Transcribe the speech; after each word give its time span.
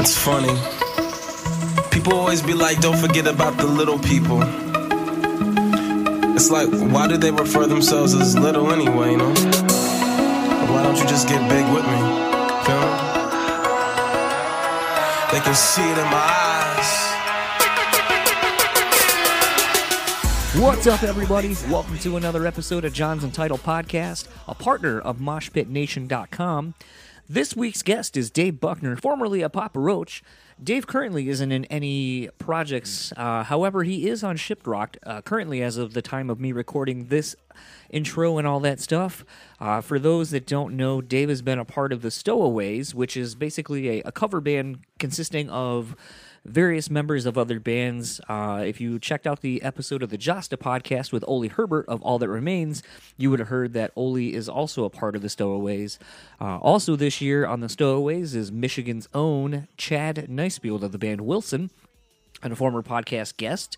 It's 0.00 0.16
funny. 0.16 0.58
People 1.90 2.14
always 2.14 2.40
be 2.40 2.54
like, 2.54 2.80
don't 2.80 2.96
forget 2.96 3.26
about 3.26 3.58
the 3.58 3.66
little 3.66 3.98
people. 3.98 4.40
It's 6.34 6.50
like, 6.50 6.70
why 6.70 7.06
do 7.06 7.18
they 7.18 7.30
refer 7.30 7.66
themselves 7.66 8.14
as 8.14 8.34
little 8.34 8.72
anyway, 8.72 9.10
you 9.10 9.18
know? 9.18 9.28
Why 10.70 10.82
don't 10.82 10.96
you 10.96 11.06
just 11.06 11.28
get 11.28 11.46
big 11.50 11.66
with 11.74 11.84
me? 11.84 11.98
Feel 12.64 12.80
me? 12.80 12.96
They 15.32 15.40
can 15.44 15.54
see 15.54 15.82
it 15.82 15.98
in 15.98 16.06
my 16.06 16.24
eyes. 16.48 17.10
What's 20.62 20.86
up, 20.86 21.02
everybody? 21.02 21.54
Welcome 21.68 21.98
to 21.98 22.16
another 22.16 22.46
episode 22.46 22.86
of 22.86 22.94
John's 22.94 23.22
Entitled 23.22 23.60
Podcast, 23.60 24.28
a 24.48 24.54
partner 24.54 24.98
of 24.98 25.18
MoshPitNation.com. 25.18 26.72
This 27.32 27.54
week's 27.54 27.82
guest 27.82 28.16
is 28.16 28.28
Dave 28.28 28.58
Buckner, 28.58 28.96
formerly 28.96 29.40
a 29.40 29.48
Papa 29.48 29.78
Roach. 29.78 30.20
Dave 30.60 30.88
currently 30.88 31.28
isn't 31.28 31.52
in 31.52 31.64
any 31.66 32.28
projects. 32.38 33.12
Uh, 33.16 33.44
however, 33.44 33.84
he 33.84 34.08
is 34.08 34.24
on 34.24 34.36
ShipRocked 34.36 34.96
uh, 35.04 35.22
currently 35.22 35.62
as 35.62 35.76
of 35.76 35.94
the 35.94 36.02
time 36.02 36.28
of 36.28 36.40
me 36.40 36.50
recording 36.50 37.06
this 37.06 37.36
intro 37.88 38.36
and 38.38 38.48
all 38.48 38.58
that 38.58 38.80
stuff. 38.80 39.24
Uh, 39.60 39.80
for 39.80 40.00
those 40.00 40.30
that 40.30 40.44
don't 40.44 40.76
know, 40.76 41.00
Dave 41.00 41.28
has 41.28 41.40
been 41.40 41.60
a 41.60 41.64
part 41.64 41.92
of 41.92 42.02
the 42.02 42.10
Stowaways, 42.10 42.96
which 42.96 43.16
is 43.16 43.36
basically 43.36 44.00
a, 44.00 44.02
a 44.06 44.10
cover 44.10 44.40
band 44.40 44.80
consisting 44.98 45.48
of 45.50 45.94
various 46.44 46.90
members 46.90 47.26
of 47.26 47.36
other 47.36 47.60
bands. 47.60 48.20
Uh, 48.28 48.62
if 48.66 48.80
you 48.80 48.98
checked 48.98 49.26
out 49.26 49.40
the 49.40 49.62
episode 49.62 50.02
of 50.02 50.10
the 50.10 50.18
Josta 50.18 50.56
podcast 50.56 51.12
with 51.12 51.24
Oli 51.28 51.48
Herbert 51.48 51.86
of 51.88 52.02
All 52.02 52.18
That 52.18 52.28
Remains, 52.28 52.82
you 53.16 53.30
would 53.30 53.38
have 53.38 53.48
heard 53.48 53.72
that 53.74 53.92
Oli 53.96 54.34
is 54.34 54.48
also 54.48 54.84
a 54.84 54.90
part 54.90 55.14
of 55.14 55.22
the 55.22 55.28
Stowaways. 55.28 55.98
Uh, 56.40 56.58
also, 56.58 56.96
this 56.96 57.20
year 57.20 57.46
on 57.46 57.60
the 57.60 57.68
Stowaways 57.68 58.34
is 58.34 58.50
Michigan's 58.50 59.08
own 59.14 59.68
Chad 59.76 60.26
Nicefield 60.30 60.82
of 60.82 60.92
the 60.92 60.98
band 60.98 61.22
Wilson 61.22 61.70
and 62.42 62.52
a 62.52 62.56
former 62.56 62.82
podcast 62.82 63.36
guest. 63.36 63.76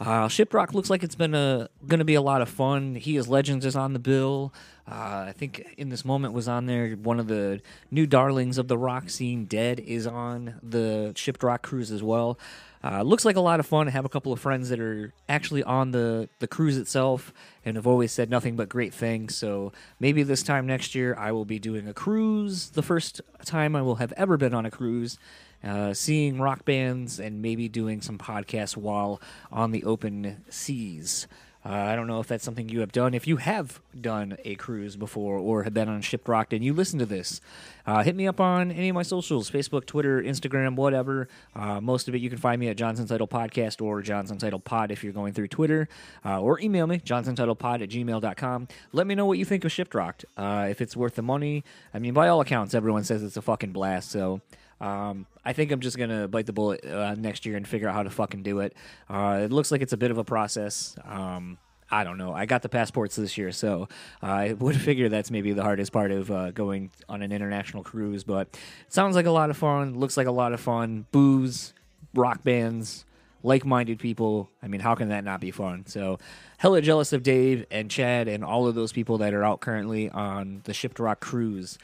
Uh, 0.00 0.28
ShipRocked 0.28 0.72
looks 0.72 0.88
like 0.88 1.02
it's 1.02 1.14
been 1.14 1.34
a 1.34 1.68
going 1.86 1.98
to 1.98 2.06
be 2.06 2.14
a 2.14 2.22
lot 2.22 2.40
of 2.40 2.48
fun. 2.48 2.94
He 2.94 3.18
is 3.18 3.28
Legends 3.28 3.66
is 3.66 3.76
on 3.76 3.92
the 3.92 3.98
bill. 3.98 4.54
Uh, 4.90 5.26
I 5.28 5.34
think 5.36 5.74
in 5.76 5.90
this 5.90 6.06
moment 6.06 6.32
was 6.32 6.48
on 6.48 6.64
there. 6.64 6.92
One 6.92 7.20
of 7.20 7.28
the 7.28 7.60
new 7.90 8.06
darlings 8.06 8.56
of 8.56 8.66
the 8.66 8.78
rock 8.78 9.10
scene, 9.10 9.44
Dead, 9.44 9.78
is 9.78 10.06
on 10.06 10.58
the 10.62 11.12
ShipRocked 11.14 11.62
cruise 11.62 11.90
as 11.90 12.02
well. 12.02 12.38
Uh, 12.82 13.02
looks 13.02 13.26
like 13.26 13.36
a 13.36 13.40
lot 13.40 13.60
of 13.60 13.66
fun. 13.66 13.88
I 13.88 13.90
have 13.90 14.06
a 14.06 14.08
couple 14.08 14.32
of 14.32 14.40
friends 14.40 14.70
that 14.70 14.80
are 14.80 15.12
actually 15.28 15.62
on 15.62 15.90
the, 15.90 16.30
the 16.38 16.48
cruise 16.48 16.78
itself 16.78 17.30
and 17.62 17.76
have 17.76 17.86
always 17.86 18.10
said 18.10 18.30
nothing 18.30 18.56
but 18.56 18.70
great 18.70 18.94
things. 18.94 19.36
So 19.36 19.70
maybe 20.00 20.22
this 20.22 20.42
time 20.42 20.66
next 20.66 20.94
year 20.94 21.14
I 21.14 21.30
will 21.32 21.44
be 21.44 21.58
doing 21.58 21.86
a 21.86 21.92
cruise. 21.92 22.70
The 22.70 22.82
first 22.82 23.20
time 23.44 23.76
I 23.76 23.82
will 23.82 23.96
have 23.96 24.14
ever 24.16 24.38
been 24.38 24.54
on 24.54 24.64
a 24.64 24.70
cruise 24.70 25.18
uh, 25.62 25.94
seeing 25.94 26.40
rock 26.40 26.64
bands 26.64 27.18
and 27.20 27.42
maybe 27.42 27.68
doing 27.68 28.00
some 28.00 28.18
podcasts 28.18 28.76
while 28.76 29.20
on 29.50 29.70
the 29.70 29.84
open 29.84 30.44
seas. 30.48 31.26
Uh, 31.64 31.68
I 31.68 31.94
don't 31.94 32.06
know 32.06 32.20
if 32.20 32.26
that's 32.26 32.42
something 32.42 32.70
you 32.70 32.80
have 32.80 32.92
done. 32.92 33.12
If 33.12 33.26
you 33.26 33.36
have 33.36 33.80
done 33.98 34.38
a 34.46 34.54
cruise 34.54 34.96
before 34.96 35.36
or 35.36 35.64
have 35.64 35.74
been 35.74 35.90
on 35.90 36.00
ShipRocked 36.00 36.54
and 36.54 36.64
you 36.64 36.72
listen 36.72 36.98
to 37.00 37.06
this, 37.06 37.42
uh, 37.86 38.02
hit 38.02 38.16
me 38.16 38.26
up 38.26 38.40
on 38.40 38.70
any 38.70 38.88
of 38.88 38.94
my 38.94 39.02
socials 39.02 39.50
Facebook, 39.50 39.84
Twitter, 39.84 40.22
Instagram, 40.22 40.74
whatever. 40.74 41.28
Uh, 41.54 41.78
most 41.78 42.08
of 42.08 42.14
it 42.14 42.22
you 42.22 42.30
can 42.30 42.38
find 42.38 42.60
me 42.60 42.68
at 42.68 42.78
John's 42.78 42.98
Entitled 42.98 43.28
Podcast 43.28 43.82
or 43.82 44.00
John's 44.00 44.30
Entitled 44.30 44.64
Pod 44.64 44.90
if 44.90 45.04
you're 45.04 45.12
going 45.12 45.34
through 45.34 45.48
Twitter, 45.48 45.86
uh, 46.24 46.40
or 46.40 46.58
email 46.60 46.86
me, 46.86 46.98
johnsentitledpod 46.98 47.82
at 47.82 47.90
gmail.com. 47.90 48.68
Let 48.92 49.06
me 49.06 49.14
know 49.14 49.26
what 49.26 49.36
you 49.36 49.44
think 49.44 49.64
of 49.66 49.70
ShipRocked. 49.70 50.24
Uh, 50.38 50.68
if 50.70 50.80
it's 50.80 50.96
worth 50.96 51.16
the 51.16 51.22
money. 51.22 51.62
I 51.92 51.98
mean, 51.98 52.14
by 52.14 52.28
all 52.28 52.40
accounts, 52.40 52.74
everyone 52.74 53.04
says 53.04 53.22
it's 53.22 53.36
a 53.36 53.42
fucking 53.42 53.72
blast, 53.72 54.10
so. 54.10 54.40
Um, 54.80 55.26
I 55.44 55.52
think 55.52 55.70
I'm 55.72 55.80
just 55.80 55.98
gonna 55.98 56.28
bite 56.28 56.46
the 56.46 56.52
bullet 56.52 56.84
uh, 56.84 57.14
next 57.14 57.44
year 57.44 57.56
and 57.56 57.66
figure 57.66 57.88
out 57.88 57.94
how 57.94 58.02
to 58.02 58.10
fucking 58.10 58.42
do 58.42 58.60
it. 58.60 58.74
Uh, 59.08 59.40
it 59.44 59.52
looks 59.52 59.70
like 59.70 59.82
it's 59.82 59.92
a 59.92 59.96
bit 59.96 60.10
of 60.10 60.18
a 60.18 60.24
process. 60.24 60.96
Um, 61.04 61.58
I 61.90 62.04
don't 62.04 62.18
know. 62.18 62.32
I 62.32 62.46
got 62.46 62.62
the 62.62 62.68
passports 62.68 63.16
this 63.16 63.36
year, 63.36 63.50
so 63.50 63.88
I 64.22 64.52
would 64.54 64.76
figure 64.80 65.08
that's 65.08 65.30
maybe 65.30 65.52
the 65.52 65.62
hardest 65.62 65.92
part 65.92 66.12
of 66.12 66.30
uh, 66.30 66.50
going 66.52 66.90
on 67.08 67.22
an 67.22 67.32
international 67.32 67.82
cruise. 67.82 68.24
But 68.24 68.56
sounds 68.88 69.16
like 69.16 69.26
a 69.26 69.30
lot 69.30 69.50
of 69.50 69.56
fun. 69.56 69.98
Looks 69.98 70.16
like 70.16 70.26
a 70.26 70.32
lot 70.32 70.52
of 70.52 70.60
fun. 70.60 71.06
Booze, 71.10 71.74
rock 72.14 72.44
bands, 72.44 73.04
like-minded 73.42 73.98
people. 73.98 74.50
I 74.62 74.68
mean, 74.68 74.80
how 74.80 74.94
can 74.94 75.08
that 75.08 75.24
not 75.24 75.40
be 75.40 75.50
fun? 75.50 75.84
So, 75.86 76.18
hella 76.58 76.80
jealous 76.80 77.12
of 77.12 77.22
Dave 77.22 77.66
and 77.70 77.90
Chad 77.90 78.28
and 78.28 78.44
all 78.44 78.66
of 78.68 78.74
those 78.74 78.92
people 78.92 79.18
that 79.18 79.34
are 79.34 79.44
out 79.44 79.60
currently 79.60 80.08
on 80.10 80.60
the 80.64 80.74
Ship 80.74 80.94
to 80.94 81.02
Rock 81.02 81.20
cruise. 81.20 81.78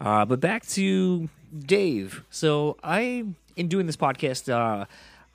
Uh, 0.00 0.24
but 0.24 0.40
back 0.40 0.64
to 0.66 1.28
Dave. 1.58 2.24
So 2.30 2.76
I, 2.82 3.24
in 3.56 3.68
doing 3.68 3.86
this 3.86 3.96
podcast, 3.96 4.52
uh, 4.52 4.86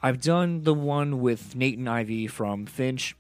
I've 0.02 0.22
done 0.22 0.64
the 0.64 0.74
one 0.74 1.22
with 1.22 1.56
Nate 1.56 1.78
and 1.78 1.90
Ivy 1.90 2.28
from 2.28 2.66
Finch, 2.66 3.16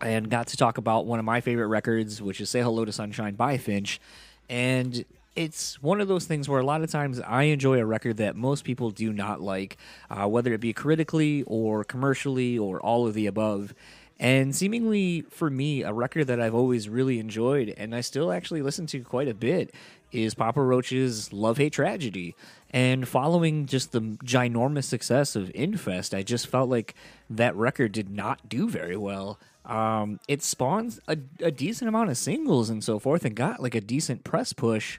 and 0.00 0.30
got 0.30 0.48
to 0.48 0.56
talk 0.56 0.78
about 0.78 1.06
one 1.06 1.18
of 1.18 1.24
my 1.24 1.40
favorite 1.40 1.68
records, 1.68 2.22
which 2.22 2.40
is 2.40 2.50
"Say 2.50 2.60
Hello 2.62 2.84
to 2.84 2.92
Sunshine" 2.92 3.34
by 3.34 3.58
Finch, 3.58 4.00
and. 4.48 5.04
It's 5.36 5.82
one 5.82 6.00
of 6.00 6.06
those 6.06 6.26
things 6.26 6.48
where 6.48 6.60
a 6.60 6.64
lot 6.64 6.82
of 6.82 6.92
times 6.92 7.18
I 7.18 7.42
enjoy 7.44 7.80
a 7.80 7.84
record 7.84 8.18
that 8.18 8.36
most 8.36 8.62
people 8.62 8.92
do 8.92 9.12
not 9.12 9.40
like, 9.40 9.76
uh, 10.08 10.28
whether 10.28 10.52
it 10.52 10.60
be 10.60 10.72
critically 10.72 11.42
or 11.48 11.82
commercially 11.82 12.56
or 12.56 12.80
all 12.80 13.08
of 13.08 13.14
the 13.14 13.26
above. 13.26 13.74
And 14.20 14.54
seemingly 14.54 15.22
for 15.22 15.50
me, 15.50 15.82
a 15.82 15.92
record 15.92 16.28
that 16.28 16.40
I've 16.40 16.54
always 16.54 16.88
really 16.88 17.18
enjoyed 17.18 17.74
and 17.76 17.94
I 17.94 18.00
still 18.00 18.30
actually 18.30 18.62
listen 18.62 18.86
to 18.86 19.00
quite 19.00 19.26
a 19.26 19.34
bit 19.34 19.74
is 20.14 20.34
Papa 20.34 20.62
Roach's 20.62 21.32
Love 21.32 21.58
Hate 21.58 21.72
Tragedy. 21.72 22.34
And 22.70 23.06
following 23.06 23.66
just 23.66 23.92
the 23.92 24.00
ginormous 24.00 24.84
success 24.84 25.36
of 25.36 25.50
Infest, 25.54 26.14
I 26.14 26.22
just 26.22 26.46
felt 26.46 26.68
like 26.68 26.94
that 27.30 27.54
record 27.56 27.92
did 27.92 28.10
not 28.10 28.48
do 28.48 28.68
very 28.68 28.96
well. 28.96 29.38
Um, 29.64 30.20
it 30.28 30.42
spawned 30.42 30.98
a, 31.08 31.16
a 31.40 31.50
decent 31.50 31.88
amount 31.88 32.10
of 32.10 32.16
singles 32.16 32.70
and 32.70 32.82
so 32.82 32.98
forth 32.98 33.24
and 33.24 33.34
got 33.34 33.62
like 33.62 33.74
a 33.74 33.80
decent 33.80 34.24
press 34.24 34.52
push, 34.52 34.98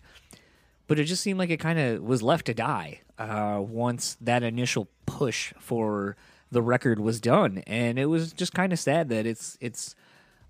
but 0.87 0.99
it 0.99 1.05
just 1.05 1.21
seemed 1.21 1.39
like 1.39 1.49
it 1.49 1.59
kind 1.59 1.79
of 1.79 2.01
was 2.01 2.21
left 2.23 2.45
to 2.47 2.53
die 2.53 3.01
uh, 3.19 3.59
once 3.61 4.17
that 4.21 4.43
initial 4.43 4.87
push 5.05 5.53
for 5.59 6.15
the 6.51 6.61
record 6.61 6.99
was 6.99 7.19
done. 7.19 7.63
And 7.67 7.99
it 7.99 8.05
was 8.05 8.33
just 8.33 8.53
kind 8.53 8.73
of 8.73 8.79
sad 8.79 9.09
that 9.09 9.25
it's 9.25 9.57
it's 9.61 9.95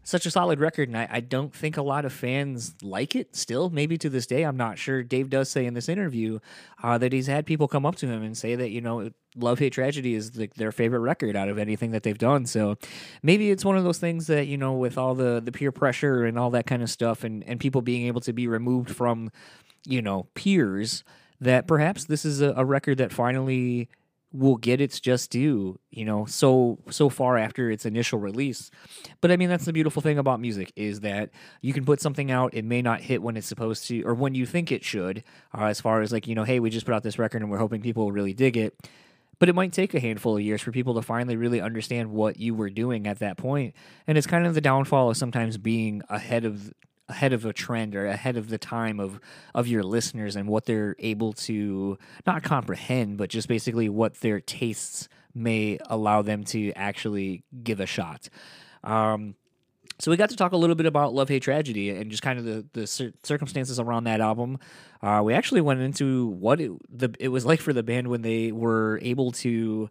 such 0.06 0.28
a 0.28 0.32
solid 0.32 0.60
record, 0.60 0.88
and 0.88 0.98
I, 0.98 1.08
I, 1.12 1.20
don't 1.20 1.54
think 1.54 1.78
a 1.78 1.82
lot 1.82 2.06
of 2.06 2.14
fans 2.14 2.76
like 2.84 3.16
it 3.16 3.36
still. 3.36 3.72
Maybe 3.72 3.98
to 3.98 4.10
this 4.10 4.28
day, 4.28 4.44
I'm 4.44 4.56
not 4.56 4.78
sure. 4.78 5.02
Dave 5.02 5.32
does 5.32 5.50
say 5.50 5.66
in 5.66 5.74
this 5.74 5.90
interview 5.90 6.40
uh, 6.84 7.00
that 7.00 7.12
he's 7.12 7.26
had 7.26 7.48
people 7.48 7.68
come 7.68 7.88
up 7.88 7.96
to 7.98 8.08
him 8.08 8.22
and 8.22 8.38
say 8.38 8.56
that 8.56 8.70
you 8.70 8.82
know, 8.82 9.10
Love 9.36 9.58
Hate 9.58 9.74
Tragedy 9.74 10.14
is 10.14 10.32
the, 10.32 10.48
their 10.58 10.72
favorite 10.72 11.00
record 11.00 11.36
out 11.36 11.50
of 11.50 11.58
anything 11.58 11.90
that 11.92 12.04
they've 12.04 12.20
done. 12.20 12.46
So 12.46 12.78
maybe 13.24 13.50
it's 13.50 13.66
one 13.66 13.78
of 13.78 13.84
those 13.84 13.98
things 13.98 14.28
that 14.28 14.46
you 14.46 14.58
know, 14.58 14.74
with 14.74 14.96
all 14.96 15.16
the 15.16 15.42
the 15.44 15.52
peer 15.52 15.72
pressure 15.72 16.24
and 16.24 16.38
all 16.38 16.52
that 16.52 16.68
kind 16.68 16.84
of 16.84 16.90
stuff, 16.92 17.24
and 17.24 17.44
and 17.44 17.60
people 17.60 17.82
being 17.82 18.06
able 18.06 18.22
to 18.22 18.32
be 18.32 18.48
removed 18.48 18.92
from 18.92 19.32
you 19.88 20.04
know 20.04 20.28
peers, 20.36 21.04
that 21.42 21.68
perhaps 21.68 22.06
this 22.06 22.26
is 22.26 22.42
a, 22.42 22.54
a 22.56 22.64
record 22.64 23.00
that 23.00 23.12
finally 23.12 23.90
will 24.38 24.58
get 24.58 24.82
its 24.82 25.00
just 25.00 25.32
due, 25.32 25.80
you 25.92 26.06
know, 26.06 26.26
so 26.26 26.80
so 26.90 27.10
far 27.10 27.38
after 27.38 27.72
its 27.72 27.86
initial 27.86 28.20
release. 28.20 28.72
But 29.22 29.32
I 29.32 29.38
mean 29.38 29.50
that's 29.50 29.66
the 29.66 29.74
beautiful 29.74 30.02
thing 30.02 30.18
about 30.18 30.40
music 30.40 30.72
is 30.76 31.02
that 31.02 31.32
you 31.62 31.74
can 31.74 31.86
put 31.86 32.02
something 32.02 32.32
out, 32.32 32.54
it 32.54 32.66
may 32.66 32.82
not 32.82 33.02
hit 33.02 33.22
when 33.22 33.38
it's 33.38 33.48
supposed 33.48 33.88
to 33.88 34.02
or 34.04 34.14
when 34.14 34.36
you 34.36 34.46
think 34.46 34.72
it 34.72 34.84
should, 34.84 35.24
uh, 35.58 35.66
as 35.66 35.82
far 35.82 36.02
as 36.02 36.12
like, 36.12 36.28
you 36.28 36.36
know, 36.36 36.44
hey, 36.44 36.60
we 36.60 36.70
just 36.70 36.86
put 36.86 36.96
out 36.96 37.04
this 37.04 37.20
record 37.20 37.42
and 37.42 37.50
we're 37.50 37.58
hoping 37.58 37.82
people 37.82 38.06
will 38.06 38.12
really 38.12 38.34
dig 38.34 38.58
it. 38.58 38.78
But 39.38 39.50
it 39.50 39.56
might 39.56 39.74
take 39.74 39.94
a 39.94 40.00
handful 40.00 40.38
of 40.38 40.44
years 40.44 40.62
for 40.62 40.72
people 40.72 40.94
to 40.96 41.02
finally 41.02 41.36
really 41.36 41.60
understand 41.60 42.12
what 42.12 42.40
you 42.40 42.56
were 42.56 42.70
doing 42.70 43.06
at 43.06 43.20
that 43.20 43.38
point. 43.38 43.76
And 44.08 44.18
it's 44.18 44.28
kind 44.28 44.46
of 44.46 44.54
the 44.54 44.62
downfall 44.62 45.10
of 45.10 45.18
sometimes 45.18 45.58
being 45.58 46.02
ahead 46.10 46.46
of 46.46 46.74
ahead 47.08 47.34
of 47.34 47.46
a 47.46 47.54
trend 47.54 47.96
or 47.96 48.06
ahead 48.08 48.38
of 48.38 48.50
the 48.50 48.58
time 48.58 49.00
of 49.00 49.20
of 49.54 49.68
your 49.68 49.84
listeners 49.84 50.36
and 50.36 50.48
what 50.48 50.66
they're 50.66 50.96
able 51.00 51.34
to 51.34 51.98
not 52.26 52.42
comprehend 52.42 53.18
but 53.18 53.30
just 53.30 53.48
basically 53.48 53.88
what 53.90 54.16
their 54.22 54.40
tastes 54.40 55.08
may 55.36 55.78
allow 55.88 56.22
them 56.22 56.44
to 56.46 56.72
actually 56.74 57.44
give 57.62 57.80
a 57.80 57.86
shot. 57.86 58.30
Um, 58.84 59.36
so 60.00 60.12
we 60.12 60.18
got 60.18 60.30
to 60.30 60.36
talk 60.36 60.52
a 60.52 60.58
little 60.58 60.76
bit 60.76 60.86
about 60.86 61.14
love 61.14 61.30
hate 61.30 61.44
tragedy 61.44 61.90
and 61.90 62.10
just 62.10 62.24
kind 62.24 62.40
of 62.40 62.46
the, 62.46 62.66
the 62.74 62.88
cir- 62.88 63.14
circumstances 63.24 63.80
around 63.80 64.06
that 64.06 64.20
album. 64.20 64.58
Uh, 65.02 65.22
we 65.24 65.34
actually 65.34 65.62
went 65.62 65.80
into 65.82 66.28
what 66.28 66.60
it, 66.60 66.72
the, 66.90 67.14
it 67.20 67.30
was 67.30 67.46
like 67.46 67.62
for 67.62 67.74
the 67.74 67.84
band 67.84 68.08
when 68.08 68.22
they 68.22 68.52
were 68.52 69.00
able 69.02 69.32
to 69.32 69.90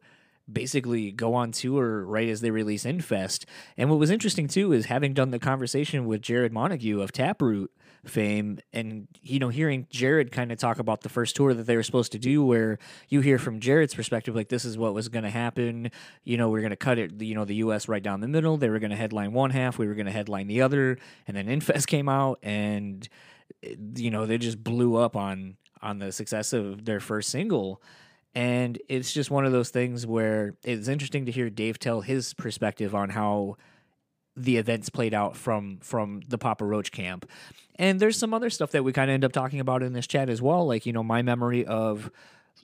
basically 0.51 1.11
go 1.11 1.35
on 1.35 1.53
tour 1.53 2.05
right 2.05 2.29
as 2.29 2.41
they 2.41 2.51
release 2.51 2.85
Infest. 2.85 3.47
And 3.77 3.91
what 3.91 3.99
was 3.99 4.11
interesting 4.11 4.49
too 4.49 4.73
is 4.73 4.87
having 4.87 5.15
done 5.15 5.31
the 5.31 5.39
conversation 5.39 6.07
with 6.07 6.23
Jarrod 6.23 6.53
Montague 6.53 7.01
of 7.01 7.13
Taproot 7.13 7.71
fame 8.05 8.59
and 8.73 9.09
you 9.23 9.39
know 9.39 9.49
hearing 9.49 9.87
Jarrod 9.87 10.31
kind 10.31 10.53
of 10.53 10.59
talk 10.59 10.79
about 10.79 11.01
the 11.01 11.09
first 11.09 11.35
tour 11.37 11.55
that 11.55 11.65
they 11.65 11.77
were 11.77 11.83
supposed 11.83 12.13
to 12.13 12.19
do 12.19 12.45
where 12.45 12.79
you 13.09 13.23
hear 13.23 13.39
from 13.39 13.61
Jarrod's 13.61 13.95
perspective 13.95 14.35
like 14.35 14.49
this 14.49 14.67
is 14.67 14.77
what 14.77 14.93
was 14.95 15.09
going 15.09 15.25
to 15.25 15.31
happen. 15.31 15.91
You 16.23 16.37
know 16.37 16.49
we're 16.51 16.61
going 16.61 16.71
to 16.71 16.77
cut 16.77 16.99
it 16.99 17.21
you 17.23 17.35
know 17.35 17.45
the 17.45 17.57
US 17.57 17.89
right 17.89 18.03
down 18.03 18.21
the 18.21 18.29
middle. 18.29 18.57
They 18.57 18.69
were 18.69 18.79
going 18.79 18.91
to 18.91 18.97
headline 18.97 19.33
one 19.33 19.51
half. 19.51 19.79
We 19.79 19.87
were 19.87 19.95
going 19.95 20.07
to 20.07 20.13
headline 20.13 20.47
the 20.47 20.61
other. 20.61 20.99
And 21.27 21.37
then 21.37 21.49
Infest 21.49 21.87
came 21.89 22.09
out 22.09 22.39
and 22.43 23.09
you 23.97 24.11
know 24.11 24.27
they 24.27 24.39
just 24.39 24.63
blew 24.63 24.97
up 24.97 25.17
on 25.17 25.57
on 25.83 25.99
the 25.99 26.13
success 26.13 26.53
of 26.53 26.85
their 26.85 27.01
first 27.01 27.31
single 27.31 27.83
And 28.35 28.81
it's 28.89 29.13
just 29.13 29.31
one 29.31 29.47
of 29.47 29.53
those 29.53 29.71
things 29.71 30.07
where 30.07 30.57
it's 30.65 30.89
interesting 30.89 31.27
to 31.27 31.33
hear 31.33 31.51
Dave 31.51 31.79
tell 31.79 32.01
his 32.01 32.35
perspective 32.35 32.95
on 32.95 33.11
how 33.11 33.57
the 34.37 34.57
events 34.57 34.89
played 34.89 35.15
out 35.15 35.37
from 35.37 35.79
from 35.79 36.23
the 36.29 36.39
Papa 36.39 36.65
Roach 36.65 36.91
camp. 36.91 37.29
And 37.77 38.01
there's 38.01 38.19
some 38.19 38.35
other 38.35 38.51
stuff 38.51 38.71
that 38.73 38.83
we 38.83 38.93
kind 38.93 39.11
of 39.11 39.15
end 39.15 39.25
up 39.25 39.33
talking 39.33 39.61
about 39.61 39.83
in 39.83 39.93
this 39.93 40.07
chat 40.07 40.29
as 40.29 40.43
well, 40.43 40.67
like 40.67 40.87
you 40.87 40.93
know 40.93 41.05
my 41.05 41.23
memory 41.23 41.65
of 41.65 42.11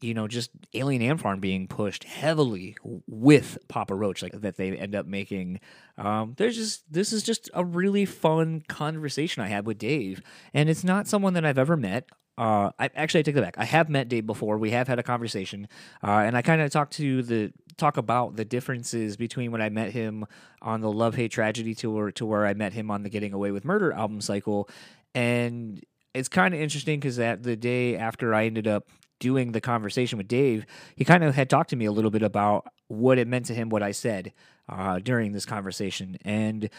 you 0.00 0.14
know 0.14 0.26
just 0.26 0.50
Alien 0.74 1.02
Ant 1.02 1.20
Farm 1.20 1.40
being 1.40 1.68
pushed 1.68 2.04
heavily 2.04 2.76
with 3.06 3.58
Papa 3.68 3.94
Roach, 3.94 4.22
like 4.22 4.40
that 4.40 4.56
they 4.56 4.76
end 4.76 4.94
up 4.94 5.06
making. 5.06 5.60
Um, 5.96 6.34
there's 6.36 6.56
just 6.56 6.92
this 6.92 7.12
is 7.12 7.22
just 7.22 7.48
a 7.54 7.64
really 7.64 8.04
fun 8.04 8.62
conversation 8.68 9.42
I 9.42 9.48
had 9.48 9.66
with 9.66 9.78
Dave, 9.78 10.22
and 10.52 10.68
it's 10.68 10.84
not 10.84 11.06
someone 11.06 11.34
that 11.34 11.44
I've 11.44 11.58
ever 11.58 11.76
met. 11.76 12.08
Uh, 12.40 12.70
I 12.78 12.88
actually 12.94 13.20
I 13.20 13.22
take 13.24 13.34
that 13.34 13.42
back. 13.42 13.58
I 13.58 13.66
have 13.66 13.90
met 13.90 14.08
Dave 14.08 14.24
before. 14.24 14.56
We 14.56 14.70
have 14.70 14.88
had 14.88 14.98
a 14.98 15.02
conversation, 15.02 15.68
uh, 16.02 16.22
and 16.24 16.34
I 16.34 16.40
kind 16.40 16.62
of 16.62 16.70
talked 16.70 16.94
to 16.94 17.22
the 17.22 17.52
talk 17.76 17.98
about 17.98 18.36
the 18.36 18.46
differences 18.46 19.18
between 19.18 19.52
when 19.52 19.60
I 19.60 19.68
met 19.68 19.92
him 19.92 20.24
on 20.62 20.80
the 20.80 20.90
Love 20.90 21.16
Hate 21.16 21.30
Tragedy 21.30 21.74
tour 21.74 22.10
to 22.12 22.24
where 22.24 22.46
I 22.46 22.54
met 22.54 22.72
him 22.72 22.90
on 22.90 23.02
the 23.02 23.10
Getting 23.10 23.34
Away 23.34 23.50
with 23.50 23.66
Murder 23.66 23.92
album 23.92 24.22
cycle, 24.22 24.70
and 25.14 25.84
it's 26.14 26.30
kind 26.30 26.54
of 26.54 26.60
interesting 26.60 26.98
because 26.98 27.16
that 27.16 27.42
the 27.42 27.56
day 27.56 27.98
after 27.98 28.34
I 28.34 28.46
ended 28.46 28.66
up 28.66 28.88
doing 29.18 29.52
the 29.52 29.60
conversation 29.60 30.16
with 30.16 30.26
Dave, 30.26 30.64
he 30.96 31.04
kind 31.04 31.22
of 31.22 31.34
had 31.34 31.50
talked 31.50 31.68
to 31.70 31.76
me 31.76 31.84
a 31.84 31.92
little 31.92 32.10
bit 32.10 32.22
about 32.22 32.72
what 32.88 33.18
it 33.18 33.28
meant 33.28 33.44
to 33.46 33.54
him 33.54 33.68
what 33.68 33.82
I 33.82 33.92
said 33.92 34.32
uh, 34.66 34.98
during 34.98 35.32
this 35.32 35.44
conversation, 35.44 36.16
and 36.24 36.70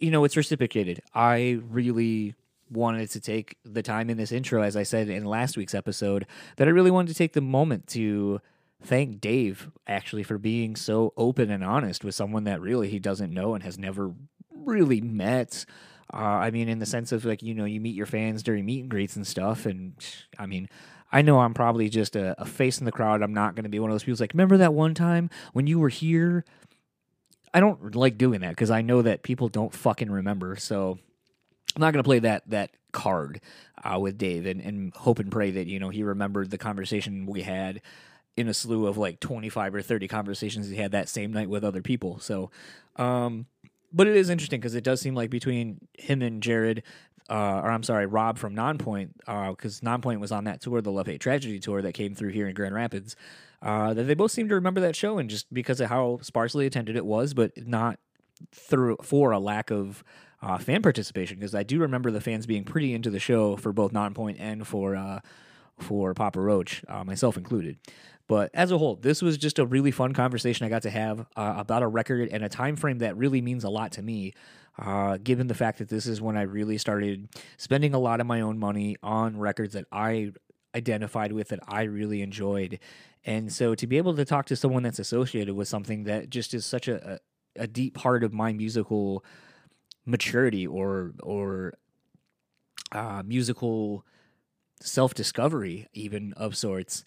you 0.00 0.10
know 0.10 0.24
it's 0.24 0.36
reciprocated. 0.36 1.00
I 1.14 1.60
really 1.70 2.34
wanted 2.74 3.10
to 3.10 3.20
take 3.20 3.56
the 3.64 3.82
time 3.82 4.10
in 4.10 4.16
this 4.16 4.32
intro, 4.32 4.62
as 4.62 4.76
I 4.76 4.82
said 4.82 5.08
in 5.08 5.24
last 5.24 5.56
week's 5.56 5.74
episode, 5.74 6.26
that 6.56 6.68
I 6.68 6.72
really 6.72 6.90
wanted 6.90 7.08
to 7.08 7.18
take 7.18 7.32
the 7.32 7.40
moment 7.40 7.86
to 7.88 8.40
thank 8.82 9.20
Dave 9.20 9.70
actually 9.86 10.22
for 10.22 10.38
being 10.38 10.76
so 10.76 11.12
open 11.16 11.50
and 11.50 11.64
honest 11.64 12.04
with 12.04 12.14
someone 12.14 12.44
that 12.44 12.60
really 12.60 12.88
he 12.88 12.98
doesn't 12.98 13.32
know 13.32 13.54
and 13.54 13.64
has 13.64 13.78
never 13.78 14.12
really 14.52 15.00
met. 15.00 15.64
Uh, 16.12 16.18
I 16.18 16.50
mean, 16.50 16.68
in 16.68 16.78
the 16.78 16.86
sense 16.86 17.12
of 17.12 17.24
like, 17.24 17.42
you 17.42 17.54
know, 17.54 17.64
you 17.64 17.80
meet 17.80 17.94
your 17.94 18.06
fans 18.06 18.42
during 18.42 18.64
meet 18.64 18.80
and 18.80 18.90
greets 18.90 19.16
and 19.16 19.26
stuff. 19.26 19.66
And 19.66 19.94
I 20.38 20.46
mean, 20.46 20.68
I 21.10 21.22
know 21.22 21.40
I'm 21.40 21.54
probably 21.54 21.88
just 21.88 22.16
a, 22.16 22.40
a 22.40 22.44
face 22.44 22.78
in 22.78 22.84
the 22.84 22.92
crowd. 22.92 23.22
I'm 23.22 23.34
not 23.34 23.54
going 23.54 23.64
to 23.64 23.70
be 23.70 23.78
one 23.78 23.90
of 23.90 23.94
those 23.94 24.04
people 24.04 24.18
like, 24.20 24.34
remember 24.34 24.58
that 24.58 24.74
one 24.74 24.94
time 24.94 25.30
when 25.52 25.66
you 25.66 25.78
were 25.78 25.88
here? 25.88 26.44
I 27.54 27.60
don't 27.60 27.94
like 27.94 28.18
doing 28.18 28.40
that 28.40 28.50
because 28.50 28.70
I 28.70 28.82
know 28.82 29.00
that 29.02 29.22
people 29.22 29.48
don't 29.48 29.72
fucking 29.72 30.10
remember. 30.10 30.56
So 30.56 30.98
I'm 31.74 31.80
not 31.80 31.92
going 31.92 32.02
to 32.02 32.08
play 32.08 32.20
that 32.20 32.48
that 32.50 32.70
card 32.92 33.40
uh, 33.82 33.98
with 33.98 34.16
Dave 34.16 34.46
and, 34.46 34.60
and 34.60 34.94
hope 34.94 35.18
and 35.18 35.30
pray 35.30 35.50
that 35.50 35.66
you 35.66 35.78
know 35.78 35.88
he 35.88 36.02
remembered 36.02 36.50
the 36.50 36.58
conversation 36.58 37.26
we 37.26 37.42
had 37.42 37.82
in 38.36 38.48
a 38.48 38.54
slew 38.54 38.86
of 38.86 38.98
like 38.98 39.20
25 39.20 39.74
or 39.74 39.82
30 39.82 40.08
conversations 40.08 40.68
he 40.68 40.76
had 40.76 40.92
that 40.92 41.08
same 41.08 41.32
night 41.32 41.48
with 41.48 41.64
other 41.64 41.82
people. 41.82 42.18
So, 42.18 42.50
um, 42.96 43.46
but 43.92 44.08
it 44.08 44.16
is 44.16 44.28
interesting 44.28 44.60
because 44.60 44.74
it 44.74 44.82
does 44.82 45.00
seem 45.00 45.14
like 45.14 45.30
between 45.30 45.86
him 45.96 46.20
and 46.20 46.42
Jarrod, 46.42 46.82
uh, 47.30 47.60
or 47.62 47.70
I'm 47.70 47.84
sorry, 47.84 48.06
Rob 48.06 48.38
from 48.38 48.54
Nonpoint, 48.54 49.10
because 49.18 49.80
uh, 49.82 49.86
Nonpoint 49.86 50.18
was 50.18 50.32
on 50.32 50.44
that 50.44 50.60
tour, 50.60 50.80
the 50.80 50.90
Love 50.90 51.06
Hate 51.06 51.20
Tragedy 51.20 51.60
tour 51.60 51.80
that 51.80 51.92
came 51.92 52.14
through 52.14 52.30
here 52.30 52.48
in 52.48 52.54
Grand 52.54 52.74
Rapids, 52.74 53.14
uh, 53.62 53.94
that 53.94 54.04
they 54.04 54.14
both 54.14 54.32
seem 54.32 54.48
to 54.48 54.54
remember 54.56 54.80
that 54.80 54.96
show 54.96 55.18
and 55.18 55.30
just 55.30 55.52
because 55.54 55.80
of 55.80 55.88
how 55.88 56.18
sparsely 56.22 56.66
attended 56.66 56.96
it 56.96 57.06
was, 57.06 57.34
but 57.34 57.52
not 57.66 57.98
through 58.52 58.96
for 59.00 59.30
a 59.30 59.38
lack 59.38 59.70
of 59.70 60.02
uh, 60.44 60.58
fan 60.58 60.82
participation 60.82 61.38
because 61.38 61.54
I 61.54 61.62
do 61.62 61.80
remember 61.80 62.10
the 62.10 62.20
fans 62.20 62.46
being 62.46 62.64
pretty 62.64 62.92
into 62.92 63.10
the 63.10 63.18
show 63.18 63.56
for 63.56 63.72
both 63.72 63.92
Nonpoint 63.92 64.36
and 64.38 64.66
for 64.66 64.94
uh, 64.94 65.20
for 65.80 66.14
Papa 66.14 66.40
Roach, 66.40 66.84
uh, 66.86 67.02
myself 67.02 67.36
included. 67.36 67.78
But 68.28 68.50
as 68.54 68.70
a 68.70 68.78
whole, 68.78 68.96
this 68.96 69.22
was 69.22 69.36
just 69.36 69.58
a 69.58 69.66
really 69.66 69.90
fun 69.90 70.12
conversation 70.12 70.64
I 70.64 70.68
got 70.68 70.82
to 70.82 70.90
have 70.90 71.20
uh, 71.36 71.54
about 71.56 71.82
a 71.82 71.88
record 71.88 72.28
and 72.30 72.44
a 72.44 72.48
time 72.48 72.76
frame 72.76 72.98
that 72.98 73.16
really 73.16 73.40
means 73.40 73.64
a 73.64 73.70
lot 73.70 73.92
to 73.92 74.02
me. 74.02 74.34
Uh, 74.76 75.18
given 75.22 75.46
the 75.46 75.54
fact 75.54 75.78
that 75.78 75.88
this 75.88 76.04
is 76.06 76.20
when 76.20 76.36
I 76.36 76.42
really 76.42 76.78
started 76.78 77.28
spending 77.58 77.94
a 77.94 77.98
lot 77.98 78.20
of 78.20 78.26
my 78.26 78.40
own 78.40 78.58
money 78.58 78.96
on 79.04 79.38
records 79.38 79.74
that 79.74 79.84
I 79.92 80.32
identified 80.74 81.32
with 81.32 81.48
that 81.48 81.60
I 81.68 81.82
really 81.82 82.22
enjoyed. 82.22 82.80
And 83.24 83.52
so 83.52 83.76
to 83.76 83.86
be 83.86 83.98
able 83.98 84.16
to 84.16 84.24
talk 84.24 84.46
to 84.46 84.56
someone 84.56 84.82
that's 84.82 84.98
associated 84.98 85.54
with 85.54 85.68
something 85.68 86.04
that 86.04 86.28
just 86.28 86.54
is 86.54 86.66
such 86.66 86.88
a, 86.88 87.20
a, 87.56 87.62
a 87.62 87.66
deep 87.68 87.94
part 87.94 88.24
of 88.24 88.34
my 88.34 88.52
musical 88.52 89.24
maturity 90.06 90.66
or 90.66 91.12
or 91.22 91.74
uh, 92.92 93.22
musical 93.24 94.04
self 94.80 95.14
discovery, 95.14 95.88
even 95.92 96.32
of 96.34 96.56
sorts. 96.56 97.04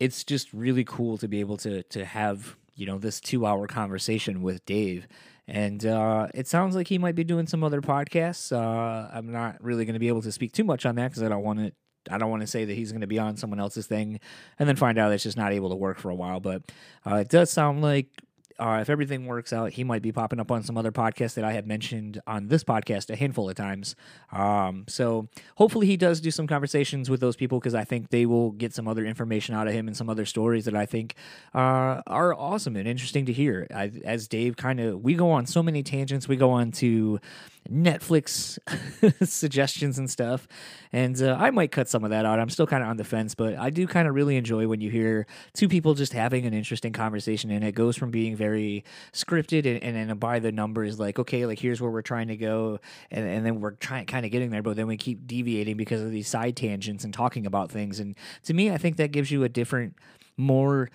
It's 0.00 0.24
just 0.24 0.52
really 0.52 0.84
cool 0.84 1.18
to 1.18 1.28
be 1.28 1.40
able 1.40 1.56
to 1.58 1.82
to 1.84 2.04
have 2.04 2.56
you 2.74 2.86
know 2.86 2.98
this 2.98 3.20
two 3.20 3.46
hour 3.46 3.66
conversation 3.66 4.42
with 4.42 4.64
Dave. 4.64 5.06
And 5.46 5.84
uh, 5.86 6.28
it 6.34 6.46
sounds 6.46 6.76
like 6.76 6.88
he 6.88 6.98
might 6.98 7.14
be 7.14 7.24
doing 7.24 7.46
some 7.46 7.64
other 7.64 7.80
podcasts. 7.80 8.52
Uh, 8.52 9.08
I'm 9.10 9.32
not 9.32 9.62
really 9.64 9.86
going 9.86 9.94
to 9.94 9.98
be 9.98 10.08
able 10.08 10.20
to 10.22 10.30
speak 10.30 10.52
too 10.52 10.64
much 10.64 10.84
on 10.84 10.96
that 10.96 11.08
because 11.08 11.22
I 11.22 11.28
don't 11.30 11.42
want 11.42 11.58
to 11.60 11.72
I 12.10 12.18
don't 12.18 12.30
want 12.30 12.42
to 12.42 12.46
say 12.46 12.64
that 12.64 12.74
he's 12.74 12.92
going 12.92 13.00
to 13.00 13.06
be 13.06 13.18
on 13.18 13.36
someone 13.36 13.60
else's 13.60 13.86
thing 13.86 14.20
and 14.58 14.68
then 14.68 14.76
find 14.76 14.98
out 14.98 15.12
it's 15.12 15.22
just 15.22 15.36
not 15.36 15.52
able 15.52 15.70
to 15.70 15.76
work 15.76 15.98
for 15.98 16.10
a 16.10 16.14
while. 16.14 16.40
But 16.40 16.70
uh, 17.06 17.16
it 17.16 17.28
does 17.28 17.50
sound 17.50 17.82
like 17.82 18.08
uh, 18.58 18.78
if 18.80 18.90
everything 18.90 19.26
works 19.26 19.52
out, 19.52 19.72
he 19.72 19.84
might 19.84 20.02
be 20.02 20.12
popping 20.12 20.40
up 20.40 20.50
on 20.50 20.62
some 20.62 20.76
other 20.76 20.92
podcasts 20.92 21.34
that 21.34 21.44
I 21.44 21.52
have 21.52 21.66
mentioned 21.66 22.20
on 22.26 22.48
this 22.48 22.64
podcast 22.64 23.10
a 23.10 23.16
handful 23.16 23.48
of 23.48 23.54
times. 23.54 23.94
Um, 24.32 24.84
so 24.88 25.28
hopefully 25.56 25.86
he 25.86 25.96
does 25.96 26.20
do 26.20 26.30
some 26.30 26.46
conversations 26.46 27.08
with 27.08 27.20
those 27.20 27.36
people 27.36 27.60
because 27.60 27.74
I 27.74 27.84
think 27.84 28.10
they 28.10 28.26
will 28.26 28.50
get 28.50 28.74
some 28.74 28.88
other 28.88 29.04
information 29.04 29.54
out 29.54 29.68
of 29.68 29.74
him 29.74 29.86
and 29.86 29.96
some 29.96 30.10
other 30.10 30.24
stories 30.24 30.64
that 30.64 30.74
I 30.74 30.86
think 30.86 31.14
uh, 31.54 32.02
are 32.06 32.34
awesome 32.34 32.76
and 32.76 32.88
interesting 32.88 33.26
to 33.26 33.32
hear. 33.32 33.66
I, 33.74 33.92
as 34.04 34.26
Dave 34.28 34.56
kind 34.56 34.80
of, 34.80 35.02
we 35.02 35.14
go 35.14 35.30
on 35.30 35.46
so 35.46 35.62
many 35.62 35.82
tangents. 35.82 36.26
We 36.26 36.36
go 36.36 36.50
on 36.50 36.72
to 36.72 37.20
Netflix 37.70 38.58
suggestions 39.28 39.98
and 39.98 40.10
stuff. 40.10 40.48
And 40.92 41.20
uh, 41.22 41.36
I 41.38 41.50
might 41.50 41.70
cut 41.70 41.88
some 41.88 42.04
of 42.04 42.10
that 42.10 42.24
out. 42.24 42.38
I'm 42.38 42.48
still 42.48 42.66
kind 42.66 42.82
of 42.82 42.88
on 42.88 42.96
the 42.96 43.04
fence, 43.04 43.34
but 43.34 43.56
I 43.56 43.70
do 43.70 43.86
kind 43.86 44.08
of 44.08 44.14
really 44.14 44.36
enjoy 44.36 44.66
when 44.66 44.80
you 44.80 44.90
hear 44.90 45.26
two 45.54 45.68
people 45.68 45.94
just 45.94 46.12
having 46.12 46.46
an 46.46 46.54
interesting 46.54 46.92
conversation. 46.92 47.50
And 47.50 47.64
it 47.64 47.72
goes 47.72 47.96
from 47.96 48.10
being 48.10 48.36
very 48.36 48.84
scripted 49.12 49.66
and, 49.66 49.82
and, 49.82 50.10
and 50.10 50.20
by 50.20 50.38
the 50.38 50.52
numbers, 50.52 50.98
like, 50.98 51.18
okay, 51.18 51.46
like 51.46 51.58
here's 51.58 51.80
where 51.80 51.90
we're 51.90 52.02
trying 52.02 52.28
to 52.28 52.36
go. 52.36 52.80
And, 53.10 53.28
and 53.28 53.44
then 53.44 53.60
we're 53.60 53.72
trying 53.72 54.06
kind 54.06 54.24
of 54.24 54.32
getting 54.32 54.50
there, 54.50 54.62
but 54.62 54.76
then 54.76 54.86
we 54.86 54.96
keep 54.96 55.26
deviating 55.26 55.76
because 55.76 56.00
of 56.00 56.10
these 56.10 56.28
side 56.28 56.56
tangents 56.56 57.04
and 57.04 57.12
talking 57.12 57.46
about 57.46 57.70
things. 57.70 58.00
And 58.00 58.16
to 58.44 58.54
me, 58.54 58.70
I 58.70 58.78
think 58.78 58.96
that 58.96 59.12
gives 59.12 59.30
you 59.30 59.44
a 59.44 59.48
different, 59.48 59.94
more 60.38 60.88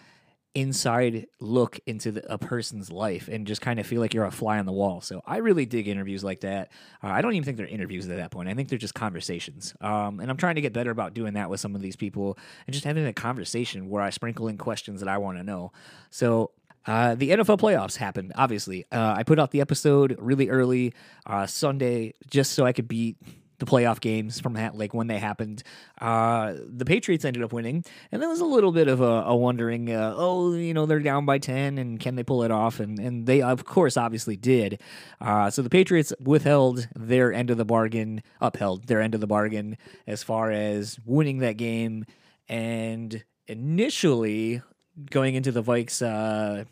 inside 0.55 1.25
look 1.39 1.79
into 1.87 2.11
the, 2.11 2.31
a 2.31 2.37
person's 2.37 2.91
life 2.91 3.27
and 3.27 3.47
just 3.47 3.61
kind 3.61 3.79
of 3.79 3.87
feel 3.87 3.99
like 3.99 4.13
you're 4.13 4.25
a 4.25 4.31
fly 4.31 4.59
on 4.59 4.65
the 4.65 4.71
wall. 4.71 5.01
So 5.01 5.21
I 5.25 5.37
really 5.37 5.65
dig 5.65 5.87
interviews 5.87 6.23
like 6.23 6.41
that. 6.41 6.71
Uh, 7.03 7.07
I 7.07 7.21
don't 7.21 7.33
even 7.33 7.43
think 7.43 7.57
they're 7.57 7.65
interviews 7.65 8.07
at 8.07 8.17
that 8.17 8.31
point. 8.31 8.49
I 8.49 8.53
think 8.53 8.69
they're 8.69 8.77
just 8.77 8.93
conversations. 8.93 9.73
Um, 9.81 10.19
and 10.19 10.29
I'm 10.29 10.37
trying 10.37 10.55
to 10.55 10.61
get 10.61 10.71
better 10.73 10.91
about 10.91 11.13
doing 11.13 11.33
that 11.33 11.49
with 11.49 11.59
some 11.59 11.75
of 11.75 11.81
these 11.81 11.95
people 11.95 12.37
and 12.67 12.73
just 12.73 12.85
having 12.85 13.05
a 13.05 13.13
conversation 13.13 13.89
where 13.89 14.03
I 14.03 14.11
sprinkle 14.11 14.47
in 14.47 14.57
questions 14.57 14.99
that 14.99 15.09
I 15.09 15.17
want 15.17 15.37
to 15.39 15.43
know. 15.43 15.71
So 16.11 16.51
uh, 16.85 17.15
the 17.15 17.31
NFL 17.31 17.59
playoffs 17.59 17.97
happened, 17.97 18.33
obviously. 18.35 18.85
Uh, 18.91 19.15
I 19.17 19.23
put 19.23 19.39
out 19.39 19.51
the 19.51 19.61
episode 19.61 20.15
really 20.19 20.49
early 20.49 20.93
uh, 21.25 21.47
Sunday 21.47 22.13
just 22.29 22.51
so 22.51 22.65
I 22.65 22.73
could 22.73 22.87
beat 22.87 23.17
the 23.63 23.71
playoff 23.71 23.99
games 23.99 24.39
from 24.39 24.55
ha- 24.55 24.71
like 24.73 24.93
when 24.93 25.07
they 25.07 25.19
happened. 25.19 25.63
Uh, 25.99 26.53
the 26.67 26.85
Patriots 26.85 27.25
ended 27.25 27.43
up 27.43 27.53
winning, 27.53 27.83
and 28.11 28.21
there 28.21 28.29
was 28.29 28.39
a 28.39 28.45
little 28.45 28.71
bit 28.71 28.87
of 28.87 29.01
a, 29.01 29.23
a 29.25 29.35
wondering, 29.35 29.91
uh, 29.91 30.13
oh, 30.15 30.53
you 30.53 30.73
know, 30.73 30.85
they're 30.85 30.99
down 30.99 31.25
by 31.25 31.37
ten, 31.37 31.77
and 31.77 31.99
can 31.99 32.15
they 32.15 32.23
pull 32.23 32.43
it 32.43 32.51
off? 32.51 32.79
And 32.79 32.99
and 32.99 33.25
they 33.25 33.41
of 33.41 33.65
course 33.65 33.97
obviously 33.97 34.35
did. 34.35 34.81
Uh, 35.21 35.49
so 35.49 35.61
the 35.61 35.69
Patriots 35.69 36.13
withheld 36.19 36.87
their 36.95 37.31
end 37.31 37.49
of 37.49 37.57
the 37.57 37.65
bargain, 37.65 38.21
upheld 38.41 38.87
their 38.87 39.01
end 39.01 39.15
of 39.15 39.21
the 39.21 39.27
bargain 39.27 39.77
as 40.07 40.23
far 40.23 40.51
as 40.51 40.99
winning 41.05 41.39
that 41.39 41.57
game, 41.57 42.05
and 42.49 43.23
initially 43.47 44.61
going 45.09 45.35
into 45.35 45.51
the 45.51 45.63
Vikes. 45.63 46.01
Uh, 46.01 46.65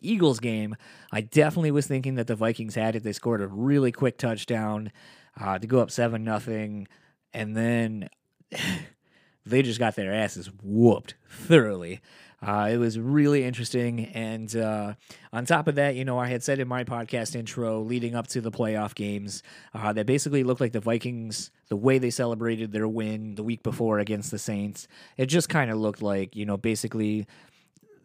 Eagles 0.00 0.38
game, 0.38 0.76
I 1.10 1.22
definitely 1.22 1.72
was 1.72 1.88
thinking 1.88 2.14
that 2.14 2.28
the 2.28 2.36
Vikings 2.36 2.76
had 2.76 2.94
it. 2.94 3.02
They 3.02 3.12
scored 3.12 3.42
a 3.42 3.48
really 3.48 3.90
quick 3.90 4.16
touchdown 4.16 4.92
uh, 5.40 5.58
to 5.58 5.66
go 5.66 5.80
up 5.80 5.90
seven 5.90 6.24
nothing, 6.24 6.88
and 7.32 7.56
then 7.56 8.08
they 9.46 9.62
just 9.62 9.78
got 9.78 9.96
their 9.96 10.12
asses 10.12 10.50
whooped 10.62 11.14
thoroughly. 11.28 12.00
Uh, 12.44 12.68
it 12.72 12.76
was 12.76 12.98
really 12.98 13.44
interesting, 13.44 14.06
and 14.06 14.56
uh, 14.56 14.94
on 15.32 15.46
top 15.46 15.68
of 15.68 15.76
that, 15.76 15.94
you 15.94 16.04
know, 16.04 16.18
I 16.18 16.26
had 16.26 16.42
said 16.42 16.58
in 16.58 16.66
my 16.66 16.82
podcast 16.82 17.36
intro 17.36 17.80
leading 17.80 18.16
up 18.16 18.26
to 18.28 18.40
the 18.40 18.50
playoff 18.50 18.96
games 18.96 19.44
uh, 19.74 19.92
that 19.92 20.06
basically 20.06 20.42
looked 20.42 20.60
like 20.60 20.72
the 20.72 20.80
Vikings, 20.80 21.52
the 21.68 21.76
way 21.76 21.98
they 21.98 22.10
celebrated 22.10 22.72
their 22.72 22.88
win 22.88 23.36
the 23.36 23.44
week 23.44 23.62
before 23.62 24.00
against 24.00 24.32
the 24.32 24.40
Saints, 24.40 24.88
it 25.16 25.26
just 25.26 25.48
kind 25.48 25.70
of 25.70 25.78
looked 25.78 26.02
like, 26.02 26.34
you 26.34 26.44
know, 26.44 26.56
basically 26.56 27.28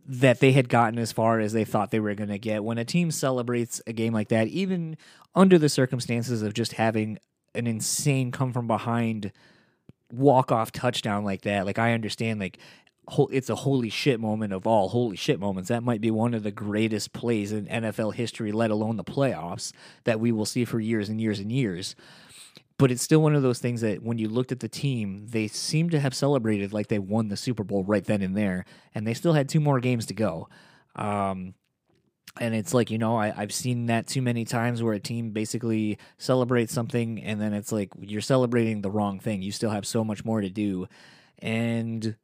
that 0.07 0.39
they 0.39 0.53
had 0.53 0.69
gotten 0.69 0.97
as 0.97 1.11
far 1.11 1.39
as 1.39 1.51
they 1.51 1.65
thought 1.65 1.91
they 1.91 1.99
were 1.99 2.15
going 2.15 2.29
to 2.29 2.39
get. 2.39 2.63
When 2.63 2.77
a 2.77 2.85
team 2.85 3.11
celebrates 3.11 3.81
a 3.85 3.93
game 3.93 4.13
like 4.13 4.29
that, 4.29 4.47
even 4.47 4.97
under 5.35 5.57
the 5.57 5.69
circumstances 5.69 6.41
of 6.41 6.53
just 6.53 6.73
having 6.73 7.19
an 7.53 7.67
insane 7.67 8.31
come 8.31 8.53
from 8.53 8.67
behind 8.67 9.31
walk 10.11 10.51
off 10.51 10.71
touchdown 10.71 11.25
like 11.25 11.41
that, 11.41 11.65
like 11.65 11.77
I 11.77 11.93
understand, 11.93 12.39
like 12.39 12.57
it's 13.31 13.49
a 13.49 13.55
holy 13.55 13.89
shit 13.89 14.19
moment 14.19 14.53
of 14.53 14.65
all 14.65 14.89
holy 14.89 15.17
shit 15.17 15.39
moments. 15.39 15.69
That 15.69 15.83
might 15.83 16.01
be 16.01 16.11
one 16.11 16.33
of 16.33 16.43
the 16.43 16.51
greatest 16.51 17.13
plays 17.13 17.51
in 17.51 17.65
NFL 17.67 18.13
history, 18.13 18.51
let 18.51 18.71
alone 18.71 18.95
the 18.95 19.03
playoffs, 19.03 19.73
that 20.05 20.19
we 20.19 20.31
will 20.31 20.45
see 20.45 20.65
for 20.65 20.79
years 20.79 21.09
and 21.09 21.19
years 21.19 21.39
and 21.39 21.51
years. 21.51 21.95
But 22.79 22.91
it's 22.91 23.01
still 23.01 23.21
one 23.21 23.35
of 23.35 23.41
those 23.41 23.59
things 23.59 23.81
that 23.81 24.03
when 24.03 24.19
you 24.19 24.29
looked 24.29 24.51
at 24.51 24.59
the 24.59 24.69
team, 24.69 25.25
they 25.27 25.47
seemed 25.47 25.91
to 25.91 25.99
have 25.99 26.13
celebrated 26.13 26.73
like 26.73 26.87
they 26.87 26.99
won 26.99 27.29
the 27.29 27.37
Super 27.37 27.63
Bowl 27.63 27.83
right 27.83 28.03
then 28.03 28.21
and 28.21 28.37
there, 28.37 28.65
and 28.93 29.07
they 29.07 29.15
still 29.15 29.33
had 29.33 29.49
two 29.49 29.59
more 29.59 29.79
games 29.79 30.05
to 30.07 30.13
go. 30.13 30.47
Um, 30.95 31.55
and 32.39 32.53
it's 32.53 32.73
like 32.73 32.91
you 32.91 32.97
know 32.97 33.17
I, 33.17 33.33
i've 33.35 33.53
seen 33.53 33.87
that 33.87 34.07
too 34.07 34.21
many 34.21 34.45
times 34.45 34.83
where 34.83 34.93
a 34.93 34.99
team 34.99 35.31
basically 35.31 35.97
celebrates 36.17 36.73
something 36.73 37.21
and 37.23 37.41
then 37.41 37.53
it's 37.53 37.71
like 37.71 37.89
you're 37.99 38.21
celebrating 38.21 38.81
the 38.81 38.91
wrong 38.91 39.19
thing 39.19 39.41
you 39.41 39.51
still 39.51 39.71
have 39.71 39.85
so 39.85 40.03
much 40.03 40.23
more 40.25 40.41
to 40.41 40.49
do 40.49 40.87
and 41.39 42.15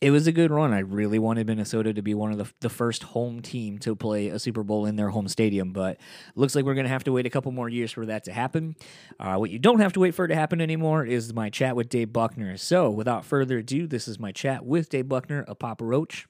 it 0.00 0.10
was 0.10 0.26
a 0.26 0.32
good 0.32 0.50
run. 0.50 0.72
I 0.72 0.80
really 0.80 1.18
wanted 1.18 1.46
minnesota 1.46 1.92
to 1.92 2.02
be 2.02 2.14
one 2.14 2.32
of 2.32 2.38
the, 2.38 2.50
the 2.60 2.68
first 2.68 3.02
home 3.02 3.42
team 3.42 3.78
to 3.80 3.94
play 3.94 4.28
a 4.28 4.38
super 4.38 4.62
bowl 4.62 4.86
in 4.86 4.96
their 4.96 5.10
home 5.10 5.28
stadium 5.28 5.72
but 5.72 5.98
looks 6.34 6.54
like 6.54 6.64
we're 6.64 6.74
going 6.74 6.84
to 6.84 6.90
have 6.90 7.04
to 7.04 7.12
wait 7.12 7.26
a 7.26 7.30
couple 7.30 7.52
more 7.52 7.68
years 7.68 7.92
for 7.92 8.06
that 8.06 8.24
to 8.24 8.32
happen. 8.32 8.76
Uh, 9.18 9.36
what 9.36 9.50
you 9.50 9.58
don't 9.58 9.80
have 9.80 9.92
to 9.92 10.00
wait 10.00 10.14
for 10.14 10.24
it 10.24 10.28
to 10.28 10.34
happen 10.34 10.60
anymore 10.60 11.04
is 11.04 11.34
my 11.34 11.50
chat 11.50 11.76
with 11.76 11.88
dave 11.88 12.12
buckner. 12.12 12.56
So 12.56 12.90
without 12.90 13.24
further 13.24 13.58
ado 13.58 13.86
this 13.86 14.08
is 14.08 14.18
my 14.18 14.32
chat 14.32 14.64
with 14.64 14.88
dave 14.88 15.08
buckner 15.08 15.42
of 15.42 15.58
papa 15.58 15.84
roach 15.84 16.26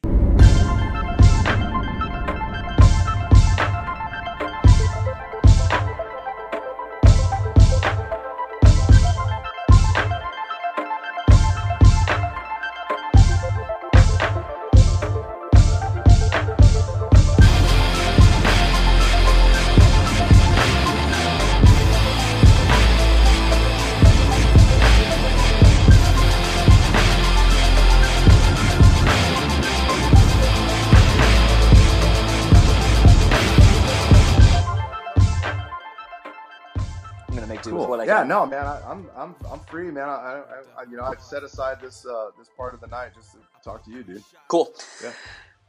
yeah, 38.11 38.23
no, 38.25 38.47
man, 38.47 38.67
I, 38.67 38.81
I'm 38.91 39.07
I'm 39.17 39.35
I'm 39.51 39.61
free, 39.61 39.91
man. 39.91 40.09
I, 40.09 40.13
I, 40.13 40.43
I 40.79 40.83
you 40.91 40.97
know 40.97 41.05
I 41.05 41.15
set 41.17 41.43
aside 41.43 41.81
this 41.81 42.05
uh, 42.07 42.31
this 42.39 42.49
part 42.57 42.75
of 42.75 42.81
the 42.81 42.87
night 42.87 43.11
just 43.15 43.33
to 43.33 43.39
talk 43.65 43.85
to 43.85 43.91
you, 43.91 44.03
dude. 44.03 44.23
cool 44.49 44.73
Yeah. 45.03 45.13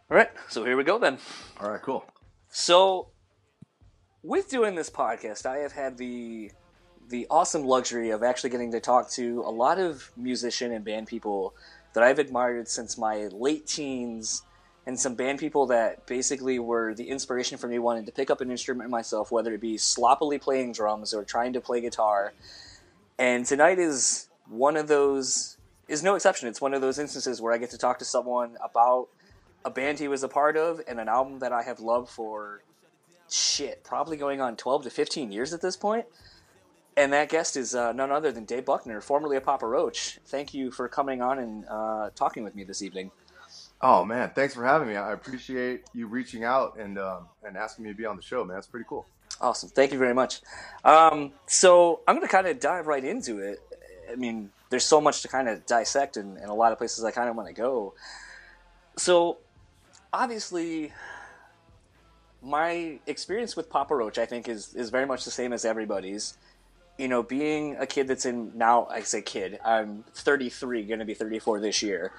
all 0.09 0.17
right 0.17 0.29
so 0.49 0.63
here 0.65 0.77
we 0.77 0.83
go 0.83 0.97
then 0.99 1.17
All 1.59 1.69
right, 1.71 1.81
cool. 1.81 2.03
So, 2.49 3.07
with 4.23 4.49
doing 4.49 4.75
this 4.75 4.89
podcast, 4.89 5.45
I 5.45 5.57
have 5.59 5.71
had 5.71 5.97
the 5.97 6.51
the 7.09 7.27
awesome 7.29 7.63
luxury 7.65 8.09
of 8.11 8.23
actually 8.23 8.49
getting 8.49 8.71
to 8.71 8.79
talk 8.79 9.09
to 9.11 9.41
a 9.45 9.51
lot 9.51 9.77
of 9.79 10.11
musician 10.15 10.71
and 10.71 10.83
band 10.85 11.07
people 11.07 11.53
that 11.93 12.03
I've 12.03 12.19
admired 12.19 12.67
since 12.69 12.97
my 12.97 13.27
late 13.31 13.67
teens, 13.67 14.43
and 14.85 14.99
some 14.99 15.15
band 15.15 15.39
people 15.39 15.67
that 15.67 16.05
basically 16.07 16.57
were 16.59 16.93
the 16.93 17.09
inspiration 17.09 17.57
for 17.57 17.67
me 17.67 17.79
wanting 17.79 18.05
to 18.05 18.11
pick 18.11 18.31
up 18.31 18.41
an 18.41 18.49
instrument 18.49 18.89
myself, 18.89 19.31
whether 19.31 19.53
it 19.53 19.61
be 19.61 19.77
sloppily 19.77 20.39
playing 20.39 20.71
drums 20.71 21.13
or 21.13 21.23
trying 21.23 21.53
to 21.53 21.61
play 21.61 21.81
guitar. 21.81 22.33
And 23.19 23.45
tonight 23.45 23.77
is 23.77 24.27
one 24.49 24.75
of 24.75 24.87
those 24.87 25.57
is 25.87 26.01
no 26.01 26.15
exception. 26.15 26.47
It's 26.47 26.61
one 26.61 26.73
of 26.73 26.81
those 26.81 26.97
instances 26.97 27.41
where 27.41 27.53
I 27.53 27.57
get 27.57 27.69
to 27.71 27.77
talk 27.77 27.99
to 27.99 28.05
someone 28.05 28.57
about 28.63 29.09
a 29.65 29.69
band 29.69 29.99
he 29.99 30.07
was 30.07 30.23
a 30.23 30.27
part 30.27 30.57
of 30.57 30.81
and 30.87 30.99
an 30.99 31.07
album 31.07 31.39
that 31.39 31.51
I 31.51 31.63
have 31.63 31.79
loved 31.79 32.09
for 32.09 32.63
shit, 33.29 33.83
probably 33.83 34.17
going 34.17 34.41
on 34.41 34.55
12 34.55 34.83
to 34.83 34.89
15 34.89 35.31
years 35.31 35.53
at 35.53 35.61
this 35.61 35.77
point. 35.77 36.05
And 36.97 37.13
that 37.13 37.29
guest 37.29 37.55
is 37.55 37.73
uh, 37.73 37.93
none 37.93 38.11
other 38.11 38.31
than 38.31 38.45
Dave 38.45 38.65
Buckner, 38.65 38.99
formerly 38.99 39.37
of 39.37 39.43
Papa 39.43 39.65
Roach. 39.65 40.19
Thank 40.25 40.53
you 40.53 40.71
for 40.71 40.89
coming 40.89 41.21
on 41.21 41.39
and 41.39 41.65
uh, 41.69 42.09
talking 42.15 42.43
with 42.43 42.55
me 42.55 42.63
this 42.63 42.81
evening. 42.81 43.11
Oh 43.83 44.05
man, 44.05 44.31
thanks 44.35 44.53
for 44.53 44.63
having 44.63 44.87
me. 44.87 44.95
I 44.95 45.11
appreciate 45.13 45.85
you 45.93 46.07
reaching 46.07 46.43
out 46.43 46.77
and 46.77 46.99
um, 46.99 47.27
and 47.43 47.57
asking 47.57 47.85
me 47.85 47.91
to 47.91 47.97
be 47.97 48.05
on 48.05 48.15
the 48.15 48.21
show, 48.21 48.43
man. 48.43 48.55
That's 48.55 48.67
pretty 48.67 48.85
cool. 48.87 49.05
Awesome. 49.39 49.69
Thank 49.69 49.91
you 49.91 49.97
very 49.97 50.13
much. 50.13 50.41
Um, 50.83 51.31
so 51.47 52.01
I'm 52.07 52.15
going 52.15 52.27
to 52.27 52.31
kind 52.31 52.45
of 52.45 52.59
dive 52.59 52.85
right 52.85 53.03
into 53.03 53.39
it. 53.39 53.59
I 54.11 54.15
mean, 54.15 54.51
there's 54.69 54.85
so 54.85 55.01
much 55.01 55.23
to 55.23 55.27
kind 55.27 55.49
of 55.49 55.65
dissect 55.65 56.17
and, 56.17 56.37
and 56.37 56.49
a 56.49 56.53
lot 56.53 56.71
of 56.71 56.77
places 56.77 57.03
I 57.03 57.11
kind 57.11 57.27
of 57.27 57.35
want 57.35 57.47
to 57.47 57.53
go. 57.53 57.93
So, 58.97 59.37
obviously, 60.13 60.91
my 62.41 62.99
experience 63.07 63.55
with 63.55 63.69
Papa 63.69 63.95
Roach, 63.95 64.17
I 64.17 64.25
think, 64.25 64.47
is, 64.47 64.75
is 64.75 64.89
very 64.89 65.05
much 65.05 65.25
the 65.25 65.31
same 65.31 65.53
as 65.53 65.65
everybody's. 65.65 66.37
You 66.97 67.07
know, 67.07 67.23
being 67.23 67.77
a 67.77 67.87
kid 67.87 68.07
that's 68.07 68.25
in 68.25 68.51
now, 68.55 68.85
I 68.85 69.01
say 69.01 69.21
kid, 69.21 69.59
I'm 69.65 70.03
33, 70.13 70.83
going 70.83 70.99
to 70.99 71.05
be 71.05 71.13
34 71.15 71.59
this 71.61 71.81
year. 71.81 72.11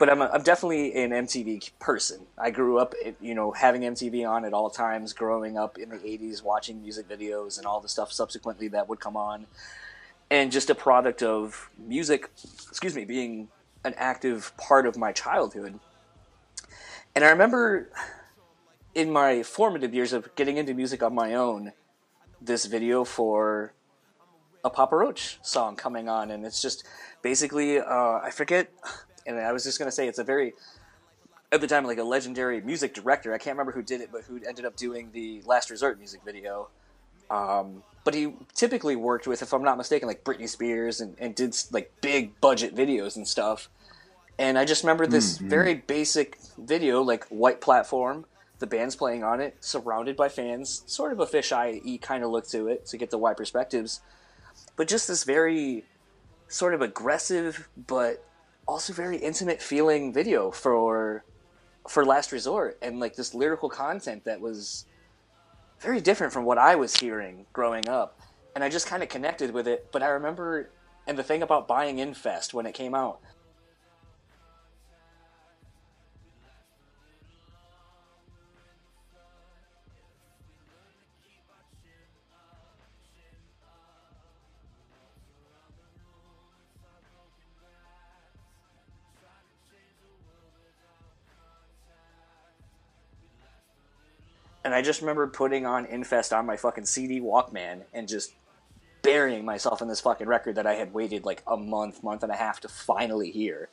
But 0.00 0.08
I'm, 0.08 0.22
a, 0.22 0.30
I'm 0.32 0.42
definitely 0.42 0.94
an 0.94 1.10
MTV 1.10 1.72
person. 1.78 2.26
I 2.38 2.50
grew 2.50 2.78
up, 2.78 2.94
you 3.20 3.34
know, 3.34 3.52
having 3.52 3.82
MTV 3.82 4.26
on 4.26 4.46
at 4.46 4.54
all 4.54 4.70
times, 4.70 5.12
growing 5.12 5.58
up 5.58 5.76
in 5.76 5.90
the 5.90 5.98
80s, 5.98 6.42
watching 6.42 6.80
music 6.80 7.06
videos 7.06 7.58
and 7.58 7.66
all 7.66 7.82
the 7.82 7.88
stuff 7.88 8.10
subsequently 8.10 8.68
that 8.68 8.88
would 8.88 8.98
come 8.98 9.14
on. 9.14 9.46
And 10.30 10.50
just 10.50 10.70
a 10.70 10.74
product 10.74 11.22
of 11.22 11.68
music, 11.78 12.30
excuse 12.70 12.96
me, 12.96 13.04
being 13.04 13.48
an 13.84 13.92
active 13.98 14.56
part 14.56 14.86
of 14.86 14.96
my 14.96 15.12
childhood. 15.12 15.78
And 17.14 17.22
I 17.22 17.28
remember 17.28 17.90
in 18.94 19.12
my 19.12 19.42
formative 19.42 19.92
years 19.92 20.14
of 20.14 20.34
getting 20.34 20.56
into 20.56 20.72
music 20.72 21.02
on 21.02 21.14
my 21.14 21.34
own, 21.34 21.72
this 22.40 22.64
video 22.64 23.04
for 23.04 23.74
a 24.64 24.70
Papa 24.70 24.96
Roach 24.96 25.38
song 25.42 25.76
coming 25.76 26.08
on, 26.08 26.30
and 26.30 26.46
it's 26.46 26.62
just 26.62 26.86
basically 27.20 27.78
uh, 27.78 28.20
I 28.22 28.30
forget, 28.32 28.72
and 29.26 29.38
I 29.38 29.52
was 29.52 29.64
just 29.64 29.78
gonna 29.78 29.92
say 29.92 30.08
it's 30.08 30.18
a 30.18 30.24
very 30.24 30.54
at 31.52 31.60
the 31.60 31.66
time 31.66 31.84
like 31.84 31.98
a 31.98 32.04
legendary 32.04 32.60
music 32.60 32.94
director. 32.94 33.34
I 33.34 33.38
can't 33.38 33.54
remember 33.56 33.72
who 33.72 33.82
did 33.82 34.00
it, 34.00 34.10
but 34.12 34.22
who 34.22 34.40
ended 34.46 34.64
up 34.64 34.76
doing 34.76 35.10
the 35.12 35.42
Last 35.46 35.70
Resort 35.70 35.98
music 35.98 36.20
video. 36.24 36.68
Um, 37.30 37.82
but 38.04 38.14
he 38.14 38.34
typically 38.54 38.96
worked 38.96 39.26
with, 39.26 39.42
if 39.42 39.52
I'm 39.52 39.62
not 39.62 39.76
mistaken, 39.76 40.08
like 40.08 40.24
Britney 40.24 40.48
Spears 40.48 41.00
and, 41.00 41.16
and 41.18 41.34
did 41.34 41.56
like 41.70 41.92
big 42.00 42.40
budget 42.40 42.74
videos 42.74 43.16
and 43.16 43.26
stuff. 43.26 43.68
And 44.38 44.58
I 44.58 44.64
just 44.64 44.82
remember 44.82 45.06
this 45.06 45.36
very 45.36 45.74
basic 45.74 46.38
video, 46.56 47.02
like 47.02 47.26
white 47.26 47.60
platform, 47.60 48.24
the 48.58 48.66
band's 48.66 48.96
playing 48.96 49.22
on 49.22 49.40
it, 49.40 49.56
surrounded 49.60 50.16
by 50.16 50.30
fans, 50.30 50.82
sort 50.86 51.12
of 51.12 51.20
a 51.20 51.26
fisheye 51.26 52.00
kind 52.00 52.24
of 52.24 52.30
look 52.30 52.48
to 52.48 52.68
it 52.68 52.86
to 52.86 52.96
get 52.96 53.10
the 53.10 53.18
wide 53.18 53.36
perspectives. 53.36 54.00
But 54.76 54.88
just 54.88 55.08
this 55.08 55.24
very 55.24 55.84
sort 56.48 56.72
of 56.72 56.80
aggressive, 56.80 57.68
but 57.86 58.24
also 58.70 58.92
very 58.92 59.16
intimate 59.16 59.60
feeling 59.60 60.12
video 60.12 60.50
for 60.52 61.24
for 61.88 62.04
Last 62.04 62.30
Resort, 62.30 62.78
and 62.80 63.00
like 63.00 63.16
this 63.16 63.34
lyrical 63.34 63.68
content 63.68 64.24
that 64.24 64.40
was 64.40 64.86
very 65.80 66.00
different 66.00 66.32
from 66.32 66.44
what 66.44 66.56
I 66.56 66.76
was 66.76 66.94
hearing 66.94 67.46
growing 67.52 67.88
up. 67.88 68.20
And 68.54 68.62
I 68.62 68.68
just 68.68 68.86
kind 68.86 69.02
of 69.02 69.08
connected 69.08 69.50
with 69.52 69.66
it. 69.66 69.88
But 69.90 70.02
I 70.02 70.08
remember, 70.08 70.70
and 71.06 71.18
the 71.18 71.22
thing 71.24 71.42
about 71.42 71.66
buying 71.66 71.98
Infest 71.98 72.54
when 72.54 72.64
it 72.64 72.74
came 72.74 72.94
out, 72.94 73.20
and 94.70 94.76
I 94.76 94.82
just 94.82 95.00
remember 95.00 95.26
putting 95.26 95.66
on 95.66 95.84
Infest 95.84 96.32
on 96.32 96.46
my 96.46 96.56
fucking 96.56 96.86
CD 96.86 97.20
Walkman 97.20 97.82
and 97.92 98.06
just 98.06 98.34
burying 99.02 99.44
myself 99.44 99.82
in 99.82 99.88
this 99.88 100.00
fucking 100.00 100.28
record 100.28 100.54
that 100.54 100.66
I 100.66 100.74
had 100.74 100.94
waited 100.94 101.24
like 101.24 101.42
a 101.44 101.56
month, 101.56 102.04
month 102.04 102.22
and 102.22 102.30
a 102.30 102.36
half 102.36 102.60
to 102.60 102.68
finally 102.68 103.32
hear. 103.32 103.68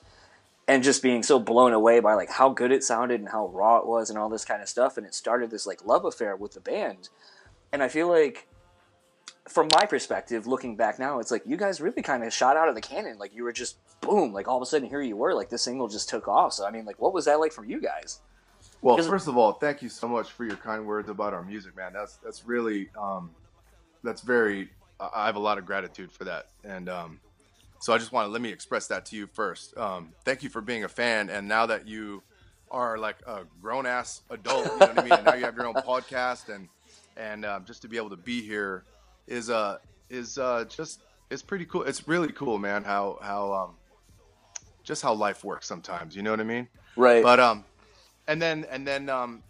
And 0.67 0.81
just 0.81 1.03
being 1.03 1.21
so 1.21 1.37
blown 1.37 1.73
away 1.73 1.99
by 1.99 2.15
like 2.15 2.31
how 2.31 2.49
good 2.49 2.71
it 2.71 2.83
sounded 2.83 3.19
and 3.19 3.29
how 3.29 3.47
raw 3.49 3.77
it 3.77 3.85
was 3.85 4.09
and 4.09 4.17
all 4.17 4.27
this 4.27 4.43
kind 4.43 4.59
of 4.59 4.67
stuff. 4.67 4.97
And 4.97 5.05
it 5.05 5.13
started 5.13 5.51
this 5.51 5.67
like 5.67 5.85
love 5.85 6.03
affair 6.03 6.35
with 6.35 6.53
the 6.53 6.61
band. 6.61 7.09
And 7.71 7.83
I 7.83 7.89
feel 7.89 8.09
like 8.09 8.47
from 9.47 9.69
my 9.75 9.85
perspective, 9.85 10.47
looking 10.47 10.75
back 10.77 10.97
now, 10.97 11.19
it's 11.19 11.29
like 11.29 11.43
you 11.45 11.57
guys 11.57 11.79
really 11.79 12.01
kind 12.01 12.23
of 12.23 12.33
shot 12.33 12.57
out 12.57 12.69
of 12.69 12.73
the 12.73 12.81
cannon. 12.81 13.19
Like 13.19 13.35
you 13.35 13.43
were 13.43 13.53
just 13.53 13.77
boom, 14.01 14.33
like 14.33 14.47
all 14.47 14.57
of 14.57 14.63
a 14.63 14.65
sudden 14.65 14.89
here 14.89 15.01
you 15.03 15.15
were, 15.15 15.35
like 15.35 15.49
this 15.49 15.61
single 15.61 15.89
just 15.89 16.09
took 16.09 16.27
off. 16.27 16.53
So 16.53 16.65
I 16.65 16.71
mean, 16.71 16.85
like 16.85 16.99
what 16.99 17.13
was 17.13 17.25
that 17.25 17.39
like 17.39 17.51
for 17.51 17.63
you 17.63 17.79
guys? 17.79 18.19
Well, 18.81 18.97
first 18.97 19.27
of 19.27 19.37
all, 19.37 19.53
thank 19.53 19.81
you 19.81 19.89
so 19.89 20.07
much 20.07 20.31
for 20.31 20.45
your 20.45 20.55
kind 20.55 20.85
words 20.85 21.09
about 21.09 21.33
our 21.33 21.43
music, 21.43 21.75
man. 21.75 21.93
That's 21.93 22.17
that's 22.17 22.45
really 22.45 22.89
um, 22.99 23.31
that's 24.03 24.21
very. 24.21 24.69
I 24.99 25.25
have 25.27 25.35
a 25.35 25.39
lot 25.39 25.57
of 25.57 25.65
gratitude 25.65 26.11
for 26.11 26.23
that, 26.23 26.47
and 26.63 26.89
um, 26.89 27.19
so 27.79 27.93
I 27.93 27.97
just 27.97 28.11
want 28.11 28.27
to 28.27 28.31
let 28.31 28.41
me 28.41 28.49
express 28.49 28.87
that 28.87 29.05
to 29.07 29.15
you 29.15 29.27
first. 29.27 29.77
Um, 29.77 30.13
thank 30.25 30.43
you 30.43 30.49
for 30.49 30.61
being 30.61 30.83
a 30.83 30.89
fan, 30.89 31.29
and 31.29 31.47
now 31.47 31.65
that 31.67 31.87
you 31.87 32.23
are 32.71 32.97
like 32.97 33.17
a 33.25 33.41
grown 33.61 33.85
ass 33.85 34.21
adult, 34.29 34.65
you 34.65 34.71
know 34.71 34.87
what 34.87 34.99
I 34.99 35.03
mean, 35.03 35.13
and 35.13 35.25
now 35.25 35.33
you 35.35 35.45
have 35.45 35.55
your 35.55 35.67
own 35.67 35.75
podcast, 35.75 36.53
and 36.53 36.67
and 37.15 37.45
um, 37.45 37.65
just 37.65 37.81
to 37.81 37.87
be 37.87 37.97
able 37.97 38.09
to 38.11 38.17
be 38.17 38.41
here 38.41 38.83
is 39.27 39.49
uh 39.49 39.77
is 40.09 40.37
uh 40.37 40.65
just 40.69 41.01
it's 41.29 41.41
pretty 41.41 41.65
cool. 41.65 41.83
It's 41.83 42.07
really 42.07 42.31
cool, 42.31 42.57
man. 42.57 42.83
How 42.83 43.19
how 43.21 43.53
um 43.53 43.75
just 44.83 45.01
how 45.01 45.13
life 45.13 45.43
works 45.43 45.67
sometimes. 45.67 46.15
You 46.15 46.23
know 46.23 46.31
what 46.31 46.39
I 46.39 46.45
mean? 46.45 46.67
Right. 46.95 47.21
But 47.21 47.39
um, 47.39 47.65
and 48.27 48.41
then 48.41 48.65
and 48.69 48.85
then 48.87 49.09
um, 49.09 49.43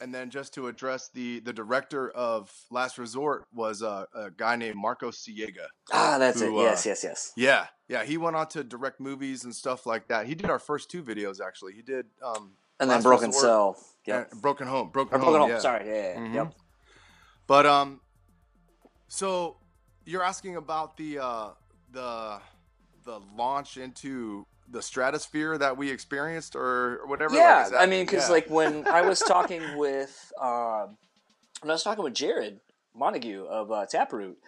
and 0.00 0.12
then 0.14 0.30
just 0.30 0.52
to 0.54 0.66
address 0.68 1.08
the 1.14 1.40
the 1.40 1.52
director 1.52 2.10
of 2.10 2.52
Last 2.70 2.98
Resort 2.98 3.44
was 3.54 3.82
a, 3.82 4.06
a 4.14 4.30
guy 4.30 4.56
named 4.56 4.76
Marco 4.76 5.10
Siega. 5.10 5.66
ah, 5.92 6.18
that's 6.18 6.40
who, 6.40 6.58
it. 6.58 6.62
uh, 6.62 6.70
Yes, 6.70 6.84
yes, 6.86 7.04
yes. 7.04 7.32
Yeah, 7.36 7.66
yeah, 7.88 8.04
he 8.04 8.16
went 8.16 8.36
on 8.36 8.48
to 8.48 8.64
direct 8.64 9.00
movies 9.00 9.44
and 9.44 9.54
stuff 9.54 9.86
like 9.86 10.08
that. 10.08 10.26
He 10.26 10.34
did 10.34 10.50
our 10.50 10.58
first 10.58 10.90
two 10.90 11.02
videos 11.02 11.40
actually. 11.40 11.74
He 11.74 11.82
did 11.82 12.06
um 12.22 12.52
And 12.80 12.90
then 12.90 12.96
Last 12.98 13.04
Broken 13.04 13.28
Resort 13.28 13.42
Cell. 13.42 13.76
Yep. 14.06 14.32
and 14.32 14.42
Broken 14.42 14.66
Home, 14.66 14.90
Broken 14.90 15.14
Or 15.16 15.18
Home. 15.20 15.24
Broken 15.32 15.40
Home. 15.42 15.50
yeah. 15.50 15.58
Sorry. 15.58 15.86
Yeah. 15.86 15.94
yeah, 15.94 16.18
Mhm. 16.18 16.34
Yep. 16.34 16.54
But 17.46 17.66
um, 17.66 18.00
so 19.08 19.56
you're 20.04 20.22
asking 20.24 20.56
about 20.56 20.96
the 20.96 21.18
uh 21.18 21.48
the 21.92 22.40
the 23.04 23.20
launch 23.36 23.76
into 23.76 24.46
the 24.68 24.82
stratosphere 24.82 25.58
that 25.58 25.76
we 25.76 25.90
experienced 25.90 26.56
or 26.56 27.00
whatever. 27.06 27.34
Yeah, 27.34 27.68
like, 27.70 27.80
I 27.80 27.86
mean, 27.86 28.04
because 28.06 28.28
yeah. 28.28 28.32
like 28.32 28.50
when 28.50 28.86
I 28.86 29.02
was 29.02 29.18
talking 29.26 29.76
with 29.76 30.32
um, 30.40 30.96
when 31.60 31.70
I 31.70 31.74
was 31.74 31.82
talking 31.82 32.04
with 32.04 32.14
Jarrod 32.14 32.58
Montague 32.94 33.44
of 33.44 33.70
uh, 33.70 33.86
Taproot, 33.86 34.38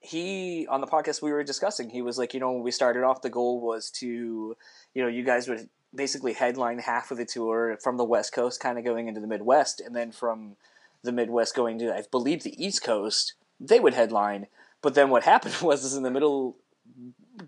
he 0.00 0.66
on 0.68 0.80
the 0.80 0.86
podcast 0.86 1.22
we 1.22 1.32
were 1.32 1.42
discussing, 1.42 1.90
he 1.90 2.02
was 2.02 2.18
like, 2.18 2.34
you 2.34 2.40
know, 2.40 2.52
when 2.52 2.62
we 2.62 2.70
started 2.70 3.02
off, 3.02 3.22
the 3.22 3.30
goal 3.30 3.60
was 3.60 3.90
to, 3.90 4.56
you 4.94 5.02
know, 5.02 5.08
you 5.08 5.24
guys 5.24 5.48
would 5.48 5.68
basically 5.94 6.32
headline 6.32 6.78
half 6.78 7.10
of 7.10 7.16
the 7.16 7.24
tour 7.24 7.78
from 7.82 7.96
the 7.96 8.04
West 8.04 8.32
Coast, 8.32 8.60
kind 8.60 8.78
of 8.78 8.84
going 8.84 9.08
into 9.08 9.20
the 9.20 9.26
Midwest, 9.26 9.80
and 9.80 9.94
then 9.94 10.12
from 10.12 10.56
the 11.02 11.12
Midwest 11.12 11.54
going 11.54 11.78
to, 11.78 11.94
I 11.94 12.02
believe, 12.10 12.42
the 12.42 12.64
East 12.64 12.82
Coast, 12.82 13.34
they 13.60 13.80
would 13.80 13.94
headline. 13.94 14.46
But 14.82 14.94
then 14.94 15.10
what 15.10 15.24
happened 15.24 15.56
was, 15.62 15.84
is 15.84 15.94
in 15.94 16.02
the 16.02 16.10
middle, 16.10 16.56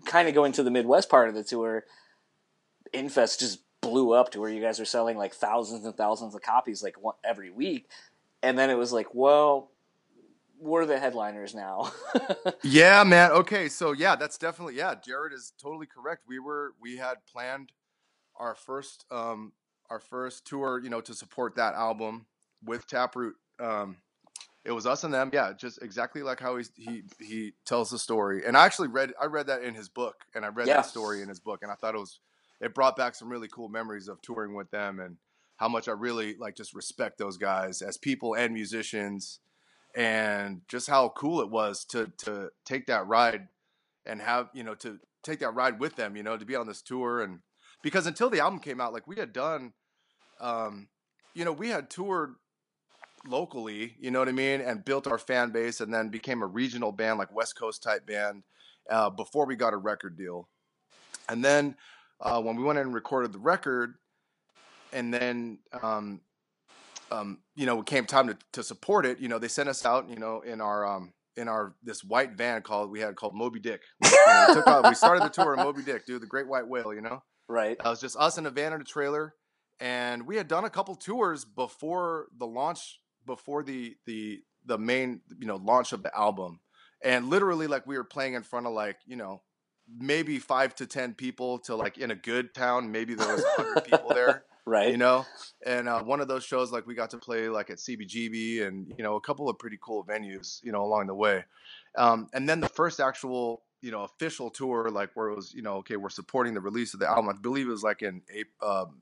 kind 0.05 0.27
of 0.27 0.33
going 0.33 0.51
to 0.53 0.63
the 0.63 0.71
Midwest 0.71 1.09
part 1.09 1.29
of 1.29 1.35
the 1.35 1.43
tour, 1.43 1.85
Infest 2.93 3.39
just 3.39 3.59
blew 3.81 4.13
up 4.13 4.31
to 4.31 4.39
where 4.39 4.49
you 4.49 4.61
guys 4.61 4.79
were 4.79 4.85
selling 4.85 5.17
like 5.17 5.33
thousands 5.33 5.85
and 5.85 5.95
thousands 5.95 6.35
of 6.35 6.41
copies 6.41 6.83
like 6.83 7.01
one, 7.01 7.15
every 7.23 7.49
week, 7.49 7.89
and 8.41 8.57
then 8.57 8.69
it 8.69 8.77
was 8.77 8.91
like, 8.93 9.13
well, 9.13 9.71
we're 10.59 10.85
the 10.85 10.99
headliners 10.99 11.53
now. 11.53 11.91
Yeah, 12.63 13.03
man. 13.03 13.31
Okay, 13.31 13.69
so 13.69 13.91
yeah, 13.91 14.15
that's 14.15 14.37
definitely 14.37 14.75
yeah. 14.75 14.95
Jarrod 14.95 15.33
is 15.33 15.53
totally 15.61 15.85
correct. 15.85 16.23
We 16.27 16.39
were 16.39 16.73
we 16.81 16.97
had 16.97 17.17
planned 17.31 17.71
our 18.37 18.55
first 18.55 19.05
um 19.11 19.53
our 19.89 19.99
first 19.99 20.45
tour, 20.45 20.81
you 20.83 20.89
know, 20.89 21.01
to 21.01 21.13
support 21.13 21.55
that 21.55 21.75
album 21.75 22.25
with 22.63 22.87
Taproot. 22.87 23.35
Um, 23.59 23.97
it 24.67 24.73
was 24.73 24.85
us 24.85 25.05
and 25.05 25.13
them. 25.13 25.29
Yeah, 25.31 25.53
just 25.53 25.81
exactly 25.81 26.21
like 26.21 26.41
how 26.41 26.57
he 26.57 26.65
he 26.75 27.03
he 27.19 27.53
tells 27.65 27.89
the 27.89 27.97
story. 27.97 28.45
And 28.45 28.57
I 28.57 28.65
actually 28.65 28.89
read 28.89 29.13
I 29.19 29.25
read 29.25 29.47
that 29.47 29.63
in 29.63 29.73
his 29.73 29.87
book, 29.87 30.25
and 30.35 30.43
I 30.45 30.49
read 30.49 30.67
Yeah. 30.67 30.75
that 30.75 30.85
story 30.87 31.21
in 31.21 31.29
his 31.29 31.39
book, 31.39 31.63
and 31.63 31.71
I 31.71 31.75
thought 31.75 31.95
it 31.95 31.99
was 31.99 32.19
it 32.59 32.73
brought 32.75 32.97
back 32.97 33.15
some 33.15 33.29
really 33.29 33.47
cool 33.47 33.69
memories 33.69 34.09
of 34.09 34.21
touring 34.21 34.55
with 34.55 34.69
them 34.69 34.99
and 34.99 35.15
how 35.55 35.69
much 35.69 35.87
I 35.87 35.93
really 35.93 36.35
like 36.35 36.55
just 36.55 36.75
respect 36.75 37.17
those 37.17 37.37
guys 37.37 37.81
as 37.81 37.97
people 37.97 38.33
and 38.35 38.53
musicians 38.53 39.39
and 39.95 40.61
just 40.67 40.89
how 40.89 41.09
cool 41.09 41.39
it 41.39 41.49
was 41.49 41.85
to 41.85 42.11
to 42.17 42.49
take 42.65 42.87
that 42.87 43.07
ride 43.07 43.47
and 44.05 44.21
have 44.21 44.49
you 44.53 44.63
know 44.63 44.75
to 44.75 44.99
take 45.23 45.39
that 45.39 45.51
ride 45.51 45.79
with 45.79 45.95
them 45.95 46.15
you 46.17 46.23
know 46.23 46.35
to 46.35 46.45
be 46.45 46.55
on 46.55 46.67
this 46.67 46.81
tour 46.81 47.21
and 47.21 47.39
because 47.81 48.05
until 48.05 48.29
the 48.29 48.39
album 48.39 48.59
came 48.59 48.81
out 48.81 48.93
like 48.93 49.07
we 49.07 49.15
had 49.15 49.31
done 49.33 49.73
um 50.39 50.87
you 51.33 51.45
know 51.45 51.51
we 51.51 51.69
had 51.69 51.89
toured 51.89 52.35
locally 53.27 53.95
you 53.99 54.11
know 54.11 54.19
what 54.19 54.27
i 54.27 54.31
mean 54.31 54.61
and 54.61 54.85
built 54.85 55.07
our 55.07 55.17
fan 55.17 55.51
base 55.51 55.81
and 55.81 55.93
then 55.93 56.09
became 56.09 56.41
a 56.41 56.47
regional 56.47 56.91
band 56.91 57.19
like 57.19 57.33
west 57.33 57.57
coast 57.57 57.83
type 57.83 58.05
band 58.05 58.43
uh, 58.89 59.09
before 59.09 59.45
we 59.45 59.55
got 59.55 59.73
a 59.73 59.77
record 59.77 60.17
deal 60.17 60.47
and 61.29 61.43
then 61.43 61.75
uh, 62.21 62.41
when 62.41 62.55
we 62.55 62.63
went 62.63 62.79
in 62.79 62.85
and 62.85 62.93
recorded 62.93 63.33
the 63.33 63.39
record 63.39 63.95
and 64.93 65.13
then 65.13 65.59
um, 65.83 66.21
um, 67.11 67.39
you 67.55 67.65
know, 67.65 67.79
it 67.79 67.85
came 67.85 68.05
time 68.05 68.27
to, 68.27 68.37
to 68.53 68.63
support 68.63 69.05
it, 69.05 69.19
you 69.19 69.27
know, 69.27 69.39
they 69.39 69.47
sent 69.47 69.69
us 69.69 69.85
out, 69.85 70.09
you 70.09 70.17
know, 70.17 70.41
in 70.41 70.61
our 70.61 70.85
um 70.85 71.13
in 71.35 71.47
our 71.47 71.75
this 71.83 72.03
white 72.03 72.33
van 72.33 72.61
called 72.61 72.89
we 72.89 72.99
had 72.99 73.15
called 73.15 73.35
Moby 73.35 73.59
Dick. 73.59 73.81
You 74.03 74.09
know, 74.09 74.45
we, 74.49 74.53
took 74.55 74.67
out, 74.67 74.87
we 74.87 74.95
started 74.95 75.23
the 75.23 75.29
tour 75.29 75.53
in 75.53 75.61
Moby 75.61 75.83
Dick, 75.83 76.05
dude, 76.05 76.21
the 76.21 76.27
Great 76.27 76.47
White 76.47 76.67
Whale, 76.67 76.93
you 76.93 77.01
know. 77.01 77.23
right. 77.47 77.71
It 77.71 77.83
was 77.83 78.01
just 78.01 78.17
us 78.17 78.37
in 78.37 78.45
a 78.45 78.49
van 78.49 78.73
and 78.73 78.81
a 78.81 78.85
trailer, 78.85 79.35
and 79.79 80.27
we 80.27 80.35
had 80.35 80.47
done 80.47 80.65
a 80.65 80.69
couple 80.69 80.95
tours 80.95 81.45
before 81.45 82.27
the 82.37 82.45
launch, 82.45 82.99
before 83.27 83.63
the 83.63 83.95
the 84.07 84.41
the 84.65 84.79
main 84.79 85.21
you 85.39 85.45
know 85.45 85.57
launch 85.57 85.93
of 85.93 86.01
the 86.01 86.17
album, 86.17 86.59
and 87.03 87.29
literally 87.29 87.67
like 87.67 87.85
we 87.85 87.97
were 87.97 88.03
playing 88.03 88.33
in 88.33 88.41
front 88.41 88.65
of 88.65 88.73
like 88.73 88.97
you 89.05 89.15
know 89.15 89.43
maybe 89.99 90.39
five 90.39 90.73
to 90.75 90.87
ten 90.87 91.13
people 91.13 91.59
to 91.59 91.75
like 91.75 91.99
in 91.99 92.09
a 92.09 92.15
good 92.15 92.55
town, 92.55 92.91
maybe 92.91 93.13
there 93.13 93.31
was 93.31 93.43
a 93.43 93.61
hundred 93.61 93.85
people 93.85 94.09
there 94.09 94.43
Right. 94.67 94.91
you 94.91 94.97
know? 94.97 95.25
And 95.65 95.87
uh, 95.87 96.03
one 96.03 96.19
of 96.19 96.27
those 96.27 96.43
shows 96.43 96.73
like 96.73 96.85
we 96.85 96.93
got 96.93 97.11
to 97.11 97.17
play 97.17 97.47
like 97.47 97.69
at 97.69 97.77
cbgb 97.77 98.67
and 98.67 98.93
you 98.97 99.03
know 99.03 99.15
a 99.15 99.21
couple 99.21 99.47
of 99.49 99.57
pretty 99.57 99.79
cool 99.81 100.03
venues 100.03 100.59
you 100.61 100.73
know 100.73 100.83
along 100.83 101.07
the 101.07 101.15
way. 101.15 101.45
Um, 101.97 102.27
and 102.33 102.49
then 102.49 102.59
the 102.59 102.67
first 102.67 102.99
actual 102.99 103.63
you 103.81 103.91
know 103.91 104.03
official 104.03 104.49
tour 104.49 104.89
like 104.89 105.11
where 105.13 105.29
it 105.29 105.35
was 105.35 105.53
you 105.53 105.61
know 105.61 105.75
okay 105.77 105.95
we're 105.95 106.09
supporting 106.09 106.53
the 106.53 106.59
release 106.59 106.93
of 106.93 106.99
the 106.99 107.07
album 107.07 107.29
i 107.29 107.33
believe 107.39 107.67
it 107.67 107.71
was 107.71 107.83
like 107.83 108.01
in 108.01 108.21
April, 108.29 108.69
um, 108.69 109.01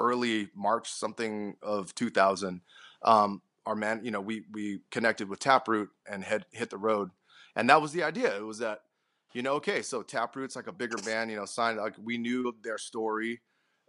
early 0.00 0.48
march 0.54 0.90
something 0.90 1.56
of 1.62 1.94
2000 1.94 2.60
um, 3.02 3.40
our 3.66 3.74
man 3.74 4.00
you 4.02 4.10
know 4.10 4.20
we 4.20 4.44
we 4.52 4.80
connected 4.90 5.28
with 5.28 5.38
taproot 5.38 5.90
and 6.10 6.24
had 6.24 6.46
hit 6.52 6.70
the 6.70 6.78
road 6.78 7.10
and 7.54 7.68
that 7.68 7.82
was 7.82 7.92
the 7.92 8.02
idea 8.02 8.34
it 8.36 8.44
was 8.44 8.58
that 8.58 8.80
you 9.32 9.42
know 9.42 9.54
okay 9.54 9.82
so 9.82 10.02
taproot's 10.02 10.56
like 10.56 10.68
a 10.68 10.72
bigger 10.72 10.98
band 10.98 11.30
you 11.30 11.36
know 11.36 11.44
signed 11.44 11.78
like 11.78 11.94
we 12.02 12.16
knew 12.16 12.54
their 12.62 12.78
story 12.78 13.40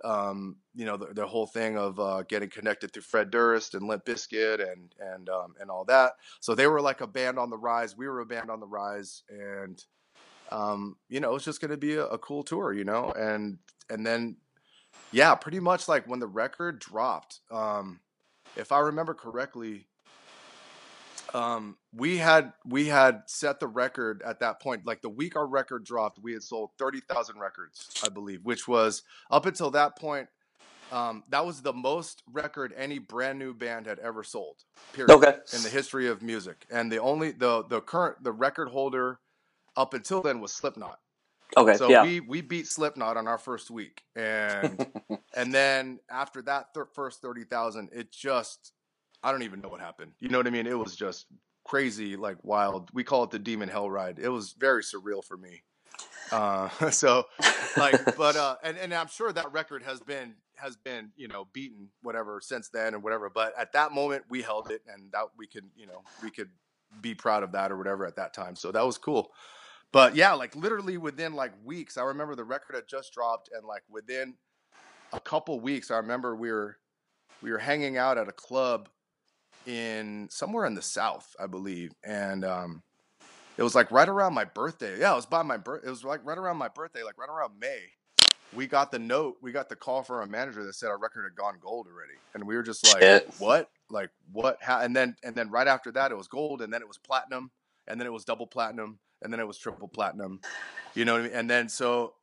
um, 0.03 0.57
you 0.75 0.85
know, 0.85 0.97
the, 0.97 1.13
the 1.13 1.25
whole 1.25 1.47
thing 1.47 1.77
of 1.77 1.99
uh, 1.99 2.23
getting 2.23 2.49
connected 2.49 2.93
through 2.93 3.01
Fred 3.03 3.31
Durst 3.31 3.73
and 3.73 3.87
Limp 3.87 4.05
Bizkit 4.05 4.61
and 4.61 4.93
and 4.99 5.29
um, 5.29 5.55
and 5.59 5.69
all 5.69 5.85
that. 5.85 6.13
So 6.39 6.55
they 6.55 6.67
were 6.67 6.81
like 6.81 7.01
a 7.01 7.07
band 7.07 7.39
on 7.39 7.49
the 7.49 7.57
rise. 7.57 7.97
We 7.97 8.07
were 8.07 8.19
a 8.19 8.25
band 8.25 8.49
on 8.49 8.59
the 8.59 8.67
rise, 8.67 9.23
and 9.29 9.83
um, 10.51 10.97
you 11.09 11.19
know, 11.19 11.35
it's 11.35 11.45
just 11.45 11.61
going 11.61 11.71
to 11.71 11.77
be 11.77 11.95
a, 11.95 12.05
a 12.05 12.17
cool 12.17 12.43
tour, 12.43 12.73
you 12.73 12.83
know. 12.83 13.11
And 13.11 13.57
and 13.89 14.05
then, 14.05 14.37
yeah, 15.11 15.33
pretty 15.35 15.59
much 15.59 15.87
like 15.87 16.07
when 16.07 16.19
the 16.19 16.27
record 16.27 16.79
dropped, 16.79 17.41
um, 17.49 17.99
if 18.55 18.71
I 18.71 18.79
remember 18.79 19.13
correctly, 19.13 19.87
um, 21.33 21.77
we 21.93 22.17
had 22.17 22.53
we 22.65 22.87
had 22.87 23.23
set 23.27 23.59
the 23.59 23.67
record 23.67 24.21
at 24.25 24.39
that 24.39 24.61
point. 24.61 24.85
Like 24.85 25.01
the 25.01 25.09
week 25.09 25.35
our 25.35 25.47
record 25.47 25.83
dropped, 25.83 26.19
we 26.19 26.33
had 26.33 26.43
sold 26.43 26.71
thirty 26.77 27.01
thousand 27.01 27.39
records, 27.39 27.89
I 28.03 28.09
believe, 28.09 28.41
which 28.43 28.67
was 28.67 29.03
up 29.29 29.45
until 29.45 29.71
that 29.71 29.97
point. 29.97 30.27
Um, 30.91 31.23
that 31.29 31.45
was 31.45 31.61
the 31.61 31.73
most 31.73 32.23
record 32.31 32.73
any 32.77 32.97
brand 32.97 33.39
new 33.39 33.53
band 33.53 33.87
had 33.87 33.99
ever 33.99 34.23
sold. 34.23 34.63
Period. 34.93 35.11
Okay. 35.11 35.35
In 35.53 35.63
the 35.63 35.69
history 35.69 36.07
of 36.07 36.21
music, 36.21 36.65
and 36.71 36.91
the 36.91 36.99
only 36.99 37.31
the 37.31 37.65
the 37.65 37.81
current 37.81 38.23
the 38.23 38.31
record 38.31 38.69
holder 38.69 39.19
up 39.75 39.93
until 39.93 40.21
then 40.21 40.39
was 40.39 40.53
Slipknot. 40.53 40.99
Okay. 41.55 41.77
So 41.77 41.89
yeah. 41.89 42.03
we 42.03 42.19
we 42.19 42.41
beat 42.41 42.67
Slipknot 42.67 43.17
on 43.17 43.27
our 43.27 43.37
first 43.37 43.69
week, 43.71 44.03
and 44.15 44.87
and 45.35 45.53
then 45.53 45.99
after 46.09 46.41
that 46.43 46.73
thir- 46.73 46.89
first 46.93 47.21
thirty 47.21 47.43
thousand, 47.45 47.89
it 47.93 48.11
just 48.11 48.73
I 49.23 49.31
don't 49.31 49.43
even 49.43 49.61
know 49.61 49.69
what 49.69 49.79
happened. 49.79 50.11
You 50.19 50.29
know 50.29 50.37
what 50.39 50.47
I 50.47 50.51
mean? 50.51 50.67
It 50.67 50.77
was 50.77 50.95
just 50.95 51.27
crazy, 51.63 52.15
like 52.15 52.37
wild. 52.43 52.89
We 52.93 53.03
call 53.03 53.23
it 53.23 53.31
the 53.31 53.39
Demon 53.39 53.69
Hell 53.69 53.89
Ride. 53.89 54.19
It 54.19 54.29
was 54.29 54.53
very 54.53 54.83
surreal 54.83 55.23
for 55.23 55.37
me. 55.37 55.63
Uh, 56.31 56.69
so 56.91 57.25
like, 57.77 58.17
but 58.17 58.35
uh, 58.35 58.55
and 58.63 58.77
and 58.77 58.93
I'm 58.93 59.07
sure 59.07 59.31
that 59.31 59.51
record 59.51 59.83
has 59.83 59.99
been 60.01 60.35
has 60.55 60.75
been 60.75 61.11
you 61.15 61.27
know 61.27 61.47
beaten 61.53 61.89
whatever 62.01 62.39
since 62.41 62.69
then 62.69 62.93
and 62.93 63.03
whatever. 63.03 63.29
But 63.29 63.53
at 63.57 63.73
that 63.73 63.91
moment, 63.91 64.25
we 64.29 64.41
held 64.41 64.71
it, 64.71 64.81
and 64.91 65.11
that 65.11 65.25
we 65.37 65.47
could 65.47 65.65
you 65.75 65.87
know 65.87 66.03
we 66.23 66.31
could 66.31 66.49
be 67.01 67.13
proud 67.13 67.43
of 67.43 67.51
that 67.51 67.71
or 67.71 67.77
whatever 67.77 68.05
at 68.05 68.15
that 68.15 68.33
time. 68.33 68.55
So 68.55 68.71
that 68.71 68.85
was 68.85 68.97
cool. 68.97 69.31
But 69.91 70.15
yeah, 70.15 70.33
like 70.33 70.55
literally 70.55 70.97
within 70.97 71.33
like 71.33 71.53
weeks, 71.63 71.97
I 71.97 72.03
remember 72.03 72.35
the 72.35 72.43
record 72.43 72.75
had 72.75 72.87
just 72.87 73.13
dropped, 73.13 73.49
and 73.53 73.65
like 73.65 73.83
within 73.89 74.35
a 75.13 75.19
couple 75.19 75.59
weeks, 75.59 75.91
I 75.91 75.97
remember 75.97 76.35
we 76.35 76.51
were 76.51 76.77
we 77.41 77.51
were 77.51 77.57
hanging 77.57 77.97
out 77.97 78.17
at 78.17 78.27
a 78.27 78.33
club 78.33 78.89
in 79.65 80.27
somewhere 80.29 80.65
in 80.65 80.75
the 80.75 80.81
south, 80.81 81.35
I 81.39 81.47
believe, 81.47 81.93
and 82.03 82.43
um, 82.43 82.83
it 83.57 83.63
was 83.63 83.75
like 83.75 83.91
right 83.91 84.07
around 84.07 84.33
my 84.33 84.45
birthday. 84.45 84.99
Yeah, 84.99 85.13
it 85.13 85.15
was 85.15 85.25
by 85.25 85.43
my 85.43 85.57
birth. 85.57 85.83
It 85.85 85.89
was 85.89 86.03
like 86.03 86.21
right 86.23 86.37
around 86.37 86.57
my 86.57 86.67
birthday, 86.67 87.03
like 87.03 87.17
right 87.17 87.29
around 87.29 87.53
May. 87.59 87.79
We 88.53 88.65
got 88.65 88.91
the 88.91 88.99
note, 88.99 89.37
we 89.41 89.51
got 89.51 89.67
the 89.67 89.75
call 89.75 90.03
from 90.03 90.17
our 90.17 90.25
manager 90.25 90.63
that 90.63 90.73
said 90.73 90.87
our 90.87 90.97
record 90.97 91.23
had 91.23 91.35
gone 91.35 91.55
gold 91.61 91.87
already, 91.87 92.17
and 92.33 92.45
we 92.45 92.55
were 92.55 92.63
just 92.63 92.85
like, 92.93 93.01
Shit. 93.01 93.33
"What? 93.39 93.69
Like 93.89 94.09
what?" 94.31 94.57
How? 94.61 94.79
And 94.81 94.95
then 94.95 95.15
and 95.23 95.35
then 95.35 95.49
right 95.49 95.67
after 95.67 95.91
that, 95.93 96.11
it 96.11 96.17
was 96.17 96.27
gold, 96.27 96.61
and 96.61 96.73
then 96.73 96.81
it 96.81 96.87
was 96.87 96.97
platinum, 96.97 97.51
and 97.87 97.99
then 97.99 98.07
it 98.07 98.13
was 98.13 98.23
double 98.23 98.47
platinum, 98.47 98.99
and 99.21 99.31
then 99.31 99.39
it 99.39 99.47
was 99.47 99.57
triple 99.57 99.87
platinum. 99.87 100.41
You 100.93 101.05
know 101.05 101.13
what 101.13 101.21
I 101.21 101.25
mean? 101.25 101.33
And 101.33 101.49
then 101.49 101.69
so 101.69 102.13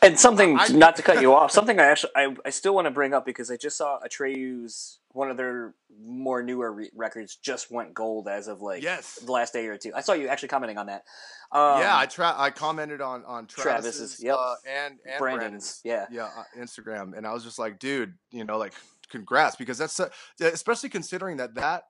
And 0.00 0.18
something, 0.18 0.58
I- 0.58 0.68
not 0.68 0.96
to 0.96 1.02
cut 1.02 1.20
you 1.20 1.34
off, 1.34 1.50
something 1.58 1.78
I 1.78 1.86
actually, 1.86 2.12
I, 2.14 2.34
I 2.44 2.50
still 2.50 2.74
want 2.74 2.86
to 2.86 2.90
bring 2.90 3.12
up 3.12 3.26
because 3.26 3.50
I 3.50 3.56
just 3.56 3.76
saw 3.76 3.98
Atreyu's, 4.00 5.00
one 5.12 5.30
of 5.30 5.36
their 5.36 5.74
more 6.00 6.42
newer 6.42 6.72
re- 6.72 6.90
records 6.94 7.36
just 7.36 7.70
went 7.70 7.94
gold 7.94 8.28
as 8.28 8.46
of 8.46 8.60
like 8.60 8.82
yes, 8.82 9.16
the 9.16 9.32
last 9.32 9.52
day 9.52 9.66
or 9.66 9.76
two. 9.76 9.92
I 9.94 10.00
saw 10.00 10.12
you 10.12 10.28
actually 10.28 10.48
commenting 10.48 10.78
on 10.78 10.86
that. 10.86 11.02
Um, 11.50 11.80
yeah, 11.80 11.96
I 11.98 12.06
tra- 12.06 12.34
I 12.36 12.50
commented 12.50 13.00
on 13.00 13.24
on 13.24 13.46
Travis's, 13.46 13.96
Travis's, 13.96 14.22
yep. 14.22 14.36
uh, 14.38 14.54
and 14.68 14.98
and 15.04 15.18
Brandon's, 15.18 15.80
yeah. 15.82 16.06
yeah 16.10 16.28
uh, 16.36 16.44
Instagram, 16.56 17.16
and 17.16 17.26
I 17.26 17.32
was 17.32 17.42
just 17.42 17.58
like, 17.58 17.78
dude, 17.78 18.14
you 18.30 18.44
know, 18.44 18.58
like 18.58 18.74
congrats 19.10 19.56
because 19.56 19.78
that's 19.78 19.98
uh, 19.98 20.08
especially 20.40 20.90
considering 20.90 21.38
that 21.38 21.54
that 21.54 21.84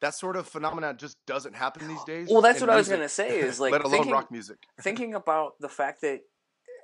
that 0.00 0.14
sort 0.14 0.36
of 0.36 0.46
phenomenon 0.46 0.96
just 0.96 1.16
doesn't 1.26 1.54
happen 1.54 1.88
these 1.88 2.04
days. 2.06 2.28
Well, 2.30 2.42
that's 2.42 2.60
what 2.60 2.70
I 2.70 2.76
was 2.76 2.88
going 2.88 3.00
to 3.00 3.08
say 3.08 3.40
is 3.40 3.60
like 3.60 3.72
let 3.72 3.82
alone 3.82 3.92
thinking, 3.92 4.12
rock 4.12 4.30
music. 4.30 4.58
thinking 4.80 5.14
about 5.14 5.54
the 5.60 5.68
fact 5.68 6.00
that 6.02 6.22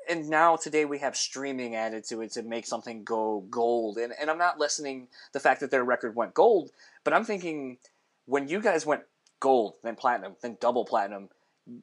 and 0.08 0.28
now 0.28 0.56
today 0.56 0.84
we 0.84 0.98
have 0.98 1.16
streaming 1.16 1.74
added 1.74 2.04
to 2.04 2.20
it 2.20 2.32
to 2.32 2.42
make 2.42 2.66
something 2.66 3.04
go 3.04 3.44
gold 3.50 3.96
and, 3.96 4.12
and 4.20 4.30
i'm 4.30 4.36
not 4.36 4.58
listening 4.58 5.08
the 5.32 5.40
fact 5.40 5.60
that 5.60 5.70
their 5.70 5.82
record 5.82 6.14
went 6.14 6.34
gold 6.34 6.70
but 7.04 7.14
i'm 7.14 7.24
thinking 7.24 7.78
when 8.26 8.46
you 8.46 8.60
guys 8.60 8.84
went 8.84 9.02
gold 9.40 9.76
then 9.82 9.96
platinum 9.96 10.36
then 10.42 10.58
double 10.60 10.84
platinum 10.84 11.30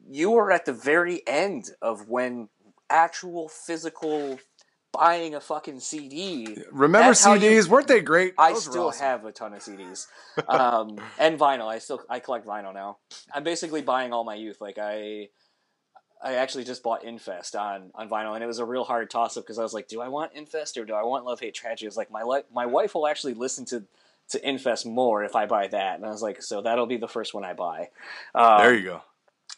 you 0.08 0.30
were 0.30 0.52
at 0.52 0.64
the 0.66 0.72
very 0.72 1.26
end 1.26 1.70
of 1.80 2.08
when 2.08 2.48
actual 2.90 3.48
physical 3.48 4.38
buying 4.92 5.34
a 5.34 5.40
fucking 5.40 5.80
cd 5.80 6.56
Remember 6.70 7.06
That's 7.08 7.24
how 7.24 7.34
you- 7.34 7.50
CDs? 7.50 7.66
Weren't 7.68 7.88
they 7.88 8.00
great? 8.00 8.34
I 8.38 8.52
Those 8.52 8.64
still 8.64 8.88
awesome. 8.88 9.04
have 9.06 9.24
a 9.24 9.32
ton 9.32 9.54
of 9.54 9.60
CDs 9.62 10.06
um, 10.48 10.98
and 11.18 11.38
vinyl. 11.38 11.66
I 11.66 11.78
still 11.78 12.02
I 12.08 12.20
collect 12.20 12.46
vinyl 12.46 12.74
now. 12.74 12.98
I'm 13.34 13.44
basically 13.44 13.82
buying 13.82 14.12
all 14.12 14.24
my 14.24 14.34
youth. 14.34 14.60
Like 14.60 14.78
I, 14.78 15.28
I 16.22 16.34
actually 16.34 16.64
just 16.64 16.82
bought 16.82 17.04
Infest 17.04 17.56
on 17.56 17.90
on 17.94 18.08
vinyl, 18.08 18.34
and 18.34 18.44
it 18.44 18.46
was 18.46 18.58
a 18.58 18.64
real 18.64 18.84
hard 18.84 19.10
toss 19.10 19.36
up 19.36 19.44
because 19.44 19.58
I 19.58 19.62
was 19.62 19.72
like, 19.74 19.88
do 19.88 20.00
I 20.00 20.08
want 20.08 20.32
Infest 20.34 20.76
or 20.76 20.84
do 20.84 20.94
I 20.94 21.02
want 21.02 21.24
Love 21.24 21.40
Hate 21.40 21.54
Tragedy? 21.54 21.86
It's 21.86 21.96
like 21.96 22.10
my 22.10 22.22
li- 22.22 22.42
my 22.52 22.66
wife 22.66 22.94
will 22.94 23.06
actually 23.08 23.34
listen 23.34 23.64
to 23.66 23.82
to 24.28 24.48
Infest 24.48 24.86
more 24.86 25.24
if 25.24 25.34
I 25.34 25.46
buy 25.46 25.66
that, 25.68 25.96
and 25.96 26.06
I 26.06 26.10
was 26.10 26.22
like, 26.22 26.42
so 26.42 26.60
that'll 26.62 26.86
be 26.86 26.96
the 26.96 27.08
first 27.08 27.34
one 27.34 27.44
I 27.44 27.54
buy. 27.54 27.88
Um, 28.34 28.58
There 28.58 28.74
you 28.74 28.82
go. 28.84 29.02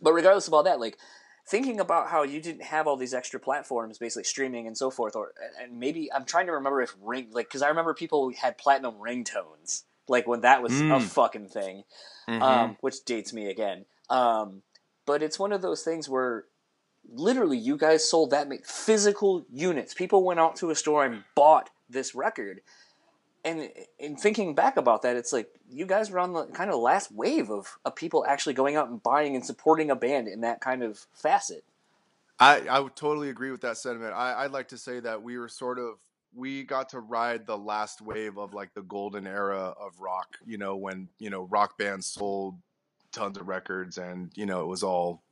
but 0.01 0.13
regardless 0.15 0.49
of 0.49 0.55
all 0.55 0.63
that, 0.63 0.81
like 0.81 0.97
thinking 1.47 1.79
about 1.81 2.09
how 2.09 2.23
you 2.23 2.41
didn't 2.41 2.63
have 2.63 2.87
all 2.87 2.97
these 2.97 3.13
extra 3.15 3.39
platforms, 3.39 3.99
basically 3.99 4.25
streaming 4.25 4.67
and 4.67 4.77
so 4.77 4.91
forth, 4.91 5.15
or 5.17 5.33
and 5.61 5.79
maybe 5.79 6.13
I'm 6.13 6.25
trying 6.25 6.47
to 6.47 6.53
remember 6.53 6.81
if 6.83 6.95
ring 7.03 7.29
like 7.33 7.47
because 7.49 7.63
I 7.63 7.69
remember 7.69 7.95
people 7.95 8.33
had 8.33 8.57
platinum 8.59 8.95
ringtones 8.95 9.83
like 10.09 10.27
when 10.27 10.43
that 10.43 10.63
was 10.63 10.81
a 10.81 10.85
Mm. 10.85 11.03
fucking 11.03 11.49
thing, 11.49 11.85
Mhm. 12.29 12.43
um, 12.43 12.77
which 12.81 13.05
dates 13.05 13.33
me 13.33 13.49
again. 13.49 13.87
Um, 14.11 14.63
but 15.07 15.23
it's 15.23 15.39
one 15.39 15.53
of 15.53 15.63
those 15.63 15.83
things 15.83 16.09
where 16.09 16.45
literally 17.13 17.57
you 17.59 17.77
guys 17.77 18.09
sold 18.09 18.31
that 18.31 18.49
ma- 18.49 18.57
physical 18.65 19.45
units. 19.51 19.95
People 19.95 20.23
went 20.25 20.41
out 20.41 20.57
to 20.57 20.71
a 20.71 20.75
store 20.75 21.05
and 21.05 21.25
bought 21.35 21.71
this 21.89 22.15
record. 22.15 22.61
And 23.45 23.71
in 23.99 24.17
thinking 24.17 24.55
back 24.55 24.77
about 24.79 25.03
that, 25.03 25.17
it's 25.17 25.33
like 25.33 25.49
you 25.71 25.87
guys 25.87 26.11
were 26.11 26.19
on 26.19 26.33
the 26.33 26.47
kind 26.47 26.71
of 26.71 26.79
last 26.79 27.11
wave 27.13 27.51
of, 27.51 27.79
of 27.85 27.97
people 27.97 28.25
actually 28.27 28.55
going 28.55 28.77
out 28.77 28.89
and 28.89 29.03
buying 29.03 29.35
and 29.35 29.45
supporting 29.45 29.91
a 29.91 29.97
band 29.97 30.29
in 30.29 30.43
that 30.43 30.61
kind 30.61 30.83
of 30.83 31.07
facet. 31.15 31.65
I, 32.39 32.67
I 32.69 32.81
would 32.81 32.97
totally 32.97 33.31
agree 33.31 33.51
with 33.51 33.61
that 33.63 33.77
sentiment. 33.77 34.13
I, 34.15 34.45
I'd 34.45 34.51
like 34.51 34.69
to 34.69 34.79
say 34.79 35.01
that 35.01 35.23
we 35.23 35.39
were 35.39 35.49
sort 35.49 35.79
of 35.79 35.95
we 36.35 36.65
got 36.65 36.89
to 36.89 36.99
ride 36.99 37.47
the 37.47 37.57
last 37.57 38.03
wave 38.03 38.39
of 38.39 38.55
like 38.55 38.75
the 38.75 38.83
golden 38.83 39.25
era 39.27 39.73
of 39.81 40.01
rock, 40.01 40.37
you 40.45 40.59
know, 40.59 40.75
when, 40.75 41.09
you 41.19 41.31
know, 41.31 41.45
rock 41.45 41.79
bands 41.79 42.07
sold 42.07 42.57
tons 43.13 43.39
of 43.39 43.47
records 43.47 43.99
and, 43.99 44.33
you 44.35 44.45
know, 44.45 44.61
it 44.63 44.67
was 44.67 44.83
all 44.83 45.23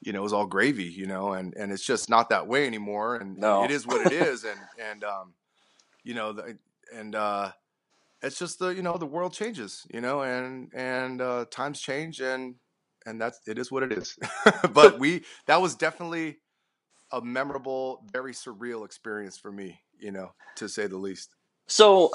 you 0.00 0.12
know, 0.12 0.20
it 0.20 0.22
was 0.22 0.32
all 0.32 0.46
gravy, 0.46 0.84
you 0.84 1.06
know, 1.06 1.32
and, 1.32 1.54
and 1.56 1.72
it's 1.72 1.84
just 1.84 2.08
not 2.08 2.28
that 2.30 2.46
way 2.46 2.68
anymore. 2.68 3.16
And 3.16 3.36
No. 3.36 3.64
it 3.64 3.72
is 3.72 3.84
what 3.84 4.06
it 4.06 4.12
is. 4.28 4.44
And, 4.44 4.60
and, 4.78 5.02
um, 5.02 5.32
you 6.04 6.14
know, 6.14 6.32
the, 6.32 6.56
and, 6.94 7.16
uh, 7.16 7.50
it's 8.22 8.38
just 8.38 8.58
the, 8.58 8.68
you 8.68 8.82
know, 8.82 8.96
the 8.96 9.06
world 9.06 9.32
changes, 9.32 9.86
you 9.92 10.00
know, 10.00 10.22
and, 10.22 10.70
and, 10.74 11.20
uh, 11.20 11.44
times 11.50 11.80
change 11.80 12.20
and, 12.20 12.56
and 13.06 13.20
that's, 13.20 13.40
it 13.46 13.58
is 13.58 13.70
what 13.70 13.82
it 13.82 13.92
is. 13.92 14.16
but 14.72 14.98
we, 14.98 15.22
that 15.46 15.60
was 15.60 15.74
definitely 15.74 16.38
a 17.12 17.20
memorable, 17.20 18.04
very 18.12 18.32
surreal 18.32 18.84
experience 18.84 19.38
for 19.38 19.52
me, 19.52 19.80
you 19.98 20.10
know, 20.10 20.32
to 20.56 20.68
say 20.68 20.86
the 20.86 20.96
least. 20.96 21.34
So, 21.66 22.10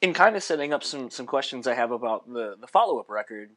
in 0.00 0.12
kind 0.12 0.36
of 0.36 0.42
setting 0.42 0.72
up 0.72 0.82
some, 0.82 1.10
some 1.10 1.26
questions 1.26 1.66
I 1.66 1.74
have 1.74 1.90
about 1.90 2.26
the, 2.26 2.56
the 2.60 2.66
follow 2.66 2.98
up 2.98 3.08
record, 3.08 3.50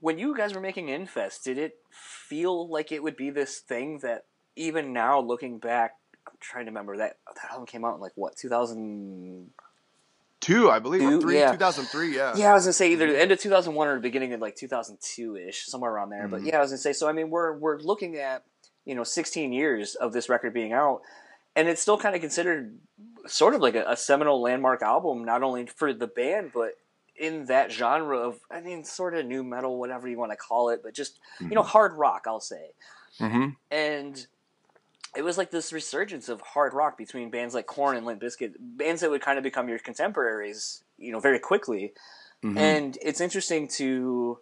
when 0.00 0.18
you 0.18 0.36
guys 0.36 0.54
were 0.54 0.60
making 0.60 0.88
Infest, 0.88 1.44
did 1.44 1.58
it 1.58 1.74
feel 1.90 2.70
like 2.70 2.92
it 2.92 3.02
would 3.02 3.16
be 3.16 3.30
this 3.30 3.58
thing 3.58 3.98
that 4.02 4.22
even 4.56 4.92
now, 4.92 5.20
looking 5.20 5.58
back, 5.58 5.92
I'm 6.26 6.34
trying 6.40 6.66
to 6.66 6.70
remember 6.70 6.96
that 6.98 7.16
that 7.34 7.52
album 7.52 7.66
came 7.66 7.84
out 7.84 7.94
in 7.94 8.00
like 8.00 8.12
what 8.14 8.36
2000? 8.36 9.50
Two, 10.40 10.70
I 10.70 10.78
believe, 10.78 11.02
or 11.02 11.10
Two, 11.10 11.20
three, 11.20 11.38
yeah. 11.38 11.50
2003. 11.52 12.14
Yeah. 12.16 12.34
Yeah, 12.36 12.50
I 12.50 12.54
was 12.54 12.64
gonna 12.64 12.72
say 12.72 12.92
either 12.92 13.10
the 13.10 13.20
end 13.20 13.32
of 13.32 13.40
2001 13.40 13.88
or 13.88 13.94
the 13.96 14.00
beginning 14.00 14.32
of 14.34 14.40
like 14.40 14.54
2002 14.56 15.36
ish, 15.36 15.66
somewhere 15.66 15.90
around 15.90 16.10
there. 16.10 16.28
But 16.28 16.42
Mhm. 16.42 16.46
yeah, 16.46 16.58
I 16.58 16.60
was 16.60 16.70
gonna 16.70 16.78
say. 16.78 16.92
So 16.92 17.08
I 17.08 17.12
mean, 17.12 17.30
we're 17.30 17.56
we're 17.58 17.78
looking 17.78 18.16
at 18.16 18.44
you 18.84 18.94
know 18.94 19.04
16 19.04 19.52
years 19.52 19.94
of 19.96 20.12
this 20.12 20.28
record 20.28 20.54
being 20.54 20.72
out, 20.72 21.00
and 21.56 21.68
it's 21.68 21.82
still 21.82 21.98
kind 21.98 22.14
of 22.14 22.20
considered 22.20 22.78
sort 23.26 23.54
of 23.54 23.60
like 23.60 23.74
a, 23.74 23.84
a 23.88 23.96
seminal 23.96 24.40
landmark 24.40 24.80
album, 24.82 25.24
not 25.24 25.42
only 25.42 25.66
for 25.66 25.92
the 25.92 26.06
band 26.06 26.52
but 26.54 26.72
in 27.16 27.46
that 27.46 27.72
genre 27.72 28.16
of 28.18 28.38
I 28.48 28.60
mean, 28.60 28.84
sort 28.84 29.16
of 29.16 29.26
new 29.26 29.42
metal, 29.42 29.76
whatever 29.78 30.06
you 30.08 30.16
want 30.18 30.30
to 30.30 30.36
call 30.36 30.68
it, 30.70 30.80
but 30.84 30.94
just 30.94 31.18
you 31.40 31.48
know 31.56 31.62
hard 31.62 31.94
rock, 31.94 32.24
I'll 32.28 32.38
say. 32.40 32.70
Mm-hmm. 33.20 33.48
And 33.72 34.26
it 35.16 35.22
was 35.22 35.38
like 35.38 35.50
this 35.50 35.72
resurgence 35.72 36.28
of 36.28 36.40
hard 36.40 36.74
rock 36.74 36.98
between 36.98 37.30
bands 37.30 37.54
like 37.54 37.66
Korn 37.66 37.96
and 37.96 38.06
Limp 38.06 38.20
Bizkit, 38.20 38.54
bands 38.58 39.00
that 39.00 39.10
would 39.10 39.22
kind 39.22 39.38
of 39.38 39.44
become 39.44 39.68
your 39.68 39.78
contemporaries, 39.78 40.82
you 40.98 41.12
know, 41.12 41.20
very 41.20 41.38
quickly. 41.38 41.92
Mm-hmm. 42.44 42.58
And 42.58 42.98
it's 43.02 43.20
interesting 43.20 43.68
to 43.68 44.38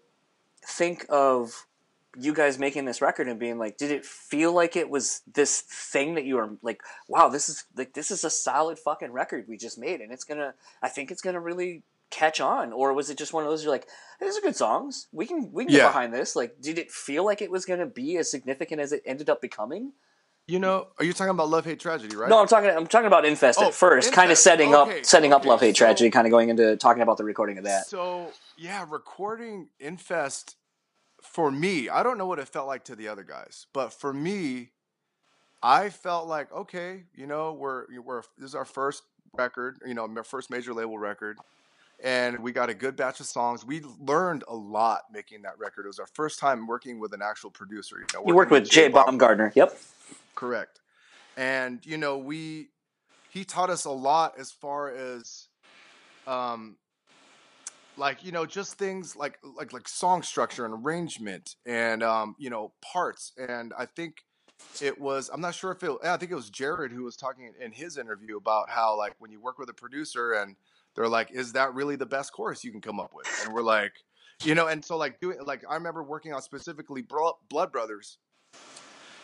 think 0.64 1.06
of 1.08 1.66
you 2.18 2.32
guys 2.32 2.58
making 2.58 2.86
this 2.86 3.02
record 3.02 3.28
and 3.28 3.38
being 3.38 3.58
like, 3.58 3.76
did 3.76 3.90
it 3.90 4.04
feel 4.04 4.52
like 4.52 4.74
it 4.74 4.88
was 4.88 5.22
this 5.32 5.60
thing 5.60 6.14
that 6.14 6.24
you 6.24 6.36
were 6.36 6.50
like, 6.62 6.80
wow, 7.08 7.28
this 7.28 7.48
is 7.48 7.64
like 7.76 7.92
this 7.92 8.10
is 8.10 8.24
a 8.24 8.30
solid 8.30 8.78
fucking 8.78 9.12
record 9.12 9.46
we 9.48 9.56
just 9.56 9.78
made, 9.78 10.00
and 10.00 10.12
it's 10.12 10.24
gonna, 10.24 10.54
I 10.82 10.88
think 10.88 11.10
it's 11.10 11.22
gonna 11.22 11.40
really 11.40 11.82
catch 12.08 12.40
on, 12.40 12.72
or 12.72 12.92
was 12.92 13.10
it 13.10 13.18
just 13.18 13.32
one 13.32 13.44
of 13.44 13.50
those 13.50 13.64
you're 13.64 13.72
like, 13.72 13.88
these 14.20 14.36
are 14.36 14.40
good 14.40 14.56
songs, 14.56 15.08
we 15.12 15.26
can 15.26 15.52
we 15.52 15.64
can 15.64 15.74
get 15.74 15.88
behind 15.88 16.14
this. 16.14 16.34
Like, 16.34 16.60
did 16.60 16.78
it 16.78 16.90
feel 16.90 17.24
like 17.24 17.42
it 17.42 17.50
was 17.50 17.66
gonna 17.66 17.86
be 17.86 18.16
as 18.16 18.30
significant 18.30 18.80
as 18.80 18.92
it 18.92 19.02
ended 19.04 19.28
up 19.28 19.42
becoming? 19.42 19.92
You 20.48 20.60
know, 20.60 20.86
are 20.98 21.04
you 21.04 21.12
talking 21.12 21.30
about 21.32 21.48
Love 21.48 21.64
Hate 21.64 21.80
Tragedy, 21.80 22.14
right? 22.14 22.28
No, 22.30 22.40
I'm 22.40 22.46
talking. 22.46 22.70
I'm 22.70 22.86
talking 22.86 23.08
about 23.08 23.24
Infest 23.24 23.58
Oh, 23.60 23.66
at 23.66 23.74
first, 23.74 24.12
kind 24.12 24.30
of 24.30 24.38
setting 24.38 24.74
Okay, 24.76 24.98
up, 25.00 25.04
setting 25.04 25.32
up 25.32 25.44
Love 25.44 25.60
Hate 25.60 25.76
so- 25.76 25.84
Tragedy, 25.84 26.08
kind 26.10 26.24
of 26.26 26.30
going 26.30 26.50
into 26.50 26.76
talking 26.76 27.02
about 27.02 27.16
the 27.16 27.24
recording 27.24 27.58
of 27.58 27.64
that. 27.64 27.86
So 27.88 28.30
yeah, 28.56 28.86
recording 28.88 29.70
Infest 29.80 30.54
for 31.20 31.50
me, 31.50 31.88
I 31.88 32.04
don't 32.04 32.16
know 32.16 32.26
what 32.26 32.38
it 32.38 32.46
felt 32.46 32.68
like 32.68 32.84
to 32.84 32.94
the 32.94 33.08
other 33.08 33.24
guys, 33.24 33.66
but 33.72 33.92
for 33.92 34.12
me, 34.12 34.70
I 35.64 35.88
felt 35.90 36.28
like 36.28 36.52
okay, 36.52 37.02
you 37.12 37.26
know, 37.26 37.52
we're 37.52 37.86
we're 38.04 38.22
this 38.38 38.50
is 38.50 38.54
our 38.54 38.64
first 38.64 39.02
record, 39.36 39.78
you 39.84 39.94
know, 39.94 40.06
my 40.06 40.22
first 40.22 40.48
major 40.48 40.72
label 40.72 40.96
record, 40.96 41.38
and 42.04 42.38
we 42.38 42.52
got 42.52 42.70
a 42.70 42.74
good 42.74 42.94
batch 42.94 43.18
of 43.18 43.26
songs. 43.26 43.64
We 43.64 43.80
learned 43.98 44.44
a 44.46 44.54
lot 44.54 45.06
making 45.12 45.42
that 45.42 45.58
record. 45.58 45.86
It 45.86 45.88
was 45.88 45.98
our 45.98 46.06
first 46.14 46.38
time 46.38 46.68
working 46.68 47.00
with 47.00 47.12
an 47.14 47.20
actual 47.20 47.50
producer. 47.50 47.96
You, 47.98 48.06
know, 48.14 48.24
You 48.28 48.34
worked 48.36 48.52
working 48.52 48.62
with 48.62 48.70
Jay 48.70 48.88
Baumgardner. 48.88 49.50
Yep. 49.56 49.76
Correct. 50.36 50.80
And 51.36 51.84
you 51.84 51.98
know, 51.98 52.18
we 52.18 52.68
he 53.30 53.44
taught 53.44 53.70
us 53.70 53.84
a 53.84 53.90
lot 53.90 54.34
as 54.38 54.52
far 54.52 54.88
as 54.94 55.48
um 56.26 56.76
like 57.96 58.24
you 58.24 58.32
know 58.32 58.46
just 58.46 58.74
things 58.78 59.16
like 59.16 59.38
like 59.56 59.72
like 59.72 59.88
song 59.88 60.22
structure 60.22 60.64
and 60.64 60.84
arrangement 60.84 61.56
and 61.64 62.02
um 62.02 62.34
you 62.38 62.50
know 62.50 62.72
parts 62.82 63.32
and 63.36 63.72
I 63.78 63.86
think 63.86 64.18
it 64.80 65.00
was 65.00 65.30
I'm 65.32 65.40
not 65.40 65.54
sure 65.54 65.72
if 65.72 65.82
it 65.82 65.90
I 66.04 66.16
think 66.16 66.30
it 66.30 66.34
was 66.34 66.50
Jarrod 66.50 66.92
who 66.92 67.04
was 67.04 67.16
talking 67.16 67.52
in 67.60 67.72
his 67.72 67.96
interview 67.96 68.36
about 68.36 68.68
how 68.70 68.96
like 68.96 69.14
when 69.18 69.30
you 69.30 69.40
work 69.40 69.58
with 69.58 69.70
a 69.70 69.74
producer 69.74 70.32
and 70.32 70.56
they're 70.94 71.08
like 71.08 71.30
is 71.30 71.52
that 71.52 71.74
really 71.74 71.96
the 71.96 72.06
best 72.06 72.32
chorus 72.32 72.64
you 72.64 72.70
can 72.70 72.80
come 72.80 73.00
up 73.00 73.12
with 73.14 73.26
and 73.44 73.54
we're 73.54 73.62
like 73.62 73.92
you 74.44 74.54
know 74.54 74.66
and 74.66 74.84
so 74.84 74.96
like 74.96 75.18
doing 75.20 75.38
like 75.44 75.62
I 75.68 75.74
remember 75.74 76.02
working 76.02 76.32
on 76.34 76.42
specifically 76.42 77.02
Blood 77.02 77.72
Brothers 77.72 78.18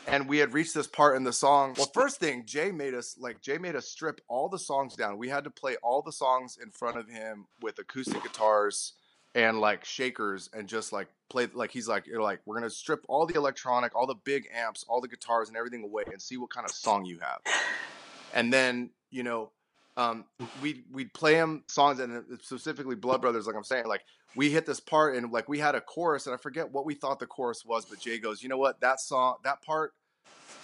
and 0.06 0.28
we 0.28 0.38
had 0.38 0.52
reached 0.52 0.74
this 0.74 0.86
part 0.86 1.16
in 1.16 1.24
the 1.24 1.32
song. 1.32 1.74
Well, 1.76 1.90
first 1.92 2.20
thing, 2.20 2.44
Jay 2.44 2.70
made 2.72 2.94
us 2.94 3.16
like 3.18 3.40
Jay 3.40 3.58
made 3.58 3.76
us 3.76 3.88
strip 3.88 4.20
all 4.28 4.48
the 4.48 4.58
songs 4.58 4.94
down. 4.94 5.18
We 5.18 5.28
had 5.28 5.44
to 5.44 5.50
play 5.50 5.76
all 5.82 6.02
the 6.02 6.12
songs 6.12 6.58
in 6.62 6.70
front 6.70 6.96
of 6.98 7.08
him 7.08 7.46
with 7.60 7.78
acoustic 7.78 8.22
guitars 8.22 8.94
and 9.34 9.60
like 9.60 9.84
shakers 9.84 10.50
and 10.52 10.68
just 10.68 10.92
like 10.92 11.08
play 11.30 11.48
like 11.52 11.70
he's 11.70 11.88
like 11.88 12.06
you're 12.06 12.22
like 12.22 12.40
we're 12.44 12.56
gonna 12.56 12.70
strip 12.70 13.04
all 13.08 13.26
the 13.26 13.34
electronic, 13.34 13.94
all 13.94 14.06
the 14.06 14.14
big 14.14 14.48
amps, 14.54 14.84
all 14.88 15.00
the 15.00 15.08
guitars 15.08 15.48
and 15.48 15.56
everything 15.56 15.84
away 15.84 16.04
and 16.10 16.20
see 16.20 16.36
what 16.36 16.50
kind 16.50 16.64
of 16.64 16.72
song 16.72 17.04
you 17.04 17.18
have. 17.20 17.40
And 18.34 18.52
then 18.52 18.90
you 19.10 19.22
know 19.22 19.50
um, 19.96 20.24
we 20.62 20.85
we'd 20.92 21.12
play 21.14 21.35
him 21.35 21.64
songs 21.68 21.98
and 22.00 22.24
specifically 22.40 22.96
Blood 22.96 23.20
Brothers, 23.20 23.46
like 23.46 23.57
I'm 23.57 23.64
saying, 23.64 23.87
like 23.87 24.02
we 24.37 24.50
hit 24.50 24.64
this 24.66 24.81
part 24.81 25.16
and 25.16 25.31
like 25.33 25.48
we 25.48 25.59
had 25.59 25.74
a 25.74 25.81
chorus 25.81 26.26
and 26.26 26.35
I 26.35 26.38
forget 26.38 26.70
what 26.70 26.87
we 26.87 26.94
thought 26.94 27.18
the 27.18 27.26
chorus 27.26 27.64
was, 27.64 27.85
but 27.85 27.98
Jay 28.00 28.18
goes, 28.18 28.42
you 28.42 28.48
know 28.48 28.57
what, 28.57 28.81
that 28.81 29.00
song, 29.00 29.37
that 29.44 29.62
part, 29.62 29.92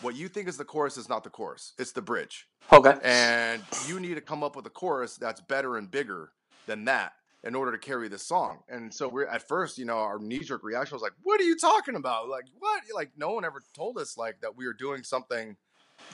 what 0.01 0.17
you 0.17 0.29
think 0.29 0.49
is 0.49 0.57
the 0.57 0.65
chorus 0.65 0.97
is 0.97 1.09
not 1.09 1.25
the 1.25 1.31
chorus, 1.31 1.75
it's 1.79 1.93
the 1.93 2.03
bridge, 2.03 2.49
Okay. 2.73 2.95
and 3.03 3.63
you 3.87 4.01
need 4.01 4.15
to 4.15 4.21
come 4.23 4.43
up 4.43 4.57
with 4.57 4.67
a 4.67 4.71
chorus 4.71 5.17
that's 5.17 5.41
better 5.41 5.77
and 5.77 5.91
bigger 5.91 6.33
than 6.67 6.85
that 6.87 7.13
in 7.45 7.55
order 7.55 7.71
to 7.71 7.79
carry 7.79 8.09
the 8.09 8.19
song. 8.19 8.59
And 8.69 8.93
so 8.93 9.09
we're 9.09 9.27
at 9.27 9.47
first, 9.47 9.79
you 9.79 9.85
know, 9.85 9.99
our 9.99 10.19
knee 10.19 10.41
jerk 10.41 10.65
reaction 10.65 10.95
was 10.97 11.03
like, 11.03 11.13
"What 11.23 11.41
are 11.41 11.45
you 11.45 11.57
talking 11.57 11.95
about? 11.95 12.29
Like 12.29 12.47
what? 12.59 12.83
Like 12.95 13.13
no 13.17 13.31
one 13.31 13.45
ever 13.45 13.63
told 13.75 13.97
us 13.99 14.17
like 14.17 14.41
that 14.41 14.57
we 14.57 14.67
were 14.67 14.73
doing 14.73 15.03
something." 15.05 15.57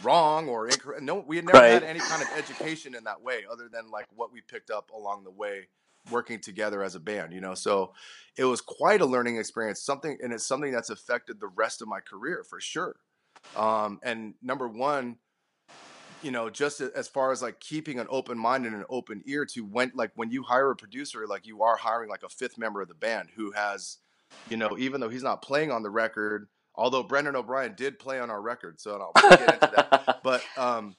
Wrong 0.03 0.49
or 0.49 0.69
incorrect. 0.69 1.03
No, 1.03 1.17
we 1.27 1.37
had 1.37 1.45
never 1.45 1.59
Right. 1.59 1.73
had 1.73 1.83
any 1.83 2.01
kind 2.01 2.23
of 2.23 2.29
education 2.37 2.95
in 2.95 3.05
that 3.05 3.23
way, 3.23 3.45
other 3.51 3.69
than 3.69 3.91
like 3.91 4.07
what 4.15 4.33
we 4.33 4.41
picked 4.41 4.71
up 4.71 4.91
along 4.91 5.25
the 5.25 5.31
way, 5.31 5.69
working 6.11 6.41
together 6.41 6.83
as 6.83 6.95
a 6.95 7.01
band. 7.01 7.33
You 7.33 7.41
know, 7.41 7.55
so 7.55 7.95
it 8.37 8.45
was 8.45 8.61
quite 8.61 9.01
a 9.01 9.07
learning 9.07 9.37
experience. 9.37 9.81
Something, 9.83 10.19
and 10.23 10.33
it's 10.33 10.47
something 10.47 10.73
that's 10.73 10.91
affected 10.91 11.41
the 11.41 11.49
rest 11.49 11.83
of 11.83 11.89
my 11.89 12.01
career 12.01 12.45
for 12.49 12.61
sure. 12.61 12.97
Um, 13.57 14.01
and 14.03 14.35
number 14.43 14.69
one, 14.69 15.19
you 16.23 16.31
know, 16.31 16.49
just 16.49 16.81
as 16.81 17.07
far 17.07 17.33
as 17.33 17.43
like 17.43 17.61
keeping 17.61 18.01
an 18.01 18.07
open 18.09 18.39
mind 18.39 18.65
and 18.65 18.75
an 18.75 18.85
open 18.89 19.23
ear 19.27 19.45
to 19.45 19.61
when, 19.61 19.93
like 19.95 20.11
when 20.15 20.31
you 20.31 20.43
hire 20.43 20.71
a 20.71 20.77
producer, 20.77 21.27
like 21.27 21.47
you 21.47 21.63
are 21.63 21.77
hiring 21.77 22.09
like 22.09 22.23
a 22.23 22.29
fifth 22.31 22.57
member 22.57 22.81
of 22.81 22.89
the 22.89 22.95
band 22.95 23.29
who 23.37 23.51
has, 23.53 23.99
you 24.49 24.57
know, 24.57 24.77
even 24.79 25.01
though 25.01 25.11
he's 25.11 25.23
not 25.23 25.43
playing 25.43 25.71
on 25.71 25.83
the 25.83 25.91
record, 25.91 26.49
although 26.75 27.03
Brendan 27.03 27.37
O'Brien 27.37 27.75
did 27.77 27.99
play 27.99 28.19
on 28.19 28.31
our 28.31 28.41
record, 28.41 28.81
so 28.81 29.11
I'll 29.15 29.31
get 29.31 29.55
into 29.55 29.73
that. 29.77 30.21
But 30.25 30.43
um 30.57 30.97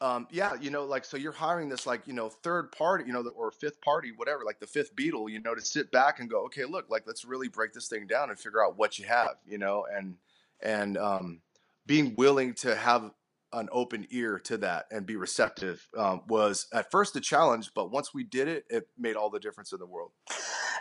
um 0.00 0.26
yeah 0.30 0.54
you 0.60 0.70
know 0.70 0.84
like 0.84 1.04
so 1.04 1.16
you're 1.16 1.32
hiring 1.32 1.68
this 1.68 1.86
like 1.86 2.06
you 2.06 2.12
know 2.12 2.28
third 2.28 2.70
party 2.72 3.04
you 3.06 3.12
know 3.12 3.22
or 3.36 3.50
fifth 3.50 3.80
party 3.80 4.12
whatever 4.16 4.44
like 4.44 4.58
the 4.60 4.66
fifth 4.66 4.94
beatle 4.94 5.30
you 5.30 5.40
know 5.40 5.54
to 5.54 5.60
sit 5.60 5.90
back 5.92 6.18
and 6.20 6.28
go 6.30 6.44
okay 6.44 6.64
look 6.64 6.88
like 6.90 7.04
let's 7.06 7.24
really 7.24 7.48
break 7.48 7.72
this 7.72 7.88
thing 7.88 8.06
down 8.06 8.30
and 8.30 8.38
figure 8.38 8.64
out 8.64 8.76
what 8.76 8.98
you 8.98 9.04
have 9.04 9.36
you 9.46 9.58
know 9.58 9.86
and 9.92 10.16
and 10.62 10.96
um 10.96 11.40
being 11.86 12.14
willing 12.16 12.54
to 12.54 12.74
have 12.76 13.10
an 13.52 13.68
open 13.72 14.06
ear 14.10 14.38
to 14.38 14.56
that 14.58 14.86
and 14.90 15.06
be 15.06 15.16
receptive 15.16 15.88
um, 15.96 16.22
was 16.28 16.66
at 16.72 16.90
first 16.90 17.16
a 17.16 17.20
challenge 17.20 17.70
but 17.74 17.90
once 17.90 18.12
we 18.14 18.22
did 18.22 18.46
it 18.48 18.64
it 18.70 18.88
made 18.98 19.16
all 19.16 19.30
the 19.30 19.40
difference 19.40 19.72
in 19.72 19.78
the 19.78 19.86
world. 19.86 20.10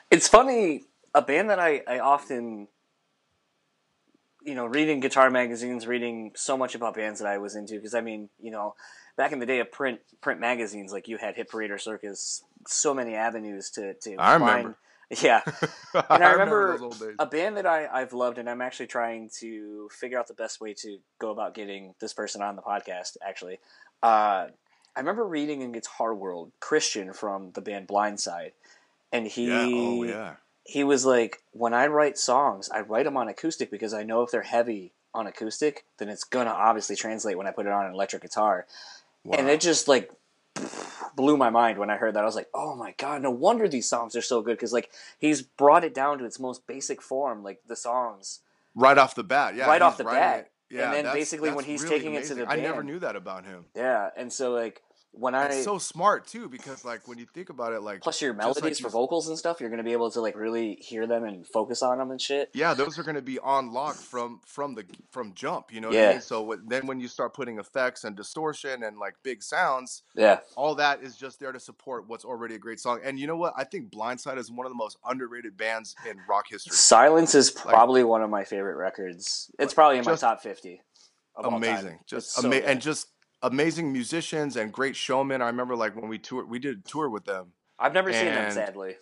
It's 0.09 0.27
funny, 0.27 0.85
a 1.13 1.21
band 1.21 1.49
that 1.49 1.59
I, 1.59 1.81
I 1.87 1.99
often, 1.99 2.67
you 4.47 4.55
know, 4.55 4.65
reading 4.65 5.01
guitar 5.01 5.29
magazines, 5.29 5.85
reading 5.85 6.31
so 6.35 6.57
much 6.57 6.73
about 6.73 6.95
bands 6.95 7.19
that 7.19 7.27
I 7.27 7.37
was 7.37 7.55
into, 7.55 7.75
because 7.75 7.93
I 7.93 7.99
mean, 7.99 8.29
you 8.41 8.49
know, 8.49 8.75
back 9.17 9.33
in 9.33 9.39
the 9.39 9.45
day 9.45 9.59
of 9.59 9.71
print 9.73 9.99
print 10.21 10.39
magazines, 10.39 10.93
like 10.93 11.09
you 11.09 11.17
had 11.17 11.35
Hit 11.35 11.51
Parader 11.51 11.71
or 11.71 11.77
Circus, 11.77 12.43
so 12.65 12.93
many 12.93 13.13
avenues 13.13 13.69
to, 13.71 13.93
to 13.95 14.15
I 14.17 14.39
find. 14.39 14.43
remember. 14.43 14.77
Yeah. 15.21 15.41
And 16.09 16.21
I 16.21 16.31
remember 16.31 16.73
those 16.73 16.81
old 16.81 16.99
days. 16.99 17.15
a 17.17 17.25
band 17.25 17.55
that 17.55 17.65
I, 17.65 17.87
I've 17.87 18.11
loved, 18.11 18.39
and 18.39 18.49
I'm 18.49 18.61
actually 18.61 18.87
trying 18.87 19.29
to 19.39 19.87
figure 19.89 20.19
out 20.19 20.27
the 20.27 20.33
best 20.33 20.59
way 20.59 20.73
to 20.79 20.97
go 21.17 21.31
about 21.31 21.53
getting 21.53 21.95
this 22.01 22.13
person 22.13 22.41
on 22.41 22.57
the 22.57 22.61
podcast, 22.61 23.15
actually. 23.25 23.59
Uh, 24.03 24.47
I 24.97 24.99
remember 24.99 25.23
reading 25.23 25.61
in 25.61 25.71
Guitar 25.71 26.13
World, 26.13 26.51
Christian 26.59 27.13
from 27.13 27.51
the 27.51 27.61
band 27.61 27.87
Blindside, 27.87 28.51
and 29.13 29.25
he 29.25 29.47
yeah 29.47 29.69
oh 29.73 30.03
yeah 30.03 30.35
he 30.67 30.83
was 30.83 31.05
like, 31.05 31.41
when 31.53 31.73
I 31.73 31.87
write 31.87 32.17
songs, 32.17 32.69
I 32.69 32.81
write 32.81 33.05
them 33.05 33.15
on 33.15 33.29
acoustic 33.29 33.71
because 33.71 33.93
I 33.93 34.03
know 34.03 34.21
if 34.23 34.31
they're 34.31 34.41
heavy 34.41 34.91
on 35.13 35.25
acoustic, 35.25 35.85
then 35.97 36.09
it's 36.09 36.25
gonna 36.25 36.49
obviously 36.51 36.95
translate 36.97 37.37
when 37.37 37.47
I 37.47 37.51
put 37.51 37.65
it 37.65 37.71
on 37.71 37.85
an 37.85 37.93
electric 37.93 38.21
guitar. 38.21 38.65
Wow. 39.23 39.37
And 39.39 39.47
it 39.49 39.61
just 39.61 39.87
like 39.87 40.11
blew 41.15 41.37
my 41.37 41.49
mind 41.49 41.77
when 41.79 41.89
I 41.89 41.95
heard 41.97 42.13
that. 42.15 42.23
I 42.23 42.25
was 42.25 42.35
like, 42.35 42.49
oh 42.53 42.75
my 42.75 42.93
god, 42.97 43.21
no 43.21 43.31
wonder 43.31 43.67
these 43.67 43.87
songs 43.87 44.15
are 44.15 44.21
so 44.21 44.41
good 44.41 44.57
because 44.57 44.73
like 44.73 44.89
he's 45.17 45.41
brought 45.41 45.83
it 45.83 45.93
down 45.93 46.17
to 46.19 46.25
its 46.25 46.39
most 46.39 46.67
basic 46.67 47.01
form, 47.01 47.43
like 47.43 47.61
the 47.67 47.75
songs. 47.75 48.41
right 48.75 48.97
off 48.97 49.15
the 49.15 49.23
bat 49.23 49.55
yeah 49.55 49.65
Right 49.67 49.81
off 49.81 49.97
the 49.97 50.03
bat. 50.03 50.39
it. 50.39 50.75
yeah 50.75 50.83
And 50.85 50.93
then 50.93 51.03
that's- 51.05 51.15
basically 51.15 51.51
when 51.51 51.63
he's 51.65 51.81
really 51.83 51.95
taking 51.97 52.13
it 52.15 52.25
to 52.25 52.33
amazing. 52.33 52.37
the 52.45 52.51
i 52.51 52.55
never 52.57 52.83
knew 52.83 52.99
that 52.99 53.15
about 53.15 53.45
him 53.45 53.65
Yeah, 53.75 54.09
and 54.17 54.31
so 54.31 54.51
like 54.51 54.83
when 55.11 55.33
I 55.33 55.45
it's 55.47 55.63
so 55.63 55.77
smart 55.79 56.27
too 56.27 56.47
because 56.47 56.85
like 56.85 57.07
when 57.07 57.17
you 57.17 57.25
think 57.33 57.49
about 57.49 57.73
it 57.73 57.81
like 57.81 58.01
plus 58.01 58.21
your 58.21 58.33
just 58.33 58.45
like 58.45 58.55
melodies 58.61 58.79
you 58.79 58.83
for 58.85 58.91
vocals 58.91 59.27
and 59.29 59.37
stuff, 59.37 59.59
you're 59.59 59.69
gonna 59.71 59.83
be 59.83 59.93
able 59.93 60.11
to 60.11 60.21
like 60.21 60.35
really 60.35 60.75
hear 60.75 61.07
them 61.07 61.23
and 61.23 61.47
focus 61.47 61.81
on 61.81 61.97
them 61.97 62.11
and 62.11 62.21
shit. 62.21 62.49
yeah 62.53 62.73
those 62.75 62.99
are 62.99 63.03
going 63.03 63.15
to 63.15 63.21
be 63.21 63.39
on 63.39 63.71
lock 63.73 63.95
from 63.95 64.39
from 64.45 64.75
the 64.75 64.85
from 65.09 65.33
jump 65.33 65.73
you 65.73 65.81
know 65.81 65.87
what 65.87 65.97
Yeah. 65.97 66.09
i 66.09 66.11
mean 66.13 66.21
so 66.21 66.41
what, 66.43 66.59
then 66.69 66.85
when 66.85 66.99
you 66.99 67.07
start 67.07 67.33
putting 67.33 67.57
effects 67.57 68.03
and 68.03 68.15
distortion 68.15 68.83
and 68.83 68.99
like 68.99 69.15
big 69.23 69.41
sounds 69.41 70.03
Yeah, 70.15 70.39
all 70.55 70.75
that 70.75 71.01
is 71.01 71.17
just 71.17 71.39
there 71.39 71.51
to 71.51 71.59
support 71.59 72.07
what's 72.07 72.25
already 72.25 72.53
a 72.55 72.59
great 72.59 72.79
song 72.79 72.99
and 73.03 73.17
you 73.17 73.25
know 73.25 73.37
what 73.37 73.53
i 73.57 73.63
think 73.63 73.89
blindside 73.89 74.37
is 74.37 74.51
one 74.51 74.67
of 74.67 74.71
the 74.71 74.77
most 74.77 74.97
underrated 75.05 75.57
bands 75.57 75.95
in 76.07 76.17
rock 76.29 76.45
history 76.49 76.75
Silence 76.75 77.33
is 77.33 77.49
probably 77.49 78.03
one 78.03 78.21
of 78.21 78.29
my 78.29 78.43
favorite 78.43 78.75
records. 78.75 79.49
It's 79.57 79.73
probably 79.73 79.97
in 79.97 80.05
my 80.05 80.15
top 80.15 80.41
fifty. 80.43 80.81
of 81.35 81.45
all 81.45 81.51
time. 81.51 81.63
amazing 81.63 81.99
just 82.05 82.27
It's 82.37 82.41
so 82.41 82.47
ama- 82.47 82.65
and 82.65 82.79
just 82.81 83.07
amazing 83.41 83.91
musicians 83.93 84.55
and 84.55 84.71
great 84.71 84.95
showmen 84.95 85.41
i 85.41 85.47
remember 85.47 85.75
like 85.75 85.95
when 85.95 86.09
we 86.09 86.17
toured 86.17 86.49
we 86.49 86.59
did 86.59 86.79
a 86.79 86.89
tour 86.89 87.09
with 87.09 87.25
them 87.25 87.53
I've 87.79 87.93
never 87.93 88.11
seen 88.11 88.25
them 88.25 88.51
sadly. 88.51 88.95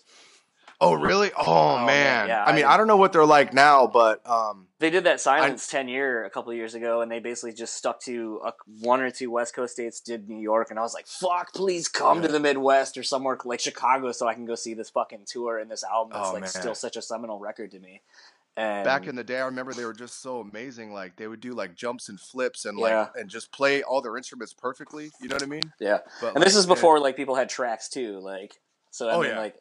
oh 0.81 0.93
really 0.93 1.31
oh, 1.37 1.43
Oh, 1.77 1.85
man, 1.85 2.27
yeah, 2.27 2.43
i 2.43 2.53
mean 2.53 2.65
I- 2.65 2.73
I 2.73 2.77
don't 2.77 2.87
know 2.87 2.97
what 2.97 3.13
they're 3.13 3.25
like 3.25 3.53
now 3.53 3.87
but 3.87 4.27
um 4.29 4.67
They 4.79 4.89
did 4.89 5.05
that 5.05 5.21
Silence 5.21 5.67
ten 5.67 5.87
year 5.87 6.25
a 6.25 6.29
couple 6.29 6.53
years 6.53 6.75
ago, 6.75 6.99
and 7.01 7.09
they 7.09 7.19
basically 7.19 7.53
just 7.53 7.75
stuck 7.77 8.01
to 8.01 8.41
a, 8.45 8.51
one 8.81 8.99
or 8.99 9.09
two 9.09 9.31
West 9.31 9.55
Coast 9.55 9.71
states. 9.73 10.01
Did 10.01 10.27
New 10.27 10.37
York, 10.41 10.69
and 10.69 10.77
I 10.77 10.81
was 10.81 10.93
like, 10.93 11.07
"Fuck, 11.07 11.53
please 11.53 11.87
come 11.87 12.21
to 12.21 12.27
the 12.27 12.41
Midwest 12.41 12.97
or 12.97 13.03
somewhere 13.03 13.37
like 13.45 13.61
Chicago, 13.61 14.11
so 14.11 14.27
I 14.27 14.33
can 14.33 14.45
go 14.45 14.53
see 14.55 14.73
this 14.73 14.89
fucking 14.89 15.23
tour 15.25 15.57
and 15.59 15.71
this 15.71 15.83
album 15.85 16.11
that's 16.13 16.27
Oh, 16.29 16.33
like 16.33 16.41
man. 16.41 16.49
still 16.49 16.75
such 16.75 16.97
a 16.97 17.01
seminal 17.01 17.39
record 17.39 17.71
to 17.71 17.79
me." 17.79 18.01
And 18.57 18.85
back 18.85 19.07
in 19.07 19.15
the 19.15 19.23
day 19.23 19.39
i 19.39 19.45
remember 19.45 19.73
they 19.73 19.83
were 19.85 19.93
just 19.93 20.21
so 20.21 20.39
amazing 20.39 20.93
like 20.93 21.15
they 21.17 21.27
would 21.27 21.41
do 21.41 21.53
like 21.53 21.75
jumps 21.75 22.07
and 22.09 22.19
flips 22.19 22.63
and 22.65 22.77
like 22.77 22.91
Yeah. 22.91 23.07
and 23.15 23.29
just 23.29 23.51
play 23.51 23.83
all 23.83 24.01
their 24.01 24.15
instruments 24.15 24.53
perfectly 24.53 25.11
you 25.19 25.27
know 25.27 25.35
what 25.35 25.43
i 25.43 25.47
mean 25.47 25.73
yeah, 25.79 25.99
but 26.21 26.35
and 26.35 26.43
this 26.43 26.55
is 26.55 26.65
before 26.65 26.99
like 26.99 27.15
people 27.17 27.35
had 27.35 27.49
tracks 27.49 27.89
too, 27.89 28.19
like. 28.19 28.59
So 28.91 29.09
I 29.09 29.13
Oh, 29.15 29.21
mean, 29.21 29.31
yeah. 29.31 29.37
like, 29.39 29.55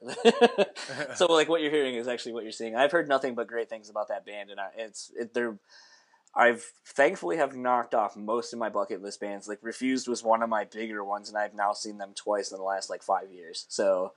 so 1.17 1.27
like 1.27 1.49
what 1.49 1.61
you're 1.61 1.73
hearing 1.73 1.97
is 1.97 2.07
actually 2.07 2.35
what 2.35 2.45
you're 2.45 2.53
seeing. 2.53 2.77
I've 2.77 2.93
heard 2.93 3.09
nothing 3.09 3.35
but 3.35 3.49
great 3.49 3.69
things 3.69 3.91
about 3.91 4.07
that 4.09 4.25
band, 4.25 4.51
and 4.51 4.61
I, 4.61 4.69
it's 4.77 5.11
it, 5.17 5.35
they're. 5.35 5.59
I've 6.37 6.65
thankfully 6.87 7.37
have 7.39 7.57
knocked 7.57 7.95
off 7.97 8.17
most 8.17 8.53
of 8.53 8.61
my 8.61 8.69
bucket 8.69 9.03
list 9.03 9.21
bands. 9.21 9.49
Like 9.49 9.59
Refused 9.63 10.07
was 10.07 10.23
one 10.23 10.43
of 10.43 10.49
my 10.49 10.65
bigger 10.65 11.03
ones, 11.05 11.29
and 11.29 11.37
I've 11.37 11.55
now 11.55 11.73
seen 11.73 11.99
them 11.99 12.13
twice 12.15 12.53
in 12.53 12.59
the 12.59 12.65
last 12.65 12.91
like 12.91 13.03
five 13.03 13.33
years. 13.33 13.67
So, 13.69 14.13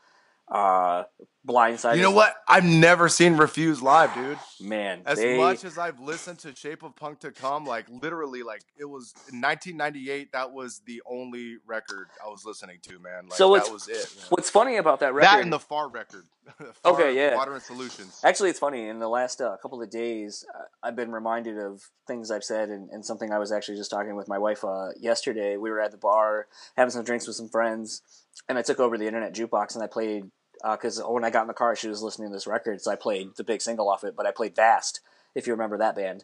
uh, 0.49 1.03
Blindside. 1.45 1.95
you 1.95 2.01
know 2.01 2.11
what 2.11 2.35
i've 2.47 2.65
never 2.65 3.07
seen 3.07 3.37
Refused 3.37 3.81
live 3.81 4.13
dude 4.13 4.37
man? 4.59 5.01
as 5.05 5.17
they, 5.17 5.37
much 5.37 5.63
as 5.63 5.77
i've 5.77 5.99
listened 5.99 6.39
to 6.39 6.53
shape 6.53 6.83
of 6.83 6.93
punk 6.95 7.19
to 7.21 7.31
come 7.31 7.65
like 7.65 7.85
literally 7.89 8.43
like 8.43 8.63
it 8.77 8.83
was 8.83 9.13
in 9.31 9.39
1998 9.39 10.33
that 10.33 10.51
was 10.51 10.81
the 10.85 11.01
only 11.09 11.55
record 11.65 12.07
i 12.25 12.27
was 12.27 12.43
listening 12.45 12.79
to 12.81 12.99
man 12.99 13.27
like 13.29 13.37
So 13.37 13.53
that 13.55 13.71
was 13.71 13.87
it 13.87 14.13
man. 14.17 14.25
What's 14.29 14.49
funny 14.49 14.75
about 14.75 14.99
that 14.99 15.13
record? 15.13 15.27
that 15.27 15.41
and 15.41 15.53
the 15.53 15.59
far 15.59 15.87
record 15.87 16.25
Far 16.83 16.93
Okay, 16.93 17.15
yeah. 17.15 17.35
water 17.35 17.53
and 17.53 17.61
solutions 17.63 18.21
Actually, 18.23 18.49
it's 18.49 18.59
funny. 18.59 18.87
In 18.87 18.99
the 18.99 19.09
last 19.09 19.41
uh, 19.41 19.57
couple 19.61 19.81
of 19.81 19.89
days, 19.89 20.45
uh, 20.55 20.63
I've 20.81 20.95
been 20.95 21.11
reminded 21.11 21.57
of 21.57 21.89
things 22.07 22.31
I've 22.31 22.43
said 22.43 22.69
and, 22.69 22.89
and 22.89 23.05
something 23.05 23.33
I 23.33 23.37
was 23.37 23.51
actually 23.51 23.75
just 23.77 23.91
talking 23.91 24.15
with 24.15 24.29
my 24.29 24.37
wife 24.37 24.63
uh, 24.63 24.89
yesterday. 24.97 25.57
We 25.57 25.69
were 25.69 25.81
at 25.81 25.91
the 25.91 25.97
bar 25.97 26.47
having 26.77 26.91
some 26.91 27.03
drinks 27.03 27.27
with 27.27 27.35
some 27.35 27.49
friends, 27.49 28.01
and 28.47 28.57
I 28.57 28.61
took 28.61 28.79
over 28.79 28.97
the 28.97 29.07
internet 29.07 29.35
jukebox 29.35 29.75
and 29.75 29.83
I 29.83 29.87
played 29.87 30.31
Uh, 30.63 30.75
because 30.75 31.01
when 31.07 31.23
I 31.23 31.29
got 31.29 31.41
in 31.41 31.47
the 31.47 31.53
car, 31.53 31.75
she 31.75 31.87
was 31.87 32.01
listening 32.01 32.29
to 32.29 32.33
this 32.33 32.47
record, 32.47 32.81
so 32.81 32.91
I 32.91 32.95
played 32.95 33.35
the 33.37 33.43
big 33.43 33.61
single 33.61 33.89
off 33.89 34.03
it. 34.03 34.15
But 34.15 34.25
I 34.25 34.31
played 34.31 34.55
Vast, 34.55 35.01
if 35.35 35.47
you 35.47 35.53
remember 35.53 35.77
that 35.77 35.95
band. 35.95 36.23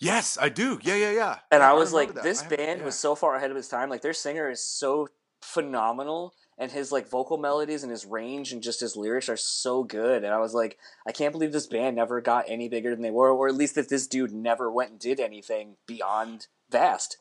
yes 0.00 0.36
i 0.40 0.48
do 0.48 0.78
yeah 0.82 0.96
yeah 0.96 1.12
yeah 1.12 1.38
And 1.52 1.60
Yeah, 1.60 1.70
I 1.70 1.72
was 1.74 1.92
like, 1.92 2.14
that. 2.14 2.24
this 2.24 2.40
I 2.40 2.44
have- 2.48 2.56
band 2.56 2.78
yeah. 2.80 2.86
was 2.86 2.96
so 2.96 3.14
far 3.14 3.36
ahead 3.36 3.50
of 3.50 3.56
its 3.56 3.68
time. 3.68 3.88
Like 3.90 4.02
their 4.02 4.12
singer 4.12 4.50
is 4.50 4.60
so 4.62 5.08
phenomenal, 5.40 6.34
and 6.58 6.70
his 6.72 6.90
like 6.90 7.08
vocal 7.08 7.38
melodies 7.38 7.82
and 7.82 7.90
his 7.92 8.04
range 8.06 8.52
and 8.52 8.62
just 8.62 8.80
his 8.80 8.96
lyrics 8.96 9.28
are 9.28 9.36
so 9.36 9.84
good. 9.84 10.24
And 10.24 10.32
I 10.34 10.38
was 10.38 10.52
like, 10.54 10.78
I 11.06 11.12
can't 11.12 11.32
believe 11.32 11.52
this 11.52 11.66
band 11.66 11.96
never 11.96 12.20
got 12.20 12.44
any 12.48 12.68
bigger 12.68 12.90
than 12.90 13.02
they 13.02 13.10
were, 13.10 13.30
or 13.30 13.46
at 13.48 13.54
least 13.54 13.74
that 13.76 13.88
this 13.88 14.06
dude 14.06 14.32
never 14.32 14.70
went 14.70 14.90
and 14.90 14.98
did 15.00 15.20
anything 15.20 15.76
beyond 15.86 16.48
Vast. 16.70 17.18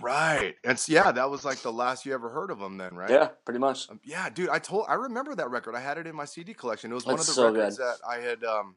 Right 0.00 0.54
and 0.64 0.72
s- 0.72 0.88
yeah 0.88 1.12
that 1.12 1.30
was 1.30 1.44
like 1.44 1.58
the 1.58 1.72
last 1.72 2.06
you 2.06 2.14
ever 2.14 2.28
heard 2.30 2.50
of 2.50 2.58
them 2.58 2.76
then 2.78 2.94
right 2.94 3.10
Yeah, 3.10 3.28
pretty 3.44 3.60
much. 3.60 3.90
Um, 3.90 4.00
yeah, 4.04 4.28
dude, 4.30 4.48
I 4.48 4.58
told 4.58 4.86
I 4.88 4.94
remember 4.94 5.34
that 5.34 5.50
record. 5.50 5.74
I 5.74 5.80
had 5.80 5.98
it 5.98 6.06
in 6.06 6.14
my 6.16 6.24
CD 6.24 6.54
collection. 6.54 6.90
It 6.90 6.94
was 6.94 7.04
one 7.06 7.16
That's 7.16 7.28
of 7.28 7.34
the 7.36 7.40
so 7.42 7.50
records 7.52 7.76
good. 7.78 7.84
that 7.86 7.96
I 8.08 8.16
had. 8.18 8.44
Um, 8.44 8.76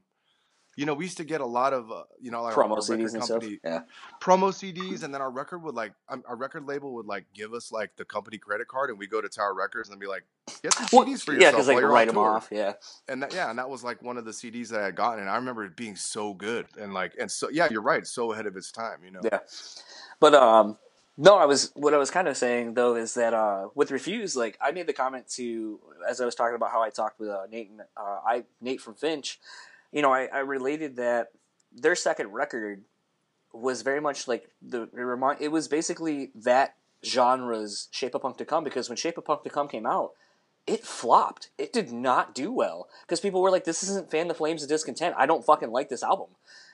you 0.78 0.86
know, 0.86 0.94
we 0.94 1.06
used 1.06 1.16
to 1.18 1.24
get 1.24 1.40
a 1.40 1.46
lot 1.46 1.72
of 1.72 1.90
uh, 1.90 2.04
you 2.20 2.32
know 2.32 2.44
like 2.44 2.54
Promo 2.54 2.78
CDs 2.80 3.14
and 3.14 3.24
stuff. 3.24 3.42
Yeah. 3.64 3.84
promo 4.22 4.52
CDs, 4.52 5.04
and 5.04 5.14
then 5.14 5.22
our 5.22 5.32
record 5.32 5.60
would 5.64 5.74
like 5.74 5.94
um, 6.10 6.22
our 6.28 6.36
record 6.36 6.66
label 6.68 6.94
would 6.96 7.06
like 7.06 7.24
give 7.34 7.54
us 7.54 7.72
like 7.72 7.96
the 7.96 8.04
company 8.04 8.38
credit 8.38 8.68
card, 8.68 8.90
and 8.90 9.00
we 9.00 9.08
go 9.08 9.22
to 9.22 9.30
Tower 9.30 9.54
Records 9.54 9.88
and 9.90 9.98
be 10.02 10.06
like, 10.06 10.26
get 10.62 10.74
some 10.74 10.88
Well, 10.92 11.06
CDs 11.06 11.24
for 11.24 11.32
yeah, 11.32 11.38
yourself 11.38 11.54
because 11.54 11.68
like 11.70 11.78
you're 11.80 11.90
write 11.90 12.08
them 12.08 12.16
tour. 12.16 12.28
off. 12.30 12.50
Yeah. 12.52 12.74
And 13.08 13.24
that, 13.24 13.34
yeah, 13.34 13.50
and 13.50 13.58
that 13.58 13.70
was 13.70 13.86
like 13.86 14.02
one 14.04 14.18
of 14.18 14.26
the 14.26 14.32
CDs 14.32 14.68
that 14.68 14.82
I 14.82 14.86
had 14.88 14.96
gotten, 14.98 15.22
and 15.22 15.30
I 15.30 15.38
remember 15.38 15.64
it 15.64 15.78
being 15.78 15.96
so 15.96 16.34
good, 16.34 16.66
and 16.78 16.94
like 16.94 17.14
and 17.18 17.32
so 17.32 17.48
yeah, 17.50 17.70
you're 17.72 17.82
right, 17.82 18.06
so 18.06 18.34
ahead 18.34 18.46
of 18.46 18.58
its 18.58 18.70
time, 18.74 18.98
you 19.06 19.12
know. 19.12 19.22
Yeah. 19.24 19.40
But 20.20 20.34
um 20.36 20.78
No, 21.18 21.38
I 21.38 21.46
was 21.46 21.72
what 21.76 21.94
I 21.94 21.98
was 21.98 22.12
kind 22.12 22.28
of 22.28 22.36
saying 22.36 22.74
though 22.74 22.96
is 22.96 23.14
that 23.14 23.34
uh, 23.34 23.70
with 23.74 23.92
Refused, 23.92 24.36
like 24.36 24.58
I 24.62 24.72
made 24.72 24.88
the 24.88 24.94
comment 24.94 25.30
to 25.36 25.80
as 26.08 26.20
I 26.20 26.26
was 26.26 26.36
talking 26.36 26.56
about 26.56 26.72
how 26.72 26.82
I 26.82 26.90
talked 26.90 27.20
with 27.20 27.30
uh, 27.30 27.44
Nate 27.50 27.70
and 27.70 27.82
uh, 27.96 28.20
I 28.26 28.44
Nate 28.60 28.82
from 28.82 28.96
Finch, 28.96 29.40
you 29.94 30.02
know, 30.02 30.12
I, 30.12 30.26
I 30.26 30.40
related 30.40 30.98
that 30.98 31.28
their 31.74 31.96
second 31.96 32.34
record 32.34 32.84
was 33.54 33.82
very 33.82 34.02
much 34.02 34.28
like 34.28 34.50
the 34.62 34.84
it 34.84 34.94
remind 34.94 35.40
it 35.40 35.52
was 35.54 35.70
basically 35.70 36.32
that 36.36 36.76
genre's 37.06 37.88
Shape 37.92 38.14
of 38.16 38.22
Punk 38.22 38.38
to 38.38 38.46
Come 38.46 38.66
because 38.66 38.90
when 38.90 38.98
Shape 38.98 39.18
of 39.18 39.24
Punk 39.24 39.44
to 39.44 39.50
Come 39.50 39.70
came 39.70 39.86
out, 39.86 40.12
it 40.68 40.84
flopped. 40.84 41.50
It 41.58 41.72
did 41.72 41.94
not 41.94 42.36
do 42.36 42.52
well 42.52 42.90
because 43.04 43.22
people 43.22 43.42
were 43.42 43.52
like, 43.52 43.64
"This 43.64 43.84
isn't 43.84 44.12
Fan 44.12 44.28
the 44.28 44.34
Flames 44.34 44.64
of 44.64 44.70
Discontent. 44.70 45.16
I 45.18 45.26
don't 45.28 45.46
fucking 45.46 45.72
like 45.72 45.88
this 45.88 46.04
album." 46.04 46.28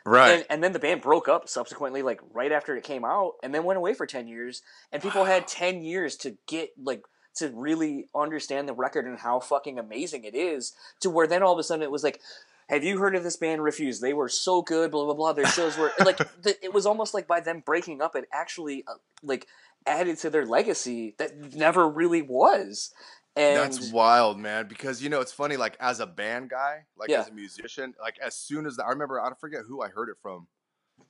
Right. 0.05 0.31
And, 0.31 0.45
and 0.49 0.63
then 0.63 0.73
the 0.73 0.79
band 0.79 1.01
broke 1.01 1.27
up 1.27 1.47
subsequently, 1.47 2.01
like 2.01 2.21
right 2.33 2.51
after 2.51 2.75
it 2.75 2.83
came 2.83 3.05
out, 3.05 3.33
and 3.43 3.53
then 3.53 3.63
went 3.63 3.77
away 3.77 3.93
for 3.93 4.05
ten 4.05 4.27
years. 4.27 4.61
And 4.91 5.01
people 5.01 5.25
had 5.25 5.47
ten 5.47 5.83
years 5.83 6.15
to 6.17 6.37
get 6.47 6.71
like 6.81 7.03
to 7.35 7.49
really 7.49 8.07
understand 8.15 8.67
the 8.67 8.73
record 8.73 9.05
and 9.05 9.19
how 9.19 9.39
fucking 9.39 9.79
amazing 9.79 10.23
it 10.23 10.35
is. 10.35 10.73
To 11.01 11.09
where 11.09 11.27
then 11.27 11.43
all 11.43 11.53
of 11.53 11.59
a 11.59 11.63
sudden 11.63 11.83
it 11.83 11.91
was 11.91 12.03
like, 12.03 12.19
"Have 12.67 12.83
you 12.83 12.97
heard 12.97 13.15
of 13.15 13.23
this 13.23 13.37
band? 13.37 13.63
Refused. 13.63 14.01
They 14.01 14.13
were 14.13 14.29
so 14.29 14.61
good. 14.61 14.91
Blah 14.91 15.05
blah 15.05 15.13
blah. 15.13 15.33
Their 15.33 15.45
shows 15.45 15.77
were 15.77 15.91
like 15.99 16.17
the, 16.41 16.55
it 16.63 16.73
was 16.73 16.85
almost 16.85 17.13
like 17.13 17.27
by 17.27 17.39
them 17.39 17.61
breaking 17.65 18.01
up, 18.01 18.15
it 18.15 18.27
actually 18.33 18.83
uh, 18.87 18.95
like 19.21 19.47
added 19.85 20.17
to 20.19 20.29
their 20.29 20.45
legacy 20.45 21.15
that 21.19 21.55
never 21.55 21.87
really 21.87 22.21
was." 22.21 22.91
And 23.35 23.57
That's 23.57 23.91
wild, 23.91 24.37
man. 24.37 24.67
Because 24.67 25.01
you 25.01 25.09
know, 25.09 25.21
it's 25.21 25.31
funny. 25.31 25.57
Like 25.57 25.77
as 25.79 25.99
a 25.99 26.07
band 26.07 26.49
guy, 26.49 26.85
like 26.97 27.09
Yeah. 27.09 27.21
as 27.21 27.29
a 27.29 27.33
musician, 27.33 27.93
like 28.01 28.19
as 28.19 28.35
soon 28.35 28.65
as 28.65 28.75
the, 28.75 28.85
I 28.85 28.89
remember, 28.89 29.21
I 29.21 29.25
don't 29.25 29.39
forget 29.39 29.61
who 29.67 29.81
I 29.81 29.87
heard 29.87 30.09
it 30.09 30.17
from. 30.21 30.47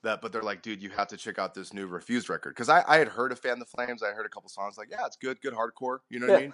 That, 0.04 0.22
but 0.22 0.32
they're 0.32 0.42
like, 0.42 0.62
dude, 0.62 0.82
you 0.82 0.90
have 0.92 1.10
to 1.10 1.18
check 1.18 1.38
out 1.38 1.54
this 1.54 1.74
new 1.74 1.86
Refused 1.86 2.30
record 2.30 2.52
because 2.52 2.70
I, 2.70 2.84
I 2.88 2.98
had 2.98 3.10
heard 3.10 3.32
of 3.32 3.40
Fan 3.40 3.60
the 3.60 3.66
Flames. 3.66 4.02
I 4.02 4.12
heard 4.12 4.26
a 4.26 4.30
couple 4.30 4.50
songs. 4.50 4.78
Like, 4.78 4.88
yeah, 4.90 5.06
it's 5.06 5.18
good, 5.18 5.40
good 5.42 5.54
hardcore. 5.54 6.00
You 6.10 6.20
know 6.20 6.28
what 6.28 6.38
I 6.38 6.42
mean? 6.42 6.54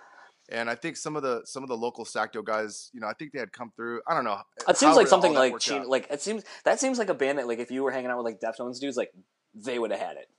And 0.50 0.70
I 0.70 0.76
think 0.76 0.98
some 0.98 1.16
of 1.16 1.24
the 1.24 1.42
some 1.46 1.62
of 1.62 1.70
the 1.70 1.78
local 1.78 2.04
Sacto 2.06 2.44
guys, 2.44 2.90
you 2.94 3.00
know, 3.00 3.08
I 3.08 3.14
think 3.14 3.34
they 3.34 3.40
had 3.40 3.52
come 3.52 3.72
through. 3.76 4.02
I 4.08 4.14
don't 4.14 4.24
know. 4.24 4.42
It 4.68 4.78
seems 4.78 4.96
like 4.96 5.08
something 5.08 5.34
like 5.34 5.60
Chino, 5.60 5.86
like 5.88 6.08
it 6.10 6.22
seems 6.22 6.44
that 6.64 6.80
seems 6.80 6.98
like 6.98 7.10
a 7.10 7.14
band 7.14 7.38
that 7.38 7.48
like 7.48 7.60
if 7.60 7.70
you 7.70 7.84
were 7.84 7.92
hanging 7.92 8.10
out 8.10 8.18
with 8.18 8.26
like 8.26 8.40
Deftones 8.40 8.80
dudes, 8.80 8.98
like 8.98 9.12
they 9.54 9.78
would 9.78 9.92
have 9.92 10.00
had 10.00 10.18
it. 10.18 10.30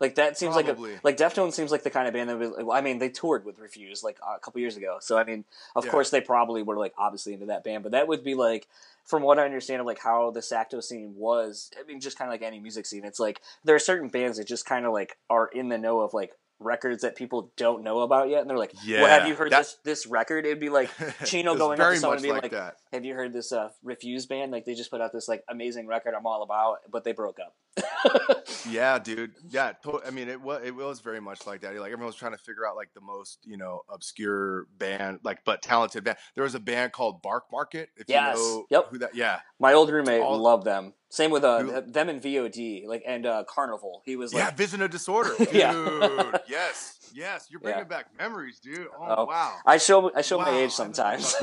Like 0.00 0.14
that 0.14 0.38
seems 0.38 0.54
Probably. 0.54 0.92
like 0.92 1.00
a 1.00 1.06
like 1.06 1.16
Deftones 1.16 1.54
seems 1.54 1.70
like 1.72 1.82
the 1.82 1.90
kind 1.90 2.06
of 2.06 2.14
band 2.14 2.30
that 2.30 2.38
would, 2.38 2.70
I 2.70 2.80
mean 2.80 2.98
they 2.98 3.08
toured 3.08 3.44
with 3.44 3.58
Refused 3.58 4.04
like 4.04 4.18
a 4.24 4.38
couple 4.38 4.60
years 4.60 4.76
ago. 4.76 4.98
So 5.00 5.18
I 5.18 5.24
mean, 5.24 5.44
of 5.74 5.84
Yeah. 5.84 5.90
course 5.90 6.10
they 6.10 6.20
probably 6.20 6.62
were 6.62 6.76
like 6.76 6.94
obviously 6.96 7.32
into 7.34 7.46
that 7.46 7.64
band, 7.64 7.82
but 7.82 7.92
that 7.92 8.06
would 8.06 8.22
be 8.22 8.34
like 8.34 8.68
from 9.04 9.22
what 9.22 9.38
I 9.38 9.44
understand 9.44 9.80
of 9.80 9.86
like 9.86 9.98
how 10.00 10.30
the 10.30 10.40
Sacto 10.40 10.82
scene 10.82 11.14
was. 11.16 11.70
I 11.80 11.84
mean, 11.86 12.00
just 12.00 12.16
kind 12.18 12.28
of 12.28 12.32
like 12.32 12.42
any 12.42 12.60
music 12.60 12.86
scene, 12.86 13.04
it's 13.04 13.18
like 13.18 13.40
there 13.64 13.74
are 13.74 13.78
certain 13.80 14.08
bands 14.08 14.38
that 14.38 14.46
just 14.46 14.66
kind 14.66 14.86
of 14.86 14.92
like 14.92 15.18
are 15.28 15.48
in 15.48 15.68
the 15.68 15.78
know 15.78 16.00
of 16.00 16.14
like 16.14 16.32
records 16.60 17.02
that 17.02 17.14
people 17.14 17.52
don't 17.56 17.84
know 17.84 18.00
about 18.00 18.28
yet, 18.28 18.40
and 18.40 18.50
they're 18.50 18.58
like, 18.58 18.74
"Well, 18.88 19.06
have 19.06 19.28
you 19.28 19.34
heard 19.36 19.52
that- 19.52 19.58
this 19.62 19.76
this 19.84 20.06
record?" 20.06 20.44
It'd 20.44 20.58
be 20.60 20.68
like 20.70 20.90
Chino 21.24 21.54
going 21.56 21.80
up 21.80 21.92
to 21.92 21.96
someone 21.98 22.16
and 22.16 22.22
being 22.22 22.34
like 22.34 22.42
like, 22.42 22.52
that. 22.52 22.76
Have 22.92 23.04
you 23.04 23.14
heard 23.14 23.32
this 23.32 23.52
uh, 23.52 23.68
Refused 23.82 24.28
band? 24.28 24.52
Like 24.52 24.64
they 24.64 24.74
just 24.74 24.90
put 24.90 25.00
out 25.00 25.12
this 25.12 25.28
like 25.28 25.42
amazing 25.48 25.86
record 25.86 26.14
I'm 26.14 26.26
all 26.26 26.42
about, 26.42 26.78
but 26.90 27.04
they 27.04 27.12
broke 27.12 27.38
up. 27.40 27.54
Yeah, 28.68 28.98
dude. 28.98 29.32
Yeah, 29.48 29.72
to- 29.84 30.02
I 30.06 30.10
mean, 30.10 30.28
it 30.28 30.40
was 30.40 30.60
it 30.64 30.74
was 30.74 31.00
very 31.00 31.20
much 31.20 31.46
like 31.46 31.60
that. 31.62 31.74
Like 31.76 31.92
everyone 31.92 32.06
was 32.06 32.16
trying 32.16 32.32
to 32.32 32.38
figure 32.38 32.66
out 32.66 32.76
like 32.76 32.92
the 32.94 33.00
most 33.00 33.38
you 33.44 33.56
know 33.56 33.80
obscure 33.88 34.66
band, 34.78 35.20
like 35.22 35.38
but 35.44 35.62
talented 35.62 36.04
band. 36.04 36.18
There 36.34 36.44
was 36.44 36.54
a 36.54 36.60
band 36.60 36.92
called 36.92 37.22
Barkmarket. 37.22 37.86
If 37.96 38.08
Yes. 38.08 38.36
you 38.36 38.42
know 38.42 38.66
Yep. 38.70 38.86
who 38.90 38.98
that. 38.98 39.14
Yeah, 39.14 39.40
My 39.60 39.72
old 39.74 39.90
roommate 39.90 40.20
All- 40.22 40.38
loved 40.38 40.64
them. 40.64 40.92
Same 41.10 41.30
with 41.30 41.44
uh, 41.44 41.60
Who- 41.60 41.80
them 41.90 42.08
and 42.10 42.20
VOD, 42.20 42.86
like 42.86 43.02
and 43.06 43.24
uh, 43.24 43.44
Carnival. 43.48 44.02
He 44.04 44.16
was 44.16 44.34
like, 44.34 44.42
yeah. 44.44 44.50
Vision 44.50 44.82
of 44.82 44.90
Disorder, 44.90 45.30
dude. 45.38 45.52
Yeah. 45.52 46.38
yes, 46.48 46.97
yes. 47.14 47.46
You're 47.50 47.60
bringing 47.60 47.80
Yeah. 47.80 47.84
back 47.84 48.06
memories, 48.18 48.58
dude. 48.60 48.86
Oh, 48.98 49.14
Oh. 49.18 49.24
wow, 49.26 49.56
I 49.66 49.78
show 49.78 50.10
I 50.14 50.22
show 50.22 50.38
my 50.38 50.50
age 50.50 50.72
sometimes. 50.72 51.34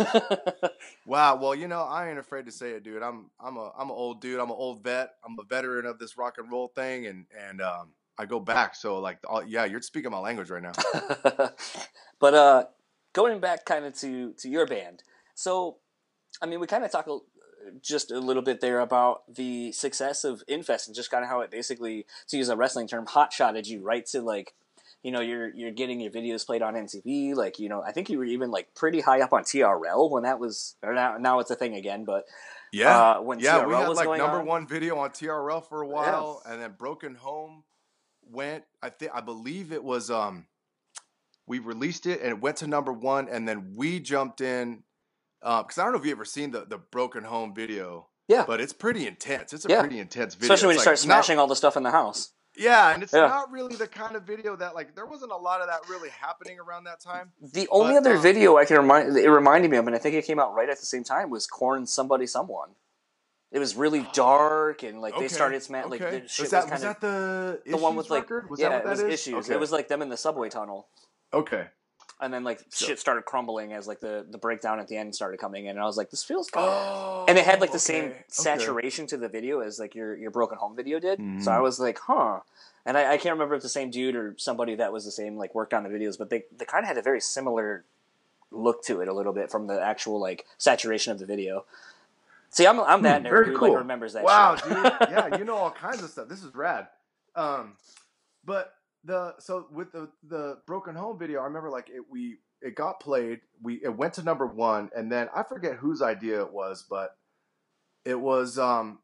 wow. 1.06 1.36
Well, 1.36 1.56
you 1.56 1.68
know, 1.68 1.82
I 1.82 2.10
ain't 2.10 2.20
afraid 2.20 2.46
to 2.46 2.52
say 2.52 2.72
it, 2.72 2.84
dude. 2.84 3.02
I'm 3.04 3.30
I'm 3.40 3.58
a 3.58 3.72
I'm 3.78 3.90
an 3.90 3.96
old 3.96 4.22
dude. 4.22 4.40
I'm 4.40 4.50
an 4.50 4.56
old 4.58 4.84
vet. 4.84 5.12
I'm 5.26 5.38
a 5.40 5.44
veteran 5.44 5.86
of 5.86 6.00
this 6.00 6.18
rock 6.18 6.36
and 6.38 6.52
roll 6.52 6.68
thing, 6.70 7.06
and 7.08 7.26
and 7.50 7.62
um, 7.62 7.90
I 8.18 8.26
go 8.26 8.40
back. 8.40 8.76
So 8.76 9.00
like, 9.00 9.20
all, 9.28 9.44
yeah, 9.44 9.66
you're 9.66 9.82
speaking 9.82 10.12
my 10.12 10.20
language 10.20 10.50
right 10.50 10.64
now. 10.64 10.72
but 12.20 12.34
uh, 12.34 12.66
going 13.14 13.40
back 13.40 13.66
kind 13.66 13.86
of 13.86 13.96
to 14.00 14.34
to 14.34 14.50
your 14.50 14.66
band, 14.66 15.04
so 15.34 15.78
I 16.42 16.46
mean, 16.46 16.60
we 16.60 16.68
kind 16.68 16.84
of 16.84 16.92
talked 16.92 17.08
a- 17.10 17.20
just 17.82 18.12
a 18.12 18.20
little 18.20 18.44
bit 18.44 18.62
there 18.62 18.80
about 18.80 19.24
the 19.34 19.72
success 19.72 20.24
of 20.24 20.44
Infest 20.48 20.88
and 20.88 20.96
just 20.96 21.10
kind 21.10 21.24
of 21.24 21.30
how 21.32 21.40
it 21.42 21.50
basically, 21.50 22.06
to 22.28 22.38
use 22.38 22.48
a 22.50 22.56
wrestling 22.56 22.88
term, 22.88 23.08
hot 23.08 23.34
shotted 23.34 23.66
you 23.66 23.82
right 23.82 24.06
to 24.08 24.22
like, 24.22 24.54
you 25.06 25.12
know, 25.12 25.22
you're 25.22 25.54
you're 25.54 25.70
getting 25.72 26.00
your 26.02 26.10
videos 26.12 26.44
played 26.48 26.64
on 26.64 26.74
MTV. 26.74 27.36
Like, 27.36 27.60
you 27.60 27.70
know, 27.70 27.84
I 27.86 27.92
think 27.92 28.10
you 28.10 28.18
were 28.18 28.26
even 28.26 28.50
like 28.50 28.74
pretty 28.76 29.02
high 29.02 29.22
up 29.22 29.34
on 29.34 29.44
TRL 29.44 30.10
when 30.10 30.24
that 30.24 30.40
was, 30.40 30.76
or 30.82 30.96
now 30.96 31.18
now 31.20 31.38
it's 31.40 31.52
a 31.52 31.56
thing 31.56 31.76
again. 31.76 32.06
But 32.06 32.24
Yeah, 32.72 33.00
Uh, 33.18 33.22
when 33.22 33.38
yeah, 33.40 33.66
we 33.68 33.74
had 33.76 33.88
was 33.88 33.98
like 34.00 34.18
number 34.18 34.40
on. 34.40 34.48
one 34.48 34.68
video 34.68 34.98
on 34.98 35.12
TRL 35.12 35.62
for 35.70 35.84
a 35.84 35.88
while, 35.88 36.42
and 36.48 36.60
then 36.60 36.74
Broken 36.78 37.14
Home 37.16 37.64
went. 38.24 38.64
I 38.82 38.90
think 38.90 39.12
I 39.14 39.22
believe 39.22 39.72
it 39.72 39.84
was. 39.84 40.10
Um, 40.10 40.48
we 41.48 41.60
released 41.60 42.08
it 42.08 42.22
and 42.22 42.30
it 42.32 42.42
went 42.42 42.58
to 42.58 42.68
number 42.68 42.92
one, 42.92 43.30
and 43.30 43.48
then 43.48 43.74
we 43.76 44.00
jumped 44.00 44.42
in 44.42 44.82
because 45.40 45.78
I 45.78 45.84
don't 45.84 45.94
know 45.94 46.00
if 46.00 46.06
you 46.06 46.12
ever 46.14 46.26
seen 46.26 46.50
the 46.50 46.66
the 46.66 46.80
Broken 46.80 47.24
Home 47.26 47.54
video, 47.54 48.10
yeah, 48.28 48.44
but 48.48 48.60
it's 48.60 48.74
pretty 48.74 49.06
intense. 49.06 49.54
It's 49.54 49.66
a 49.66 49.70
Yeah. 49.70 49.82
pretty 49.82 50.00
intense 50.00 50.34
video, 50.34 50.46
especially 50.52 50.68
when 50.70 50.74
you 50.78 50.78
It's, 50.80 50.82
start 50.84 50.98
like, 51.00 51.08
not- 51.08 51.24
smashing 51.26 51.38
all 51.38 51.46
the 51.46 51.56
stuff 51.56 51.78
in 51.78 51.84
the 51.84 51.92
house. 51.92 52.32
Yeah, 52.58 52.94
and 52.94 53.04
it's 53.04 53.14
Yeah. 53.14 53.28
not 53.28 53.52
really 53.52 53.76
the 53.76 53.88
kind 53.88 54.16
of 54.16 54.24
video 54.24 54.56
that 54.56 54.76
like 54.76 54.96
there 54.96 55.06
wasn't 55.06 55.32
a 55.32 55.38
lot 55.38 55.62
of 55.62 55.68
that 55.68 55.88
really 55.90 56.10
happening 56.10 56.60
around 56.60 56.86
that 56.86 57.00
time. 57.00 57.32
The 57.42 57.68
only 57.70 57.94
But, 57.94 58.00
other 58.00 58.16
um, 58.16 58.22
video 58.22 58.58
I 58.58 58.66
can 58.66 58.78
remind 58.78 59.16
it 59.18 59.30
reminded 59.30 59.72
me 59.72 59.78
of, 59.78 59.88
and 59.88 59.96
I 59.96 60.00
think 60.00 60.16
it 60.16 60.26
came 60.26 60.40
out 60.40 60.54
right 60.54 60.70
at 60.70 60.80
the 60.80 60.86
same 60.86 61.04
time, 61.04 61.30
was 61.30 61.48
Korn 61.48 61.86
Somebody 61.86 62.28
Someone. 62.28 62.76
It 63.52 63.60
was 63.60 63.76
really 63.76 64.08
dark 64.14 64.84
and 64.84 65.02
like 65.02 65.14
they 65.14 65.20
Okay, 65.26 65.28
started 65.28 65.64
sma- 65.64 65.86
like 65.88 66.02
okay. 66.02 66.20
the 66.22 66.28
shit 66.28 66.44
was 66.44 66.52
that 66.52 66.64
was 66.64 66.72
was 66.72 66.82
kind 66.82 66.96
of 66.96 67.02
that 67.02 67.62
the 67.66 67.72
the 67.72 67.78
one 67.78 67.96
with 67.96 68.10
like 68.10 68.24
record? 68.24 68.50
Was 68.50 68.60
yeah, 68.60 68.70
that 68.70 68.84
what 68.84 68.88
it 68.88 68.90
was 68.92 69.00
that 69.02 69.08
is? 69.08 69.14
issues. 69.28 69.46
Okay. 69.46 69.54
It 69.54 69.60
was 69.60 69.72
like 69.72 69.88
them 69.88 70.02
in 70.02 70.10
the 70.10 70.18
subway 70.18 70.50
tunnel, 70.50 70.88
okay. 71.34 71.68
And 72.22 72.34
then 72.34 72.44
like 72.44 72.62
So- 72.70 72.86
shit 72.86 73.00
started 73.00 73.26
crumbling 73.26 73.74
as 73.74 73.88
like 73.88 74.00
the 74.00 74.26
the 74.30 74.38
breakdown 74.38 74.80
at 74.80 74.88
the 74.88 74.98
end 74.98 75.14
started 75.16 75.40
coming 75.40 75.66
in, 75.66 75.72
and 75.72 75.80
I 75.80 75.86
was 75.86 75.98
like, 75.98 76.10
this 76.12 76.24
feels. 76.24 76.50
Oh, 76.56 77.26
and 77.28 77.38
it 77.38 77.46
had 77.46 77.62
like 77.62 77.72
the 77.72 77.80
same 77.80 78.06
okay, 78.06 78.14
okay. 78.14 78.24
saturation 78.30 79.08
to 79.08 79.18
the 79.18 79.28
video 79.30 79.60
as 79.60 79.80
like 79.80 79.96
your 79.96 80.16
your 80.16 80.32
broken 80.32 80.58
home 80.58 80.76
video 80.76 81.00
did. 81.00 81.20
So 81.20 81.24
Mhm. 81.52 81.56
I 81.56 81.60
was 81.60 81.80
like, 81.80 82.00
huh. 82.00 82.40
And 82.88 82.98
I, 82.98 83.14
I 83.14 83.18
can't 83.18 83.34
remember 83.34 83.56
if 83.56 83.64
the 83.64 83.70
same 83.70 83.90
dude 83.90 84.16
or 84.16 84.36
somebody 84.38 84.76
that 84.76 84.94
was 84.94 85.06
the 85.06 85.12
same 85.12 85.38
like 85.38 85.56
worked 85.56 85.74
on 85.74 85.84
the 85.84 85.90
videos, 85.90 86.18
but 86.18 86.30
they 86.30 86.44
they 86.56 86.66
kind 86.66 86.84
of 86.84 86.88
had 86.88 86.98
a 86.98 87.02
very 87.02 87.20
similar 87.20 87.84
look 88.52 88.84
to 88.86 89.02
it 89.02 89.08
a 89.08 89.14
little 89.14 89.34
bit 89.34 89.50
from 89.52 89.68
the 89.68 89.82
actual 89.82 90.20
like 90.20 90.46
saturation 90.58 91.12
of 91.12 91.20
the 91.20 91.26
video. 91.26 91.66
See, 92.52 92.66
I'm 92.68 92.80
I'm 92.80 93.02
that 93.02 93.22
Hmm, 93.24 93.28
nerd 93.28 93.46
who 93.48 93.58
cool. 93.58 93.70
like 93.72 93.78
remembers 93.80 94.14
that. 94.14 94.24
Wow, 94.24 94.56
shit. 94.56 94.70
dude. 94.70 94.76
Yeah, 95.10 95.36
you 95.38 95.44
know 95.50 95.56
all 95.58 95.72
kinds 95.72 96.02
of 96.04 96.10
stuff. 96.12 96.30
This 96.30 96.44
is 96.44 96.54
rad. 96.56 96.88
Um, 97.36 97.74
but 98.46 98.76
the 99.06 99.36
so 99.40 99.68
with 99.72 99.92
the 99.92 100.10
the 100.28 100.58
broken 100.66 100.96
home 100.96 101.18
video, 101.18 101.42
I 101.42 101.46
remember 101.46 101.70
like 101.70 101.90
it 101.90 102.04
we 102.10 102.38
it 102.62 102.76
got 102.76 103.00
played. 103.00 103.42
We 103.62 103.76
it 103.84 103.96
went 103.96 104.14
to 104.16 104.24
number 104.24 104.48
one, 104.48 104.90
and 104.96 105.12
then 105.12 105.30
I 105.36 105.44
forget 105.44 105.76
whose 105.76 106.02
idea 106.02 106.42
it 106.42 106.52
was, 106.52 106.86
but 106.90 107.16
it 108.04 108.20
was 108.20 108.58
um 108.60 109.00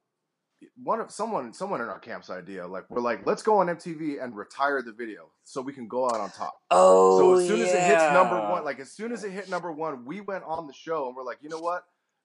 one 0.83 0.99
of 0.99 1.11
someone 1.11 1.53
someone 1.53 1.81
in 1.81 1.87
our 1.87 1.99
camp's 1.99 2.29
idea. 2.29 2.67
Like 2.67 2.89
we're 2.89 3.01
like, 3.01 3.25
let's 3.25 3.43
go 3.43 3.59
on 3.59 3.67
MTV 3.67 4.23
and 4.23 4.35
retire 4.35 4.81
the 4.81 4.91
video 4.91 5.29
so 5.43 5.61
we 5.61 5.73
can 5.73 5.87
go 5.87 6.05
out 6.05 6.19
on 6.19 6.29
top. 6.31 6.55
Oh, 6.69 7.19
So 7.19 7.39
as 7.39 7.47
soon 7.47 7.61
as 7.61 7.73
it 7.73 7.81
hits 7.81 8.03
number 8.13 8.39
one, 8.39 8.63
like 8.63 8.79
as 8.79 8.91
soon 8.91 9.11
as 9.11 9.23
it 9.23 9.31
hit 9.31 9.49
number 9.49 9.71
one, 9.71 10.05
we 10.05 10.21
went 10.21 10.43
on 10.45 10.67
the 10.67 10.73
show 10.73 11.07
and 11.07 11.15
we're 11.15 11.23
like, 11.23 11.39
you 11.41 11.49
know 11.49 11.59
what? 11.59 11.83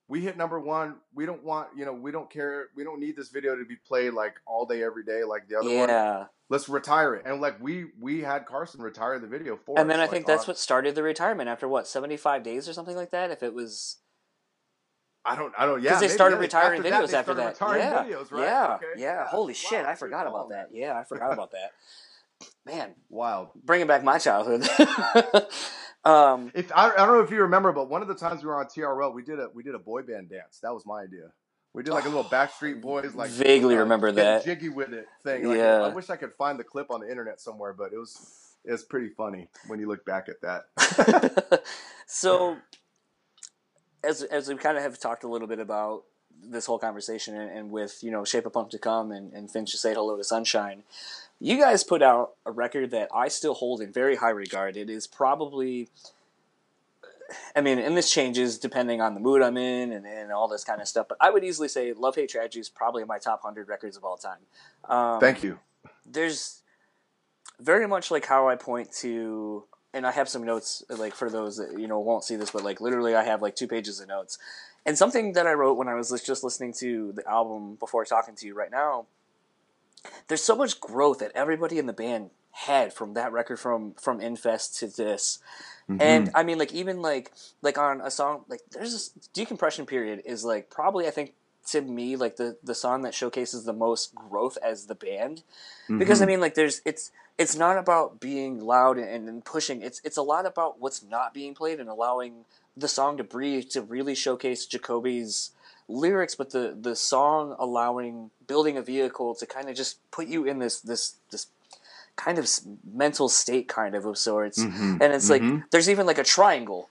We 0.09 0.21
hit 0.21 0.37
number 0.37 0.61
one. 0.61 0.97
We 1.15 1.27
don't 1.27 1.43
want, 1.43 1.69
you 1.77 1.85
know, 1.85 1.93
we 1.93 2.13
don't 2.13 2.31
care. 2.31 2.67
We 2.77 2.85
don't 2.85 3.01
need 3.01 3.17
this 3.17 3.31
video 3.31 3.57
to 3.57 3.65
be 3.65 3.77
played 3.77 4.13
like 4.13 4.35
all 4.47 4.65
day, 4.65 4.83
every 4.83 5.05
day, 5.05 5.25
like 5.25 5.49
the 5.49 5.57
other 5.59 5.77
one. 5.77 5.89
yeah. 5.89 6.27
Let's 6.49 6.69
retire 6.69 7.15
it. 7.17 7.27
And 7.27 7.41
like 7.41 7.61
we 7.61 7.87
we 8.01 8.21
had 8.21 8.47
Carson 8.47 8.81
retire 8.81 9.19
the 9.19 9.27
video 9.27 9.57
for 9.57 9.79
And 9.81 9.91
us. 9.91 9.95
then 9.95 10.01
I 10.01 10.05
like, 10.05 10.11
think 10.13 10.27
that's 10.27 10.43
on- 10.43 10.49
what 10.49 10.59
started 10.59 10.95
the 10.95 11.03
retirement 11.03 11.49
after 11.49 11.67
what 11.67 11.87
seventy 11.89 12.17
five 12.17 12.43
days 12.43 12.69
or 12.69 12.73
something 12.73 12.97
like 12.97 13.11
that. 13.11 13.31
If 13.31 13.43
it 13.43 13.53
was 13.53 13.97
I 15.25 15.35
don't 15.35 15.53
I 15.59 15.67
don't 15.67 15.83
yeah. 15.83 15.91
because 15.91 16.03
they 16.03 16.09
started 16.09 16.37
yeah, 16.37 16.41
retiring 16.43 16.83
after 16.83 16.91
videos 17.03 17.09
they 17.11 17.17
after 17.17 17.35
that. 17.35 17.47
retiring 17.61 17.83
Yeah, 17.83 18.05
videos, 18.05 18.31
right? 18.33 18.43
yeah, 18.45 18.75
Okay, 18.77 18.87
yeah. 19.01 19.27
Holy 19.27 19.55
Wow, 19.55 19.59
shit, 19.71 19.85
I 19.85 19.95
forgot 19.97 20.27
about 20.29 20.49
that. 20.51 20.73
man. 20.73 20.81
Yeah, 20.83 20.97
I 20.97 21.03
forgot 21.03 21.33
about 21.33 21.51
that. 21.51 21.73
Man, 22.65 22.95
Wild. 23.09 23.49
bringing 23.65 23.87
back 23.89 24.05
my 24.05 24.19
childhood. 24.19 24.69
um, 26.05 26.53
If 26.55 26.71
I, 26.73 26.91
I 26.93 26.97
don't 27.07 27.17
know 27.17 27.21
if 27.21 27.31
you 27.31 27.41
remember, 27.43 27.73
but 27.73 27.89
one 27.89 28.03
of 28.03 28.09
the 28.09 28.15
times 28.15 28.43
we 28.43 28.49
were 28.49 28.59
on 28.61 28.67
TRL, 28.67 29.13
we 29.15 29.23
did 29.23 29.41
a 29.41 29.49
we 29.53 29.63
did 29.65 29.75
a 29.75 29.79
boy 29.81 30.03
band 30.03 30.31
dance. 30.31 30.61
That 30.63 30.73
was 30.75 30.87
my 30.87 31.01
idea. 31.03 31.33
We 31.77 31.83
did 31.83 31.93
like 31.93 32.07
a 32.07 32.09
little 32.09 32.25
Backstreet 32.25 32.81
Boys 32.81 33.15
like 33.15 33.29
Vaguely 33.29 33.77
uh, 33.77 33.81
remember 33.81 34.11
that. 34.13 34.47
jiggy 34.47 34.71
with 34.71 34.95
it 34.95 35.07
thing. 35.23 35.45
Like, 35.47 35.59
Yeah. 35.59 35.83
I 35.83 35.89
wish 35.89 36.09
I 36.09 36.17
could 36.17 36.33
find 36.33 36.59
the 36.59 36.65
clip 36.65 36.91
on 36.91 37.01
the 37.01 37.11
internet 37.11 37.39
somewhere, 37.39 37.75
but 37.75 37.93
it 37.93 37.99
was 37.99 38.55
it's 38.65 38.83
pretty 38.83 39.11
funny 39.11 39.49
when 39.67 39.79
you 39.79 39.87
look 39.87 40.03
back 40.07 40.31
at 40.31 40.41
that. 40.41 41.63
so, 42.07 42.57
as 44.03 44.23
as 44.23 44.49
we 44.49 44.57
kind 44.57 44.79
of 44.79 44.85
have 44.85 44.99
talked 44.99 45.23
a 45.23 45.29
little 45.29 45.47
bit 45.47 45.59
about 45.59 46.05
this 46.43 46.65
whole 46.65 46.79
conversation 46.79 47.37
and, 47.37 47.51
and 47.51 47.71
with 47.71 48.03
you 48.03 48.11
know 48.11 48.25
Shape 48.25 48.47
of 48.47 48.55
Punk 48.55 48.71
to 48.71 48.79
come 48.79 49.13
and, 49.13 49.35
and 49.35 49.51
Finch 49.51 49.71
to 49.73 49.77
say 49.77 49.93
hello 49.93 50.17
to 50.17 50.25
Sunshine. 50.25 50.83
You 51.41 51.61
guys 51.61 51.85
put 51.85 52.01
out 52.01 52.37
a 52.47 52.53
record 52.53 52.91
that 52.93 53.11
I 53.15 53.29
still 53.29 53.53
hold 53.53 53.83
in 53.83 53.93
very 53.93 54.17
high 54.17 54.31
regard. 54.31 54.79
It 54.79 54.89
is 54.89 55.07
probably 55.07 55.91
I 57.55 57.61
mean, 57.61 57.79
and 57.79 57.97
this 57.97 58.11
changes 58.11 58.59
depending 58.59 59.01
on 59.01 59.15
the 59.15 59.21
mood 59.21 59.43
I'm 59.43 59.57
in 59.57 59.93
and, 59.93 60.07
and 60.07 60.33
all 60.33 60.49
this 60.49 60.65
kind 60.65 60.81
of 60.81 60.89
stuff. 60.89 61.07
But 61.09 61.19
I 61.21 61.31
would 61.31 61.45
easily 61.45 61.69
say 61.69 61.93
Love 61.93 62.15
Hate 62.15 62.29
Tragedy 62.29 62.61
is 62.61 62.69
probably 62.69 63.05
my 63.05 63.19
top 63.19 63.43
hundred 63.43 63.69
records 63.69 63.97
of 63.97 64.05
all 64.05 64.17
time. 64.17 64.39
Um, 64.89 65.21
Thank 65.21 65.43
you. 65.43 65.59
There's 66.05 66.63
very 67.61 67.89
much 67.89 68.11
like 68.11 68.27
how 68.27 68.49
I 68.49 68.57
point 68.57 68.93
to, 69.01 69.65
and 69.95 70.07
I 70.07 70.13
have 70.13 70.29
some 70.29 70.45
notes 70.45 70.83
like 70.89 71.15
for 71.15 71.31
those 71.31 71.57
that 71.57 71.79
you 71.79 71.89
know 71.89 71.99
won't 71.99 72.25
see 72.25 72.37
this, 72.37 72.51
but 72.51 72.63
like 72.63 72.81
literally 72.81 73.15
I 73.15 73.25
have 73.25 73.43
like 73.43 73.57
two 73.57 73.69
pages 73.69 74.01
of 74.01 74.09
notes. 74.09 74.39
And 74.85 74.97
something 74.97 75.33
that 75.33 75.49
I 75.49 75.53
wrote 75.53 75.77
when 75.77 75.89
I 75.89 75.95
was 75.95 76.11
just 76.25 76.45
listening 76.45 76.73
to 76.75 77.13
the 77.13 77.29
album 77.29 77.75
before 77.75 78.05
talking 78.05 78.37
to 78.37 78.47
you 78.47 78.55
right 78.55 78.71
now, 78.71 79.07
there's 80.29 80.43
so 80.43 80.55
much 80.55 80.81
growth 80.81 81.19
that 81.19 81.33
everybody 81.35 81.79
in 81.79 81.87
the 81.87 81.93
band 81.93 82.31
had 82.57 82.93
from 82.93 83.13
that 83.15 83.33
record 83.33 83.59
from 83.61 83.93
from 84.01 84.21
Infest 84.21 84.79
to 84.79 84.87
this. 84.87 85.39
Mm-hmm. 85.91 86.01
And 86.01 86.31
I 86.35 86.43
mean, 86.43 86.59
like 86.59 86.73
even 86.73 87.03
like 87.03 87.33
like 87.61 87.77
on 87.77 88.01
a 88.01 88.11
song 88.11 88.45
like 88.49 88.61
there's 88.73 88.93
this 88.93 89.09
decompression 89.35 89.85
period 89.85 90.23
is 90.25 90.43
like 90.45 90.71
probably 90.71 91.07
I 91.07 91.11
think 91.11 91.35
to 91.69 91.83
me 91.83 92.17
like 92.17 92.37
the 92.37 92.57
the 92.63 92.75
song 92.75 93.03
that 93.03 93.15
showcases 93.15 93.65
the 93.65 93.75
most 93.75 94.15
growth 94.15 94.57
as 94.65 94.87
the 94.87 94.95
band 94.95 95.43
because 95.99 96.23
I 96.23 96.25
Mm-hmm. 96.25 96.31
mean 96.31 96.41
like 96.41 96.55
there's 96.55 96.81
it's 96.85 97.11
it's 97.37 97.55
not 97.57 97.77
about 97.77 98.21
being 98.21 98.61
loud 98.61 98.97
and, 98.97 99.29
and 99.29 99.45
pushing 99.45 99.83
it's 99.83 100.01
it's 100.03 100.17
a 100.17 100.23
lot 100.23 100.47
about 100.47 100.81
what's 100.81 101.03
not 101.03 101.35
being 101.35 101.55
played 101.55 101.79
and 101.79 101.89
allowing 101.91 102.47
the 102.77 102.89
song 102.89 103.19
to 103.19 103.25
breathe 103.25 103.69
to 103.71 103.83
really 103.83 104.15
showcase 104.15 104.65
Jacoby's 104.65 105.51
lyrics 105.89 106.35
but 106.35 106.51
the 106.51 106.77
the 106.81 106.97
song 106.97 107.55
allowing 107.59 108.31
building 108.47 108.77
a 108.77 108.83
vehicle 108.83 109.35
to 109.35 109.47
kind 109.47 109.69
of 109.69 109.77
just 109.77 109.99
put 110.11 110.27
you 110.27 110.45
in 110.45 110.59
this 110.59 110.81
this 110.81 111.17
this 111.31 111.49
kind 112.17 112.39
of 112.39 112.49
mental 112.93 113.29
state 113.29 113.69
kind 113.69 113.95
of 113.95 114.05
of 114.07 114.17
sorts 114.19 114.65
Mhm. 114.65 115.01
and 115.03 115.13
it's 115.13 115.29
Mhm. 115.29 115.31
like 115.59 115.71
there's 115.71 115.89
even 115.91 116.07
like 116.07 116.19
a 116.19 116.25
triangle 116.25 116.89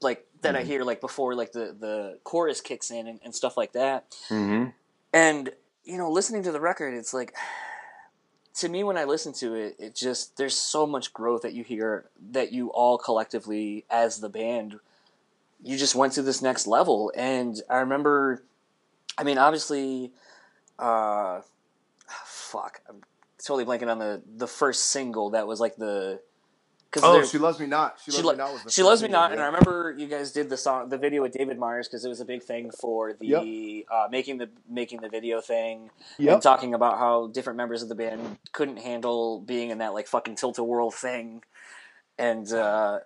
like 0.00 0.24
that 0.42 0.54
Mm-hmm. 0.54 0.60
i 0.62 0.64
hear 0.64 0.84
like 0.84 1.00
before 1.00 1.34
like 1.34 1.52
the 1.52 1.74
the 1.78 2.18
chorus 2.24 2.60
kicks 2.60 2.90
in 2.90 3.06
and, 3.08 3.18
and 3.24 3.34
stuff 3.34 3.56
like 3.56 3.72
that 3.72 4.04
Mhm. 4.28 4.72
and 5.12 5.52
you 5.84 5.96
know 5.98 6.10
listening 6.10 6.42
to 6.44 6.52
the 6.52 6.60
record 6.60 6.94
it's 6.94 7.12
like 7.12 7.34
to 8.54 8.68
me 8.68 8.82
when 8.84 8.96
i 8.96 9.04
listen 9.04 9.32
to 9.32 9.54
it 9.54 9.74
it 9.78 9.94
just 9.96 10.36
there's 10.36 10.56
so 10.56 10.86
much 10.86 11.12
growth 11.12 11.42
that 11.42 11.52
you 11.54 11.64
hear 11.64 12.04
that 12.30 12.52
you 12.52 12.68
all 12.70 12.98
collectively 12.98 13.84
as 13.90 14.20
the 14.20 14.28
band 14.28 14.78
you 15.62 15.76
just 15.76 15.94
went 15.96 16.12
to 16.12 16.22
this 16.22 16.40
next 16.40 16.66
level 16.68 17.10
and 17.16 17.62
i 17.68 17.78
remember 17.78 18.42
i 19.16 19.24
mean 19.24 19.38
obviously 19.38 20.12
uh 20.78 21.40
fuck 22.24 22.80
i'm 22.88 23.02
totally 23.44 23.64
blanking 23.64 23.90
on 23.90 23.98
the 23.98 24.22
the 24.36 24.46
first 24.48 24.84
single 24.86 25.30
that 25.30 25.46
was 25.46 25.60
like 25.60 25.76
the 25.76 26.20
because 26.90 27.02
Oh, 27.04 27.22
she 27.22 27.36
loves 27.36 27.60
me 27.60 27.66
not. 27.66 27.98
She, 28.02 28.10
she, 28.12 28.16
loves 28.22 28.26
lo- 28.26 28.32
me 28.32 28.38
not. 28.38 28.52
Was 28.52 28.62
the 28.64 28.70
she 28.70 28.82
loves 28.82 29.02
me 29.02 29.08
not, 29.08 29.32
and. 29.32 29.40
I 29.42 29.46
remember 29.46 29.94
you 29.98 30.06
guys 30.06 30.32
did 30.32 30.48
the 30.48 30.56
song, 30.56 30.88
the 30.88 30.96
video 30.96 31.20
with 31.20 31.32
David 31.32 31.58
Meyers 31.58 31.86
because 31.86 32.02
it 32.04 32.08
was 32.08 32.20
a 32.20 32.24
big 32.24 32.42
thing 32.42 32.70
for 32.70 33.12
the 33.12 33.26
uh, 33.92 34.08
making 34.10 34.38
the 34.38 34.48
making 34.68 35.00
the 35.02 35.08
video 35.10 35.40
thing 35.42 35.90
and 36.34 36.42
talking 36.42 36.72
about 36.74 36.98
how 36.98 37.26
different 37.28 37.58
members 37.58 37.82
of 37.82 37.90
the 37.90 37.94
band 37.94 38.38
couldn't 38.52 38.78
handle 38.78 39.40
being 39.40 39.68
in 39.70 39.78
that 39.78 39.92
like 39.92 40.06
fucking 40.06 40.36
tilt 40.36 40.56
a 40.58 40.64
whirl 40.64 40.90
thing, 40.90 41.42
and 42.18 42.52
uh, 42.52 42.98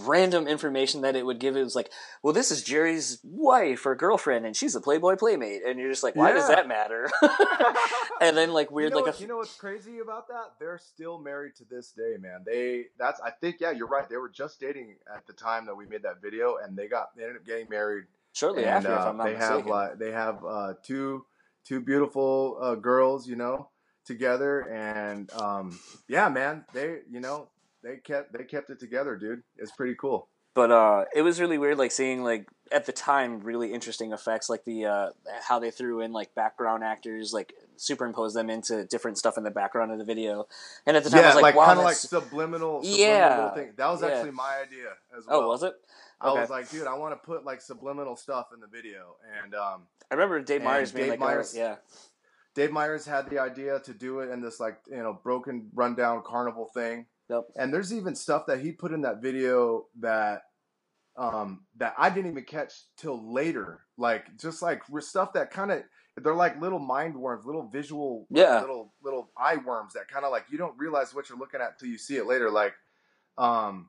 random 0.00 0.46
information 0.46 1.00
that 1.00 1.16
it 1.16 1.24
would 1.24 1.38
give. 1.38 1.56
It 1.56 1.64
was 1.64 1.74
like, 1.74 1.90
well, 2.22 2.34
this 2.34 2.50
is 2.50 2.62
Jerry's 2.62 3.18
wife 3.24 3.86
or 3.86 3.94
girlfriend, 3.94 4.44
and 4.44 4.54
she's 4.54 4.74
a 4.74 4.80
Playboy 4.80 5.16
playmate, 5.16 5.62
and 5.66 5.78
you're 5.78 5.90
just 5.90 6.02
like, 6.02 6.14
why 6.16 6.32
does 6.32 6.48
that 6.48 6.68
matter? 6.68 7.10
and 8.20 8.36
then 8.36 8.52
like 8.52 8.70
weird, 8.70 8.90
you 8.90 8.96
know, 8.96 8.96
like 8.96 9.14
what- 9.14 9.20
you 9.20 9.26
know 9.26 9.38
what's 9.38 9.56
crazy 9.56 9.98
about 9.98 10.28
that? 10.28 10.54
They're 10.58 10.78
still 10.78 11.18
married 11.18 11.56
to 11.56 11.64
this 11.64 11.92
day, 11.92 12.16
man. 12.20 12.42
They 12.44 12.86
that's 12.98 13.20
I 13.20 13.30
think 13.30 13.56
yeah, 13.60 13.70
you're 13.70 13.86
right. 13.88 14.08
They 14.08 14.16
were 14.16 14.28
just 14.28 14.60
dating 14.60 14.96
at 15.14 15.26
the 15.26 15.32
time 15.32 15.66
that 15.66 15.74
we 15.74 15.86
made 15.86 16.02
that 16.02 16.20
video, 16.22 16.56
and 16.62 16.76
they 16.76 16.88
got 16.88 17.16
they 17.16 17.22
ended 17.22 17.38
up 17.38 17.46
getting 17.46 17.68
married. 17.70 18.04
shortly 18.32 18.64
and, 18.64 18.86
after, 18.86 18.92
if 18.92 19.00
uh, 19.00 19.08
I'm 19.08 19.16
not 19.16 19.24
they 19.24 19.32
mistaken. 19.34 19.56
have 19.58 19.66
like 19.66 19.98
they 19.98 20.12
have 20.12 20.44
uh, 20.44 20.74
two 20.82 21.24
two 21.64 21.80
beautiful 21.80 22.58
uh, 22.60 22.74
girls, 22.74 23.26
you 23.26 23.36
know, 23.36 23.68
together, 24.04 24.60
and 24.60 25.32
um, 25.32 25.78
yeah, 26.08 26.28
man, 26.28 26.64
they 26.74 26.98
you 27.10 27.20
know 27.20 27.48
they 27.82 27.96
kept 27.96 28.32
they 28.32 28.44
kept 28.44 28.70
it 28.70 28.78
together, 28.80 29.16
dude. 29.16 29.42
It's 29.56 29.72
pretty 29.72 29.94
cool. 29.94 30.28
but 30.54 30.70
uh, 30.70 31.04
it 31.14 31.22
was 31.22 31.40
really 31.40 31.58
weird, 31.58 31.78
like 31.78 31.92
seeing 31.92 32.22
like 32.24 32.46
at 32.72 32.86
the 32.86 32.92
time 32.92 33.40
really 33.40 33.72
interesting 33.72 34.12
effects, 34.12 34.48
like 34.48 34.64
the 34.64 34.86
uh, 34.86 35.10
how 35.46 35.58
they 35.58 35.70
threw 35.70 36.00
in 36.00 36.12
like 36.12 36.34
background 36.34 36.82
actors, 36.84 37.32
like 37.32 37.52
superimpose 37.76 38.34
them 38.34 38.50
into 38.50 38.84
different 38.84 39.16
stuff 39.16 39.38
in 39.38 39.44
the 39.44 39.50
background 39.50 39.90
of 39.92 39.98
the 39.98 40.04
video. 40.04 40.46
And 40.86 40.96
at 40.96 41.04
the 41.04 41.10
time, 41.10 41.24
I 41.24 41.26
was 41.26 41.34
like, 41.36 41.42
like, 41.42 41.54
wow, 41.56 41.66
kind 41.66 41.78
of 41.78 41.84
like 41.84 41.96
subliminal, 41.96 42.82
subliminal 42.82 42.98
Yeah, 42.98 43.54
thing. 43.54 43.72
That 43.76 43.88
was 43.88 44.02
yeah. 44.02 44.08
actually 44.08 44.32
my 44.32 44.58
idea 44.62 44.88
as 45.16 45.26
well. 45.26 45.42
oh, 45.42 45.48
was 45.48 45.62
it? 45.62 45.74
I 46.20 46.32
was 46.32 46.50
like, 46.50 46.68
dude, 46.70 46.86
I 46.86 46.94
want 46.94 47.14
to 47.14 47.26
put 47.26 47.44
like 47.44 47.62
subliminal 47.62 48.14
stuff 48.16 48.48
in 48.52 48.60
the 48.60 48.66
video, 48.66 49.16
and 49.42 49.54
um, 49.54 49.82
I 50.10 50.14
remember 50.14 50.42
Dave 50.42 50.62
Meyers 50.62 50.92
being 50.92 51.08
Dave 51.10 51.18
like, 51.20 51.28
oh, 51.28 51.32
Meyers- 51.32 51.56
yeah, 51.56 51.76
Dave 52.54 52.72
Meyers 52.72 53.06
had 53.06 53.30
the 53.30 53.38
idea 53.38 53.80
to 53.80 53.94
do 53.94 54.20
it 54.20 54.30
in 54.30 54.40
this 54.42 54.60
like 54.60 54.76
you 54.90 54.98
know 54.98 55.18
broken 55.22 55.68
rundown 55.74 56.22
carnival 56.26 56.66
thing. 56.74 57.06
Yep. 57.30 57.44
And 57.56 57.72
there's 57.72 57.92
even 57.94 58.14
stuff 58.14 58.46
that 58.46 58.60
he 58.60 58.72
put 58.72 58.92
in 58.92 59.02
that 59.02 59.22
video 59.22 59.86
that 60.00 60.42
um 61.16 61.62
that 61.76 61.94
I 61.98 62.10
didn't 62.10 62.30
even 62.30 62.44
catch 62.44 62.72
till 62.96 63.32
later. 63.32 63.80
Like 63.96 64.36
just 64.38 64.62
like 64.62 64.82
stuff 65.00 65.32
that 65.34 65.50
kind 65.50 65.70
of 65.72 65.82
they're 66.22 66.34
like 66.34 66.60
little 66.60 66.78
mind 66.80 67.14
worms, 67.16 67.46
little 67.46 67.68
visual 67.68 68.26
Yeah. 68.30 68.60
little 68.60 68.92
little 69.02 69.30
eye 69.36 69.56
worms 69.56 69.94
that 69.94 70.08
kind 70.08 70.24
of 70.24 70.30
like 70.32 70.44
you 70.50 70.58
don't 70.58 70.76
realize 70.78 71.14
what 71.14 71.28
you're 71.28 71.38
looking 71.38 71.60
at 71.60 71.78
till 71.78 71.88
you 71.88 71.98
see 71.98 72.16
it 72.16 72.26
later 72.26 72.50
like 72.50 72.74
um 73.38 73.88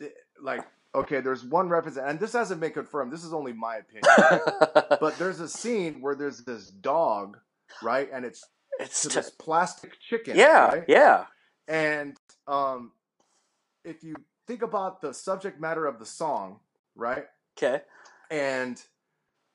it- 0.00 0.14
like 0.42 0.64
okay, 0.94 1.20
there's 1.20 1.44
one 1.44 1.68
reference 1.68 1.96
and 1.98 2.18
this 2.18 2.32
hasn't 2.32 2.60
been 2.60 2.72
confirmed. 2.72 3.12
This 3.12 3.22
is 3.24 3.32
only 3.34 3.52
my 3.52 3.76
opinion. 3.76 4.04
but 5.00 5.18
there's 5.18 5.40
a 5.40 5.48
scene 5.48 6.00
where 6.00 6.14
there's 6.14 6.38
this 6.44 6.68
dog, 6.68 7.38
right? 7.82 8.08
And 8.12 8.24
it's 8.24 8.44
it's 8.80 9.02
to 9.02 9.08
t- 9.10 9.14
this 9.16 9.30
plastic 9.30 9.98
chicken. 10.00 10.36
yeah, 10.36 10.66
right? 10.68 10.84
yeah, 10.88 11.24
And 11.68 12.16
um, 12.46 12.92
if 13.84 14.02
you 14.02 14.16
think 14.46 14.62
about 14.62 15.00
the 15.00 15.12
subject 15.12 15.60
matter 15.60 15.86
of 15.86 15.98
the 15.98 16.06
song, 16.06 16.60
right? 16.94 17.26
okay, 17.56 17.82
And 18.30 18.80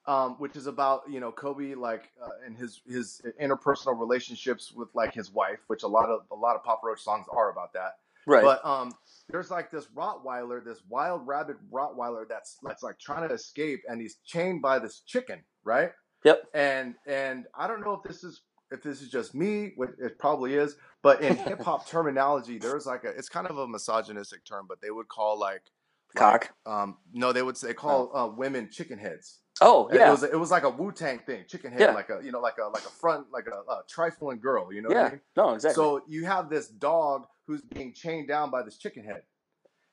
um, 0.08 0.36
which 0.40 0.56
is 0.56 0.68
about 0.68 1.04
you 1.10 1.20
know 1.20 1.32
Coby 1.32 1.76
like 1.76 2.10
uh, 2.24 2.30
and 2.46 2.58
his 2.58 2.82
his 2.88 3.22
interpersonal 3.42 4.00
relationships 4.00 4.72
with 4.72 4.90
like 4.96 5.14
his 5.14 5.32
wife, 5.32 5.60
which 5.68 5.84
a 5.84 5.88
lot 5.88 6.10
of 6.10 6.22
a 6.32 6.36
lot 6.36 6.56
of 6.56 6.64
Papa 6.64 6.82
Roach 6.84 7.02
songs 7.02 7.28
are 7.32 7.52
about 7.52 7.74
that. 7.74 7.98
right, 8.26 8.44
But 8.44 8.66
um, 8.66 8.94
there's 9.30 9.52
like 9.52 9.70
this 9.70 9.88
Rottweiler, 9.96 10.64
this 10.64 10.82
wild 10.90 11.28
rabbit 11.28 11.58
Rottweiler 11.72 12.28
that's 12.28 12.58
that's 12.64 12.84
like 12.84 12.98
trying 13.00 13.28
to 13.28 13.34
escape, 13.34 13.84
and 13.88 14.02
he's 14.02 14.18
chained 14.26 14.62
by 14.62 14.80
this 14.80 15.02
chicken, 15.06 15.40
right? 15.64 15.92
Yep. 16.24 16.44
And 16.54 16.96
and 17.06 17.46
I 17.56 17.68
don't 17.68 17.82
know 17.82 17.94
if 17.94 18.04
this 18.04 18.24
is 18.24 18.42
if 18.72 18.84
this 18.84 19.02
is 19.02 19.10
just 19.10 19.36
me, 19.36 19.74
which 19.76 19.92
it 20.00 20.20
probably 20.20 20.56
is, 20.56 20.76
but 21.04 21.22
in 21.22 21.36
hip 21.48 21.62
hop 21.64 21.88
terminology, 21.88 22.58
there's 22.58 22.86
like 22.86 23.04
a 23.04 23.10
it's 23.10 23.30
kind 23.30 23.48
of 23.48 23.58
a 23.58 23.68
misogynistic 23.68 24.46
term, 24.46 24.66
but 24.68 24.82
they 24.82 24.92
would 24.92 25.08
call 25.10 25.40
like 25.40 25.64
cock. 26.16 26.52
um 26.66 26.98
no, 27.14 27.34
they 27.34 27.42
would 27.42 27.58
say 27.58 27.74
call 27.74 28.12
uh, 28.16 28.28
women 28.28 28.70
chicken 28.72 29.00
heads. 29.00 29.40
Oh 29.62 29.90
yeah, 29.94 30.08
It 30.08 30.12
was 30.12 30.24
it 30.24 30.40
was 30.40 30.52
like 30.52 30.64
a 30.64 30.70
Wu 30.70 30.92
Tang 30.92 31.20
thing, 31.20 31.46
chicken 31.48 31.72
head, 31.72 31.82
Yeah. 31.82 31.92
like 31.92 32.10
a 32.10 32.20
you 32.24 32.32
know 32.32 32.40
like 32.40 32.58
a 32.60 32.68
like 32.70 32.86
a 32.86 32.90
front 32.92 33.28
like 33.32 33.48
a, 33.48 33.72
a 33.72 33.84
trifling 33.90 34.40
girl, 34.40 34.74
you 34.74 34.82
know 34.82 34.90
what 34.90 34.98
I 34.98 35.04
yeah, 35.04 35.10
mean? 35.10 35.22
no, 35.38 35.54
exactly. 35.54 35.74
So 35.76 36.02
you 36.08 36.26
have 36.26 36.50
this 36.50 36.68
dog 36.70 37.26
who's 37.48 37.62
being 37.62 37.94
chained 37.94 38.28
down 38.28 38.52
by 38.52 38.64
this 38.64 38.78
chicken 38.78 39.04
head, 39.04 39.24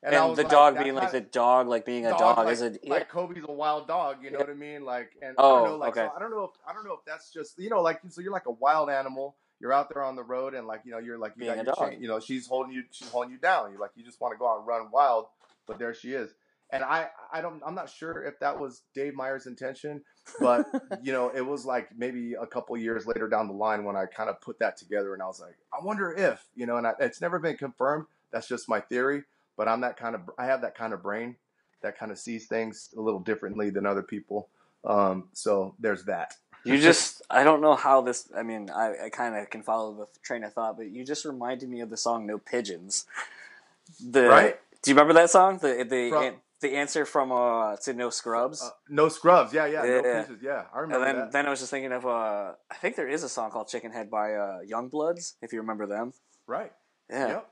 and, 0.03 0.29
was 0.29 0.37
the 0.37 0.43
like, 0.43 0.51
dog 0.51 0.77
being 0.77 0.95
like 0.95 1.11
the 1.11 1.21
dog, 1.21 1.67
like 1.67 1.85
being 1.85 2.05
a 2.05 2.11
dog, 2.11 2.37
like, 2.37 2.47
as 2.49 2.61
a 2.61 2.71
yeah. 2.83 2.89
like 2.91 3.09
Coby's 3.11 3.43
a 3.47 3.51
wild 3.51 3.87
dog, 3.87 4.17
you 4.23 4.31
know 4.31 4.39
Yeah. 4.39 4.45
what 4.45 4.51
I 4.51 4.57
mean? 4.57 4.85
Like, 4.85 5.11
and 5.21 5.35
Oh, 5.37 5.55
I 5.55 5.59
don't 5.59 5.69
know, 5.69 5.75
like, 5.77 5.97
okay. 5.97 6.07
so 6.07 6.13
I 6.15 6.19
don't 6.19 6.31
know 6.31 6.43
if 6.45 6.51
I 6.67 6.73
don't 6.73 6.85
know 6.85 6.93
if 6.93 7.03
that's 7.05 7.31
just 7.31 7.57
you 7.59 7.69
know, 7.69 7.81
like, 7.81 7.99
so 8.09 8.21
you're 8.21 8.31
like 8.31 8.45
a 8.47 8.51
wild 8.51 8.89
animal. 8.89 9.35
You're 9.61 9.73
out 9.73 9.89
there 9.93 10.03
on 10.05 10.15
the 10.15 10.23
road, 10.23 10.53
and 10.53 10.67
like 10.67 10.81
you 10.85 10.91
know, 10.91 10.99
you're 10.99 11.17
like 11.17 11.33
you 11.35 11.41
Being 11.41 11.55
got 11.55 11.65
your 11.65 11.75
dog. 11.75 11.91
chain, 11.91 12.01
you 12.01 12.07
know, 12.07 12.19
she's 12.21 12.47
holding 12.47 12.71
you, 12.71 12.83
she's 12.91 13.09
holding 13.09 13.31
you 13.31 13.37
down. 13.37 13.73
You 13.73 13.79
like 13.79 13.91
you 13.95 14.05
just 14.05 14.21
want 14.21 14.33
to 14.33 14.37
go 14.37 14.47
out 14.49 14.59
and 14.59 14.67
run 14.67 14.87
wild, 14.91 15.25
but 15.67 15.77
there 15.79 15.93
she 15.93 16.13
is. 16.13 16.33
And 16.71 16.83
I, 16.83 17.07
I 17.33 17.41
don't, 17.41 17.63
I'm 17.65 17.73
not 17.73 17.89
sure 17.89 18.23
if 18.23 18.39
that 18.41 18.59
was 18.59 18.83
Dave 18.93 19.15
Meyer's 19.15 19.47
intention, 19.47 20.03
but 20.39 20.67
you 21.03 21.11
know, 21.11 21.29
it 21.33 21.41
was 21.41 21.65
like 21.65 21.89
maybe 21.97 22.35
a 22.39 22.45
couple 22.45 22.77
years 22.77 23.07
later 23.07 23.27
down 23.27 23.47
the 23.47 23.53
line 23.55 23.83
when 23.85 23.95
I 23.95 24.05
kind 24.05 24.29
of 24.29 24.39
put 24.39 24.59
that 24.59 24.77
together, 24.77 25.13
and 25.15 25.21
I 25.21 25.25
was 25.25 25.39
like, 25.41 25.57
I 25.73 25.83
wonder 25.83 26.13
if, 26.13 26.45
you 26.55 26.65
know, 26.67 26.77
and 26.77 26.85
I, 26.87 26.93
it's 26.99 27.19
never 27.21 27.39
been 27.39 27.57
confirmed. 27.57 28.05
That's 28.31 28.47
just 28.47 28.69
my 28.69 28.79
theory, 28.81 29.23
but 29.59 29.67
I'm 29.67 29.81
that 29.81 29.97
kind 29.97 30.15
of, 30.15 30.21
I 30.37 30.45
have 30.45 30.61
that 30.61 30.73
kind 30.73 30.93
of 30.93 31.03
brain 31.03 31.35
that 31.81 31.99
kind 31.99 32.13
of 32.13 32.17
sees 32.17 32.47
things 32.47 32.93
a 32.97 33.01
little 33.01 33.19
differently 33.19 33.69
than 33.69 33.85
other 33.85 34.01
people. 34.01 34.47
Um, 34.85 35.25
so 35.33 35.75
there's 35.79 36.05
that. 36.05 36.35
You 36.63 36.79
just, 36.79 37.21
I 37.29 37.43
don't 37.43 37.59
know 37.59 37.75
how 37.75 37.99
this, 37.99 38.29
I 38.35 38.41
mean, 38.41 38.69
I, 38.69 38.93
I 39.05 39.09
kind 39.09 39.35
of 39.35 39.49
can 39.49 39.61
follow 39.61 39.93
the 39.93 40.07
train 40.23 40.45
of 40.45 40.53
thought, 40.53 40.77
but 40.77 40.89
you 40.89 41.05
just 41.05 41.25
reminded 41.25 41.67
me 41.67 41.81
of 41.81 41.89
the 41.89 41.97
song 41.97 42.25
No 42.25 42.37
Pigeons. 42.37 43.05
The, 44.01 44.23
Right? 44.29 44.59
Do 44.81 44.91
you 44.91 44.95
remember 44.95 45.13
that 45.15 45.29
song? 45.29 45.57
The, 45.57 45.85
the, 45.89 46.09
From, 46.09 46.35
the 46.61 46.75
answer 46.77 47.05
from 47.05 47.33
uh 47.33 47.75
to 47.77 47.93
No 47.93 48.09
Scrubs. 48.09 48.61
Uh, 48.61 48.69
no 48.89 49.09
scrubs. 49.09 49.53
Yeah, 49.53 49.65
yeah. 49.65 49.83
Yeah. 49.83 50.01
No 50.01 50.21
pieces. 50.21 50.39
Yeah, 50.41 50.51
I 50.73 50.79
and 50.79 50.81
remember 50.81 51.05
then, 51.05 51.15
that. 51.15 51.31
then 51.31 51.45
I 51.47 51.49
was 51.49 51.59
just 51.59 51.71
thinking 51.71 51.91
of 51.91 52.05
uh, 52.05 52.51
I 52.69 52.75
think 52.81 52.95
there 52.95 53.07
is 53.07 53.23
a 53.23 53.29
song 53.29 53.49
called 53.51 53.67
"Chicken 53.69 53.91
Head" 53.91 54.09
by 54.09 54.33
uh, 54.33 54.59
Youngbloods, 54.69 55.35
if 55.41 55.53
you 55.53 55.59
remember 55.59 55.85
them. 55.87 56.13
right. 56.47 56.71
Yeah. 57.09 57.27
Yep. 57.27 57.49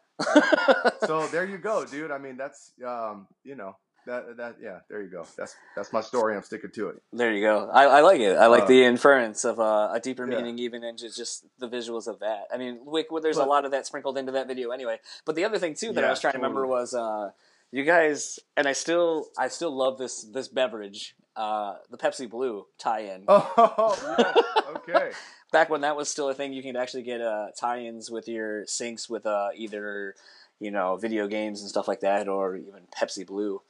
So 1.06 1.28
there 1.28 1.46
you 1.46 1.58
go, 1.58 1.86
dude. 1.86 2.12
I 2.12 2.18
mean, 2.18 2.38
that's 2.38 2.72
um, 2.86 3.28
you 3.44 3.56
know, 3.56 3.76
that 4.06 4.38
that 4.38 4.56
yeah, 4.62 4.80
there 4.90 5.02
you 5.02 5.10
go. 5.10 5.26
That's 5.38 5.56
that's 5.76 5.94
my 5.94 6.02
story. 6.02 6.36
I'm 6.36 6.44
sticking 6.44 6.72
to 6.72 6.90
it. 6.90 7.02
There 7.14 7.32
you 7.32 7.42
go. 7.42 7.70
I, 7.72 7.86
I 7.86 8.02
like 8.02 8.20
it. 8.20 8.36
I 8.38 8.48
like 8.48 8.64
Uh, 8.64 8.68
the 8.68 8.84
inference 8.86 9.46
of 9.46 9.60
uh, 9.60 9.90
a 9.94 10.00
deeper 10.00 10.30
yeah. 10.30 10.38
meaning, 10.38 10.60
even 10.60 10.84
in 10.84 10.98
just, 10.98 11.18
just 11.18 11.46
the 11.60 11.70
visuals 11.70 12.08
of 12.08 12.20
that. 12.20 12.48
I 12.54 12.58
mean, 12.58 12.80
Wick, 12.86 13.08
there's 13.22 13.38
a 13.38 13.46
lot 13.46 13.66
of 13.66 13.72
that 13.72 13.86
sprinkled 13.86 14.18
into 14.18 14.32
that 14.32 14.48
video 14.48 14.72
anyway. 14.72 15.00
But 15.26 15.36
the 15.36 15.46
other 15.46 15.60
thing 15.60 15.76
too 15.76 15.94
that 15.94 16.04
I 16.04 16.10
was 16.10 16.20
trying 16.20 16.34
to 16.34 16.40
remember 16.40 16.66
was 16.66 16.94
uh, 16.94 17.32
you 17.72 17.84
guys, 17.84 18.40
and 18.56 18.68
I 18.68 18.74
still 18.74 19.28
I 19.38 19.48
still 19.48 19.76
love 19.76 19.98
this 19.98 20.24
this 20.24 20.48
beverage, 20.48 21.16
uh, 21.36 21.76
the 21.90 21.98
Pepsi 21.98 22.30
Blue 22.30 22.66
tie-in. 22.78 23.24
Oh, 23.28 24.34
okay. 24.78 25.12
Back 25.52 25.70
when 25.70 25.82
that 25.82 25.96
was 25.96 26.10
still 26.10 26.30
a 26.30 26.34
thing, 26.34 26.52
you 26.52 26.62
could 26.62 26.76
actually 26.76 27.04
get 27.04 27.22
uh, 27.22 27.48
tie-ins 27.58 28.12
with 28.12 28.28
your 28.28 28.66
sinks 28.66 29.10
with 29.10 29.26
uh, 29.26 29.50
either 29.56 30.16
you 30.60 30.72
know 30.72 30.98
video 30.98 31.28
games 31.28 31.62
and 31.62 31.70
stuff 31.70 31.88
like 31.88 32.02
that, 32.02 32.28
or 32.28 32.56
even 32.56 32.88
Pepsi 32.98 33.26
Blue. 33.26 33.62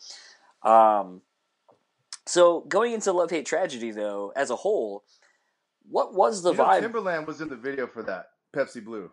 Um, 0.63 1.21
so 2.25 2.61
going 2.61 2.93
into 2.93 3.11
Love 3.11 3.29
Hate 3.29 3.45
Tragedy 3.45 3.91
though, 3.91 4.33
as 4.35 4.49
a 4.49 4.55
whole, 4.57 5.03
what 5.89 6.13
was 6.13 6.41
the 6.41 6.51
You 6.51 6.57
know, 6.57 6.65
vibe? 6.65 6.91
Timbaland 6.91 7.27
was 7.27 7.41
in 7.41 7.47
the 7.49 7.55
video 7.55 7.87
for 7.87 8.03
that 8.03 8.29
Pepsi 8.55 8.83
Blue. 8.83 9.11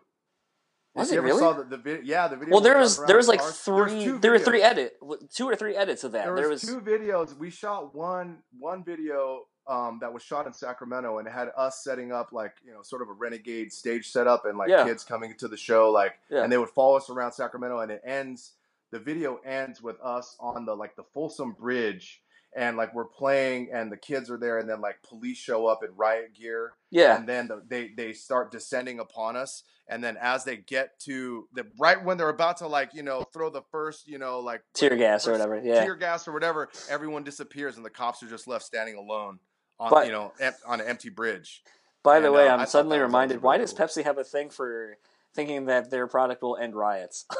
Was 0.95 1.11
it 1.11 1.21
really? 1.21 1.39
Saw 1.39 1.53
the, 1.53 1.63
the 1.65 1.77
video, 1.77 2.01
yeah, 2.03 2.27
the 2.27 2.37
video. 2.37 2.53
well, 2.53 2.61
there 2.61 2.77
was 2.77 3.03
there 3.05 3.17
was 3.17 3.27
like 3.27 3.39
cars. 3.39 3.63
There 3.65 3.75
was 3.75 3.91
three 3.91 4.11
there 4.11 4.31
were 4.31 4.39
three 4.39 4.61
edit 4.61 4.97
two 5.33 5.45
or 5.45 5.55
three 5.55 5.75
edits 5.75 6.03
of 6.03 6.13
that. 6.13 6.25
There 6.25 6.35
There 6.35 6.49
was, 6.49 6.63
was, 6.63 6.71
two 6.71 6.79
videos. 6.79 7.37
We 7.37 7.49
shot 7.49 7.93
one 7.93 8.37
one 8.57 8.83
video 8.83 9.47
um, 9.67 9.97
that 10.01 10.13
was 10.13 10.23
shot 10.23 10.47
in 10.47 10.53
Sacramento, 10.53 11.17
and 11.17 11.27
it 11.27 11.31
had 11.31 11.49
us 11.57 11.83
setting 11.83 12.11
up 12.11 12.31
like 12.31 12.53
you 12.65 12.71
know 12.71 12.81
sort 12.81 13.01
of 13.01 13.09
a 13.09 13.13
renegade 13.13 13.73
stage 13.73 14.07
setup, 14.09 14.45
and 14.45 14.57
like 14.57 14.69
Yeah. 14.69 14.85
kids 14.85 15.03
coming 15.03 15.35
to 15.37 15.47
the 15.47 15.57
show, 15.57 15.91
like, 15.91 16.13
Yeah. 16.29 16.43
and 16.43 16.51
they 16.51 16.57
would 16.57 16.69
follow 16.69 16.95
us 16.95 17.09
around 17.09 17.33
Sacramento, 17.33 17.79
and 17.79 17.91
it 17.91 18.01
ends. 18.05 18.53
The 18.91 18.99
video 18.99 19.37
ends 19.43 19.81
with 19.81 19.99
us 20.01 20.37
on 20.39 20.65
the 20.65 20.75
like 20.75 20.95
the 20.95 21.03
Folsom 21.03 21.51
Bridge, 21.53 22.21
and 22.55 22.77
like 22.77 22.93
we're 22.95 23.05
playing, 23.05 23.69
and 23.73 23.91
the 23.91 23.97
kids 23.97 24.29
are 24.31 24.37
there, 24.37 24.57
and 24.59 24.69
then 24.69 24.81
like 24.81 25.01
police 25.03 25.37
show 25.37 25.67
up 25.67 25.83
in 25.83 25.89
riot 25.95 26.33
gear, 26.33 26.73
yeah 26.91 27.17
and 27.17 27.27
then 27.27 27.47
the, 27.47 27.61
they 27.67 27.89
they 27.95 28.13
start 28.13 28.51
descending 28.51 28.99
upon 28.99 29.35
us 29.35 29.63
and 29.87 30.03
then 30.03 30.17
as 30.19 30.43
they 30.45 30.57
get 30.57 30.97
to 30.99 31.47
the 31.53 31.63
right 31.79 32.03
when 32.03 32.17
they're 32.17 32.29
about 32.29 32.57
to 32.57 32.67
like 32.67 32.93
you 32.93 33.03
know 33.03 33.21
throw 33.33 33.49
the 33.51 33.61
first 33.71 34.07
you 34.07 34.17
know 34.17 34.39
like 34.39 34.61
tear 34.73 34.95
gas 34.95 35.27
or 35.27 35.31
whatever. 35.33 35.61
Yeah, 35.63 35.83
tear 35.83 35.95
gas 35.95 36.27
or 36.27 36.31
whatever 36.31 36.69
everyone 36.89 37.23
disappears 37.23 37.75
and 37.77 37.85
the 37.85 37.89
cops 37.91 38.23
are 38.23 38.27
just 38.27 38.47
left 38.47 38.65
standing 38.65 38.95
alone 38.95 39.37
on 39.79 39.89
But- 39.91 40.05
you 40.07 40.11
know 40.11 40.31
em- 40.39 40.53
on 40.65 40.81
an 40.81 40.87
empty 40.87 41.09
bridge 41.09 41.61
By 42.03 42.19
the 42.19 42.31
way, 42.31 42.47
uh, 42.47 42.57
I'm 42.57 42.65
suddenly 42.67 42.97
reminded. 42.99 43.37
also 43.37 43.45
Why 43.45 43.55
really 43.57 43.65
does. 43.65 43.73
Pepsi 43.75 44.03
have 44.03 44.17
a 44.17 44.23
thing 44.23 44.49
for 44.49 44.97
thinking 45.35 45.65
that 45.65 45.89
their 45.91 46.07
product 46.07 46.41
will 46.41 46.55
end 46.57 46.75
riots? 46.75 47.25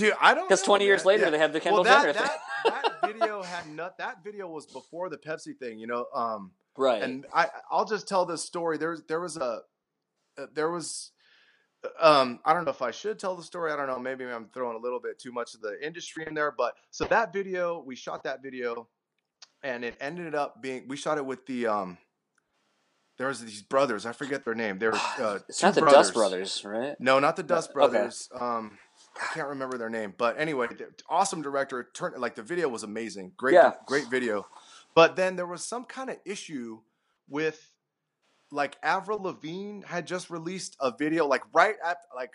dude 0.00 0.14
i 0.20 0.34
don't 0.34 0.48
Because 0.48 0.62
20 0.62 0.84
years 0.84 1.04
later, 1.04 1.24
Yeah. 1.24 1.30
they 1.30 1.38
have 1.38 1.52
the 1.52 1.60
Kendall 1.60 1.84
well, 1.84 2.00
Jenner 2.00 2.12
that, 2.12 2.28
thing. 2.30 2.72
that, 2.72 3.00
that 3.02 3.12
video 3.12 3.42
had 3.42 3.68
not 3.70 3.98
that 3.98 4.24
video 4.24 4.48
was 4.48 4.66
before 4.66 5.08
the 5.08 5.18
pepsi 5.18 5.56
thing 5.56 5.78
you 5.78 5.86
know 5.86 6.06
um 6.14 6.50
right. 6.76 7.02
and 7.02 7.26
I 7.32 7.48
I'll 7.70 7.84
just 7.84 8.08
tell 8.08 8.24
this 8.24 8.42
story. 8.42 8.78
There's 8.78 9.02
there 9.04 9.20
was 9.20 9.36
a 9.36 9.62
uh, 10.38 10.46
there 10.54 10.70
was 10.70 11.12
um 12.00 12.40
I 12.44 12.52
don't 12.54 12.64
know 12.64 12.70
if 12.70 12.82
I 12.82 12.90
should 12.90 13.18
tell 13.18 13.36
the 13.36 13.42
story. 13.42 13.72
I 13.72 13.76
don't 13.76 13.86
know. 13.86 13.98
Maybe 13.98 14.24
I'm 14.24 14.48
throwing 14.52 14.76
a 14.76 14.80
little 14.80 15.00
bit 15.00 15.18
too 15.18 15.32
much 15.32 15.54
of 15.54 15.60
the 15.60 15.74
industry 15.84 16.24
in 16.26 16.34
there, 16.34 16.52
but 16.56 16.74
so 16.90 17.04
that 17.06 17.32
video 17.32 17.82
we 17.86 17.96
shot 17.96 18.24
that 18.24 18.42
video, 18.42 18.88
and 19.62 19.84
it 19.84 19.96
ended 20.00 20.34
up 20.34 20.62
being 20.62 20.88
we 20.88 20.96
shot 20.96 21.18
it 21.18 21.26
with 21.26 21.46
the 21.46 21.66
um. 21.66 21.98
There 23.18 23.28
was 23.28 23.40
these 23.44 23.60
brothers. 23.60 24.06
I 24.06 24.12
forget 24.12 24.46
their 24.46 24.54
name. 24.54 24.78
They're 24.78 24.94
uh, 25.18 25.40
it's 25.48 25.62
not 25.62 25.74
the 25.74 25.82
Dust 25.82 26.14
Brothers, 26.14 26.64
right? 26.64 26.96
No, 26.98 27.18
not 27.18 27.36
the 27.36 27.42
Dust 27.42 27.68
okay. 27.70 27.74
Brothers. 27.74 28.28
Um, 28.34 28.78
I 29.16 29.34
can't 29.34 29.48
remember 29.48 29.76
their 29.78 29.90
name, 29.90 30.14
but 30.16 30.38
anyway, 30.38 30.68
awesome 31.08 31.42
director. 31.42 31.88
Turn 31.94 32.14
like 32.18 32.34
the 32.34 32.42
video 32.42 32.68
was 32.68 32.82
amazing. 32.82 33.32
Great, 33.36 33.54
Yeah. 33.54 33.74
great 33.86 34.08
video. 34.08 34.46
But 34.94 35.16
then 35.16 35.36
there 35.36 35.46
was 35.46 35.64
some 35.64 35.84
kind 35.84 36.10
of 36.10 36.16
issue 36.24 36.80
with 37.28 37.72
like 38.50 38.76
Avril 38.82 39.22
Lavigne 39.22 39.82
had 39.86 40.06
just 40.06 40.30
released 40.30 40.76
a 40.80 40.92
video, 40.96 41.26
like 41.26 41.42
right 41.52 41.76
at 41.84 41.98
like 42.14 42.32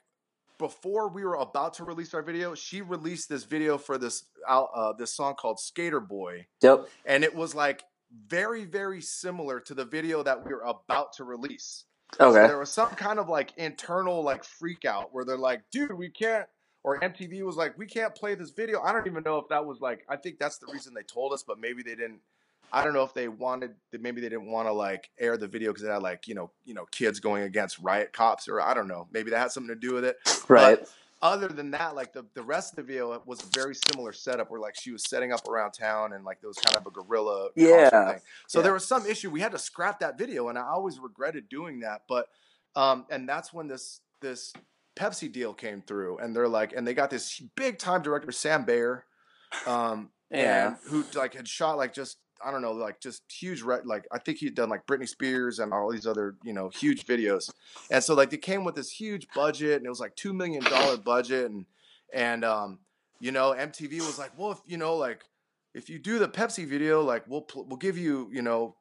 before 0.58 1.10
we 1.10 1.26
were 1.26 1.36
about 1.36 1.74
to 1.76 1.84
release 1.84 2.14
our 2.14 2.22
video, 2.22 2.56
she 2.56 2.82
released 2.82 3.28
this 3.28 3.44
video 3.44 3.78
for 3.78 3.98
this 3.98 4.24
uh, 4.48 4.94
this 4.94 5.14
song 5.14 5.36
called 5.36 5.60
Skater 5.60 6.00
Boy, 6.00 6.48
Yep. 6.62 6.88
and 7.06 7.24
it 7.26 7.36
was 7.36 7.54
like 7.54 7.84
very 8.28 8.64
very 8.64 9.02
similar 9.02 9.60
to 9.60 9.74
the 9.74 9.84
video 9.84 10.24
that 10.24 10.46
we 10.46 10.54
were 10.54 10.62
about 10.64 11.12
to 11.14 11.24
release. 11.26 11.86
Okay. 12.20 12.42
So 12.44 12.48
there 12.48 12.60
was 12.60 12.72
some 12.72 12.90
kind 12.92 13.20
of 13.20 13.28
like 13.28 13.52
internal 13.58 14.24
like 14.24 14.46
freak 14.46 14.86
out 14.86 15.14
where 15.14 15.26
they're 15.26 15.38
like, 15.38 15.64
dude, 15.72 15.92
we 15.94 16.10
can't 16.10 16.48
or 16.86 17.00
MTV 17.00 17.42
was 17.42 17.58
like, 17.58 17.76
we 17.80 17.88
can't 17.88 18.14
play 18.14 18.36
this 18.36 18.52
video. 18.52 18.80
I 18.80 18.94
don't 18.94 19.08
even 19.08 19.24
know 19.24 19.40
if 19.40 19.50
that 19.50 19.66
was 19.66 19.82
like 19.82 20.06
I 20.08 20.16
think 20.16 20.38
that's 20.38 20.60
the 20.60 20.68
reason 20.72 20.94
they 20.94 21.02
told 21.02 21.34
us, 21.34 21.44
but 21.44 21.60
maybe 21.60 21.82
they 21.82 21.96
didn't 21.96 22.20
I 22.72 22.84
don't 22.84 22.94
know 22.94 23.04
if 23.04 23.14
they 23.14 23.28
wanted 23.28 23.74
that 23.92 24.02
maybe 24.02 24.22
they 24.22 24.30
didn't 24.30 24.52
want 24.52 24.68
to 24.68 24.72
like 24.72 25.10
air 25.20 25.36
the 25.36 25.48
video 25.48 25.72
because 25.72 25.84
it 25.84 25.92
had 25.92 26.04
like, 26.04 26.28
you 26.28 26.36
know, 26.36 26.52
you 26.64 26.76
know, 26.76 26.86
kids 26.92 27.20
going 27.20 27.42
against 27.44 27.80
riot 27.80 28.14
cops 28.14 28.48
or 28.48 28.62
I 28.62 28.76
don't 28.76 28.88
know. 28.88 29.08
Maybe 29.12 29.32
that 29.32 29.40
had 29.40 29.52
something 29.52 29.74
to 29.74 29.80
do 29.80 29.94
with 29.96 30.06
it. 30.06 30.18
right. 30.48 30.80
But 30.80 30.92
other 31.24 31.48
than 31.48 31.72
that, 31.72 31.96
like 31.96 32.14
the, 32.14 32.24
the 32.36 32.44
rest 32.44 32.74
of 32.74 32.76
the 32.76 32.84
video 32.84 33.20
was 33.26 33.42
a 33.42 33.48
very 33.58 33.74
similar 33.90 34.12
setup 34.14 34.52
where 34.52 34.60
like 34.60 34.76
she 34.80 34.92
was 34.92 35.04
setting 35.10 35.32
up 35.32 35.48
around 35.48 35.72
town 35.72 36.14
and 36.14 36.24
like 36.24 36.40
there 36.40 36.50
was 36.50 36.58
kind 36.58 36.78
of 36.78 36.86
a 36.86 36.92
gorilla. 36.92 37.50
Yeah. 37.56 38.12
thing. 38.12 38.22
So 38.48 38.60
Yeah. 38.60 38.64
there 38.64 38.74
was 38.74 38.88
some 38.88 39.08
issue. 39.08 39.32
We 39.32 39.40
had 39.40 39.54
to 39.54 39.60
scrap 39.60 40.00
that 40.02 40.20
video, 40.20 40.50
and 40.50 40.58
I 40.60 40.68
always 40.68 41.00
regretted 41.00 41.50
doing 41.50 41.80
that. 41.80 42.04
But 42.08 42.28
um, 42.76 43.06
and 43.10 43.28
that's 43.28 43.52
when 43.52 43.68
this 43.68 44.02
this 44.22 44.54
Pepsi 44.96 45.32
deal 45.32 45.54
came 45.54 45.82
through, 45.82 46.18
and 46.20 46.36
they're 46.36 46.48
like, 46.48 46.74
and 46.74 46.88
they 46.88 46.94
got 46.94 47.10
this 47.10 47.40
big 47.56 47.78
time 47.78 48.02
director 48.02 48.32
Sam 48.32 48.66
Bayer, 48.66 49.06
um, 49.66 50.10
Yeah. 50.32 50.68
and 50.70 50.78
who 50.88 51.04
like 51.18 51.34
had 51.36 51.48
shot 51.48 51.78
like 51.78 51.94
just 51.94 52.18
I 52.46 52.52
don't 52.52 52.62
know 52.62 52.72
like 52.74 53.00
just 53.00 53.24
huge 53.32 53.62
re- 53.62 53.80
like 53.86 54.06
I 54.12 54.18
think 54.20 54.40
he'd 54.40 54.56
done 54.56 54.70
like 54.70 54.86
Britney 54.88 55.08
Spears 55.08 55.60
and 55.60 55.72
all 55.72 55.90
these 55.92 56.08
other 56.08 56.36
you 56.44 56.52
know 56.54 56.70
huge 56.70 57.06
videos, 57.06 57.52
and 57.92 58.04
so 58.04 58.14
like 58.16 58.30
they 58.32 58.38
came 58.38 58.64
with 58.64 58.76
this 58.76 58.90
huge 58.92 59.28
budget, 59.36 59.78
and 59.78 59.86
it 59.86 59.90
was 59.90 60.00
like 60.00 60.16
two 60.16 60.34
million 60.34 60.64
dollar 60.64 60.98
budget, 60.98 61.52
and 61.52 61.66
and 62.14 62.44
um, 62.44 62.80
you 63.20 63.32
know 63.32 63.54
MTV 63.58 63.98
was 63.98 64.18
like, 64.20 64.32
well, 64.38 64.52
if 64.52 64.60
you 64.66 64.78
know 64.78 64.96
like 64.96 65.24
if 65.74 65.90
you 65.90 66.00
do 66.00 66.20
the 66.20 66.28
Pepsi 66.28 66.66
video, 66.68 67.02
like 67.02 67.24
we'll 67.28 67.42
pl- 67.42 67.66
we'll 67.66 67.78
give 67.78 67.98
you 67.98 68.30
you 68.34 68.42
know 68.42 68.76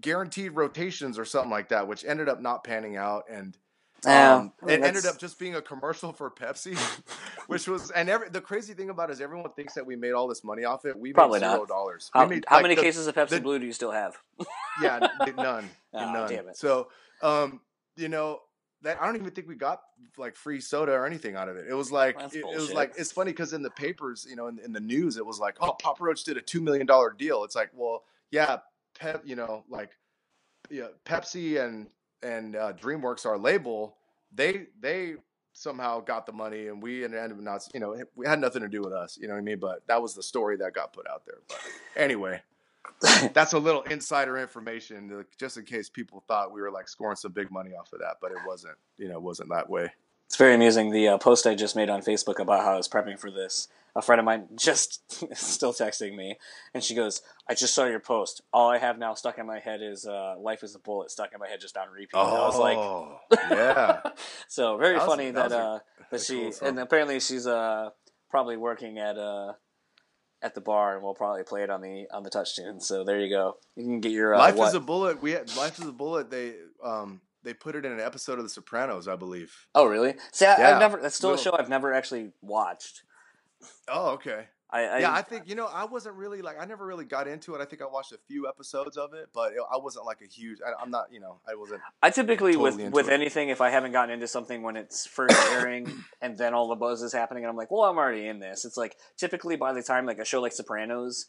guaranteed 0.00 0.52
rotations 0.52 1.18
or 1.18 1.24
something 1.24 1.50
like 1.50 1.68
that, 1.68 1.86
which 1.86 2.04
ended 2.04 2.28
up 2.28 2.40
not 2.40 2.64
panning 2.64 2.96
out, 2.96 3.24
and 3.30 3.56
Yeah, 4.04 4.34
um, 4.36 4.52
it 4.68 4.82
ended 4.82 5.06
up 5.06 5.18
just 5.18 5.38
being 5.38 5.54
a 5.56 5.62
commercial 5.62 6.12
for 6.12 6.30
Pepsi, 6.30 6.76
which 7.48 7.66
was 7.66 7.90
and 7.90 8.08
every 8.08 8.28
the 8.28 8.40
crazy 8.40 8.74
thing 8.74 8.90
about 8.90 9.10
it 9.10 9.14
is 9.14 9.20
everyone 9.20 9.50
thinks 9.52 9.74
that 9.74 9.84
we 9.84 9.96
made 9.96 10.12
all 10.12 10.28
this 10.28 10.44
money 10.44 10.64
off 10.64 10.84
it. 10.84 10.96
We 10.96 11.12
Probably 11.12 11.40
made 11.40 11.46
not. 11.46 11.54
zero 11.54 11.66
dollars. 11.66 12.10
How, 12.12 12.26
made, 12.26 12.44
how 12.46 12.56
like, 12.56 12.62
many 12.64 12.74
the- 12.74 12.82
cases 12.82 13.06
of 13.06 13.14
Pepsi 13.14 13.30
the- 13.30 13.40
Blue 13.40 13.58
do 13.58 13.66
you 13.66 13.72
still 13.72 13.90
have? 13.92 14.16
Yeah, 14.82 15.08
none, 15.38 15.70
Oh, 15.94 16.12
none. 16.12 16.28
damn 16.28 16.48
it. 16.48 16.56
So, 16.56 16.88
um, 17.22 17.60
you 17.96 18.08
know. 18.08 18.40
That, 18.82 19.00
I 19.00 19.06
don't 19.06 19.16
even 19.16 19.30
think 19.30 19.48
we 19.48 19.54
got 19.54 19.80
like 20.18 20.36
free 20.36 20.60
soda 20.60 20.92
or 20.92 21.06
anything 21.06 21.34
out 21.34 21.48
of 21.48 21.56
it. 21.56 21.64
It 21.66 21.72
was 21.72 21.90
like 21.90 22.20
it, 22.20 22.34
it 22.34 22.44
was 22.44 22.74
like 22.74 22.92
it's 22.98 23.10
funny 23.10 23.32
because 23.32 23.54
in 23.54 23.62
the 23.62 23.70
papers, 23.70 24.26
you 24.28 24.36
know, 24.36 24.48
in, 24.48 24.58
in 24.58 24.70
the 24.70 24.80
news, 24.80 25.16
it 25.16 25.24
was 25.24 25.40
like, 25.40 25.56
oh, 25.62 25.72
Papa 25.72 26.04
Roach 26.04 26.24
did 26.24 26.36
a 26.36 26.42
two 26.42 26.60
million 26.60 26.86
dollar 26.86 27.10
deal. 27.10 27.42
It's 27.42 27.56
like, 27.56 27.70
well, 27.74 28.04
yeah, 28.30 28.58
Pep, 29.00 29.22
you 29.24 29.34
know, 29.34 29.64
like 29.70 29.92
yeah, 30.70 30.88
Pepsi 31.06 31.58
and 31.64 31.86
and 32.22 32.56
uh, 32.56 32.72
DreamWorks, 32.72 33.26
our 33.26 33.38
label, 33.38 33.96
they 34.32 34.66
they 34.80 35.14
somehow 35.52 36.00
got 36.00 36.26
the 36.26 36.32
money, 36.32 36.68
and 36.68 36.82
we 36.82 37.04
ended 37.04 37.20
up 37.32 37.38
not, 37.38 37.66
you 37.72 37.80
know, 37.80 37.96
we 38.14 38.26
had 38.26 38.40
nothing 38.40 38.62
to 38.62 38.68
do 38.68 38.82
with 38.82 38.92
us, 38.92 39.18
you 39.20 39.26
know 39.26 39.34
what 39.34 39.40
I 39.40 39.42
mean? 39.42 39.58
But 39.58 39.86
that 39.86 40.02
was 40.02 40.14
the 40.14 40.22
story 40.22 40.56
that 40.58 40.74
got 40.74 40.92
put 40.92 41.08
out 41.08 41.24
there. 41.24 41.38
But 41.48 41.58
anyway, 41.96 42.42
that's 43.32 43.54
a 43.54 43.58
little 43.58 43.82
insider 43.82 44.36
information, 44.36 45.24
just 45.38 45.56
in 45.56 45.64
case 45.64 45.88
people 45.88 46.22
thought 46.28 46.52
we 46.52 46.60
were 46.60 46.70
like 46.70 46.88
scoring 46.88 47.16
some 47.16 47.32
big 47.32 47.50
money 47.50 47.70
off 47.70 47.92
of 47.92 48.00
that, 48.00 48.16
but 48.20 48.32
it 48.32 48.38
wasn't, 48.46 48.76
you 48.98 49.08
know, 49.08 49.16
it 49.16 49.22
wasn't 49.22 49.48
that 49.50 49.68
way. 49.70 49.90
It's 50.26 50.36
very 50.36 50.54
amusing. 50.54 50.90
The 50.90 51.08
uh, 51.08 51.18
post 51.18 51.46
I 51.46 51.54
just 51.54 51.76
made 51.76 51.88
on 51.88 52.02
Facebook 52.02 52.38
about 52.38 52.64
how 52.64 52.74
I 52.74 52.76
was 52.76 52.88
prepping 52.88 53.18
for 53.18 53.30
this. 53.30 53.68
A 53.94 54.02
friend 54.02 54.18
of 54.18 54.26
mine 54.26 54.48
just 54.56 55.00
still 55.36 55.72
texting 55.72 56.14
me, 56.16 56.36
and 56.74 56.82
she 56.84 56.94
goes, 56.94 57.22
"I 57.48 57.54
just 57.54 57.74
saw 57.74 57.86
your 57.86 58.00
post. 58.00 58.42
All 58.52 58.68
I 58.68 58.76
have 58.78 58.98
now 58.98 59.14
stuck 59.14 59.38
in 59.38 59.46
my 59.46 59.58
head 59.60 59.80
is 59.82 60.04
uh, 60.06 60.34
"Life 60.38 60.62
is 60.62 60.74
a 60.74 60.78
Bullet" 60.78 61.10
stuck 61.10 61.32
in 61.32 61.38
my 61.40 61.48
head 61.48 61.60
just 61.60 61.76
on 61.76 61.88
repeat." 61.90 62.10
And 62.12 62.28
I 62.28 62.46
was 62.46 62.58
like, 62.58 62.76
Oh, 62.76 63.18
yeah. 63.50 64.00
so 64.48 64.76
very 64.76 64.98
That 64.98 65.06
funny 65.06 65.30
that 65.30 65.48
that, 65.48 65.50
was 65.50 65.52
a- 65.52 65.58
uh, 65.58 65.78
that 66.10 66.20
she 66.20 66.50
cool 66.58 66.68
and 66.68 66.78
apparently 66.78 67.18
she's 67.20 67.46
uh 67.46 67.90
probably 68.28 68.56
working 68.58 68.98
at 68.98 69.16
uh 69.16 69.52
at 70.42 70.54
the 70.54 70.60
bar, 70.60 70.94
and 70.94 71.02
we'll 71.02 71.14
probably 71.14 71.44
play 71.44 71.62
it 71.62 71.70
on 71.70 71.80
the 71.80 72.06
on 72.12 72.22
the 72.22 72.30
touch 72.30 72.56
tune. 72.56 72.80
So 72.80 73.04
there 73.04 73.18
you 73.18 73.30
go. 73.30 73.56
You 73.76 73.84
can 73.84 74.00
get 74.00 74.12
your 74.12 74.34
uh, 74.34 74.38
Life 74.38 74.56
what- 74.56 74.68
is 74.68 74.74
a 74.74 74.80
bullet. 74.80 75.22
We 75.22 75.30
had, 75.30 75.56
Life 75.56 75.78
is 75.78 75.86
a 75.86 75.92
bullet. 75.92 76.30
They 76.30 76.52
um 76.84 77.22
they 77.46 77.54
put 77.54 77.76
it 77.76 77.86
in 77.86 77.92
an 77.92 78.00
episode 78.00 78.38
of 78.38 78.44
The 78.44 78.50
Sopranos, 78.50 79.06
I 79.06 79.14
believe. 79.14 79.54
Oh 79.74 79.86
really? 79.86 80.16
See, 80.32 80.44
I, 80.44 80.58
Yeah, 80.58 80.74
I've 80.74 80.80
never. 80.80 81.00
That's 81.00 81.14
still 81.14 81.32
a 81.32 81.38
show 81.38 81.56
I've 81.56 81.68
never 81.68 81.94
actually 81.94 82.32
watched. 82.42 83.04
Oh, 83.88 84.10
okay. 84.10 84.46
I, 84.68 84.80
I 84.80 84.98
yeah, 84.98 85.12
I 85.12 85.22
think 85.22 85.48
you 85.48 85.54
know 85.54 85.68
I 85.72 85.84
wasn't 85.84 86.16
really 86.16 86.42
like 86.42 86.60
I 86.60 86.64
never 86.64 86.84
really 86.84 87.04
got 87.04 87.28
into 87.28 87.54
it. 87.54 87.60
I 87.60 87.64
think 87.64 87.82
I 87.82 87.86
watched 87.86 88.10
a 88.10 88.18
few 88.26 88.48
episodes 88.48 88.96
of 88.96 89.14
it, 89.14 89.28
but 89.32 89.52
it, 89.52 89.60
I 89.72 89.76
wasn't 89.76 90.06
like 90.06 90.22
a 90.22 90.26
huge. 90.26 90.58
I, 90.60 90.82
I'm 90.82 90.90
not, 90.90 91.06
you 91.12 91.20
know, 91.20 91.38
I 91.48 91.54
wasn't. 91.54 91.82
I 92.02 92.10
typically 92.10 92.54
totally 92.54 92.84
with 92.84 92.92
with 92.92 93.08
it. 93.08 93.12
anything, 93.12 93.48
if 93.48 93.60
I 93.60 93.70
haven't 93.70 93.92
gotten 93.92 94.12
into 94.12 94.26
something 94.26 94.62
when 94.62 94.76
it's 94.76 95.06
first 95.06 95.36
airing 95.52 96.02
and 96.20 96.36
then 96.36 96.52
all 96.52 96.66
the 96.66 96.74
buzz 96.74 97.00
is 97.00 97.12
happening, 97.12 97.44
and 97.44 97.50
I'm 97.50 97.56
like, 97.56 97.70
well, 97.70 97.84
I'm 97.84 97.96
already 97.96 98.26
in 98.26 98.40
this. 98.40 98.64
It's 98.64 98.76
like 98.76 98.96
typically 99.16 99.54
by 99.54 99.72
the 99.72 99.84
time 99.84 100.04
like 100.04 100.18
a 100.18 100.24
show 100.24 100.40
like 100.40 100.52
Sopranos 100.52 101.26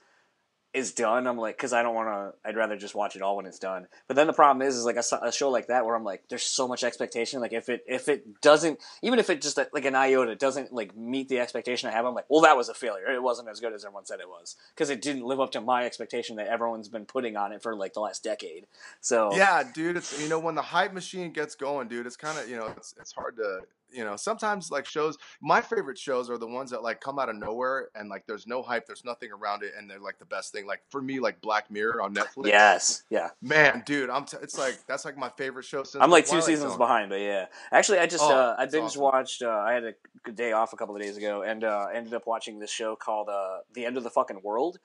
is 0.78 0.92
done, 0.92 1.26
I'm 1.26 1.38
like, 1.38 1.58
because 1.58 1.74
I 1.74 1.82
don't 1.82 1.96
want 1.96 2.08
to. 2.08 2.48
I'd 2.48 2.56
rather 2.56 2.78
just 2.78 2.94
watch 2.94 3.16
it 3.16 3.24
all 3.24 3.36
when 3.36 3.48
it's 3.48 3.58
done. 3.58 3.88
But 4.08 4.16
then 4.16 4.28
the 4.28 4.34
problem 4.34 4.66
is, 4.66 4.76
is 4.76 4.86
like 4.86 4.96
a, 4.96 5.26
a 5.26 5.32
show 5.32 5.50
like 5.50 5.68
that 5.68 5.86
where 5.86 5.96
I'm 5.96 6.04
like, 6.04 6.24
there's 6.30 6.44
so 6.44 6.68
much 6.68 6.84
expectation. 6.84 7.42
Like 7.42 7.52
if 7.52 7.68
it 7.68 7.84
if 7.88 8.08
it 8.08 8.42
doesn't, 8.42 8.80
even 9.02 9.18
if 9.18 9.30
it 9.32 9.42
just 9.42 9.58
like 9.58 9.86
an 9.86 9.96
iota 9.96 10.36
doesn't 10.36 10.72
like 10.72 10.96
meet 10.96 11.30
the 11.30 11.40
expectation 11.40 11.90
I 11.90 11.94
have, 11.94 12.06
I'm 12.06 12.14
like, 12.14 12.30
well, 12.30 12.42
that 12.42 12.56
was 12.56 12.70
a 12.70 12.76
failure. 12.76 13.12
It 13.12 13.24
wasn't 13.24 13.50
as 13.50 13.60
good 13.60 13.74
as 13.74 13.84
everyone 13.84 14.06
said 14.06 14.20
it 14.20 14.30
was 14.30 14.56
because 14.76 14.92
it 14.92 15.02
didn't 15.02 15.26
live 15.26 15.40
up 15.40 15.52
to 15.54 15.62
my 15.62 15.84
expectation 15.84 16.36
that 16.36 16.48
everyone's 16.48 16.90
been 16.90 17.06
putting 17.06 17.36
on 17.36 17.52
it 17.52 17.64
for 17.64 17.76
like 17.76 17.94
the 17.94 18.02
last 18.02 18.24
decade. 18.24 18.68
So 19.02 19.32
Yeah, 19.34 19.64
dude, 19.74 19.98
it's 19.98 20.22
you 20.22 20.30
know 20.30 20.40
when 20.40 20.56
the 20.56 20.62
hype 20.62 20.94
machine 20.94 21.32
gets 21.32 21.56
going, 21.56 21.88
dude, 21.88 22.06
it's 22.06 22.18
kind 22.18 22.38
of 22.38 22.48
you 22.48 22.56
know 22.56 22.68
it's 22.78 22.94
it's 23.00 23.14
hard 23.14 23.36
to 23.38 23.62
you 23.92 24.04
know 24.04 24.16
sometimes 24.16 24.72
like 24.72 24.86
shows. 24.86 25.18
My 25.42 25.62
favorite 25.62 25.98
shows 25.98 26.30
are 26.30 26.38
the 26.38 26.48
ones 26.48 26.72
that 26.72 26.84
like 26.84 27.02
come 27.02 27.20
out 27.20 27.30
of 27.30 27.36
nowhere 27.36 27.90
and 27.96 28.10
like 28.10 28.26
there's 28.28 28.46
no 28.48 28.62
hype, 28.62 28.86
there's 28.86 29.06
nothing 29.06 29.30
around 29.32 29.64
it, 29.64 29.74
and 29.78 29.90
they're 29.90 30.00
like 30.00 30.20
the 30.20 30.26
best 30.26 30.52
thing. 30.52 30.66
Like 30.68 30.82
for 30.90 31.02
me, 31.02 31.20
like 31.20 31.42
Black 31.42 31.72
Mirror 31.72 32.02
on 32.02 32.14
Netflix. 32.14 32.48
yes, 32.48 33.04
yeah. 33.10 33.30
man, 33.42 33.84
dude, 33.86 34.10
I'm 34.10 34.26
t- 34.26 34.38
it's 34.42 34.58
like 34.58 34.78
that's 34.88 35.06
like 35.06 35.18
my 35.18 35.30
favorite 35.38 35.66
show 35.66 35.84
since. 35.84 36.02
I'm 36.04 36.12
like 36.12 36.28
two 36.28 36.42
seasons 36.42 36.72
Zone. 36.72 36.78
behind, 36.78 37.10
but 37.10 37.20
yeah. 37.22 37.46
Actually, 37.72 38.00
I 38.00 38.06
just 38.08 38.24
Oh, 38.24 38.36
uh, 38.36 38.56
I 38.58 38.66
binge 38.66 38.86
awesome. 38.92 39.02
watched. 39.02 39.42
Uh, 39.42 39.50
I 39.50 39.74
had 39.74 39.84
a 39.84 39.94
good 40.24 40.36
day 40.36 40.52
off 40.52 40.74
a 40.74 40.76
couple 40.76 40.96
of 40.96 41.02
days 41.02 41.18
ago, 41.18 41.44
and 41.44 41.64
uh, 41.64 41.88
ended 41.94 42.14
up 42.14 42.28
watching 42.28 42.60
this 42.60 42.72
show 42.72 42.96
called 42.96 43.30
uh, 43.30 43.60
"The 43.74 43.86
End 43.86 43.98
of 43.98 44.04
the 44.04 44.10
Fucking 44.10 44.42
World." 44.44 44.80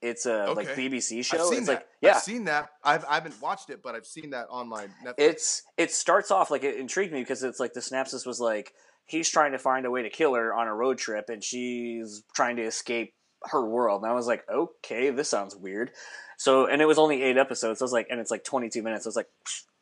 It's 0.00 0.26
a 0.26 0.52
like 0.52 0.68
BBC 0.68 1.24
show. 1.24 1.38
I've 1.38 1.46
seen 1.46 1.58
it's 1.58 1.66
that. 1.66 1.72
like 1.72 1.86
yeah, 2.00 2.14
I've 2.14 2.22
seen 2.22 2.44
that. 2.44 2.70
I've 2.84 3.04
I 3.04 3.14
haven't 3.14 3.40
watched 3.42 3.70
it, 3.70 3.82
but 3.82 3.94
I've 3.94 4.06
seen 4.06 4.30
that 4.30 4.46
on 4.48 4.68
my 4.68 4.86
Netflix. 5.04 5.14
it's 5.18 5.62
it 5.76 5.90
starts 5.90 6.30
off 6.30 6.50
like 6.50 6.62
it 6.62 6.76
intrigued 6.76 7.12
me 7.12 7.20
because 7.20 7.42
it's 7.42 7.58
like 7.58 7.72
the 7.72 7.82
synopsis 7.82 8.24
was 8.24 8.40
like 8.40 8.74
he's 9.08 9.28
trying 9.28 9.52
to 9.52 9.58
find 9.58 9.86
a 9.86 9.90
way 9.90 10.02
to 10.02 10.10
kill 10.10 10.34
her 10.34 10.54
on 10.54 10.68
a 10.68 10.74
road 10.74 10.98
trip, 10.98 11.28
and 11.28 11.42
she's 11.42 12.22
trying 12.34 12.56
to 12.56 12.62
escape 12.62 13.14
her 13.44 13.64
world. 13.66 14.02
And 14.02 14.10
I 14.10 14.14
was 14.14 14.26
like, 14.26 14.44
okay, 14.48 15.10
this 15.10 15.28
sounds 15.28 15.56
weird. 15.56 15.90
So 16.36 16.66
and 16.66 16.80
it 16.80 16.86
was 16.86 16.98
only 16.98 17.22
eight 17.22 17.36
episodes. 17.36 17.80
So 17.80 17.82
I 17.82 17.86
was 17.86 17.92
like, 17.92 18.06
and 18.10 18.20
it's 18.20 18.30
like 18.30 18.44
22 18.44 18.82
minutes. 18.82 19.06
I 19.06 19.08
was 19.08 19.16
like, 19.16 19.28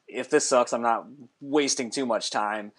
if 0.09 0.31
this 0.31 0.49
sucks, 0.49 0.73
I'm 0.73 0.83
not 0.83 1.07
wasting 1.41 1.91
too 1.91 2.07
much 2.07 2.31
time. 2.31 2.73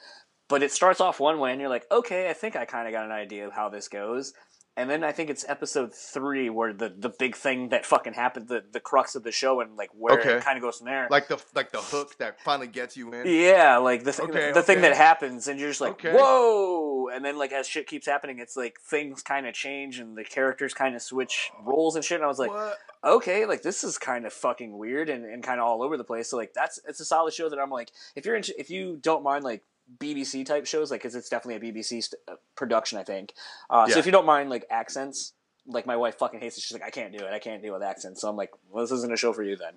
But 0.50 0.64
it 0.64 0.72
starts 0.72 1.02
off 1.02 1.20
one 1.20 1.40
way, 1.40 1.52
and 1.52 1.60
you're 1.60 1.70
like, 1.70 1.86
okay, 1.92 2.30
I 2.30 2.34
think 2.34 2.56
I 2.56 2.64
kind 2.64 2.88
of 2.88 2.94
got 2.94 3.06
an 3.06 3.12
idea 3.12 3.46
of 3.46 3.54
how 3.54 3.68
this 3.68 3.90
goes. 3.90 4.34
And 4.78 4.88
then 4.90 5.04
I 5.04 5.12
think 5.12 5.30
it's 5.32 5.44
episode 5.50 5.92
three 5.94 6.50
where 6.52 6.72
the, 6.72 6.88
the 6.90 7.10
big 7.10 7.36
thing 7.36 7.70
that 7.70 7.84
fucking 7.84 8.14
happened, 8.14 8.48
the, 8.48 8.64
the 8.72 8.80
crux 8.80 9.16
of 9.16 9.24
the 9.24 9.32
show, 9.32 9.60
and 9.60 9.76
like 9.76 9.90
where 9.98 10.20
Okay. 10.20 10.34
it 10.36 10.44
kind 10.44 10.56
of 10.56 10.62
goes 10.62 10.78
from 10.78 10.86
there. 10.86 11.08
like 11.10 11.28
the 11.28 11.42
like 11.56 11.72
the 11.72 11.80
hook 11.82 12.16
that 12.20 12.40
finally 12.42 12.68
gets 12.68 12.96
you 12.96 13.12
in. 13.12 13.26
Yeah, 13.26 13.78
like 13.78 14.04
the 14.04 14.14
thing, 14.14 14.30
Okay, 14.30 14.52
the 14.52 14.62
thing 14.62 14.78
okay. 14.78 14.90
that 14.90 14.96
happens, 14.96 15.48
and 15.48 15.60
you're 15.60 15.70
just 15.70 15.82
like, 15.82 16.00
whoa! 16.04 17.10
And 17.10 17.26
then 17.26 17.38
like 17.40 17.52
as 17.52 17.68
shit 17.68 17.88
keeps 17.88 18.06
happening, 18.06 18.38
it's 18.40 18.56
like 18.56 18.80
things 18.80 19.24
kind 19.24 19.48
of 19.48 19.54
change 19.56 19.98
and 20.00 20.16
the 20.16 20.24
characters 20.24 20.74
kind 20.76 20.96
of 20.96 21.02
switch 21.02 21.52
roles 21.64 21.96
and 21.96 22.06
shit. 22.06 22.18
And 22.18 22.24
I 22.26 22.28
was 22.28 22.38
like, 22.40 22.52
what? 22.52 22.78
okay, 23.04 23.46
like 23.48 23.64
this 23.64 23.84
is 23.84 23.98
kind 23.98 24.26
of 24.28 24.34
fucking 24.34 24.78
weird 24.78 25.10
and, 25.10 25.26
and 25.26 25.44
kind 25.44 25.60
of 25.60 25.66
all 25.66 25.82
over 25.82 25.98
the 25.98 26.04
place. 26.04 26.30
So 26.30 26.38
like 26.38 26.54
that's 26.54 26.80
it's 26.88 27.00
a 27.00 27.06
solid 27.06 27.34
show 27.34 27.50
that 27.50 27.58
I'm 27.60 27.72
like, 27.72 27.90
if 28.16 28.26
you're 28.26 28.36
into, 28.36 28.54
if 28.60 28.70
you 28.70 28.98
don't 29.02 29.24
mind 29.24 29.44
like 29.44 29.64
BBC 30.00 30.46
type 30.46 30.66
shows, 30.66 30.92
like 30.92 31.02
because 31.02 31.16
it's 31.16 31.30
definitely 31.30 31.70
a 31.70 31.74
BBC 31.74 32.04
st- 32.04 32.20
uh, 32.28 32.36
production, 32.56 32.98
I 33.00 33.04
think. 33.04 33.34
Uh, 33.70 33.88
So 33.88 34.00
if 34.00 34.06
you 34.06 34.12
don't 34.12 34.26
mind 34.26 34.50
like 34.50 34.66
accents. 34.70 35.34
Like 35.70 35.86
my 35.86 35.98
wife 35.98 36.18
fucking 36.18 36.40
hates 36.40 36.58
it. 36.58 36.62
She's 36.62 36.72
like, 36.72 36.88
I 36.88 36.90
can't 36.92 37.12
do 37.12 37.26
it. 37.26 37.34
I 37.34 37.40
can't 37.40 37.62
deal 37.62 37.74
with 37.74 37.84
accents. 37.84 38.22
So 38.22 38.30
I'm 38.30 38.38
like, 38.38 38.52
well, 38.70 38.86
this 38.86 38.92
isn't 38.94 39.12
a 39.12 39.18
show 39.18 39.34
for 39.34 39.44
you 39.44 39.58
then. 39.58 39.74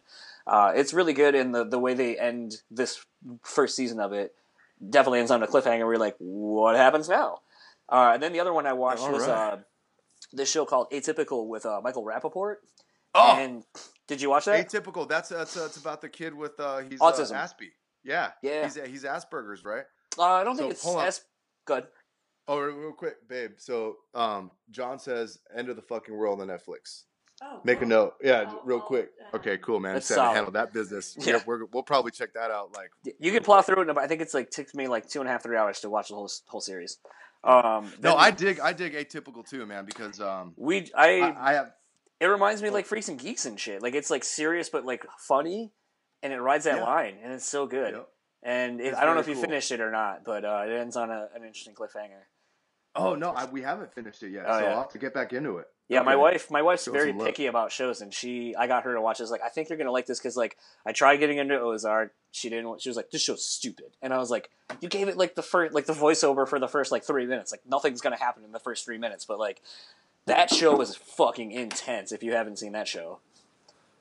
Uh, 0.46 0.70
it's 0.72 0.94
really 0.94 1.12
good, 1.12 1.34
and 1.34 1.52
the 1.52 1.64
the 1.64 1.80
way 1.80 1.94
they 1.94 2.16
end 2.16 2.62
this 2.70 3.04
first 3.42 3.74
season 3.74 3.98
of 3.98 4.12
it 4.12 4.32
definitely 4.88 5.18
ends 5.18 5.32
on 5.32 5.42
a 5.42 5.48
cliffhanger. 5.48 5.80
Where 5.80 5.94
you're 5.94 5.98
like, 5.98 6.14
what 6.18 6.76
happens 6.76 7.08
now? 7.08 7.40
Uh, 7.88 8.12
and 8.14 8.22
then 8.22 8.32
the 8.32 8.38
other 8.38 8.52
one 8.52 8.66
I 8.68 8.72
watched 8.72 9.02
All 9.02 9.10
was 9.10 9.22
right. 9.26 9.30
uh, 9.54 9.56
this 10.32 10.48
show 10.48 10.64
called 10.64 10.92
Atypical 10.92 11.48
with 11.48 11.66
uh, 11.66 11.80
Michael 11.82 12.04
Rapaport. 12.04 12.56
Oh, 13.12 13.36
And 13.36 13.64
did 14.06 14.22
you 14.22 14.30
watch 14.30 14.44
that? 14.44 14.68
atypical. 14.68 15.08
That's 15.08 15.30
that's 15.30 15.56
uh, 15.56 15.64
it's 15.64 15.76
about 15.76 16.02
the 16.02 16.08
kid 16.08 16.34
with 16.36 16.60
uh 16.60 16.78
he's 16.88 17.00
Autism. 17.00 17.32
Aspie. 17.32 17.72
Yeah, 18.04 18.30
Yeah. 18.42 18.62
He's 18.62 18.76
he's 18.76 19.02
Asperger's, 19.02 19.64
right? 19.64 19.86
Uh, 20.18 20.22
I 20.24 20.44
don't 20.44 20.56
think 20.56 20.76
So, 20.76 21.00
it's 21.00 21.18
as 21.18 21.24
good. 21.66 21.84
Oh, 22.48 22.58
real, 22.58 22.76
real 22.76 22.92
quick, 22.92 23.28
babe. 23.28 23.52
So, 23.58 23.96
um, 24.14 24.50
John 24.70 24.98
says 24.98 25.38
"End 25.56 25.68
of 25.68 25.76
the 25.76 25.82
fucking 25.82 26.14
world" 26.14 26.40
on 26.40 26.48
Netflix. 26.48 27.04
Oh, 27.42 27.60
Make 27.64 27.80
a 27.80 27.86
note. 27.86 28.14
Yeah, 28.22 28.44
I'll- 28.48 28.60
real 28.64 28.78
I'll, 28.80 28.84
quick. 28.86 29.10
Okay, 29.32 29.56
cool, 29.58 29.80
man. 29.80 29.94
That's 29.94 30.08
Just 30.08 30.16
solid. 30.16 30.34
handle 30.34 30.52
that 30.52 30.72
business. 30.74 31.16
Yeah. 31.26 31.40
We're, 31.46 31.60
we're, 31.60 31.66
we'll 31.72 31.82
probably 31.82 32.10
check 32.10 32.34
that 32.34 32.50
out. 32.50 32.74
Like, 32.74 32.90
You 33.18 33.32
can 33.32 33.42
plow 33.42 33.62
through 33.62 33.80
it, 33.82 33.86
but 33.86 33.98
I 33.98 34.06
think 34.08 34.20
it's 34.20 34.34
like 34.34 34.50
took 34.50 34.74
me 34.74 34.88
like 34.88 35.08
two 35.08 35.20
and 35.20 35.28
a 35.28 35.32
half, 35.32 35.42
three 35.42 35.56
hours 35.56 35.80
to 35.80 35.88
watch 35.90 36.08
the 36.08 36.16
whole 36.16 36.30
whole 36.48 36.60
series. 36.60 36.98
Um, 37.42 37.90
no, 38.02 38.14
I 38.16 38.30
dig, 38.32 38.60
I 38.60 38.74
dig 38.74 38.92
atypical 38.94 39.48
too, 39.48 39.64
man, 39.64 39.86
because 39.86 40.20
um, 40.20 40.52
we 40.56 40.90
I, 40.94 41.20
I, 41.20 41.50
I 41.50 41.52
have 41.54 41.72
it 42.20 42.26
reminds 42.26 42.60
me 42.60 42.68
of 42.68 42.74
like 42.74 42.84
Freaks 42.84 43.08
and 43.08 43.18
Geeks 43.18 43.46
and 43.46 43.58
shit. 43.58 43.80
Like 43.82 43.94
it's 43.94 44.10
like 44.10 44.24
serious 44.24 44.68
but 44.68 44.84
like 44.84 45.06
funny, 45.26 45.72
and 46.22 46.34
it 46.34 46.40
rides 46.40 46.64
that 46.64 46.76
Yeah. 46.78 46.84
line, 46.84 47.14
and 47.22 47.32
it's 47.32 47.48
so 47.48 47.66
good. 47.66 47.94
Yep. 47.94 48.08
And 48.42 48.80
it, 48.80 48.94
I 48.94 49.04
don't 49.04 49.14
know 49.14 49.20
if 49.20 49.28
you 49.28 49.34
cool. 49.34 49.42
finished 49.44 49.70
it 49.70 49.80
or 49.80 49.90
not, 49.90 50.24
but 50.24 50.44
uh, 50.44 50.64
it 50.66 50.72
ends 50.72 50.96
on 50.96 51.10
a, 51.10 51.28
an 51.34 51.42
interesting 51.44 51.74
cliffhanger. 51.74 52.22
Oh 52.96 53.14
no, 53.14 53.30
I, 53.30 53.44
we 53.44 53.62
haven't 53.62 53.92
finished 53.94 54.22
it 54.22 54.30
yet, 54.32 54.44
Oh, 54.48 54.58
so 54.58 54.64
yeah. 54.64 54.70
I'll 54.70 54.78
have 54.82 54.88
to 54.92 54.98
get 54.98 55.14
back 55.14 55.32
into 55.32 55.58
it. 55.58 55.66
Yeah, 55.88 56.02
my 56.02 56.14
wife, 56.14 56.50
my 56.52 56.62
wife's 56.62 56.84
Show 56.84 56.92
very 56.92 57.12
love. 57.12 57.26
picky 57.26 57.46
about 57.46 57.72
shows, 57.72 58.00
and 58.00 58.14
she, 58.14 58.54
I 58.54 58.68
got 58.68 58.84
her 58.84 58.94
to 58.94 59.00
watch 59.00 59.18
this. 59.18 59.28
Like, 59.30 59.42
I 59.42 59.48
think 59.48 59.68
you're 59.68 59.78
gonna 59.78 59.90
like 59.90 60.06
this 60.06 60.20
because, 60.20 60.36
like, 60.36 60.56
I 60.86 60.92
tried 60.92 61.16
getting 61.16 61.38
into 61.38 61.58
Ozark. 61.58 62.12
She 62.30 62.48
didn't. 62.48 62.80
She 62.80 62.88
was 62.88 62.96
like, 62.96 63.10
"This 63.10 63.22
show's 63.22 63.44
stupid," 63.44 63.96
and 64.00 64.14
I 64.14 64.18
was 64.18 64.30
like, 64.30 64.50
"You 64.80 64.88
gave 64.88 65.08
it 65.08 65.16
like 65.16 65.34
the 65.34 65.42
first, 65.42 65.74
like 65.74 65.86
the 65.86 65.92
voiceover 65.92 66.48
for 66.48 66.60
the 66.60 66.68
first 66.68 66.92
like 66.92 67.04
three 67.04 67.26
minutes. 67.26 67.50
Like, 67.50 67.62
nothing's 67.66 68.00
gonna 68.00 68.16
happen 68.18 68.44
in 68.44 68.52
the 68.52 68.60
first 68.60 68.84
three 68.84 68.98
minutes." 68.98 69.24
But 69.24 69.40
like, 69.40 69.62
that 70.26 70.48
show 70.50 70.76
was 70.76 70.94
fucking 70.94 71.50
intense. 71.50 72.12
If 72.12 72.22
you 72.22 72.32
haven't 72.34 72.60
seen 72.60 72.70
that 72.72 72.86
show, 72.86 73.18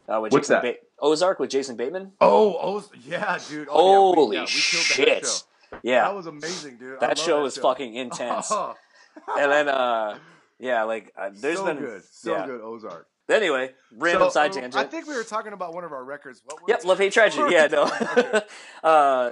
uh, 0.10 0.20
with 0.22 0.34
What's 0.34 0.48
Jason 0.48 0.64
that? 0.64 0.82
Ba- 0.82 0.88
Ozark 1.00 1.40
with 1.40 1.50
Jason 1.50 1.76
Bateman. 1.76 2.14
Oh, 2.20 2.58
oh, 2.62 2.86
yeah, 3.06 3.38
dude. 3.48 3.68
Oh, 3.70 4.10
yeah, 4.10 4.10
we- 4.10 4.16
Holy 4.16 4.38
yeah, 4.38 4.42
we 4.44 4.48
shit! 4.48 5.22
That, 5.22 5.28
show. 5.28 5.80
Yeah, 5.84 6.02
that 6.04 6.16
was 6.16 6.26
amazing, 6.26 6.78
dude. 6.78 7.00
That 7.00 7.18
show 7.18 7.38
that 7.38 7.44
was 7.44 7.58
fucking 7.58 7.94
intense. 7.94 8.48
Oh, 8.52 8.76
and 9.38 9.52
then, 9.52 9.70
uh, 9.70 10.18
yeah, 10.58 10.84
like, 10.84 11.14
uh, 11.18 11.30
there's 11.34 11.58
so 11.58 11.66
been 11.66 11.78
good, 11.78 12.02
so 12.12 12.32
yeah. 12.32 12.46
good. 12.46 12.62
Ozark. 12.62 13.08
Anyway, 13.30 13.72
random 13.96 14.28
So, 14.28 14.30
side 14.32 14.54
tangent. 14.54 14.76
I 14.76 14.86
think 14.86 15.08
we 15.08 15.16
were 15.16 15.24
talking 15.24 15.54
about 15.54 15.74
one 15.76 15.84
of 15.84 15.92
our 15.92 16.04
records. 16.04 16.42
What 16.44 16.64
Yep, 16.68 16.86
Love 16.86 16.98
Hate 16.98 17.14
Tragedy. 17.14 17.54
Yeah, 17.54 17.68
no. 17.68 17.84
Okay. 18.18 18.42
uh, 18.84 19.32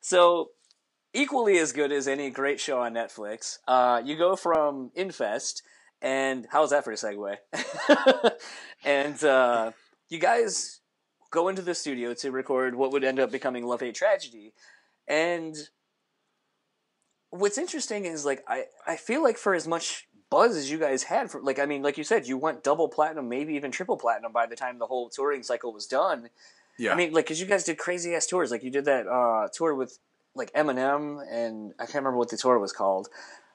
so 0.00 0.50
equally 1.12 1.58
as 1.58 1.72
good 1.72 1.92
as 1.92 2.08
any 2.08 2.30
great 2.30 2.58
show 2.58 2.80
on 2.80 2.94
Netflix. 2.94 3.58
Uh, 3.68 4.00
you 4.04 4.16
go 4.16 4.34
from 4.34 4.90
Infest, 4.94 5.62
and 6.00 6.46
how's 6.50 6.70
that 6.70 6.84
for 6.84 6.92
a 6.92 6.96
segue? 6.96 7.36
and 8.84 9.22
uh, 9.24 9.72
you 10.08 10.18
guys 10.18 10.80
go 11.30 11.48
into 11.48 11.62
the 11.62 11.74
studio 11.74 12.14
to 12.14 12.30
record 12.30 12.74
what 12.74 12.92
would 12.92 13.04
end 13.04 13.18
up 13.18 13.30
becoming 13.30 13.66
Love 13.66 13.80
Hate 13.80 13.94
Tragedy, 13.94 14.52
and 15.08 15.56
what's 17.30 17.58
interesting 17.58 18.04
is 18.04 18.24
like 18.24 18.44
I 18.48 18.64
I 18.86 18.96
feel 18.96 19.22
like 19.22 19.36
for 19.36 19.54
as 19.54 19.66
much 19.66 20.06
buzz 20.30 20.56
as 20.56 20.70
you 20.70 20.78
guys 20.78 21.02
had 21.02 21.30
for 21.30 21.40
like 21.40 21.58
I 21.58 21.66
mean 21.66 21.82
like 21.82 21.98
you 21.98 22.04
said 22.04 22.26
you 22.26 22.38
went 22.38 22.62
double 22.62 22.88
platinum 22.88 23.28
maybe 23.28 23.54
even 23.54 23.70
triple 23.70 23.96
platinum 23.96 24.32
by 24.32 24.46
the 24.46 24.56
time 24.56 24.78
the 24.78 24.86
whole 24.86 25.08
touring 25.08 25.42
cycle 25.42 25.72
was 25.72 25.86
done. 25.86 26.30
Yeah. 26.78 26.92
I 26.92 26.96
mean 26.96 27.12
like 27.12 27.26
cuz 27.26 27.40
you 27.40 27.46
guys 27.46 27.64
did 27.64 27.78
crazy 27.78 28.14
ass 28.14 28.26
tours 28.26 28.50
like 28.50 28.62
you 28.62 28.70
did 28.70 28.84
that 28.84 29.06
uh 29.08 29.48
tour 29.52 29.74
with 29.74 29.98
like 30.34 30.52
Eminem 30.52 31.24
and 31.30 31.74
I 31.78 31.86
can't 31.86 31.96
remember 31.96 32.18
what 32.18 32.30
the 32.30 32.36
tour 32.36 32.58
was 32.58 32.72
called. 32.72 33.08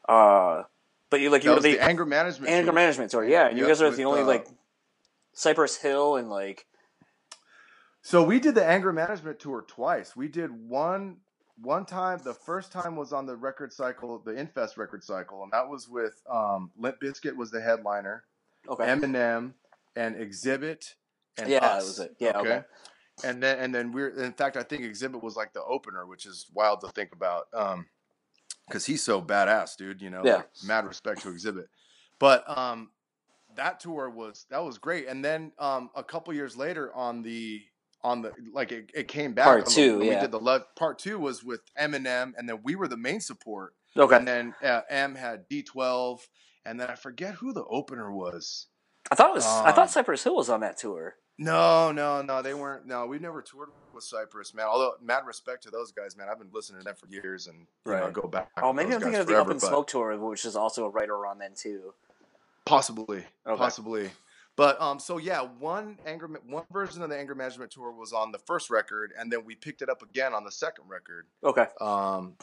Uh 0.07 0.63
but 1.09 1.21
you 1.21 1.29
like 1.29 1.43
you 1.43 1.51
were 1.51 1.59
the, 1.59 1.73
the 1.73 1.79
anger 1.79 2.05
management. 2.05 2.51
anger 2.51 2.67
tour. 2.67 2.73
management 2.73 3.11
tour. 3.11 3.25
Yeah, 3.25 3.47
and 3.47 3.57
you 3.57 3.65
guys 3.65 3.81
are 3.81 3.89
the 3.89 4.05
only 4.05 4.21
uh, 4.21 4.25
like 4.25 4.47
Cypress 5.33 5.77
Hill 5.77 6.15
and 6.15 6.29
like 6.29 6.65
So 8.01 8.23
we 8.23 8.39
did 8.39 8.55
the 8.55 8.65
anger 8.65 8.93
management 8.93 9.39
tour 9.39 9.63
twice. 9.67 10.15
We 10.15 10.27
did 10.27 10.51
one 10.51 11.17
one 11.61 11.85
time. 11.85 12.19
The 12.23 12.33
first 12.33 12.71
time 12.71 12.95
was 12.95 13.11
on 13.11 13.25
the 13.25 13.35
record 13.35 13.73
cycle, 13.73 14.19
the 14.19 14.31
Infest 14.31 14.77
record 14.77 15.03
cycle, 15.03 15.43
and 15.43 15.51
that 15.51 15.67
was 15.67 15.89
with 15.89 16.21
um, 16.29 16.71
Limp 16.77 17.01
Bizkit 17.01 17.35
was 17.35 17.51
the 17.51 17.61
headliner, 17.61 18.23
okay. 18.67 18.85
Eminem, 18.85 19.53
and 19.95 20.15
Xzibit, 20.15 20.93
and 21.37 21.49
yeah, 21.49 21.57
us, 21.57 21.61
that 21.61 21.77
was 21.77 21.99
it. 21.99 22.15
Yeah, 22.19 22.39
okay. 22.39 22.61
And 23.23 23.43
then 23.43 23.59
and 23.59 23.75
then 23.75 23.91
we're 23.91 24.09
in 24.09 24.31
fact 24.31 24.55
I 24.55 24.63
think 24.63 24.83
Xzibit 24.83 25.21
was 25.21 25.35
like 25.35 25.53
the 25.53 25.63
opener, 25.63 26.05
which 26.05 26.25
is 26.25 26.47
wild 26.53 26.81
to 26.81 26.87
think 26.89 27.11
about. 27.11 27.47
Um 27.53 27.87
because 28.67 28.85
he's 28.85 29.03
so 29.03 29.19
badass, 29.19 29.75
dude, 29.77 29.99
you 30.01 30.11
know. 30.11 30.21
Yeah. 30.23 30.35
Like, 30.35 30.49
mad 30.63 30.85
respect 30.85 31.23
to 31.23 31.29
Xzibit. 31.29 31.65
But 32.17 32.45
um 32.57 32.91
that 33.59 33.79
tour 33.79 34.09
was 34.09 34.45
that 34.49 34.63
was 34.63 34.77
great. 34.77 35.07
And 35.07 35.23
then 35.23 35.51
um 35.59 35.89
a 35.95 36.03
couple 36.03 36.33
years 36.33 36.57
later 36.57 36.93
on 36.95 37.21
the 37.21 37.61
on 38.03 38.21
the 38.21 38.31
like 38.53 38.71
it, 38.71 38.89
it 38.95 39.07
came 39.07 39.33
back 39.33 39.45
Part 39.45 39.59
on 39.59 39.65
the- 39.65 39.71
two, 39.71 39.99
we 39.99 40.09
did 40.09 40.31
the 40.31 40.39
love 40.39 40.63
part 40.75 40.97
two 40.99 41.19
was 41.19 41.43
with 41.43 41.61
Eminem 41.79 42.33
and 42.37 42.47
then 42.47 42.59
we 42.63 42.75
were 42.75 42.87
the 42.87 42.97
main 42.97 43.19
support 43.19 43.75
Okay. 43.97 44.15
and 44.15 44.27
then 44.27 44.53
uh, 44.63 44.81
M 44.89 45.15
had 45.15 45.47
D12 45.49 46.21
and 46.65 46.79
then 46.79 46.89
I 46.89 46.95
forget 46.95 47.35
who 47.35 47.53
the 47.53 47.63
opener 47.65 48.11
was. 48.13 48.67
I 49.11 49.15
thought 49.15 49.31
it 49.31 49.35
was. 49.35 49.45
I 49.45 49.69
Um, 49.69 49.75
thought 49.75 49.89
Cypress 49.89 50.23
Hill 50.23 50.35
was 50.35 50.49
on 50.49 50.59
that 50.61 50.77
tour. 50.77 51.15
No, 51.41 51.91
no, 51.91 52.21
no, 52.21 52.41
they 52.41 52.53
weren't. 52.53 52.85
No, 52.85 53.07
we've 53.07 53.21
never 53.21 53.41
toured 53.41 53.69
with 53.93 54.03
Cypress, 54.03 54.53
man. 54.53 54.65
Although, 54.67 54.91
mad 55.01 55.25
respect 55.25 55.63
to 55.63 55.71
those 55.71 55.91
guys, 55.93 56.17
man. 56.17 56.27
I've 56.29 56.37
been 56.37 56.49
listening 56.53 56.81
to 56.81 56.85
them 56.85 56.95
for 56.95 57.07
years, 57.07 57.47
and 57.47 57.65
you 57.85 57.93
know, 57.93 58.07
I 58.07 58.11
go 58.11 58.27
back. 58.27 58.49
Oh, 58.61 58.73
maybe 58.73 58.93
I'm 58.93 58.99
thinking 58.99 59.19
of 59.21 59.25
the 59.25 59.31
forever, 59.33 59.49
Up 59.51 59.53
in 59.55 59.59
Smoke 59.61 59.87
tour, 59.87 60.15
which 60.19 60.43
is 60.45 60.57
also 60.57 60.85
a 60.85 60.89
right 60.89 61.07
around 61.09 61.39
then 61.39 61.53
too. 61.55 61.93
Possibly, 62.69 63.25
Okay. 63.47 63.57
possibly. 63.57 64.11
But 64.55 64.79
um, 64.79 64.99
so 64.99 65.17
yeah, 65.17 65.41
one 65.41 65.97
anger, 66.05 66.27
one 66.47 66.65
version 66.71 67.01
of 67.01 67.09
the 67.09 67.17
anger 67.17 67.33
management 67.33 67.71
tour 67.71 67.91
was 67.91 68.13
on 68.13 68.31
the 68.31 68.37
first 68.39 68.69
record, 68.69 69.11
and 69.17 69.31
then 69.31 69.43
we 69.43 69.55
picked 69.55 69.81
it 69.81 69.89
up 69.89 70.03
again 70.03 70.33
on 70.33 70.43
the 70.43 70.51
second 70.51 70.83
record. 70.87 71.25
Okay. 71.43 71.65
Um, 71.81 72.35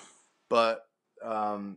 but 0.48 0.86
um, 1.22 1.76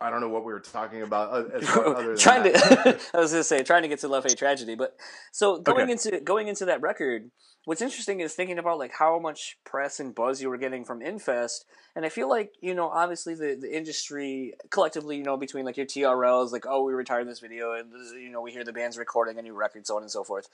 I 0.00 0.10
don't 0.10 0.20
know 0.20 0.28
what 0.28 0.44
we 0.44 0.52
were 0.52 0.60
talking 0.60 1.02
about. 1.02 1.32
uh, 1.32 1.56
As 1.56 1.64
far, 1.68 1.86
other 1.96 2.08
than 2.08 2.18
trying 2.18 2.44
to 2.44 2.98
I 3.14 3.18
was 3.18 3.32
gonna 3.32 3.42
say 3.44 3.62
trying 3.62 3.82
to 3.82 3.88
get 3.88 3.98
to 4.00 4.08
Love 4.08 4.24
Hate 4.24 4.38
Tragedy, 4.38 4.74
but 4.76 4.96
so 5.32 5.58
going 5.58 5.82
Okay. 5.84 5.92
into 5.92 6.20
going 6.20 6.46
into 6.48 6.64
that 6.66 6.80
record, 6.80 7.30
what's 7.64 7.82
interesting 7.82 8.20
is 8.20 8.34
thinking 8.34 8.58
about 8.58 8.78
like 8.78 8.92
how 8.92 9.18
much 9.18 9.58
press 9.64 9.98
and 9.98 10.14
buzz 10.14 10.40
you 10.40 10.48
were 10.50 10.56
getting 10.56 10.84
from 10.84 11.02
Infest, 11.02 11.64
and 11.96 12.06
I 12.06 12.10
feel 12.10 12.28
like 12.28 12.52
you 12.60 12.74
know 12.74 12.88
obviously 12.88 13.34
the 13.34 13.58
the 13.60 13.76
industry 13.76 14.54
collectively 14.70 15.16
you 15.16 15.24
know 15.24 15.36
between 15.36 15.64
like 15.64 15.76
your 15.76 15.86
TRLs 15.86 16.52
like 16.52 16.64
oh 16.68 16.84
we 16.84 16.92
retired 16.92 17.26
this 17.28 17.40
video 17.40 17.72
and 17.72 17.90
you 18.14 18.30
know 18.30 18.40
we 18.40 18.52
hear 18.52 18.62
the 18.64 18.72
band's 18.72 18.98
recording 18.98 19.36
a 19.38 19.42
new 19.42 19.54
record 19.54 19.84
so 19.86 19.96
on 19.96 20.02
and 20.02 20.10
so 20.10 20.22
forth. 20.22 20.48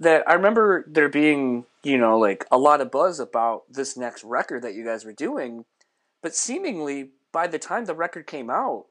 That 0.00 0.22
I 0.30 0.34
remember 0.34 0.84
there 0.86 1.08
being 1.08 1.64
you 1.82 1.98
know 1.98 2.20
like 2.20 2.44
a 2.52 2.58
lot 2.58 2.80
of 2.80 2.92
buzz 2.92 3.18
about 3.18 3.64
this 3.68 3.96
next 3.96 4.22
record 4.22 4.62
that 4.62 4.74
you 4.74 4.84
guys 4.84 5.04
were 5.04 5.12
doing, 5.12 5.64
but 6.22 6.36
seemingly 6.36 7.10
by 7.32 7.46
the 7.46 7.58
time 7.58 7.84
the 7.84 7.94
record 7.94 8.26
came 8.26 8.50
out, 8.50 8.86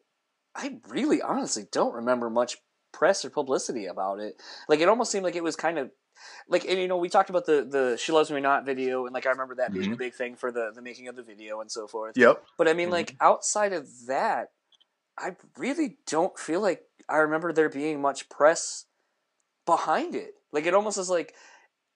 I 0.55 0.79
really 0.88 1.21
honestly 1.21 1.65
don't 1.71 1.93
remember 1.93 2.29
much 2.29 2.57
press 2.93 3.23
or 3.23 3.29
publicity 3.29 3.85
about 3.85 4.19
it. 4.19 4.41
Like 4.67 4.79
it 4.79 4.89
almost 4.89 5.11
seemed 5.11 5.23
like 5.23 5.35
it 5.35 5.43
was 5.43 5.55
kind 5.55 5.77
of 5.77 5.91
like 6.49 6.65
and 6.65 6.79
you 6.79 6.88
know 6.88 6.97
we 6.97 7.09
talked 7.09 7.29
about 7.29 7.45
the 7.45 7.63
the 7.69 7.97
She 8.01 8.11
Loves 8.11 8.31
Me 8.31 8.41
Not 8.41 8.65
video 8.65 9.05
and 9.05 9.13
like 9.13 9.27
I 9.27 9.29
remember 9.29 9.55
that 9.55 9.71
being 9.73 9.93
a 9.93 9.97
big 9.97 10.15
thing 10.15 10.35
for 10.35 10.51
the 10.51 10.71
the 10.73 10.81
making 10.81 11.07
of 11.07 11.15
the 11.15 11.21
video 11.23 11.61
and 11.61 11.71
so 11.71 11.85
forth. 11.88 12.17
Yep. 12.17 12.43
But 12.57 12.67
I 12.67 12.73
mean 12.73 12.89
Mhm. 12.89 12.93
like 12.93 13.15
outside 13.21 13.73
of 13.73 13.88
that, 14.07 14.51
I 15.17 15.35
really 15.57 15.97
don't 16.07 16.38
feel 16.39 16.59
like 16.61 16.85
I 17.07 17.17
remember 17.17 17.53
there 17.53 17.69
being 17.69 18.01
much 18.01 18.29
press 18.29 18.85
behind 19.65 20.15
it. 20.15 20.35
Like 20.51 20.65
it 20.65 20.73
almost 20.73 20.97
is 20.97 21.09
like 21.09 21.35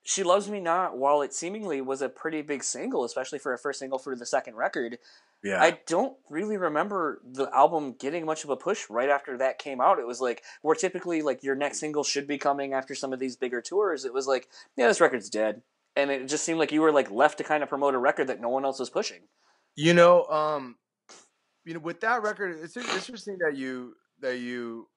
she 0.03 0.23
Loves 0.23 0.49
Me 0.49 0.59
Not, 0.59 0.97
while 0.97 1.21
it 1.21 1.33
seemingly 1.33 1.81
was 1.81 2.01
a 2.01 2.09
pretty 2.09 2.41
big 2.41 2.63
single, 2.63 3.03
especially 3.03 3.39
for 3.39 3.53
a 3.53 3.57
first 3.57 3.79
single 3.79 3.99
for 3.99 4.15
the 4.15 4.25
second 4.25 4.55
record, 4.55 4.97
Yeah. 5.43 5.61
I 5.61 5.79
don't 5.87 6.15
really 6.29 6.57
remember 6.57 7.21
the 7.23 7.49
album 7.53 7.95
getting 7.99 8.25
much 8.25 8.43
of 8.43 8.51
a 8.51 8.55
push 8.55 8.89
right 8.89 9.09
after 9.09 9.39
that 9.39 9.57
came 9.57 9.81
out. 9.81 9.97
It 9.97 10.05
was 10.05 10.21
like 10.21 10.43
where 10.61 10.75
typically 10.75 11.23
like 11.23 11.43
your 11.43 11.55
next 11.55 11.79
single 11.79 12.03
should 12.03 12.27
be 12.27 12.37
coming 12.37 12.73
after 12.73 12.93
some 12.93 13.11
of 13.11 13.19
these 13.19 13.35
bigger 13.35 13.61
tours. 13.61 14.05
It 14.05 14.13
was 14.13 14.27
like, 14.27 14.49
yeah, 14.77 14.87
this 14.87 15.01
record's 15.01 15.29
dead. 15.29 15.63
And 15.95 16.11
it 16.11 16.27
just 16.27 16.45
seemed 16.45 16.59
like 16.59 16.71
you 16.71 16.81
were 16.81 16.91
like 16.91 17.09
left 17.09 17.39
to 17.39 17.43
kind 17.43 17.63
of 17.63 17.69
promote 17.69 17.95
a 17.95 17.97
record 17.97 18.27
that 18.27 18.39
no 18.39 18.49
one 18.49 18.65
else 18.65 18.79
was 18.79 18.89
pushing. 18.89 19.21
You 19.75 19.93
know, 19.93 20.25
um, 20.25 20.75
you 21.65 21.73
know, 21.73 21.79
with 21.79 22.01
that 22.01 22.21
record, 22.21 22.57
it's 22.61 22.77
it's 22.77 22.97
interesting 22.99 23.37
that 23.39 23.55
you 23.55 23.95
that 24.19 24.39
you 24.39 24.87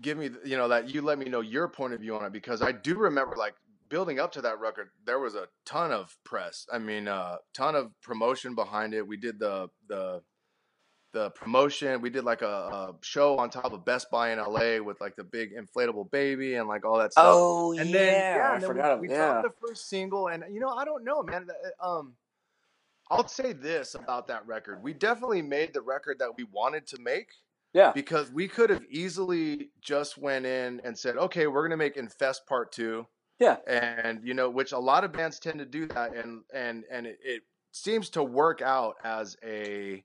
give 0.00 0.16
me, 0.16 0.30
you 0.44 0.56
know, 0.56 0.68
that 0.68 0.94
you 0.94 1.02
let 1.02 1.18
me 1.18 1.26
know 1.26 1.40
your 1.40 1.68
point 1.68 1.92
of 1.92 2.00
view 2.00 2.14
on 2.16 2.24
it 2.24 2.32
because 2.32 2.62
I 2.62 2.72
do 2.72 2.96
remember 2.96 3.36
like 3.36 3.54
building 3.88 4.18
up 4.18 4.32
to 4.32 4.42
that 4.42 4.60
record, 4.60 4.90
there 5.04 5.18
was 5.18 5.34
a 5.34 5.48
ton 5.64 5.92
of 5.92 6.16
press. 6.24 6.66
I 6.72 6.78
mean, 6.78 7.08
uh, 7.08 7.36
ton 7.54 7.74
of 7.74 7.90
promotion 8.02 8.54
behind 8.54 8.94
it. 8.94 9.06
We 9.06 9.16
did 9.16 9.38
the 9.38 9.68
the 9.88 10.22
the 11.12 11.30
promotion. 11.30 12.00
We 12.00 12.10
did 12.10 12.24
like 12.24 12.42
a, 12.42 12.46
a 12.46 12.94
show 13.02 13.38
on 13.38 13.50
top 13.50 13.72
of 13.72 13.84
Best 13.84 14.10
Buy 14.10 14.32
in 14.32 14.38
LA 14.38 14.82
with 14.82 15.00
like 15.00 15.16
the 15.16 15.24
big 15.24 15.50
inflatable 15.56 16.10
baby 16.10 16.54
and 16.54 16.68
like 16.68 16.84
all 16.84 16.98
that 16.98 17.12
stuff. 17.12 17.26
Oh 17.28 17.72
and 17.72 17.90
yeah, 17.90 17.98
then 17.98 18.36
yeah, 18.36 18.48
I 18.50 18.54
and 18.54 18.62
then 18.62 18.70
forgot. 18.70 19.00
We, 19.00 19.08
we 19.08 19.14
yeah, 19.14 19.32
dropped 19.32 19.48
the 19.48 19.66
first 19.66 19.88
single, 19.88 20.28
and 20.28 20.44
you 20.50 20.60
know, 20.60 20.70
I 20.70 20.84
don't 20.84 21.04
know, 21.04 21.22
man. 21.22 21.48
Um, 21.82 22.14
I'll 23.10 23.26
say 23.26 23.52
this 23.52 23.94
about 23.94 24.28
that 24.28 24.46
record: 24.46 24.82
we 24.82 24.92
definitely 24.92 25.42
made 25.42 25.72
the 25.72 25.80
record 25.80 26.18
that 26.18 26.30
we 26.36 26.44
wanted 26.44 26.86
to 26.88 27.00
make 27.00 27.28
yeah, 27.72 27.92
because 27.92 28.30
we 28.30 28.48
could 28.48 28.70
have 28.70 28.84
easily 28.90 29.70
just 29.80 30.18
went 30.18 30.46
in 30.46 30.80
and 30.84 30.96
said, 30.96 31.16
"Okay, 31.16 31.46
we're 31.46 31.62
gonna 31.62 31.76
make 31.76 31.96
Infest 31.96 32.46
Part 32.46 32.72
2. 32.72 33.06
Yeah. 33.38 33.56
and 33.66 34.20
you 34.26 34.34
know, 34.34 34.50
which 34.50 34.72
a 34.72 34.78
lot 34.78 35.04
of 35.04 35.12
bands 35.12 35.38
tend 35.38 35.58
to 35.60 35.64
do 35.66 35.86
that, 35.88 36.14
and 36.14 36.42
and 36.52 36.84
and 36.90 37.06
it, 37.06 37.18
it 37.22 37.42
seems 37.72 38.10
to 38.10 38.22
work 38.24 38.62
out 38.62 38.96
as 39.04 39.36
a 39.44 40.02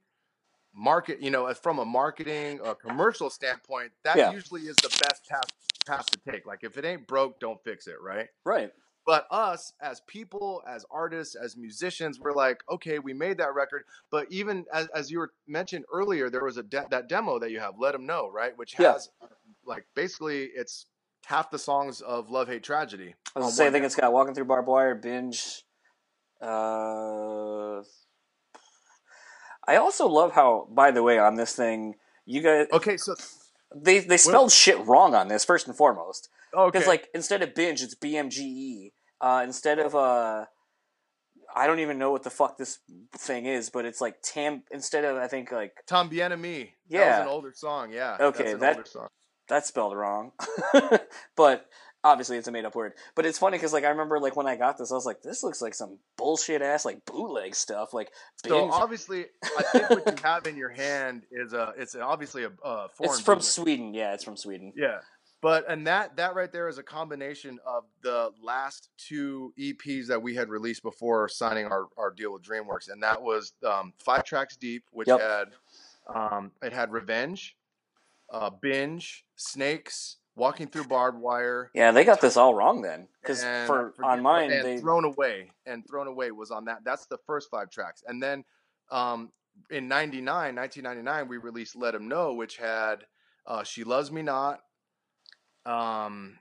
market 0.76 1.22
you 1.22 1.30
know 1.30 1.54
from 1.54 1.78
a 1.80 1.86
marketing 1.86 2.60
a 2.66 2.74
commercial 2.74 3.30
standpoint 3.30 3.92
that 4.04 4.18
Yeah. 4.18 4.32
usually 4.32 4.62
is 4.64 4.76
the 4.78 4.90
best 4.90 5.28
path 5.30 5.44
path 5.86 6.06
to 6.08 6.20
take 6.32 6.48
like 6.48 6.64
if 6.64 6.78
it 6.80 6.86
ain't 6.86 7.06
broke 7.06 7.40
don't 7.40 7.64
fix 7.64 7.86
it 7.86 7.98
right 8.02 8.28
right. 8.44 8.72
but 9.06 9.28
us 9.30 9.74
as 9.82 10.02
people 10.08 10.64
as 10.68 10.84
artists 10.90 11.36
as 11.36 11.56
musicians 11.56 12.20
we're 12.20 12.34
like 12.34 12.64
okay 12.72 12.98
we 12.98 13.14
made 13.14 13.38
that 13.38 13.54
record 13.54 13.84
but 14.10 14.26
even 14.32 14.66
as, 14.74 14.88
as 14.96 15.12
you 15.12 15.20
were 15.20 15.32
mentioned 15.48 15.86
earlier 15.94 16.28
there 16.32 16.44
was 16.44 16.58
a 16.58 16.64
de- 16.64 16.88
that 16.90 17.08
demo 17.08 17.38
that 17.38 17.52
you 17.52 17.60
have 17.60 17.76
let 17.78 17.92
them 17.92 18.08
know 18.08 18.32
right 18.32 18.58
which 18.58 18.74
Yeah. 18.80 18.94
has 18.94 19.10
like 19.68 19.86
basically 19.96 20.46
it's 20.56 20.88
half 21.26 21.50
the 21.52 21.60
songs 21.60 22.02
of 22.02 22.30
love 22.30 22.48
hate 22.48 22.64
tragedy 22.64 23.16
I 23.36 23.40
was 23.40 23.56
say, 23.58 23.68
I 23.68 23.72
think 23.72 23.86
it's 23.86 23.96
got 23.96 24.12
Walking 24.14 24.34
Through 24.36 24.46
Barbed 24.46 24.68
Wire, 24.68 24.94
Binge. 24.96 25.64
Uh, 26.42 27.82
I 29.68 29.78
also 29.78 30.08
love 30.08 30.34
how, 30.34 30.68
by 30.72 30.92
the 30.92 31.02
way, 31.04 31.18
on 31.18 31.36
this 31.36 31.56
thing, 31.56 31.96
you 32.26 32.42
guys 32.42 32.68
okay 32.72 32.98
so 32.98 33.16
they 33.76 34.00
they 34.00 34.18
spelled 34.18 34.52
shit 34.52 34.78
wrong 34.86 35.16
on 35.16 35.28
this 35.28 35.44
first 35.46 35.68
and 35.68 35.76
foremost. 35.76 36.30
okay 36.56 36.70
Because 36.72 36.88
like 36.88 37.08
instead 37.14 37.42
of 37.42 37.54
binge, 37.56 37.82
it's 37.82 37.96
BMGE. 37.96 38.92
Uh, 39.22 39.42
instead 39.46 39.80
of 39.80 39.96
uh, 39.96 40.46
I 41.56 41.68
don't 41.68 41.80
even 41.80 41.98
know 41.98 42.12
what 42.12 42.24
the 42.24 42.30
fuck 42.30 42.58
this 42.58 42.80
thing 43.18 43.46
is, 43.46 43.70
but 43.70 43.86
it's 43.86 44.02
like 44.02 44.22
tam. 44.22 44.64
Instead 44.72 45.06
of 45.06 45.18
I 45.18 45.28
think 45.28 45.52
like 45.52 45.74
tom 45.88 46.10
that 46.10 46.70
Yeah. 46.90 47.20
was 47.20 47.28
an 47.28 47.28
older 47.34 47.54
song 47.56 47.92
yeah 47.94 48.18
Okay, 48.20 48.44
that's 48.44 48.54
an 48.54 48.60
that- 48.60 48.76
older 48.78 48.90
song 48.90 49.08
that's 49.48 49.68
spelled 49.68 49.96
wrong, 49.96 50.32
but 51.36 51.68
obviously 52.04 52.38
it's 52.38 52.48
a 52.48 52.52
made 52.52 52.66
up 52.66 52.76
word. 52.76 52.94
But 53.16 53.26
it's 53.26 53.38
funny 53.40 53.58
because 53.58 53.74
like 53.74 53.84
I 53.86 53.90
remember 53.90 54.20
like 54.20 54.36
when 54.36 54.48
I 54.48 54.56
got 54.56 54.78
this, 54.78 54.92
I 54.92 54.96
was 54.96 55.06
like, 55.06 55.22
this 55.22 55.44
looks 55.44 55.62
like 55.62 55.74
some 55.74 56.00
bullshit 56.18 56.62
ass 56.62 56.86
like 56.86 57.06
bootleg 57.06 57.56
stuff. 57.56 57.94
Like 57.94 58.12
so 58.46 58.62
binge. 58.62 58.72
obviously 58.74 59.26
i 59.58 59.64
think 59.72 59.90
what 59.90 60.06
you 60.06 60.24
have 60.24 60.46
in 60.48 60.56
your 60.58 60.70
hand 60.70 61.24
is 61.32 61.54
a 61.54 61.74
it's 61.78 61.96
obviously 61.96 62.44
a 62.44 62.52
uh, 62.64 62.88
foreign 62.90 63.12
it's 63.14 63.20
from 63.22 63.36
bootleg. 63.36 63.44
Sweden. 63.44 63.94
Yeah, 63.94 64.14
it's 64.14 64.24
from 64.24 64.38
Sweden. 64.38 64.74
Yeah. 64.76 65.00
But 65.42 65.70
and 65.70 65.86
that 65.88 66.16
that 66.16 66.36
right 66.36 66.50
there 66.52 66.70
is 66.70 66.78
a 66.78 66.84
combination 66.84 67.60
of 67.68 67.84
the 68.02 68.32
last 68.42 68.88
two 68.98 69.54
EPs 69.60 70.08
that 70.08 70.22
we 70.22 70.34
had 70.36 70.48
released 70.50 70.84
before 70.84 71.28
signing 71.28 71.66
our, 71.66 71.88
our 71.98 72.12
deal 72.12 72.32
with 72.32 72.44
DreamWorks, 72.44 72.90
and 72.90 73.04
that 73.04 73.22
was 73.22 73.52
um, 73.68 73.92
five 74.00 74.24
tracks 74.24 74.56
deep, 74.56 74.86
which 74.92 75.10
Yep. 75.10 75.20
had 75.20 75.48
um, 76.16 76.52
it 76.62 76.72
had 76.72 76.94
Revenge, 76.94 77.58
uh, 78.34 78.50
Binge, 78.50 79.24
Snakes, 79.36 80.18
Walking 80.36 80.68
Through 80.68 80.86
Barbed 80.86 81.20
Wire, 81.22 81.70
Yeah, 81.76 81.92
they 81.92 82.04
got 82.04 82.20
this 82.20 82.36
all 82.36 82.54
wrong 82.56 82.82
then. 82.82 83.08
Because 83.22 83.44
for 83.44 83.94
on 84.04 84.22
mine, 84.22 84.50
they 84.50 84.78
Thrown 84.80 85.06
Away 85.06 85.52
and 85.66 85.88
Thrown 85.88 86.08
Away 86.08 86.32
was 86.32 86.50
on 86.52 86.66
that. 86.66 86.80
That's 86.84 87.06
the 87.06 87.20
first 87.28 87.50
five 87.52 87.70
tracks, 87.70 88.04
and 88.08 88.22
then 88.22 88.44
um, 88.92 89.32
in 89.70 89.88
99, 89.88 90.56
1999, 90.56 91.28
we 91.28 91.38
released 91.38 91.76
Let 91.76 91.94
'Em 91.96 92.08
Know, 92.08 92.34
which 92.34 92.58
had 92.58 93.06
uh, 93.46 93.64
She 93.64 93.84
Loves 93.84 94.12
Me 94.12 94.24
Not. 94.24 94.62
Um, 95.66 96.40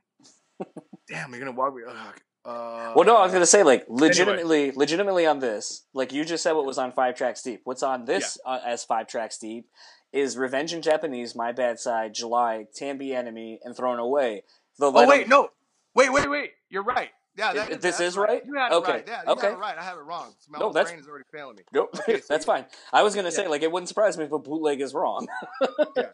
damn, 1.09 1.31
you're 1.31 1.39
gonna 1.39 1.53
walk 1.53 1.75
ugh, 1.87 2.21
Uh, 2.45 2.93
Well, 2.97 3.05
no, 3.05 3.17
I 3.17 3.23
was 3.25 3.33
gonna 3.33 3.47
say 3.47 3.63
like 3.63 3.85
legitimately, 3.89 4.73
legitimately 4.73 5.27
on 5.27 5.39
this, 5.39 5.85
like 5.93 6.13
you 6.13 6.25
just 6.25 6.43
said, 6.43 6.53
what 6.53 6.65
was 6.65 6.79
on 6.79 6.93
five 6.93 7.15
tracks 7.15 7.43
deep. 7.43 7.61
What's 7.65 7.83
on 7.83 8.05
this 8.07 8.39
uh, 8.45 8.61
as 8.65 8.85
five 8.85 9.07
tracks 9.07 9.39
deep 9.39 9.69
is 10.13 10.37
"Revenge 10.37 10.73
in 10.75 10.83
Japanese," 10.83 11.35
"My 11.35 11.53
Bad 11.53 11.79
Side," 11.81 12.15
"July," 12.15 12.67
"Tambi 12.75 13.15
Enemy," 13.15 13.61
and 13.65 13.77
"Thrown 13.77 13.99
Away." 13.99 14.45
The 14.79 14.91
Oh 14.93 15.07
wait, 15.09 15.29
no, 15.29 15.51
wait, 15.95 16.13
wait, 16.13 16.29
wait. 16.31 16.53
You're 16.69 16.83
right. 16.83 17.11
Yeah, 17.35 17.55
that 17.55 17.69
this 17.81 17.97
that's 17.97 18.01
is 18.01 18.17
right? 18.19 18.43
You 18.45 18.55
had 18.57 18.73
it 18.73 18.75
Okay, 18.75 18.93
right. 18.93 19.05
Yeah, 19.09 19.23
you 19.27 19.33
okay. 19.33 19.47
had 19.47 19.55
it 19.55 19.59
right. 19.59 19.79
I 19.79 19.83
have 19.83 19.97
it 19.97 20.03
wrong. 20.03 20.35
My 20.51 20.59
No, 20.59 20.71
that's- 20.73 20.91
brain 20.91 21.01
is 21.01 21.09
already 21.09 21.25
failing 21.33 21.57
me. 21.57 21.63
Nope, 21.73 21.89
Okay, 22.01 22.21
so 22.21 22.27
that's 22.29 22.45
fine. 22.45 22.67
I 22.93 23.03
was 23.03 23.15
gonna 23.15 23.31
say 23.31 23.49
like 23.49 23.63
it 23.63 23.73
wouldn't 23.73 23.89
surprise 23.89 24.19
me 24.19 24.25
if 24.25 24.33
a 24.33 24.39
bootleg 24.39 24.81
is 24.83 24.93
wrong. 24.93 25.27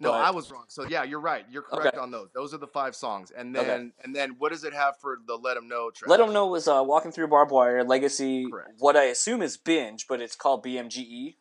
No, 0.00 0.10
But- 0.10 0.22
I 0.22 0.30
was 0.32 0.50
wrong. 0.50 0.64
So 0.68 0.84
yeah, 0.88 1.04
you're 1.04 1.20
right. 1.20 1.46
You're 1.48 1.62
correct 1.62 1.94
Okay. 1.94 1.98
on 1.98 2.10
those. 2.10 2.28
Those 2.34 2.52
are 2.52 2.58
the 2.58 2.66
five 2.66 2.96
songs, 2.96 3.30
and 3.30 3.56
Okay. 3.56 3.64
then 3.66 3.92
and 4.02 4.14
then 4.14 4.34
what 4.38 4.50
does 4.50 4.64
it 4.64 4.74
have 4.74 4.98
for 5.00 5.18
the 5.24 5.36
"Let 5.36 5.56
'Em 5.56 5.68
Know" 5.68 5.90
track? 5.90 6.10
Let 6.10 6.18
them 6.18 6.32
know 6.32 6.48
was 6.48 6.66
uh, 6.66 6.82
"Walking 6.84 7.12
Through 7.12 7.28
Barbed 7.28 7.52
Wire," 7.52 7.84
"Legacy," 7.84 8.50
Correct. 8.50 8.72
what 8.80 8.96
I 8.96 9.04
assume 9.04 9.40
is 9.40 9.56
"Binge," 9.56 10.06
but 10.08 10.20
it's 10.20 10.34
called 10.34 10.64
BMGE. 10.64 11.36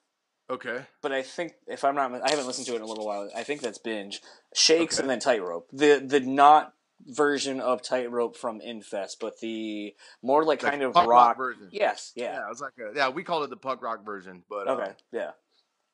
Okay. 0.50 0.82
but 1.02 1.12
I 1.12 1.22
think 1.24 1.54
if 1.68 1.84
I'm 1.84 1.96
not, 1.96 2.12
I 2.22 2.30
haven't 2.30 2.46
listened 2.48 2.68
to 2.68 2.74
it 2.74 2.78
in 2.78 2.82
a 2.82 2.86
little 2.86 3.06
while. 3.06 3.30
I 3.36 3.44
think 3.44 3.62
that's 3.62 3.78
binge, 3.78 4.22
snakes, 4.54 4.96
Okay. 4.96 5.04
and 5.04 5.10
then 5.10 5.20
tightrope. 5.20 5.70
The 5.72 6.00
the 6.06 6.20
not 6.20 6.74
version 7.06 7.60
of 7.60 7.82
tightrope 7.82 8.38
from 8.38 8.62
Infest, 8.62 9.20
but 9.20 9.40
the 9.40 9.96
more 10.22 10.44
like 10.46 10.62
Like 10.64 10.72
kind 10.72 10.84
of 10.84 10.94
punk 10.94 11.10
rock. 11.10 11.38
version. 11.38 11.70
Yes, 11.72 12.12
Yeah. 12.16 12.34
yeah. 12.34 12.46
it 12.46 12.50
was 12.50 12.62
like 12.62 12.74
a, 12.78 12.96
yeah, 12.96 13.10
we 13.10 13.24
called 13.24 13.44
it 13.44 13.50
the 13.50 13.58
punk 13.58 13.82
rock 13.82 14.06
version, 14.06 14.44
but 14.50 14.68
Okay, 14.68 14.92
yeah. 15.12 15.32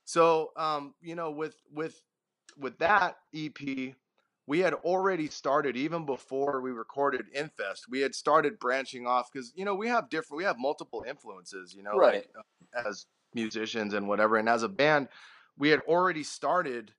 So, 0.05 0.51
um, 0.55 0.93
you 1.01 1.15
know, 1.15 1.31
with 1.31 1.55
with 1.71 2.01
with 2.57 2.77
that 2.79 3.17
EP, 3.33 3.95
we 4.47 4.59
had 4.59 4.73
already 4.73 5.27
started 5.29 5.77
even 5.77 6.05
before 6.05 6.61
we 6.61 6.71
recorded 6.71 7.27
Infest. 7.33 7.85
We 7.89 8.01
had 8.01 8.15
started 8.15 8.59
branching 8.59 9.05
off 9.07 9.31
because 9.31 9.51
you 9.55 9.65
know 9.65 9.75
we 9.75 9.87
have 9.87 10.09
different, 10.09 10.37
we 10.39 10.43
have 10.45 10.57
multiple 10.59 11.05
influences. 11.07 11.73
You 11.75 11.83
know, 11.83 11.93
Right. 11.93 12.25
like 12.25 12.29
uh, 12.75 12.87
as 12.89 13.05
musicians 13.33 13.93
and 13.93 14.07
whatever, 14.07 14.37
and 14.37 14.49
as 14.49 14.63
a 14.63 14.69
band, 14.69 15.09
we 15.57 15.69
had 15.69 15.81
already 15.81 16.23
started 16.23 16.93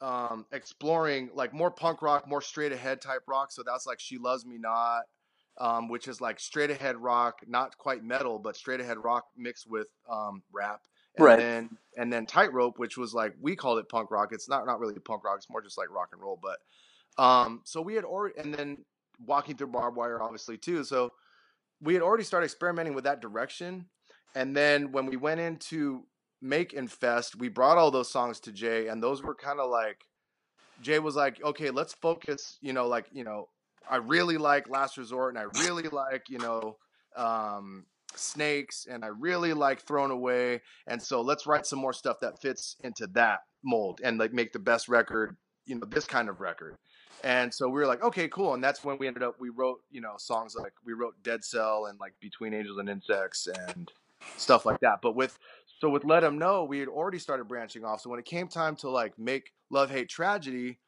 um 0.00 0.46
exploring 0.52 1.30
like 1.34 1.52
more 1.52 1.70
punk 1.70 2.02
rock 2.02 2.26
more 2.26 2.40
straight 2.40 2.72
ahead 2.72 3.00
type 3.02 3.22
rock 3.26 3.52
so 3.52 3.62
that's 3.62 3.86
like 3.86 4.00
she 4.00 4.16
loves 4.16 4.46
me 4.46 4.56
not 4.56 5.02
um 5.58 5.88
which 5.88 6.08
is 6.08 6.20
like 6.22 6.40
straight 6.40 6.70
ahead 6.70 6.96
rock 6.96 7.40
not 7.46 7.76
quite 7.76 8.02
metal 8.02 8.38
but 8.38 8.56
straight 8.56 8.80
ahead 8.80 8.96
rock 9.04 9.26
mixed 9.36 9.68
with 9.68 9.88
um 10.08 10.42
rap 10.52 10.82
and 11.16 11.24
Right. 11.24 11.38
then 11.38 11.76
and 11.98 12.10
then 12.12 12.24
tightrope 12.24 12.78
which 12.78 12.96
was 12.96 13.12
like 13.12 13.34
we 13.40 13.54
called 13.54 13.78
it 13.78 13.88
punk 13.90 14.10
rock 14.10 14.32
it's 14.32 14.48
not 14.48 14.64
not 14.66 14.80
really 14.80 14.94
punk 14.98 15.22
rock 15.24 15.36
it's 15.36 15.50
more 15.50 15.60
just 15.60 15.76
like 15.76 15.90
rock 15.90 16.08
and 16.12 16.22
roll 16.22 16.40
but 16.40 16.60
um 17.22 17.60
so 17.64 17.82
we 17.82 17.94
had 17.94 18.04
already 18.04 18.38
and 18.38 18.54
then 18.54 18.84
walking 19.26 19.56
through 19.56 19.66
barbed 19.66 19.96
wire 19.96 20.22
obviously 20.22 20.56
too 20.56 20.84
so 20.84 21.12
we 21.80 21.94
had 21.94 22.02
already 22.02 22.24
started 22.24 22.44
experimenting 22.46 22.94
with 22.94 23.04
that 23.04 23.20
direction 23.20 23.86
and 24.34 24.56
then 24.56 24.92
when 24.92 25.06
we 25.06 25.16
went 25.16 25.40
into 25.40 26.04
make 26.42 26.72
infest 26.72 27.36
we 27.36 27.48
brought 27.48 27.76
all 27.76 27.90
those 27.90 28.10
songs 28.10 28.40
to 28.40 28.52
jay 28.52 28.88
and 28.88 29.02
those 29.02 29.22
were 29.22 29.34
kind 29.34 29.60
of 29.60 29.70
like 29.70 30.06
jay 30.80 30.98
was 30.98 31.16
like 31.16 31.42
okay 31.44 31.70
let's 31.70 31.92
focus 31.94 32.58
you 32.60 32.72
know 32.72 32.86
like 32.86 33.06
you 33.12 33.24
know 33.24 33.48
i 33.90 33.96
really 33.96 34.38
like 34.38 34.68
last 34.68 34.96
resort 34.96 35.34
and 35.34 35.38
i 35.38 35.62
really 35.64 35.88
like 35.88 36.28
you 36.28 36.38
know 36.38 36.76
um 37.16 37.84
snakes 38.16 38.86
and 38.90 39.04
i 39.04 39.08
really 39.08 39.52
like 39.52 39.80
thrown 39.82 40.10
away 40.10 40.60
and 40.86 41.00
so 41.00 41.20
let's 41.20 41.46
write 41.46 41.66
some 41.66 41.78
more 41.78 41.92
stuff 41.92 42.18
that 42.20 42.40
fits 42.40 42.76
into 42.82 43.06
that 43.08 43.40
mold 43.62 44.00
and 44.02 44.18
like 44.18 44.32
make 44.32 44.52
the 44.52 44.58
best 44.58 44.88
record 44.88 45.36
you 45.70 45.76
know 45.76 45.86
this 45.86 46.04
kind 46.04 46.28
of 46.28 46.40
record. 46.40 46.76
And 47.22 47.52
so 47.52 47.68
we 47.68 47.80
were 47.80 47.86
like 47.86 48.02
okay 48.02 48.28
cool. 48.28 48.54
And 48.54 48.62
that's 48.62 48.84
when 48.84 48.98
we 48.98 49.06
ended 49.06 49.22
up 49.22 49.36
we 49.38 49.50
wrote 49.50 49.80
you 49.90 50.00
know 50.00 50.14
songs 50.18 50.54
like 50.58 50.72
we 50.84 50.92
wrote 50.92 51.14
dead 51.22 51.44
cell 51.44 51.86
and 51.86 51.98
like 52.00 52.14
between 52.20 52.52
angels 52.52 52.78
and 52.78 52.88
insects 52.88 53.46
and 53.68 53.90
stuff 54.36 54.66
like 54.66 54.80
that 54.80 55.00
but 55.02 55.14
with 55.14 55.38
so 55.80 55.88
with 55.88 56.04
let 56.04 56.20
them 56.20 56.38
know 56.38 56.64
we 56.64 56.78
had 56.78 56.88
already 56.88 57.18
started 57.18 57.44
branching 57.44 57.84
off 57.84 58.00
so 58.00 58.10
when 58.10 58.18
it 58.18 58.24
came 58.24 58.48
time 58.48 58.76
to 58.76 58.88
like 58.88 59.18
make 59.18 59.52
love 59.70 59.90
hate 59.90 60.08
tragedy 60.08 60.78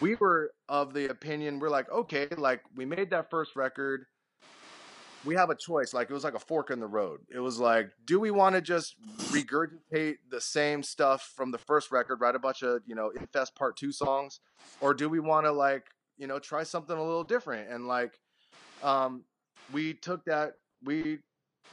we 0.00 0.14
were 0.16 0.52
of 0.68 0.94
the 0.94 1.10
opinion 1.10 1.58
we're 1.58 1.68
like 1.68 1.90
okay 1.90 2.28
like 2.36 2.62
we 2.74 2.84
made 2.84 3.10
that 3.10 3.30
first 3.30 3.56
record 3.56 4.06
we 5.24 5.34
have 5.34 5.50
a 5.50 5.54
choice 5.54 5.94
like 5.94 6.10
it 6.10 6.12
was 6.12 6.24
like 6.24 6.34
a 6.34 6.40
fork 6.40 6.70
in 6.70 6.80
the 6.80 6.86
road. 6.86 7.20
It 7.32 7.38
was 7.38 7.58
like 7.58 7.90
do 8.04 8.18
we 8.18 8.30
want 8.30 8.54
to 8.54 8.60
just 8.60 8.96
regurgitate 9.30 10.16
the 10.30 10.40
same 10.40 10.82
stuff 10.82 11.32
from 11.36 11.50
the 11.50 11.58
first 11.58 11.90
record 11.90 12.20
write 12.20 12.34
a 12.34 12.38
bunch 12.38 12.62
of 12.62 12.82
you 12.86 12.94
know 12.94 13.10
infest 13.10 13.54
part 13.54 13.76
two 13.76 13.92
songs 13.92 14.40
or 14.80 14.94
do 14.94 15.08
we 15.08 15.20
want 15.20 15.46
to 15.46 15.52
like 15.52 15.86
you 16.18 16.26
know 16.26 16.38
try 16.38 16.62
something 16.62 16.96
a 16.96 17.02
little 17.02 17.24
different? 17.24 17.70
And 17.70 17.86
like 17.86 18.18
um 18.82 19.24
we 19.72 19.94
took 19.94 20.24
that 20.24 20.54
we 20.82 21.18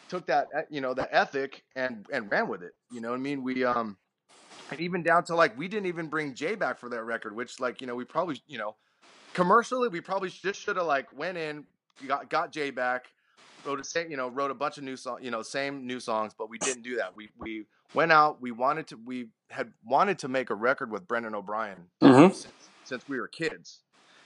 took 0.09 0.25
that 0.27 0.47
uh, 0.57 0.61
you 0.69 0.81
know 0.81 0.93
that 0.93 1.09
ethic 1.11 1.63
and 1.75 2.05
and 2.11 2.31
ran 2.31 2.47
with 2.47 2.63
it 2.63 2.73
you 2.89 3.01
know 3.01 3.09
what 3.11 3.15
i 3.15 3.19
mean? 3.19 3.43
We 3.43 3.63
um 3.63 3.97
and 4.71 4.79
even 4.79 5.03
down 5.03 5.23
to 5.25 5.35
like 5.35 5.57
we 5.57 5.67
didn't 5.67 5.87
even 5.87 6.07
bring 6.07 6.33
jay 6.35 6.55
back 6.55 6.79
for 6.79 6.89
that 6.89 7.03
record 7.03 7.35
which 7.35 7.59
like 7.59 7.81
you 7.81 7.87
know 7.87 7.95
we 7.95 8.05
probably 8.05 8.41
you 8.47 8.57
know 8.57 8.75
commercially 9.33 9.89
we 9.89 10.01
probably 10.01 10.29
just 10.29 10.61
should 10.61 10.77
have 10.77 10.85
like 10.85 11.07
went 11.17 11.37
in 11.37 11.65
got 12.07 12.29
got 12.29 12.51
jay 12.51 12.71
back 12.71 13.05
wrote 13.63 13.79
a 13.79 13.83
same 13.83 14.09
you 14.09 14.17
know 14.17 14.29
wrote 14.29 14.51
a 14.51 14.55
bunch 14.55 14.77
of 14.77 14.83
new 14.83 14.95
songs 14.95 15.23
you 15.23 15.31
know 15.31 15.41
same 15.41 15.85
new 15.85 15.99
songs 15.99 16.33
but 16.37 16.49
we 16.49 16.57
didn't 16.57 16.83
do 16.83 16.95
that. 16.97 17.15
We 17.15 17.29
we 17.37 17.65
went 17.93 18.11
out 18.11 18.41
we 18.41 18.51
wanted 18.51 18.87
to 18.87 18.97
we 19.05 19.29
had 19.49 19.71
wanted 19.83 20.19
to 20.19 20.27
make 20.27 20.49
a 20.49 20.55
record 20.55 20.91
with 20.91 21.07
brendan 21.07 21.35
o'brien 21.35 21.89
Mhm. 22.01 22.33
since, 22.33 22.71
since 22.83 23.03
we 23.07 23.19
were 23.19 23.27
kids. 23.27 23.81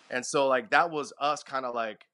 And 0.10 0.26
so 0.26 0.48
like 0.48 0.70
that 0.72 0.92
was 0.92 1.14
us 1.20 1.44
kind 1.44 1.66
of 1.66 1.74
like 1.74 2.06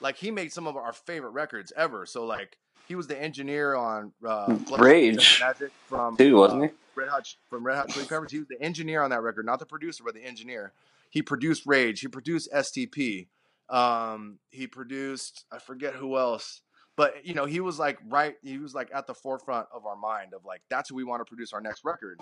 like 0.00 0.16
he 0.16 0.30
made 0.30 0.52
some 0.52 0.66
of 0.66 0.76
our 0.76 0.92
favorite 0.92 1.30
records 1.30 1.72
ever. 1.76 2.06
So 2.06 2.24
like 2.24 2.56
he 2.88 2.94
was 2.94 3.06
the 3.06 3.20
engineer 3.20 3.74
on 3.74 4.12
uh 4.26 4.56
Rage. 4.78 5.40
Magic 5.40 5.70
from 5.86 6.16
wasn't 6.18 6.62
uh, 6.62 6.66
he? 6.66 6.72
Red 6.96 7.08
Hot 7.08 7.34
from 7.48 7.64
Red 7.64 7.76
Hot 7.76 7.90
Chili 7.90 8.06
Peppers. 8.06 8.32
He 8.32 8.38
was 8.38 8.48
the 8.48 8.60
engineer 8.60 9.02
on 9.02 9.10
that 9.10 9.22
record, 9.22 9.46
not 9.46 9.58
the 9.58 9.66
producer, 9.66 10.02
but 10.04 10.14
the 10.14 10.24
engineer. 10.24 10.72
He 11.10 11.22
produced 11.22 11.64
Rage. 11.66 12.00
He 12.00 12.08
produced 12.08 12.50
STP. 12.52 13.28
Um, 13.68 14.38
he 14.50 14.66
produced 14.66 15.44
I 15.52 15.58
forget 15.58 15.94
who 15.94 16.16
else, 16.16 16.62
but 16.96 17.26
you 17.26 17.34
know 17.34 17.44
he 17.44 17.60
was 17.60 17.78
like 17.78 17.98
right. 18.08 18.36
He 18.42 18.58
was 18.58 18.74
like 18.74 18.88
at 18.94 19.06
the 19.06 19.14
forefront 19.14 19.68
of 19.72 19.84
our 19.84 19.96
mind 19.96 20.32
of 20.32 20.44
like 20.46 20.62
that's 20.70 20.88
who 20.88 20.94
we 20.94 21.04
want 21.04 21.20
to 21.20 21.24
produce 21.24 21.52
our 21.52 21.60
next 21.60 21.84
record, 21.84 22.18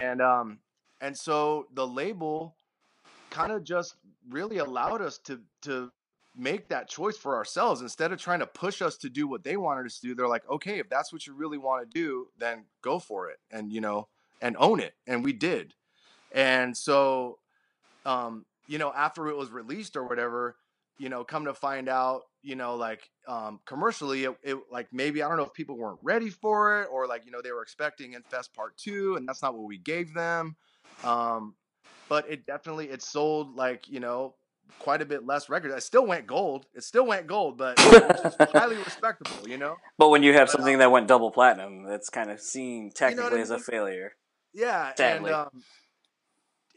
and 0.00 0.22
um 0.22 0.58
and 1.02 1.16
so 1.16 1.66
the 1.74 1.86
label 1.86 2.56
kind 3.28 3.52
of 3.52 3.62
just 3.62 3.96
really 4.30 4.58
allowed 4.58 5.02
us 5.02 5.18
to 5.18 5.40
to 5.62 5.90
make 6.36 6.68
that 6.68 6.88
choice 6.88 7.16
for 7.16 7.36
ourselves 7.36 7.80
instead 7.80 8.12
of 8.12 8.18
trying 8.18 8.40
to 8.40 8.46
push 8.46 8.82
us 8.82 8.96
to 8.96 9.08
do 9.08 9.28
what 9.28 9.44
they 9.44 9.56
wanted 9.56 9.86
us 9.86 10.00
to 10.00 10.08
do 10.08 10.14
they're 10.14 10.28
like 10.28 10.48
okay 10.50 10.78
if 10.78 10.88
that's 10.88 11.12
what 11.12 11.26
you 11.26 11.34
really 11.34 11.58
want 11.58 11.88
to 11.88 12.00
do 12.00 12.26
then 12.38 12.64
go 12.82 12.98
for 12.98 13.28
it 13.28 13.38
and 13.50 13.72
you 13.72 13.80
know 13.80 14.08
and 14.44 14.56
own 14.58 14.78
it 14.78 14.94
and 15.06 15.24
we 15.24 15.32
did. 15.32 15.74
And 16.30 16.76
so 16.76 17.38
um 18.04 18.44
you 18.66 18.78
know 18.78 18.92
after 18.94 19.28
it 19.28 19.36
was 19.36 19.50
released 19.50 19.96
or 19.96 20.06
whatever 20.06 20.56
you 20.98 21.08
know 21.08 21.24
come 21.24 21.46
to 21.46 21.54
find 21.54 21.88
out 21.88 22.22
you 22.42 22.54
know 22.54 22.76
like 22.76 23.08
um 23.26 23.60
commercially 23.64 24.24
it, 24.24 24.36
it 24.42 24.56
like 24.70 24.86
maybe 24.92 25.22
i 25.22 25.28
don't 25.28 25.38
know 25.38 25.44
if 25.44 25.54
people 25.54 25.76
weren't 25.76 25.98
ready 26.02 26.28
for 26.28 26.82
it 26.82 26.88
or 26.92 27.06
like 27.06 27.24
you 27.24 27.32
know 27.32 27.40
they 27.40 27.52
were 27.52 27.62
expecting 27.62 28.12
infest 28.12 28.52
part 28.54 28.76
two 28.76 29.16
and 29.16 29.26
that's 29.26 29.42
not 29.42 29.54
what 29.54 29.66
we 29.66 29.78
gave 29.78 30.12
them. 30.12 30.54
Um 31.02 31.54
but 32.10 32.28
it 32.28 32.44
definitely 32.44 32.90
it 32.90 33.00
sold 33.00 33.56
like 33.56 33.88
you 33.88 34.00
know 34.00 34.34
quite 34.78 35.02
a 35.02 35.06
bit 35.06 35.24
less 35.26 35.48
records. 35.48 35.74
It 35.74 35.82
still 35.82 36.06
went 36.06 36.26
gold. 36.26 36.66
It 36.74 36.84
still 36.84 37.06
went 37.06 37.26
gold, 37.26 37.56
but 37.58 37.76
highly 38.52 38.76
respectable, 38.76 39.48
you 39.48 39.58
know. 39.58 39.76
But 39.98 40.08
when 40.10 40.22
you 40.22 40.32
have 40.34 40.48
But, 40.48 40.56
something 40.56 40.78
that 40.78 40.90
went 40.90 41.08
double 41.08 41.30
platinum, 41.30 41.84
that's 41.84 42.10
kind 42.10 42.30
of 42.30 42.40
seen 42.40 42.90
technically 42.90 43.38
I 43.38 43.42
as 43.42 43.50
a 43.50 43.54
mean? 43.54 43.64
failure. 43.64 44.12
Yeah, 44.52 44.92
Sadly. 44.96 45.30
and 45.32 45.34
um, 45.40 45.64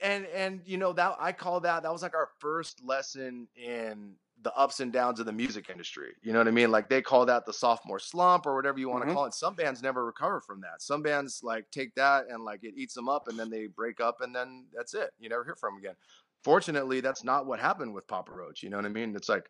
and 0.02 0.26
and 0.28 0.62
you 0.66 0.78
know 0.78 0.94
that 0.94 1.16
I 1.20 1.32
call 1.32 1.60
that 1.62 1.84
that 1.84 1.92
was 1.92 2.02
like 2.02 2.16
our 2.16 2.30
first 2.40 2.84
lesson 2.84 3.48
in 3.56 4.16
the 4.44 4.54
ups 4.54 4.80
and 4.80 4.94
downs 4.94 5.20
of 5.20 5.26
the 5.26 5.32
music 5.34 5.70
industry. 5.70 6.12
You 6.22 6.32
know 6.32 6.40
what 6.40 6.48
I 6.48 6.52
mean? 6.52 6.70
Like 6.70 6.90
they 6.90 7.02
call 7.02 7.26
that 7.26 7.46
the 7.48 7.54
sophomore 7.54 7.98
slump 8.00 8.46
or 8.46 8.56
whatever 8.56 8.78
you 8.78 8.88
want 8.88 9.04
to 9.04 9.10
Mhm. 9.10 9.14
call 9.14 9.26
it. 9.26 9.34
Some 9.34 9.56
bands 9.56 9.82
never 9.82 10.06
recover 10.06 10.42
from 10.42 10.62
that. 10.62 10.82
Some 10.84 11.02
bands 11.02 11.42
like 11.44 11.70
take 11.72 11.96
that 11.96 12.28
and 12.30 12.44
like 12.44 12.64
it 12.64 12.76
eats 12.78 12.94
them 12.94 13.10
up 13.10 13.28
and 13.28 13.38
then 13.38 13.50
they 13.50 13.66
break 13.66 14.00
up 14.00 14.22
and 14.22 14.36
then 14.36 14.68
that's 14.76 14.94
it. 14.94 15.10
You 15.20 15.30
never 15.30 15.44
hear 15.44 15.56
from 15.56 15.74
'em 15.74 15.80
again. 15.80 15.96
Fortunately, 16.44 17.02
that's 17.02 17.24
not 17.24 17.46
what 17.46 17.60
happened 17.60 17.94
with 17.94 18.08
Papa 18.08 18.32
Roach. 18.32 18.64
You 18.64 18.70
know 18.70 18.78
what 18.78 18.86
I 18.86 18.90
mean? 18.90 19.16
It's 19.16 19.30
like, 19.30 19.50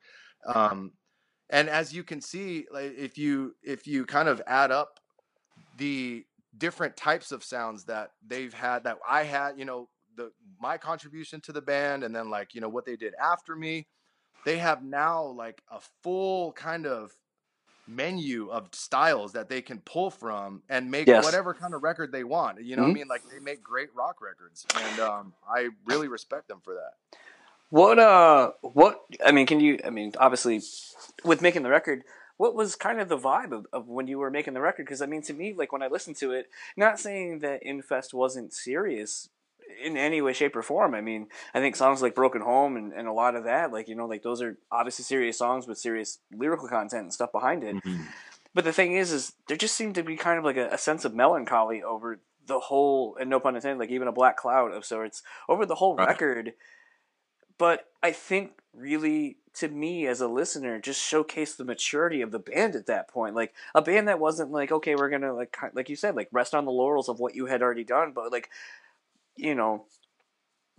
um, 0.53 0.91
and 1.49 1.69
as 1.69 1.93
you 1.93 2.03
can 2.03 2.21
see, 2.21 2.65
like 2.71 2.93
if 2.97 3.17
you 3.17 3.55
if 3.63 3.88
you 3.88 4.05
kind 4.05 4.27
of 4.27 4.41
add 4.47 4.71
up 4.71 4.99
the 5.77 6.25
different 6.57 6.97
types 6.97 7.31
of 7.31 7.43
sounds 7.43 7.85
that 7.85 8.11
they've 8.25 8.53
had 8.53 8.83
that 8.83 8.97
I 9.07 9.23
had, 9.23 9.57
you 9.57 9.65
know, 9.65 9.89
the 10.15 10.31
my 10.59 10.77
contribution 10.77 11.39
to 11.41 11.51
the 11.51 11.61
band 11.61 12.03
and 12.03 12.15
then 12.15 12.29
like, 12.29 12.55
you 12.55 12.61
know, 12.61 12.69
what 12.69 12.85
they 12.85 12.95
did 12.95 13.13
after 13.21 13.55
me, 13.55 13.88
they 14.45 14.57
have 14.57 14.83
now 14.83 15.23
like 15.23 15.61
a 15.71 15.79
full 16.03 16.51
kind 16.53 16.85
of 16.85 17.11
menu 17.88 18.49
of 18.49 18.67
styles 18.73 19.33
that 19.33 19.49
they 19.49 19.61
can 19.61 19.79
pull 19.79 20.09
from 20.11 20.61
and 20.69 20.91
make 20.91 21.07
Yes. 21.07 21.23
whatever 21.23 21.53
kind 21.53 21.73
of 21.73 21.83
record 21.83 22.11
they 22.11 22.23
want. 22.23 22.63
You 22.63 22.75
know 22.75 22.83
what 22.83 22.89
I 22.89 22.91
Mhm. 22.91 22.95
mean? 22.95 23.07
Like 23.07 23.23
they 23.31 23.39
make 23.39 23.63
great 23.63 23.93
rock 23.95 24.21
records 24.21 24.65
and 24.75 24.99
um 24.99 25.33
I 25.49 25.69
really 25.85 26.07
respect 26.07 26.47
them 26.47 26.61
for 26.63 26.73
that. 26.75 26.93
What 27.69 27.99
uh 27.99 28.51
what 28.61 29.01
I 29.25 29.31
mean 29.31 29.45
can 29.47 29.59
you 29.59 29.79
I 29.85 29.89
mean 29.89 30.13
obviously 30.17 30.61
with 31.23 31.41
making 31.41 31.63
the 31.63 31.69
record 31.69 32.03
what 32.38 32.53
was 32.55 32.75
kind 32.75 33.01
of 33.01 33.09
the 33.09 33.17
vibe 33.17 33.51
of, 33.51 33.65
of 33.73 33.88
when 33.88 34.07
you 34.07 34.19
were 34.19 34.29
making 34.29 34.53
the 34.53 34.61
record 34.61 34.85
because 34.85 35.01
I 35.01 35.05
mean 35.07 35.21
to 35.23 35.33
me 35.33 35.53
like 35.53 35.71
when 35.71 35.81
I 35.83 35.88
listened 35.88 36.17
to 36.17 36.31
it 36.31 36.49
not 36.75 36.99
saying 36.99 37.39
that 37.39 37.63
Infest 37.63 38.13
wasn't 38.13 38.53
serious 38.53 39.29
in 39.84 39.97
any 39.97 40.22
way 40.22 40.34
shape 40.34 40.55
or 40.55 40.61
form 40.61 40.93
I 40.93 41.01
mean 41.01 41.28
I 41.53 41.59
think 41.59 41.76
songs 41.76 42.01
like 42.01 42.15
Broken 42.15 42.41
Home 42.41 42.78
and, 42.78 42.93
and 42.93 43.07
a 43.07 43.13
lot 43.13 43.36
of 43.36 43.43
that 43.45 43.72
like 43.72 43.88
you 43.88 43.95
know 43.95 44.05
like 44.05 44.24
those 44.24 44.41
are 44.41 44.57
obviously 44.72 45.03
serious 45.03 45.38
songs 45.38 45.68
with 45.68 45.78
serious 45.78 46.20
lyrical 46.32 46.68
content 46.68 47.03
and 47.03 47.13
stuff 47.13 47.32
behind 47.32 47.63
it 47.63 47.76
mm-hmm. 47.76 48.03
but 48.53 48.63
the 48.63 48.74
thing 48.74 48.93
is 48.93 49.11
is 49.11 49.34
there 49.47 49.57
just 49.57 49.76
seemed 49.76 49.95
to 49.95 50.03
be 50.03 50.15
kind 50.15 50.39
of 50.39 50.45
like 50.45 50.57
a, 50.57 50.70
a 50.70 50.78
sense 50.78 51.05
of 51.05 51.13
melancholy 51.13 51.84
over 51.84 52.20
the 52.45 52.59
whole 52.59 53.18
and 53.20 53.30
no 53.30 53.39
pun 53.39 53.55
intended 53.55 53.80
like 53.80 53.89
even 53.91 54.07
a 54.07 54.13
black 54.13 54.38
cloud 54.38 54.72
of 54.72 54.86
sorts 54.86 55.22
over 55.49 55.65
the 55.65 55.76
whole 55.76 55.95
Right. 55.95 56.07
record 56.07 56.53
but 57.57 57.88
I 58.03 58.11
think 58.11 58.51
really 58.74 59.38
to 59.55 59.68
me 59.68 60.05
as 60.05 60.22
a 60.22 60.28
listener 60.28 60.80
just 60.80 61.01
showcased 61.01 61.57
the 61.57 61.65
maturity 61.65 62.22
of 62.22 62.32
the 62.32 62.39
band 62.39 62.76
at 62.76 62.86
that 62.86 63.07
point. 63.09 63.36
Like 63.36 63.53
a 63.74 63.82
band 63.82 64.07
that 64.07 64.20
wasn't 64.20 64.51
like 64.51 64.72
okay, 64.72 64.95
we're 64.95 65.09
gonna 65.09 65.34
like 65.34 65.57
like 65.74 65.89
you 65.89 65.95
said 65.95 66.15
like 66.15 66.30
rest 66.32 66.53
on 66.53 66.65
the 66.65 66.72
laurels 66.72 67.09
of 67.09 67.20
what 67.20 67.36
you 67.36 67.47
had 67.47 67.61
already 67.61 67.84
done, 67.84 68.11
but 68.13 68.32
like 68.32 68.49
you 69.38 69.55
know 69.55 69.85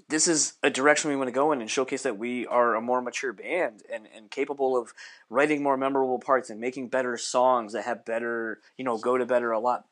this 0.08 0.26
is 0.26 0.54
a 0.62 0.70
direction 0.70 1.10
we 1.10 1.16
want 1.16 1.28
to 1.28 1.32
go 1.32 1.52
in 1.52 1.60
and 1.60 1.70
showcase 1.70 2.02
that 2.02 2.16
we 2.16 2.46
are 2.46 2.74
a 2.74 2.80
more 2.80 3.02
mature 3.02 3.32
band 3.32 3.82
and, 3.92 4.08
and 4.16 4.30
capable 4.30 4.76
of 4.76 4.94
writing 5.28 5.62
more 5.62 5.76
memorable 5.76 6.18
parts 6.18 6.48
and 6.48 6.60
making 6.60 6.88
better 6.88 7.16
songs 7.16 7.72
that 7.72 7.84
have 7.84 8.04
better 8.04 8.60
you 8.76 8.84
know 8.84 8.98
go 8.98 9.18
to 9.18 9.26
better 9.26 9.50
a 9.50 9.60
lot 9.60 9.84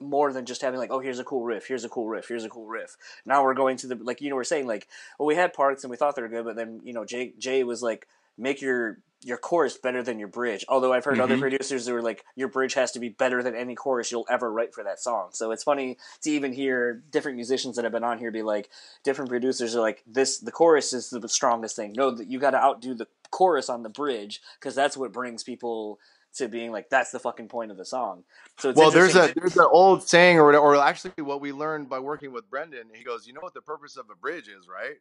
more 0.00 0.32
than 0.32 0.46
just 0.46 0.62
having 0.62 0.80
like, 0.80 0.90
oh, 0.90 0.98
here's 0.98 1.18
a 1.18 1.24
cool 1.24 1.44
riff, 1.44 1.66
here's 1.66 1.84
a 1.84 1.88
cool 1.88 2.08
riff, 2.08 2.26
here's 2.26 2.44
a 2.44 2.48
cool 2.48 2.66
riff. 2.66 2.96
Now 3.26 3.44
we're 3.44 3.54
going 3.54 3.76
to 3.78 3.86
the 3.86 3.96
like 3.96 4.20
you 4.20 4.30
know 4.30 4.36
we're 4.36 4.44
saying 4.44 4.66
like, 4.66 4.88
well, 5.18 5.26
we 5.26 5.34
had 5.34 5.52
parts 5.52 5.84
and 5.84 5.90
we 5.90 5.96
thought 5.96 6.16
they 6.16 6.22
were 6.22 6.28
good, 6.28 6.44
but 6.44 6.56
then 6.56 6.80
you 6.84 6.92
know 6.92 7.04
Jay 7.04 7.34
Jay 7.38 7.62
was 7.62 7.82
like, 7.82 8.08
make 8.38 8.60
your 8.62 8.98
your 9.22 9.36
chorus 9.36 9.76
better 9.76 10.02
than 10.02 10.18
your 10.18 10.28
bridge. 10.28 10.64
Although 10.68 10.92
I've 10.92 11.04
heard 11.04 11.14
mm-hmm. 11.14 11.22
other 11.22 11.38
producers 11.38 11.86
who 11.86 11.94
are 11.94 12.02
like, 12.02 12.24
your 12.36 12.48
bridge 12.48 12.74
has 12.74 12.92
to 12.92 12.98
be 12.98 13.10
better 13.10 13.42
than 13.42 13.54
any 13.54 13.74
chorus 13.74 14.10
you'll 14.10 14.26
ever 14.30 14.50
write 14.50 14.74
for 14.74 14.82
that 14.84 15.00
song. 15.00 15.28
So 15.32 15.50
it's 15.50 15.62
funny 15.62 15.98
to 16.22 16.30
even 16.30 16.52
hear 16.52 17.02
different 17.10 17.36
musicians 17.36 17.76
that 17.76 17.84
have 17.84 17.92
been 17.92 18.04
on 18.04 18.18
here 18.18 18.30
be 18.30 18.42
like, 18.42 18.70
different 19.04 19.28
producers 19.28 19.76
are 19.76 19.80
like, 19.80 20.02
this 20.06 20.38
the 20.38 20.52
chorus 20.52 20.92
is 20.92 21.10
the 21.10 21.28
strongest 21.28 21.76
thing. 21.76 21.92
No, 21.96 22.16
you 22.18 22.38
got 22.38 22.52
to 22.52 22.62
outdo 22.62 22.94
the 22.94 23.06
chorus 23.30 23.68
on 23.68 23.82
the 23.82 23.88
bridge 23.88 24.40
because 24.58 24.74
that's 24.74 24.96
what 24.96 25.12
brings 25.12 25.42
people 25.42 25.98
to 26.32 26.48
being 26.48 26.70
like 26.70 26.88
that's 26.88 27.10
the 27.10 27.18
fucking 27.18 27.48
point 27.48 27.70
of 27.70 27.76
the 27.76 27.84
song. 27.84 28.24
So 28.58 28.72
well, 28.74 28.90
there's 28.90 29.16
a 29.16 29.32
there's 29.34 29.56
an 29.56 29.66
old 29.70 30.08
saying 30.08 30.38
or 30.38 30.56
or 30.56 30.76
actually 30.76 31.12
what 31.18 31.40
we 31.40 31.52
learned 31.52 31.88
by 31.88 31.98
working 31.98 32.32
with 32.32 32.48
Brendan. 32.48 32.88
He 32.94 33.04
goes, 33.04 33.26
you 33.26 33.32
know 33.32 33.40
what 33.40 33.54
the 33.54 33.60
purpose 33.60 33.96
of 33.96 34.06
a 34.10 34.14
bridge 34.14 34.48
is, 34.48 34.68
right? 34.68 34.96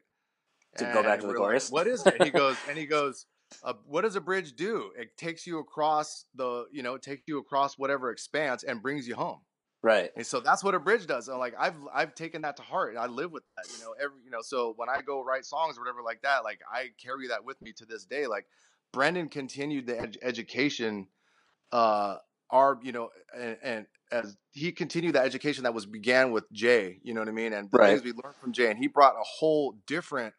To 0.77 0.85
and 0.85 0.93
go 0.93 1.03
back 1.03 1.21
to 1.21 1.27
the 1.27 1.33
chorus. 1.33 1.71
Like, 1.71 1.85
what 1.85 1.87
is 1.87 2.05
it? 2.05 2.23
He 2.23 2.29
goes 2.29 2.57
and 2.67 2.77
he 2.77 2.85
goes. 2.85 3.25
Uh, 3.63 3.73
what 3.85 4.01
does 4.01 4.15
a 4.15 4.21
bridge 4.21 4.55
do? 4.55 4.91
It 4.97 5.17
takes 5.17 5.47
you 5.47 5.59
across 5.59 6.25
the, 6.35 6.65
you 6.71 6.83
know, 6.83 6.97
takes 6.97 7.23
you 7.27 7.39
across 7.39 7.77
whatever 7.77 8.11
expanse 8.11 8.63
and 8.63 8.81
brings 8.81 9.07
you 9.07 9.15
home. 9.15 9.39
Right. 9.81 10.11
And 10.15 10.25
so 10.25 10.39
that's 10.39 10.63
what 10.63 10.75
a 10.75 10.79
bridge 10.79 11.07
does. 11.07 11.29
And 11.29 11.39
like 11.39 11.53
I've 11.57 11.75
I've 11.93 12.13
taken 12.13 12.41
that 12.41 12.57
to 12.57 12.63
heart. 12.63 12.97
I 12.97 13.07
live 13.07 13.31
with 13.31 13.43
that. 13.55 13.65
You 13.77 13.85
know, 13.85 13.93
every 13.93 14.17
you 14.25 14.29
know, 14.29 14.41
so 14.41 14.73
when 14.75 14.89
I 14.89 15.01
go 15.01 15.23
write 15.23 15.45
songs 15.45 15.77
or 15.77 15.81
whatever 15.81 16.01
like 16.03 16.21
that, 16.23 16.43
like 16.43 16.59
I 16.69 16.89
carry 17.01 17.29
that 17.29 17.45
with 17.45 17.61
me 17.61 17.71
to 17.77 17.85
this 17.85 18.03
day. 18.03 18.27
Like 18.27 18.45
Brendan 18.91 19.29
continued 19.29 19.87
the 19.87 19.99
ed- 19.99 20.17
education 20.21 21.07
uh, 21.71 22.17
our 22.49 22.79
you 22.81 22.91
know 22.91 23.09
and, 23.37 23.57
and, 23.63 23.85
as 24.11 24.35
he 24.51 24.71
continued 24.71 25.13
that 25.13 25.23
education 25.23 25.63
that 25.65 25.73
was 25.73 25.85
began 25.85 26.31
with 26.31 26.51
Jay, 26.51 26.99
you 27.03 27.13
know 27.13 27.21
what 27.21 27.29
I 27.29 27.31
mean, 27.31 27.53
and 27.53 27.69
right. 27.71 27.89
things 27.89 28.03
we 28.03 28.11
learned 28.11 28.35
from 28.41 28.53
Jay, 28.53 28.69
and 28.71 28.79
he 28.79 28.87
brought 28.87 29.13
a 29.13 29.23
whole 29.23 29.75
different 29.85 30.33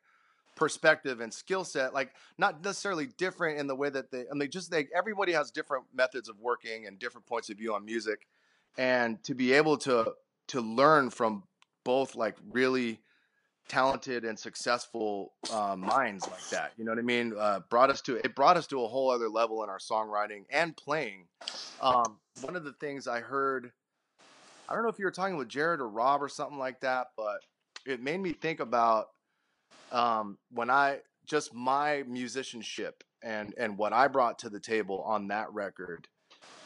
perspective 0.57 1.20
and 1.20 1.32
skill 1.32 1.64
set 1.64 1.94
like 1.94 2.12
not 2.36 2.62
necessarily 2.62 3.07
different 3.16 3.59
in 3.59 3.66
the 3.66 3.74
way 3.74 3.88
that 3.88 4.11
they 4.11 4.24
I 4.30 4.34
mean 4.34 4.51
just 4.51 4.70
they 4.70 4.88
everybody 4.94 5.32
has 5.32 5.51
different 5.51 5.84
methods 5.94 6.28
of 6.28 6.38
working 6.38 6.86
and 6.86 6.98
different 6.98 7.26
points 7.26 7.48
of 7.51 7.57
view 7.57 7.74
on 7.74 7.84
music 7.84 8.26
and 8.76 9.22
to 9.24 9.34
be 9.34 9.53
able 9.53 9.78
to 9.78 10.12
to 10.48 10.61
learn 10.61 11.11
from 11.11 11.44
both 11.84 12.14
like 12.14 12.36
really 12.51 13.01
talented 13.68 14.24
and 14.24 14.36
successful 14.36 15.32
uh, 15.53 15.76
minds 15.76 16.26
like 16.28 16.48
that. 16.51 16.72
You 16.76 16.84
know 16.84 16.90
what 16.90 16.98
I 16.98 17.03
mean? 17.03 17.32
Uh, 17.38 17.61
brought 17.70 17.88
us 17.88 18.01
to 18.03 18.16
it 18.16 18.34
brought 18.34 18.57
us 18.57 18.66
to 18.68 18.82
a 18.82 18.88
whole 18.88 19.11
other 19.11 19.28
level 19.28 19.62
in 19.62 19.70
our 19.70 19.78
songwriting 19.78 20.44
and 20.51 20.76
playing. 20.76 21.26
Um, 21.80 22.18
one 22.42 22.57
of 22.57 22.64
the 22.64 22.72
things 22.74 23.07
I 23.07 23.20
heard, 23.20 23.70
I 24.68 24.74
don't 24.74 24.82
know 24.82 24.88
if 24.88 24.98
you 24.98 25.05
were 25.05 25.12
talking 25.12 25.36
with 25.36 25.48
Jarrod 25.48 25.78
or 25.78 25.88
Rob 25.88 26.22
or 26.22 26.28
something 26.28 26.59
like 26.59 26.80
that, 26.80 27.09
but 27.16 27.44
it 27.86 28.03
made 28.03 28.20
me 28.20 28.32
think 28.32 28.59
about 28.59 29.11
um, 29.91 30.38
when 30.51 30.70
I 30.70 30.99
just 31.26 31.55
my 31.55 32.05
musicianship 32.07 33.05
and 33.22 33.55
and 33.59 33.76
what 33.78 33.93
I 33.93 34.09
brought 34.09 34.38
to 34.41 34.49
the 34.49 34.61
table 34.61 35.03
on 35.03 35.28
that 35.28 35.53
record. 35.53 36.09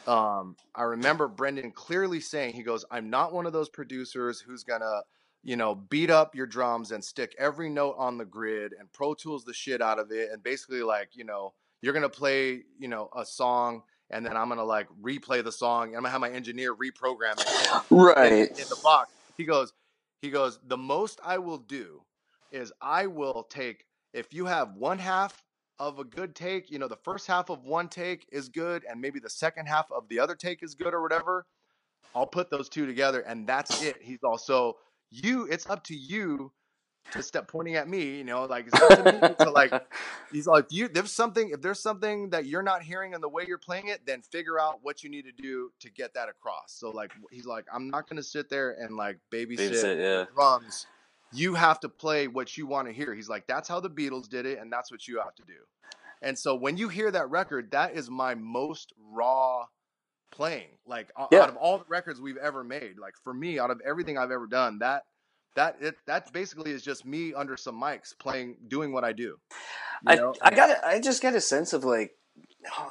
Um, 0.07 0.55
I 0.75 0.83
remember 0.83 1.27
Brendan 1.27 1.71
clearly 1.71 2.19
saying, 2.19 2.53
he 2.53 2.61
goes, 2.61 2.85
I'm 2.91 3.09
not 3.09 3.33
one 3.33 3.47
of 3.47 3.53
those 3.53 3.69
producers 3.69 4.39
who's 4.39 4.63
gonna 4.63 5.01
you 5.45 5.55
know, 5.55 5.75
beat 5.75 6.09
up 6.09 6.35
your 6.35 6.47
drums 6.47 6.91
and 6.91 7.03
stick 7.03 7.35
every 7.37 7.69
note 7.69 7.95
on 7.99 8.17
the 8.17 8.25
grid 8.25 8.73
and 8.77 8.91
Pro 8.91 9.13
Tools 9.13 9.45
the 9.45 9.53
shit 9.53 9.79
out 9.79 9.99
of 9.99 10.11
it. 10.11 10.31
And 10.31 10.41
basically, 10.41 10.81
like, 10.81 11.09
you 11.13 11.23
know, 11.23 11.53
you're 11.81 11.93
to 12.01 12.09
play, 12.09 12.63
you 12.79 12.87
know, 12.87 13.09
a 13.15 13.23
song 13.23 13.83
and 14.09 14.25
then 14.25 14.35
I'm 14.35 14.47
to 14.57 14.63
like 14.63 14.87
replay 15.01 15.43
the 15.43 15.51
song 15.51 15.89
and 15.89 15.97
I'm 15.97 16.03
to 16.03 16.09
have 16.09 16.19
my 16.19 16.31
engineer 16.31 16.73
reprogram 16.73 17.35
it. 17.37 17.83
right. 17.91 18.31
In, 18.31 18.47
in 18.47 18.69
the 18.69 18.79
box. 18.83 19.13
He 19.37 19.43
goes, 19.43 19.71
he 20.19 20.31
goes, 20.31 20.59
the 20.65 20.77
most 20.77 21.19
I 21.23 21.37
will 21.37 21.59
do 21.59 22.01
is 22.51 22.71
I 22.81 23.07
will 23.07 23.47
take, 23.49 23.85
if 24.13 24.33
you 24.33 24.45
have 24.45 24.75
one 24.75 24.99
half 24.99 25.43
of 25.79 25.99
a 25.99 26.03
good 26.03 26.35
take, 26.35 26.71
you 26.71 26.79
know, 26.79 26.87
the 26.87 26.97
first 26.97 27.27
half 27.27 27.49
of 27.49 27.63
one 27.63 27.89
take 27.89 28.27
is 28.31 28.49
good 28.49 28.85
and 28.89 29.01
maybe 29.01 29.19
the 29.19 29.29
second 29.29 29.67
half 29.67 29.91
of 29.91 30.07
the 30.09 30.19
other 30.19 30.35
take 30.35 30.63
is 30.63 30.75
good 30.75 30.93
or 30.93 31.01
whatever. 31.01 31.45
I'll 32.13 32.27
put 32.27 32.49
those 32.49 32.69
two 32.69 32.85
together 32.85 33.21
and 33.21 33.45
that's 33.45 33.81
it. 33.81 33.97
He's 34.01 34.23
also 34.23 34.77
you 35.11 35.45
it's 35.45 35.67
up 35.67 35.83
to 35.85 35.95
you 35.95 36.51
to 37.11 37.21
step 37.21 37.47
pointing 37.47 37.75
at 37.75 37.87
me, 37.87 38.17
you 38.17 38.23
know, 38.23 38.45
like 38.45 38.67
it's 38.67 38.81
up 38.81 39.03
to 39.03 39.29
me 39.29 39.35
to 39.45 39.51
like 39.51 39.71
he's 40.31 40.47
like 40.47 40.65
you 40.71 40.87
there's 40.87 41.11
something 41.11 41.49
if 41.49 41.61
there's 41.61 41.81
something 41.81 42.29
that 42.29 42.45
you're 42.45 42.63
not 42.63 42.81
hearing 42.81 43.13
in 43.13 43.21
the 43.21 43.29
way 43.29 43.43
you're 43.47 43.57
playing 43.57 43.89
it, 43.89 44.05
then 44.05 44.21
figure 44.21 44.59
out 44.59 44.79
what 44.81 45.03
you 45.03 45.09
need 45.09 45.25
to 45.25 45.31
do 45.31 45.71
to 45.81 45.91
get 45.91 46.13
that 46.13 46.29
across. 46.29 46.73
So 46.73 46.89
like 46.89 47.11
he's 47.31 47.45
like, 47.45 47.65
I'm 47.73 47.89
not 47.89 48.09
gonna 48.09 48.23
sit 48.23 48.49
there 48.49 48.71
and 48.71 48.95
like 48.95 49.19
babysit, 49.31 49.71
babysit 49.71 49.97
yeah. 50.01 50.25
drums. 50.33 50.87
You 51.33 51.55
have 51.55 51.79
to 51.81 51.89
play 51.89 52.27
what 52.27 52.57
you 52.57 52.67
want 52.67 52.87
to 52.87 52.93
hear. 52.93 53.13
He's 53.13 53.29
like, 53.29 53.47
that's 53.47 53.67
how 53.67 53.79
the 53.79 53.89
Beatles 53.89 54.29
did 54.29 54.45
it, 54.45 54.59
and 54.59 54.71
that's 54.71 54.91
what 54.91 55.07
you 55.07 55.19
have 55.19 55.35
to 55.35 55.43
do. 55.43 55.53
And 56.21 56.37
so 56.37 56.55
when 56.55 56.77
you 56.77 56.89
hear 56.89 57.11
that 57.11 57.29
record, 57.29 57.71
that 57.71 57.93
is 57.93 58.09
my 58.09 58.35
most 58.35 58.93
raw 59.11 59.65
playing. 60.31 60.69
Like 60.85 61.11
yeah. 61.31 61.41
out 61.41 61.49
of 61.49 61.57
all 61.57 61.79
the 61.79 61.85
records 61.87 62.21
we've 62.21 62.37
ever 62.37 62.63
made, 62.63 62.97
like 62.99 63.13
for 63.23 63.33
me, 63.33 63.59
out 63.59 63.71
of 63.71 63.81
everything 63.85 64.17
I've 64.17 64.31
ever 64.31 64.47
done, 64.47 64.79
that 64.79 65.03
that 65.55 65.77
it 65.79 65.95
that 66.07 66.31
basically 66.33 66.71
is 66.71 66.83
just 66.83 67.05
me 67.05 67.33
under 67.33 67.57
some 67.57 67.79
mics 67.81 68.17
playing, 68.17 68.57
doing 68.67 68.91
what 68.91 69.03
I 69.03 69.13
do. 69.13 69.37
I 70.05 70.15
know? 70.15 70.33
I 70.41 70.53
got 70.53 70.83
I 70.83 70.99
just 70.99 71.21
get 71.21 71.35
a 71.35 71.41
sense 71.41 71.73
of 71.73 71.83
like 71.83 72.11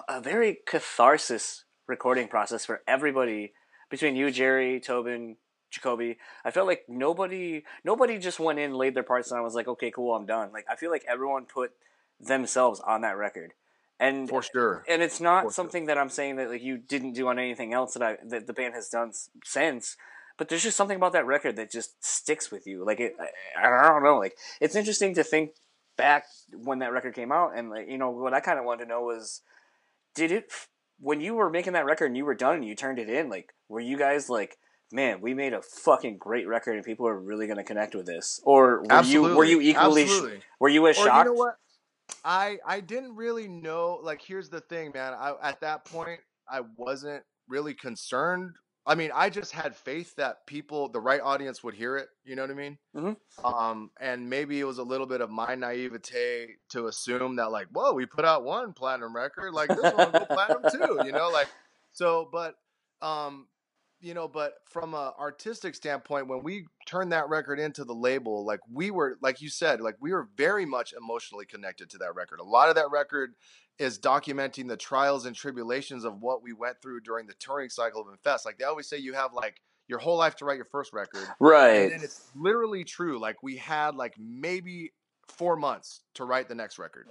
a 0.09 0.21
very 0.21 0.59
catharsis 0.67 1.65
recording 1.87 2.29
process 2.29 2.65
for 2.65 2.83
everybody 2.89 3.53
between 3.91 4.17
you, 4.17 4.31
Jerry, 4.31 4.81
Tobin, 4.81 5.37
Jacoby. 5.75 6.19
I 6.45 6.51
felt 6.51 6.67
like 6.67 6.85
nobody 6.89 7.65
nobody 7.85 8.19
just 8.19 8.41
went 8.41 8.59
in, 8.59 8.75
laid 8.75 8.95
their 8.95 9.03
parts, 9.03 9.31
and 9.31 9.39
I 9.39 9.43
was 9.43 9.55
like, 9.55 9.69
okay, 9.69 9.91
cool, 9.91 10.15
I'm 10.15 10.27
done. 10.27 10.51
Like 10.53 10.67
I 10.71 10.77
feel 10.77 10.91
like 10.91 11.05
everyone 11.09 11.47
put 11.47 11.73
themselves 12.21 12.81
on 12.81 13.03
that 13.03 13.17
record 13.17 13.53
and 14.01 14.29
for 14.29 14.43
sure 14.43 14.85
and 14.89 15.03
it's 15.03 15.21
not 15.21 15.45
for 15.45 15.53
something 15.53 15.83
sure. 15.83 15.87
that 15.87 15.99
i'm 15.99 16.09
saying 16.09 16.37
that 16.37 16.51
like 16.51 16.63
you 16.63 16.77
didn't 16.77 17.13
do 17.13 17.29
on 17.29 17.39
anything 17.39 17.73
else 17.73 17.95
that 17.95 18.03
i 18.03 18.17
that 18.25 18.47
the 18.47 18.53
band 18.53 18.75
has 18.75 18.89
done 18.89 19.13
since 19.45 19.97
but 20.37 20.49
there's 20.49 20.63
just 20.63 20.77
something 20.77 20.97
about 20.97 21.13
that 21.13 21.27
record 21.27 21.57
that 21.57 21.71
just 21.71 22.05
sticks 22.05 22.51
with 22.51 22.67
you 22.67 22.85
like 22.85 23.01
it 23.01 23.15
i, 23.21 23.69
I 23.69 23.89
don't 23.89 24.03
know 24.03 24.19
like 24.19 24.37
it's 24.61 24.75
interesting 24.75 25.15
to 25.15 25.25
think 25.25 25.53
back 25.97 26.25
when 26.53 26.81
that 26.81 26.93
record 26.93 27.15
came 27.15 27.31
out 27.31 27.57
and 27.57 27.71
like 27.71 27.89
you 27.89 27.99
know 27.99 28.11
what 28.11 28.35
i 28.35 28.41
kind 28.41 28.59
of 28.59 28.65
wanted 28.65 28.85
to 28.85 28.89
know 28.89 29.03
was 29.03 29.43
did 30.15 30.33
it 30.33 30.53
when 31.01 31.21
you 31.21 31.35
were 31.35 31.51
making 31.51 31.75
that 31.75 31.85
record 31.85 32.07
and 32.07 32.17
you 32.17 32.25
were 32.25 32.35
done 32.35 32.57
and 32.57 32.65
you 32.65 32.75
turned 32.75 32.99
it 32.99 33.09
in 33.09 33.29
like 33.29 33.53
were 33.69 33.81
you 33.81 33.97
guys 33.97 34.29
like 34.29 34.59
man, 34.95 35.21
we 35.21 35.35
made 35.35 35.53
a 35.53 35.61
fucking 35.61 36.17
great 36.19 36.47
record 36.47 36.77
and 36.77 36.85
people 36.85 37.07
are 37.07 37.19
really 37.19 37.47
going 37.47 37.59
to 37.59 37.65
connect 37.65 37.95
with 37.95 38.07
this? 38.07 38.41
Or 38.45 38.81
were 38.81 38.87
Absolutely. 38.93 39.31
you 39.31 39.37
were 39.37 39.45
you 39.45 39.61
equally 39.61 40.03
Absolutely. 40.05 40.41
were 40.61 40.69
you 40.69 40.87
as 40.87 40.99
or 40.99 41.05
shocked? 41.05 41.27
You 41.27 41.35
know 41.35 41.39
what? 41.39 41.57
I 42.25 42.59
I 42.65 42.81
didn't 42.81 43.17
really 43.17 43.49
know. 43.49 43.99
Like, 44.03 44.23
here's 44.23 44.49
the 44.49 44.61
thing, 44.61 44.93
man. 44.95 45.13
I 45.13 45.35
at 45.43 45.61
that 45.61 45.85
point 45.85 46.21
I 46.49 46.61
wasn't 46.77 47.25
really 47.49 47.75
concerned. 47.75 48.57
I 48.87 48.95
mean, 48.95 49.11
I 49.15 49.31
just 49.31 49.53
had 49.53 49.75
faith 49.75 50.15
that 50.17 50.47
people, 50.47 50.91
the 50.91 51.01
right 51.01 51.21
audience, 51.23 51.65
would 51.65 51.73
hear 51.73 51.97
it. 51.97 52.09
You 52.23 52.37
know 52.37 52.43
what 52.43 52.51
I 52.51 52.55
mean? 52.55 52.79
Mm-hmm. 52.95 53.47
Um, 53.47 53.91
and 53.99 54.29
maybe 54.29 54.61
it 54.61 54.65
was 54.65 54.77
a 54.77 54.83
little 54.83 55.07
bit 55.07 55.23
of 55.23 55.31
my 55.31 55.55
naivete 55.55 56.57
to 56.73 56.87
assume 56.87 57.37
that, 57.37 57.51
like, 57.51 57.69
whoa, 57.73 57.95
we 57.95 58.05
put 58.05 58.27
out 58.27 58.45
one 58.45 58.75
platinum 58.75 59.17
record, 59.17 59.55
like 59.55 59.71
this 59.71 59.95
one 59.95 60.13
will 60.13 60.21
go 60.21 60.27
platinum 60.27 60.63
too. 60.71 61.07
You 61.07 61.13
know, 61.13 61.31
like 61.31 61.49
so. 61.93 62.29
But 62.31 62.57
um, 63.01 63.47
you 64.05 64.13
know, 64.13 64.29
but 64.29 64.57
from 64.67 64.93
a 64.93 65.15
artistic 65.19 65.75
standpoint, 65.75 66.29
when 66.29 66.43
we 66.43 66.67
turned 66.85 67.13
that 67.13 67.29
record 67.31 67.59
into 67.59 67.85
the 67.85 67.95
label, 67.95 68.45
like 68.45 68.61
we 68.71 68.91
were, 68.91 69.17
like 69.23 69.41
you 69.41 69.49
said, 69.49 69.81
like 69.81 69.97
we 69.99 70.13
were 70.13 70.29
very 70.37 70.67
much 70.67 70.93
emotionally 70.93 71.47
connected 71.47 71.89
to 71.91 71.99
that 71.99 72.15
record. 72.15 72.39
A 72.39 72.45
lot 72.45 72.69
of 72.69 72.75
that 72.75 72.91
record 72.91 73.35
is 73.79 73.99
documenting 73.99 74.69
the 74.69 74.77
trials 74.77 75.25
and 75.25 75.35
tribulations 75.35 76.05
of 76.05 76.21
what 76.21 76.43
we 76.43 76.53
went 76.53 76.83
through 76.83 77.01
during 77.01 77.27
the 77.27 77.33
touring 77.41 77.71
cycle 77.71 78.03
of 78.03 78.09
Infest. 78.09 78.45
Like 78.45 78.59
they 78.59 78.65
always 78.65 78.87
say, 78.87 78.99
you 78.99 79.15
have 79.15 79.33
like 79.33 79.63
your 79.89 79.99
whole 79.99 80.19
life 80.19 80.37
to 80.37 80.45
write 80.45 80.57
your 80.57 80.67
first 80.67 80.93
record, 80.93 81.27
right? 81.41 81.91
And 81.91 82.03
it's 82.03 82.31
literally 82.37 82.85
true. 82.85 83.19
Like 83.19 83.43
we 83.43 83.57
had 83.57 83.97
like 83.97 84.15
maybe 84.19 84.93
four 85.29 85.57
months 85.57 86.03
to 86.15 86.27
write 86.27 86.49
the 86.49 86.55
next 86.55 86.79
record, 86.79 87.07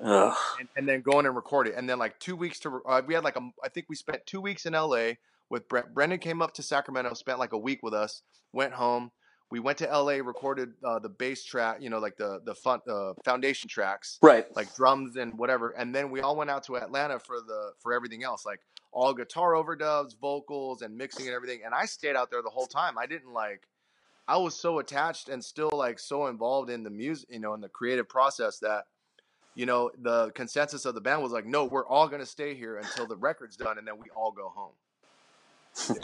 and, 0.60 0.70
and, 0.78 0.88
then 0.88 1.02
go 1.02 1.20
in 1.20 1.26
and 1.26 1.36
record 1.36 1.68
it, 1.68 1.74
and 1.76 1.90
then 1.90 1.98
like 1.98 2.20
two 2.20 2.36
weeks 2.36 2.60
to. 2.60 2.82
Uh, 2.88 3.02
we 3.06 3.16
had 3.16 3.24
like 3.24 3.36
a, 3.36 3.50
I 3.64 3.70
think 3.70 3.88
we 3.90 3.96
spent 3.96 4.26
two 4.28 4.40
weeks 4.40 4.68
in 4.68 4.76
L.A 4.76 5.18
with 5.50 5.68
Brent. 5.68 5.94
Brendan 5.94 6.20
came 6.20 6.42
up 6.42 6.54
to 6.56 6.64
Sacramento, 6.64 7.14
spent 7.14 7.40
like 7.40 7.54
a 7.54 7.58
week 7.58 7.84
with 7.84 7.94
us, 7.94 8.22
went 8.52 8.74
home. 8.74 9.12
We 9.52 9.60
went 9.60 9.78
to 9.80 9.86
LA, 9.86 10.14
recorded 10.14 10.74
uh, 10.84 10.98
the 10.98 11.10
bass 11.10 11.44
track, 11.44 11.78
you 11.80 11.90
know, 11.90 12.00
like 12.00 12.18
the 12.18 12.42
the 12.44 12.56
fun, 12.56 12.80
uh, 12.90 13.14
foundation 13.24 13.70
tracks, 13.70 14.18
right? 14.22 14.46
Like 14.56 14.74
drums 14.76 15.16
and 15.16 15.38
whatever. 15.38 15.72
And 15.72 15.94
then 15.94 16.10
we 16.10 16.22
all 16.22 16.36
went 16.36 16.50
out 16.50 16.64
to 16.64 16.78
Atlanta 16.78 17.20
for 17.20 17.38
the 17.40 17.74
for 17.80 17.94
everything 17.94 18.24
else, 18.24 18.46
like 18.46 18.62
all 18.92 19.14
guitar 19.14 19.52
overdubs, 19.54 20.18
vocals, 20.20 20.82
and 20.82 20.98
mixing 20.98 21.28
and 21.28 21.36
everything. 21.36 21.62
And 21.66 21.74
I 21.74 21.86
stayed 21.86 22.16
out 22.16 22.32
there 22.32 22.42
the 22.42 22.50
whole 22.50 22.66
time. 22.66 22.98
I 22.98 23.06
didn't 23.06 23.32
like. 23.32 23.68
I 24.28 24.38
was 24.38 24.56
so 24.56 24.80
attached 24.80 25.30
and 25.30 25.44
still 25.44 25.70
like 25.72 26.00
so 26.00 26.28
involved 26.28 26.72
in 26.72 26.84
the 26.84 26.90
music, 26.90 27.28
you 27.30 27.40
know, 27.40 27.54
in 27.54 27.62
the 27.62 27.70
creative 27.70 28.08
process 28.10 28.58
that 28.60 28.86
you 29.56 29.66
know, 29.66 29.92
the 30.02 30.32
consensus 30.32 30.86
of 30.86 30.96
the 30.96 31.02
band 31.02 31.22
was 31.22 31.32
like, 31.32 31.46
no, 31.46 31.66
we're 31.66 31.86
all 31.86 32.08
going 32.08 32.22
to 32.22 32.26
stay 32.26 32.56
here 32.56 32.78
until 32.78 33.06
the 33.06 33.16
record's 33.16 33.56
done 33.56 33.78
and 33.78 33.88
then 33.88 33.98
we 33.98 34.06
all 34.16 34.32
go 34.32 34.50
home. 34.50 34.74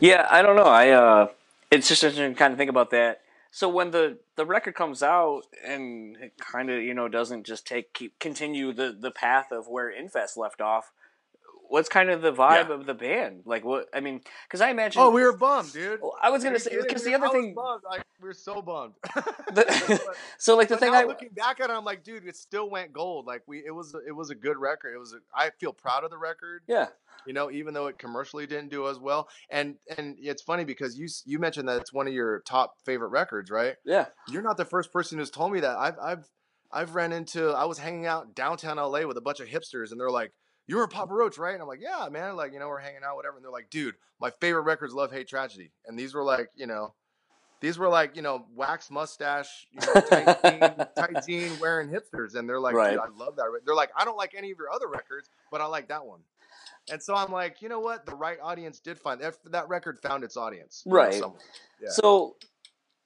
Yeah, 0.00 0.26
I 0.30 0.42
don't 0.42 0.56
know. 0.56 0.64
I 0.64 0.90
uh, 0.90 1.28
it's 1.70 1.88
just 1.88 2.04
interesting 2.04 2.34
to 2.34 2.38
kind 2.38 2.52
of 2.52 2.58
think 2.58 2.70
about 2.70 2.90
that. 2.90 3.22
So 3.50 3.68
when 3.68 3.90
the 3.90 4.18
the 4.36 4.44
record 4.44 4.74
comes 4.74 5.02
out 5.02 5.44
and 5.66 6.16
it 6.16 6.34
kind 6.38 6.68
of 6.70 6.82
you 6.82 6.92
know 6.92 7.08
doesn't 7.08 7.46
just 7.46 7.66
take 7.66 7.94
keep 7.94 8.18
continue 8.18 8.72
the 8.72 8.94
the 8.98 9.10
path 9.10 9.50
of 9.50 9.68
where 9.68 9.88
Infest 9.88 10.36
left 10.36 10.60
off, 10.60 10.92
what's 11.68 11.88
kind 11.88 12.10
of 12.10 12.22
the 12.22 12.32
vibe 12.32 12.68
Yeah. 12.68 12.74
of 12.74 12.86
the 12.86 12.94
band? 12.94 13.42
Like 13.44 13.64
what 13.64 13.88
I 13.94 14.00
mean, 14.00 14.20
because 14.44 14.60
I 14.60 14.70
imagine. 14.70 15.02
Oh, 15.02 15.10
we 15.10 15.22
were 15.22 15.36
bummed, 15.36 15.72
dude. 15.72 16.00
Well, 16.00 16.14
I 16.22 16.30
was 16.30 16.42
gonna 16.42 16.54
you 16.54 16.60
say 16.60 16.76
because 16.80 17.04
the 17.04 17.14
other 17.14 17.26
I 17.26 17.30
thing. 17.30 17.54
Like, 17.88 18.02
we 18.20 18.28
were 18.28 18.34
so 18.34 18.62
bummed. 18.62 18.94
the, 19.52 20.14
so 20.38 20.56
like 20.56 20.68
the 20.68 20.74
But 20.76 20.80
thing 20.80 20.94
I 20.94 21.04
looking 21.04 21.28
back 21.30 21.60
at 21.60 21.70
it, 21.70 21.72
I'm 21.72 21.84
like, 21.84 22.02
dude, 22.02 22.26
it 22.26 22.36
still 22.36 22.70
went 22.70 22.92
gold. 22.92 23.26
Like 23.26 23.42
we, 23.46 23.62
it 23.64 23.70
was, 23.74 23.94
it 24.06 24.12
was 24.12 24.30
a 24.30 24.34
good 24.34 24.56
record. 24.56 24.94
It 24.94 24.98
was. 24.98 25.12
A, 25.12 25.18
I 25.34 25.50
feel 25.60 25.72
proud 25.72 26.04
of 26.04 26.10
the 26.10 26.18
record. 26.18 26.62
yeah 26.66 26.86
You 27.26 27.32
know, 27.32 27.50
even 27.50 27.74
though 27.74 27.86
it 27.88 27.98
commercially 27.98 28.46
didn't 28.46 28.70
do 28.70 28.88
as 28.88 28.98
well. 28.98 29.28
And 29.50 29.76
and 29.96 30.16
it's 30.20 30.42
funny 30.42 30.64
because 30.64 30.98
you 30.98 31.08
you 31.24 31.38
mentioned 31.38 31.68
that 31.68 31.80
it's 31.80 31.92
one 31.92 32.06
of 32.06 32.14
your 32.14 32.40
top 32.40 32.76
favorite 32.84 33.08
records, 33.08 33.50
right? 33.50 33.76
yeah 33.84 34.06
You're 34.28 34.42
not 34.42 34.56
the 34.56 34.64
first 34.64 34.92
person 34.92 35.18
who's 35.18 35.30
told 35.30 35.52
me 35.52 35.60
that. 35.60 35.76
I've 35.76 35.98
I've 35.98 36.28
I've 36.72 36.94
ran 36.94 37.12
into. 37.12 37.50
I 37.50 37.64
was 37.66 37.78
hanging 37.78 38.06
out 38.06 38.34
downtown 38.34 38.76
LA 38.76 39.06
with 39.06 39.16
a 39.16 39.20
bunch 39.20 39.40
of 39.40 39.48
hipsters, 39.48 39.90
and 39.92 40.00
they're 40.00 40.10
like. 40.10 40.32
You 40.66 40.76
were 40.76 40.82
a 40.82 40.88
Papa 40.88 41.12
Roach, 41.14 41.38
right? 41.38 41.52
And 41.54 41.62
I'm 41.62 41.68
like, 41.68 41.80
yeah, 41.80 42.08
man. 42.10 42.36
Like, 42.36 42.52
you 42.52 42.58
know, 42.58 42.68
we're 42.68 42.78
hanging 42.78 43.02
out, 43.04 43.16
whatever. 43.16 43.36
And 43.36 43.44
they're 43.44 43.52
like, 43.52 43.70
dude, 43.70 43.94
my 44.20 44.30
favorite 44.40 44.62
records, 44.62 44.92
Love, 44.94 45.12
Hate, 45.12 45.28
Tragedy. 45.28 45.70
And 45.86 45.98
these 45.98 46.12
were 46.14 46.24
like, 46.24 46.50
you 46.56 46.66
know, 46.66 46.94
these 47.60 47.78
were 47.78 47.88
like, 47.88 48.16
you 48.16 48.22
know, 48.22 48.46
wax 48.54 48.90
mustache, 48.90 49.66
you 49.72 49.80
know, 49.86 50.00
tight 50.02 50.42
jean, 50.44 50.86
tight 50.96 51.26
jean 51.26 51.58
wearing 51.60 51.88
hipsters. 51.88 52.34
And 52.34 52.48
they're 52.48 52.60
like, 52.60 52.74
Right. 52.74 52.90
dude, 52.92 53.00
I 53.00 53.08
love 53.16 53.36
that. 53.36 53.44
They're 53.64 53.74
like, 53.74 53.90
I 53.96 54.04
don't 54.04 54.16
like 54.16 54.34
any 54.36 54.50
of 54.50 54.58
your 54.58 54.70
other 54.70 54.88
records, 54.88 55.30
but 55.50 55.60
I 55.60 55.66
like 55.66 55.88
that 55.88 56.04
one. 56.04 56.20
And 56.90 57.02
so 57.02 57.14
I'm 57.14 57.32
like, 57.32 57.62
you 57.62 57.68
know 57.68 57.80
what? 57.80 58.04
The 58.06 58.14
right 58.14 58.38
audience 58.42 58.78
did 58.78 58.98
find 58.98 59.20
that. 59.20 59.34
That 59.46 59.68
record 59.68 59.98
found 59.98 60.22
its 60.22 60.36
audience. 60.36 60.82
you 60.84 60.92
know, 60.92 60.98
Right. 60.98 61.22
Yeah. 61.80 61.88
So, 61.90 62.36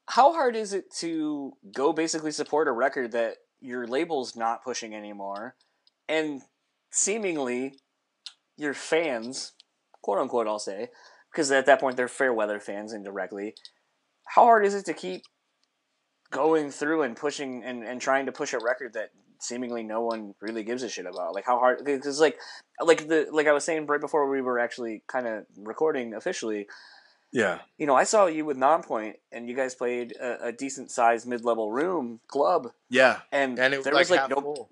how 0.06 0.32
hard 0.32 0.56
is 0.56 0.72
it 0.72 0.92
to 0.96 1.52
go 1.72 1.92
basically 1.92 2.32
support 2.32 2.68
a 2.68 2.72
record 2.72 3.12
that 3.12 3.36
your 3.60 3.86
label's 3.86 4.34
not 4.36 4.64
pushing 4.64 4.94
anymore, 4.94 5.54
and 6.08 6.42
seemingly 6.90 7.74
your 8.56 8.74
fans, 8.74 9.52
quote 10.02 10.18
unquote, 10.18 10.46
I'll 10.46 10.58
say, 10.58 10.88
because 11.32 11.50
at 11.50 11.66
that 11.66 11.80
point 11.80 11.96
they're 11.96 12.08
fair 12.08 12.32
weather 12.32 12.60
fans 12.60 12.92
indirectly. 12.92 13.54
How 14.26 14.44
hard 14.44 14.64
is 14.64 14.74
it 14.74 14.84
to 14.86 14.92
keep 14.92 15.22
going 16.30 16.70
through 16.70 17.02
and 17.02 17.16
pushing 17.16 17.64
and, 17.64 17.82
and 17.82 18.00
trying 18.00 18.26
to 18.26 18.32
push 18.32 18.52
a 18.52 18.58
record 18.58 18.92
that 18.94 19.10
seemingly 19.40 19.82
no 19.82 20.02
one 20.02 20.34
really 20.40 20.62
gives 20.62 20.82
a 20.82 20.88
shit 20.88 21.06
about? 21.06 21.34
Like 21.34 21.46
how 21.46 21.58
hard? 21.58 21.84
Because 21.84 22.20
like 22.20 22.38
like 22.80 23.08
the 23.08 23.26
like 23.32 23.46
I 23.46 23.52
was 23.52 23.64
saying 23.64 23.86
right 23.86 24.00
before 24.00 24.28
we 24.28 24.40
were 24.40 24.58
actually 24.58 25.02
kind 25.06 25.26
of 25.26 25.44
recording 25.56 26.14
officially 26.14 26.66
yeah. 27.32 27.58
you 27.78 27.86
know, 27.86 27.94
I 27.94 28.04
saw 28.04 28.26
you 28.26 28.44
with 28.44 28.56
Nonpoint, 28.56 29.14
and 29.32 29.48
you 29.48 29.54
guys 29.54 29.74
played 29.74 30.12
a, 30.20 30.46
a 30.48 30.52
decent 30.52 30.90
sized 30.90 31.26
mid 31.26 31.44
level 31.44 31.70
room 31.70 32.20
club, 32.28 32.72
Yeah. 32.88 33.20
and, 33.32 33.58
And 33.58 33.72
it 33.74 33.78
was 33.78 33.84
there 33.84 33.94
like 33.94 34.00
was 34.08 34.10
like 34.10 34.28
no, 34.30 34.40
full. 34.40 34.68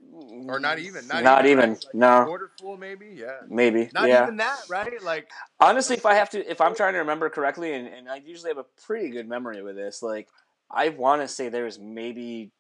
Or 0.48 0.59
not 0.59 0.78
even. 0.78 1.06
Not, 1.06 1.22
Not 1.22 1.46
even. 1.46 1.59
even. 1.59 1.70
Like 1.70 1.94
no. 1.94 2.24
Quarter 2.24 2.50
full, 2.61 2.76
maybe. 2.76 3.11
Yeah. 3.14 3.38
maybe, 3.48 3.90
Not 3.94 4.09
yeah. 4.09 4.22
even 4.24 4.36
that, 4.38 4.59
right? 4.68 5.02
Like, 5.02 5.28
Honestly, 5.61 5.96
if 5.96 6.04
I 6.06 6.14
have 6.14 6.30
to, 6.30 6.50
if 6.50 6.61
I'm 6.61 6.74
trying 6.74 6.94
to 6.94 6.98
remember 7.00 7.30
correctly, 7.30 7.72
and, 7.74 7.86
and 7.86 8.09
I 8.09 8.16
usually 8.16 8.50
have 8.50 8.59
a 8.59 8.66
pretty 8.86 9.11
good 9.11 9.28
memory 9.28 9.62
with 9.62 9.76
this, 9.76 10.02
like 10.02 10.28
I 10.70 10.88
want 10.90 11.22
to 11.22 11.28
say 11.28 11.48
there's 11.48 11.78
maybe, 11.78 12.50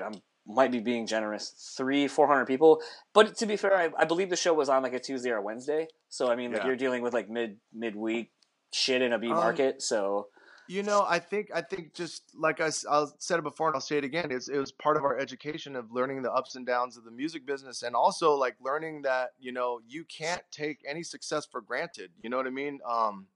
I 0.00 0.10
might 0.46 0.72
be 0.72 0.80
being 0.80 1.06
generous, 1.06 1.72
three, 1.76 2.08
four 2.08 2.26
hundred 2.26 2.46
people. 2.46 2.80
But 3.12 3.36
to 3.38 3.46
be 3.46 3.56
fair, 3.56 3.76
I, 3.76 3.90
I 3.98 4.04
believe 4.04 4.30
the 4.30 4.36
show 4.36 4.54
was 4.54 4.68
on 4.68 4.82
like 4.82 4.92
a 4.94 4.98
Tuesday 5.00 5.30
or 5.30 5.40
Wednesday, 5.40 5.86
so 6.08 6.30
I 6.30 6.36
mean, 6.36 6.52
like 6.52 6.62
Yeah. 6.62 6.68
you're 6.68 6.76
dealing 6.76 7.02
with 7.02 7.12
like 7.14 7.28
mid 7.28 7.58
midweek 7.74 8.30
shit 8.72 9.02
in 9.02 9.12
a 9.12 9.18
B 9.18 9.28
Um, 9.28 9.34
market, 9.36 9.82
so 9.82 10.28
You 10.68 10.82
know, 10.82 11.04
I 11.06 11.18
think 11.18 11.50
I 11.54 11.60
think 11.60 11.92
just 11.92 12.22
like 12.34 12.60
I, 12.60 12.70
I 12.90 13.06
said 13.18 13.38
it 13.38 13.42
before 13.42 13.66
and 13.66 13.74
I'll 13.74 13.80
say 13.80 13.98
it 13.98 14.04
again, 14.04 14.30
it's, 14.30 14.48
it 14.48 14.58
was 14.58 14.72
part 14.72 14.96
of 14.96 15.04
our 15.04 15.18
education 15.18 15.76
of 15.76 15.92
learning 15.92 16.22
the 16.22 16.32
ups 16.32 16.54
and 16.54 16.64
downs 16.64 16.96
of 16.96 17.04
the 17.04 17.10
music 17.10 17.44
business 17.44 17.82
and 17.82 17.94
also 17.96 18.34
like 18.34 18.56
learning 18.60 19.02
that, 19.02 19.30
you 19.38 19.52
know, 19.52 19.80
you 19.86 20.04
can't 20.04 20.42
take 20.50 20.78
any 20.88 21.02
success 21.02 21.46
for 21.50 21.60
granted. 21.60 22.10
You 22.22 22.30
know 22.30 22.36
what 22.36 22.46
I 22.46 22.50
mean? 22.50 22.80
Um, 22.88 23.26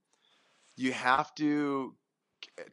you 0.77 0.93
have 0.93 1.35
to 1.35 1.95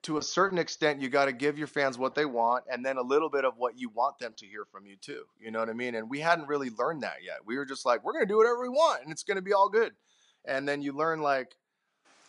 to 0.04 0.18
a 0.18 0.22
certain 0.22 0.60
extent 0.60 1.02
you 1.02 1.10
got 1.10 1.26
to 1.26 1.34
give 1.34 1.58
your 1.58 1.68
fans 1.68 1.98
what 1.98 2.14
they 2.16 2.26
want 2.26 2.64
and 2.72 2.86
then 2.86 2.98
a 2.98 3.02
little 3.02 3.30
bit 3.30 3.44
of 3.44 3.54
what 3.58 3.78
you 3.78 3.90
want 3.90 4.20
them 4.20 4.34
to 4.38 4.46
hear 4.46 4.66
from 4.72 4.86
you 4.86 4.96
too. 4.98 5.24
You 5.40 5.52
know 5.52 5.60
what 5.60 5.70
I 5.70 5.74
mean? 5.74 5.96
And 5.96 6.10
we 6.10 6.20
hadn't 6.20 6.48
really 6.48 6.70
learned 6.70 7.02
that 7.04 7.18
yet. 7.26 7.38
We 7.46 7.58
were 7.58 7.66
just 7.66 7.86
like, 7.86 8.04
we're 8.04 8.14
going 8.14 8.26
to 8.26 8.32
do 8.32 8.38
whatever 8.38 8.62
we 8.62 8.70
want 8.70 9.04
and 9.04 9.12
it's 9.12 9.24
going 9.24 9.38
to 9.38 9.42
be 9.42 9.54
all 9.54 9.70
good. 9.70 9.94
And 10.46 10.68
then 10.68 10.82
you 10.82 10.94
learn 10.94 11.22
like 11.22 11.56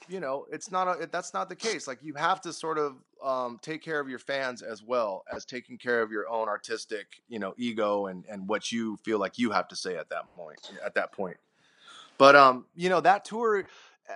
you 0.08 0.20
know 0.20 0.46
it's 0.50 0.70
not 0.70 0.88
a, 0.88 1.08
that's 1.10 1.32
not 1.34 1.48
the 1.48 1.56
case 1.56 1.86
like 1.86 1.98
you 2.02 2.14
have 2.14 2.40
to 2.40 2.52
sort 2.52 2.78
of 2.78 2.96
um, 3.22 3.58
take 3.62 3.82
care 3.82 4.00
of 4.00 4.08
your 4.08 4.18
fans 4.18 4.62
as 4.62 4.82
well 4.82 5.24
as 5.32 5.44
taking 5.44 5.78
care 5.78 6.02
of 6.02 6.10
your 6.10 6.28
own 6.28 6.48
artistic 6.48 7.06
you 7.28 7.38
know 7.38 7.54
ego 7.56 8.06
and 8.06 8.24
and 8.28 8.48
what 8.48 8.70
you 8.70 8.96
feel 8.98 9.18
like 9.18 9.38
you 9.38 9.50
have 9.50 9.68
to 9.68 9.76
say 9.76 9.96
at 9.96 10.08
that 10.10 10.30
point 10.36 10.72
at 10.84 10.94
that 10.94 11.12
point. 11.12 11.36
But 12.18 12.36
um 12.36 12.66
you 12.74 12.88
know 12.88 13.00
that 13.00 13.24
tour 13.24 13.64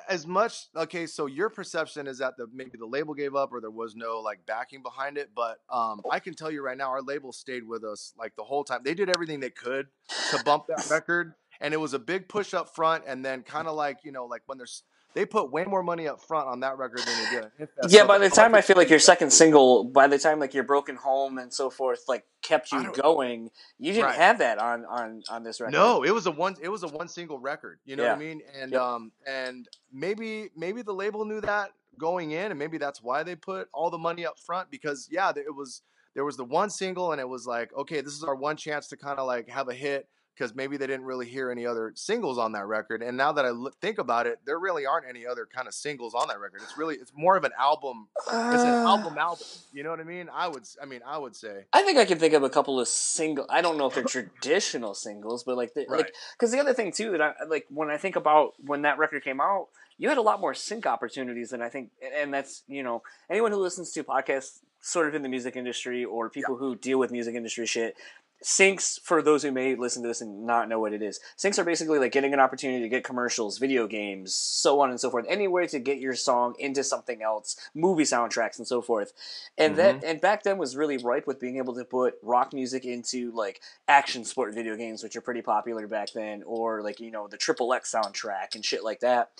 as 0.08 0.26
much 0.26 0.66
okay 0.76 1.06
so 1.06 1.26
your 1.26 1.48
perception 1.48 2.06
is 2.06 2.18
that 2.18 2.36
the 2.36 2.46
maybe 2.52 2.76
the 2.78 2.86
label 2.86 3.14
gave 3.14 3.34
up 3.34 3.52
or 3.52 3.60
there 3.60 3.70
was 3.70 3.96
no 3.96 4.20
like 4.20 4.44
backing 4.44 4.82
behind 4.82 5.16
it 5.16 5.30
but 5.34 5.60
um 5.70 6.02
i 6.10 6.18
can 6.20 6.34
tell 6.34 6.50
you 6.50 6.62
right 6.62 6.76
now 6.76 6.90
our 6.90 7.00
label 7.00 7.32
stayed 7.32 7.66
with 7.66 7.84
us 7.84 8.12
like 8.18 8.36
the 8.36 8.44
whole 8.44 8.64
time. 8.64 8.82
They 8.84 8.92
did 8.92 9.08
everything 9.08 9.40
they 9.40 9.48
could 9.48 9.86
to 10.30 10.42
bump 10.44 10.66
that 10.66 10.86
record 10.90 11.32
and 11.60 11.72
it 11.72 11.78
was 11.78 11.94
a 11.94 11.98
big 11.98 12.28
push 12.28 12.52
up 12.52 12.74
front 12.74 13.04
and 13.06 13.24
then 13.24 13.42
kind 13.42 13.66
of 13.66 13.74
like 13.76 13.98
you 14.04 14.12
know 14.12 14.26
like 14.26 14.42
when 14.44 14.58
there's 14.58 14.82
they 15.14 15.24
put 15.24 15.50
way 15.50 15.64
more 15.64 15.82
money 15.82 16.06
up 16.06 16.20
front 16.20 16.48
on 16.48 16.60
that 16.60 16.78
record 16.78 17.00
than 17.00 17.16
they 17.18 17.40
did. 17.58 17.68
Yeah, 17.88 18.04
by 18.06 18.18
the 18.18 18.28
time 18.30 18.54
I 18.54 18.60
feel 18.60 18.76
like 18.76 18.90
your 18.90 18.98
second 18.98 19.32
single, 19.32 19.84
by 19.84 20.06
the 20.06 20.18
time 20.18 20.38
like 20.38 20.54
your 20.54 20.64
broken 20.64 20.96
home 20.96 21.38
and 21.38 21.52
so 21.52 21.70
forth, 21.70 22.04
like 22.08 22.24
kept 22.42 22.72
you 22.72 22.92
going, 22.92 23.50
you 23.78 23.92
didn't 23.92 24.06
Right. 24.06 24.14
have 24.16 24.38
that 24.38 24.58
on 24.58 24.84
on 24.84 25.22
on 25.28 25.42
this 25.42 25.60
record. 25.60 25.72
No, 25.72 26.04
it 26.04 26.12
was 26.12 26.26
a 26.26 26.30
one. 26.30 26.56
It 26.60 26.68
was 26.68 26.82
a 26.82 26.88
one 26.88 27.08
single 27.08 27.38
record. 27.38 27.80
You 27.84 27.96
know 27.96 28.04
what 28.04 28.12
I 28.12 28.18
mean? 28.18 28.42
And 28.60 28.72
Yep. 28.72 28.80
um, 28.80 29.12
and 29.26 29.68
maybe 29.92 30.50
maybe 30.56 30.82
the 30.82 30.94
label 30.94 31.24
knew 31.24 31.40
that 31.40 31.70
going 31.98 32.30
in, 32.30 32.50
and 32.52 32.58
maybe 32.58 32.78
that's 32.78 33.02
why 33.02 33.22
they 33.22 33.34
put 33.34 33.68
all 33.72 33.90
the 33.90 33.98
money 33.98 34.24
up 34.26 34.38
front 34.38 34.70
because 34.70 35.08
yeah, 35.10 35.32
it 35.34 35.54
was 35.54 35.82
there 36.14 36.24
was 36.24 36.36
the 36.36 36.44
one 36.44 36.70
single, 36.70 37.12
and 37.12 37.20
it 37.20 37.28
was 37.28 37.46
like 37.46 37.72
okay, 37.74 38.00
this 38.02 38.12
is 38.12 38.22
our 38.24 38.34
one 38.36 38.56
chance 38.56 38.86
to 38.88 38.96
kind 38.96 39.18
of 39.18 39.26
like 39.26 39.48
have 39.48 39.68
a 39.68 39.74
hit 39.74 40.06
because 40.38 40.54
maybe 40.54 40.76
they 40.76 40.86
didn't 40.86 41.04
really 41.04 41.26
hear 41.26 41.50
any 41.50 41.66
other 41.66 41.92
singles 41.96 42.38
on 42.38 42.52
that 42.52 42.66
record. 42.66 43.02
And 43.02 43.16
now 43.16 43.32
that 43.32 43.44
I 43.44 43.50
look, 43.50 43.74
think 43.80 43.98
about 43.98 44.26
it, 44.26 44.38
there 44.44 44.58
really 44.58 44.86
aren't 44.86 45.06
any 45.08 45.26
other 45.26 45.46
kind 45.52 45.66
of 45.66 45.74
singles 45.74 46.14
on 46.14 46.28
that 46.28 46.38
record. 46.38 46.60
It's 46.62 46.78
really 46.78 46.94
it's 46.94 47.12
more 47.14 47.36
of 47.36 47.44
an 47.44 47.50
album. 47.58 48.08
It's 48.18 48.28
an 48.62 48.68
Uh, 48.68 48.88
album 48.88 49.18
album. 49.18 49.46
You 49.72 49.82
know 49.82 49.90
what 49.90 50.00
I 50.00 50.04
mean? 50.04 50.28
I 50.32 50.46
would. 50.46 50.62
I 50.80 50.86
mean, 50.86 51.00
I 51.04 51.18
would 51.18 51.34
say. 51.34 51.64
I 51.72 51.82
think 51.82 51.98
I 51.98 52.04
can 52.04 52.18
think 52.18 52.34
of 52.34 52.42
a 52.44 52.50
couple 52.50 52.78
of 52.78 52.86
single. 52.86 53.46
I 53.48 53.60
don't 53.60 53.76
know 53.78 53.86
if 53.86 53.94
they're 53.94 54.04
traditional 54.04 54.94
singles, 54.94 55.42
but 55.42 55.56
like, 55.56 55.74
the, 55.74 55.86
like 55.88 56.14
because 56.34 56.52
the 56.52 56.60
other 56.60 56.74
thing 56.74 56.92
too 56.92 57.10
that 57.12 57.20
I 57.20 57.32
like 57.48 57.66
when 57.68 57.90
I 57.90 57.96
think 57.96 58.16
about 58.16 58.54
when 58.64 58.82
that 58.82 58.98
record 58.98 59.24
came 59.24 59.40
out, 59.40 59.68
you 59.98 60.08
had 60.08 60.18
a 60.18 60.22
lot 60.22 60.40
more 60.40 60.54
sync 60.54 60.86
opportunities 60.86 61.50
than 61.50 61.62
I 61.62 61.68
think, 61.68 61.90
and 62.14 62.32
that's 62.32 62.62
you 62.68 62.82
know 62.82 63.02
anyone 63.28 63.50
who 63.50 63.58
listens 63.58 63.90
to 63.92 64.04
podcasts 64.04 64.60
sort 64.80 65.08
of 65.08 65.14
in 65.16 65.22
the 65.22 65.28
music 65.28 65.56
industry 65.56 66.04
or 66.04 66.30
people 66.30 66.56
who 66.56 66.76
deal 66.76 66.98
with 67.00 67.10
music 67.10 67.34
industry 67.34 67.66
shit. 67.66 67.96
Syncs, 68.42 69.00
for 69.02 69.20
those 69.20 69.42
who 69.42 69.50
may 69.50 69.74
listen 69.74 70.02
to 70.02 70.08
this 70.08 70.20
and 70.20 70.46
not 70.46 70.68
know 70.68 70.78
what 70.78 70.92
it 70.92 71.02
is, 71.02 71.18
syncs 71.36 71.58
are 71.58 71.64
basically 71.64 71.98
like 71.98 72.12
getting 72.12 72.32
an 72.32 72.40
opportunity 72.40 72.80
to 72.82 72.88
get 72.88 73.02
commercials, 73.02 73.58
video 73.58 73.86
games, 73.86 74.34
so 74.34 74.80
on 74.80 74.90
and 74.90 75.00
so 75.00 75.10
forth. 75.10 75.26
Any 75.28 75.48
way 75.48 75.66
to 75.66 75.78
get 75.78 75.98
your 75.98 76.14
song 76.14 76.54
into 76.58 76.84
something 76.84 77.20
else, 77.20 77.56
movie 77.74 78.04
soundtracks 78.04 78.58
and 78.58 78.66
so 78.66 78.80
forth. 78.80 79.12
And 79.56 79.76
that 79.76 80.04
and 80.04 80.20
back 80.20 80.44
then 80.44 80.56
was 80.56 80.76
really 80.76 80.98
ripe 80.98 81.26
with 81.26 81.40
being 81.40 81.56
able 81.56 81.74
to 81.74 81.84
put 81.84 82.14
rock 82.22 82.52
music 82.52 82.84
into 82.84 83.32
like 83.32 83.60
action 83.88 84.24
sport 84.24 84.54
video 84.54 84.76
games, 84.76 85.02
which 85.02 85.16
are 85.16 85.20
pretty 85.20 85.42
popular 85.42 85.88
back 85.88 86.12
then, 86.14 86.42
or 86.46 86.82
like 86.82 87.00
you 87.00 87.10
know 87.10 87.26
the 87.26 87.36
Triple 87.36 87.72
X 87.72 87.92
soundtrack 87.92 88.54
and 88.54 88.64
shit 88.64 88.84
like 88.84 89.00
that. 89.00 89.30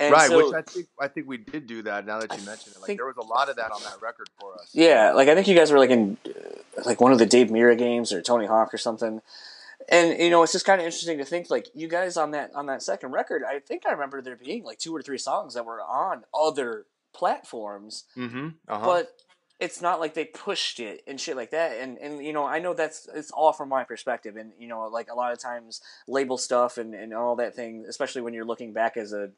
And 0.00 0.12
right, 0.12 0.30
so, 0.30 0.46
which 0.46 0.54
I 0.54 0.62
think 0.62 0.86
I 0.98 1.08
think 1.08 1.28
we 1.28 1.36
did 1.36 1.66
do 1.66 1.82
that. 1.82 2.06
Now 2.06 2.20
that 2.20 2.30
you 2.32 2.42
I 2.42 2.46
mention 2.46 2.72
it, 2.72 2.80
like 2.80 2.86
think- 2.86 2.98
there 2.98 3.06
was 3.06 3.18
a 3.18 3.26
lot 3.26 3.50
of 3.50 3.56
that 3.56 3.70
on 3.70 3.82
that 3.82 4.00
record 4.00 4.30
for 4.40 4.54
us. 4.54 4.70
Yeah, 4.72 5.12
like 5.12 5.28
I 5.28 5.34
think 5.34 5.46
you 5.46 5.54
guys 5.54 5.70
were 5.70 5.78
like 5.78 5.90
in 5.90 6.16
uh, 6.24 6.30
like 6.84 7.00
one 7.00 7.12
of 7.12 7.18
the 7.18 7.26
Dave 7.26 7.48
Mirra 7.48 7.76
games 7.76 8.12
or 8.12 8.22
Tony 8.22 8.46
Hawk 8.46 8.72
or 8.74 8.78
something. 8.78 9.20
And 9.88 10.18
you 10.18 10.30
know, 10.30 10.42
it's 10.42 10.52
just 10.52 10.66
kind 10.66 10.80
of 10.80 10.84
interesting 10.86 11.18
to 11.18 11.24
think 11.24 11.50
like 11.50 11.68
you 11.74 11.88
guys 11.88 12.16
on 12.16 12.30
that 12.32 12.52
on 12.54 12.66
that 12.66 12.82
second 12.82 13.12
record. 13.12 13.42
I 13.42 13.58
think 13.58 13.84
I 13.86 13.92
remember 13.92 14.22
there 14.22 14.36
being 14.36 14.62
like 14.64 14.78
two 14.78 14.94
or 14.94 15.02
three 15.02 15.18
songs 15.18 15.54
that 15.54 15.64
were 15.64 15.80
on 15.80 16.24
other 16.34 16.86
platforms, 17.12 18.04
Mm-hmm. 18.16 18.48
Uh-huh. 18.68 18.86
but 18.86 19.12
it's 19.58 19.82
not 19.82 20.00
like 20.00 20.14
they 20.14 20.24
pushed 20.24 20.80
it 20.80 21.02
and 21.06 21.20
shit 21.20 21.36
like 21.36 21.50
that. 21.50 21.72
And 21.78 21.98
and 21.98 22.24
you 22.24 22.32
know, 22.32 22.46
I 22.46 22.60
know 22.60 22.72
that's 22.72 23.08
it's 23.14 23.30
all 23.30 23.52
from 23.52 23.68
my 23.68 23.84
perspective. 23.84 24.36
And 24.36 24.52
you 24.58 24.68
know, 24.68 24.86
like 24.88 25.08
a 25.10 25.14
lot 25.14 25.32
of 25.32 25.38
times 25.38 25.80
label 26.06 26.38
stuff 26.38 26.78
and 26.78 26.94
and 26.94 27.12
all 27.12 27.36
that 27.36 27.54
thing, 27.54 27.84
especially 27.88 28.22
when 28.22 28.32
you're 28.32 28.44
looking 28.44 28.72
back 28.72 28.96
as 28.96 29.12
a 29.12 29.30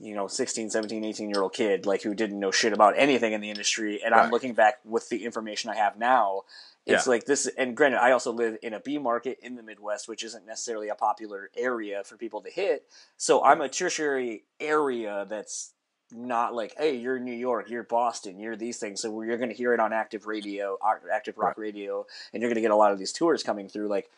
you 0.00 0.14
know 0.14 0.28
16 0.28 0.70
17 0.70 1.04
18 1.04 1.28
year 1.30 1.42
old 1.42 1.52
kid 1.52 1.84
like 1.86 2.02
who 2.02 2.14
didn't 2.14 2.38
know 2.38 2.50
shit 2.50 2.72
about 2.72 2.94
anything 2.96 3.32
in 3.32 3.40
the 3.40 3.50
industry 3.50 4.00
and 4.04 4.14
i'm 4.14 4.30
looking 4.30 4.54
back 4.54 4.78
with 4.84 5.08
the 5.08 5.24
information 5.24 5.70
i 5.70 5.74
have 5.74 5.98
now 5.98 6.42
it's 6.86 7.06
Yeah. 7.06 7.10
like 7.10 7.24
this 7.26 7.46
and 7.58 7.76
granted 7.76 7.98
i 8.00 8.12
also 8.12 8.32
live 8.32 8.58
in 8.62 8.74
a 8.74 8.80
b 8.80 8.98
market 8.98 9.38
in 9.42 9.56
the 9.56 9.62
midwest 9.62 10.08
which 10.08 10.22
isn't 10.22 10.46
necessarily 10.46 10.88
a 10.88 10.94
popular 10.94 11.50
area 11.56 12.02
for 12.04 12.16
people 12.16 12.40
to 12.42 12.50
hit 12.50 12.84
so 13.16 13.44
i'm 13.44 13.60
a 13.60 13.68
tertiary 13.68 14.44
area 14.60 15.26
that's 15.28 15.72
not 16.12 16.54
like 16.54 16.74
hey 16.78 16.94
you're 16.96 17.16
in 17.16 17.24
new 17.24 17.32
york 17.32 17.68
you're 17.68 17.82
boston 17.82 18.38
you're 18.38 18.56
these 18.56 18.78
things 18.78 19.00
so 19.02 19.20
you're 19.22 19.36
going 19.36 19.50
to 19.50 19.54
hear 19.56 19.74
it 19.74 19.80
on 19.80 19.92
active 19.92 20.26
radio 20.26 20.78
active 21.12 21.36
rock 21.36 21.58
radio 21.58 22.06
and 22.32 22.40
you're 22.40 22.48
going 22.48 22.54
to 22.54 22.62
get 22.62 22.70
a 22.70 22.76
lot 22.76 22.92
of 22.92 22.98
these 22.98 23.12
tours 23.12 23.42
coming 23.42 23.68
through 23.68 23.88
like 23.88 24.08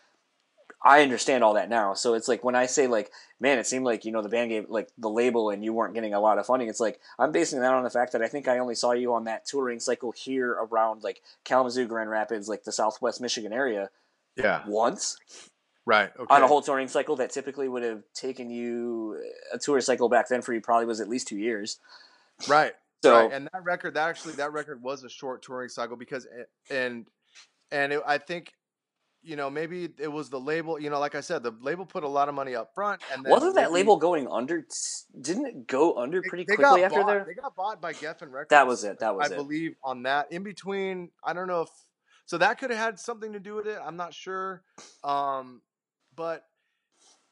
I 0.83 1.03
understand 1.03 1.45
all 1.45 1.55
that 1.55 1.69
now. 1.69 1.93
So 1.95 2.15
it's 2.15 2.27
like 2.29 2.43
when 2.43 2.55
I 2.55 2.67
say 2.67 2.87
like, 2.87 3.11
man, 3.39 3.59
it 3.59 3.67
seemed 3.67 3.85
like 3.85 4.05
you 4.05 4.13
know 4.13 4.23
the 4.23 4.29
band 4.29 4.51
gave 4.51 4.71
like 4.71 4.89
the 4.97 5.11
label 5.11 5.51
and 5.51 5.63
you 5.65 5.73
weren't 5.73 5.95
getting 5.95 6.15
a 6.15 6.21
lot 6.21 6.39
of 6.39 6.47
funding. 6.47 6.69
It's 6.69 6.81
like 6.81 7.01
I'm 7.19 7.33
basing 7.33 7.61
that 7.61 7.75
on 7.75 7.85
the 7.85 7.91
fact 7.91 8.13
that 8.13 8.23
I 8.23 8.29
think 8.29 8.49
I 8.49 8.59
only 8.59 8.75
saw 8.75 8.93
you 8.93 9.13
on 9.15 9.25
that 9.25 9.45
touring 9.45 9.81
cycle 9.81 10.13
here 10.13 10.53
around 10.53 11.03
like 11.03 11.21
Kalamazoo, 11.45 11.87
Grand 11.87 12.09
Rapids, 12.11 12.49
like 12.49 12.65
the 12.65 12.73
Southwest 12.73 13.21
Michigan 13.21 13.53
area 13.53 13.91
Yeah. 14.37 14.63
once 14.67 15.19
Right. 15.87 16.11
Okay. 16.19 16.35
on 16.35 16.43
a 16.43 16.47
whole 16.47 16.63
touring 16.63 16.89
cycle 16.89 17.17
that 17.17 17.31
typically 17.31 17.69
would 17.69 17.83
have 17.83 18.03
taken 18.15 18.49
you 18.51 19.19
uh, 19.53 19.57
a 19.57 19.59
tour 19.59 19.81
cycle 19.81 20.09
back 20.09 20.29
then 20.29 20.41
for 20.43 20.53
you 20.55 20.61
probably 20.61 20.87
was 20.87 21.01
at 21.01 21.09
least 21.09 21.27
two 21.29 21.39
years. 21.39 21.79
Right. 22.49 22.75
So 23.03 23.15
right. 23.15 23.33
And 23.33 23.49
that 23.53 23.65
record, 23.65 23.95
that 23.95 24.09
actually, 24.09 24.35
that 24.35 24.53
record 24.53 24.83
was 24.83 25.05
a 25.05 25.09
short 25.09 25.43
touring 25.43 25.69
cycle 25.71 25.97
because, 25.97 26.27
and, 26.71 27.07
and 27.73 27.93
it, 27.95 28.03
I 28.07 28.19
think, 28.19 28.53
you 29.23 29.37
know, 29.37 29.51
maybe 29.51 29.89
it 29.99 30.11
was 30.11 30.31
the 30.31 30.41
label. 30.41 30.81
You 30.81 30.91
know, 30.91 30.99
like 30.99 31.15
I 31.15 31.21
said, 31.21 31.43
the 31.43 31.53
label 31.61 31.85
put 31.85 32.05
a 32.05 32.09
lot 32.09 32.29
of 32.29 32.35
money 32.35 32.55
up 32.55 32.75
front, 32.75 33.03
and 33.13 33.25
then 33.25 33.31
wasn't 33.31 33.55
that 33.57 33.73
label 33.73 33.97
going 33.97 34.27
under? 34.29 34.65
Didn't 35.21 35.47
it 35.47 35.67
go 35.67 35.97
under 35.97 36.23
pretty 36.23 36.45
they 36.45 36.57
quickly 36.57 36.85
after 36.85 37.01
bought, 37.01 37.07
there? 37.07 37.25
They 37.27 37.35
got 37.35 37.55
bought 37.55 37.81
by 37.81 37.93
Geffen 37.93 38.31
Records. 38.31 38.51
That 38.51 38.67
was 38.67 38.85
it. 38.85 38.99
That 39.01 39.17
was 39.17 39.31
I 39.31 39.35
it. 39.35 39.37
believe 39.37 39.77
on 39.85 40.05
that. 40.05 40.33
In 40.33 40.43
between, 40.43 41.11
I 41.25 41.33
don't 41.33 41.49
know 41.49 41.63
if 41.63 41.71
so 42.27 42.39
that 42.39 42.59
could 42.59 42.71
have 42.71 42.79
had 42.79 42.99
something 42.99 43.33
to 43.33 43.41
do 43.41 43.55
with 43.55 43.67
it. 43.67 43.79
I'm 43.85 43.97
not 43.97 44.15
sure. 44.15 44.63
Um, 45.03 45.63
but 46.15 46.45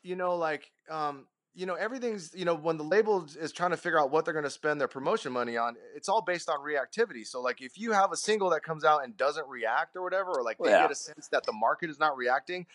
you 0.03 0.17
know, 0.17 0.37
like 0.37 0.71
um, 0.91 1.27
you 1.59 1.67
know, 1.67 1.75
everything's 1.75 2.33
you 2.37 2.45
know 2.45 2.55
when 2.55 2.77
the 2.77 2.85
label 2.85 3.27
is 3.41 3.51
trying 3.51 3.73
to 3.73 3.77
figure 3.77 3.99
out 3.99 4.13
what 4.13 4.25
they're 4.25 4.33
going 4.33 4.45
to 4.45 4.51
spend 4.51 4.81
their 4.81 4.87
promotion 4.87 5.33
money 5.33 5.57
on, 5.57 5.75
it's 5.97 6.09
all 6.09 6.23
based 6.23 6.49
on 6.49 6.61
reactivity. 6.61 7.27
So 7.27 7.41
like 7.43 7.61
if 7.61 7.77
you 7.77 7.91
have 7.91 8.13
a 8.13 8.17
single 8.17 8.51
that 8.51 8.63
comes 8.63 8.85
out 8.85 9.03
and 9.03 9.17
doesn't 9.17 9.47
react 9.49 9.97
or 9.97 10.03
whatever, 10.05 10.31
or 10.39 10.45
like 10.45 10.61
they 10.63 10.71
Yeah. 10.71 10.83
get 10.83 10.93
a 10.93 10.95
sense 10.95 11.27
that 11.33 11.45
the 11.47 11.53
market 11.53 11.91
is 11.91 11.99
not 11.99 12.17
reacting, 12.17 12.67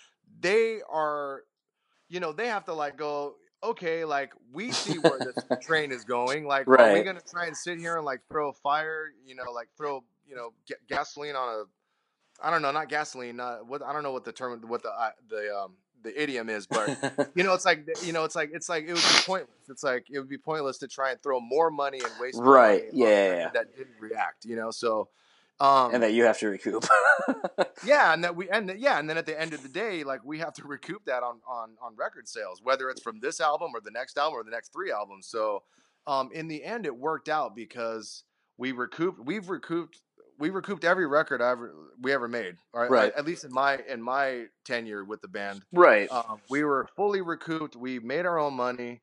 they 0.41 0.81
are, 0.91 1.43
you 2.09 2.19
know, 2.19 2.33
they 2.33 2.47
have 2.47 2.65
to 2.65 2.73
like 2.73 2.97
go. 2.97 3.35
Okay, 3.63 4.03
like 4.03 4.33
we 4.51 4.71
see 4.73 4.97
where 4.97 5.21
this 5.21 5.45
train 5.61 5.93
is 5.93 6.03
going. 6.03 6.45
Like, 6.45 6.67
are 6.77 6.89
we 6.89 7.01
Right. 7.01 7.05
gonna 7.05 7.21
try 7.21 7.45
and 7.45 7.55
sit 7.55 7.77
here 7.79 7.95
and 7.95 8.05
like 8.05 8.19
throw 8.29 8.49
a 8.49 8.53
fire? 8.53 9.13
You 9.25 9.35
know, 9.35 9.49
like 9.53 9.69
throw 9.77 10.03
you 10.27 10.35
know 10.35 10.51
ga- 10.67 10.75
gasoline 10.89 11.37
on 11.37 11.47
a 11.47 11.63
I 12.45 12.51
don't 12.51 12.61
know, 12.61 12.71
not 12.71 12.89
gasoline. 12.89 13.37
Not 13.37 13.65
what 13.65 13.81
I 13.81 13.93
don't 13.93 14.03
know 14.03 14.11
what 14.11 14.25
the 14.25 14.33
term, 14.33 14.61
what 14.67 14.83
the 14.83 14.89
uh, 14.89 15.11
the 15.29 15.55
um 15.57 15.77
the 16.03 16.21
idiom 16.21 16.49
is, 16.49 16.67
but 16.67 17.31
you 17.35 17.43
know, 17.43 17.53
it's 17.53 17.65
like 17.65 17.87
you 18.03 18.13
know, 18.13 18.23
it's 18.23 18.35
like 18.35 18.51
it's 18.53 18.69
like 18.69 18.83
it 18.83 18.93
would 18.93 18.95
be 18.95 19.21
pointless. 19.25 19.69
It's 19.69 19.83
like 19.83 20.05
it 20.11 20.19
would 20.19 20.29
be 20.29 20.37
pointless 20.37 20.77
to 20.79 20.87
try 20.87 21.11
and 21.11 21.21
throw 21.21 21.39
more 21.39 21.71
money 21.71 21.99
and 21.99 22.11
waste 22.19 22.39
Right, 22.39 22.83
money 22.93 23.03
yeah, 23.05 23.35
yeah. 23.35 23.49
that 23.53 23.75
didn't 23.75 23.95
react. 23.99 24.45
You 24.45 24.55
know, 24.55 24.71
so 24.71 25.09
um 25.59 25.93
and 25.93 26.03
that 26.03 26.13
you 26.13 26.23
have 26.25 26.37
to 26.39 26.47
recoup. 26.47 26.85
yeah, 27.85 28.13
and 28.13 28.23
that 28.23 28.35
we 28.35 28.49
and 28.49 28.73
yeah, 28.77 28.99
and 28.99 29.09
then 29.09 29.17
at 29.17 29.25
the 29.25 29.39
end 29.39 29.53
of 29.53 29.63
the 29.63 29.69
day, 29.69 30.03
like 30.03 30.23
we 30.25 30.39
have 30.39 30.53
to 30.55 30.63
recoup 30.67 31.05
that 31.05 31.23
on 31.23 31.39
on 31.47 31.71
on 31.81 31.95
record 31.95 32.27
sales, 32.27 32.61
whether 32.61 32.89
it's 32.89 33.01
from 33.01 33.19
this 33.19 33.39
album 33.39 33.71
or 33.73 33.81
the 33.81 33.91
next 33.91 34.17
album 34.17 34.39
or 34.39 34.43
the 34.43 34.51
next 34.51 34.73
three 34.73 34.91
albums. 34.91 35.27
So, 35.27 35.63
um, 36.07 36.29
in 36.33 36.47
the 36.47 36.63
end, 36.63 36.85
it 36.85 36.95
worked 36.97 37.29
out 37.29 37.55
because 37.55 38.23
we 38.57 38.71
recouped. 38.71 39.19
We've 39.23 39.49
recouped. 39.49 40.01
We 40.39 40.49
recouped 40.49 40.83
every 40.83 41.05
record 41.07 41.41
I 41.41 41.51
ever 41.51 41.73
we 42.01 42.11
ever 42.13 42.27
made, 42.27 42.57
Right. 42.73 43.11
at, 43.11 43.19
at 43.19 43.25
least 43.25 43.43
in 43.43 43.53
my 43.53 43.79
in 43.87 44.01
my 44.01 44.45
tenure 44.65 45.03
with 45.03 45.21
the 45.21 45.27
band. 45.27 45.63
right. 45.71 46.11
Um, 46.11 46.39
we 46.49 46.63
were 46.63 46.87
fully 46.95 47.21
recouped. 47.21 47.75
We 47.75 47.99
made 47.99 48.25
our 48.25 48.39
own 48.39 48.53
money, 48.55 49.01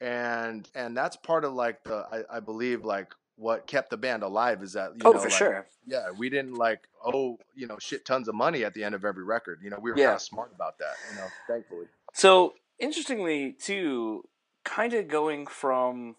and 0.00 0.68
and 0.74 0.96
that's 0.96 1.16
part 1.16 1.44
of 1.44 1.52
like 1.52 1.84
the 1.84 2.06
I, 2.12 2.36
I 2.36 2.40
believe 2.40 2.84
like 2.84 3.14
what 3.36 3.66
kept 3.66 3.90
the 3.90 3.96
band 3.96 4.22
alive 4.22 4.62
is 4.62 4.74
that 4.74 4.92
you 4.92 5.00
oh, 5.04 5.12
know 5.12 5.18
for 5.18 5.28
like, 5.28 5.38
sure. 5.38 5.66
yeah, 5.86 6.10
we 6.16 6.28
didn't 6.28 6.54
like 6.54 6.80
oh 7.04 7.38
you 7.54 7.66
know 7.66 7.78
shit 7.78 8.04
tons 8.04 8.28
of 8.28 8.34
money 8.34 8.64
at 8.64 8.74
the 8.74 8.84
end 8.84 8.94
of 8.94 9.04
every 9.04 9.24
record. 9.24 9.60
You 9.62 9.70
know, 9.70 9.78
we 9.80 9.90
were 9.90 9.98
Yeah. 9.98 10.06
kind 10.06 10.16
of 10.16 10.22
smart 10.22 10.52
about 10.54 10.78
that. 10.78 10.94
You 11.10 11.16
know, 11.16 11.28
thankfully. 11.46 11.86
So 12.12 12.54
interestingly, 12.78 13.52
too, 13.52 14.24
kind 14.64 14.92
of 14.92 15.08
going 15.08 15.46
from 15.46 16.16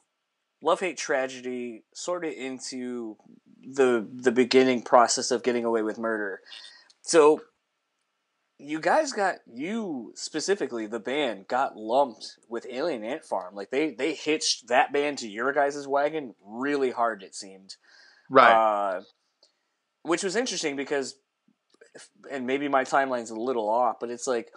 love 0.62 0.80
hate 0.80 0.98
tragedy 0.98 1.84
sort 1.94 2.24
of 2.26 2.32
into 2.32 3.18
the 3.66 4.08
the 4.14 4.32
beginning 4.32 4.82
process 4.82 5.32
of 5.32 5.44
getting 5.44 5.66
away 5.66 5.82
with 5.82 5.98
murder. 5.98 6.42
So 7.02 7.42
you 8.58 8.80
guys 8.80 9.12
got 9.12 9.36
you 9.52 10.14
specifically 10.16 10.86
the 10.86 11.00
band 11.00 11.48
got 11.48 11.76
lumped 11.76 12.38
with 12.48 12.66
Alien 12.70 13.04
Ant 13.04 13.26
Farm. 13.26 13.56
Like 13.56 13.72
they 13.72 13.92
they 13.92 14.14
hitched 14.14 14.68
that 14.68 14.94
band 14.94 15.18
to 15.20 15.28
your 15.28 15.52
guys' 15.54 15.88
wagon 15.88 16.36
really 16.46 16.92
hard. 16.92 17.24
It 17.24 17.36
seemed. 17.36 17.76
Right, 18.30 18.54
uh, 18.54 19.02
which 20.04 20.24
was 20.24 20.36
interesting 20.36 20.76
because, 20.76 21.16
and 22.32 22.48
maybe 22.48 22.68
my 22.68 22.84
timeline's 22.84 23.32
a 23.32 23.36
little 23.36 23.70
off, 23.70 24.00
but 24.00 24.10
it's 24.10 24.28
like 24.28 24.52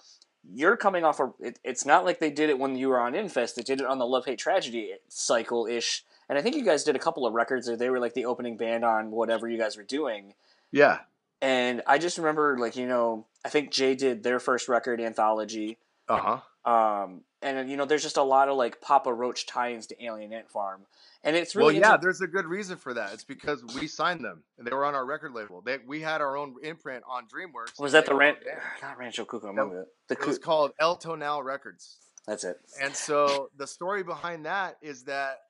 you're 0.45 0.77
coming 0.77 1.05
off 1.05 1.21
a. 1.21 1.33
It, 1.41 1.59
it's 1.65 1.85
not 1.85 2.05
like 2.05 2.21
they 2.21 2.31
did 2.31 2.49
it 2.49 2.59
when 2.59 2.77
you 2.77 2.89
were 2.89 3.01
on 3.01 3.15
Infest. 3.15 3.57
They 3.57 3.63
did 3.63 3.81
it 3.81 3.87
on 3.87 3.99
the 3.99 4.07
Love 4.07 4.25
Hate 4.27 4.39
Tragedy 4.39 4.93
cycle 5.09 5.67
ish, 5.67 6.05
and 6.29 6.39
I 6.39 6.43
think 6.43 6.57
you 6.57 6.65
guys 6.65 6.85
did 6.85 6.97
a 6.97 6.99
couple 6.99 7.27
of 7.27 7.35
records, 7.35 7.69
or 7.69 7.77
they 7.77 7.91
were 7.91 8.01
like 8.01 8.15
the 8.15 8.25
opening 8.27 8.57
band 8.57 8.85
on 8.85 9.11
whatever 9.11 9.49
you 9.49 9.59
guys 9.59 9.77
were 9.77 9.83
doing. 9.85 10.35
yeah. 10.73 11.01
And 11.43 11.83
I 11.87 11.99
just 11.99 12.17
remember, 12.17 12.57
like 12.59 12.77
you 12.77 12.87
know, 12.87 13.27
I 13.45 13.51
think 13.51 13.71
Jay 13.71 13.95
did 13.95 14.23
their 14.23 14.39
first 14.41 14.69
record 14.69 15.01
anthology. 15.03 15.77
Uh 16.09 16.41
huh. 16.65 16.71
Um, 16.71 17.21
and 17.43 17.69
you 17.71 17.77
know, 17.77 17.85
there's 17.85 18.03
just 18.03 18.17
a 18.17 18.23
lot 18.23 18.49
of 18.49 18.57
like 18.57 18.81
Papa 18.81 19.13
Roach 19.13 19.45
tie-ins 19.47 19.87
to 19.89 20.03
Alien 20.05 20.33
Ant 20.33 20.51
Farm, 20.51 20.87
and 21.23 21.37
it's 21.37 21.55
really 21.55 21.79
Well, 21.79 21.93
yeah. 21.93 21.97
There's 21.99 22.23
a 22.23 22.27
good 22.27 22.47
reason 22.47 22.79
for 22.79 22.95
that. 22.95 23.13
It's 23.13 23.23
because 23.23 23.63
we 23.79 23.87
signed 23.87 24.25
them 24.25 24.45
and 24.57 24.67
they 24.67 24.73
were 24.75 24.87
on 24.87 24.95
our 24.95 25.05
record 25.05 25.35
label. 25.35 25.61
They 25.61 25.77
we 25.87 26.01
had 26.01 26.23
our 26.23 26.39
own 26.39 26.55
imprint 26.63 27.05
on 27.07 27.25
DreamWorks. 27.25 27.79
was 27.79 27.93
that 27.93 28.07
the 28.07 28.15
Ran- 28.15 28.37
not 28.83 28.97
Rancho 28.99 29.27
Cucamonga? 29.27 29.57
No, 29.57 29.85
the 30.09 30.15
It 30.15 30.27
was 30.27 30.39
called 30.39 30.73
El 30.81 30.97
Tonal 30.97 31.43
Records. 31.43 31.99
that's 32.27 32.45
it. 32.45 32.57
And 32.83 32.97
so 32.97 33.51
the 33.59 33.67
story 33.67 34.03
behind 34.03 34.47
that 34.47 34.79
is 34.81 35.03
that, 35.05 35.41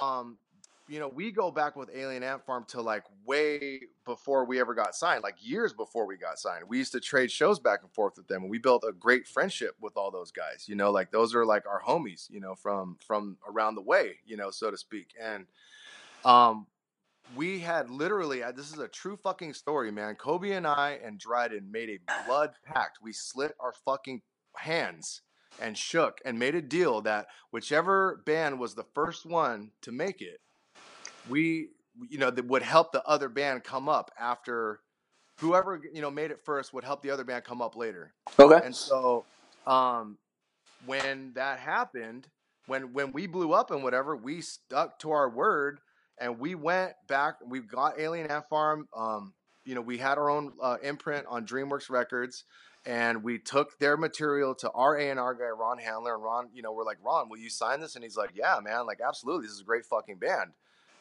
um, 0.00 0.38
you 0.88 1.00
know, 1.00 1.08
we 1.08 1.32
go 1.32 1.50
back 1.50 1.74
with 1.74 1.90
Alien 1.94 2.22
Ant 2.22 2.44
Farm 2.44 2.64
to 2.68 2.80
like 2.80 3.02
way 3.24 3.80
before 4.04 4.44
we 4.44 4.60
ever 4.60 4.72
got 4.72 4.94
signed, 4.94 5.22
like 5.22 5.34
years 5.40 5.72
before 5.72 6.06
we 6.06 6.16
got 6.16 6.38
signed. 6.38 6.64
We 6.68 6.78
used 6.78 6.92
to 6.92 7.00
trade 7.00 7.30
shows 7.30 7.58
back 7.58 7.80
and 7.82 7.92
forth 7.92 8.14
with 8.16 8.28
them, 8.28 8.42
and 8.42 8.50
we 8.50 8.58
built 8.58 8.84
a 8.88 8.92
great 8.92 9.26
friendship 9.26 9.74
with 9.80 9.96
all 9.96 10.10
those 10.12 10.30
guys. 10.30 10.66
You 10.68 10.76
know, 10.76 10.90
like 10.92 11.10
those 11.10 11.34
are 11.34 11.44
like 11.44 11.66
our 11.66 11.82
homies, 11.82 12.30
you 12.30 12.40
know, 12.40 12.54
from 12.54 12.96
from 13.04 13.36
around 13.48 13.74
the 13.74 13.82
way, 13.82 14.18
you 14.24 14.36
know, 14.36 14.50
so 14.50 14.70
to 14.70 14.76
speak. 14.76 15.08
And 15.20 15.46
um, 16.24 16.66
we 17.34 17.58
had 17.58 17.90
literally, 17.90 18.42
uh, 18.44 18.52
this 18.52 18.72
is 18.72 18.78
a 18.78 18.88
true 18.88 19.16
fucking 19.16 19.54
story, 19.54 19.90
man. 19.90 20.14
Coby 20.14 20.56
and 20.56 20.66
I 20.66 21.00
and 21.04 21.18
Dryden 21.18 21.70
made 21.70 21.88
a 21.90 22.24
blood 22.26 22.52
pact. 22.64 22.98
We 23.02 23.12
slit 23.12 23.54
our 23.58 23.72
fucking 23.84 24.22
hands 24.54 25.22
and 25.60 25.76
shook 25.76 26.20
and 26.24 26.38
made 26.38 26.54
a 26.54 26.62
deal 26.62 27.00
that 27.02 27.26
whichever 27.50 28.22
band 28.26 28.58
was 28.58 28.74
the 28.74 28.84
first 28.94 29.26
one 29.26 29.70
to 29.82 29.92
make 29.92 30.20
it, 30.20 30.40
we, 31.28 31.68
you 32.08 32.18
know, 32.18 32.30
that 32.30 32.46
would 32.46 32.62
help 32.62 32.92
the 32.92 33.04
other 33.04 33.28
band 33.28 33.64
come 33.64 33.88
up 33.88 34.10
after 34.18 34.80
whoever, 35.40 35.80
you 35.92 36.00
know, 36.00 36.10
made 36.10 36.30
it 36.30 36.40
first 36.44 36.72
would 36.72 36.84
help 36.84 37.02
the 37.02 37.10
other 37.10 37.24
band 37.24 37.44
come 37.44 37.60
up 37.60 37.76
later. 37.76 38.12
Okay. 38.38 38.64
And 38.64 38.74
so, 38.74 39.24
um, 39.66 40.18
when 40.84 41.32
that 41.34 41.58
happened, 41.58 42.28
when 42.66 42.92
when 42.92 43.12
we 43.12 43.26
blew 43.26 43.52
up 43.52 43.70
and 43.70 43.82
whatever, 43.82 44.16
we 44.16 44.40
stuck 44.40 44.98
to 45.00 45.10
our 45.10 45.28
word 45.28 45.80
and 46.18 46.38
we 46.38 46.54
went 46.54 46.92
back. 47.08 47.36
We 47.46 47.60
got 47.60 47.98
Alien 47.98 48.30
Ant 48.30 48.48
Farm. 48.48 48.88
Um, 48.96 49.34
you 49.64 49.74
know, 49.74 49.80
we 49.80 49.98
had 49.98 50.18
our 50.18 50.30
own 50.30 50.52
uh, 50.62 50.76
imprint 50.82 51.26
on 51.28 51.44
DreamWorks 51.44 51.90
Records, 51.90 52.44
and 52.86 53.22
we 53.24 53.38
took 53.38 53.78
their 53.78 53.96
material 53.96 54.54
to 54.54 54.70
our 54.70 54.96
A 54.96 55.10
and 55.10 55.18
R 55.18 55.34
guy 55.34 55.46
Ron 55.46 55.78
Handler. 55.78 56.14
And 56.14 56.22
Ron, 56.22 56.48
you 56.54 56.62
know, 56.62 56.72
we're 56.72 56.84
like, 56.84 56.98
Ron, 57.04 57.28
will 57.28 57.38
you 57.38 57.50
sign 57.50 57.80
this? 57.80 57.96
And 57.96 58.04
he's 58.04 58.16
like, 58.16 58.30
Yeah, 58.34 58.58
man, 58.62 58.86
like 58.86 59.00
absolutely, 59.06 59.46
this 59.46 59.54
is 59.54 59.60
a 59.60 59.64
great 59.64 59.84
fucking 59.84 60.16
band. 60.16 60.52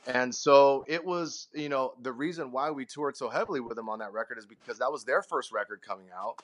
And 0.08 0.34
so 0.34 0.86
it 0.88 1.04
was, 1.04 1.48
you 1.54 1.70
know, 1.70 1.94
the 2.00 2.12
reason 2.12 2.52
why 2.52 2.70
we 2.70 2.86
toured 2.86 3.18
so 3.18 3.28
heavily 3.30 3.60
with 3.60 3.76
them 3.76 3.90
on 3.90 4.00
that 4.00 4.14
record 4.14 4.38
is 4.38 4.46
because 4.46 4.78
that 4.78 4.92
was 4.92 5.04
their 5.04 5.24
first 5.24 5.52
record 5.52 5.82
coming 5.82 6.08
out. 6.16 6.36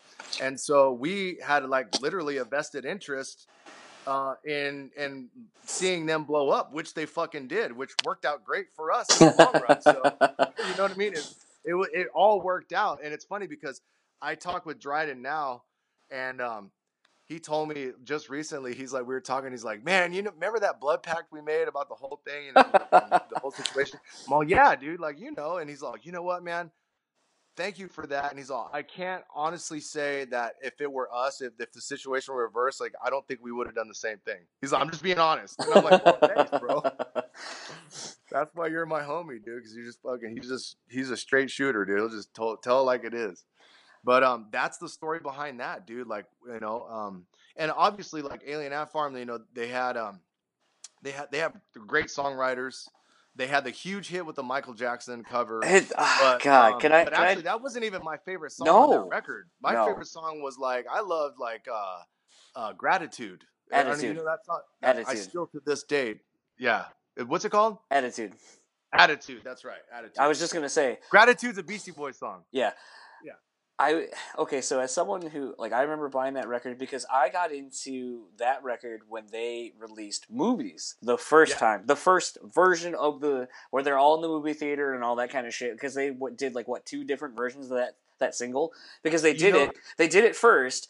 And 0.41 0.59
so 0.59 0.93
we 0.93 1.37
had 1.45 1.67
like 1.69 2.01
literally 2.01 2.37
a 2.37 2.43
vested 2.43 2.85
interest 2.85 3.47
uh, 4.07 4.33
in 4.45 4.89
in 4.97 5.29
seeing 5.65 6.05
them 6.05 6.23
blow 6.23 6.49
up, 6.49 6.73
which 6.73 6.93
they 6.93 7.05
fucking 7.05 7.47
did, 7.47 7.71
which 7.71 7.91
worked 8.03 8.25
out 8.25 8.43
great 8.43 8.71
for 8.75 8.91
us 8.91 9.21
in 9.21 9.27
the 9.27 9.35
long 9.37 9.63
run. 9.67 9.81
So 9.81 9.91
you 10.69 10.77
know 10.77 10.83
what 10.83 10.91
I 10.91 10.95
mean? 10.95 11.13
It, 11.13 11.35
it 11.63 11.75
it 11.93 12.07
all 12.15 12.41
worked 12.41 12.73
out, 12.73 12.99
and 13.03 13.13
it's 13.13 13.25
funny 13.25 13.45
because 13.45 13.81
I 14.21 14.35
talk 14.35 14.65
with 14.65 14.79
Dryden 14.79 15.21
now, 15.21 15.63
and 16.09 16.41
um, 16.41 16.71
he 17.31 17.39
told 17.39 17.69
me 17.69 17.91
just 18.03 18.29
recently. 18.29 18.75
He's 18.75 18.91
like, 18.91 19.03
we 19.03 19.13
were 19.13 19.21
talking. 19.21 19.51
He's 19.51 19.63
like, 19.63 19.85
man, 19.85 20.11
you 20.13 20.21
know, 20.21 20.31
remember 20.31 20.59
that 20.59 20.81
blood 20.81 21.01
pact 21.01 21.31
we 21.31 21.41
made 21.41 21.67
about 21.67 21.87
the 21.87 21.95
whole 21.95 22.21
thing 22.25 22.49
and, 22.49 22.55
the 22.55 23.39
whole 23.41 23.51
situation? 23.51 23.99
I'm 24.27 24.33
all, 24.33 24.43
yeah, 24.43 24.75
dude. 24.75 24.99
Like, 24.99 25.17
you 25.19 25.31
know. 25.31 25.57
And 25.57 25.69
he's 25.69 25.81
like, 25.81 26.05
you 26.05 26.11
know 26.11 26.23
what, 26.23 26.43
man? 26.43 26.71
Thank 27.55 27.79
you 27.79 27.87
for 27.87 28.05
that. 28.07 28.31
And 28.31 28.39
he's 28.39 28.49
all, 28.49 28.69
I 28.73 28.81
can't 28.81 29.23
honestly 29.33 29.79
say 29.79 30.25
that 30.25 30.55
if 30.61 30.79
it 30.81 30.91
were 30.91 31.09
us, 31.13 31.41
if, 31.41 31.53
if 31.59 31.71
the 31.71 31.81
situation 31.81 32.33
were 32.33 32.43
reversed, 32.43 32.81
like, 32.81 32.93
I 33.03 33.09
don't 33.09 33.25
think 33.27 33.39
we 33.41 33.51
would 33.51 33.67
have 33.67 33.75
done 33.75 33.87
the 33.87 33.95
same 33.95 34.17
thing. 34.25 34.39
He's 34.61 34.71
like, 34.71 34.81
I'm 34.81 34.89
just 34.89 35.03
being 35.03 35.19
honest. 35.19 35.59
And 35.59 35.73
I'm 35.73 35.83
like, 35.83 36.05
well, 36.05 36.17
thanks, 36.21 36.51
bro. 36.59 36.81
That's 38.31 38.55
why 38.55 38.67
you're 38.67 38.85
my 38.85 39.01
homie, 39.01 39.43
dude. 39.43 39.57
Because 39.57 39.75
you 39.75 39.85
just 39.85 40.01
fucking, 40.01 40.35
he's 40.35 40.49
just, 40.49 40.77
he's 40.89 41.09
a 41.11 41.17
straight 41.17 41.49
shooter, 41.49 41.85
dude. 41.85 41.97
He'll 41.97 42.09
just 42.09 42.33
tell, 42.33 42.57
tell 42.57 42.83
like 42.83 43.03
it 43.03 43.13
is. 43.13 43.45
But 44.03 44.23
um, 44.23 44.47
that's 44.51 44.77
the 44.77 44.89
story 44.89 45.19
behind 45.19 45.59
that, 45.59 45.85
dude. 45.85 46.07
Like 46.07 46.25
you 46.47 46.59
know, 46.59 46.83
um, 46.89 47.25
and 47.55 47.71
obviously 47.75 48.21
like 48.21 48.41
Alien 48.47 48.73
Ant 48.73 48.91
Farm, 48.91 49.15
you 49.15 49.25
know, 49.25 49.39
they 49.53 49.67
had 49.67 49.95
um, 49.97 50.19
they 51.03 51.11
had 51.11 51.31
they 51.31 51.37
have 51.39 51.53
great 51.87 52.07
songwriters. 52.07 52.87
They 53.35 53.47
had 53.47 53.63
the 53.63 53.69
huge 53.69 54.09
hit 54.09 54.25
with 54.25 54.35
the 54.35 54.43
Michael 54.43 54.73
Jackson 54.73 55.23
cover. 55.23 55.61
It, 55.63 55.89
oh, 55.97 56.17
But, 56.21 56.41
God, 56.43 56.73
um, 56.73 56.79
can 56.81 56.91
I? 56.91 57.03
But 57.05 57.13
Can 57.13 57.23
actually, 57.23 57.41
I 57.47 57.51
that 57.53 57.61
wasn't 57.61 57.85
even 57.85 58.03
my 58.03 58.17
favorite 58.25 58.51
song 58.51 58.67
on 58.67 58.89
No. 58.89 59.03
that 59.03 59.09
record. 59.09 59.49
My 59.61 59.73
No. 59.73 59.85
favorite 59.85 60.07
song 60.07 60.41
was 60.41 60.57
like 60.57 60.85
I 60.91 60.99
loved 61.01 61.35
like 61.39 61.65
uh, 61.71 61.99
uh, 62.59 62.73
gratitude. 62.73 63.45
I 63.73 63.83
know 63.83 63.95
you 63.95 64.13
know 64.13 64.25
that 64.25 64.45
song? 64.45 64.59
I 64.83 64.87
Attitude. 64.89 65.17
still 65.19 65.47
to 65.47 65.61
this 65.65 65.83
date, 65.83 66.19
yeah. 66.59 66.85
What's 67.25 67.45
it 67.45 67.51
called? 67.51 67.77
attitude? 67.89 68.33
Attitude. 68.91 69.41
That's 69.45 69.63
right. 69.63 69.79
Attitude. 69.93 70.17
I 70.19 70.27
was 70.27 70.37
just 70.39 70.53
gonna 70.53 70.67
say, 70.67 70.99
Gratitude's 71.09 71.57
a 71.57 71.63
Beastie 71.63 71.91
Boys 71.91 72.17
song. 72.17 72.43
Yeah. 72.51 72.71
I 73.81 74.07
okay. 74.37 74.61
So 74.61 74.79
as 74.79 74.93
someone 74.93 75.23
who 75.23 75.55
like, 75.57 75.73
I 75.73 75.81
remember 75.81 76.07
buying 76.07 76.35
that 76.35 76.47
record 76.47 76.77
because 76.77 77.05
I 77.11 77.29
got 77.29 77.51
into 77.51 78.25
that 78.37 78.63
record 78.63 79.01
when 79.09 79.23
they 79.31 79.73
released 79.79 80.27
movies 80.29 80.95
the 81.01 81.17
first 81.17 81.53
Yeah. 81.53 81.57
time, 81.57 81.83
the 81.87 81.95
first 81.95 82.37
version 82.43 82.93
of 82.93 83.21
the 83.21 83.47
where 83.71 83.81
they're 83.81 83.97
all 83.97 84.15
in 84.15 84.21
the 84.21 84.27
movie 84.27 84.53
theater 84.53 84.93
and 84.93 85.03
all 85.03 85.15
that 85.15 85.31
kind 85.31 85.47
of 85.47 85.53
shit. 85.53 85.73
Because 85.73 85.95
they 85.95 86.11
what, 86.11 86.37
did 86.37 86.53
like 86.53 86.67
what 86.67 86.85
two 86.85 87.03
different 87.03 87.35
versions 87.35 87.65
of 87.71 87.77
that 87.77 87.95
that 88.19 88.35
single 88.35 88.71
because 89.01 89.23
they 89.23 89.31
You 89.31 89.37
did 89.39 89.53
know- 89.55 89.63
it. 89.63 89.77
They 89.97 90.07
did 90.07 90.25
it 90.25 90.35
first. 90.35 90.87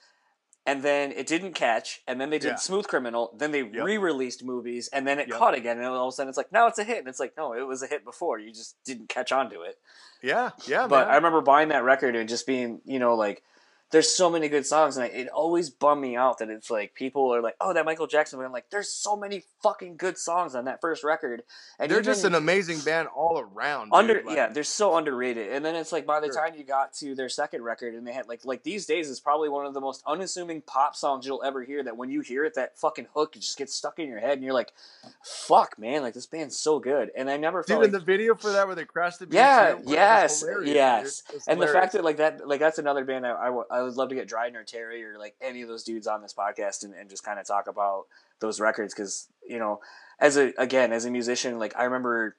And 0.65 0.83
then 0.83 1.11
it 1.11 1.25
didn't 1.25 1.53
catch, 1.53 2.01
and 2.07 2.21
then 2.21 2.29
they 2.29 2.37
did 2.37 2.49
Yeah. 2.49 2.55
Smooth 2.55 2.87
Criminal. 2.87 3.33
Then 3.35 3.51
they 3.51 3.63
Yep. 3.63 3.83
re-released 3.83 4.43
movies, 4.43 4.89
and 4.93 5.07
then 5.07 5.17
it 5.17 5.27
Yep. 5.27 5.37
caught 5.39 5.53
again. 5.55 5.77
And 5.77 5.87
all 5.87 6.07
of 6.07 6.13
a 6.13 6.15
sudden, 6.15 6.29
it's 6.29 6.37
like 6.37 6.51
now 6.51 6.67
it's 6.67 6.77
a 6.77 6.83
hit, 6.83 6.99
and 6.99 7.07
it's 7.07 7.19
like 7.19 7.35
no, 7.35 7.53
it 7.53 7.63
was 7.63 7.81
a 7.81 7.87
hit 7.87 8.05
before. 8.05 8.37
You 8.37 8.51
just 8.51 8.75
didn't 8.83 9.09
catch 9.09 9.31
on 9.31 9.49
to 9.49 9.61
it. 9.63 9.79
Yeah, 10.21 10.51
yeah, 10.67 10.85
But 10.87 11.07
man. 11.07 11.13
I 11.13 11.15
remember 11.15 11.41
buying 11.41 11.69
that 11.69 11.83
record 11.83 12.15
and 12.15 12.29
just 12.29 12.45
being, 12.45 12.79
you 12.85 12.99
know, 12.99 13.15
like, 13.15 13.41
there's 13.91 14.09
so 14.09 14.29
many 14.29 14.47
good 14.47 14.65
songs, 14.65 14.95
and 14.97 15.03
I, 15.03 15.07
it 15.09 15.27
always 15.29 15.69
bummed 15.69 16.01
me 16.01 16.15
out 16.15 16.37
that 16.39 16.49
it's 16.49 16.69
like 16.71 16.93
people 16.95 17.33
are 17.33 17.41
like, 17.41 17.55
oh, 17.59 17.73
that 17.73 17.85
Michael 17.85 18.07
Jackson. 18.07 18.39
But 18.39 18.45
I'm 18.45 18.51
like, 18.53 18.69
there's 18.69 18.89
so 18.89 19.15
many 19.17 19.43
fucking 19.61 19.97
good 19.97 20.17
songs 20.17 20.55
on 20.55 20.65
that 20.65 20.79
first 20.81 21.03
record, 21.03 21.43
and 21.77 21.89
They're 21.91 21.99
even 21.99 22.05
just 22.11 22.23
an 22.23 22.35
amazing 22.35 22.79
band 22.79 23.09
all 23.15 23.37
around. 23.39 23.85
dude. 23.87 23.93
under, 23.93 24.23
Like, 24.25 24.35
yeah, 24.35 24.47
they're 24.47 24.63
so 24.63 24.95
underrated. 24.97 25.51
And 25.51 25.63
then 25.65 25.75
it's 25.75 25.91
like 25.91 26.05
by 26.05 26.19
the 26.19 26.27
Sure. 26.27 26.35
time 26.47 26.55
you 26.57 26.63
got 26.63 26.93
to 26.95 27.15
their 27.15 27.29
second 27.29 27.63
record, 27.63 27.93
and 27.93 28.07
they 28.07 28.13
had 28.13 28.27
like 28.27 28.45
like 28.45 28.63
these 28.63 28.85
days 28.85 29.09
is 29.09 29.19
probably 29.19 29.49
one 29.49 29.65
of 29.65 29.73
the 29.73 29.81
most 29.81 30.03
unassuming 30.07 30.61
pop 30.61 30.95
songs 30.95 31.25
you'll 31.25 31.43
ever 31.43 31.63
hear. 31.63 31.83
That 31.83 31.97
when 31.97 32.09
you 32.09 32.21
hear 32.21 32.45
it, 32.45 32.55
that 32.55 32.77
fucking 32.79 33.07
hook 33.13 33.33
just 33.33 33.57
gets 33.57 33.73
stuck 33.75 33.99
in 33.99 34.07
your 34.07 34.19
head, 34.19 34.33
and 34.33 34.43
you're 34.43 34.53
like, 34.53 34.71
fuck, 35.23 35.77
man, 35.77 36.01
like 36.01 36.13
this 36.13 36.25
band's 36.25 36.57
so 36.57 36.79
good. 36.79 37.11
And 37.17 37.29
I 37.29 37.37
never 37.37 37.61
Dude, 37.61 37.67
felt 37.67 37.83
in 37.85 37.91
like 37.91 37.99
the 37.99 38.05
video 38.05 38.35
for 38.35 38.51
that 38.51 38.67
where 38.67 38.75
they 38.75 38.85
crashed 38.85 39.19
the 39.19 39.25
beach, 39.27 39.35
Yeah, 39.35 39.79
yes, 39.85 40.43
yes. 40.63 41.23
dude. 41.29 41.41
And 41.47 41.61
the 41.61 41.67
fact 41.67 41.93
that 41.93 42.03
like 42.03 42.17
that 42.17 42.47
like 42.47 42.59
that's 42.59 42.79
another 42.79 43.03
band 43.05 43.25
I, 43.25 43.31
I, 43.31 43.49
would- 43.49 43.65
I 43.81 43.83
would 43.83 43.95
love 43.95 44.09
to 44.09 44.15
get 44.15 44.27
Dryden 44.27 44.55
or 44.55 44.63
Terry 44.63 45.03
or 45.03 45.17
like 45.17 45.35
any 45.41 45.61
of 45.61 45.67
those 45.67 45.83
dudes 45.83 46.07
on 46.07 46.21
this 46.21 46.33
podcast 46.33 46.83
and, 46.83 46.93
and 46.93 47.09
just 47.09 47.23
kind 47.23 47.39
of 47.39 47.47
talk 47.47 47.67
about 47.67 48.05
those 48.39 48.59
records 48.59 48.93
because 48.93 49.27
you 49.47 49.59
know 49.59 49.79
as 50.19 50.37
a 50.37 50.53
again 50.57 50.91
as 50.93 51.05
a 51.05 51.11
musician 51.11 51.59
like 51.59 51.73
I 51.77 51.83
remember 51.83 52.37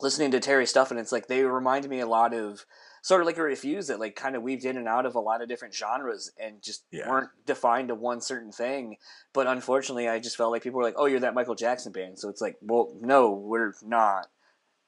listening 0.00 0.30
to 0.30 0.40
Terry 0.40 0.66
stuff 0.66 0.90
and 0.90 1.00
it's 1.00 1.12
like 1.12 1.26
they 1.26 1.42
reminded 1.42 1.90
me 1.90 2.00
a 2.00 2.06
lot 2.06 2.32
of 2.32 2.64
sort 3.02 3.20
of 3.20 3.26
like 3.26 3.38
a 3.38 3.42
Refused 3.42 3.88
that 3.88 3.98
like 4.00 4.14
kind 4.16 4.36
of 4.36 4.42
weaved 4.42 4.64
in 4.64 4.76
and 4.76 4.86
out 4.88 5.06
of 5.06 5.14
a 5.14 5.20
lot 5.20 5.42
of 5.42 5.48
different 5.48 5.74
genres 5.74 6.30
and 6.38 6.62
just 6.62 6.84
Yeah. 6.90 7.08
weren't 7.08 7.30
defined 7.46 7.88
to 7.88 7.94
one 7.94 8.20
certain 8.20 8.52
thing. 8.52 8.96
But 9.32 9.46
unfortunately 9.46 10.08
I 10.08 10.18
just 10.18 10.36
felt 10.36 10.50
like 10.52 10.62
people 10.62 10.78
were 10.78 10.84
like 10.84 10.94
oh 10.96 11.06
you're 11.06 11.20
that 11.20 11.34
Michael 11.34 11.54
Jackson 11.54 11.92
band. 11.92 12.18
So 12.18 12.28
it's 12.28 12.40
like 12.40 12.56
well 12.62 12.94
no 13.00 13.30
we're 13.32 13.72
not. 13.82 14.26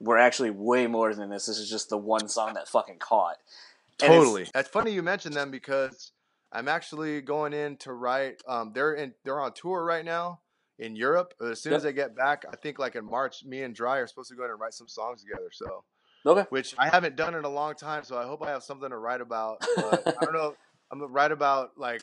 We're 0.03 0.17
actually 0.17 0.51
way 0.51 0.87
more 0.87 1.15
than 1.15 1.29
this. 1.29 1.45
This 1.45 1.59
is 1.59 1.69
just 1.69 1.91
the 1.91 1.99
one 1.99 2.27
song 2.29 2.55
that 2.55 2.69
fucking 2.69 2.99
caught 3.01 3.37
Totally. 4.07 4.49
It's 4.55 4.69
funny 4.69 4.93
you 4.93 5.03
mentioned 5.03 5.35
them 5.35 5.51
because 5.51 6.13
I'm 6.53 6.69
actually 6.69 7.21
going 7.21 7.53
in 7.53 7.77
to 7.79 7.93
write. 7.93 8.43
Um, 8.49 8.73
they're 8.75 8.95
in. 8.95 9.15
They're 9.25 9.41
on 9.41 9.53
tour 9.53 9.85
right 9.85 10.05
now 10.05 10.41
in 10.79 10.97
Europe. 10.97 11.35
As 11.41 11.61
soon 11.61 11.73
Yep. 11.73 11.77
as 11.77 11.83
they 11.85 11.93
get 11.93 12.17
back, 12.17 12.45
I 12.51 12.57
think 12.57 12.79
like 12.79 12.97
in 12.97 13.05
March, 13.05 13.45
me 13.45 13.63
and 13.63 13.75
Dry 13.75 13.99
are 13.99 14.07
supposed 14.07 14.31
to 14.31 14.37
go 14.37 14.45
in 14.45 14.51
and 14.51 14.59
write 14.61 14.75
some 14.75 14.89
songs 14.89 15.23
together. 15.23 15.51
So, 15.53 15.85
okay 16.27 16.47
which 16.51 16.75
I 16.79 16.89
haven't 16.89 17.17
done 17.17 17.35
in 17.35 17.45
a 17.45 17.49
long 17.49 17.75
time. 17.75 18.05
So 18.05 18.19
I 18.19 18.25
hope 18.25 18.43
I 18.43 18.51
have 18.51 18.63
something 18.63 18.91
to 18.91 18.99
write 18.99 19.21
about. 19.21 19.59
But 19.77 20.17
I 20.21 20.25
don't 20.25 20.35
know. 20.41 20.55
I'm 20.93 20.99
gonna 20.99 21.13
write 21.13 21.31
about 21.33 21.73
like 21.79 22.03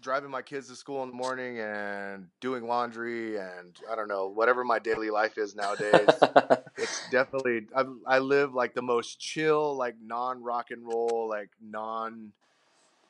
driving 0.00 0.30
my 0.30 0.42
kids 0.42 0.68
to 0.68 0.76
school 0.76 1.02
in 1.02 1.10
the 1.10 1.14
morning 1.14 1.58
and 1.60 2.26
doing 2.40 2.66
laundry 2.66 3.36
and 3.38 3.78
I 3.90 3.96
don't 3.96 4.08
know 4.08 4.28
whatever 4.28 4.64
my 4.64 4.78
daily 4.78 5.10
life 5.10 5.36
is 5.36 5.54
nowadays. 5.54 6.08
it's 6.76 7.02
definitely 7.10 7.66
I, 7.76 7.84
I 8.06 8.18
live 8.18 8.54
like 8.54 8.74
the 8.74 8.82
most 8.82 9.20
chill 9.20 9.76
like 9.76 9.96
non 10.02 10.42
rock 10.42 10.70
and 10.70 10.86
roll 10.86 11.28
like 11.28 11.50
non 11.60 12.32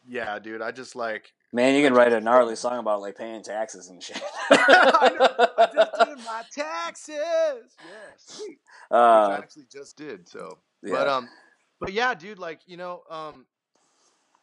yeah 0.09 0.39
dude 0.39 0.63
i 0.63 0.71
just 0.71 0.97
like 0.97 1.33
man 1.53 1.75
you 1.75 1.85
can 1.85 1.95
write 1.95 2.13
a 2.13 2.21
gnarly 2.21 2.57
song 2.57 2.79
about 2.79 3.01
like 3.01 3.17
paying 3.17 3.43
taxes 3.43 3.89
and 3.89 4.03
shit 4.03 4.21
I 4.51 5.11
know, 5.19 5.47
I 5.59 5.69
just 5.75 5.93
did 5.99 6.19
my 6.27 6.43
taxes 6.53 7.15
yeah 7.79 8.11
sweet 8.17 8.49
which 8.49 8.59
i 8.93 8.97
uh, 8.97 9.39
actually 9.39 9.67
just 9.71 9.97
did 9.97 10.29
so 10.29 10.59
yeah. 10.83 10.95
but 10.95 11.09
um 11.09 11.29
but 11.81 11.93
yeah 11.93 12.15
dude 12.15 12.39
like 12.39 12.61
you 12.67 12.77
know 12.77 13.03
um 13.11 13.47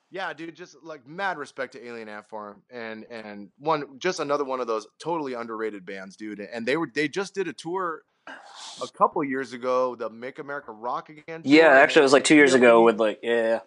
yeah 0.10 0.34
dude 0.34 0.56
just 0.56 0.76
like 0.84 1.06
mad 1.08 1.38
respect 1.38 1.74
to 1.74 1.86
alien 1.86 2.08
ant 2.08 2.28
farm 2.30 2.62
and 2.70 3.06
and 3.10 3.50
one 3.58 4.00
just 4.00 4.20
another 4.20 4.44
one 4.44 4.60
of 4.60 4.68
those 4.68 4.88
totally 5.00 5.34
underrated 5.34 5.86
bands 5.86 6.16
dude 6.16 6.40
and 6.40 6.66
they 6.66 6.78
were 6.78 6.90
they 6.94 7.08
just 7.08 7.34
did 7.36 7.48
a 7.48 7.54
tour 7.54 8.04
a 8.28 8.88
couple 8.98 9.24
years 9.24 9.54
ago 9.54 9.96
the 9.96 10.10
make 10.10 10.40
america 10.40 10.72
rock 10.72 11.10
again 11.10 11.44
tour, 11.44 11.54
yeah 11.54 11.70
actually 11.70 12.02
it 12.02 12.04
was 12.04 12.14
like 12.14 12.24
two 12.24 12.36
years 12.36 12.54
ago 12.54 12.84
with 12.84 13.00
like 13.00 13.20
yeah 13.22 13.60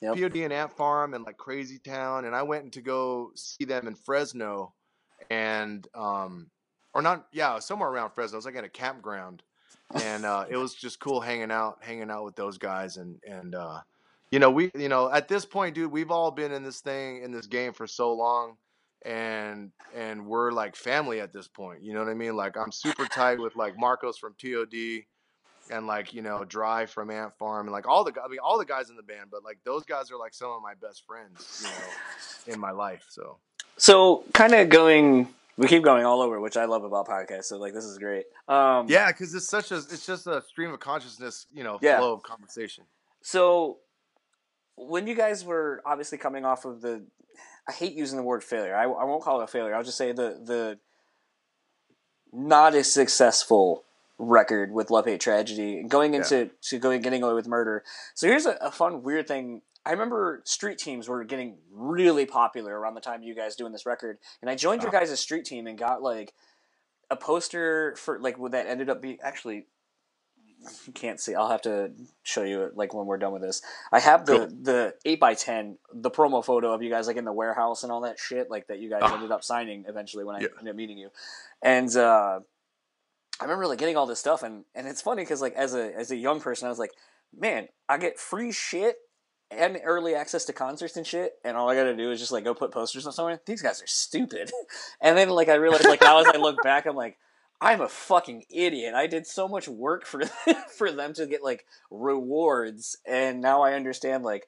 Yep. 0.00 0.16
POD 0.16 0.36
and 0.36 0.52
Ant 0.52 0.72
Farm 0.76 1.14
and 1.14 1.24
like 1.24 1.36
Crazy 1.36 1.78
Town, 1.78 2.24
and 2.24 2.34
I 2.34 2.42
went 2.44 2.72
to 2.74 2.80
go 2.80 3.32
see 3.34 3.64
them 3.64 3.88
in 3.88 3.96
Fresno, 3.96 4.72
and 5.28 5.86
um, 5.94 6.50
or 6.94 7.02
not, 7.02 7.26
yeah, 7.32 7.58
somewhere 7.58 7.88
around 7.88 8.12
Fresno. 8.12 8.36
It 8.36 8.38
was 8.38 8.44
like 8.44 8.54
at 8.54 8.62
a 8.62 8.68
campground, 8.68 9.42
and 10.04 10.24
uh, 10.24 10.44
it 10.48 10.56
was 10.56 10.74
just 10.74 11.00
cool 11.00 11.20
hanging 11.20 11.50
out, 11.50 11.78
hanging 11.80 12.10
out 12.10 12.24
with 12.24 12.36
those 12.36 12.58
guys, 12.58 12.96
and 12.96 13.18
and 13.28 13.56
uh, 13.56 13.80
you 14.30 14.38
know 14.38 14.50
we, 14.50 14.70
you 14.74 14.88
know, 14.88 15.10
at 15.10 15.28
this 15.28 15.44
point, 15.44 15.74
dude, 15.74 15.90
we've 15.90 16.10
all 16.10 16.30
been 16.30 16.52
in 16.52 16.62
this 16.62 16.80
thing 16.80 17.22
in 17.22 17.32
this 17.32 17.46
game 17.46 17.72
for 17.72 17.86
so 17.86 18.12
long, 18.12 18.56
and 19.04 19.70
and 19.94 20.26
we're 20.26 20.50
like 20.52 20.76
family 20.76 21.20
at 21.20 21.32
this 21.32 21.48
point. 21.48 21.82
You 21.82 21.94
know 21.94 22.00
what 22.00 22.08
I 22.10 22.14
mean? 22.14 22.36
Like 22.36 22.56
I'm 22.56 22.72
super 22.72 23.06
tight 23.06 23.38
with 23.40 23.56
like 23.56 23.78
Marcos 23.78 24.18
from 24.18 24.34
POD 24.40 25.04
and 25.70 25.86
like 25.86 26.14
you 26.14 26.22
know 26.22 26.44
Dry 26.44 26.86
from 26.86 27.10
Ant 27.10 27.36
Farm 27.38 27.66
and 27.66 27.72
like 27.72 27.86
all 27.88 28.04
the 28.04 28.12
I 28.24 28.28
mean 28.28 28.38
all 28.42 28.58
the 28.58 28.64
guys 28.64 28.90
in 28.90 28.96
the 28.96 29.02
band, 29.02 29.30
but 29.30 29.44
like 29.44 29.58
those 29.64 29.84
guys 29.84 30.10
are 30.10 30.18
like 30.18 30.34
some 30.34 30.50
of 30.50 30.62
my 30.62 30.74
best 30.80 31.04
friends, 31.06 31.62
you 31.62 31.68
know, 31.68 32.52
in 32.54 32.60
my 32.60 32.70
life. 32.70 33.04
So 33.08 33.38
so 33.76 34.24
kind 34.34 34.54
of 34.54 34.68
going 34.68 35.28
we 35.56 35.68
keep 35.68 35.82
going 35.82 36.04
all 36.04 36.20
over 36.20 36.40
which 36.40 36.56
i 36.56 36.64
love 36.64 36.82
about 36.84 37.06
podcasts 37.06 37.44
so 37.44 37.56
like 37.58 37.72
this 37.74 37.84
is 37.84 37.96
great 37.98 38.24
um 38.48 38.86
yeah, 38.88 39.08
because 39.08 39.34
it's 39.34 39.48
such 39.48 39.70
a 39.70 39.76
it's 39.76 40.04
just 40.06 40.26
a 40.26 40.42
stream 40.48 40.72
of 40.72 40.80
consciousness, 40.80 41.46
you 41.52 41.62
know, 41.62 41.78
Yeah. 41.80 41.98
flow 41.98 42.12
of 42.14 42.22
conversation. 42.22 42.84
So, 43.22 43.78
when 44.78 45.06
you 45.06 45.14
guys 45.14 45.44
were 45.44 45.82
obviously 45.84 46.18
coming 46.18 46.44
off 46.44 46.64
of 46.64 46.80
the, 46.80 47.04
I 47.68 47.72
hate 47.72 47.94
using 47.94 48.16
the 48.16 48.22
word 48.22 48.42
failure. 48.42 48.74
I, 48.74 48.84
I 48.84 49.04
won't 49.04 49.22
call 49.22 49.40
it 49.40 49.44
a 49.44 49.46
failure. 49.46 49.74
I'll 49.74 49.84
just 49.84 49.98
say 49.98 50.12
the 50.12 50.40
the 50.42 50.78
not 52.32 52.74
as 52.74 52.92
successful 52.92 53.84
record 54.18 54.72
with 54.72 54.90
Love 54.90 55.06
Hate 55.06 55.20
Tragedy 55.20 55.78
and 55.78 55.90
going 55.90 56.14
into 56.14 56.50
to 56.62 56.78
going 56.78 57.00
getting 57.02 57.22
away 57.22 57.34
with 57.34 57.46
murder. 57.46 57.84
So 58.14 58.26
here's 58.26 58.46
a, 58.46 58.52
a 58.60 58.70
fun 58.70 59.02
weird 59.02 59.28
thing. 59.28 59.62
I 59.86 59.92
remember 59.92 60.42
street 60.44 60.78
teams 60.78 61.08
were 61.08 61.24
getting 61.24 61.58
really 61.72 62.26
popular 62.26 62.78
around 62.78 62.94
the 62.94 63.00
time 63.00 63.22
you 63.22 63.34
guys 63.34 63.56
doing 63.56 63.72
this 63.72 63.86
record, 63.86 64.18
and 64.42 64.50
I 64.50 64.54
joined 64.54 64.82
your 64.82 64.94
Oh. 64.94 64.98
guys' 64.98 65.18
street 65.18 65.44
team 65.44 65.66
and 65.66 65.78
got 65.78 66.02
like 66.02 66.34
a 67.10 67.16
poster 67.16 67.94
for 67.96 68.18
like 68.20 68.38
what 68.38 68.52
that 68.52 68.66
ended 68.66 68.90
up 68.90 69.00
being 69.00 69.18
actually 69.22 69.66
you 70.86 70.92
can't 70.94 71.20
see. 71.20 71.34
I'll 71.34 71.48
have 71.50 71.62
to 71.62 71.92
show 72.22 72.42
you 72.42 72.62
it 72.64 72.76
like 72.76 72.94
when 72.94 73.06
we're 73.06 73.18
done 73.18 73.32
with 73.32 73.42
this. 73.42 73.62
I 73.92 74.00
have 74.00 74.26
the 74.26 74.32
Cool. 74.38 74.48
the 74.62 74.94
eight 75.04 75.22
x 75.22 75.44
ten, 75.44 75.78
the 75.92 76.10
promo 76.10 76.44
photo 76.44 76.72
of 76.72 76.82
you 76.82 76.90
guys 76.90 77.06
like 77.06 77.16
in 77.16 77.24
the 77.24 77.32
warehouse 77.32 77.82
and 77.82 77.92
all 77.92 78.00
that 78.02 78.18
shit, 78.18 78.50
like 78.50 78.66
that 78.68 78.78
you 78.78 78.90
guys 78.90 79.02
Ah. 79.04 79.14
ended 79.14 79.30
up 79.30 79.44
signing 79.44 79.84
eventually 79.88 80.24
when 80.24 80.36
I 80.36 80.40
Yeah. 80.40 80.46
ended 80.58 80.70
up 80.72 80.76
meeting 80.76 80.98
you. 80.98 81.10
And 81.62 81.94
uh, 81.96 82.40
I 83.40 83.44
remember 83.44 83.66
like 83.66 83.78
getting 83.78 83.96
all 83.96 84.06
this 84.06 84.18
stuff, 84.20 84.42
and 84.42 84.64
and 84.74 84.86
it's 84.88 85.00
funny 85.02 85.22
because 85.22 85.40
like 85.40 85.54
as 85.54 85.74
a 85.74 85.94
as 85.96 86.10
a 86.10 86.16
young 86.16 86.40
person, 86.40 86.66
I 86.66 86.70
was 86.70 86.78
like, 86.78 86.92
man, 87.36 87.68
I 87.88 87.98
get 87.98 88.18
free 88.18 88.52
shit 88.52 88.96
and 89.50 89.80
early 89.82 90.14
access 90.14 90.44
to 90.44 90.52
concerts 90.52 90.96
and 90.96 91.06
shit, 91.06 91.32
and 91.44 91.56
all 91.56 91.70
I 91.70 91.74
gotta 91.74 91.96
do 91.96 92.10
is 92.10 92.18
just 92.20 92.32
like 92.32 92.44
go 92.44 92.52
put 92.52 92.70
posters 92.72 93.06
on 93.06 93.12
somewhere. 93.12 93.40
These 93.46 93.62
guys 93.62 93.80
are 93.82 93.86
stupid. 93.86 94.50
And 95.00 95.16
then 95.16 95.30
like 95.30 95.48
I 95.48 95.54
realized 95.54 95.84
like 95.88 96.02
now 96.02 96.18
as 96.18 96.26
I 96.28 96.36
look 96.36 96.60
back, 96.62 96.84
I'm 96.86 96.96
like, 96.96 97.16
I'm 97.60 97.80
a 97.80 97.88
fucking 97.88 98.44
idiot. 98.50 98.94
I 98.94 99.06
did 99.06 99.26
so 99.26 99.48
much 99.48 99.68
work 99.68 100.06
for 100.06 100.24
for 100.76 100.92
them 100.92 101.12
to 101.14 101.26
get 101.26 101.42
like 101.42 101.66
rewards, 101.90 102.98
and 103.06 103.40
now 103.40 103.62
I 103.62 103.74
understand 103.74 104.24
like 104.24 104.46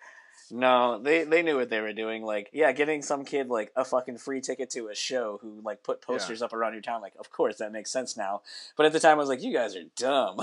no, 0.53 0.99
they 0.99 1.25
they 1.25 1.43
knew 1.43 1.57
what 1.57 1.71
they 1.71 1.81
were 1.81 1.93
doing. 1.93 2.23
Like, 2.23 2.51
yeah, 2.53 2.73
getting 2.73 3.03
some 3.03 3.25
kid 3.25 3.49
like 3.49 3.73
a 3.77 3.85
fucking 3.85 4.19
free 4.19 4.41
ticket 4.41 4.71
to 4.71 4.89
a 4.89 4.95
show 4.95 5.39
who 5.41 5.61
like 5.65 5.83
put 5.83 6.03
posters 6.03 6.41
yeah. 6.41 6.47
up 6.47 6.53
around 6.53 6.73
your 6.73 6.83
town. 6.83 7.01
Like, 7.01 7.15
of 7.19 7.31
course 7.31 7.59
that 7.59 7.73
makes 7.73 7.91
sense 7.91 8.17
now. 8.17 8.43
But 8.77 8.87
at 8.87 8.93
the 8.93 9.01
time, 9.01 9.13
I 9.13 9.21
was 9.21 9.29
like, 9.29 9.43
you 9.43 9.53
guys 9.53 9.77
are 9.77 9.85
dumb. 9.97 10.41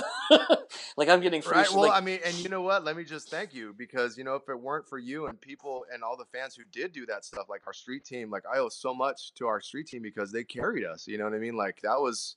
like, 0.98 1.10
I'm 1.10 1.20
getting 1.20 1.42
free. 1.42 1.58
Right. 1.58 1.70
Well, 1.72 1.88
like, 1.88 2.02
I 2.02 2.06
mean, 2.06 2.20
and 2.26 2.36
you 2.36 2.50
know 2.50 2.62
what? 2.62 2.84
Let 2.86 2.96
me 2.96 3.04
just 3.04 3.30
thank 3.30 3.54
you 3.54 3.74
because 3.78 4.18
you 4.18 4.24
know 4.24 4.36
if 4.36 4.48
it 4.48 4.60
weren't 4.60 4.88
for 4.88 4.98
you 4.98 5.28
and 5.28 5.40
people 5.40 5.86
and 5.94 6.04
all 6.04 6.16
the 6.16 6.26
fans 6.26 6.56
who 6.56 6.64
did 6.72 6.94
do 6.94 7.06
that 7.08 7.26
stuff, 7.26 7.48
like 7.50 7.62
our 7.68 7.74
street 7.74 8.06
team, 8.06 8.30
like 8.30 8.44
I 8.52 8.60
owe 8.60 8.70
so 8.70 8.94
much 8.94 9.34
to 9.36 9.48
our 9.48 9.60
street 9.60 9.88
team 9.88 10.02
because 10.02 10.32
they 10.32 10.44
carried 10.44 10.86
us. 10.86 11.08
You 11.08 11.18
know 11.18 11.26
what 11.26 11.34
I 11.34 11.40
mean? 11.40 11.56
Like 11.56 11.82
that 11.82 12.00
was. 12.00 12.36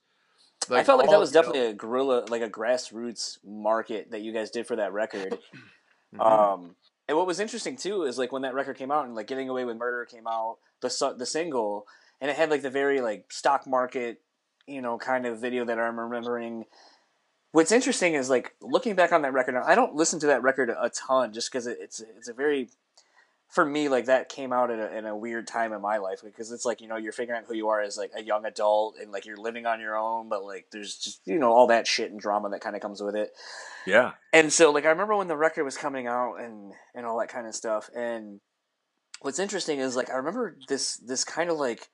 Like, 0.68 0.80
I 0.80 0.84
felt 0.84 0.98
like 0.98 1.10
that 1.10 1.18
was 1.18 1.32
definitely 1.32 1.66
a 1.66 1.72
guerrilla, 1.72 2.26
like 2.28 2.42
a 2.42 2.48
grassroots 2.48 3.38
market 3.44 4.10
that 4.10 4.20
you 4.20 4.32
guys 4.32 4.50
did 4.50 4.66
for 4.66 4.76
that 4.76 4.92
record. 4.92 5.32
mm-hmm. 6.14 6.20
Um, 6.20 6.76
and 7.08 7.16
what 7.16 7.26
was 7.26 7.40
interesting 7.40 7.76
too 7.76 8.04
is 8.04 8.18
like 8.18 8.30
when 8.30 8.42
that 8.42 8.54
record 8.54 8.76
came 8.76 8.92
out 8.92 9.04
and 9.04 9.14
like 9.16 9.26
Getting 9.26 9.48
Away 9.48 9.64
with 9.64 9.76
Murder 9.76 10.04
came 10.04 10.28
out, 10.28 10.58
the 10.80 11.14
the 11.18 11.26
single, 11.26 11.86
and 12.20 12.30
it 12.30 12.36
had 12.36 12.50
like 12.50 12.62
the 12.62 12.70
very 12.70 13.00
like 13.00 13.32
stock 13.32 13.66
market, 13.66 14.20
you 14.66 14.80
know, 14.80 14.96
kind 14.96 15.26
of 15.26 15.40
video 15.40 15.64
that 15.64 15.78
I'm 15.78 15.98
remembering. 15.98 16.66
What's 17.50 17.72
interesting 17.72 18.14
is 18.14 18.30
like 18.30 18.54
looking 18.62 18.94
back 18.94 19.10
on 19.10 19.22
that 19.22 19.32
record. 19.32 19.56
I 19.56 19.74
don't 19.74 19.96
listen 19.96 20.20
to 20.20 20.26
that 20.28 20.44
record 20.44 20.70
a 20.70 20.88
ton 20.90 21.32
just 21.32 21.50
because 21.50 21.66
it's 21.66 21.98
it's 21.98 22.28
a 22.28 22.32
very 22.32 22.68
for 23.50 23.64
me, 23.64 23.88
like 23.88 24.06
that 24.06 24.28
came 24.28 24.52
out 24.52 24.70
in 24.70 24.78
a, 24.78 24.86
in 24.86 25.06
a 25.06 25.16
weird 25.16 25.48
time 25.48 25.72
in 25.72 25.82
my 25.82 25.98
life 25.98 26.20
because 26.22 26.52
it's 26.52 26.64
like 26.64 26.80
you 26.80 26.86
know 26.86 26.96
you're 26.96 27.12
figuring 27.12 27.40
out 27.40 27.48
who 27.48 27.54
you 27.54 27.68
are 27.68 27.80
as 27.80 27.98
like 27.98 28.12
a 28.16 28.22
young 28.22 28.44
adult 28.44 28.96
and 29.00 29.10
like 29.10 29.26
you're 29.26 29.36
living 29.36 29.66
on 29.66 29.80
your 29.80 29.96
own, 29.96 30.28
but 30.28 30.44
like 30.44 30.66
there's 30.70 30.96
just 30.96 31.20
you 31.26 31.38
know 31.38 31.52
all 31.52 31.66
that 31.66 31.86
shit 31.86 32.12
and 32.12 32.20
drama 32.20 32.48
that 32.50 32.60
kind 32.60 32.76
of 32.76 32.82
comes 32.82 33.02
with 33.02 33.16
it. 33.16 33.30
Yeah. 33.86 34.12
And 34.32 34.52
so 34.52 34.70
like 34.70 34.86
I 34.86 34.90
remember 34.90 35.16
when 35.16 35.28
the 35.28 35.36
record 35.36 35.64
was 35.64 35.76
coming 35.76 36.06
out 36.06 36.36
and 36.36 36.72
and 36.94 37.04
all 37.04 37.18
that 37.18 37.28
kind 37.28 37.46
of 37.46 37.54
stuff. 37.54 37.90
And 37.94 38.40
what's 39.20 39.40
interesting 39.40 39.80
is 39.80 39.96
like 39.96 40.10
I 40.10 40.16
remember 40.16 40.56
this 40.68 40.96
this 40.98 41.24
kind 41.24 41.50
of 41.50 41.58
like 41.58 41.88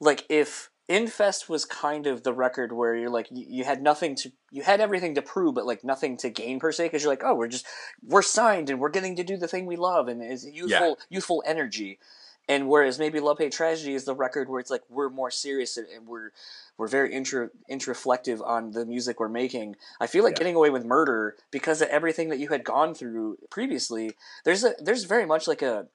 like 0.00 0.24
if 0.30 0.70
Infest 0.90 1.48
was 1.48 1.64
kind 1.64 2.08
of 2.08 2.24
the 2.24 2.32
record 2.32 2.72
where 2.72 2.96
you're 2.96 3.08
like 3.08 3.28
you, 3.30 3.46
you, 3.48 3.64
had 3.64 3.80
nothing 3.80 4.16
to 4.16 4.32
you 4.50 4.62
had 4.62 4.80
everything 4.80 5.14
to 5.14 5.22
prove 5.22 5.54
but 5.54 5.64
like 5.64 5.84
nothing 5.84 6.16
to 6.16 6.28
gain 6.30 6.58
per 6.58 6.72
se 6.72 6.86
because 6.86 7.04
you're 7.04 7.12
like 7.12 7.22
oh 7.24 7.32
we're 7.32 7.46
just 7.46 7.64
we're 8.02 8.22
signed 8.22 8.68
and 8.68 8.80
we're 8.80 8.88
getting 8.88 9.14
to 9.14 9.22
do 9.22 9.36
the 9.36 9.46
thing 9.46 9.66
we 9.66 9.76
love 9.76 10.08
and 10.08 10.20
it's 10.20 10.44
youthful 10.44 10.88
yeah. 10.98 11.04
youthful 11.08 11.44
energy 11.46 12.00
and 12.48 12.68
whereas 12.68 12.98
maybe 12.98 13.20
Love 13.20 13.38
Hate 13.38 13.52
Tragedy 13.52 13.94
is 13.94 14.04
the 14.04 14.14
record 14.16 14.48
where 14.48 14.58
it's 14.58 14.72
like 14.72 14.82
we're 14.88 15.08
more 15.08 15.30
serious 15.30 15.76
and, 15.76 15.86
and 15.86 16.08
we're 16.08 16.32
we're 16.76 16.88
very 16.88 17.14
intro, 17.14 17.50
introflective 17.70 18.44
on 18.44 18.72
the 18.72 18.84
music 18.84 19.20
we're 19.20 19.28
making. 19.28 19.76
I 20.00 20.08
feel 20.08 20.24
like 20.24 20.32
yeah. 20.32 20.38
getting 20.38 20.56
away 20.56 20.70
with 20.70 20.84
murder 20.84 21.36
because 21.52 21.80
of 21.80 21.88
everything 21.90 22.28
that 22.30 22.40
you 22.40 22.48
had 22.48 22.64
gone 22.64 22.94
through 22.94 23.38
previously. 23.50 24.16
There's 24.44 24.64
a 24.64 24.74
there's 24.82 25.04
very 25.04 25.26
much 25.26 25.46
like 25.46 25.62
a 25.62 25.86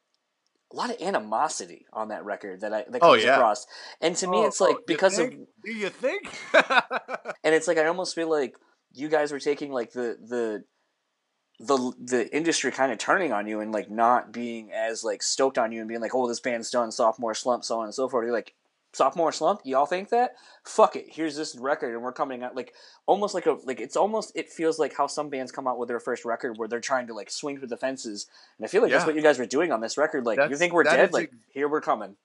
a 0.72 0.76
lot 0.76 0.90
of 0.90 1.02
animosity 1.02 1.86
on 1.94 2.10
that 2.10 2.26
record 2.26 2.62
that 2.62 2.74
I 2.74 2.86
that 2.90 3.02
oh, 3.02 3.12
comes 3.12 3.24
oh, 3.24 3.28
yeah. 3.28 3.36
across. 3.36 3.66
And 4.02 4.16
to 4.18 4.28
me, 4.28 4.38
oh, 4.38 4.46
it's 4.46 4.60
like 4.60 4.78
oh, 4.78 4.84
because 4.88 5.20
of 5.20 5.30
do 5.30 5.72
you 5.72 5.90
think? 5.90 6.28
and 6.54 7.56
it's 7.56 7.68
like 7.68 7.78
I 7.78 7.86
almost 7.86 8.16
feel 8.16 8.30
like 8.30 8.56
you 8.94 9.10
guys 9.10 9.32
were 9.32 9.40
taking 9.40 9.72
like 9.72 9.92
the 9.92 10.18
the 10.22 10.64
the 11.60 11.94
the 12.00 12.36
industry 12.36 12.72
kind 12.72 12.92
of 12.92 12.98
turning 12.98 13.32
on 13.32 13.48
you 13.48 13.62
and 13.62 13.72
like 13.72 13.90
not 13.90 14.34
being 14.34 14.72
as 14.74 15.04
like 15.04 15.24
stoked 15.24 15.58
on 15.58 15.72
you 15.72 15.80
and 15.80 15.88
being 15.88 16.02
like, 16.02 16.16
oh, 16.16 16.28
this 16.28 16.40
band's 16.40 16.70
done, 16.70 16.92
sophomore 16.92 17.34
slump, 17.34 17.64
so 17.64 17.80
on 17.80 17.86
and 17.86 17.94
so 17.96 18.10
forth. 18.10 18.26
You're 18.26 18.34
like, 18.34 18.54
sophomore 18.96 19.32
slump 19.32 19.60
y'all 19.64 19.86
think 19.86 20.10
that? 20.10 20.36
Fuck 20.64 20.96
it 20.96 21.08
here's 21.10 21.36
this 21.36 21.56
record 21.56 21.94
and 21.94 22.02
we're 22.02 22.14
coming 22.14 22.44
out 22.44 22.56
like 22.56 22.74
almost 23.06 23.34
like 23.34 23.46
a 23.46 23.58
like 23.66 23.80
it's 23.80 23.96
almost 23.96 24.32
it 24.36 24.50
feels 24.50 24.80
like 24.80 24.96
how 24.96 25.08
some 25.08 25.30
bands 25.30 25.52
come 25.52 25.68
out 25.68 25.78
with 25.78 25.90
their 25.90 26.00
first 26.00 26.24
record 26.26 26.58
where 26.58 26.68
they're 26.68 26.80
trying 26.80 27.08
to 27.08 27.14
like 27.14 27.30
swing 27.30 27.58
for 27.60 27.68
the 27.68 27.78
fences. 27.78 28.28
And 28.58 28.66
i 28.66 28.68
feel 28.70 28.82
like 28.82 28.92
yeah. 28.92 28.98
that's 28.98 29.08
what 29.08 29.16
you 29.16 29.22
guys 29.22 29.38
were 29.38 29.46
doing 29.46 29.72
on 29.72 29.82
this 29.82 29.98
record 29.98 30.26
like 30.26 30.38
that's, 30.38 30.50
you 30.50 30.58
think 30.58 30.74
we're 30.74 30.84
dead 30.84 31.12
like 31.14 31.26
ex- 31.26 31.36
here 31.54 31.68
we're 31.68 31.82
coming. 31.82 32.16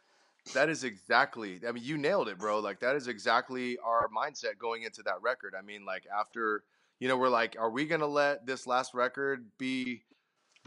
that 0.54 0.68
is 0.68 0.84
exactly 0.84 1.60
i 1.68 1.72
mean 1.72 1.84
you 1.84 1.98
nailed 1.98 2.28
it 2.28 2.38
bro. 2.38 2.60
Like 2.60 2.80
that 2.80 2.94
is 2.96 3.08
exactly 3.08 3.76
our 3.84 4.08
mindset 4.16 4.58
going 4.58 4.84
into 4.84 5.02
that 5.02 5.20
record. 5.22 5.54
I 5.58 5.62
mean 5.62 5.84
like 5.84 6.04
after 6.16 6.62
you 7.00 7.08
know 7.08 7.16
we're 7.16 7.28
like 7.28 7.56
are 7.58 7.70
we 7.70 7.84
gonna 7.86 8.06
let 8.06 8.46
this 8.46 8.66
last 8.66 8.94
record 8.94 9.46
be 9.58 10.02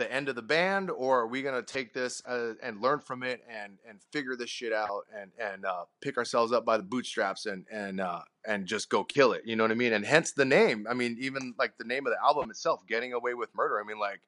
the 0.04 0.12
end 0.14 0.28
of 0.28 0.36
the 0.36 0.42
band, 0.42 0.92
or 0.92 1.22
are 1.22 1.28
we 1.28 1.42
gonna 1.42 1.62
take 1.62 1.94
this 1.94 2.22
uh, 2.26 2.54
and 2.62 2.82
learn 2.82 3.00
from 3.00 3.24
it 3.24 3.42
and 3.50 3.78
and 3.88 4.02
figure 4.12 4.36
this 4.36 4.50
shit 4.50 4.74
out 4.74 5.06
and 5.18 5.32
and 5.40 5.66
uh, 5.66 5.86
pick 6.02 6.18
ourselves 6.18 6.52
up 6.52 6.66
by 6.66 6.78
the 6.78 6.84
bootstraps 6.84 7.46
and 7.46 7.66
and 7.72 8.02
uh, 8.02 8.22
and 8.46 8.66
just 8.66 8.90
go 8.90 9.04
kill 9.04 9.32
it? 9.32 9.44
You 9.46 9.56
know 9.56 9.64
what 9.64 9.72
I 9.72 9.76
mean? 9.76 9.94
And 9.94 10.06
hence 10.06 10.32
the 10.32 10.46
name. 10.46 10.86
I 10.90 10.94
mean, 10.94 11.18
even 11.20 11.54
like 11.58 11.78
the 11.78 11.86
name 11.86 12.06
of 12.06 12.14
the 12.14 12.22
album 12.22 12.50
itself, 12.50 12.82
"Getting 12.88 13.14
Away 13.14 13.34
with 13.34 13.50
Murder." 13.56 13.80
I 13.80 13.84
mean, 13.84 14.00
like 14.00 14.22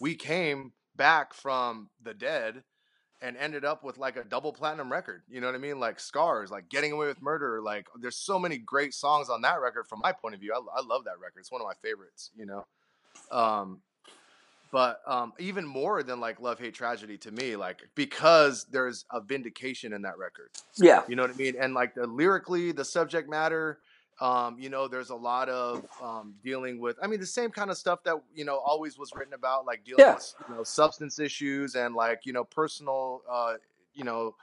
we 0.00 0.14
came 0.14 0.72
back 0.96 1.32
from 1.32 1.88
the 2.02 2.12
dead 2.12 2.62
and 3.22 3.36
ended 3.36 3.64
up 3.64 3.84
with 3.84 3.96
like 3.96 4.16
a 4.16 4.24
double 4.24 4.52
platinum 4.52 4.92
record. 4.92 5.22
You 5.28 5.40
know 5.40 5.46
what 5.46 5.54
I 5.54 5.58
mean? 5.58 5.80
Like 5.80 5.98
Scars, 5.98 6.50
like 6.50 6.68
Getting 6.68 6.92
Away 6.92 7.06
with 7.06 7.22
Murder. 7.22 7.62
Like 7.62 7.86
there's 8.00 8.16
so 8.16 8.38
many 8.38 8.58
great 8.58 8.92
songs 8.92 9.30
on 9.30 9.40
that 9.42 9.60
record 9.60 9.86
from 9.88 10.00
my 10.00 10.12
point 10.12 10.34
of 10.34 10.40
view. 10.40 10.52
I, 10.52 10.80
I 10.80 10.84
love 10.84 11.04
that 11.04 11.20
record. 11.20 11.38
It's 11.40 11.52
one 11.52 11.62
of 11.62 11.66
my 11.66 11.74
favorites, 11.80 12.30
you 12.36 12.44
know? 12.44 12.66
Um, 13.30 13.80
but 14.72 15.02
um, 15.06 15.32
even 15.38 15.64
more 15.64 16.02
than 16.02 16.18
like 16.18 16.40
love 16.40 16.58
hate 16.58 16.74
tragedy 16.74 17.16
to 17.18 17.30
me 17.30 17.54
like 17.54 17.82
because 17.94 18.64
there's 18.72 19.04
a 19.12 19.20
vindication 19.20 19.92
in 19.92 20.02
that 20.02 20.18
record 20.18 20.50
yeah 20.78 21.02
you 21.06 21.14
know 21.14 21.22
what 21.22 21.30
i 21.30 21.34
mean 21.34 21.54
and 21.60 21.74
like 21.74 21.94
the 21.94 22.06
lyrically 22.06 22.72
the 22.72 22.84
subject 22.84 23.30
matter 23.30 23.78
um, 24.20 24.56
you 24.58 24.68
know 24.68 24.88
there's 24.88 25.10
a 25.10 25.16
lot 25.16 25.48
of 25.48 25.84
um, 26.02 26.34
dealing 26.42 26.80
with 26.80 26.96
i 27.02 27.06
mean 27.06 27.20
the 27.20 27.26
same 27.26 27.50
kind 27.50 27.70
of 27.70 27.76
stuff 27.76 28.02
that 28.02 28.16
you 28.34 28.44
know 28.44 28.58
always 28.58 28.98
was 28.98 29.10
written 29.14 29.34
about 29.34 29.64
like 29.64 29.84
dealing 29.84 30.04
yeah. 30.04 30.14
with 30.14 30.34
you 30.48 30.54
know 30.56 30.62
substance 30.64 31.20
issues 31.20 31.76
and 31.76 31.94
like 31.94 32.20
you 32.24 32.32
know 32.32 32.44
personal 32.44 33.22
uh, 33.30 33.54
you 33.94 34.04
know 34.04 34.34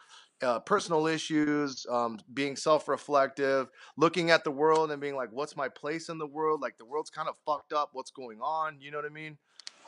uh, 0.41 0.60
personal 0.60 1.06
issues, 1.06 1.85
um, 1.89 2.18
being 2.34 2.56
self-reflective, 2.56 3.69
looking 3.97 4.31
at 4.31 4.45
the 4.45 4.51
world 4.51 4.89
and 4.89 5.01
being 5.01 5.15
like, 5.15 5.30
"What's 5.34 5.57
my 5.57 5.68
place 5.68 6.07
in 6.07 6.18
the 6.18 6.26
world?" 6.26 6.61
Like 6.61 6.77
the 6.77 6.85
world's 6.85 7.10
kind 7.10 7.27
of 7.27 7.35
fucked 7.45 7.73
up. 7.73 7.89
What's 7.91 8.11
going 8.11 8.39
on? 8.41 8.77
You 8.80 8.91
know 8.91 8.97
what 8.97 9.06
I 9.06 9.10
mean? 9.10 9.38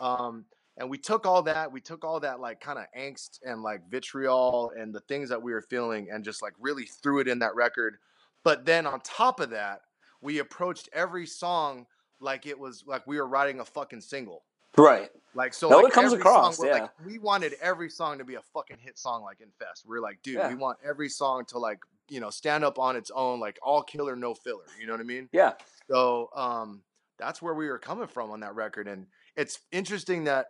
Um, 0.01 0.45
and 0.77 0.89
we 0.89 0.97
took 0.97 1.25
all 1.25 1.43
that, 1.43 1.71
we 1.71 1.79
took 1.79 2.03
all 2.03 2.19
that 2.21 2.39
like 2.39 2.59
kind 2.59 2.79
of 2.79 2.85
angst 2.97 3.39
and 3.45 3.61
like 3.61 3.89
vitriol 3.89 4.71
and 4.77 4.93
the 4.93 5.01
things 5.01 5.29
that 5.29 5.41
we 5.41 5.53
were 5.53 5.61
feeling 5.61 6.09
and 6.11 6.23
just 6.23 6.41
like 6.41 6.53
really 6.59 6.85
threw 6.85 7.19
it 7.19 7.27
in 7.27 7.39
that 7.39 7.55
record. 7.55 7.97
But 8.43 8.65
then 8.65 8.87
on 8.87 9.01
top 9.01 9.39
of 9.39 9.51
that, 9.51 9.81
we 10.21 10.39
approached 10.39 10.89
every 10.93 11.25
song 11.25 11.85
like 12.19 12.45
it 12.45 12.57
was 12.57 12.83
like 12.85 13.05
we 13.05 13.17
were 13.17 13.27
writing 13.27 13.59
a 13.59 13.65
fucking 13.65 14.01
single. 14.01 14.43
Right. 14.77 15.09
Like 15.33 15.53
so, 15.53 15.69
like 15.69 15.87
it 15.87 15.93
comes 15.93 16.13
across. 16.13 16.57
Song, 16.57 16.67
yeah. 16.67 16.73
Like, 16.73 17.05
we 17.05 17.19
wanted 17.19 17.55
every 17.61 17.89
song 17.89 18.17
to 18.17 18.23
be 18.23 18.35
a 18.35 18.41
fucking 18.53 18.77
hit 18.79 18.97
song, 18.97 19.23
like 19.23 19.39
Infest. 19.41 19.85
We 19.85 19.97
are 19.97 20.01
like, 20.01 20.21
dude, 20.23 20.35
yeah. 20.35 20.49
we 20.49 20.55
want 20.55 20.77
every 20.83 21.09
song 21.09 21.45
to 21.49 21.57
like, 21.57 21.79
you 22.09 22.19
know, 22.19 22.29
stand 22.29 22.63
up 22.63 22.79
on 22.79 22.95
its 22.95 23.11
own, 23.13 23.39
like 23.39 23.59
all 23.61 23.83
killer, 23.83 24.15
no 24.15 24.33
filler. 24.33 24.63
You 24.79 24.87
know 24.87 24.93
what 24.93 25.01
I 25.01 25.05
mean? 25.05 25.29
Yeah. 25.31 25.53
So, 25.89 26.29
um, 26.35 26.81
that's 27.17 27.41
where 27.41 27.53
we 27.53 27.67
were 27.67 27.77
coming 27.77 28.07
from 28.07 28.31
on 28.31 28.39
that 28.39 28.55
record, 28.55 28.87
and 28.87 29.05
it's 29.35 29.59
interesting 29.71 30.25
that 30.25 30.47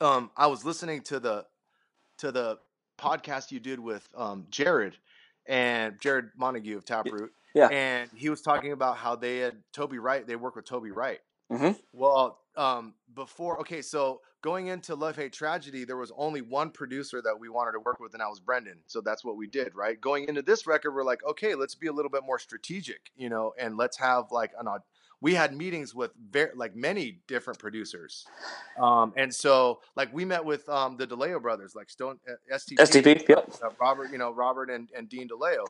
um, 0.00 0.30
I 0.36 0.46
was 0.46 0.64
listening 0.64 1.02
to 1.02 1.20
the 1.20 1.46
to 2.18 2.32
the 2.32 2.58
podcast 2.98 3.50
you 3.50 3.60
did 3.60 3.80
with 3.80 4.08
um, 4.16 4.46
Jarrod 4.50 4.92
and 5.46 5.98
Jarrod 6.00 6.30
Montague 6.36 6.76
of 6.76 6.84
Taproot. 6.84 7.32
Yeah. 7.54 7.68
And 7.68 8.10
he 8.14 8.30
was 8.30 8.42
talking 8.42 8.72
about 8.72 8.96
how 8.96 9.16
they 9.16 9.38
had 9.38 9.56
Toby 9.72 9.98
Wright, 9.98 10.26
they 10.26 10.36
work 10.36 10.56
with 10.56 10.64
Toby 10.64 10.90
Wright. 10.90 11.20
Mm-hmm. 11.50 11.72
Well, 11.92 12.38
um, 12.56 12.94
before, 13.14 13.60
okay, 13.60 13.82
so 13.82 14.20
going 14.40 14.68
into 14.68 14.94
Love 14.94 15.16
Hate 15.16 15.32
Tragedy, 15.32 15.84
there 15.84 15.96
was 15.96 16.12
only 16.16 16.40
one 16.40 16.70
producer 16.70 17.20
that 17.20 17.38
we 17.38 17.48
wanted 17.48 17.72
to 17.72 17.80
work 17.80 18.00
with, 18.00 18.14
and 18.14 18.20
that 18.20 18.28
was 18.28 18.40
Brendan. 18.40 18.78
So 18.86 19.00
that's 19.00 19.24
what 19.24 19.36
we 19.36 19.46
did, 19.46 19.74
right? 19.74 20.00
Going 20.00 20.28
into 20.28 20.42
this 20.42 20.66
record, 20.66 20.92
we're 20.92 21.04
like, 21.04 21.20
okay, 21.28 21.54
let's 21.54 21.74
be 21.74 21.88
a 21.88 21.92
little 21.92 22.10
bit 22.10 22.22
more 22.24 22.38
strategic, 22.38 23.10
you 23.16 23.28
know, 23.28 23.52
and 23.58 23.76
let's 23.76 23.98
have 23.98 24.26
like 24.30 24.52
an 24.58 24.66
we 25.22 25.34
had 25.34 25.56
meetings 25.56 25.94
with 25.94 26.10
very 26.30 26.50
like 26.54 26.74
many 26.76 27.20
different 27.28 27.58
producers, 27.58 28.26
um, 28.78 29.14
and 29.16 29.32
so 29.32 29.80
like 29.96 30.12
we 30.12 30.24
met 30.24 30.44
with 30.44 30.68
um, 30.68 30.96
the 30.96 31.06
DeLeo 31.06 31.40
brothers, 31.40 31.74
like 31.74 31.88
Stone 31.88 32.18
uh, 32.28 32.56
STP, 32.56 32.76
STP, 32.76 33.28
yep. 33.28 33.48
Uh, 33.64 33.68
Robert, 33.80 34.10
you 34.10 34.18
know 34.18 34.32
Robert 34.32 34.68
and, 34.68 34.88
and 34.94 35.08
Dean 35.08 35.28
DeLeo, 35.28 35.64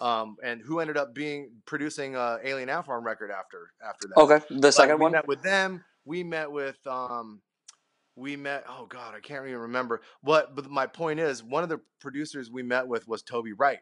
um, 0.00 0.36
and 0.44 0.60
who 0.60 0.78
ended 0.78 0.98
up 0.98 1.14
being 1.14 1.50
producing 1.64 2.14
uh, 2.14 2.38
Alien 2.44 2.68
Ant 2.68 2.84
Farm 2.86 3.02
record 3.02 3.30
after 3.30 3.72
after 3.84 4.08
that. 4.08 4.18
Okay, 4.18 4.44
the 4.50 4.70
second 4.70 4.92
like, 4.92 4.98
we 4.98 5.02
one. 5.02 5.12
We 5.12 5.16
met 5.16 5.26
with 5.26 5.42
them. 5.42 5.84
We 6.04 6.22
met 6.22 6.52
with 6.52 6.86
um, 6.86 7.40
we 8.14 8.36
met. 8.36 8.64
Oh 8.68 8.86
God, 8.86 9.14
I 9.14 9.20
can't 9.20 9.46
even 9.46 9.60
remember. 9.60 10.02
What, 10.20 10.54
but 10.54 10.70
my 10.70 10.86
point 10.86 11.18
is, 11.18 11.42
one 11.42 11.62
of 11.62 11.70
the 11.70 11.80
producers 11.98 12.50
we 12.50 12.62
met 12.62 12.86
with 12.86 13.08
was 13.08 13.22
Toby 13.22 13.54
Wright. 13.54 13.80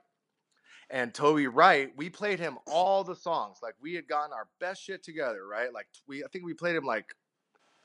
And 0.89 1.13
Toby 1.13 1.49
Wright, 1.49 1.91
we 1.97 2.11
played 2.11 2.39
him 2.39 2.59
all 2.67 3.03
the 3.03 3.17
songs. 3.17 3.59
Like 3.63 3.75
we 3.81 3.95
had 3.95 4.07
gotten 4.07 4.33
our 4.33 4.47
best 4.61 4.83
shit 4.83 5.03
together, 5.03 5.47
right? 5.47 5.73
Like 5.73 5.87
we, 6.07 6.23
I 6.23 6.29
think 6.29 6.45
we 6.45 6.55
played 6.55 6.77
him 6.77 6.85
like 6.85 7.15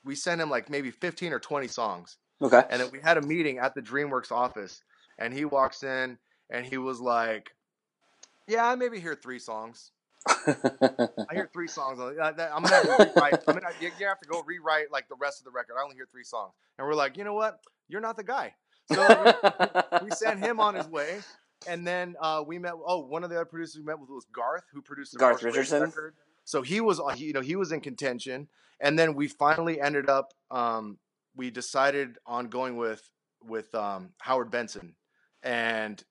we 0.04 0.14
sent 0.14 0.40
him 0.40 0.50
like 0.50 0.70
maybe 0.70 0.90
15 0.90 1.32
or 1.32 1.38
20 1.38 1.68
songs. 1.68 2.18
Okay. 2.40 2.62
And 2.70 2.80
then 2.80 2.90
we 2.92 3.00
had 3.00 3.18
a 3.18 3.22
meeting 3.22 3.58
at 3.58 3.74
the 3.74 3.82
DreamWorks 3.82 4.32
office, 4.32 4.82
and 5.18 5.32
he 5.32 5.44
walks 5.44 5.82
in 5.82 6.18
and 6.50 6.66
he 6.66 6.76
was 6.76 7.00
like, 7.00 7.54
"Yeah, 8.48 8.66
I 8.66 8.74
maybe 8.74 8.98
hear 8.98 9.14
three 9.14 9.38
songs. 9.38 9.92
I 10.28 11.08
hear 11.32 11.48
three 11.52 11.68
songs. 11.68 12.00
Uh, 12.00 12.14
I'm 12.18 12.62
gonna 12.62 12.68
have 12.68 12.82
to 12.82 13.12
rewrite. 13.14 13.42
I'm 13.46 13.54
gonna, 13.54 13.68
you 13.80 13.90
you 13.98 14.06
have 14.06 14.18
to 14.20 14.28
go 14.28 14.42
rewrite 14.42 14.90
like 14.90 15.08
the 15.08 15.16
rest 15.20 15.40
of 15.40 15.44
the 15.44 15.50
record. 15.52 15.74
I 15.78 15.84
only 15.84 15.94
hear 15.94 16.08
three 16.10 16.24
songs." 16.24 16.52
And 16.78 16.86
we're 16.86 16.94
like, 16.94 17.16
"You 17.16 17.24
know 17.24 17.34
what? 17.34 17.60
You're 17.88 18.00
not 18.00 18.16
the 18.16 18.24
guy." 18.24 18.54
So 18.92 19.34
we, 19.92 20.06
we 20.06 20.10
sent 20.10 20.40
him 20.40 20.58
on 20.58 20.74
his 20.74 20.88
way, 20.88 21.20
and 21.66 21.86
then 21.86 22.16
uh, 22.20 22.42
we 22.46 22.58
met. 22.58 22.72
Oh, 22.86 23.00
one 23.00 23.24
of 23.24 23.30
the 23.30 23.36
other 23.36 23.44
producers 23.44 23.76
we 23.78 23.84
met 23.84 23.98
with 23.98 24.10
was 24.10 24.26
Garth, 24.32 24.64
who 24.72 24.82
produced 24.82 25.12
the 25.12 25.18
Garth 25.18 25.42
Richardson? 25.42 25.82
record. 25.82 26.14
So 26.44 26.62
he 26.62 26.80
was, 26.80 27.00
uh, 27.00 27.14
you 27.16 27.32
know, 27.32 27.40
he 27.40 27.56
was 27.56 27.72
in 27.72 27.80
contention, 27.80 28.48
and 28.80 28.98
then 28.98 29.14
we 29.14 29.28
finally 29.28 29.80
ended 29.80 30.08
up. 30.08 30.32
Um, 30.50 30.98
we 31.36 31.50
decided 31.50 32.16
on 32.26 32.48
going 32.48 32.76
with 32.76 33.02
with 33.44 33.74
um, 33.74 34.10
Howard 34.18 34.50
Benson, 34.50 34.94
and 35.42 36.02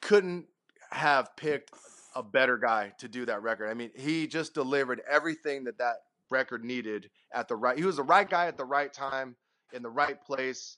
couldn't 0.00 0.46
have 0.90 1.34
picked 1.36 1.70
a 2.14 2.22
better 2.22 2.58
guy 2.58 2.92
to 2.98 3.08
do 3.08 3.24
that 3.26 3.42
record. 3.42 3.70
I 3.70 3.74
mean, 3.74 3.90
he 3.96 4.26
just 4.26 4.54
delivered 4.54 5.00
everything 5.10 5.64
that 5.64 5.78
that 5.78 5.96
record 6.30 6.64
needed 6.64 7.10
at 7.32 7.48
the 7.48 7.56
right. 7.56 7.78
He 7.78 7.84
was 7.84 7.96
the 7.96 8.02
right 8.02 8.28
guy 8.28 8.46
at 8.46 8.56
the 8.56 8.64
right 8.64 8.92
time 8.92 9.36
in 9.72 9.82
the 9.82 9.90
right 9.90 10.20
place, 10.22 10.76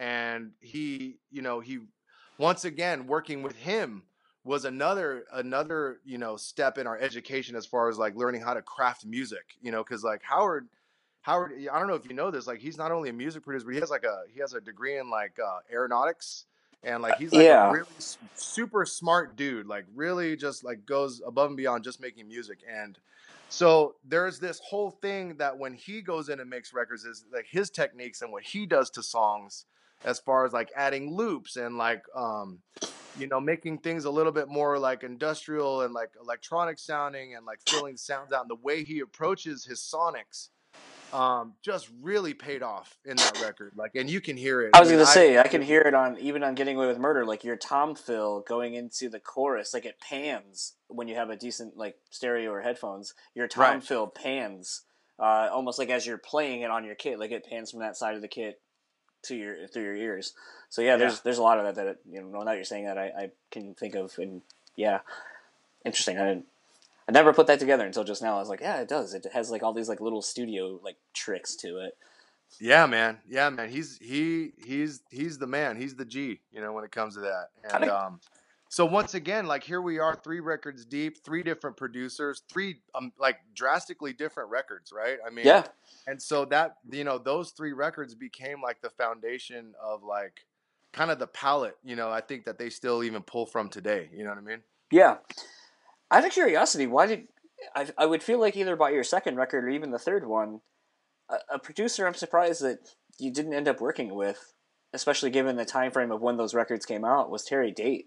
and 0.00 0.52
he, 0.60 1.16
you 1.30 1.42
know, 1.42 1.60
he 1.60 1.78
once 2.38 2.64
again 2.64 3.06
working 3.06 3.42
with 3.42 3.56
him 3.56 4.02
was 4.44 4.64
another 4.64 5.24
another 5.32 6.00
you 6.04 6.18
know 6.18 6.36
step 6.36 6.78
in 6.78 6.86
our 6.86 6.98
education 6.98 7.56
as 7.56 7.66
far 7.66 7.88
as 7.88 7.98
like 7.98 8.14
learning 8.16 8.40
how 8.42 8.54
to 8.54 8.62
craft 8.62 9.04
music. 9.06 9.56
You 9.62 9.72
know, 9.72 9.82
because 9.82 10.04
like 10.04 10.22
Howard. 10.22 10.68
Howard, 11.22 11.52
I 11.72 11.78
don't 11.78 11.88
know 11.88 11.94
if 11.94 12.06
you 12.06 12.14
know 12.14 12.30
this. 12.30 12.46
Like, 12.46 12.60
he's 12.60 12.76
not 12.76 12.92
only 12.92 13.08
a 13.08 13.12
music 13.14 13.44
producer, 13.44 13.64
but 13.64 13.72
he 13.72 13.80
has 13.80 13.88
like 13.88 14.04
a 14.04 14.24
he 14.30 14.40
has 14.40 14.52
a 14.52 14.60
degree 14.60 14.98
in 14.98 15.08
like 15.08 15.38
uh, 15.42 15.60
aeronautics, 15.72 16.44
and 16.82 17.02
like 17.02 17.16
he's 17.16 17.34
like 17.34 17.46
Yeah. 17.46 17.68
a 17.68 17.72
really 17.72 17.86
super 18.34 18.84
smart 18.84 19.34
dude. 19.34 19.66
Like, 19.66 19.86
really 19.94 20.36
just 20.36 20.64
like 20.64 20.84
goes 20.84 21.22
above 21.26 21.48
and 21.48 21.56
beyond 21.56 21.82
just 21.82 21.98
making 21.98 22.28
music. 22.28 22.58
And 22.70 22.98
so 23.48 23.94
there's 24.06 24.38
this 24.38 24.60
whole 24.68 24.90
thing 24.90 25.36
that 25.38 25.56
when 25.56 25.72
he 25.72 26.02
goes 26.02 26.28
in 26.28 26.40
and 26.40 26.50
makes 26.50 26.74
records 26.74 27.04
is 27.06 27.24
like 27.32 27.46
his 27.50 27.70
techniques 27.70 28.20
and 28.20 28.30
what 28.30 28.42
he 28.42 28.66
does 28.66 28.90
to 28.90 29.02
songs, 29.02 29.64
as 30.04 30.18
far 30.20 30.44
as 30.44 30.52
like 30.52 30.70
adding 30.76 31.14
loops 31.14 31.56
and 31.56 31.76
like 31.76 32.02
um, 32.16 32.60
you 33.16 33.28
know, 33.28 33.40
making 33.40 33.78
things 33.78 34.04
a 34.04 34.10
little 34.10 34.32
bit 34.32 34.48
more 34.48 34.78
like 34.78 35.02
industrial 35.04 35.82
and 35.82 35.94
like 35.94 36.10
electronic 36.20 36.78
sounding 36.78 37.34
and 37.34 37.46
like 37.46 37.60
filling 37.68 37.96
sounds 37.96 38.32
out 38.32 38.42
and 38.42 38.50
the 38.50 38.56
way 38.56 38.84
he 38.84 39.00
approaches 39.00 39.64
his 39.64 39.80
sonics 39.80 40.48
um 41.12 41.54
just 41.62 41.88
really 42.02 42.34
paid 42.34 42.62
off 42.62 42.96
in 43.04 43.16
that 43.18 43.38
record 43.38 43.72
like 43.76 43.92
and 43.94 44.10
you 44.10 44.20
can 44.20 44.36
hear 44.36 44.62
it 44.62 44.70
I 44.74 44.80
was 44.80 44.90
gonna 44.90 45.06
say 45.06 45.38
I 45.38 45.46
can 45.46 45.62
hear 45.62 45.80
it 45.82 45.94
on 45.94 46.18
even 46.18 46.42
on 46.42 46.56
Getting 46.56 46.76
Away 46.76 46.88
with 46.88 46.98
Murder, 46.98 47.24
like 47.24 47.44
your 47.44 47.56
tom 47.56 47.94
fill 47.94 48.40
going 48.40 48.74
into 48.74 49.08
the 49.08 49.20
chorus, 49.20 49.72
like 49.72 49.84
it 49.84 50.00
pans 50.00 50.74
when 50.88 51.06
you 51.06 51.14
have 51.14 51.30
a 51.30 51.36
decent 51.36 51.76
like 51.76 51.96
stereo 52.10 52.50
or 52.50 52.62
headphones. 52.62 53.14
Your 53.34 53.46
tom 53.46 53.62
Right. 53.74 53.84
fill 53.84 54.08
pans, 54.08 54.82
uh, 55.20 55.48
almost 55.52 55.78
like 55.78 55.90
as 55.90 56.04
you're 56.04 56.18
playing 56.18 56.62
it 56.62 56.70
on 56.70 56.84
your 56.84 56.96
kit, 56.96 57.20
like 57.20 57.30
it 57.30 57.46
pans 57.48 57.70
from 57.70 57.80
that 57.80 57.96
side 57.96 58.16
of 58.16 58.22
the 58.22 58.26
kit 58.28 58.60
to 59.24 59.36
your 59.36 59.66
through 59.68 59.84
your 59.84 59.96
ears. 59.96 60.34
So 60.70 60.82
yeah, 60.82 60.96
there's 60.96 61.14
Yeah. 61.14 61.20
there's 61.24 61.38
a 61.38 61.42
lot 61.42 61.58
of 61.58 61.74
that 61.76 61.84
that 61.84 61.98
you 62.10 62.22
know. 62.22 62.42
Now 62.42 62.52
you're 62.52 62.64
saying 62.64 62.86
that, 62.86 62.98
I, 62.98 63.06
I 63.06 63.30
can 63.50 63.74
think 63.74 63.94
of, 63.94 64.18
and 64.18 64.42
yeah, 64.76 65.00
interesting. 65.84 66.18
I 66.18 66.24
didn't. 66.28 66.46
I 67.08 67.12
never 67.12 67.32
put 67.34 67.46
that 67.48 67.60
together 67.60 67.84
until 67.84 68.04
just 68.04 68.22
now. 68.22 68.36
I 68.36 68.40
was 68.40 68.48
like, 68.48 68.60
yeah, 68.60 68.80
it 68.80 68.88
does. 68.88 69.12
It 69.14 69.26
has 69.34 69.50
like 69.50 69.62
all 69.62 69.74
these 69.74 69.88
like 69.88 70.00
little 70.00 70.22
studio 70.22 70.80
like 70.82 70.96
tricks 71.12 71.54
to 71.56 71.78
it. 71.78 71.96
yeah 72.60 72.86
man 72.86 73.18
yeah 73.28 73.50
man 73.50 73.68
he's 73.68 73.98
he 73.98 74.52
he's 74.64 75.02
he's 75.10 75.38
the 75.38 75.46
man 75.46 75.76
he's 75.76 75.96
the 75.96 76.04
g 76.04 76.40
you 76.52 76.60
know 76.60 76.72
when 76.72 76.84
it 76.84 76.92
comes 76.92 77.14
to 77.14 77.20
that 77.20 77.48
and 77.72 77.90
um 77.90 78.20
so 78.74 78.84
once 78.84 79.14
again 79.14 79.46
like 79.46 79.62
here 79.62 79.80
we 79.80 79.98
are 79.98 80.16
three 80.16 80.40
records 80.40 80.84
deep 80.84 81.24
three 81.24 81.42
different 81.42 81.76
producers 81.76 82.42
three 82.48 82.80
um 82.94 83.12
like 83.18 83.36
drastically 83.54 84.12
different 84.12 84.50
records 84.50 84.92
right 84.92 85.18
i 85.26 85.30
mean 85.30 85.46
Yeah, 85.46 85.64
and 86.06 86.20
so 86.20 86.44
that 86.46 86.76
you 86.90 87.04
know 87.04 87.18
those 87.18 87.50
three 87.50 87.72
records 87.72 88.14
became 88.14 88.60
like 88.60 88.80
the 88.82 88.90
foundation 88.90 89.74
of 89.82 90.02
like 90.02 90.46
kind 90.92 91.10
of 91.10 91.18
the 91.18 91.26
palette 91.26 91.76
you 91.84 91.94
know 91.94 92.10
i 92.10 92.20
think 92.20 92.44
that 92.44 92.58
they 92.58 92.68
still 92.68 93.04
even 93.04 93.22
pull 93.22 93.46
from 93.46 93.68
today 93.68 94.08
you 94.12 94.24
know 94.24 94.30
what 94.30 94.38
i 94.38 94.42
mean 94.42 94.62
Yeah. 94.90 95.16
Out 96.10 96.24
of 96.24 96.32
curiosity, 96.32 96.86
why 96.86 97.06
did 97.06 97.28
I? 97.74 97.88
I 97.98 98.06
would 98.06 98.22
feel 98.22 98.38
like 98.38 98.56
either 98.56 98.76
by 98.76 98.90
your 98.90 99.02
second 99.04 99.36
record 99.36 99.64
or 99.64 99.68
even 99.68 99.90
the 99.90 99.98
third 99.98 100.26
one, 100.26 100.60
a, 101.28 101.54
a 101.54 101.58
producer 101.58 102.06
I'm 102.06 102.14
surprised 102.14 102.62
that 102.62 102.78
you 103.18 103.32
didn't 103.32 103.54
end 103.54 103.66
up 103.66 103.80
working 103.80 104.14
with, 104.14 104.52
especially 104.92 105.30
given 105.30 105.56
the 105.56 105.64
time 105.64 105.90
frame 105.90 106.12
of 106.12 106.20
when 106.20 106.36
those 106.36 106.54
records 106.54 106.86
came 106.86 107.04
out, 107.04 107.30
was 107.30 107.44
Terry 107.44 107.72
Date. 107.72 108.06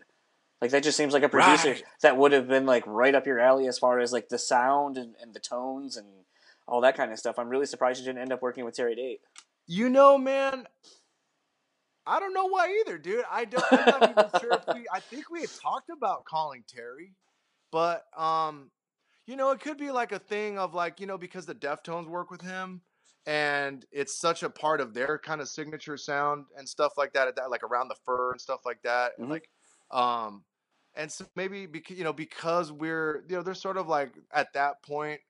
Like 0.61 0.71
that 0.71 0.83
just 0.83 0.97
seems 0.97 1.13
like 1.13 1.23
a 1.23 1.29
producer 1.29 1.69
Right. 1.71 1.83
that 2.01 2.17
would 2.17 2.31
have 2.31 2.47
been 2.47 2.65
like 2.65 2.83
right 2.87 3.13
up 3.13 3.27
your 3.27 3.39
alley 3.39 3.67
as 3.67 3.77
far 3.77 3.99
as 3.99 4.11
like 4.11 4.29
the 4.29 4.39
sound 4.39 4.97
and, 4.97 5.15
and 5.21 5.33
the 5.33 5.39
tones 5.39 5.95
and 5.97 6.07
all 6.67 6.81
that 6.81 6.97
kind 6.97 7.11
of 7.11 7.19
stuff. 7.19 7.37
I'm 7.37 7.49
really 7.49 7.65
surprised 7.67 7.99
you 7.99 8.05
didn't 8.05 8.21
end 8.21 8.33
up 8.33 8.41
working 8.41 8.65
with 8.65 8.75
Terry 8.75 8.95
Date. 8.95 9.21
You 9.67 9.87
know, 9.89 10.17
man, 10.17 10.65
I 12.05 12.19
don't 12.19 12.33
know 12.33 12.45
why 12.47 12.81
either, 12.81 12.97
dude. 12.97 13.25
I 13.29 13.45
don't. 13.45 13.63
I'm 13.71 13.85
not 13.89 14.09
even 14.09 14.29
sure 14.39 14.53
if 14.55 14.63
we. 14.73 14.85
I 14.93 14.99
think 14.99 15.29
we 15.29 15.41
had 15.41 15.49
talked 15.61 15.89
about 15.89 16.25
calling 16.25 16.63
Terry, 16.67 17.13
but 17.71 18.05
um, 18.17 18.71
you 19.25 19.35
know, 19.35 19.51
it 19.51 19.59
could 19.59 19.77
be 19.77 19.91
like 19.91 20.11
a 20.13 20.19
thing 20.19 20.57
of 20.57 20.73
like 20.73 20.99
you 20.99 21.05
know 21.05 21.17
because 21.17 21.45
the 21.45 21.55
Deftones 21.55 22.07
work 22.07 22.31
with 22.31 22.41
him, 22.41 22.81
and 23.25 23.85
it's 23.91 24.17
such 24.17 24.41
a 24.41 24.49
part 24.49 24.79
of 24.79 24.93
their 24.93 25.19
kind 25.19 25.41
of 25.41 25.49
signature 25.49 25.97
sound 25.97 26.45
and 26.57 26.67
stuff 26.67 26.93
like 26.97 27.11
that. 27.13 27.27
At 27.27 27.35
that, 27.35 27.51
like 27.51 27.63
around 27.63 27.89
the 27.89 27.95
fur 28.05 28.31
and 28.31 28.39
stuff 28.39 28.61
like 28.65 28.81
that, 28.83 29.11
and 29.17 29.27
Mhm. 29.27 29.31
like 29.31 29.49
um, 29.91 30.43
and 30.95 31.11
so 31.11 31.25
maybe 31.35 31.65
because 31.65 31.97
you 31.97 32.03
know 32.03 32.13
because 32.13 32.71
we're 32.71 33.23
you 33.29 33.35
know 33.35 33.43
they're 33.43 33.53
sort 33.53 33.77
of 33.77 33.87
like 33.87 34.13
at 34.33 34.53
that 34.53 34.81
point 34.83 35.21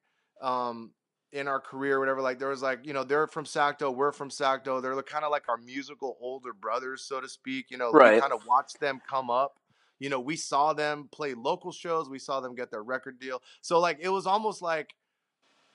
um 0.42 0.94
in 1.34 1.48
our 1.48 1.60
career, 1.60 2.00
whatever. 2.00 2.22
Like 2.22 2.40
there 2.40 2.50
was 2.50 2.62
like, 2.62 2.86
you 2.86 2.94
know, 2.94 3.04
they're 3.04 3.28
from 3.28 3.46
Sacto, 3.46 3.94
we're 3.94 4.12
from 4.14 4.30
Sacto. 4.30 4.82
They're 4.82 5.02
kind 5.04 5.26
of 5.26 5.32
like 5.32 5.50
our 5.50 5.58
musical 5.58 6.18
older 6.22 6.54
brothers, 6.54 7.04
so 7.04 7.20
to 7.20 7.28
speak. 7.28 7.70
You 7.70 7.78
know, 7.78 7.94
we 8.02 8.10
Right. 8.10 8.14
kind 8.14 8.32
of 8.34 8.46
watched 8.46 8.80
them 8.80 9.02
come 9.08 9.30
up. 9.30 9.60
You 10.00 10.10
know, 10.10 10.20
we 10.20 10.36
saw 10.36 10.74
them 10.74 11.10
play 11.12 11.34
local 11.34 11.72
shows. 11.72 12.10
We 12.10 12.20
saw 12.20 12.40
them 12.40 12.56
get 12.56 12.72
their 12.72 12.84
record 12.84 13.20
deal. 13.20 13.42
So 13.62 13.80
like, 13.80 13.98
it 14.00 14.10
was 14.10 14.26
almost 14.28 14.62
like, 14.62 14.94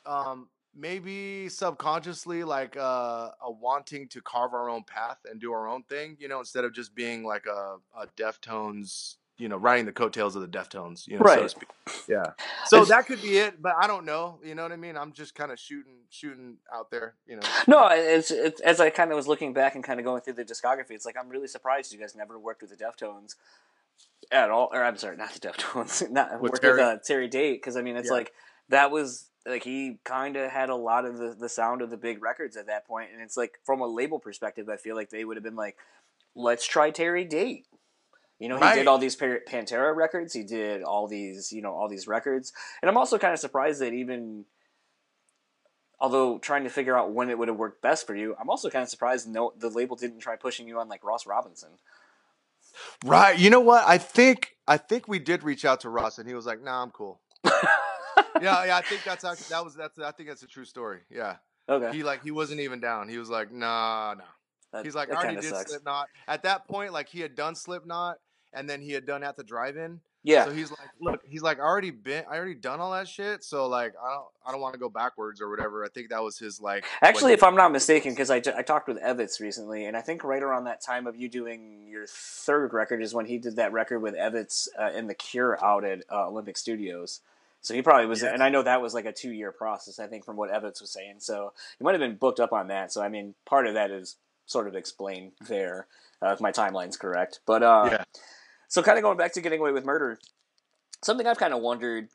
um, 0.06 0.48
maybe 0.74 1.48
subconsciously 1.48 2.44
like 2.44 2.76
uh, 2.76 3.30
a 3.42 3.50
wanting 3.50 4.08
to 4.08 4.20
carve 4.22 4.54
our 4.54 4.68
own 4.68 4.84
path 4.84 5.18
and 5.30 5.40
do 5.40 5.52
our 5.52 5.68
own 5.68 5.82
thing. 5.84 6.16
You 6.20 6.28
know, 6.28 6.38
instead 6.40 6.64
of 6.64 6.72
just 6.72 6.94
being 6.94 7.24
like 7.24 7.46
a, 7.46 7.76
a 7.96 8.06
Deftones. 8.16 9.16
You 9.38 9.48
know, 9.48 9.56
riding 9.56 9.86
the 9.86 9.92
coattails 9.92 10.36
of 10.36 10.42
the 10.42 10.46
Deftones. 10.46 11.08
You 11.08 11.18
know, 11.18 11.24
so 11.26 11.34
to 11.34 11.40
Right. 11.40 11.50
speak. 11.50 11.68
Yeah. 12.06 12.26
So 12.66 12.84
that 12.84 13.06
could 13.06 13.20
be 13.22 13.38
it, 13.38 13.60
but 13.60 13.74
I 13.76 13.88
don't 13.88 14.04
know. 14.04 14.38
You 14.44 14.54
know 14.54 14.62
what 14.62 14.70
I 14.70 14.76
mean? 14.76 14.96
I'm 14.96 15.12
just 15.12 15.34
kind 15.34 15.50
of 15.50 15.58
shooting, 15.58 16.02
shooting 16.10 16.58
out 16.72 16.90
there. 16.92 17.14
You 17.26 17.36
know. 17.36 17.42
No, 17.66 17.88
it's, 17.90 18.30
it's 18.30 18.60
as 18.60 18.78
I 18.78 18.90
kind 18.90 19.10
of 19.10 19.16
was 19.16 19.26
looking 19.26 19.52
back 19.52 19.74
and 19.74 19.82
kind 19.82 19.98
of 19.98 20.04
going 20.04 20.20
through 20.20 20.34
the 20.34 20.44
discography. 20.44 20.90
It's 20.90 21.06
like 21.06 21.16
I'm 21.18 21.28
really 21.28 21.48
surprised 21.48 21.92
you 21.92 21.98
guys 21.98 22.14
never 22.14 22.38
worked 22.38 22.60
with 22.62 22.70
the 22.70 22.76
Deftones 22.84 23.34
at 24.30 24.50
all. 24.50 24.68
Or 24.72 24.84
I'm 24.84 24.96
sorry, 24.98 25.16
not 25.16 25.32
the 25.32 25.40
Deftones, 25.40 26.08
not 26.10 26.40
With 26.40 26.52
worked 26.52 26.62
Terry? 26.62 26.74
with 26.74 26.80
uh, 26.86 26.96
Terry 27.04 27.26
Date 27.28 27.54
because 27.54 27.76
I 27.76 27.82
mean 27.82 27.96
it's 27.96 28.08
Yeah. 28.10 28.16
like 28.16 28.32
that 28.68 28.90
was 28.92 29.28
like 29.46 29.64
he 29.64 29.98
kind 30.04 30.36
of 30.36 30.50
had 30.50 30.68
a 30.70 30.76
lot 30.76 31.04
of 31.04 31.18
the 31.18 31.34
the 31.38 31.48
sound 31.48 31.82
of 31.82 31.90
the 31.90 31.96
big 31.96 32.22
records 32.22 32.56
at 32.56 32.66
that 32.66 32.86
point, 32.86 33.10
and 33.12 33.20
it's 33.20 33.36
like 33.36 33.58
from 33.64 33.80
a 33.80 33.86
label 33.86 34.18
perspective, 34.18 34.68
I 34.68 34.76
feel 34.76 34.94
like 34.96 35.10
they 35.10 35.24
would 35.24 35.36
have 35.36 35.44
been 35.44 35.56
like, 35.56 35.76
let's 36.34 36.66
try 36.66 36.90
Terry 36.90 37.24
Date. 37.24 37.66
You 38.38 38.48
know, 38.48 38.56
he 38.56 38.62
Right. 38.62 38.74
did 38.74 38.88
all 38.88 38.98
these 38.98 39.16
Pantera 39.16 39.94
records. 39.94 40.32
He 40.32 40.42
did 40.42 40.82
all 40.82 41.06
these, 41.06 41.52
you 41.52 41.62
know, 41.62 41.72
all 41.74 41.88
these 41.88 42.08
records. 42.08 42.52
And 42.80 42.90
I'm 42.90 42.96
also 42.96 43.16
kind 43.16 43.32
of 43.32 43.38
surprised 43.38 43.80
that 43.80 43.92
even, 43.92 44.46
although 46.00 46.38
trying 46.38 46.64
to 46.64 46.70
figure 46.70 46.98
out 46.98 47.12
when 47.12 47.30
it 47.30 47.38
would 47.38 47.46
have 47.46 47.56
worked 47.56 47.82
best 47.82 48.04
for 48.04 48.16
you, 48.16 48.34
I'm 48.40 48.50
also 48.50 48.68
kind 48.68 48.82
of 48.82 48.88
surprised 48.88 49.28
no 49.28 49.52
the 49.56 49.68
label 49.68 49.94
didn't 49.96 50.18
try 50.20 50.34
pushing 50.36 50.66
you 50.66 50.80
on 50.80 50.88
like 50.88 51.04
Ross 51.04 51.24
Robinson. 51.26 51.70
Right. 53.04 53.38
You 53.38 53.50
know 53.50 53.60
what? 53.60 53.84
I 53.86 53.98
think 53.98 54.56
I 54.66 54.76
think 54.76 55.06
we 55.06 55.18
did 55.18 55.42
reach 55.44 55.64
out 55.64 55.80
to 55.80 55.88
Ross, 55.88 56.18
and 56.18 56.26
he 56.28 56.34
was 56.34 56.46
like, 56.46 56.62
"Nah, 56.62 56.82
I'm 56.82 56.90
cool." 56.90 57.20
yeah, 58.40 58.64
yeah. 58.66 58.76
I 58.76 58.82
think 58.82 59.02
that's 59.04 59.24
actually 59.24 59.46
that 59.50 59.64
was 59.64 59.74
that's 59.74 59.98
I 59.98 60.10
think 60.12 60.28
that's 60.28 60.42
a 60.42 60.46
true 60.46 60.64
story. 60.64 61.00
Yeah. 61.10 61.36
Okay, 61.68 61.96
He 61.96 62.02
like 62.02 62.22
he 62.22 62.30
wasn't 62.32 62.60
even 62.60 62.80
down. 62.80 63.08
He 63.08 63.18
was 63.18 63.30
like, 63.30 63.52
"Nah, 63.52 64.14
nah." 64.14 64.24
That- 64.72 64.84
He's 64.84 64.94
like, 64.94 65.12
"I 65.12 65.16
already 65.16 65.36
did 65.40 65.44
sucks. 65.50 65.70
Slipknot." 65.70 66.08
At 66.26 66.42
that 66.42 66.66
point, 66.66 66.92
like 66.92 67.08
he 67.08 67.20
had 67.20 67.34
done 67.36 67.54
Slipknot, 67.54 68.18
and 68.52 68.68
then 68.68 68.80
he 68.80 68.92
had 68.92 69.06
done 69.06 69.22
at 69.22 69.36
the 69.36 69.44
drive-in. 69.44 70.00
Yeah, 70.24 70.44
So 70.44 70.52
he's 70.52 70.70
like, 70.70 70.88
"Look, 71.00 71.20
he's 71.28 71.42
like, 71.42 71.58
I 71.58 71.62
already 71.62 71.90
been, 71.90 72.24
I 72.30 72.36
already 72.36 72.54
done 72.54 72.78
all 72.78 72.92
that 72.92 73.08
shit. 73.08 73.42
So 73.42 73.66
like, 73.66 73.94
I 74.00 74.12
don't, 74.14 74.26
I 74.46 74.52
don't 74.52 74.60
want 74.60 74.72
to 74.74 74.78
go 74.78 74.88
backwards 74.88 75.40
or 75.40 75.50
whatever. 75.50 75.84
I 75.84 75.88
think 75.88 76.10
that 76.10 76.22
was 76.22 76.38
his 76.38 76.60
like." 76.60 76.84
Actually, 77.00 77.32
if 77.32 77.42
I'm 77.42 77.56
not 77.56 77.72
mistaken, 77.72 78.12
because 78.12 78.30
I, 78.30 78.36
I 78.36 78.62
talked 78.62 78.86
with 78.86 79.00
Evitz 79.00 79.40
recently, 79.40 79.86
and 79.86 79.96
I 79.96 80.00
think 80.00 80.22
right 80.22 80.42
around 80.42 80.64
that 80.64 80.80
time 80.80 81.06
of 81.08 81.16
you 81.16 81.28
doing 81.28 81.86
your 81.88 82.06
third 82.08 82.72
record 82.72 83.02
is 83.02 83.12
when 83.14 83.26
he 83.26 83.38
did 83.38 83.56
that 83.56 83.72
record 83.72 83.98
with 84.00 84.14
Evitz 84.14 84.68
uh, 84.78 84.90
and 84.94 85.08
The 85.10 85.14
Cure 85.14 85.58
out 85.64 85.84
at 85.84 86.04
uh, 86.10 86.28
Olympic 86.28 86.56
Studios. 86.56 87.20
So 87.62 87.74
he 87.74 87.82
probably 87.82 88.06
was, 88.06 88.22
Yeah. 88.22 88.34
and 88.34 88.42
I 88.42 88.48
know 88.48 88.62
that 88.62 88.82
was 88.82 88.92
like 88.92 89.04
a 89.06 89.12
two 89.12 89.30
year 89.32 89.52
process. 89.52 89.98
I 89.98 90.06
think 90.08 90.24
from 90.24 90.36
what 90.36 90.50
Evans 90.50 90.80
was 90.80 90.90
saying. 90.92 91.16
So 91.20 91.52
he 91.78 91.84
might 91.84 91.92
have 91.92 92.00
been 92.00 92.16
booked 92.16 92.40
up 92.40 92.52
on 92.52 92.66
that. 92.68 92.92
So 92.92 93.00
I 93.02 93.08
mean, 93.08 93.34
part 93.46 93.66
of 93.66 93.74
that 93.74 93.90
is 93.90 94.16
sort 94.46 94.66
of 94.68 94.74
explained 94.74 95.32
there, 95.48 95.86
uh, 96.20 96.32
if 96.32 96.40
my 96.40 96.50
timeline's 96.52 96.96
correct. 96.96 97.40
But 97.46 97.62
uh, 97.62 97.88
Yeah. 97.90 98.04
so 98.68 98.82
kind 98.82 98.98
of 98.98 99.02
going 99.02 99.16
back 99.16 99.32
to 99.34 99.40
getting 99.40 99.60
away 99.60 99.70
with 99.72 99.84
murder, 99.84 100.18
something 101.02 101.26
I've 101.26 101.38
kind 101.38 101.54
of 101.54 101.60
wondered. 101.62 102.08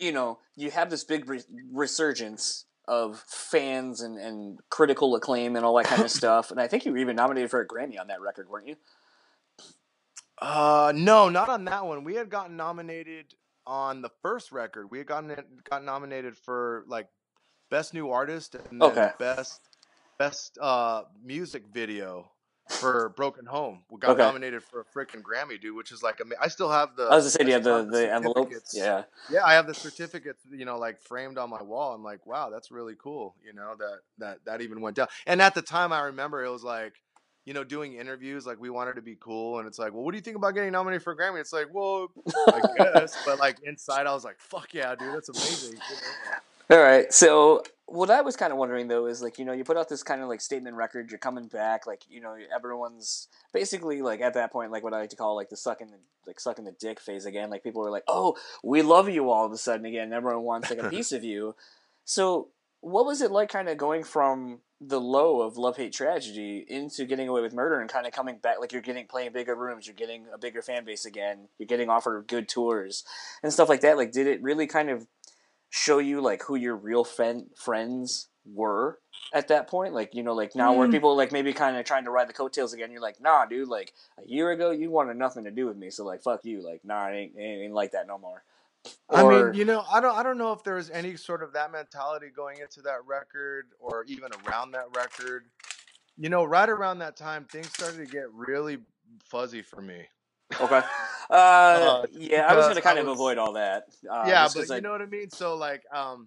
You 0.00 0.12
know, 0.12 0.38
you 0.56 0.70
have 0.70 0.90
this 0.90 1.02
big 1.04 1.28
re- 1.28 1.42
resurgence 1.72 2.64
of 2.86 3.20
fans 3.28 4.00
and, 4.00 4.16
and 4.18 4.60
critical 4.70 5.14
acclaim 5.16 5.54
and 5.56 5.64
all 5.64 5.76
that 5.76 5.86
kind 5.86 6.02
of 6.02 6.10
stuff. 6.22 6.50
And 6.50 6.60
I 6.60 6.66
think 6.68 6.84
you 6.84 6.92
were 6.92 6.98
even 6.98 7.16
nominated 7.16 7.50
for 7.50 7.60
a 7.60 7.66
Grammy 7.66 8.00
on 8.00 8.06
that 8.08 8.20
record, 8.20 8.48
weren't 8.48 8.66
you? 8.68 8.76
Uh, 10.40 10.92
no, 10.94 11.28
not 11.28 11.48
on 11.48 11.64
that 11.64 11.84
one. 11.84 12.04
We 12.04 12.14
had 12.14 12.30
gotten 12.30 12.56
nominated 12.56 13.34
on 13.68 14.02
the 14.02 14.10
first 14.22 14.50
record. 14.50 14.90
We 14.90 14.98
had 14.98 15.06
gotten 15.06 15.36
got 15.70 15.84
nominated 15.84 16.36
for 16.36 16.84
like 16.88 17.08
best 17.70 17.94
new 17.94 18.10
artist 18.10 18.56
and 18.70 18.82
Okay. 18.82 19.10
best 19.18 19.60
best 20.18 20.58
uh 20.60 21.02
music 21.22 21.64
video 21.72 22.30
for 22.80 23.10
Broken 23.10 23.46
Home. 23.46 23.82
We 23.90 24.00
got 24.00 24.12
Okay. 24.12 24.22
nominated 24.22 24.62
for 24.64 24.80
a 24.80 24.84
freaking 24.84 25.22
Grammy, 25.22 25.60
dude, 25.60 25.76
which 25.76 25.92
is 25.92 26.02
like 26.02 26.20
ama- 26.20 26.36
I 26.40 26.48
still 26.48 26.70
have 26.70 26.96
the. 26.96 27.04
I 27.04 27.16
was 27.16 27.24
gonna 27.24 27.30
say, 27.30 27.38
do 27.44 27.46
you 27.48 27.54
have 27.54 27.64
the, 27.64 27.84
the 27.90 28.12
envelope? 28.12 28.50
Yeah. 28.72 29.04
Yeah, 29.30 29.44
I 29.44 29.52
have 29.54 29.66
the 29.66 29.74
certificates, 29.74 30.42
you 30.50 30.64
know, 30.64 30.78
like 30.78 31.00
framed 31.02 31.36
on 31.36 31.50
my 31.50 31.62
wall. 31.62 31.92
I'm 31.92 32.02
like, 32.02 32.26
wow, 32.26 32.48
that's 32.48 32.70
really 32.70 32.94
cool. 32.98 33.34
You 33.44 33.52
know 33.52 33.74
that 33.78 33.98
that 34.18 34.38
that 34.46 34.60
even 34.62 34.80
went 34.80 34.96
down. 34.96 35.08
And 35.26 35.42
at 35.42 35.54
the 35.54 35.60
time, 35.60 35.92
I 35.92 36.00
remember 36.00 36.42
it 36.42 36.50
was 36.50 36.64
like, 36.64 36.94
you 37.48 37.54
know, 37.54 37.64
doing 37.64 37.94
interviews, 37.94 38.44
like 38.44 38.60
we 38.60 38.68
wanted 38.68 38.92
to 38.96 39.00
be 39.00 39.16
cool, 39.18 39.58
and 39.58 39.66
it's 39.66 39.78
like, 39.78 39.94
well, 39.94 40.04
what 40.04 40.10
do 40.10 40.18
you 40.18 40.22
think 40.22 40.36
about 40.36 40.52
getting 40.52 40.70
nominated 40.70 41.02
for 41.02 41.14
a 41.14 41.16
Grammy? 41.16 41.40
It's 41.40 41.50
like, 41.50 41.72
well, 41.72 42.10
I 42.46 42.60
guess, 42.76 43.16
but 43.24 43.38
like 43.38 43.56
inside, 43.64 44.06
I 44.06 44.12
was 44.12 44.22
like, 44.22 44.38
fuck 44.38 44.74
yeah, 44.74 44.94
dude, 44.94 45.14
that's 45.14 45.30
amazing. 45.30 45.72
you 45.72 45.78
know? 45.78 46.76
All 46.76 46.82
right. 46.82 47.10
So 47.10 47.62
what 47.86 48.10
I 48.10 48.20
was 48.20 48.36
kind 48.36 48.52
of 48.52 48.58
wondering 48.58 48.88
though 48.88 49.06
is 49.06 49.22
like 49.22 49.38
you 49.38 49.46
know 49.46 49.54
you 49.54 49.64
put 49.64 49.78
out 49.78 49.88
this 49.88 50.02
kind 50.02 50.20
of 50.20 50.28
like 50.28 50.42
statement 50.42 50.76
record. 50.76 51.10
You're 51.10 51.18
coming 51.18 51.48
back. 51.48 51.86
Like 51.86 52.02
you 52.10 52.20
know 52.20 52.36
everyone's 52.54 53.28
basically 53.54 54.02
like 54.02 54.20
at 54.20 54.34
that 54.34 54.52
point 54.52 54.70
like 54.70 54.84
what 54.84 54.92
I 54.92 54.98
like 54.98 55.10
to 55.10 55.16
call 55.16 55.34
like 55.34 55.48
the 55.48 55.56
sucking 55.56 55.90
the 55.90 55.96
like 56.26 56.38
sucking 56.38 56.66
the 56.66 56.72
dick 56.78 57.00
phase 57.00 57.24
again. 57.24 57.48
Like 57.48 57.64
people 57.64 57.86
are 57.86 57.90
like, 57.90 58.04
oh, 58.06 58.36
we 58.62 58.82
love 58.82 59.08
you 59.08 59.30
all 59.30 59.46
of 59.46 59.52
a 59.52 59.56
sudden 59.56 59.86
again. 59.86 60.12
Everyone 60.12 60.42
wants 60.42 60.68
like 60.68 60.80
a 60.82 60.90
piece 60.90 61.12
of 61.12 61.24
you. 61.24 61.56
So 62.04 62.48
what 62.82 63.06
was 63.06 63.22
it 63.22 63.30
like 63.30 63.48
kind 63.48 63.70
of 63.70 63.78
going 63.78 64.04
from 64.04 64.60
the 64.80 65.00
low 65.00 65.40
of 65.40 65.56
love 65.56 65.76
hate 65.76 65.92
tragedy 65.92 66.64
into 66.68 67.04
getting 67.04 67.28
away 67.28 67.40
with 67.40 67.52
murder 67.52 67.80
and 67.80 67.90
kind 67.90 68.06
of 68.06 68.12
coming 68.12 68.36
back 68.38 68.60
like 68.60 68.72
you're 68.72 68.80
getting 68.82 69.06
playing 69.06 69.32
bigger 69.32 69.56
rooms 69.56 69.86
you're 69.88 69.96
getting 69.96 70.26
a 70.32 70.38
bigger 70.38 70.62
fan 70.62 70.84
base 70.84 71.04
again 71.04 71.48
you're 71.58 71.66
getting 71.66 71.90
offered 71.90 72.26
good 72.28 72.48
tours 72.48 73.02
and 73.42 73.52
stuff 73.52 73.68
like 73.68 73.80
that 73.80 73.96
like 73.96 74.12
did 74.12 74.28
it 74.28 74.40
really 74.40 74.68
kind 74.68 74.88
of 74.88 75.06
show 75.68 75.98
you 75.98 76.20
like 76.20 76.44
who 76.44 76.54
your 76.54 76.76
real 76.76 77.02
friend 77.02 77.46
friends 77.56 78.28
were 78.54 78.98
at 79.34 79.48
that 79.48 79.68
point 79.68 79.92
like 79.92 80.14
you 80.14 80.22
know 80.22 80.32
like 80.32 80.54
now 80.54 80.72
where 80.72 80.86
Mm. 80.88 80.92
people 80.92 81.16
like 81.16 81.32
maybe 81.32 81.52
kind 81.52 81.76
of 81.76 81.84
trying 81.84 82.04
to 82.04 82.10
ride 82.10 82.28
the 82.28 82.32
coattails 82.32 82.72
again 82.72 82.90
you're 82.92 83.02
like 83.02 83.20
nah 83.20 83.44
dude 83.46 83.68
like 83.68 83.92
a 84.24 84.26
year 84.28 84.50
ago 84.52 84.70
you 84.70 84.90
wanted 84.90 85.16
nothing 85.16 85.44
to 85.44 85.50
do 85.50 85.66
with 85.66 85.76
me 85.76 85.90
so 85.90 86.04
like 86.04 86.22
fuck 86.22 86.44
you 86.44 86.62
like 86.62 86.84
nah 86.84 87.08
it 87.08 87.16
ain't, 87.16 87.32
it 87.36 87.64
ain't 87.64 87.74
like 87.74 87.90
that 87.92 88.06
no 88.06 88.16
more 88.16 88.44
I 89.10 89.22
mean, 89.26 89.54
you 89.54 89.64
know, 89.64 89.84
I 89.90 90.00
don't, 90.00 90.14
I 90.16 90.22
don't 90.22 90.38
know 90.38 90.52
if 90.52 90.62
there 90.64 90.74
was 90.74 90.90
any 90.90 91.16
sort 91.16 91.42
of 91.42 91.52
that 91.54 91.72
mentality 91.72 92.28
going 92.34 92.58
into 92.60 92.82
that 92.82 93.04
record 93.06 93.66
or 93.80 94.04
even 94.06 94.30
around 94.46 94.72
that 94.72 94.86
record. 94.94 95.46
You 96.16 96.28
know, 96.28 96.44
right 96.44 96.68
around 96.68 96.98
that 96.98 97.16
time, 97.16 97.44
things 97.44 97.68
started 97.68 97.98
to 97.98 98.06
get 98.06 98.30
really 98.32 98.78
fuzzy 99.24 99.62
for 99.62 99.80
me. 99.80 100.04
okay 100.60 100.80
uh, 101.30 101.32
Uh, 101.32 102.06
yeah 102.10 102.46
i 102.48 102.56
was 102.56 102.66
gonna 102.66 102.80
kind 102.80 102.98
I 102.98 103.02
of 103.02 103.08
avoid 103.08 103.36
all 103.36 103.52
that 103.52 103.84
uh, 104.10 104.24
yeah, 104.26 104.44
but 104.44 104.54
'cause 104.54 104.70
you 104.70 104.76
I- 104.76 104.80
know 104.80 104.92
what 104.92 105.02
I 105.02 105.06
mean. 105.06 105.30
So 105.30 105.54
like, 105.56 105.84
um, 105.92 106.26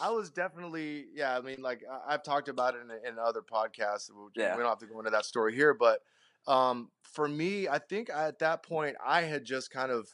I 0.00 0.10
was 0.10 0.30
definitely, 0.30 1.06
yeah. 1.14 1.36
I 1.36 1.40
mean, 1.40 1.62
like 1.62 1.82
I- 1.90 2.14
I've 2.14 2.22
talked 2.22 2.48
about 2.48 2.74
it 2.74 2.82
in, 2.82 3.12
in 3.12 3.18
other 3.18 3.40
podcasts. 3.42 4.10
Yeah. 4.36 4.56
We 4.56 4.62
don't 4.62 4.68
have 4.70 4.78
to 4.78 4.86
go 4.86 4.98
into 4.98 5.10
that 5.10 5.24
story 5.24 5.54
here, 5.54 5.74
but 5.74 6.00
um, 6.46 6.90
for 7.02 7.26
me, 7.28 7.66
I 7.68 7.78
think 7.78 8.08
at 8.10 8.38
that 8.40 8.62
point 8.62 8.96
I 9.04 9.22
had 9.22 9.44
just 9.44 9.70
kind 9.70 9.90
of, 9.90 10.08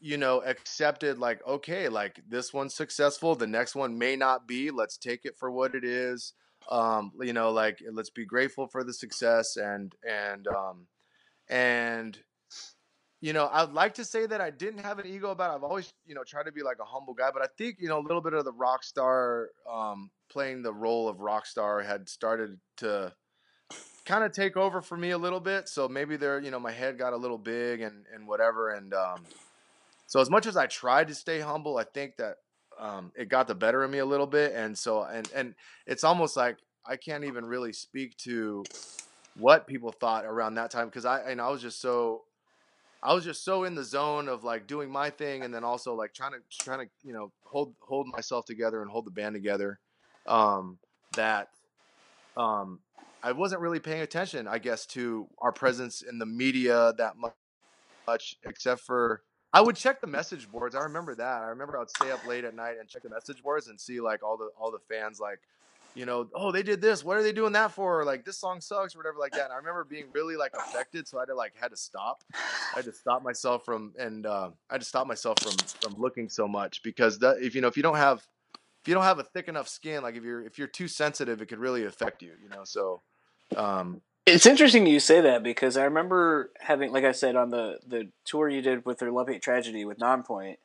you 0.00 0.16
know, 0.16 0.42
accepted 0.42 1.18
like, 1.18 1.46
okay, 1.46 1.88
like 1.88 2.20
this 2.28 2.52
one's 2.52 2.74
successful, 2.74 3.34
the 3.34 3.46
next 3.46 3.74
one 3.74 3.98
may 3.98 4.16
not 4.16 4.48
be. 4.48 4.70
Let's 4.70 4.96
take 4.96 5.24
it 5.24 5.36
for 5.38 5.50
what 5.50 5.74
it 5.74 5.84
is. 5.84 6.32
Um, 6.70 7.12
you 7.20 7.32
know, 7.32 7.50
like 7.50 7.82
let's 7.92 8.10
be 8.10 8.24
grateful 8.24 8.66
for 8.66 8.84
the 8.84 8.92
success 8.92 9.56
and 9.56 9.94
and 10.08 10.46
um, 10.48 10.86
and 11.48 12.18
you 13.20 13.34
know, 13.34 13.50
I'd 13.52 13.72
like 13.72 13.94
to 13.94 14.04
say 14.04 14.24
that 14.26 14.40
I 14.40 14.48
didn't 14.50 14.80
have 14.80 14.98
an 14.98 15.06
ego 15.06 15.30
about 15.30 15.52
it. 15.52 15.56
I've 15.56 15.62
always, 15.62 15.92
you 16.06 16.14
know, 16.14 16.24
tried 16.24 16.44
to 16.44 16.52
be 16.52 16.62
like 16.62 16.78
a 16.80 16.84
humble 16.84 17.12
guy, 17.12 17.30
but 17.30 17.42
I 17.42 17.48
think, 17.58 17.76
you 17.78 17.88
know, 17.88 17.98
a 17.98 18.00
little 18.00 18.22
bit 18.22 18.32
of 18.32 18.46
the 18.46 18.52
rock 18.52 18.82
star 18.82 19.50
um, 19.70 20.10
playing 20.30 20.62
the 20.62 20.72
role 20.72 21.06
of 21.06 21.20
rock 21.20 21.44
star 21.44 21.82
had 21.82 22.08
started 22.08 22.58
to 22.78 23.12
kind 24.06 24.24
of 24.24 24.32
take 24.32 24.56
over 24.56 24.80
for 24.80 24.96
me 24.96 25.10
a 25.10 25.18
little 25.18 25.40
bit. 25.40 25.68
So 25.68 25.86
maybe 25.86 26.16
there, 26.16 26.40
you 26.40 26.50
know, 26.50 26.58
my 26.58 26.72
head 26.72 26.98
got 26.98 27.12
a 27.12 27.16
little 27.16 27.36
big 27.36 27.82
and, 27.82 28.06
and 28.14 28.26
whatever. 28.26 28.70
And 28.70 28.94
um, 28.94 29.26
so 30.10 30.20
as 30.20 30.28
much 30.28 30.46
as 30.48 30.56
I 30.56 30.66
tried 30.66 31.06
to 31.08 31.14
stay 31.14 31.38
humble, 31.38 31.78
I 31.78 31.84
think 31.84 32.16
that 32.16 32.38
um, 32.80 33.12
it 33.16 33.28
got 33.28 33.46
the 33.46 33.54
better 33.54 33.84
of 33.84 33.92
me 33.92 33.98
a 33.98 34.04
little 34.04 34.26
bit. 34.26 34.52
And 34.56 34.76
so, 34.76 35.04
and, 35.04 35.30
and 35.32 35.54
it's 35.86 36.02
almost 36.02 36.36
like 36.36 36.58
I 36.84 36.96
can't 36.96 37.22
even 37.24 37.46
really 37.46 37.72
speak 37.72 38.16
to 38.24 38.64
what 39.36 39.68
people 39.68 39.92
thought 39.92 40.24
around 40.24 40.56
that 40.56 40.72
time 40.72 40.86
because 40.88 41.04
I, 41.04 41.20
and 41.20 41.40
I 41.40 41.48
was 41.50 41.62
just 41.62 41.80
so, 41.80 42.22
I 43.04 43.14
was 43.14 43.24
just 43.24 43.44
so 43.44 43.62
in 43.62 43.76
the 43.76 43.84
zone 43.84 44.28
of 44.28 44.42
like 44.42 44.66
doing 44.66 44.90
my 44.90 45.10
thing 45.10 45.44
and 45.44 45.54
then 45.54 45.62
also 45.62 45.94
like 45.94 46.12
trying 46.12 46.32
to 46.32 46.40
trying 46.60 46.80
to 46.80 46.90
you 47.04 47.12
know 47.14 47.32
hold 47.44 47.74
hold 47.80 48.08
myself 48.08 48.46
together 48.46 48.82
and 48.82 48.90
hold 48.90 49.06
the 49.06 49.12
band 49.12 49.34
together 49.34 49.80
um 50.26 50.78
that 51.14 51.48
um 52.36 52.80
I 53.22 53.32
wasn't 53.32 53.62
really 53.62 53.80
paying 53.80 54.02
attention 54.02 54.48
I 54.48 54.58
guess 54.58 54.86
to 54.88 55.28
our 55.38 55.52
presence 55.52 56.02
in 56.02 56.18
the 56.18 56.26
media 56.26 56.94
that 56.98 57.14
mu- 57.18 57.30
much 58.08 58.36
except 58.44 58.82
for 58.82 59.22
I 59.52 59.60
would 59.60 59.76
check 59.76 60.00
the 60.00 60.06
message 60.06 60.50
boards 60.50 60.74
I 60.74 60.80
remember 60.80 61.14
that 61.16 61.42
I 61.42 61.46
remember 61.46 61.78
I'd 61.78 61.90
stay 61.90 62.10
up 62.10 62.26
late 62.26 62.44
at 62.44 62.54
night 62.54 62.76
and 62.78 62.88
check 62.88 63.02
the 63.02 63.10
message 63.10 63.42
boards 63.42 63.68
and 63.68 63.80
see 63.80 64.00
like 64.00 64.22
all 64.22 64.36
the 64.36 64.50
all 64.58 64.70
the 64.70 64.78
fans 64.88 65.20
like 65.20 65.40
you 65.94 66.06
know, 66.06 66.28
oh, 66.34 66.52
they 66.52 66.62
did 66.62 66.80
this. 66.80 67.04
What 67.04 67.16
are 67.16 67.22
they 67.22 67.32
doing 67.32 67.52
that 67.52 67.72
for? 67.72 68.04
Like 68.04 68.24
this 68.24 68.38
song 68.38 68.60
sucks 68.60 68.94
or 68.94 68.98
whatever 68.98 69.18
like 69.18 69.32
that. 69.32 69.44
And 69.44 69.52
I 69.52 69.56
remember 69.56 69.84
being 69.84 70.06
really 70.12 70.36
like 70.36 70.52
affected, 70.54 71.08
so 71.08 71.18
I 71.18 71.22
had 71.22 71.26
to 71.26 71.34
like 71.34 71.52
had 71.60 71.70
to 71.70 71.76
stop. 71.76 72.22
I 72.32 72.76
had 72.76 72.84
to 72.84 72.92
stop 72.92 73.22
myself 73.22 73.64
from 73.64 73.92
and 73.98 74.26
uh, 74.26 74.50
I 74.70 74.74
had 74.74 74.80
to 74.82 74.86
stop 74.86 75.06
myself 75.06 75.38
from 75.40 75.52
from 75.80 76.00
looking 76.00 76.28
so 76.28 76.46
much 76.46 76.82
because 76.82 77.18
that 77.20 77.38
if 77.40 77.54
you 77.54 77.60
know 77.60 77.68
if 77.68 77.76
you 77.76 77.82
don't 77.82 77.96
have 77.96 78.18
if 78.82 78.88
you 78.88 78.94
don't 78.94 79.02
have 79.04 79.18
a 79.18 79.24
thick 79.24 79.48
enough 79.48 79.68
skin, 79.68 80.02
like 80.02 80.16
if 80.16 80.22
you're 80.22 80.44
if 80.44 80.58
you're 80.58 80.68
too 80.68 80.88
sensitive, 80.88 81.42
it 81.42 81.46
could 81.46 81.58
really 81.58 81.84
affect 81.84 82.22
you. 82.22 82.32
You 82.42 82.48
know, 82.50 82.62
so 82.64 83.02
um, 83.56 84.00
It's 84.26 84.46
interesting 84.46 84.86
you 84.86 85.00
say 85.00 85.20
that 85.22 85.42
because 85.42 85.76
I 85.76 85.84
remember 85.84 86.50
having, 86.60 86.92
like 86.92 87.04
I 87.04 87.12
said, 87.12 87.36
on 87.36 87.50
the, 87.50 87.78
the 87.86 88.10
tour 88.24 88.48
you 88.48 88.62
did 88.62 88.84
with 88.84 88.98
their 88.98 89.10
Love 89.10 89.28
Hate 89.28 89.42
Tragedy 89.42 89.84
with 89.84 89.98
Nonpoint, 89.98 90.56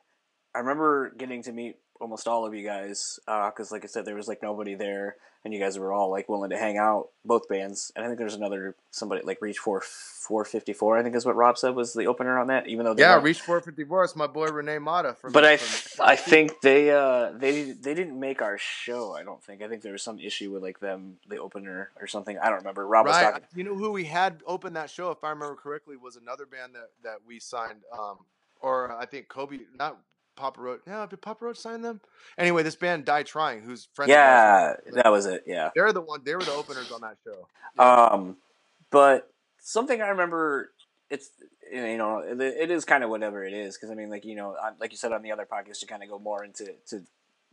I 0.54 0.58
remember 0.60 1.10
getting 1.10 1.42
to 1.42 1.52
meet 1.52 1.76
almost 2.00 2.26
all 2.28 2.46
of 2.46 2.54
you 2.54 2.64
guys 2.64 3.18
because, 3.26 3.72
like 3.72 3.84
I 3.84 3.88
said, 3.88 4.04
there 4.04 4.14
was 4.16 4.28
like 4.28 4.42
nobody 4.42 4.74
there, 4.74 5.16
and 5.44 5.52
you 5.54 5.60
guys 5.60 5.78
were 5.78 5.92
all 5.92 6.10
like 6.10 6.28
willing 6.28 6.50
to 6.50 6.58
hang 6.58 6.76
out, 6.78 7.08
both 7.24 7.48
bands. 7.48 7.92
And 7.94 8.04
I 8.04 8.08
think 8.08 8.18
there's 8.18 8.34
another 8.34 8.74
somebody 8.90 9.22
like 9.24 9.40
Reach 9.40 9.58
for 9.58 9.80
454. 9.80 10.98
I 10.98 11.02
think 11.02 11.14
is 11.14 11.24
what 11.24 11.36
Rob 11.36 11.56
said 11.56 11.74
was 11.74 11.92
the 11.92 12.06
opener 12.06 12.38
on 12.38 12.48
that, 12.48 12.66
even 12.66 12.84
though 12.84 12.94
yeah, 12.96 13.14
weren't- 13.14 13.24
reach 13.24 13.40
for 13.40 13.60
fifty 13.60 13.84
four. 13.84 14.04
It's 14.04 14.16
my 14.16 14.26
boy 14.26 14.46
Renee 14.46 14.78
Mata 14.78 15.14
from. 15.14 15.32
But 15.32 15.44
I, 15.44 15.56
from 15.56 16.06
I 16.06 16.16
think 16.16 16.60
they 16.62 16.90
uh 16.90 17.32
they 17.32 17.72
they 17.72 17.94
didn't 17.94 18.18
make 18.18 18.42
our 18.42 18.58
show. 18.58 19.14
I 19.14 19.22
don't 19.22 19.42
think. 19.42 19.62
I 19.62 19.68
think 19.68 19.82
there 19.82 19.92
was 19.92 20.02
some 20.02 20.18
issue 20.18 20.50
with 20.52 20.62
like 20.62 20.80
them 20.80 21.16
the 21.28 21.38
opener 21.38 21.90
or 22.00 22.06
something. 22.06 22.38
I 22.38 22.48
don't 22.48 22.58
remember. 22.58 22.86
Rob 22.86 23.06
was 23.06 23.16
talking. 23.16 23.42
You 23.54 23.64
know 23.64 23.76
who 23.76 23.92
we 23.92 24.04
had 24.04 24.42
open 24.46 24.72
that 24.74 24.90
show, 24.90 25.10
if 25.10 25.22
I 25.22 25.30
remember 25.30 25.54
correctly, 25.54 25.96
was 25.96 26.16
another 26.16 26.46
band 26.46 26.74
that 26.74 26.90
that 27.04 27.18
we 27.26 27.38
signed. 27.38 27.82
Um, 27.96 28.18
or 28.60 28.90
I 28.98 29.06
think 29.06 29.28
Coby, 29.28 29.60
not 29.78 29.98
Papa 30.36 30.60
Roach. 30.60 30.80
Yeah, 30.86 31.06
did 31.08 31.20
Papa 31.20 31.44
Roach 31.44 31.58
sign 31.58 31.82
them? 31.82 32.00
Anyway, 32.38 32.62
this 32.62 32.76
band 32.76 33.04
Die 33.04 33.22
Trying, 33.24 33.62
who's 33.62 33.88
friends. 33.94 34.10
Yeah, 34.10 34.74
that 34.92 35.10
was 35.10 35.26
it. 35.26 35.44
Yeah. 35.46 35.70
they're 35.74 35.92
the 35.92 36.00
one. 36.00 36.20
They 36.24 36.34
were 36.34 36.42
the 36.42 36.52
openers 36.52 36.92
on 36.92 37.00
that 37.00 37.16
show. 37.24 37.82
Um, 37.82 38.36
but 38.90 39.32
something 39.58 40.00
I 40.00 40.08
remember, 40.08 40.72
it's 41.10 41.30
you 41.72 41.98
know, 41.98 42.18
it, 42.18 42.40
it 42.40 42.70
is 42.70 42.84
kind 42.84 43.02
of 43.02 43.10
whatever 43.10 43.44
it 43.44 43.52
is 43.52 43.76
because 43.76 43.90
I 43.90 43.94
mean, 43.94 44.10
like 44.10 44.24
you 44.24 44.36
know, 44.36 44.56
like 44.80 44.92
you 44.92 44.98
said 44.98 45.12
on 45.12 45.22
the 45.22 45.32
other 45.32 45.46
podcast, 45.50 45.82
you 45.82 45.88
kind 45.88 46.02
of 46.02 46.08
go 46.08 46.18
more 46.18 46.44
into 46.44 46.74
to 46.88 47.02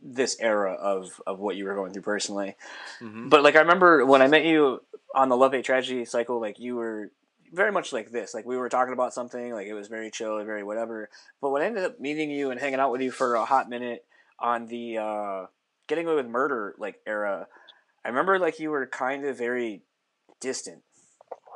this 0.00 0.36
era 0.40 0.74
of 0.74 1.20
of 1.26 1.38
what 1.40 1.56
you 1.56 1.64
were 1.64 1.74
going 1.74 1.92
through 1.92 2.02
personally. 2.02 2.56
Mhm. 3.00 3.30
But 3.30 3.42
like 3.42 3.56
I 3.56 3.60
remember 3.60 4.04
when 4.04 4.22
I 4.22 4.26
met 4.28 4.44
you 4.44 4.82
on 5.14 5.28
the 5.28 5.36
Love 5.36 5.52
Hate 5.52 5.64
Tragedy 5.64 6.04
cycle, 6.04 6.40
like 6.40 6.58
you 6.58 6.76
were 6.76 7.10
very 7.54 7.72
much 7.72 7.92
like 7.92 8.10
this. 8.10 8.34
Like 8.34 8.44
we 8.44 8.56
were 8.56 8.68
talking 8.68 8.92
about 8.92 9.14
something, 9.14 9.52
like 9.52 9.66
it 9.66 9.74
was 9.74 9.88
very 9.88 10.10
chill, 10.10 10.42
very 10.44 10.62
whatever. 10.62 11.08
But 11.40 11.50
when 11.50 11.62
I 11.62 11.66
ended 11.66 11.84
up 11.84 12.00
meeting 12.00 12.30
you 12.30 12.50
and 12.50 12.60
hanging 12.60 12.80
out 12.80 12.90
with 12.90 13.00
you 13.00 13.10
for 13.10 13.34
a 13.34 13.44
hot 13.44 13.68
minute 13.68 14.04
on 14.38 14.66
the 14.66 14.98
uh, 14.98 15.46
Getting 15.86 16.06
Away 16.06 16.16
with 16.16 16.26
Murder 16.26 16.74
like 16.78 17.00
era, 17.06 17.46
I 18.04 18.08
remember 18.08 18.38
like 18.38 18.58
you 18.58 18.70
were 18.70 18.86
kind 18.86 19.24
of 19.24 19.38
very 19.38 19.82
distant. 20.40 20.82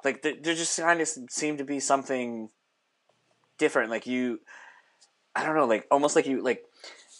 Like 0.04 0.22
there, 0.22 0.34
there 0.40 0.54
just 0.54 0.78
kind 0.78 1.00
of 1.00 1.08
seemed 1.28 1.58
to 1.58 1.64
be 1.64 1.80
something 1.80 2.50
different. 3.58 3.90
Like 3.90 4.06
you, 4.06 4.40
I 5.34 5.44
don't 5.44 5.56
know, 5.56 5.66
like 5.66 5.86
almost 5.90 6.16
like 6.16 6.26
you 6.26 6.42
like 6.42 6.64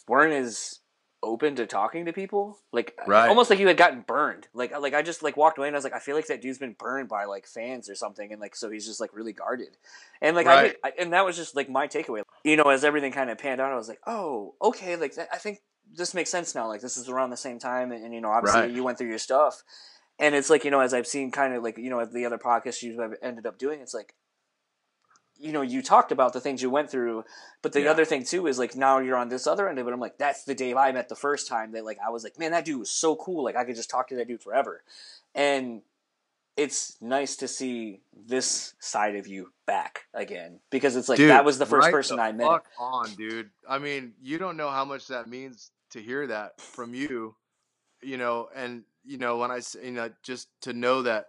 weren't 0.06 0.32
as 0.32 0.78
open 1.22 1.56
to 1.56 1.66
talking 1.66 2.04
to 2.06 2.12
people. 2.12 2.58
Like 2.72 2.96
uh, 3.00 3.08
Right. 3.08 3.28
almost 3.28 3.50
like 3.50 3.58
you 3.58 3.66
had 3.66 3.76
gotten 3.76 4.02
burned. 4.06 4.48
Like 4.54 4.78
like 4.78 4.94
I 4.94 5.02
just 5.02 5.22
like 5.22 5.36
walked 5.36 5.58
away 5.58 5.66
and 5.68 5.76
I 5.76 5.78
was 5.78 5.84
like, 5.84 5.94
I 5.94 5.98
feel 5.98 6.16
like 6.16 6.26
that 6.28 6.40
dude's 6.42 6.58
been 6.58 6.76
burned 6.78 7.08
by 7.08 7.24
like 7.24 7.46
fans 7.46 7.88
or 7.88 7.94
something, 7.94 8.32
and 8.32 8.40
like 8.40 8.54
so 8.56 8.70
he's 8.70 8.86
just 8.86 9.00
like 9.00 9.14
really 9.14 9.32
guarded. 9.32 9.76
And 10.20 10.36
like 10.36 10.46
I, 10.46 10.54
Right. 10.54 10.76
I 10.84 10.92
and 10.98 11.12
that 11.12 11.24
was 11.24 11.36
just 11.36 11.56
like 11.56 11.68
my 11.68 11.86
takeaway. 11.88 12.22
You 12.44 12.56
know, 12.56 12.64
as 12.64 12.84
everything 12.84 13.12
kind 13.12 13.30
of 13.30 13.38
panned 13.38 13.60
out, 13.60 13.72
I 13.72 13.76
was 13.76 13.88
like, 13.88 14.00
oh, 14.06 14.54
okay, 14.62 14.96
like 14.96 15.14
I 15.32 15.38
think 15.38 15.58
this 15.92 16.14
makes 16.14 16.30
sense 16.30 16.54
now. 16.54 16.68
Like 16.68 16.80
this 16.80 16.96
is 16.96 17.08
around 17.08 17.30
the 17.30 17.36
same 17.36 17.58
time, 17.58 17.92
and, 17.92 18.04
and 18.04 18.14
you 18.14 18.20
know, 18.20 18.30
obviously 18.30 18.60
Right. 18.62 18.70
you 18.70 18.84
went 18.84 18.98
through 18.98 19.08
your 19.08 19.18
stuff. 19.18 19.62
And 20.20 20.34
it's 20.34 20.50
like 20.50 20.64
you 20.64 20.70
know, 20.70 20.80
as 20.80 20.94
I've 20.94 21.06
seen, 21.06 21.30
kind 21.30 21.54
of 21.54 21.62
like 21.62 21.78
you 21.78 21.90
know, 21.90 22.04
the 22.04 22.26
other 22.26 22.38
podcasts 22.38 22.82
you 22.82 23.00
have 23.00 23.12
uh, 23.12 23.16
ended 23.22 23.46
up 23.46 23.58
doing, 23.58 23.80
it's 23.80 23.94
like 23.94 24.14
you 25.38 25.52
know, 25.52 25.62
you 25.62 25.82
talked 25.82 26.10
about 26.12 26.32
the 26.32 26.40
things 26.40 26.60
you 26.62 26.68
went 26.70 26.90
through, 26.90 27.24
but 27.62 27.72
the 27.72 27.82
Yeah. 27.82 27.90
other 27.90 28.04
thing 28.04 28.24
too 28.24 28.46
is 28.46 28.58
like 28.58 28.74
now 28.74 28.98
you're 28.98 29.16
on 29.16 29.28
this 29.28 29.46
other 29.46 29.68
end 29.68 29.78
of 29.78 29.86
it. 29.86 29.92
I'm 29.92 30.00
like, 30.00 30.18
that's 30.18 30.44
the 30.44 30.54
Dave 30.54 30.76
I 30.76 30.90
met 30.92 31.08
the 31.08 31.16
first 31.16 31.46
time 31.46 31.72
that 31.72 31.84
like 31.84 31.98
I 32.04 32.10
was 32.10 32.24
like, 32.24 32.38
man, 32.38 32.50
that 32.50 32.64
dude 32.64 32.80
was 32.80 32.90
so 32.90 33.14
cool. 33.16 33.44
Like 33.44 33.56
I 33.56 33.64
could 33.64 33.76
just 33.76 33.90
talk 33.90 34.08
to 34.08 34.16
that 34.16 34.26
dude 34.28 34.42
forever. 34.42 34.82
And 35.34 35.82
it's 36.56 36.96
nice 37.00 37.36
to 37.36 37.46
see 37.46 38.00
this 38.12 38.74
side 38.80 39.14
of 39.14 39.28
you 39.28 39.52
back 39.64 40.06
again 40.12 40.58
because 40.70 40.96
it's 40.96 41.08
like 41.08 41.18
Dude, 41.18 41.30
that 41.30 41.44
was 41.44 41.58
the 41.58 41.66
first 41.66 41.90
person 41.92 42.16
the 42.16 42.22
I 42.24 42.32
met. 42.32 42.48
Fuck 42.48 42.66
on, 42.76 43.14
dude. 43.14 43.50
I 43.68 43.78
mean, 43.78 44.14
you 44.20 44.38
don't 44.38 44.56
know 44.56 44.70
how 44.70 44.84
much 44.84 45.06
that 45.06 45.28
means 45.28 45.70
to 45.90 46.02
hear 46.02 46.26
that 46.26 46.60
from 46.60 46.94
you, 46.94 47.36
you 48.02 48.16
know, 48.18 48.48
and 48.56 48.82
you 49.04 49.18
know 49.18 49.36
when 49.36 49.52
I 49.52 49.60
say, 49.60 49.84
you 49.86 49.92
know, 49.92 50.10
just 50.24 50.48
to 50.62 50.72
know 50.72 51.02
that, 51.02 51.26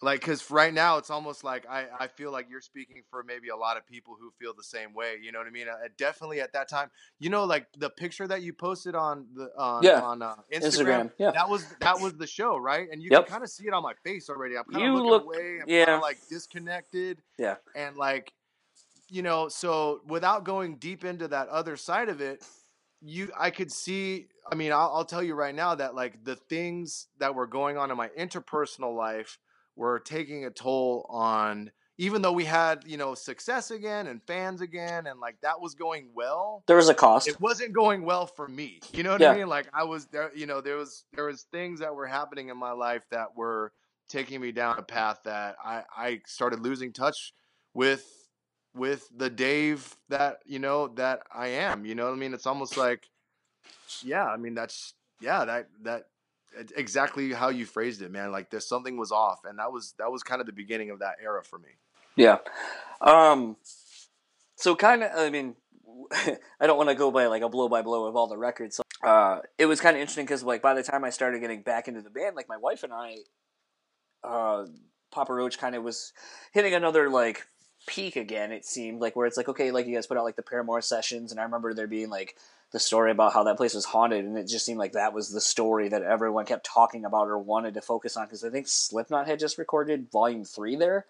like, 0.00 0.20
because 0.20 0.50
right 0.50 0.72
now 0.72 0.96
it's 0.98 1.10
almost 1.10 1.42
like 1.42 1.66
I 1.68 1.86
I 1.98 2.06
feel 2.06 2.30
like 2.30 2.46
you're 2.48 2.60
speaking 2.60 3.02
for 3.10 3.22
maybe 3.24 3.48
a 3.48 3.56
lot 3.56 3.76
of 3.76 3.86
people 3.86 4.14
who 4.20 4.30
feel 4.38 4.54
the 4.56 4.62
same 4.62 4.94
way. 4.94 5.16
You 5.22 5.32
know 5.32 5.38
what 5.38 5.48
I 5.48 5.50
mean? 5.50 5.68
Uh, 5.68 5.74
definitely 5.96 6.40
at 6.40 6.52
that 6.52 6.68
time, 6.68 6.90
you 7.18 7.30
know, 7.30 7.44
like 7.44 7.66
the 7.76 7.90
picture 7.90 8.26
that 8.28 8.42
you 8.42 8.52
posted 8.52 8.94
on 8.94 9.26
the 9.34 9.50
on 9.58 9.82
Yeah. 9.82 10.00
on 10.00 10.22
uh, 10.22 10.36
Instagram. 10.52 10.62
Instagram, 10.62 11.12
yeah. 11.18 11.30
That 11.32 11.48
was 11.48 11.66
that 11.80 12.00
was 12.00 12.14
the 12.14 12.26
show, 12.26 12.56
right? 12.56 12.88
And 12.92 13.02
you 13.02 13.08
Yep. 13.10 13.24
can 13.26 13.32
kind 13.32 13.44
of 13.44 13.50
see 13.50 13.66
it 13.66 13.72
on 13.74 13.82
my 13.82 13.94
face 14.04 14.28
already. 14.30 14.56
I'm 14.56 14.64
kind 14.64 14.86
of 14.86 14.94
looking 14.94 15.10
look- 15.10 15.24
away. 15.24 15.58
I'm 15.62 15.68
yeah. 15.68 15.98
like 15.98 16.18
disconnected 16.30 17.20
Yeah. 17.38 17.56
and 17.74 17.96
like 17.96 18.32
you 19.10 19.22
know 19.22 19.48
so 19.48 20.02
without 20.06 20.44
going 20.44 20.76
deep 20.76 21.04
into 21.04 21.28
that 21.28 21.48
other 21.48 21.76
side 21.76 22.10
of 22.10 22.20
it 22.20 22.44
you 23.00 23.30
i 23.38 23.48
could 23.48 23.72
see 23.72 24.26
i 24.52 24.54
mean 24.54 24.70
I'll, 24.70 24.92
I'll 24.96 25.04
tell 25.06 25.22
you 25.22 25.34
right 25.34 25.54
now 25.54 25.74
that 25.76 25.94
like 25.94 26.24
the 26.24 26.36
things 26.36 27.06
that 27.18 27.34
were 27.34 27.46
going 27.46 27.78
on 27.78 27.90
in 27.90 27.96
my 27.96 28.08
interpersonal 28.08 28.94
life 28.94 29.38
were 29.78 30.00
taking 30.00 30.44
a 30.44 30.50
toll 30.50 31.06
on 31.08 31.70
even 32.00 32.22
though 32.22 32.32
we 32.32 32.44
had 32.44 32.82
you 32.86 32.96
know 32.96 33.14
success 33.14 33.70
again 33.70 34.06
and 34.08 34.22
fans 34.26 34.60
again 34.60 35.06
and 35.06 35.18
like 35.20 35.36
that 35.42 35.60
was 35.60 35.74
going 35.74 36.08
well 36.14 36.62
There 36.66 36.76
was 36.76 36.88
a 36.88 36.94
cost. 36.94 37.26
it 37.28 37.40
wasn't 37.40 37.72
going 37.72 38.02
well 38.04 38.26
for 38.26 38.46
me. 38.48 38.80
You 38.92 39.02
know 39.02 39.12
what 39.12 39.20
Yeah. 39.20 39.32
I 39.32 39.36
mean? 39.36 39.48
Like 39.48 39.68
I 39.72 39.84
was 39.84 40.06
there, 40.06 40.30
you 40.34 40.46
know, 40.46 40.60
there 40.60 40.76
was 40.76 41.04
there 41.14 41.24
was 41.24 41.42
things 41.50 41.80
that 41.80 41.94
were 41.94 42.06
happening 42.06 42.48
in 42.50 42.56
my 42.56 42.72
life 42.72 43.02
that 43.10 43.36
were 43.36 43.72
taking 44.08 44.40
me 44.40 44.52
down 44.52 44.78
a 44.78 44.82
path 44.82 45.20
that 45.24 45.56
I 45.64 45.82
I 45.96 46.20
started 46.26 46.60
losing 46.60 46.92
touch 46.92 47.32
with 47.74 48.04
with 48.74 49.08
the 49.16 49.30
Dave 49.30 49.96
that, 50.08 50.38
you 50.46 50.58
know, 50.60 50.88
that 50.88 51.22
I 51.34 51.48
am. 51.48 51.84
You 51.84 51.94
know 51.96 52.04
what 52.04 52.12
I 52.14 52.16
mean? 52.16 52.34
It's 52.34 52.46
almost 52.46 52.76
like 52.76 53.08
yeah, 54.02 54.26
I 54.26 54.36
mean 54.36 54.54
that's 54.54 54.94
yeah, 55.20 55.44
that 55.44 55.68
that 55.82 56.04
exactly 56.76 57.32
how 57.32 57.48
you 57.48 57.66
phrased 57.66 58.02
it, 58.02 58.10
man. 58.10 58.32
Like 58.32 58.50
there's 58.50 58.66
something 58.66 58.96
was 58.96 59.12
off 59.12 59.40
and 59.44 59.58
that 59.58 59.72
was 59.72 59.94
that 59.98 60.10
was 60.10 60.22
kind 60.22 60.40
of 60.40 60.46
the 60.46 60.52
beginning 60.52 60.90
of 60.90 61.00
that 61.00 61.16
era 61.22 61.42
for 61.44 61.58
me. 61.58 61.70
Yeah. 62.16 62.38
Um. 63.00 63.56
So 64.56 64.74
kind 64.74 65.04
of, 65.04 65.10
I 65.14 65.30
mean, 65.30 65.54
I 66.60 66.66
don't 66.66 66.76
want 66.76 66.88
to 66.88 66.94
go 66.94 67.10
by 67.10 67.26
like 67.26 67.42
a 67.42 67.48
blow 67.48 67.68
by 67.68 67.82
blow 67.82 68.06
of 68.06 68.16
all 68.16 68.26
the 68.26 68.36
records. 68.36 68.76
So, 68.76 68.82
uh, 69.08 69.40
it 69.56 69.66
was 69.66 69.80
kind 69.80 69.96
of 69.96 70.00
interesting 70.00 70.24
because 70.24 70.42
like 70.42 70.60
by 70.60 70.74
the 70.74 70.82
time 70.82 71.04
I 71.04 71.10
started 71.10 71.40
getting 71.40 71.62
back 71.62 71.88
into 71.88 72.02
the 72.02 72.10
band, 72.10 72.34
like 72.34 72.48
my 72.48 72.56
wife 72.56 72.82
and 72.82 72.92
I, 72.92 73.16
uh, 74.24 74.66
Papa 75.12 75.32
Roach 75.32 75.58
kind 75.58 75.76
of 75.76 75.84
was 75.84 76.12
hitting 76.52 76.74
another 76.74 77.08
like 77.08 77.46
peak 77.86 78.16
again. 78.16 78.50
It 78.50 78.64
seemed 78.66 79.00
like 79.00 79.14
where 79.14 79.26
it's 79.26 79.36
like 79.36 79.48
okay, 79.48 79.70
like 79.70 79.86
you 79.86 79.94
guys 79.94 80.08
put 80.08 80.18
out 80.18 80.24
like 80.24 80.36
the 80.36 80.42
Paramour 80.42 80.80
sessions, 80.80 81.30
and 81.30 81.40
I 81.40 81.44
remember 81.44 81.72
there 81.72 81.86
being 81.86 82.10
like 82.10 82.36
the 82.70 82.78
story 82.78 83.10
about 83.10 83.32
how 83.32 83.44
that 83.44 83.56
place 83.56 83.74
was 83.74 83.86
haunted, 83.86 84.24
and 84.24 84.36
it 84.36 84.46
just 84.46 84.66
seemed 84.66 84.78
like 84.78 84.92
that 84.92 85.12
was 85.14 85.30
the 85.30 85.40
story 85.40 85.88
that 85.88 86.02
everyone 86.02 86.44
kept 86.44 86.66
talking 86.66 87.04
about 87.04 87.28
or 87.28 87.38
wanted 87.38 87.74
to 87.74 87.80
focus 87.80 88.16
on 88.16 88.26
because 88.26 88.44
I 88.44 88.50
think 88.50 88.68
Slipknot 88.68 89.26
had 89.26 89.38
just 89.38 89.56
recorded 89.58 90.10
Volume 90.10 90.44
Three 90.44 90.76
there. 90.76 91.06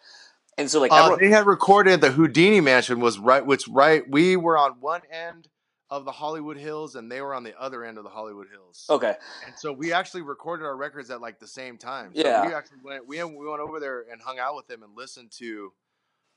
And 0.56 0.70
so, 0.70 0.80
like, 0.80 0.92
Uh, 0.92 0.96
everyone, 0.96 1.20
they 1.20 1.30
had 1.30 1.46
recorded 1.46 2.00
the 2.00 2.10
Houdini 2.10 2.60
Mansion 2.60 3.00
was 3.00 3.18
right, 3.18 3.44
which 3.44 3.68
right 3.68 4.08
we 4.08 4.36
were 4.36 4.58
on 4.58 4.80
one 4.80 5.02
end 5.10 5.48
of 5.90 6.04
the 6.04 6.12
Hollywood 6.12 6.56
Hills 6.56 6.94
and 6.96 7.10
they 7.10 7.20
were 7.22 7.34
on 7.34 7.44
the 7.44 7.58
other 7.58 7.84
end 7.84 7.96
of 7.96 8.04
the 8.04 8.10
Hollywood 8.10 8.48
Hills. 8.50 8.86
okay, 8.90 9.14
And 9.46 9.54
so 9.56 9.72
we 9.72 9.92
actually 9.92 10.22
recorded 10.22 10.64
our 10.66 10.76
records 10.76 11.10
at 11.10 11.20
like 11.20 11.38
the 11.38 11.46
same 11.46 11.78
time. 11.78 12.14
So 12.14 12.20
Yeah. 12.22 12.46
we 12.46 12.52
actually 12.52 12.78
went 12.84 13.06
we 13.06 13.22
we 13.24 13.48
went 13.48 13.60
over 13.60 13.80
there 13.80 14.04
and 14.10 14.20
hung 14.20 14.38
out 14.38 14.54
with 14.54 14.66
them 14.66 14.82
and 14.82 14.94
listened 14.96 15.30
to 15.38 15.72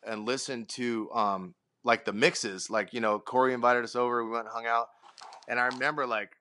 and 0.03 0.25
listened 0.25 0.69
to 0.69 1.11
um 1.11 1.53
like 1.83 2.05
the 2.05 2.13
mixes. 2.13 2.69
Like, 2.69 2.93
you 2.93 3.01
know, 3.01 3.19
Corey 3.19 3.53
invited 3.53 3.83
us 3.83 3.95
over, 3.95 4.23
we 4.23 4.31
went 4.31 4.45
and 4.45 4.53
hung 4.53 4.65
out. 4.67 4.87
And 5.51 5.59
I 5.59 5.67
remember 5.67 6.07
like 6.07 6.31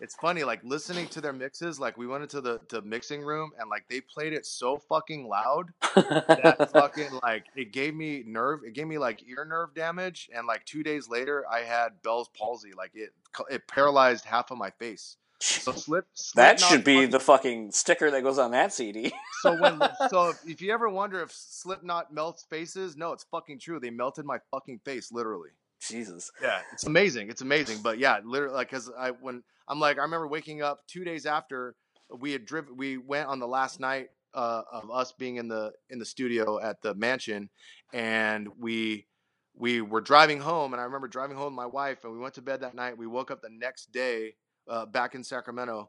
it's 0.00 0.14
funny, 0.14 0.44
like 0.44 0.60
listening 0.62 1.06
to 1.08 1.20
their 1.20 1.32
mixes, 1.32 1.80
like 1.80 1.96
we 1.96 2.06
went 2.06 2.22
into 2.22 2.40
the, 2.40 2.60
the 2.68 2.82
mixing 2.82 3.22
room 3.22 3.52
and 3.58 3.70
like 3.70 3.86
they 3.88 4.00
played 4.00 4.32
it 4.34 4.44
so 4.44 4.78
fucking 4.78 5.26
loud 5.26 5.72
that 5.94 6.70
fucking 6.72 7.18
like 7.22 7.44
it 7.54 7.72
gave 7.72 7.94
me 7.94 8.22
nerve 8.26 8.60
it 8.64 8.74
gave 8.74 8.86
me 8.86 8.98
like 8.98 9.22
ear 9.28 9.44
nerve 9.44 9.74
damage 9.74 10.28
and 10.34 10.46
like 10.46 10.64
two 10.66 10.82
days 10.82 11.08
later 11.08 11.44
i 11.50 11.60
had 11.60 12.02
bell's 12.02 12.28
palsy 12.36 12.72
like 12.76 12.90
it 12.94 13.12
it 13.50 13.66
paralyzed 13.66 14.24
half 14.26 14.50
of 14.50 14.58
my 14.58 14.70
face 14.70 15.16
so 15.40 15.72
slip 15.76 16.06
that 16.34 16.60
should 16.60 16.84
be 16.84 16.96
fucking- 16.96 17.10
the 17.10 17.20
fucking 17.20 17.72
sticker 17.72 18.10
that 18.10 18.22
goes 18.22 18.38
on 18.38 18.50
that 18.50 18.72
CD. 18.72 19.12
so 19.40 19.58
when 19.58 19.80
so 20.10 20.28
if, 20.30 20.40
if 20.46 20.60
you 20.60 20.72
ever 20.72 20.90
wonder 20.90 21.22
if 21.22 21.32
slipknot 21.32 22.12
melts 22.12 22.42
faces 22.50 22.96
no 22.96 23.12
it's 23.12 23.24
fucking 23.30 23.58
true 23.58 23.80
they 23.80 23.90
melted 23.90 24.26
my 24.26 24.38
fucking 24.50 24.78
face 24.84 25.10
literally 25.10 25.50
Jesus. 25.88 26.30
yeah 26.42 26.60
it's 26.72 26.84
amazing 26.84 27.28
it's 27.30 27.42
amazing 27.42 27.78
but 27.82 27.98
yeah 27.98 28.18
literally 28.24 28.54
like 28.54 28.70
because 28.70 28.90
i 28.98 29.10
when 29.10 29.42
i'm 29.68 29.80
like 29.80 29.98
i 29.98 30.02
remember 30.02 30.26
waking 30.28 30.62
up 30.62 30.80
two 30.86 31.04
days 31.04 31.26
after 31.26 31.74
we 32.18 32.32
had 32.32 32.44
driven 32.44 32.76
we 32.76 32.98
went 32.98 33.28
on 33.28 33.38
the 33.38 33.48
last 33.48 33.80
night 33.80 34.08
uh, 34.34 34.62
of 34.70 34.90
us 34.90 35.12
being 35.12 35.36
in 35.36 35.48
the 35.48 35.72
in 35.90 35.98
the 35.98 36.04
studio 36.04 36.60
at 36.60 36.80
the 36.82 36.94
mansion 36.94 37.48
and 37.92 38.48
we 38.58 39.06
we 39.54 39.80
were 39.80 40.00
driving 40.02 40.40
home 40.40 40.72
and 40.74 40.80
i 40.80 40.84
remember 40.84 41.08
driving 41.08 41.36
home 41.36 41.46
with 41.46 41.54
my 41.54 41.66
wife 41.66 42.04
and 42.04 42.12
we 42.12 42.18
went 42.18 42.34
to 42.34 42.42
bed 42.42 42.60
that 42.60 42.74
night 42.74 42.98
we 42.98 43.06
woke 43.06 43.30
up 43.30 43.40
the 43.40 43.48
next 43.50 43.92
day 43.92 44.34
uh, 44.68 44.84
back 44.86 45.14
in 45.14 45.24
sacramento 45.24 45.88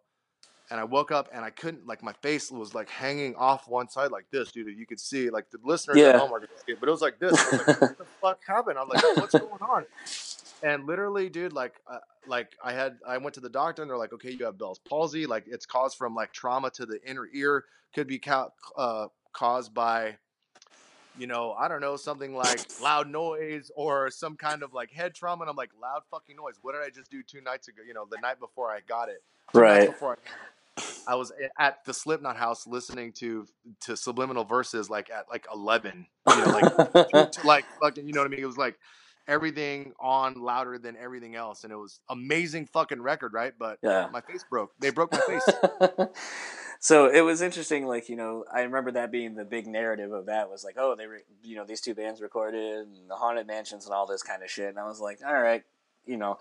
and 0.70 0.80
i 0.80 0.84
woke 0.84 1.12
up 1.12 1.30
and 1.34 1.44
i 1.46 1.50
couldn't 1.50 1.86
like 1.88 2.04
my 2.04 2.14
face 2.22 2.52
was 2.52 2.74
like 2.76 2.90
hanging 2.90 3.36
off 3.36 3.68
one 3.68 3.88
side 3.90 4.12
like 4.12 4.26
this 4.32 4.52
dude 4.52 4.68
you 4.78 4.86
could 4.86 5.00
see 5.00 5.30
like 5.30 5.50
the 5.52 5.58
listeners 5.64 5.98
Yeah. 5.98 6.10
at 6.10 6.16
home 6.20 6.32
are 6.34 6.40
gonna 6.40 6.48
see 6.66 6.74
it 6.74 6.80
but 6.80 6.90
it 6.90 6.92
was 6.92 7.02
like 7.02 7.20
this 7.20 7.32
I 7.34 7.58
was 7.58 7.68
like, 7.68 7.82
what 7.82 7.98
the 7.98 8.06
fuck 8.22 8.40
happened 8.46 8.78
i'm 8.78 8.88
like 8.90 9.02
what's 9.18 9.34
going 9.34 9.62
on 9.62 9.86
and 10.64 10.86
literally 10.86 11.30
dude 11.30 11.54
like 11.54 11.74
uh, 11.92 12.00
like 12.28 12.56
i 12.64 12.74
had 12.74 12.98
i 13.08 13.18
went 13.18 13.34
to 13.36 13.40
the 13.40 13.50
doctor 13.50 13.82
and 13.82 13.90
they're 13.90 13.98
like 13.98 14.14
okay 14.14 14.32
you 14.32 14.44
have 14.46 14.58
bell's 14.58 14.80
palsy 14.80 15.26
like 15.26 15.46
it's 15.48 15.66
caused 15.66 15.98
from 15.98 16.16
like 16.16 16.32
trauma 16.34 16.70
to 16.72 16.86
the 16.86 17.00
inner 17.08 17.28
ear 17.34 17.64
could 17.96 18.08
be 18.08 18.20
ca- 18.20 18.50
uh, 18.78 19.08
caused 19.34 19.74
by 19.74 20.18
you 21.18 21.26
know 21.28 21.54
i 21.54 21.68
don't 21.68 21.82
know 21.82 21.96
something 21.96 22.36
like 22.36 22.60
loud 22.82 23.08
noise 23.10 23.72
or 23.76 24.10
some 24.12 24.36
kind 24.36 24.62
of 24.64 24.74
like 24.74 24.92
head 24.92 25.16
trauma 25.16 25.42
and 25.44 25.50
i'm 25.50 25.56
like 25.56 25.72
loud 25.82 26.02
fucking 26.12 26.36
noise 26.36 26.56
what 26.62 26.74
did 26.74 26.82
i 26.82 26.90
just 26.90 27.10
do 27.10 27.24
two 27.24 27.42
nights 27.42 27.68
ago 27.68 27.82
you 27.88 27.94
know 27.94 28.06
the 28.12 28.18
night 28.22 28.40
before 28.40 28.70
i 28.70 28.80
got 28.88 29.10
it 29.10 29.24
Two 29.54 29.60
Right. 29.60 29.88
I, 31.08 31.16
was 31.16 31.32
at 31.60 31.84
the 31.86 31.94
slipknot 31.94 32.38
house 32.38 32.68
listening 32.68 33.14
to 33.14 33.48
to 33.82 33.98
subliminal 33.98 34.44
verses 34.44 34.90
like 34.90 35.10
at 35.10 35.26
like 35.30 35.46
11 35.54 36.06
you 36.30 36.36
know 36.38 36.46
like 36.52 37.32
to, 37.32 37.48
like 37.48 37.66
fucking 37.82 38.08
you 38.08 38.14
know 38.14 38.22
what 38.22 38.28
I 38.28 38.30
mean? 38.30 38.42
It 38.42 38.46
was 38.46 38.58
like 38.58 38.78
everything 39.28 39.94
on 40.00 40.36
louder 40.36 40.78
than 40.78 40.96
everything 40.98 41.36
else, 41.36 41.64
and 41.66 41.74
it 41.74 41.76
was 41.76 42.00
amazing 42.10 42.66
fucking 42.68 43.02
record, 43.02 43.34
right? 43.34 43.54
But 43.58 43.80
Yeah. 43.84 44.08
my 44.12 44.22
face 44.22 44.46
broke. 44.50 44.72
They 44.80 44.90
broke 44.92 45.12
my 45.12 45.20
face. 45.20 45.48
so 46.80 47.10
it 47.10 47.22
was 47.22 47.42
interesting 47.42 47.88
like 47.88 48.08
you 48.10 48.16
know 48.16 48.46
i 48.54 48.62
remember 48.62 48.92
that 48.92 49.12
being 49.12 49.34
the 49.36 49.44
big 49.46 49.66
narrative 49.68 50.12
of 50.12 50.28
that 50.28 50.50
was 50.50 50.64
like 50.64 50.76
oh 50.78 50.96
they 50.96 51.08
re- 51.08 51.22
you 51.44 51.56
know 51.56 51.66
these 51.66 51.82
two 51.82 51.96
bands 51.96 52.22
recorded 52.22 52.86
and 52.88 53.10
the 53.10 53.16
haunted 53.16 53.48
mansions 53.48 53.86
and 53.86 53.96
all 53.96 54.06
this 54.06 54.22
kind 54.24 54.44
of 54.44 54.50
shit 54.52 54.70
and 54.70 54.80
i 54.80 54.86
was 54.86 55.00
like 55.02 55.20
all 55.26 55.34
right 55.42 55.64
you 56.06 56.18
know 56.18 56.38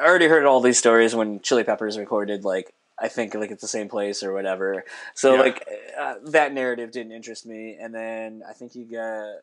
i 0.00 0.04
already 0.06 0.28
heard 0.28 0.44
all 0.44 0.60
these 0.60 0.78
stories 0.78 1.14
when 1.14 1.40
chili 1.40 1.64
peppers 1.64 1.98
recorded 1.98 2.44
like 2.44 2.72
i 3.00 3.08
think 3.08 3.34
like 3.34 3.50
at 3.50 3.60
the 3.60 3.68
same 3.68 3.88
place 3.88 4.22
or 4.22 4.32
whatever 4.32 4.84
so 5.14 5.34
Yeah. 5.34 5.40
like 5.40 5.68
uh, 5.98 6.14
that 6.26 6.52
narrative 6.54 6.90
didn't 6.90 7.12
interest 7.12 7.46
me 7.46 7.76
and 7.80 7.94
then 7.94 8.42
i 8.48 8.52
think 8.52 8.74
you 8.74 8.84
got 8.84 9.40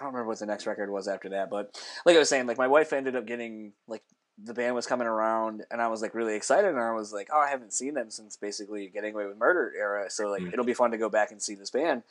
I 0.00 0.04
don't 0.04 0.12
remember 0.12 0.28
what 0.28 0.38
the 0.38 0.46
next 0.46 0.64
record 0.68 0.90
was 0.92 1.08
after 1.08 1.30
that, 1.30 1.50
but 1.50 1.76
like 2.06 2.14
I 2.14 2.20
was 2.20 2.28
saying, 2.28 2.46
like 2.46 2.56
my 2.56 2.68
wife 2.68 2.92
ended 2.92 3.16
up 3.16 3.26
getting 3.26 3.72
like 3.88 4.04
the 4.40 4.54
band 4.54 4.76
was 4.76 4.86
coming 4.86 5.08
around, 5.08 5.64
and 5.72 5.82
I 5.82 5.88
was 5.88 6.02
like 6.02 6.14
really 6.14 6.36
excited, 6.36 6.70
and 6.70 6.78
I 6.78 6.92
was 6.92 7.12
like, 7.12 7.30
oh, 7.32 7.40
I 7.40 7.48
haven't 7.50 7.72
seen 7.72 7.94
them 7.94 8.08
since 8.08 8.36
basically 8.36 8.86
Getting 8.90 9.14
Away 9.14 9.26
with 9.26 9.38
Murder 9.38 9.72
era, 9.76 10.08
so 10.08 10.28
like 10.30 10.42
Mm. 10.42 10.52
it'll 10.52 10.64
be 10.64 10.72
fun 10.72 10.92
to 10.92 10.98
go 10.98 11.08
back 11.08 11.32
and 11.32 11.42
see 11.42 11.56
this 11.56 11.70
band. 11.70 12.04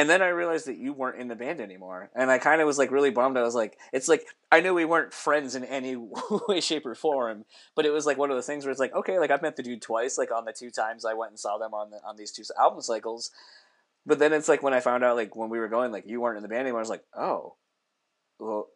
And 0.00 0.08
then 0.08 0.22
I 0.22 0.28
realized 0.28 0.66
that 0.66 0.78
you 0.78 0.94
weren't 0.94 1.20
in 1.20 1.28
the 1.28 1.34
band 1.36 1.60
anymore. 1.60 2.08
And 2.14 2.30
I 2.30 2.38
kind 2.38 2.62
of 2.62 2.66
was 2.66 2.78
like 2.78 2.90
really 2.90 3.10
bummed. 3.10 3.36
I 3.36 3.42
was 3.42 3.54
like, 3.54 3.76
it's 3.92 4.08
like, 4.08 4.24
I 4.50 4.62
knew 4.62 4.72
we 4.72 4.86
weren't 4.86 5.12
friends 5.12 5.54
in 5.54 5.62
any 5.62 5.94
way, 6.48 6.62
shape, 6.62 6.86
or 6.86 6.94
form, 6.94 7.44
but 7.76 7.84
it 7.84 7.90
was 7.90 8.06
like 8.06 8.16
one 8.16 8.30
of 8.30 8.36
those 8.38 8.46
things 8.46 8.64
where 8.64 8.70
it's 8.70 8.80
like, 8.80 8.94
okay, 8.94 9.18
like 9.18 9.30
I've 9.30 9.42
met 9.42 9.56
the 9.56 9.62
dude 9.62 9.82
twice, 9.82 10.16
like 10.16 10.32
on 10.32 10.46
the 10.46 10.54
two 10.54 10.70
times 10.70 11.04
I 11.04 11.12
went 11.12 11.32
and 11.32 11.38
saw 11.38 11.58
them 11.58 11.74
on 11.74 11.90
the, 11.90 11.98
on 12.02 12.16
these 12.16 12.32
two 12.32 12.44
album 12.58 12.80
cycles. 12.80 13.30
But 14.06 14.18
then 14.18 14.32
it's 14.32 14.48
like 14.48 14.62
when 14.62 14.72
I 14.72 14.80
found 14.80 15.04
out, 15.04 15.16
like 15.16 15.36
when 15.36 15.50
we 15.50 15.58
were 15.58 15.68
going, 15.68 15.92
like 15.92 16.06
you 16.06 16.18
weren't 16.18 16.38
in 16.38 16.42
the 16.42 16.48
band 16.48 16.62
anymore, 16.62 16.80
I 16.80 16.80
was 16.80 16.88
like, 16.88 17.04
oh, 17.14 17.56
well, 18.38 18.68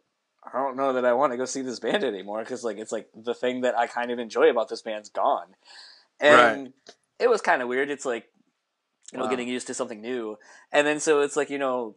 I 0.45 0.59
don't 0.59 0.77
know 0.77 0.93
that 0.93 1.07
I 1.07 1.15
want 1.15 1.33
to 1.33 1.39
go 1.39 1.47
see 1.47 1.63
this 1.63 1.81
band 1.81 2.05
anymore 2.05 2.41
because 2.41 2.65
like 2.65 2.77
it's 2.77 2.93
like 2.93 3.09
the 3.15 3.33
thing 3.33 3.63
that 3.63 3.79
I 3.79 3.87
kind 3.87 4.11
of 4.11 4.19
enjoy 4.19 4.51
about 4.51 4.69
this 4.69 4.83
band's 4.83 5.09
gone, 5.09 5.55
and 6.21 6.65
right. 6.65 6.73
it 7.19 7.31
was 7.31 7.41
kind 7.41 7.63
of 7.63 7.69
weird. 7.69 7.89
It's 7.89 8.05
like 8.05 8.29
you 9.15 9.19
know 9.19 9.25
wow. 9.25 9.31
getting 9.31 9.49
ah. 9.49 9.53
used 9.53 9.67
to 9.69 9.75
something 9.75 10.03
new, 10.03 10.37
and 10.73 10.87
then 10.87 11.01
so 11.01 11.21
it's 11.21 11.37
like 11.37 11.49
you 11.49 11.59
know 11.59 11.95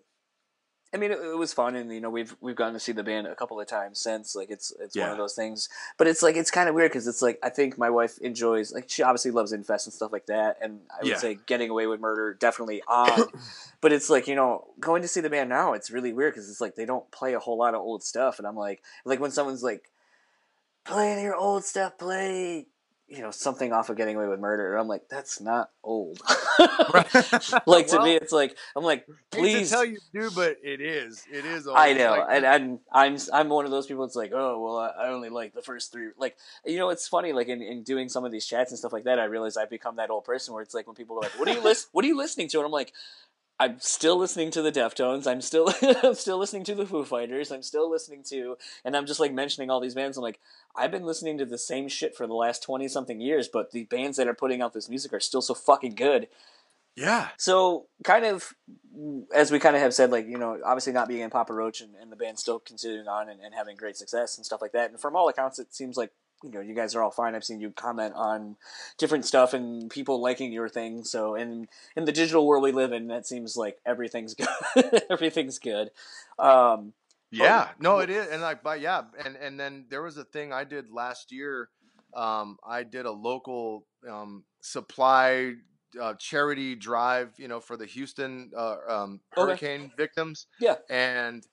I 0.94 0.98
mean, 0.98 1.11
it, 1.11 1.19
it, 1.19 1.38
was 1.38 1.52
fun, 1.52 1.76
and 1.76 1.91
you 1.91 1.99
know, 1.99 2.10
we've 2.10 2.35
we've 2.39 2.56
gotten 2.56 2.73
to 2.73 2.80
see 2.80 2.94
the 2.94 3.03
band 3.03 3.27
a 3.27 3.35
couple 3.35 3.60
of 3.60 3.68
times 3.68 3.99
since. 3.99 4.35
Like, 4.35 4.49
it's 4.49 4.72
it's 4.80 4.95
yeah. 4.95 5.03
one 5.03 5.11
of 5.11 5.18
those 5.18 5.35
things, 5.35 5.68
but 5.98 6.07
it's 6.07 6.23
like 6.23 6.38
it's 6.38 6.49
kind 6.49 6.69
of 6.69 6.76
weird 6.76 6.91
because 6.91 7.07
it's 7.07 7.22
like 7.22 7.39
I 7.44 7.49
think 7.49 7.77
my 7.77 7.89
wife 7.89 8.18
enjoys 8.19 8.72
like 8.72 8.89
she 8.89 9.03
obviously 9.03 9.31
loves 9.31 9.52
Infest 9.52 9.88
and 9.88 9.94
stuff 9.94 10.14
like 10.14 10.27
that, 10.27 10.57
and 10.61 10.80
I 10.89 11.03
would 11.03 11.11
yeah. 11.11 11.18
say 11.18 11.38
Getting 11.45 11.69
Away 11.69 11.88
with 11.88 11.99
Murder 11.99 12.34
definitely 12.34 12.81
on, 12.88 13.26
but 13.81 13.91
it's 13.91 14.10
like 14.10 14.27
you 14.27 14.35
know 14.35 14.65
going 14.80 15.02
to 15.02 15.10
see 15.10 15.19
the 15.19 15.30
band 15.30 15.49
now, 15.49 15.73
it's 15.73 15.91
really 15.91 16.14
weird 16.14 16.34
because 16.34 16.49
it's 16.49 16.61
like 16.61 16.76
they 16.76 16.85
don't 16.85 17.10
play 17.11 17.34
a 17.34 17.39
whole 17.39 17.57
lot 17.57 17.73
of 17.73 17.81
old 17.81 18.02
stuff, 18.02 18.39
and 18.39 18.48
I'm 18.48 18.56
like 18.56 18.81
like 19.03 19.19
when 19.19 19.31
someone's 19.31 19.64
like 19.64 19.91
playing 20.85 21.22
your 21.22 21.35
old 21.35 21.65
stuff, 21.65 21.98
play 21.98 22.68
you 23.07 23.21
know 23.21 23.31
something 23.31 23.71
off 23.71 23.89
of 23.89 23.95
getting 23.95 24.15
away 24.17 24.27
with 24.27 24.39
murder 24.39 24.73
And 24.73 24.81
i'm 24.81 24.88
like 24.88 25.07
that's 25.09 25.39
not 25.39 25.71
old. 25.84 26.19
Like 27.65 27.88
to 27.88 28.01
me 28.01 28.15
it's 28.15 28.31
like 28.31 28.57
i'm 28.75 28.84
like 28.84 29.07
please 29.31 29.69
tell 29.69 29.85
you 29.85 29.97
do 30.13 30.29
but 30.35 30.57
it 30.63 30.81
is. 30.81 31.23
It 31.31 31.45
is 31.45 31.67
old. 31.67 31.77
i 31.77 31.93
know 31.93 32.11
like, 32.11 32.27
and, 32.29 32.45
and 32.45 32.79
i'm 32.91 33.17
i'm 33.34 33.49
one 33.49 33.65
of 33.65 33.71
those 33.71 33.85
people 33.88 34.03
it's 34.03 34.15
like 34.15 34.31
oh 34.34 34.59
well 34.59 34.77
I, 34.77 35.05
I, 35.05 35.09
only 35.09 35.29
like 35.29 35.53
the 35.53 35.61
first 35.61 35.91
three 35.91 36.09
like 36.17 36.35
you 36.65 36.77
know 36.77 36.89
it's 36.89 37.07
funny 37.07 37.34
like 37.34 37.47
in, 37.47 37.61
in 37.61 37.84
doing 37.84 38.09
some 38.09 38.25
of 38.25 38.31
these 38.31 38.45
chats 38.45 38.71
and 38.71 38.79
stuff 38.79 38.93
like 38.93 39.05
that 39.05 39.19
i 39.19 39.25
realize 39.25 39.55
i've 39.57 39.69
become 39.69 39.97
that 39.97 40.09
old 40.09 40.25
person 40.25 40.53
where 40.53 40.63
it's 40.63 40.73
like 40.73 40.88
when 40.88 40.95
people 40.95 41.17
are 41.17 41.21
like 41.21 41.39
what 41.39 41.47
are 41.47 41.53
you 41.53 41.61
list 41.61 41.89
what 41.91 42.03
are 42.03 42.07
you 42.07 42.17
listening 42.17 42.47
to? 42.49 42.57
And 42.57 42.65
i'm 42.65 42.71
like 42.71 42.93
I'm 43.59 43.79
still 43.79 44.17
listening 44.17 44.51
to 44.51 44.61
the 44.61 44.71
Deftones. 44.71 45.25
I'm 45.25 45.41
still 45.41 45.73
I'm 46.03 46.13
still 46.13 46.38
listening 46.38 46.63
to 46.65 46.75
the 46.75 46.85
Foo 46.85 47.03
Fighters. 47.03 47.51
I'm 47.51 47.63
still 47.63 47.89
listening 47.89 48.23
to, 48.29 48.57
and 48.85 48.95
I'm 48.95 49.05
just 49.05 49.19
like 49.19 49.34
mentioning 49.34 49.69
all 49.69 49.79
these 49.79 49.95
bands. 49.95 50.17
I'm 50.17 50.23
like, 50.23 50.39
I've 50.75 50.91
been 50.91 51.05
listening 51.05 51.38
to 51.39 51.45
the 51.45 51.57
same 51.57 51.88
shit 51.88 52.15
for 52.15 52.27
the 52.27 52.35
last 52.35 52.63
twenty 52.63 52.88
something 52.88 53.19
years, 53.19 53.47
but 53.47 53.71
the 53.71 53.85
bands 53.85 54.17
that 54.17 54.27
are 54.27 54.34
putting 54.34 54.61
out 54.61 54.73
this 54.73 54.89
music 54.89 55.13
are 55.13 55.19
still 55.19 55.41
so 55.41 55.53
fucking 55.53 55.95
good. 55.95 56.27
Yeah. 56.95 57.29
So 57.38 57.88
kind 58.03 58.25
of 58.25 58.53
as 59.34 59.51
we 59.51 59.59
kind 59.59 59.75
of 59.75 59.81
have 59.81 59.93
said, 59.93 60.11
like 60.11 60.27
you 60.27 60.38
know, 60.38 60.59
obviously 60.63 60.93
not 60.93 61.07
being 61.07 61.21
in 61.21 61.29
Papa 61.29 61.53
Roach 61.53 61.81
and, 61.81 61.95
and 61.95 62.11
the 62.11 62.15
band 62.15 62.38
still 62.38 62.59
continuing 62.59 63.07
on 63.07 63.29
and, 63.29 63.41
and 63.41 63.55
having 63.55 63.75
great 63.75 63.97
success 63.97 64.38
and 64.38 64.45
stuff 64.45 64.61
like 64.61 64.71
that. 64.73 64.91
And 64.91 64.99
from 64.99 65.15
all 65.15 65.29
accounts, 65.29 65.57
it 65.57 65.73
seems 65.73 65.97
like 65.97 66.11
you 66.43 66.51
know 66.51 66.61
you 66.61 66.73
guys 66.73 66.95
are 66.95 67.01
all 67.01 67.11
fine. 67.11 67.35
I've 67.35 67.43
seen 67.43 67.59
you 67.59 67.72
comment 67.72 68.14
on 68.15 68.57
different 68.97 69.26
stuff 69.26 69.53
and 69.53 69.89
people 69.89 70.22
liking 70.22 70.51
your 70.51 70.69
thing. 70.69 71.03
So 71.03 71.35
in 71.35 71.68
in 71.95 72.05
the 72.05 72.11
digital 72.11 72.45
world 72.45 72.64
we 72.64 72.72
live 72.72 72.91
in, 72.93 73.07
that 73.07 73.26
seems 73.26 73.57
like 73.57 73.77
everything's 73.85 74.34
good. 74.76 75.03
everything's 75.09 75.59
good. 75.59 75.89
Um, 76.39 76.93
yeah, 77.31 77.69
but, 77.77 77.81
no, 77.81 77.99
it 77.99 78.09
is, 78.09 78.27
and 78.27 78.41
like, 78.41 78.64
but 78.64 78.80
yeah, 78.80 79.03
and 79.23 79.35
and 79.35 79.59
then 79.59 79.85
there 79.89 80.01
was 80.01 80.18
a 80.18 80.23
thing 80.23 80.53
I 80.53 80.64
did 80.64 80.89
last 80.89 81.31
year. 81.31 81.69
Um, 82.14 82.57
I 82.65 82.84
did 82.84 83.05
a 83.05 83.11
local 83.11 83.85
um, 84.09 84.43
supply 84.61 85.53
uh, 86.01 86.14
charity 86.15 86.76
drive, 86.76 87.34
you 87.38 87.47
know, 87.47 87.59
for 87.59 87.76
the 87.76 87.85
Houston 87.85 88.51
uh, 88.55 88.77
um, 88.88 89.19
hurricane 89.31 89.81
okay. 89.81 89.93
victims. 89.97 90.47
Yeah, 90.59 90.76
and 90.89 91.45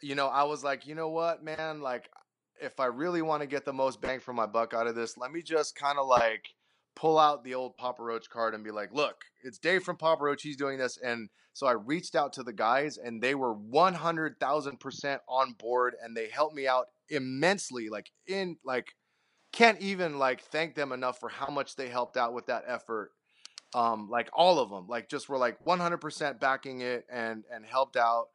you 0.00 0.14
know, 0.14 0.28
I 0.28 0.44
was 0.44 0.62
like, 0.62 0.86
you 0.86 0.94
know 0.94 1.08
what, 1.08 1.42
man, 1.42 1.80
like 1.80 2.08
if 2.60 2.80
I 2.80 2.86
really 2.86 3.22
want 3.22 3.42
to 3.42 3.46
get 3.46 3.64
the 3.64 3.72
most 3.72 4.00
bang 4.00 4.20
for 4.20 4.32
my 4.32 4.46
buck 4.46 4.74
out 4.74 4.86
of 4.86 4.94
this, 4.94 5.16
let 5.16 5.32
me 5.32 5.42
just 5.42 5.76
kind 5.76 5.98
of 5.98 6.06
like 6.06 6.44
pull 6.94 7.18
out 7.18 7.44
the 7.44 7.54
old 7.54 7.76
Papa 7.76 8.02
Roach 8.02 8.30
card 8.30 8.54
and 8.54 8.64
be 8.64 8.70
like, 8.70 8.92
look, 8.92 9.24
it's 9.44 9.58
Dave 9.58 9.82
from 9.82 9.96
Papa 9.96 10.22
Roach. 10.22 10.42
He's 10.42 10.56
doing 10.56 10.78
this. 10.78 10.98
And 10.98 11.28
so 11.52 11.66
I 11.66 11.72
reached 11.72 12.14
out 12.14 12.32
to 12.34 12.42
the 12.42 12.52
guys 12.52 12.98
and 12.98 13.22
they 13.22 13.34
were 13.34 13.54
100,000% 13.54 15.18
on 15.28 15.52
board 15.52 15.94
and 16.02 16.16
they 16.16 16.28
helped 16.28 16.54
me 16.54 16.66
out 16.66 16.86
immensely. 17.08 17.88
Like, 17.88 18.10
in, 18.26 18.56
like, 18.64 18.94
can't 19.56 19.80
even 19.80 20.18
like 20.18 20.42
thank 20.42 20.74
them 20.74 20.92
enough 20.92 21.18
for 21.18 21.30
how 21.30 21.48
much 21.48 21.76
they 21.76 21.88
helped 21.88 22.18
out 22.18 22.34
with 22.34 22.46
that 22.46 22.64
effort. 22.66 23.12
Um, 23.74 24.08
like 24.10 24.28
all 24.34 24.58
of 24.58 24.68
them, 24.68 24.86
like 24.86 25.08
just 25.08 25.30
were 25.30 25.38
like 25.38 25.64
100% 25.64 26.40
backing 26.40 26.82
it 26.82 27.06
and 27.10 27.44
and 27.52 27.64
helped 27.64 27.96
out. 27.96 28.26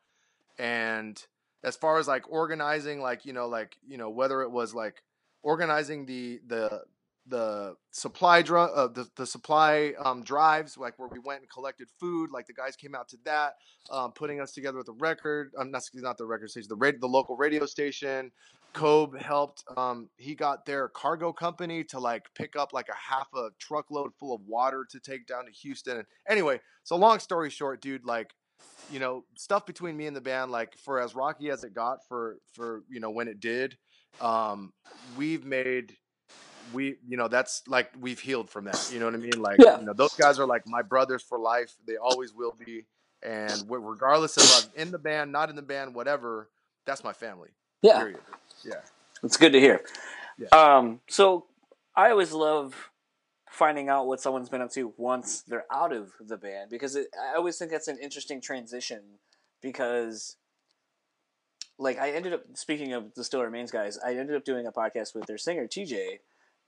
And 0.58 1.24
as 1.64 1.76
far 1.76 1.98
as 1.98 2.08
like 2.08 2.30
organizing 2.30 3.02
like 3.02 3.26
you 3.26 3.34
know 3.34 3.48
like 3.48 3.78
you 3.88 3.98
know 3.98 4.10
whether 4.10 4.42
it 4.42 4.52
was 4.52 4.74
like 4.74 5.04
organizing 5.44 6.06
the 6.06 6.40
the 6.48 6.82
the 7.28 7.76
supply 7.92 8.42
dr- 8.42 8.72
uh, 8.74 8.88
the, 8.88 9.08
the 9.16 9.26
supply 9.26 9.94
um, 10.04 10.24
drives 10.24 10.78
like 10.78 10.98
where 10.98 11.08
we 11.08 11.20
went 11.20 11.42
and 11.42 11.50
collected 11.50 11.88
food 12.00 12.32
like 12.32 12.48
the 12.48 12.54
guys 12.54 12.76
came 12.76 12.96
out 12.96 13.08
to 13.08 13.18
that 13.24 13.54
um, 13.92 14.12
putting 14.12 14.42
us 14.42 14.52
together 14.52 14.78
with 14.78 14.88
the 14.88 14.94
record 14.94 15.52
um, 15.58 15.70
not, 15.70 15.84
not 15.96 16.18
the 16.18 16.26
record 16.26 16.50
station 16.50 16.68
the 16.70 16.98
the 17.00 17.08
local 17.08 17.36
radio 17.36 17.66
station. 17.66 18.32
Coby 18.74 19.22
helped 19.22 19.66
um, 19.76 20.10
he 20.16 20.34
got 20.34 20.66
their 20.66 20.88
cargo 20.88 21.34
company 21.34 21.84
to 21.84 22.00
like 22.00 22.24
pick 22.36 22.56
up 22.56 22.72
like 22.72 22.88
a 22.88 22.96
half 22.96 23.28
a 23.36 23.50
truckload 23.60 24.12
full 24.18 24.34
of 24.34 24.42
water 24.48 24.86
to 24.90 25.00
take 25.00 25.28
down 25.28 25.46
to 25.46 25.52
Houston 25.52 25.98
and 25.98 26.06
anyway 26.28 26.60
so 26.84 26.96
long 26.96 27.20
story 27.20 27.50
short 27.50 27.82
dude 27.82 28.06
like 28.06 28.34
you 28.92 29.00
know, 29.00 29.24
stuff 29.36 29.66
between 29.66 29.96
me 29.96 30.08
and 30.08 30.16
the 30.16 30.22
band, 30.22 30.52
like 30.52 30.78
for 30.78 31.00
as 31.00 31.16
rocky 31.16 31.50
as 31.50 31.64
it 31.64 31.74
got 31.74 32.06
for 32.08 32.38
for 32.54 32.84
you 32.90 33.00
know 33.00 33.10
when 33.10 33.28
it 33.28 33.40
did, 33.40 33.78
um, 34.20 34.74
we've 35.18 35.46
made 35.46 35.96
we 36.74 36.96
you 37.08 37.18
know 37.18 37.28
that's 37.28 37.64
like 37.68 37.90
we've 38.00 38.20
healed 38.20 38.50
from 38.50 38.66
that. 38.66 38.90
You 38.94 39.00
know 39.00 39.06
what 39.06 39.16
I 39.16 39.18
mean? 39.18 39.42
Like 39.42 39.58
yeah. 39.60 39.80
you 39.80 39.86
know 39.86 39.94
those 39.94 40.14
guys 40.14 40.40
are 40.40 40.46
like 40.46 40.68
my 40.68 40.82
brothers 40.82 41.24
for 41.24 41.40
life. 41.40 41.74
They 41.88 41.98
always 41.98 42.34
will 42.34 42.56
be, 42.66 42.86
and 43.24 43.64
regardless 43.68 44.38
of 44.38 44.72
I'm 44.76 44.82
in 44.82 44.92
the 44.92 45.00
band, 45.00 45.32
not 45.32 45.50
in 45.50 45.56
the 45.56 45.62
band, 45.62 45.96
whatever, 45.96 46.50
that's 46.86 47.04
my 47.04 47.14
family. 47.14 47.50
Yeah, 47.82 48.00
period. 48.00 48.20
yeah, 48.64 48.82
it's 49.24 49.38
good 49.38 49.54
to 49.54 49.60
hear. 49.60 49.82
Yeah. 50.38 50.48
Um, 50.50 51.02
so 51.08 51.46
I 51.96 52.12
always 52.12 52.32
love 52.32 52.91
finding 53.52 53.90
out 53.90 54.08
what 54.08 54.22
someone's 54.22 54.48
been 54.48 54.62
up 54.62 54.72
to 54.72 54.94
once 54.96 55.42
they're 55.42 55.66
out 55.70 55.92
of 55.92 56.14
the 56.22 56.38
band 56.38 56.70
because 56.70 56.96
it, 56.96 57.08
I 57.22 57.36
always 57.36 57.58
think 57.58 57.70
that's 57.70 57.90
an 57.90 57.98
interesting 58.02 58.40
transition 58.40 59.02
because 59.62 60.38
like 61.78 62.00
I 62.00 62.12
ended 62.12 62.32
up 62.32 62.44
speaking 62.54 62.94
of 62.94 63.14
the 63.14 63.26
Still 63.26 63.44
Remains 63.44 63.70
guys, 63.70 64.00
I 64.00 64.16
ended 64.16 64.38
up 64.38 64.46
doing 64.46 64.66
a 64.68 64.72
podcast 64.72 65.14
with 65.14 65.26
their 65.26 65.38
singer 65.38 65.68
TJ 65.68 66.20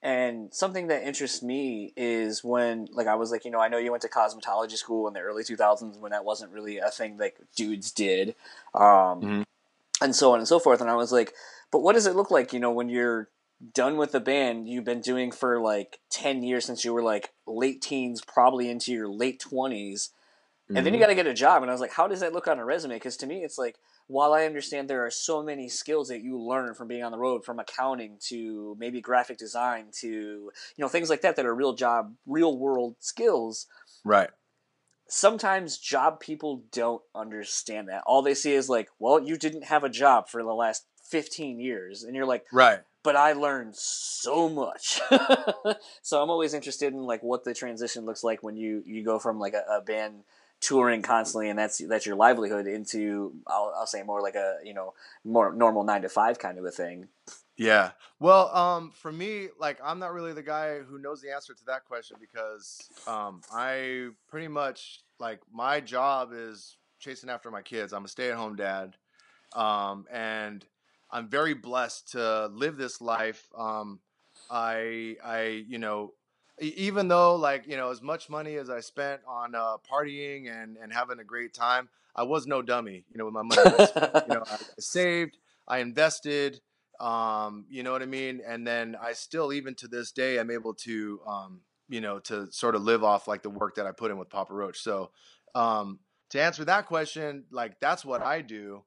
and 0.01 0.53
something 0.53 0.87
that 0.87 1.07
interests 1.07 1.41
me 1.41 1.93
is 1.95 2.43
when 2.43 2.89
like 2.91 3.07
I 3.07 3.15
was 3.15 3.31
like, 3.31 3.45
you 3.45 3.51
know, 3.51 3.61
I 3.61 3.69
know 3.69 3.77
you 3.77 3.91
went 3.91 4.01
to 4.01 4.09
cosmetology 4.09 4.75
school 4.75 5.07
in 5.07 5.13
the 5.13 5.21
early 5.21 5.43
2000s 5.43 5.97
when 5.97 6.11
that 6.11 6.25
wasn't 6.25 6.51
really 6.51 6.79
a 6.79 6.89
thing 6.89 7.17
like 7.17 7.37
dudes 7.55 7.93
did. 7.93 8.35
Um, 8.73 8.83
mm-hmm. 8.83 9.41
and 10.01 10.13
so 10.13 10.33
on 10.33 10.39
and 10.39 10.47
so 10.49 10.59
forth 10.59 10.81
and 10.81 10.89
I 10.89 10.95
was 10.95 11.13
like, 11.13 11.31
but 11.71 11.79
what 11.79 11.93
does 11.93 12.07
it 12.07 12.17
look 12.17 12.29
like, 12.29 12.51
you 12.51 12.59
know, 12.59 12.71
when 12.71 12.89
you're 12.89 13.29
done 13.71 13.97
with 13.97 14.11
the 14.11 14.19
band 14.19 14.67
you've 14.67 14.83
been 14.83 15.01
doing 15.01 15.31
for 15.31 15.61
like 15.61 15.99
10 16.09 16.43
years 16.43 16.65
since 16.65 16.83
you 16.83 16.93
were 16.93 17.03
like 17.03 17.31
late 17.47 17.81
teens 17.81 18.21
probably 18.21 18.69
into 18.69 18.91
your 18.91 19.07
late 19.07 19.41
20s 19.41 19.69
mm-hmm. 19.71 20.75
and 20.75 20.85
then 20.85 20.85
you 20.85 20.91
mm-hmm. 20.91 21.01
got 21.01 21.07
to 21.07 21.15
get 21.15 21.27
a 21.27 21.33
job 21.33 21.61
and 21.61 21.71
i 21.71 21.73
was 21.73 21.81
like 21.81 21.93
how 21.93 22.07
does 22.07 22.19
that 22.19 22.33
look 22.33 22.47
on 22.47 22.59
a 22.59 22.65
resume? 22.65 22.95
Because 22.95 23.17
to 23.17 23.27
me 23.27 23.43
it's 23.43 23.57
like 23.57 23.77
while 24.07 24.33
i 24.33 24.45
understand 24.45 24.89
there 24.89 25.05
are 25.05 25.11
so 25.11 25.41
many 25.41 25.69
skills 25.69 26.09
that 26.09 26.21
you 26.21 26.37
learn 26.37 26.73
from 26.73 26.87
being 26.87 27.03
on 27.03 27.11
the 27.11 27.17
road 27.17 27.45
from 27.45 27.59
accounting 27.59 28.17
to 28.19 28.75
maybe 28.79 28.99
graphic 28.99 29.37
design 29.37 29.85
to 29.91 30.07
you 30.07 30.51
know 30.79 30.89
things 30.89 31.09
like 31.09 31.21
that 31.21 31.35
that 31.35 31.45
are 31.45 31.55
real 31.55 31.73
job 31.73 32.13
real 32.25 32.57
world 32.57 32.95
skills 32.99 33.67
right. 34.03 34.29
sometimes 35.07 35.77
job 35.77 36.19
people 36.19 36.63
don't 36.71 37.01
understand 37.15 37.87
that. 37.87 38.03
All 38.05 38.21
they 38.21 38.33
see 38.33 38.53
is 38.53 38.67
like 38.67 38.89
well 38.99 39.23
you 39.23 39.37
didn't 39.37 39.65
have 39.65 39.83
a 39.83 39.89
job 39.89 40.27
for 40.27 40.43
the 40.43 40.53
last 40.53 40.85
15 41.03 41.59
years. 41.59 42.03
And 42.03 42.15
you're 42.15 42.25
like 42.25 42.45
right 42.51 42.81
but 43.03 43.15
I 43.15 43.33
learned 43.33 43.75
so 43.75 44.49
much. 44.49 45.01
so 46.01 46.21
I'm 46.21 46.29
always 46.29 46.53
interested 46.53 46.93
in 46.93 47.03
like 47.03 47.21
what 47.21 47.43
the 47.43 47.53
transition 47.53 48.05
looks 48.05 48.23
like 48.23 48.41
when 48.41 48.55
you 48.55 48.83
you 48.85 49.03
go 49.03 49.19
from 49.19 49.39
like 49.39 49.53
a, 49.53 49.63
a 49.69 49.81
band 49.81 50.23
touring 50.61 51.01
constantly 51.01 51.49
and 51.49 51.59
that's 51.59 51.79
that's 51.89 52.05
your 52.05 52.15
livelihood 52.15 52.67
into 52.67 53.33
I'll, 53.47 53.73
I'll 53.75 53.85
say 53.85 54.01
more 54.01 54.21
like 54.21 54.35
a 54.35 54.59
you 54.63 54.73
know 54.73 54.93
more 55.25 55.53
normal 55.53 55.83
nine 55.83 56.03
to 56.03 56.09
five 56.09 56.39
kind 56.39 56.57
of 56.57 56.65
a 56.65 56.71
thing. 56.71 57.09
Yeah. 57.57 57.91
Well, 58.19 58.55
um, 58.55 58.91
for 58.95 59.11
me, 59.11 59.49
like 59.59 59.79
I'm 59.83 59.99
not 59.99 60.13
really 60.13 60.33
the 60.33 60.41
guy 60.41 60.79
who 60.79 60.97
knows 60.97 61.21
the 61.21 61.31
answer 61.31 61.53
to 61.53 61.65
that 61.65 61.85
question 61.85 62.17
because 62.19 62.89
um, 63.05 63.41
I 63.51 64.09
pretty 64.27 64.47
much 64.47 65.01
like 65.19 65.39
my 65.51 65.79
job 65.79 66.31
is 66.33 66.77
chasing 66.99 67.29
after 67.29 67.51
my 67.51 67.61
kids. 67.61 67.93
I'm 67.93 68.05
a 68.05 68.07
stay-at-home 68.07 68.55
dad, 68.55 68.95
um, 69.53 70.05
and 70.11 70.65
I'm 71.13 71.29
very 71.29 71.53
blessed 71.53 72.13
to 72.13 72.47
live 72.47 72.75
this 72.75 72.99
life. 72.99 73.47
Um, 73.55 73.99
I, 74.49 75.15
I, 75.23 75.63
you 75.67 75.77
know, 75.77 76.13
even 76.59 77.07
though 77.07 77.35
like 77.35 77.67
you 77.67 77.77
know 77.77 77.91
as 77.91 78.01
much 78.01 78.29
money 78.29 78.55
as 78.55 78.69
I 78.69 78.79
spent 78.79 79.21
on 79.27 79.55
uh, 79.55 79.77
partying 79.89 80.51
and 80.51 80.75
and 80.77 80.91
having 80.91 81.19
a 81.19 81.23
great 81.23 81.53
time, 81.53 81.87
I 82.15 82.23
was 82.23 82.47
no 82.47 82.61
dummy. 82.61 83.05
You 83.11 83.17
know, 83.17 83.25
with 83.25 83.33
my 83.33 83.43
money, 83.43 83.85
spent. 83.85 84.13
you 84.27 84.35
know, 84.35 84.43
I, 84.49 84.55
I 84.55 84.59
saved, 84.79 85.37
I 85.67 85.79
invested. 85.79 86.59
Um, 86.99 87.65
you 87.69 87.83
know 87.83 87.91
what 87.91 88.01
I 88.01 88.05
mean, 88.05 88.41
and 88.45 88.65
then 88.65 88.95
I 89.01 89.13
still, 89.13 89.51
even 89.51 89.75
to 89.75 89.87
this 89.87 90.11
day, 90.11 90.37
I'm 90.37 90.51
able 90.51 90.73
to, 90.75 91.19
um, 91.27 91.61
you 91.89 92.01
know, 92.01 92.19
to 92.19 92.51
sort 92.51 92.75
of 92.75 92.83
live 92.83 93.03
off 93.03 93.27
like 93.27 93.41
the 93.41 93.49
work 93.49 93.75
that 93.75 93.85
I 93.85 93.91
put 93.91 94.11
in 94.11 94.17
with 94.17 94.29
Papa 94.29 94.53
Roach. 94.53 94.79
So, 94.79 95.11
um, 95.53 95.99
to 96.29 96.41
answer 96.41 96.63
that 96.65 96.85
question, 96.85 97.45
like 97.51 97.79
that's 97.79 98.05
what 98.05 98.21
I 98.21 98.41
do. 98.41 98.83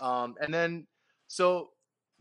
Um, 0.00 0.36
and 0.40 0.52
then 0.52 0.86
so 1.30 1.70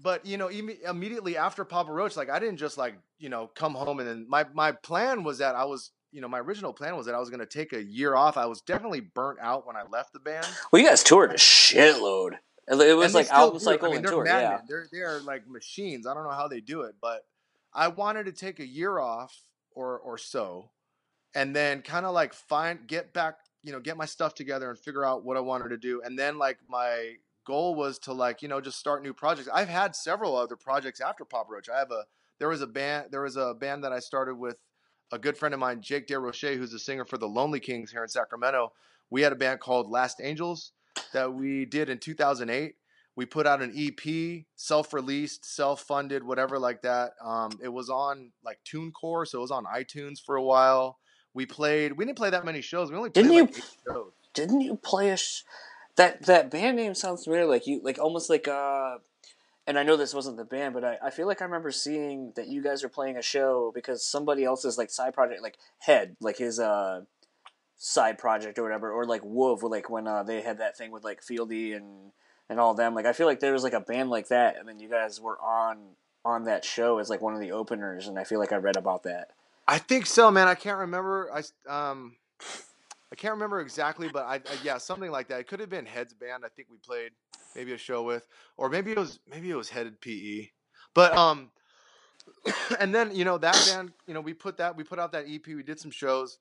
but 0.01 0.25
you 0.25 0.37
know, 0.37 0.47
imme- 0.47 0.81
immediately 0.87 1.35
after 1.35 1.65
Papa 1.65 1.91
Roach, 1.91 2.15
like 2.15 2.29
I 2.29 2.39
didn't 2.39 2.57
just 2.57 2.77
like 2.77 2.95
you 3.17 3.29
know 3.29 3.47
come 3.47 3.73
home 3.73 3.99
and 3.99 4.07
then 4.07 4.25
my 4.29 4.45
my 4.53 4.71
plan 4.71 5.23
was 5.23 5.39
that 5.39 5.55
I 5.55 5.65
was 5.65 5.91
you 6.11 6.21
know 6.21 6.27
my 6.27 6.39
original 6.39 6.73
plan 6.73 6.95
was 6.95 7.07
that 7.07 7.15
I 7.15 7.19
was 7.19 7.29
going 7.29 7.41
to 7.41 7.45
take 7.45 7.73
a 7.73 7.83
year 7.83 8.15
off. 8.15 8.37
I 8.37 8.45
was 8.45 8.61
definitely 8.61 9.01
burnt 9.01 9.39
out 9.41 9.67
when 9.67 9.75
I 9.75 9.83
left 9.89 10.13
the 10.13 10.19
band. 10.19 10.47
Well, 10.71 10.81
you 10.81 10.87
guys 10.87 11.03
toured 11.03 11.31
a 11.31 11.35
shitload. 11.35 12.33
It 12.67 12.95
was 12.95 13.15
like 13.15 13.29
album 13.31 13.59
cycle 13.59 13.87
I 13.87 13.89
mean, 13.89 13.97
and 13.97 14.05
they're 14.05 14.13
tour. 14.13 14.23
madmen. 14.23 14.51
Yeah. 14.51 14.59
They're 14.67 14.87
they 14.91 14.99
are 14.99 15.19
like 15.21 15.49
machines. 15.49 16.05
I 16.05 16.13
don't 16.13 16.23
know 16.23 16.29
how 16.29 16.47
they 16.47 16.61
do 16.61 16.81
it, 16.81 16.95
but 17.01 17.23
I 17.73 17.87
wanted 17.87 18.25
to 18.25 18.31
take 18.31 18.59
a 18.59 18.67
year 18.67 18.99
off 18.99 19.35
or 19.71 19.97
or 19.99 20.17
so, 20.17 20.69
and 21.33 21.55
then 21.55 21.81
kind 21.81 22.05
of 22.05 22.13
like 22.13 22.33
find 22.33 22.87
get 22.87 23.11
back, 23.11 23.35
you 23.63 23.71
know, 23.71 23.79
get 23.79 23.97
my 23.97 24.05
stuff 24.05 24.35
together 24.35 24.69
and 24.69 24.77
figure 24.77 25.03
out 25.03 25.25
what 25.25 25.35
I 25.35 25.41
wanted 25.41 25.69
to 25.69 25.77
do. 25.77 26.01
And 26.05 26.17
then 26.17 26.37
like 26.37 26.59
my 26.69 27.15
goal 27.45 27.75
was 27.75 27.99
to 27.99 28.13
like 28.13 28.41
you 28.41 28.47
know 28.47 28.61
just 28.61 28.79
start 28.79 29.03
new 29.03 29.13
projects. 29.13 29.49
I've 29.53 29.69
had 29.69 29.95
several 29.95 30.35
other 30.35 30.55
projects 30.55 31.01
after 31.01 31.25
Papa 31.25 31.49
Roach. 31.51 31.69
I 31.69 31.79
have 31.79 31.91
a 31.91 32.03
there 32.39 32.49
was 32.49 32.61
a 32.61 32.67
band 32.67 33.07
there 33.11 33.21
was 33.21 33.35
a 33.37 33.53
band 33.53 33.83
that 33.83 33.91
I 33.91 33.99
started 33.99 34.35
with 34.35 34.57
a 35.11 35.17
good 35.17 35.37
friend 35.37 35.53
of 35.53 35.59
mine, 35.59 35.81
Jake 35.81 36.07
DeRoche, 36.07 36.55
who's 36.57 36.73
a 36.73 36.79
singer 36.79 37.03
for 37.05 37.17
the 37.17 37.27
Lonely 37.27 37.59
Kings 37.59 37.91
here 37.91 38.03
in 38.03 38.09
Sacramento. 38.09 38.71
We 39.09 39.21
had 39.23 39.31
a 39.31 39.35
band 39.35 39.59
called 39.59 39.89
Last 39.89 40.21
Angels 40.21 40.71
that 41.13 41.33
we 41.33 41.65
did 41.65 41.89
in 41.89 41.97
2008. 41.97 42.75
We 43.15 43.25
put 43.25 43.47
out 43.47 43.61
an 43.61 43.73
EP, 43.75 44.43
self-released, 44.55 45.43
self-funded, 45.43 46.23
whatever 46.23 46.59
like 46.59 46.83
that. 46.83 47.13
Um, 47.25 47.51
it 47.61 47.67
was 47.69 47.89
on 47.89 48.31
like 48.45 48.59
TuneCore, 48.71 49.27
so 49.27 49.39
it 49.39 49.41
was 49.41 49.51
on 49.51 49.65
iTunes 49.65 50.21
for 50.23 50.35
a 50.35 50.43
while. 50.43 50.99
We 51.33 51.45
played. 51.47 51.93
We 51.93 52.05
didn't 52.05 52.17
play 52.17 52.29
that 52.29 52.45
many 52.45 52.61
shows. 52.61 52.91
We 52.91 52.97
only 52.97 53.09
Didn't 53.09 53.33
you- 53.33 53.45
like. 53.45 53.95
Didn't 54.35 54.61
you 54.61 54.75
play 54.77 55.09
a 55.09 55.17
that 55.99 56.25
that 56.25 56.49
band 56.49 56.77
name 56.77 56.95
sounds 56.95 57.23
familiar? 57.23 57.45
Like 57.45 57.67
you, 57.67 57.81
like 57.83 57.99
almost 57.99 58.29
like 58.29 58.47
uh. 58.47 58.97
And 59.67 59.77
I 59.77 59.83
know 59.83 59.97
this 59.97 60.15
wasn't 60.15 60.37
the 60.37 60.45
band, 60.45 60.73
but 60.73 60.83
I, 60.83 60.97
I 60.99 61.09
feel 61.11 61.27
like 61.27 61.43
I 61.43 61.45
remember 61.45 61.69
seeing 61.69 62.33
that 62.35 62.47
you 62.47 62.63
guys 62.63 62.81
were 62.81 62.89
playing 62.89 63.17
a 63.17 63.21
show 63.21 63.71
because 63.75 64.03
somebody 64.03 64.43
else's 64.43 64.79
like 64.79 64.89
side 64.89 65.13
project, 65.13 65.43
like 65.43 65.57
Head, 65.77 66.15
like 66.19 66.37
his 66.37 66.59
uh 66.59 67.01
side 67.77 68.17
project 68.17 68.57
or 68.57 68.63
whatever, 68.63 68.91
or 68.91 69.05
like 69.05 69.21
Wolf, 69.23 69.61
like 69.61 69.87
when 69.87 70.07
uh, 70.07 70.23
they 70.23 70.41
had 70.41 70.57
that 70.57 70.75
thing 70.75 70.89
with 70.89 71.03
like 71.03 71.21
Fieldy 71.21 71.75
and 71.75 72.11
and 72.49 72.59
all 72.59 72.73
them. 72.73 72.95
Like 72.95 73.05
I 73.05 73.13
feel 73.13 73.27
like 73.27 73.41
there 73.41 73.53
was 73.53 73.63
like 73.63 73.73
a 73.73 73.79
band 73.79 74.09
like 74.09 74.29
that, 74.29 74.57
and 74.57 74.67
then 74.67 74.79
you 74.79 74.89
guys 74.89 75.21
were 75.21 75.39
on 75.39 75.77
on 76.25 76.45
that 76.45 76.65
show 76.65 76.97
as 76.97 77.09
like 77.09 77.21
one 77.21 77.35
of 77.35 77.39
the 77.39 77.51
openers, 77.51 78.07
and 78.07 78.17
I 78.17 78.23
feel 78.23 78.39
like 78.39 78.51
I 78.51 78.57
read 78.57 78.75
about 78.75 79.03
that. 79.03 79.31
I 79.67 79.77
think 79.77 80.07
so, 80.07 80.31
man. 80.31 80.47
I 80.47 80.55
can't 80.55 80.79
remember. 80.79 81.29
I 81.31 81.43
um, 81.91 82.15
can't 83.19 83.33
remember 83.33 83.59
exactly, 83.59 84.09
but 84.11 84.25
I, 84.25 84.35
I 84.35 84.57
yeah, 84.63 84.77
something 84.77 85.11
like 85.11 85.27
that. 85.27 85.41
It 85.41 85.47
could 85.47 85.59
have 85.59 85.69
been 85.69 85.85
Head's 85.85 86.13
band. 86.13 86.43
I 86.45 86.49
think 86.49 86.69
we 86.71 86.77
played 86.77 87.11
maybe 87.55 87.73
a 87.73 87.77
show 87.77 88.03
with, 88.03 88.25
or 88.57 88.69
maybe 88.69 88.91
it 88.91 88.97
was 88.97 89.19
maybe 89.29 89.49
it 89.49 89.55
was 89.55 89.69
Hed 89.69 89.99
PE. 90.01 90.47
But 90.93 91.15
um, 91.15 91.51
and 92.79 92.95
then 92.95 93.15
you 93.15 93.25
know 93.25 93.37
that 93.37 93.71
band, 93.71 93.91
you 94.07 94.13
know, 94.13 94.21
we 94.21 94.33
put 94.33 94.57
that 94.57 94.75
we 94.75 94.83
put 94.83 94.99
out 94.99 95.11
that 95.11 95.25
EP. 95.27 95.45
We 95.45 95.63
did 95.63 95.79
some 95.79 95.91
shows, 95.91 96.39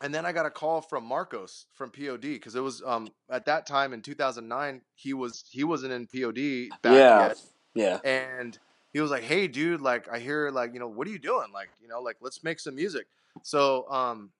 and 0.00 0.14
then 0.14 0.26
I 0.26 0.32
got 0.32 0.46
a 0.46 0.50
call 0.50 0.80
from 0.82 1.04
Marcos 1.04 1.66
from 1.72 1.90
POD 1.90 2.20
because 2.20 2.54
it 2.54 2.62
was 2.62 2.82
um 2.84 3.08
at 3.30 3.46
that 3.46 3.66
time 3.66 3.92
in 3.92 4.02
2009 4.02 4.82
he 4.94 5.14
was 5.14 5.44
he 5.50 5.64
wasn't 5.64 5.92
in 5.92 6.06
POD 6.06 6.68
back 6.82 6.92
yeah, 6.92 7.28
yet 7.28 7.38
yeah. 7.74 7.98
and 8.04 8.58
he 8.92 9.00
was 9.00 9.10
like, 9.10 9.22
"Hey, 9.22 9.48
dude, 9.48 9.80
like 9.80 10.08
I 10.12 10.18
hear 10.18 10.50
like 10.50 10.74
you 10.74 10.80
know 10.80 10.88
what 10.88 11.06
are 11.06 11.10
you 11.10 11.18
doing? 11.18 11.48
Like 11.52 11.70
you 11.80 11.88
know 11.88 12.00
like 12.00 12.16
let's 12.20 12.44
make 12.44 12.60
some 12.60 12.74
music." 12.74 13.06
So 13.42 13.88
um, 13.90 14.30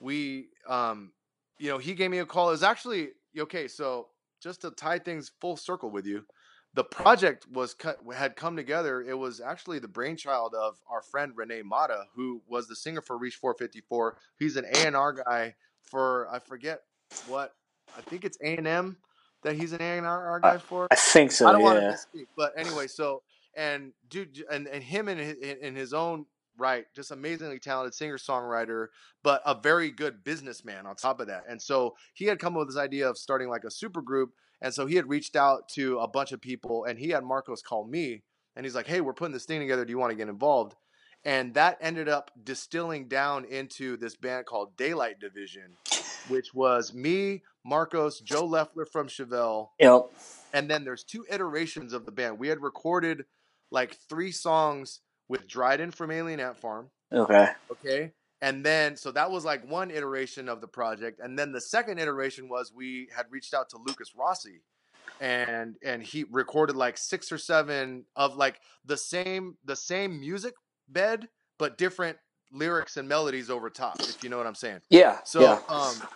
we 0.00 0.48
um, 0.68 1.12
you 1.58 1.68
know 1.70 1.78
he 1.78 1.94
gave 1.94 2.10
me 2.10 2.18
a 2.18 2.26
call. 2.26 2.48
It 2.48 2.52
was 2.52 2.62
actually 2.62 3.10
okay. 3.38 3.68
So 3.68 4.08
just 4.42 4.62
to 4.62 4.70
tie 4.70 4.98
things 4.98 5.30
full 5.40 5.56
circle 5.56 5.90
with 5.90 6.06
you, 6.06 6.24
the 6.74 6.84
project 6.84 7.46
was 7.52 7.74
cut 7.74 7.98
had 8.14 8.36
come 8.36 8.56
together. 8.56 9.02
It 9.02 9.18
was 9.18 9.40
actually 9.40 9.78
the 9.78 9.88
brainchild 9.88 10.54
of 10.54 10.78
our 10.90 11.02
friend 11.02 11.32
Renee 11.36 11.62
Mata, 11.62 12.04
who 12.14 12.42
was 12.48 12.66
the 12.66 12.76
singer 12.76 13.02
for 13.02 13.18
Reach 13.18 13.36
454. 13.36 14.16
He's 14.38 14.56
an 14.56 14.64
A 14.64 14.86
and 14.86 14.96
R 14.96 15.12
guy 15.12 15.54
for 15.82 16.28
I 16.32 16.38
forget 16.38 16.80
what 17.26 17.54
I 17.96 18.00
think 18.02 18.24
it's 18.24 18.38
A 18.42 18.56
and 18.56 18.66
M 18.66 18.96
that 19.42 19.56
he's 19.56 19.72
an 19.72 19.80
A 19.80 19.98
and 19.98 20.06
R 20.06 20.40
guy 20.40 20.58
for. 20.58 20.86
I 20.90 20.94
think 20.94 21.32
so. 21.32 21.46
I 21.46 21.52
don't 21.52 21.62
want 21.62 21.78
to 21.78 21.96
yeah. 22.14 22.22
but 22.36 22.52
anyway, 22.56 22.86
so 22.86 23.22
and 23.56 23.92
dude, 24.08 24.44
and 24.50 24.66
and 24.68 24.82
him 24.82 25.08
in 25.08 25.18
his, 25.18 25.36
in 25.36 25.74
his 25.74 25.92
own 25.92 26.26
right, 26.60 26.84
just 26.94 27.10
amazingly 27.10 27.58
talented 27.58 27.94
singer 27.94 28.18
songwriter, 28.18 28.88
but 29.24 29.42
a 29.46 29.54
very 29.60 29.90
good 29.90 30.22
businessman 30.22 30.86
on 30.86 30.94
top 30.96 31.20
of 31.20 31.26
that. 31.28 31.44
And 31.48 31.60
so 31.60 31.96
he 32.14 32.26
had 32.26 32.38
come 32.38 32.54
up 32.54 32.60
with 32.60 32.68
this 32.68 32.76
idea 32.76 33.08
of 33.08 33.18
starting 33.18 33.48
like 33.48 33.64
a 33.64 33.70
super 33.70 34.02
group, 34.02 34.30
and 34.62 34.72
so 34.72 34.86
he 34.86 34.96
had 34.96 35.08
reached 35.08 35.36
out 35.36 35.68
to 35.70 35.98
a 36.00 36.08
bunch 36.08 36.32
of 36.32 36.40
people, 36.40 36.84
and 36.84 36.98
he 36.98 37.08
had 37.08 37.24
Marcos 37.24 37.62
call 37.62 37.86
me, 37.86 38.22
and 38.56 38.66
he's 38.66 38.74
like, 38.74 38.86
"Hey, 38.86 39.00
we're 39.00 39.14
putting 39.14 39.32
this 39.32 39.46
thing 39.46 39.60
together. 39.60 39.84
Do 39.84 39.90
you 39.90 39.98
want 39.98 40.10
to 40.10 40.16
get 40.16 40.28
involved?" 40.28 40.76
And 41.24 41.54
that 41.54 41.78
ended 41.80 42.08
up 42.08 42.30
distilling 42.44 43.08
down 43.08 43.44
into 43.44 43.96
this 43.96 44.16
band 44.16 44.46
called 44.46 44.76
Daylight 44.76 45.20
Division, 45.20 45.76
which 46.28 46.54
was 46.54 46.94
me, 46.94 47.42
Marcos, 47.64 48.20
Joe 48.20 48.44
Loeffler 48.46 48.86
from 48.86 49.08
Chevelle, 49.08 49.70
Yep. 49.78 50.10
and 50.54 50.70
then 50.70 50.84
there's 50.84 51.04
two 51.04 51.26
iterations 51.30 51.92
of 51.92 52.06
the 52.06 52.12
band. 52.12 52.38
We 52.38 52.48
had 52.48 52.62
recorded 52.62 53.26
like 53.70 53.96
three 54.08 54.32
songs 54.32 55.00
with 55.30 55.48
Dryden 55.48 55.92
from 55.92 56.10
Alien 56.10 56.40
Ant 56.40 56.58
Farm, 56.58 56.90
Okay. 57.12 57.48
okay? 57.72 58.12
And 58.42 58.66
then 58.66 58.96
so 58.96 59.12
that 59.12 59.30
was 59.30 59.44
like 59.44 59.68
one 59.70 59.90
iteration 59.90 60.48
of 60.48 60.60
the 60.60 60.68
project, 60.68 61.20
and 61.22 61.38
then 61.38 61.52
the 61.52 61.60
second 61.60 61.98
iteration 62.00 62.48
was 62.48 62.72
we 62.74 63.08
had 63.14 63.26
reached 63.30 63.54
out 63.54 63.70
to 63.70 63.78
Lukas 63.78 64.14
Rossi, 64.16 64.62
and 65.20 65.76
and 65.84 66.02
he 66.02 66.24
recorded 66.30 66.76
like 66.76 66.98
six 66.98 67.32
or 67.32 67.38
seven 67.38 68.06
of 68.16 68.36
like 68.36 68.60
the 68.84 68.96
same 68.96 69.56
the 69.64 69.76
same 69.76 70.20
music 70.20 70.54
bed 70.88 71.28
but 71.58 71.78
different 71.78 72.18
lyrics 72.52 72.96
and 72.96 73.08
melodies 73.08 73.50
over 73.50 73.70
top, 73.70 74.00
if 74.08 74.22
you 74.22 74.30
know 74.30 74.38
what 74.38 74.46
I'm 74.48 74.54
saying. 74.56 74.80
Yeah. 74.90 75.20
So 75.24 75.42
yeah. 75.42 75.60
um 75.68 76.08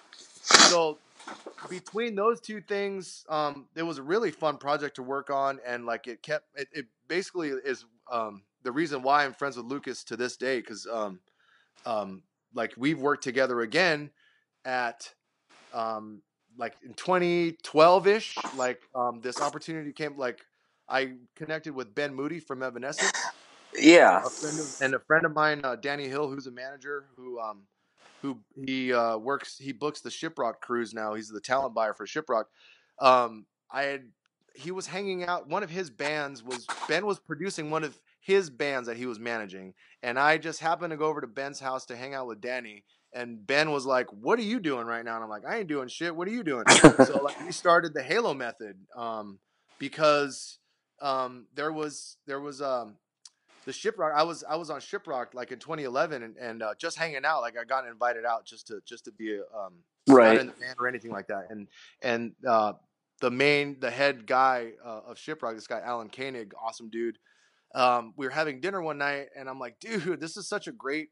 so 0.61 1.01
between 1.69 2.15
those 2.15 2.41
two 2.41 2.61
things, 2.61 3.25
um, 3.29 3.69
it 3.77 3.83
was 3.83 3.99
a 3.99 4.03
really 4.03 4.31
fun 4.31 4.59
project 4.59 4.97
to 4.97 5.03
work 5.03 5.31
on, 5.31 5.61
and 5.67 5.87
like 5.87 6.07
it 6.07 6.23
kept 6.23 6.47
it, 6.57 6.69
it 6.73 6.87
basically 7.09 7.51
is 7.51 7.85
um 8.13 8.43
the 8.65 8.73
reason 8.73 9.03
why 9.03 9.25
I'm 9.25 9.33
friends 9.33 9.57
with 9.57 9.67
Lukas 9.67 10.05
to 10.05 10.17
this 10.17 10.37
day 10.37 10.61
because 10.61 10.87
um 10.91 11.21
um 11.87 12.23
like 12.55 12.73
we've 12.77 13.01
worked 13.01 13.25
together 13.25 13.61
again 13.61 14.11
at 14.65 15.13
um 15.73 16.23
like 16.57 16.75
in 16.85 16.95
2012 16.95 18.07
ish 18.07 18.37
like 18.57 18.81
um 18.95 19.21
this 19.23 19.41
opportunity 19.41 19.93
came 19.93 20.17
like 20.17 20.45
I 20.89 21.15
connected 21.37 21.75
with 21.75 21.95
Ben 21.95 22.15
Moody 22.15 22.41
from 22.41 22.63
Evanescence 22.63 23.13
yeah. 23.79 24.23
a 24.23 24.27
of, 24.27 24.77
and 24.81 24.95
a 24.95 24.99
friend 24.99 25.27
of 25.27 25.35
mine, 25.35 25.61
uh, 25.65 25.77
Danny 25.77 26.09
Hill, 26.09 26.29
who's 26.29 26.47
a 26.47 26.51
manager 26.51 27.07
who 27.17 27.41
um 27.41 27.63
who 28.23 28.39
he 28.65 28.93
uh, 28.93 29.19
works 29.19 29.59
he 29.59 29.73
books 29.73 30.01
the 30.01 30.11
Shiprock 30.11 30.61
cruise 30.61 30.95
now. 30.95 31.15
He's 31.15 31.29
the 31.29 31.41
talent 31.41 31.75
buyer 31.75 31.95
for 31.95 32.07
Shiprock. 32.07 32.45
Um, 32.99 33.47
I 33.71 33.83
had 33.83 34.05
he 34.55 34.71
was 34.71 34.87
hanging 34.87 35.25
out. 35.25 35.49
One 35.49 35.63
of 35.63 35.71
his 35.71 35.91
bands 35.91 36.43
was 36.43 36.67
Ben 36.89 37.05
was 37.07 37.19
producing 37.19 37.71
one 37.71 37.85
of 37.85 37.99
his 38.25 38.49
bands 38.49 38.89
that 38.89 38.97
he 38.97 39.05
was 39.07 39.21
managing, 39.21 39.75
and 40.03 40.19
I 40.19 40.39
just 40.39 40.61
happened 40.61 40.91
to 40.93 40.97
go 40.97 41.07
over 41.07 41.21
to 41.21 41.27
Ben's 41.27 41.61
house 41.61 41.85
to 41.87 41.97
hang 41.97 42.15
out 42.15 42.27
with 42.27 42.41
Danny. 42.41 42.85
And 43.13 43.47
Ben 43.47 43.71
was 43.71 43.85
like, 43.87 44.07
"What 44.13 44.39
are 44.39 44.43
you 44.43 44.59
doing 44.61 44.87
right 44.87 45.05
now?" 45.05 45.15
And 45.17 45.23
I'm 45.23 45.31
like, 45.31 45.45
"I 45.47 45.59
ain't 45.59 45.69
doing 45.69 45.89
shit. 45.89 46.17
What 46.17 46.27
are 46.27 46.33
you 46.33 46.43
doing?" 46.43 46.65
so 47.07 47.23
like 47.23 47.39
we 47.45 47.53
started 47.63 47.93
the 47.95 48.03
Halo 48.03 48.33
method 48.35 48.77
um, 48.97 49.39
because 49.79 50.59
um, 51.01 51.47
there 51.55 51.73
was 51.73 52.17
there 52.27 52.41
was 52.41 52.63
um, 52.63 52.97
the 53.67 53.73
shiprock 53.73 54.13
i 54.15 54.23
was 54.23 54.45
i 54.49 54.57
was 54.57 54.69
on 54.71 54.79
shiprock 54.81 55.33
like 55.33 55.51
in 55.51 55.59
2011 55.59 56.23
and, 56.23 56.37
and 56.37 56.63
uh, 56.63 56.75
just 56.79 56.99
hanging 56.99 57.25
out 57.25 57.41
like 57.41 57.55
i 57.59 57.65
got 57.65 57.87
invited 57.87 58.25
out 58.27 58.45
just 58.45 58.67
to 58.67 58.81
just 58.87 59.05
to 59.07 59.13
be 59.13 59.37
a, 59.37 59.41
um 59.59 59.73
Right. 60.07 60.39
in 60.39 60.49
the 60.49 60.53
band 60.53 60.77
or 60.79 60.87
anything 60.87 61.11
like 61.11 61.29
that 61.29 61.47
and 61.49 61.67
and 62.03 62.33
uh 62.47 62.75
the 63.23 63.31
main 63.31 63.81
the 63.81 63.91
head 63.91 64.27
guy 64.27 64.73
uh, 64.85 65.01
of 65.07 65.17
shiprock 65.17 65.55
this 65.55 65.67
guy 65.67 65.81
alan 65.83 66.11
koenig 66.11 66.53
awesome 66.63 66.91
dude 66.91 67.17
um 67.75 68.13
we 68.17 68.27
were 68.27 68.33
having 68.33 68.61
dinner 68.61 68.81
one 68.81 68.99
night 68.99 69.27
and 69.37 69.49
i'm 69.49 69.59
like 69.59 69.79
dude 69.81 70.21
this 70.21 70.37
is 70.37 70.49
such 70.49 70.67
a 70.67 70.73
great 70.73 71.09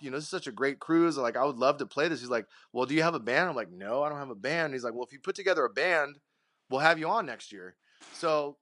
you 0.00 0.10
know 0.10 0.16
this 0.16 0.24
is 0.24 0.30
such 0.30 0.46
a 0.46 0.52
great 0.52 0.78
cruise 0.80 1.16
like 1.16 1.36
i 1.36 1.44
would 1.44 1.56
love 1.56 1.76
to 1.76 1.86
play 1.86 2.08
this 2.08 2.20
he's 2.20 2.28
like 2.28 2.46
well 2.72 2.86
do 2.86 2.94
you 2.94 3.02
have 3.02 3.14
a 3.14 3.20
band 3.20 3.48
i'm 3.48 3.56
like 3.56 3.70
no 3.70 4.02
i 4.02 4.08
don't 4.08 4.18
have 4.18 4.30
a 4.30 4.34
band 4.34 4.72
he's 4.72 4.84
like 4.84 4.94
well 4.94 5.04
if 5.04 5.12
you 5.12 5.20
put 5.20 5.36
together 5.36 5.64
a 5.64 5.70
band 5.70 6.18
we'll 6.70 6.80
have 6.80 6.98
you 6.98 7.08
on 7.08 7.24
next 7.24 7.52
year 7.52 7.76
so 8.12 8.56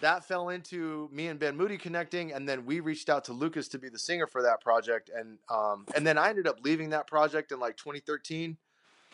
that 0.00 0.24
fell 0.26 0.50
into 0.50 1.08
me 1.12 1.28
and 1.28 1.38
Ben 1.38 1.56
Moody 1.56 1.78
connecting, 1.78 2.32
and 2.32 2.48
then 2.48 2.66
we 2.66 2.80
reached 2.80 3.08
out 3.08 3.24
to 3.24 3.32
Lukas 3.32 3.68
to 3.68 3.78
be 3.78 3.88
the 3.88 3.98
singer 3.98 4.26
for 4.26 4.42
that 4.42 4.60
project, 4.60 5.10
and 5.14 5.38
um, 5.48 5.86
and 5.94 6.06
then 6.06 6.18
I 6.18 6.28
ended 6.28 6.46
up 6.46 6.58
leaving 6.62 6.90
that 6.90 7.06
project 7.06 7.52
in 7.52 7.60
like 7.60 7.76
2013. 7.76 8.56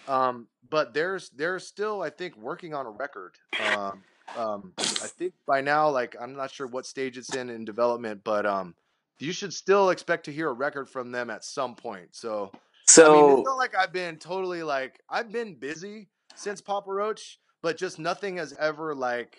Um, 0.09 0.49
but 0.69 0.95
there's 0.95 1.31
they're 1.31 1.61
still 1.61 2.03
I 2.03 2.11
think 2.11 2.37
working 2.37 2.75
on 2.75 2.87
a 2.87 2.91
record. 2.91 3.37
Um, 3.65 4.03
um, 4.37 4.73
I 4.79 5.09
think 5.09 5.35
by 5.47 5.61
now, 5.61 5.91
like 5.91 6.17
I'm 6.21 6.35
not 6.35 6.51
sure 6.51 6.67
what 6.67 6.87
stage 6.87 7.19
it's 7.19 7.35
in 7.35 7.51
in 7.51 7.65
development, 7.65 8.23
but 8.25 8.47
um, 8.47 8.75
you 9.19 9.33
should 9.33 9.53
still 9.53 9.91
expect 9.91 10.25
to 10.25 10.33
hear 10.33 10.49
a 10.49 10.53
record 10.53 10.89
from 10.89 11.13
them 11.13 11.31
at 11.31 11.45
some 11.45 11.75
point. 11.75 12.09
So 12.13 12.51
So 12.87 13.05
I 13.05 13.23
mean, 13.23 13.39
it's 13.39 13.47
not 13.47 13.57
like 13.57 13.77
I've 13.77 13.93
been 13.93 14.17
totally 14.17 14.63
like 14.63 15.01
I've 15.09 15.33
been 15.33 15.55
busy 15.55 16.09
since 16.35 16.61
Papa 16.61 16.91
Roach, 16.91 17.39
but 17.63 17.77
just 17.77 17.99
nothing 17.99 18.37
has 18.39 18.55
ever 18.59 18.95
like, 18.95 19.39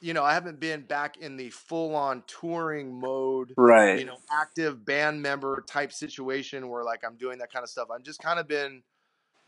you 0.00 0.14
know, 0.14 0.24
I 0.24 0.34
haven't 0.34 0.60
been 0.60 0.82
back 0.82 1.16
in 1.18 1.36
the 1.36 1.50
full 1.50 1.94
on 1.94 2.22
touring 2.26 2.98
mode, 2.98 3.52
right. 3.56 3.98
you 3.98 4.04
know, 4.04 4.16
active 4.32 4.84
band 4.84 5.20
member 5.20 5.64
type 5.68 5.92
situation 5.92 6.68
where 6.68 6.84
like 6.84 7.02
I'm 7.04 7.16
doing 7.16 7.38
that 7.38 7.52
kind 7.52 7.62
of 7.62 7.68
stuff. 7.68 7.88
I've 7.94 8.02
just 8.02 8.20
kind 8.20 8.38
of 8.38 8.48
been 8.48 8.82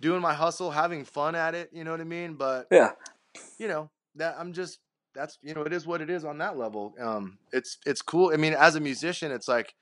doing 0.01 0.21
my 0.21 0.35
hustle, 0.35 0.71
having 0.71 1.05
fun 1.05 1.35
at 1.35 1.55
it. 1.55 1.71
You 1.73 1.85
know 1.85 1.93
what 1.93 2.01
I 2.01 2.05
mean? 2.05 2.35
But 2.35 2.67
yeah. 2.71 2.93
you 3.59 3.69
know 3.69 3.91
that 4.17 4.37
I'm 4.39 4.53
just 4.53 4.81
that's 5.15 5.39
you 5.43 5.55
know 5.55 5.63
it 5.63 5.73
is 5.73 5.87
what 5.87 6.01
it 6.03 6.11
is 6.11 6.25
on 6.25 6.39
that 6.39 6.57
level. 6.59 6.95
Um, 7.01 7.39
it's 7.53 7.79
it's 7.87 8.03
cool. 8.03 8.33
I 8.33 8.37
mean, 8.37 8.55
as 8.55 8.77
a 8.77 8.81
musician, 8.81 9.33
it's 9.33 9.49
like 9.49 9.75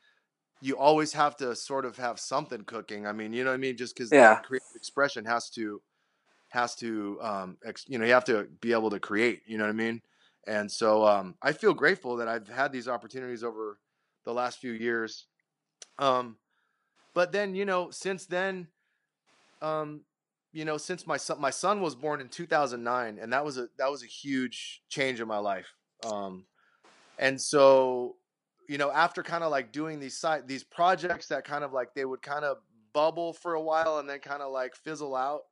you 0.61 0.79
always 0.79 1.13
have 1.15 1.37
to 1.39 1.57
sort 1.57 1.85
of 1.87 1.97
have 1.99 2.21
something 2.21 2.65
cooking. 2.65 3.07
I 3.07 3.13
mean, 3.13 3.33
you 3.33 3.45
know 3.45 3.51
what 3.51 3.57
I 3.57 3.59
mean? 3.59 3.77
Just 3.77 3.97
because 3.97 4.13
Yeah. 4.13 4.43
creative 4.43 4.67
expression 4.77 5.25
has 5.27 5.51
to 5.51 5.83
has 6.51 6.75
to 6.77 7.19
um, 7.23 7.59
ex, 7.65 7.85
you 7.89 7.99
know 7.99 8.07
you 8.07 8.13
have 8.13 8.25
to 8.27 8.49
be 8.61 8.73
able 8.73 8.91
to 8.91 9.01
create. 9.01 9.43
You 9.47 9.59
know 9.59 9.65
what 9.65 9.71
I 9.71 9.75
mean? 9.75 10.03
And 10.47 10.71
so 10.71 11.07
um, 11.07 11.37
I 11.43 11.53
feel 11.53 11.75
grateful 11.75 12.17
that 12.17 12.29
I've 12.29 12.49
had 12.49 12.73
these 12.73 12.89
opportunities 12.89 13.45
over 13.45 13.81
the 14.25 14.35
last 14.35 14.59
few 14.61 14.73
years. 14.73 15.27
Um, 15.99 16.39
but 17.15 17.33
then 17.33 17.55
you 17.55 17.65
know 17.67 17.91
since 17.91 18.27
then, 18.27 18.69
um, 19.63 20.05
you 20.55 20.65
know 20.65 20.79
since 20.79 21.07
my 21.07 21.17
son 21.17 21.41
my 21.41 21.51
son 21.51 21.83
was 21.83 21.95
born 21.95 22.21
in 22.21 22.29
2009, 22.29 23.19
and 23.21 23.33
that 23.33 23.45
was 23.45 23.59
a 23.59 23.69
that 23.77 23.91
was 23.91 24.03
a 24.03 24.07
huge 24.07 24.83
change 24.89 25.21
in 25.21 25.29
my 25.29 25.39
life. 25.39 25.75
Um, 26.07 26.47
and 27.19 27.41
so 27.41 28.17
you 28.69 28.79
know 28.79 28.91
after 28.91 29.23
kind 29.23 29.45
of 29.45 29.51
like 29.51 29.73
doing 29.73 30.01
these 30.01 30.17
side 30.17 30.49
these 30.49 30.65
projects 30.65 31.29
that 31.29 31.45
kind 31.45 31.65
of 31.65 31.73
like 31.73 31.95
they 31.95 32.05
would 32.05 32.23
kind 32.23 32.45
of 32.45 32.59
bubble 32.93 33.33
for 33.33 33.55
a 33.55 33.61
while 33.61 33.99
and 33.99 34.09
then 34.09 34.21
kind 34.21 34.41
of 34.41 34.53
like 34.53 34.75
fizzle 34.77 35.17
out 35.17 35.43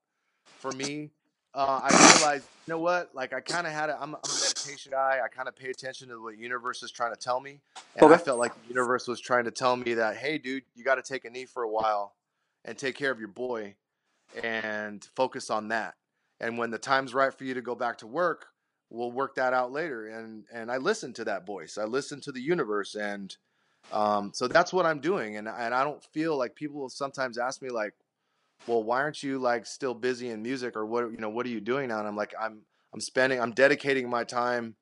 for 0.61 0.71
me 0.73 1.11
uh, 1.55 1.81
i 1.83 2.15
realized 2.17 2.47
you 2.67 2.75
know 2.75 2.79
what? 2.79 3.11
Like 3.15 3.33
i 3.33 3.41
kind 3.41 3.67
of 3.67 3.73
had 3.73 3.91
a 3.91 4.01
I'm, 4.01 4.15
a- 4.15 4.21
I'm 4.25 4.31
a 4.31 4.41
meditation 4.41 4.93
guy. 4.93 5.19
I 5.23 5.29
kind 5.29 5.49
of 5.49 5.57
pay 5.57 5.71
attention 5.71 6.09
to 6.09 6.23
what 6.23 6.39
universe 6.39 6.83
is 6.85 6.93
trying 6.93 7.13
to 7.13 7.19
tell 7.19 7.41
me. 7.41 7.61
And 7.97 8.05
i 8.15 8.17
felt 8.25 8.39
like 8.39 8.55
the 8.63 8.69
universe 8.69 9.09
was 9.09 9.21
trying 9.21 9.45
to 9.45 9.51
tell 9.51 9.77
me 9.77 9.95
that 9.95 10.17
hey 10.17 10.39
dude 10.39 10.63
you 10.77 10.85
got 10.85 10.95
to 10.95 11.03
take 11.03 11.25
a 11.25 11.31
knee 11.31 11.45
for 11.45 11.65
a 11.65 11.69
while 11.69 12.15
and 12.65 12.79
take 12.79 12.95
care 12.95 13.11
of 13.11 13.19
your 13.19 13.29
boy 13.29 13.75
and 14.43 15.07
focus 15.17 15.51
on 15.51 15.69
that. 15.69 15.95
And 16.41 16.59
when 16.59 16.71
the 16.71 16.79
time's 16.79 17.15
right 17.15 17.33
for 17.33 17.45
you 17.45 17.55
to 17.55 17.63
go 17.63 17.75
back 17.75 17.99
to 17.99 18.07
work 18.07 18.47
we'll 18.93 19.11
work 19.11 19.35
that 19.37 19.55
out 19.55 19.73
later. 19.73 20.07
And 20.09 20.45
and 20.53 20.71
i 20.71 20.77
listen 20.77 21.13
to 21.15 21.25
that 21.25 21.47
voice. 21.47 21.79
I 21.79 21.85
listen 21.85 22.21
to 22.23 22.33
the 22.33 22.41
universe. 22.41 22.95
And 22.95 23.35
um, 23.91 24.31
so 24.35 24.47
that's 24.47 24.73
what 24.73 24.87
i'm 24.87 25.01
doing. 25.01 25.37
And, 25.37 25.49
and 25.49 25.75
i 25.75 25.83
don't 25.83 26.05
feel 26.13 26.37
like 26.37 26.55
people 26.55 26.81
will 26.81 26.89
sometimes 26.89 27.39
ask 27.39 27.63
me 27.63 27.71
like 27.71 27.95
well 28.67 28.83
why 28.83 29.01
aren't 29.01 29.23
you 29.23 29.39
like 29.39 29.67
still 29.67 29.95
busy 29.95 30.29
in 30.29 30.43
music? 30.43 30.77
Or 30.77 30.87
what 30.87 31.11
you 31.11 31.19
know 31.19 31.31
what 31.31 31.47
are 31.47 31.51
you 31.51 31.61
doing 31.61 31.89
now? 31.89 31.99
And 31.99 32.07
i'm 32.07 32.17
like 32.17 32.35
i'm 32.39 32.61
i'm 32.93 33.01
spending 33.01 33.41
i'm 33.41 33.53
dedicating 33.53 34.09
my 34.09 34.25
time 34.25 34.77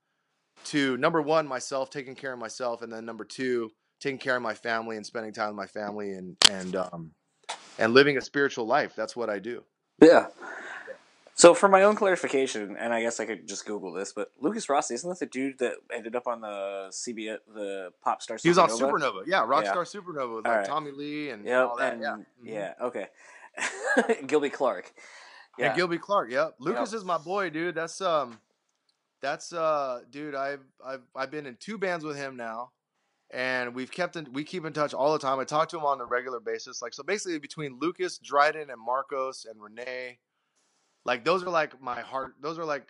to 0.64 0.97
number 0.98 1.22
one 1.22 1.47
myself 1.47 1.89
taking 1.90 2.14
care 2.14 2.32
of 2.32 2.39
myself. 2.39 2.82
And 2.82 2.93
then 2.93 3.06
number 3.06 3.24
two 3.24 3.70
taking 4.01 4.18
care 4.18 4.36
of 4.36 4.43
my 4.43 4.55
family 4.55 4.97
and 4.97 5.06
spending 5.06 5.32
time 5.32 5.48
with 5.48 5.56
my 5.56 5.66
family 5.66 6.12
and 6.12 6.36
and 6.51 6.77
um 6.77 7.12
and 7.81 7.94
living 7.94 8.16
a 8.16 8.20
spiritual 8.20 8.66
life 8.66 8.94
that's 8.97 9.16
what 9.16 9.28
i 9.31 9.39
do 9.39 9.62
Yeah. 10.02 10.27
So 11.35 11.55
for 11.55 11.69
my 11.70 11.85
own 11.85 11.97
clarification, 11.97 12.77
and 12.78 12.93
I 12.93 13.01
guess 13.01 13.19
I 13.19 13.24
could 13.24 13.48
just 13.48 13.65
Google 13.65 13.94
this, 13.94 14.12
but 14.12 14.31
Lukas 14.40 14.69
Rossi 14.69 14.93
isn't 14.94 15.09
that 15.09 15.20
the 15.20 15.24
dude 15.27 15.59
that 15.61 15.77
ended 15.90 16.15
up 16.15 16.27
on 16.27 16.43
the 16.43 16.89
CBS, 16.90 17.39
the 17.55 17.93
pop 18.05 18.20
star? 18.20 18.36
he 18.43 18.51
was 18.51 18.59
on 18.59 18.69
Supernova? 18.69 19.23
yeah 19.27 19.40
rockstar 19.47 19.86
Yeah. 19.86 20.01
supernova 20.01 20.36
with 20.36 20.44
like 20.44 20.57
right. 20.59 20.66
tommy 20.66 20.90
lee 20.90 21.31
and 21.31 21.47
Yep. 21.47 21.69
all 21.69 21.77
that 21.78 21.93
and, 21.94 22.02
yeah 22.02 22.16
Mhm. 22.16 22.24
yeah. 22.44 22.74
Okay. 22.82 23.07
Gilby 24.27 24.51
Clarke. 24.51 24.93
Yeah. 25.59 25.69
And 25.69 25.77
Gilby 25.77 25.98
Clarke, 25.98 26.31
yep. 26.31 26.57
Lukas 26.59 26.93
is 26.93 27.05
my 27.05 27.16
boy, 27.19 27.48
dude. 27.51 27.74
That's 27.74 28.01
um 28.02 28.39
that's 29.23 29.52
uh 29.55 30.01
dude, 30.11 30.35
I've 30.35 30.61
I've 30.85 31.02
I've 31.16 31.31
been 31.31 31.47
in 31.47 31.57
two 31.57 31.78
bands 31.78 32.05
with 32.05 32.16
him 32.16 32.36
now. 32.36 32.70
And 33.32 33.74
we've 33.74 33.90
kept 33.93 34.16
in 34.16 34.27
we 34.32 34.43
keep 34.44 34.65
in 34.65 34.73
touch 34.73 34.93
all 34.93 35.12
the 35.12 35.19
time. 35.19 35.39
I 35.39 35.44
talk 35.44 35.69
to 35.69 35.78
him 35.78 35.85
on 35.85 36.01
a 36.01 36.05
regular 36.05 36.40
basis. 36.40 36.82
Like 36.82 36.94
so 36.94 37.02
basically 37.02 37.39
between 37.39 37.78
Lukas, 37.81 38.19
Dryden, 38.19 38.70
and 38.70 38.81
Marcos 38.85 39.47
and 39.48 39.61
Renee, 39.62 40.19
like 41.05 41.24
those 41.24 41.43
are 41.44 41.51
like 41.51 41.81
my 41.81 42.01
heart 42.01 42.35
those 42.40 42.59
are 42.59 42.65
like 42.65 42.89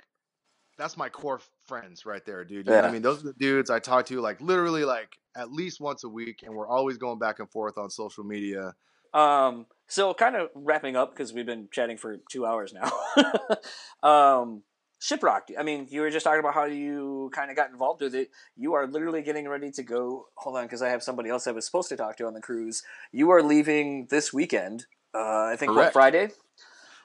that's 0.78 0.96
my 0.96 1.10
core 1.10 1.36
f- 1.40 1.50
friends 1.66 2.06
right 2.06 2.24
there, 2.24 2.42
dude. 2.44 2.64
You 2.66 2.70
know 2.72 2.76
what 2.76 2.84
Yeah. 2.84 2.88
I 2.88 2.92
mean? 2.92 3.02
Those 3.02 3.20
are 3.22 3.26
the 3.26 3.34
dudes 3.34 3.68
I 3.68 3.80
talk 3.80 4.06
to 4.06 4.20
like 4.22 4.40
literally 4.40 4.84
like 4.84 5.18
at 5.36 5.52
least 5.52 5.78
once 5.78 6.04
a 6.04 6.08
week 6.08 6.42
and 6.42 6.54
we're 6.54 6.68
always 6.68 6.96
going 6.96 7.18
back 7.18 7.38
and 7.38 7.50
forth 7.50 7.76
on 7.76 7.90
social 7.90 8.24
media. 8.24 8.74
Um, 9.12 9.66
so 9.88 10.14
kind 10.14 10.36
of 10.36 10.48
wrapping 10.54 10.96
up 10.96 11.10
because 11.10 11.32
we've 11.34 11.44
been 11.44 11.68
chatting 11.70 11.98
for 11.98 12.18
two 12.30 12.46
hours 12.46 12.72
now. 12.72 12.90
um, 14.08 14.62
Shiprock. 15.00 15.42
I 15.58 15.62
mean, 15.62 15.86
you 15.90 16.02
were 16.02 16.10
just 16.10 16.24
talking 16.24 16.40
about 16.40 16.54
how 16.54 16.64
you 16.64 17.30
kind 17.32 17.50
of 17.50 17.56
got 17.56 17.70
involved 17.70 18.02
with 18.02 18.14
it. 18.14 18.30
You 18.56 18.74
are 18.74 18.86
literally 18.86 19.22
getting 19.22 19.48
ready 19.48 19.70
to 19.72 19.82
go. 19.82 20.26
Hold 20.34 20.56
on, 20.56 20.64
because 20.64 20.82
I 20.82 20.90
have 20.90 21.02
somebody 21.02 21.30
else 21.30 21.46
I 21.46 21.52
was 21.52 21.64
supposed 21.64 21.88
to 21.88 21.96
talk 21.96 22.16
to 22.18 22.26
on 22.26 22.34
the 22.34 22.40
cruise. 22.40 22.82
You 23.10 23.30
are 23.30 23.42
leaving 23.42 24.06
this 24.10 24.32
weekend. 24.32 24.86
Uh, 25.14 25.44
I 25.44 25.56
think 25.58 25.74
what 25.74 25.92
Friday. 25.92 26.28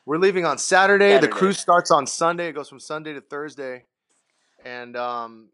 We're 0.05 0.17
leaving 0.17 0.45
on 0.45 0.57
Saturday. 0.57 1.13
Saturday. 1.13 1.27
The 1.27 1.33
cruise 1.33 1.57
starts 1.57 1.89
on 1.89 2.05
Sunday. 2.05 2.49
It 2.49 2.53
goes 2.53 2.69
from 2.69 2.79
Sunday 2.79 3.13
to 3.13 3.21
Thursday. 3.21 3.85
And 4.63 4.95
um 4.95 5.49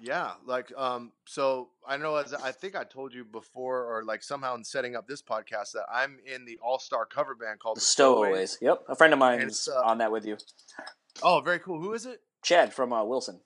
yeah, 0.00 0.32
like 0.44 0.72
um 0.76 1.12
so 1.24 1.70
I 1.86 1.96
know 1.96 2.16
as 2.16 2.34
I 2.34 2.52
think 2.52 2.76
I 2.76 2.84
told 2.84 3.14
you 3.14 3.24
before 3.24 3.84
or 3.84 4.04
like 4.04 4.22
somehow 4.22 4.54
in 4.54 4.62
setting 4.62 4.94
up 4.94 5.08
this 5.08 5.22
podcast 5.22 5.72
that 5.72 5.86
I'm 5.92 6.18
in 6.26 6.44
the 6.44 6.58
all-star 6.62 7.06
cover 7.06 7.34
band 7.34 7.58
called 7.58 7.76
The 7.76 7.80
the 7.80 7.86
Stowaways. 7.86 8.58
Yep, 8.60 8.84
a 8.88 8.94
friend 8.94 9.12
of 9.12 9.18
mine's 9.18 9.42
it's, 9.42 9.68
uh, 9.68 9.80
on 9.84 9.98
that 9.98 10.12
with 10.12 10.26
you. 10.26 10.36
Oh, 11.22 11.40
very 11.40 11.58
cool. 11.58 11.80
Who 11.80 11.94
is 11.94 12.06
it? 12.06 12.20
Chad 12.42 12.72
from 12.72 12.92
uh, 12.92 13.04
Wilson. 13.04 13.40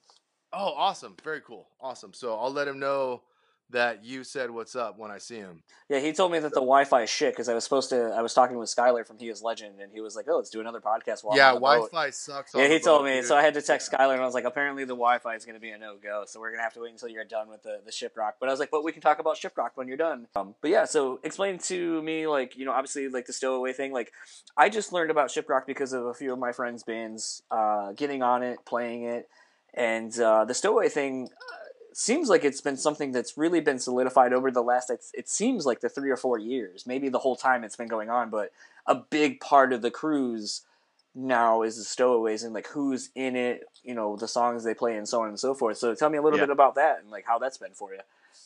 Oh, 0.53 0.75
awesome. 0.77 1.17
Very 1.23 1.41
cool. 1.41 1.69
Awesome. 1.81 2.13
So 2.13 2.37
I'll 2.37 2.53
let 2.53 2.69
him 2.69 2.79
know 2.79 3.23
that 3.71 4.05
you 4.05 4.25
said 4.25 4.51
what's 4.51 4.75
up 4.77 4.99
when 4.99 5.11
I 5.11 5.19
see 5.19 5.37
him. 5.37 5.63
Yeah, 5.89 5.99
he 5.99 6.13
told 6.13 6.31
me 6.33 6.39
that 6.39 6.51
the 6.51 6.61
Wi-Fi 6.61 7.03
is 7.03 7.11
shit 7.11 7.33
because 7.33 7.49
I 7.49 7.55
was 7.55 7.65
supposed 7.65 7.91
to. 7.91 8.13
I 8.17 8.23
was 8.23 8.35
talking 8.35 8.57
with 8.59 8.69
Skylar 8.69 9.07
from 9.07 9.19
He 9.19 9.29
Is 9.29 9.43
Legend, 9.43 9.81
and 9.81 9.93
he 9.93 10.01
was 10.01 10.15
like, 10.15 10.27
"Oh, 10.29 10.37
let's 10.37 10.51
do 10.51 10.61
another 10.61 10.81
podcast 10.81 11.25
while 11.25 11.37
yeah, 11.37 11.55
the 11.55 11.61
boat." 11.61 11.91
Wi-Fi 11.91 12.11
sucks. 12.11 12.55
Yeah, 12.55 12.69
he 12.69 12.75
the 12.79 12.81
told 12.81 13.05
me. 13.05 13.17
dude. 13.17 13.25
So 13.27 13.37
I 13.37 13.43
had 13.43 13.55
to 13.55 13.63
text 13.63 13.89
Yeah. 13.93 13.99
Skylar, 13.99 14.13
and 14.13 14.23
I 14.23 14.25
was 14.25 14.35
like, 14.35 14.45
apparently 14.45 14.85
the 14.85 14.95
Wi-Fi 14.95 15.35
is 15.35 15.45
going 15.45 15.55
to 15.57 15.61
be 15.61 15.71
a 15.71 15.79
no-go. 15.79 16.25
So 16.27 16.41
we're 16.41 16.51
going 16.51 16.59
to 16.59 16.63
have 16.65 16.75
to 16.75 16.81
wait 16.81 16.93
until 16.93 17.09
you're 17.09 17.25
done 17.25 17.49
with 17.49 17.63
the 17.63 17.81
the 17.85 17.91
Shiprock. 17.91 18.33
But 18.41 18.49
I 18.49 18.53
was 18.53 18.61
like, 18.61 18.71
but 18.71 18.85
we 18.85 18.93
can 18.93 19.03
talk 19.03 19.19
about 19.19 19.37
Shiprock 19.37 19.71
when 19.75 19.89
you're 19.89 19.97
done. 19.97 20.27
Um, 20.37 20.55
but 20.61 20.71
yeah, 20.71 20.85
so 20.85 21.19
explain 21.25 21.59
to 21.59 22.03
me, 22.03 22.27
like, 22.27 22.57
you 22.57 22.65
know, 22.65 22.73
obviously, 22.73 23.09
like 23.09 23.27
the 23.27 23.33
Stowaway 23.33 23.73
thing. 23.73 23.93
Like, 23.93 24.13
I 24.57 24.69
just 24.69 24.93
learned 24.93 25.11
about 25.11 25.29
Shiprock 25.31 25.67
because 25.67 25.93
of 25.93 26.05
a 26.07 26.15
few 26.15 26.33
of 26.33 26.39
my 26.39 26.53
friends' 26.53 26.83
bands 26.83 27.43
uh, 27.51 27.93
getting 27.93 28.23
on 28.23 28.43
it, 28.43 28.59
playing 28.65 29.05
it, 29.05 29.29
and 29.75 30.17
uh, 30.21 30.45
the 30.45 30.55
Stowaway 30.55 30.89
thing. 30.89 31.29
Seems 31.93 32.29
like 32.29 32.45
it's 32.45 32.61
been 32.61 32.77
something 32.77 33.13
that's 33.13 33.37
really 33.37 33.61
been 33.61 33.79
solidified 33.79 34.33
over 34.33 34.51
the 34.51 34.63
last. 34.63 34.91
It's, 34.91 35.11
it 35.15 35.29
seems 35.29 35.67
like 35.67 35.81
the 35.81 35.89
three 35.89 36.11
or 36.11 36.17
four 36.17 36.39
years, 36.39 36.87
maybe 36.87 37.09
the 37.09 37.19
whole 37.19 37.37
time 37.37 37.65
it's 37.65 37.77
been 37.77 37.89
going 37.89 38.11
on. 38.11 38.31
But 38.31 38.53
a 38.87 38.95
big 38.95 39.41
part 39.41 39.73
of 39.73 39.83
the 39.83 39.91
cruise 39.91 40.63
now 41.15 41.63
is 41.63 41.77
the 41.77 41.85
stowaways 41.85 42.45
and 42.45 42.55
like 42.55 42.69
who's 42.69 43.11
in 43.15 43.35
it, 43.35 43.65
you 43.83 43.95
know, 43.95 44.17
the 44.17 44.29
songs 44.29 44.63
they 44.65 44.75
play 44.75 44.97
and 44.97 45.09
so 45.09 45.23
on 45.23 45.29
and 45.29 45.41
so 45.41 45.55
forth. 45.55 45.77
So 45.79 45.95
tell 45.95 46.11
me 46.11 46.19
a 46.19 46.23
little 46.23 46.39
Yeah. 46.39 46.45
bit 46.47 46.51
about 46.53 46.77
that 46.77 47.01
and 47.01 47.11
like 47.11 47.25
how 47.27 47.39
that's 47.39 47.59
been 47.59 47.73
for 47.73 47.93
you. 47.93 48.01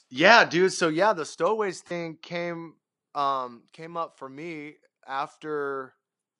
Yeah, 0.08 0.44
dude. 0.44 0.72
So 0.72 0.88
yeah, 0.88 1.12
the 1.12 1.26
stowaways 1.26 1.80
thing 1.80 2.18
came 2.22 2.74
um 3.14 3.62
came 3.72 3.96
up 3.96 4.18
for 4.18 4.28
me 4.28 4.76
after 5.06 5.92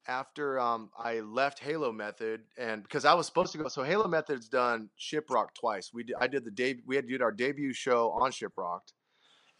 after 0.06 0.58
um 0.58 0.90
I 0.98 1.20
left 1.20 1.58
Halo 1.58 1.92
Method 1.92 2.42
and 2.58 2.82
because 2.82 3.04
I 3.04 3.14
was 3.14 3.26
supposed 3.26 3.52
to 3.52 3.58
go. 3.58 3.68
So 3.68 3.82
Halo 3.82 4.08
Method's 4.08 4.48
done 4.48 4.90
Shiprock 4.98 5.48
twice. 5.58 5.90
We 5.92 6.04
did, 6.04 6.16
I 6.20 6.26
did 6.26 6.44
the 6.44 6.50
day 6.50 6.76
we 6.86 6.96
had 6.96 7.06
did 7.08 7.22
our 7.22 7.32
debut 7.32 7.72
show 7.72 8.10
on 8.10 8.30
Shiprocked, 8.30 8.92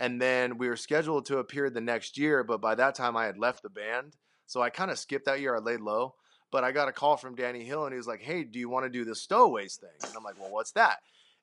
and 0.01 0.21
then 0.21 0.59
we 0.59 0.69
were 0.69 0.77
scheduled 0.77 1.27
to 1.27 1.39
appear 1.39 1.71
the 1.71 1.81
next 1.81 2.19
year. 2.19 2.45
But 2.45 2.61
by 2.61 2.75
that 2.75 2.95
time, 2.95 3.17
I 3.17 3.27
had 3.27 3.39
left 3.39 3.63
the 3.63 3.71
band, 3.71 4.17
so 4.47 4.61
I 4.61 4.71
kind 4.71 4.91
of 4.91 4.99
skipped 4.99 5.27
that 5.27 5.41
year. 5.41 5.57
I 5.57 5.61
laid 5.61 5.81
low. 5.81 6.15
But 6.51 6.63
I 6.63 6.71
got 6.71 6.89
a 6.89 6.93
call 6.93 7.17
from 7.17 7.35
Danny 7.35 7.65
Hill, 7.65 7.85
and 7.85 7.93
he 7.93 7.97
was 7.97 8.07
like, 8.07 8.21
"Hey, 8.21 8.45
do 8.45 8.59
you 8.59 8.69
want 8.69 8.85
to 8.85 8.91
do 8.91 9.05
the 9.05 9.15
Stowaways 9.15 9.77
thing?" 9.77 10.09
And 10.09 10.17
I'm 10.17 10.23
like, 10.23 10.39
"Well, 10.39 10.53
what's 10.53 10.73
that?" 10.73 10.99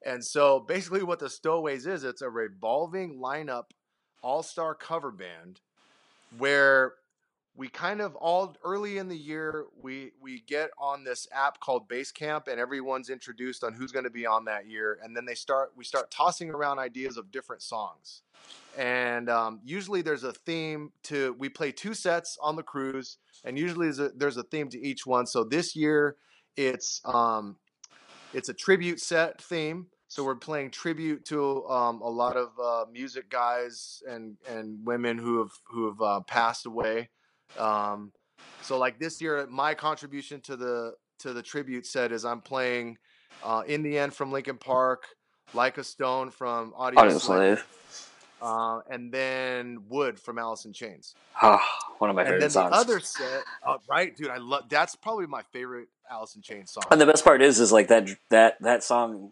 And 0.06 0.24
so 0.24 0.60
basically, 0.60 1.04
what 1.04 1.20
the 1.20 1.30
Stowaways 1.30 1.86
is, 1.86 2.04
it's 2.04 2.22
a 2.22 2.30
revolving 2.30 3.20
lineup 3.20 3.66
all 4.22 4.44
star 4.44 4.74
cover 4.76 5.12
band 5.12 5.60
where 6.38 6.94
we 7.56 7.68
kind 7.68 8.02
of 8.02 8.16
all 8.16 8.56
early 8.64 8.98
in 8.98 9.10
the 9.10 9.18
year 9.18 9.66
we 9.82 10.12
we 10.22 10.42
get 10.48 10.70
on 10.80 11.04
this 11.04 11.28
app 11.34 11.60
called 11.60 11.90
Basecamp 11.90 12.48
and 12.48 12.60
everyone's 12.60 13.10
introduced 13.10 13.64
on 13.64 13.74
who's 13.74 13.92
going 13.92 14.06
to 14.06 14.12
be 14.12 14.26
on 14.26 14.46
that 14.46 14.68
year 14.68 15.00
and 15.04 15.16
then 15.16 15.26
they 15.26 15.36
start 15.36 15.72
we 15.76 15.84
start 15.84 16.10
tossing 16.12 16.50
around 16.50 16.80
ideas 16.80 17.18
of 17.18 17.32
different 17.32 17.62
songs. 17.62 18.22
And 18.78 19.30
um, 19.30 19.60
usually 19.66 20.02
there's 20.02 20.24
a 20.24 20.32
theme 20.32 20.92
to 21.04 21.36
we 21.38 21.50
play 21.50 21.72
two 21.72 21.94
sets 21.94 22.38
on 22.42 22.56
the 22.56 22.64
cruise 22.64 23.18
and 23.44 23.58
usually 23.58 23.88
there's 23.88 24.00
a, 24.00 24.10
there's 24.16 24.38
a 24.38 24.44
theme 24.44 24.70
to 24.70 24.80
each 24.80 25.06
one. 25.06 25.26
So 25.26 25.44
this 25.44 25.76
year 25.76 26.16
it's 26.56 27.02
um, 27.06 27.58
it's 28.34 28.50
a 28.50 28.54
tribute 28.54 29.02
set 29.02 29.42
theme. 29.42 29.88
So 30.08 30.26
we're 30.26 30.36
playing 30.36 30.72
tribute 30.72 31.24
to 31.26 31.66
um, 31.68 32.02
a 32.02 32.10
lot 32.10 32.36
of 32.36 32.50
uh, 32.62 32.86
music 32.90 33.30
guys 33.30 34.02
and 34.10 34.38
and 34.50 34.86
women 34.86 35.18
who 35.18 35.40
have 35.40 35.52
who 35.66 35.88
have 35.88 36.02
uh, 36.02 36.20
passed 36.22 36.66
away 36.66 37.10
um, 37.58 38.12
so 38.64 38.78
like 38.78 39.00
this 39.00 39.22
year, 39.22 39.48
my 39.50 39.74
contribution 39.74 40.42
to 40.42 40.56
the 40.56 40.94
to 41.20 41.34
the 41.34 41.42
tribute 41.42 41.86
set 41.86 42.12
is 42.12 42.26
I'm 42.26 42.42
playing 42.42 42.98
uh, 43.44 43.64
"In 43.68 43.84
the 43.84 43.98
End" 43.98 44.14
from 44.14 44.32
Linkin 44.32 44.58
Park, 44.58 45.04
"Like 45.54 45.78
a 45.78 45.84
Stone" 45.84 46.32
from 46.32 46.74
Audio, 46.76 47.02
Audioslave, 47.02 47.62
uh, 48.42 48.80
and 48.90 49.12
then 49.12 49.84
"Would" 49.90 50.20
from 50.20 50.38
Alice 50.40 50.66
in 50.66 50.74
Chains. 50.74 51.16
Ah, 51.42 51.64
one 52.00 52.10
of 52.10 52.16
my 52.16 52.24
And 52.24 52.28
favorite 52.30 52.42
then 52.42 52.50
songs. 52.52 52.72
the 52.72 52.78
other 52.78 53.00
set, 53.00 53.44
uh, 53.66 53.78
right, 53.90 54.16
dude, 54.16 54.30
I 54.30 54.38
love. 54.38 54.70
That's 54.70 54.96
probably 54.96 55.28
my 55.28 55.42
favorite 55.52 55.88
Alice 56.10 56.36
in 56.36 56.42
Chains 56.42 56.72
song. 56.72 56.84
and 56.92 57.00
the 57.02 57.06
best 57.06 57.24
part 57.24 57.42
is, 57.42 57.60
is 57.60 57.72
like 57.72 57.88
that 57.88 58.10
that 58.30 58.62
that 58.62 58.84
song 58.84 59.32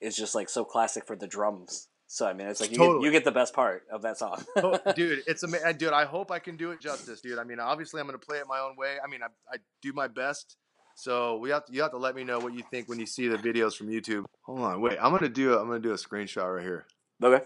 is 0.00 0.16
just 0.16 0.34
like 0.34 0.48
so 0.48 0.64
classic 0.64 1.06
for 1.06 1.16
the 1.16 1.26
drums. 1.26 1.88
So 2.08 2.26
I 2.26 2.32
mean, 2.32 2.46
it's 2.46 2.60
like 2.60 2.70
you, 2.70 2.78
get, 2.78 3.02
you 3.02 3.10
get 3.10 3.24
the 3.24 3.32
best 3.32 3.52
part 3.52 3.82
of 3.90 4.02
that 4.02 4.18
song. 4.18 4.42
Oh, 4.56 4.78
dude, 4.96 5.22
it's 5.26 5.42
amazing. 5.42 5.76
Dude, 5.76 5.92
I 5.92 6.04
hope 6.04 6.30
I 6.30 6.38
can 6.38 6.56
do 6.56 6.70
it 6.70 6.80
justice, 6.80 7.20
dude. 7.20 7.38
I 7.38 7.44
mean, 7.44 7.60
obviously, 7.60 8.00
I'm 8.00 8.06
gonna 8.06 8.18
play 8.18 8.38
it 8.38 8.46
my 8.48 8.60
own 8.60 8.76
way. 8.76 8.96
I 9.02 9.08
mean, 9.08 9.22
I, 9.22 9.26
I 9.52 9.58
do 9.82 9.92
my 9.92 10.08
best. 10.08 10.56
So 10.94 11.36
we 11.36 11.50
have 11.50 11.66
to, 11.66 11.72
you 11.72 11.82
have 11.82 11.90
to 11.90 11.98
let 11.98 12.14
me 12.14 12.24
know 12.24 12.38
what 12.38 12.54
you 12.54 12.62
think 12.70 12.88
when 12.88 12.98
you 12.98 13.06
see 13.06 13.28
the 13.28 13.36
videos 13.36 13.76
from 13.76 13.88
YouTube. 13.88 14.24
Hold 14.42 14.60
on, 14.60 14.80
wait. 14.80 14.98
I'm 15.00 15.10
gonna 15.12 15.28
do 15.28 15.54
a, 15.54 15.60
I'm 15.60 15.66
gonna 15.66 15.80
do 15.80 15.90
a 15.90 15.96
screenshot 15.96 16.54
right 16.54 16.62
here. 16.62 16.86
okay. 17.22 17.44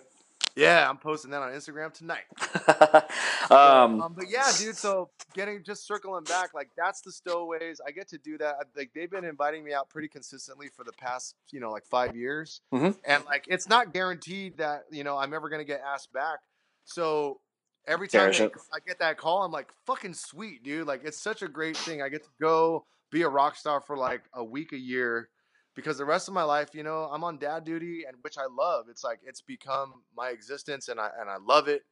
Yeah, 0.60 0.88
I'm 0.90 0.98
posting 0.98 1.30
that 1.30 1.40
on 1.40 1.50
Instagram 1.52 1.90
tonight. 1.92 2.24
um, 3.50 4.00
Um, 4.02 4.12
but 4.14 4.28
yeah, 4.28 4.50
dude. 4.58 4.76
So 4.76 5.08
getting 5.34 5.62
just 5.64 5.86
circling 5.86 6.24
back, 6.24 6.52
like 6.54 6.68
that's 6.76 7.00
the 7.00 7.10
stowaways. 7.12 7.80
I 7.86 7.90
get 7.92 8.08
to 8.08 8.18
do 8.18 8.36
that. 8.38 8.56
Like 8.76 8.90
they've 8.94 9.10
been 9.10 9.24
inviting 9.24 9.64
me 9.64 9.72
out 9.72 9.88
pretty 9.88 10.08
consistently 10.08 10.68
for 10.68 10.84
the 10.84 10.92
past, 10.92 11.34
you 11.50 11.60
know, 11.60 11.70
like 11.70 11.84
five 11.86 12.14
years, 12.14 12.60
Mhm. 12.72 12.96
and 13.04 13.24
like 13.24 13.46
it's 13.48 13.68
not 13.68 13.92
guaranteed 13.92 14.58
that 14.58 14.84
you 14.90 15.02
know 15.04 15.16
I'm 15.16 15.32
ever 15.32 15.48
gonna 15.48 15.64
get 15.64 15.80
asked 15.80 16.12
back. 16.12 16.40
So 16.84 17.40
every 17.86 18.08
time 18.08 18.20
they- 18.32 18.44
I 18.72 18.78
get 18.86 18.98
that 18.98 19.16
call, 19.16 19.42
I'm 19.42 19.52
like, 19.52 19.68
fucking 19.86 20.14
sweet, 20.14 20.62
dude. 20.62 20.86
Like 20.86 21.02
it's 21.04 21.18
such 21.20 21.40
a 21.42 21.48
great 21.48 21.76
thing. 21.76 22.02
I 22.02 22.08
get 22.10 22.22
to 22.24 22.30
go 22.40 22.84
be 23.10 23.22
a 23.22 23.28
rock 23.28 23.56
star 23.56 23.80
for 23.80 23.96
like 23.96 24.22
a 24.34 24.44
week 24.44 24.72
a 24.72 24.78
year. 24.78 25.30
Because 25.74 25.98
the 25.98 26.04
rest 26.04 26.28
of 26.28 26.34
my 26.34 26.42
life, 26.42 26.70
you 26.74 26.82
know, 26.82 27.08
I'm 27.12 27.24
on 27.24 27.38
dad 27.38 27.64
duty, 27.64 28.04
and 28.06 28.16
which 28.22 28.36
I 28.38 28.46
love. 28.50 28.86
It's 28.90 29.04
like 29.04 29.20
it's 29.24 29.40
become 29.40 30.02
my 30.16 30.30
existence, 30.30 30.88
and 30.88 30.98
I 31.00 31.10
and 31.20 31.30
I 31.30 31.36
love 31.36 31.68
it. 31.68 31.82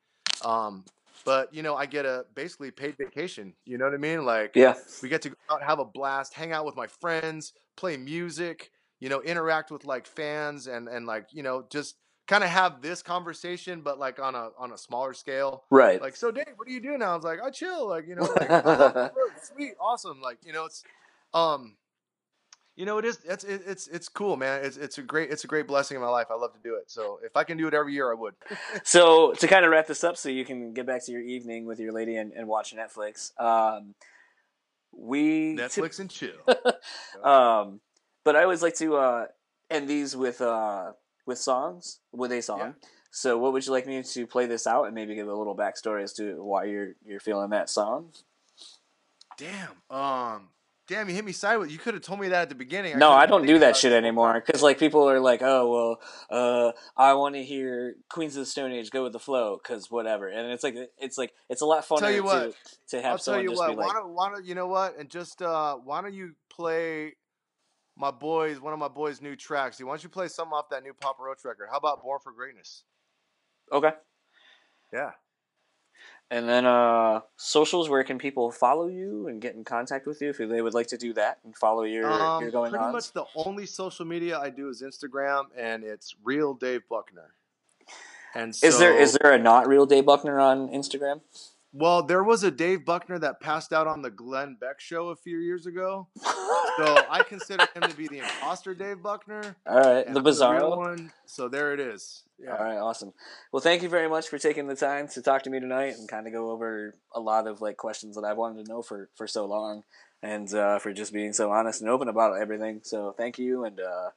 Um, 0.44 0.84
but 1.24 1.52
you 1.54 1.62
know, 1.62 1.76
I 1.76 1.86
get 1.86 2.04
a 2.04 2.24
basically 2.34 2.70
paid 2.70 2.96
vacation. 2.96 3.54
You 3.64 3.78
know 3.78 3.84
what 3.84 3.94
I 3.94 3.98
mean? 3.98 4.24
Like, 4.24 4.52
yeah. 4.54 4.74
we 5.02 5.08
get 5.08 5.22
to 5.22 5.30
go 5.30 5.36
out, 5.50 5.62
have 5.62 5.78
a 5.78 5.84
blast, 5.84 6.34
hang 6.34 6.52
out 6.52 6.64
with 6.64 6.76
my 6.76 6.86
friends, 6.86 7.52
play 7.76 7.96
music, 7.96 8.70
you 9.00 9.08
know, 9.08 9.22
interact 9.22 9.70
with 9.70 9.84
like 9.84 10.06
fans, 10.06 10.66
and 10.66 10.88
and 10.88 11.06
like 11.06 11.26
you 11.32 11.42
know, 11.42 11.64
just 11.70 11.96
kind 12.26 12.44
of 12.44 12.50
have 12.50 12.82
this 12.82 13.02
conversation, 13.02 13.80
but 13.80 13.98
like 13.98 14.20
on 14.20 14.34
a 14.34 14.50
on 14.58 14.72
a 14.72 14.78
smaller 14.78 15.14
scale. 15.14 15.64
Right. 15.70 16.00
Like, 16.00 16.14
so 16.14 16.30
Dave, 16.30 16.54
what 16.56 16.68
do 16.68 16.74
you 16.74 16.80
do 16.80 16.96
now? 16.98 17.12
I 17.12 17.16
was 17.16 17.24
like, 17.24 17.40
I 17.42 17.50
chill, 17.50 17.88
like 17.88 18.06
you 18.06 18.14
know, 18.14 18.22
like 18.22 18.48
"Oh, 18.50 19.10
sweet, 19.42 19.74
awesome, 19.80 20.20
like 20.20 20.38
you 20.44 20.52
know, 20.52 20.66
it's 20.66 20.84
um. 21.34 21.76
You 22.78 22.86
know, 22.86 22.98
it 22.98 23.04
is. 23.04 23.18
It's 23.24 23.42
it's 23.42 23.88
it's 23.88 24.08
cool, 24.08 24.36
man. 24.36 24.64
It's 24.64 24.76
it's 24.76 24.98
a 24.98 25.02
great 25.02 25.32
it's 25.32 25.42
a 25.42 25.48
great 25.48 25.66
blessing 25.66 25.96
in 25.96 26.00
my 26.00 26.08
life. 26.08 26.28
I 26.30 26.34
love 26.34 26.52
to 26.52 26.60
do 26.62 26.76
it. 26.76 26.88
So 26.88 27.18
if 27.24 27.36
I 27.36 27.42
can 27.42 27.58
do 27.58 27.66
it 27.66 27.74
every 27.74 27.92
year, 27.92 28.08
I 28.08 28.14
would. 28.14 28.34
so 28.84 29.32
to 29.32 29.48
kind 29.48 29.64
of 29.64 29.72
wrap 29.72 29.88
this 29.88 30.04
up, 30.04 30.16
so 30.16 30.28
you 30.28 30.44
can 30.44 30.74
get 30.74 30.86
back 30.86 31.04
to 31.06 31.10
your 31.10 31.20
evening 31.20 31.66
with 31.66 31.80
your 31.80 31.92
lady 31.92 32.14
and, 32.14 32.32
and 32.32 32.46
watch 32.46 32.72
Netflix. 32.76 33.32
Um, 33.36 33.96
we 34.92 35.56
typ- 35.56 35.70
Netflix 35.70 35.98
and 35.98 36.08
chill. 36.08 36.36
um, 37.24 37.80
but 38.22 38.36
I 38.36 38.44
always 38.44 38.62
like 38.62 38.76
to 38.76 38.94
uh, 38.94 39.26
end 39.68 39.88
these 39.88 40.14
with 40.14 40.40
uh, 40.40 40.92
with 41.26 41.38
songs, 41.38 41.98
with 42.12 42.30
a 42.30 42.40
song. 42.40 42.58
Yeah. 42.60 42.72
So, 43.10 43.38
what 43.38 43.52
would 43.54 43.66
you 43.66 43.72
like 43.72 43.88
me 43.88 44.04
to 44.04 44.26
play 44.28 44.46
this 44.46 44.68
out 44.68 44.84
and 44.84 44.94
maybe 44.94 45.16
give 45.16 45.26
a 45.26 45.34
little 45.34 45.56
backstory 45.56 46.04
as 46.04 46.12
to 46.12 46.40
why 46.44 46.66
you're 46.66 46.92
you're 47.04 47.18
feeling 47.18 47.50
that 47.50 47.70
song? 47.70 48.12
Damn. 49.36 49.72
Um. 49.90 50.50
Damn, 50.88 51.06
you 51.06 51.14
hit 51.14 51.24
me 51.24 51.32
sideways. 51.32 51.70
You 51.70 51.76
could 51.76 51.92
have 51.92 52.02
told 52.02 52.18
me 52.18 52.28
that 52.28 52.42
at 52.42 52.48
the 52.48 52.54
beginning. 52.54 52.98
no, 52.98 53.12
I 53.12 53.26
don't 53.26 53.46
do 53.46 53.58
that 53.58 53.70
it 53.70 53.76
shit 53.76 53.92
anymore 53.92 54.42
because 54.44 54.62
like 54.62 54.78
people 54.78 55.08
are 55.08 55.20
like, 55.20 55.42
oh 55.42 55.70
well, 55.70 56.00
uh, 56.30 56.72
I 56.96 57.12
want 57.12 57.34
to 57.34 57.44
hear 57.44 57.94
Queens 58.08 58.36
of 58.36 58.40
the 58.40 58.46
Stone 58.46 58.72
Age 58.72 58.90
go 58.90 59.02
with 59.02 59.12
the 59.12 59.18
flow 59.18 59.60
because 59.62 59.90
whatever, 59.90 60.28
and 60.28 60.50
it's 60.50 60.64
like 60.64 60.76
it's 60.96 61.18
like 61.18 61.34
it's 61.50 61.60
a 61.60 61.66
lot 61.66 61.86
funner 61.86 62.00
Tell 62.00 62.10
you 62.10 62.22
to 62.22 62.24
what, 62.24 62.54
to 62.88 63.02
have 63.02 63.12
I'll 63.12 63.18
tell 63.18 63.42
you 63.42 63.50
just 63.50 63.58
what. 63.58 63.70
be 63.70 63.76
like, 63.76 63.86
why 63.86 63.92
don't 63.92 64.14
why 64.14 64.30
don't 64.30 64.46
you 64.46 64.54
know 64.54 64.66
what? 64.66 64.96
And 64.98 65.10
just 65.10 65.42
uh, 65.42 65.74
why 65.76 66.00
don't 66.00 66.14
you 66.14 66.32
play 66.48 67.16
my 67.94 68.10
boys 68.10 68.58
one 68.58 68.72
of 68.72 68.78
my 68.78 68.88
boys' 68.88 69.20
new 69.20 69.36
tracks? 69.36 69.78
Why 69.82 69.90
don't 69.90 70.02
you 70.02 70.08
play 70.08 70.28
something 70.28 70.54
off 70.54 70.70
that 70.70 70.82
new 70.82 70.94
Papa 70.94 71.22
Roach 71.22 71.44
record? 71.44 71.68
How 71.70 71.76
about 71.76 72.02
Born 72.02 72.18
for 72.24 72.32
Greatness? 72.32 72.84
okay. 73.70 73.90
Yeah. 74.90 75.10
And 76.30 76.46
then 76.46 76.66
uh, 76.66 77.20
socials, 77.36 77.88
where 77.88 78.04
can 78.04 78.18
people 78.18 78.50
follow 78.50 78.86
you 78.88 79.28
and 79.28 79.40
get 79.40 79.54
in 79.54 79.64
contact 79.64 80.06
with 80.06 80.20
you 80.20 80.28
if 80.28 80.36
they 80.36 80.60
would 80.60 80.74
like 80.74 80.88
to 80.88 80.98
do 80.98 81.14
that 81.14 81.38
and 81.42 81.56
follow 81.56 81.84
your 81.84 82.10
Um, 82.10 82.42
your 82.42 82.50
going 82.50 82.66
on? 82.66 82.70
pretty 82.72 82.84
on? 82.84 82.92
much 82.92 83.12
the 83.12 83.24
only 83.34 83.64
social 83.64 84.04
media 84.04 84.38
I 84.38 84.50
do 84.50 84.68
is 84.68 84.82
Instagram, 84.82 85.44
and 85.56 85.82
it's 85.84 86.14
real 86.22 86.52
Dave 86.52 86.82
Buckner. 86.90 87.32
And 88.34 88.54
so, 88.54 88.66
Is 88.66 88.78
there 88.78 88.94
is 89.00 89.16
there 89.22 89.32
a 89.32 89.38
not 89.38 89.66
real 89.66 89.86
Dave 89.86 90.04
Buckner 90.04 90.38
on 90.38 90.68
Instagram? 90.68 91.22
Well, 91.72 92.02
there 92.02 92.24
was 92.24 92.42
a 92.42 92.50
Dave 92.50 92.86
Buckner 92.86 93.18
that 93.18 93.40
passed 93.40 93.72
out 93.72 93.86
on 93.86 94.00
the 94.00 94.10
Glenn 94.10 94.56
Beck 94.58 94.80
show 94.80 95.10
a 95.10 95.16
few 95.16 95.38
years 95.38 95.66
ago. 95.66 96.08
So 96.16 97.04
I 97.10 97.22
consider 97.26 97.66
him 97.74 97.82
to 97.82 97.94
be 97.94 98.08
the 98.08 98.18
imposter 98.18 98.74
Dave 98.74 99.02
Buckner. 99.02 99.56
All 99.66 99.76
right, 99.76 100.06
the 100.06 100.44
I'm 100.44 100.78
one. 100.78 101.12
So 101.26 101.48
there 101.48 101.74
it 101.74 101.80
is. 101.80 102.22
Yeah. 102.42 102.56
All 102.56 102.64
right, 102.64 102.78
awesome. 102.78 103.12
Well, 103.52 103.60
thank 103.60 103.82
you 103.82 103.88
very 103.88 104.08
much 104.08 104.28
for 104.28 104.38
taking 104.38 104.66
the 104.66 104.76
time 104.76 105.08
to 105.08 105.20
talk 105.20 105.42
to 105.42 105.50
me 105.50 105.60
tonight 105.60 105.94
and 105.98 106.08
kind 106.08 106.26
of 106.26 106.32
go 106.32 106.50
over 106.50 106.94
a 107.12 107.20
lot 107.20 107.46
of 107.46 107.60
like 107.60 107.76
questions 107.76 108.16
that 108.16 108.24
I've 108.24 108.38
wanted 108.38 108.64
to 108.64 108.72
know 108.72 108.80
for 108.80 109.10
for 109.14 109.26
so 109.26 109.44
long, 109.44 109.82
and 110.22 110.52
uh, 110.54 110.78
for 110.78 110.92
just 110.92 111.12
being 111.12 111.32
so 111.32 111.50
honest 111.50 111.80
and 111.80 111.90
open 111.90 112.08
about 112.08 112.40
everything. 112.40 112.80
So 112.84 113.12
thank 113.16 113.38
you, 113.38 113.64
and 113.64 113.80
uh, 113.80 114.10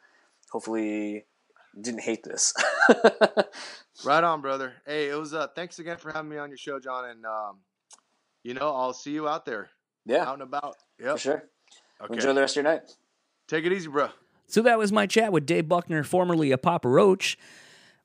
hopefully 0.52 1.26
didn't 1.80 2.02
hate 2.02 2.24
this. 2.24 2.54
Right 4.04 4.24
on, 4.24 4.42
brother. 4.42 4.74
Hey, 4.88 5.10
it 5.10 5.16
was 5.20 5.34
uh 5.34 5.48
thanks 5.50 5.78
again 5.78 5.98
for 5.98 6.12
having 6.12 6.30
me 6.32 6.38
on 6.38 6.50
your 6.50 6.58
show, 6.58 6.80
John, 6.80 7.06
and 7.10 7.24
um 7.26 7.58
you 8.44 8.56
know, 8.56 8.74
I'll 8.74 8.94
see 8.94 9.12
you 9.12 9.28
out 9.28 9.46
there. 9.46 9.70
yeah, 10.06 10.24
Out 10.28 10.34
and 10.34 10.42
about. 10.42 10.78
for 10.98 11.06
Yep. 11.06 11.18
sure. 11.20 11.44
Okay. 12.02 12.14
Enjoy 12.16 12.34
the 12.34 12.42
rest 12.42 12.58
of 12.58 12.64
your 12.64 12.74
night. 12.74 12.82
Take 13.48 13.66
it 13.66 13.72
easy, 13.72 13.88
bro. 13.90 14.10
So 14.48 14.64
that 14.64 14.80
was 14.80 14.92
my 14.92 15.06
chat 15.06 15.32
with 15.32 15.46
Dave 15.46 15.68
Buckner, 15.70 16.04
formerly 16.04 16.52
a 16.52 16.58
Papa 16.58 16.88
Roach. 16.90 17.38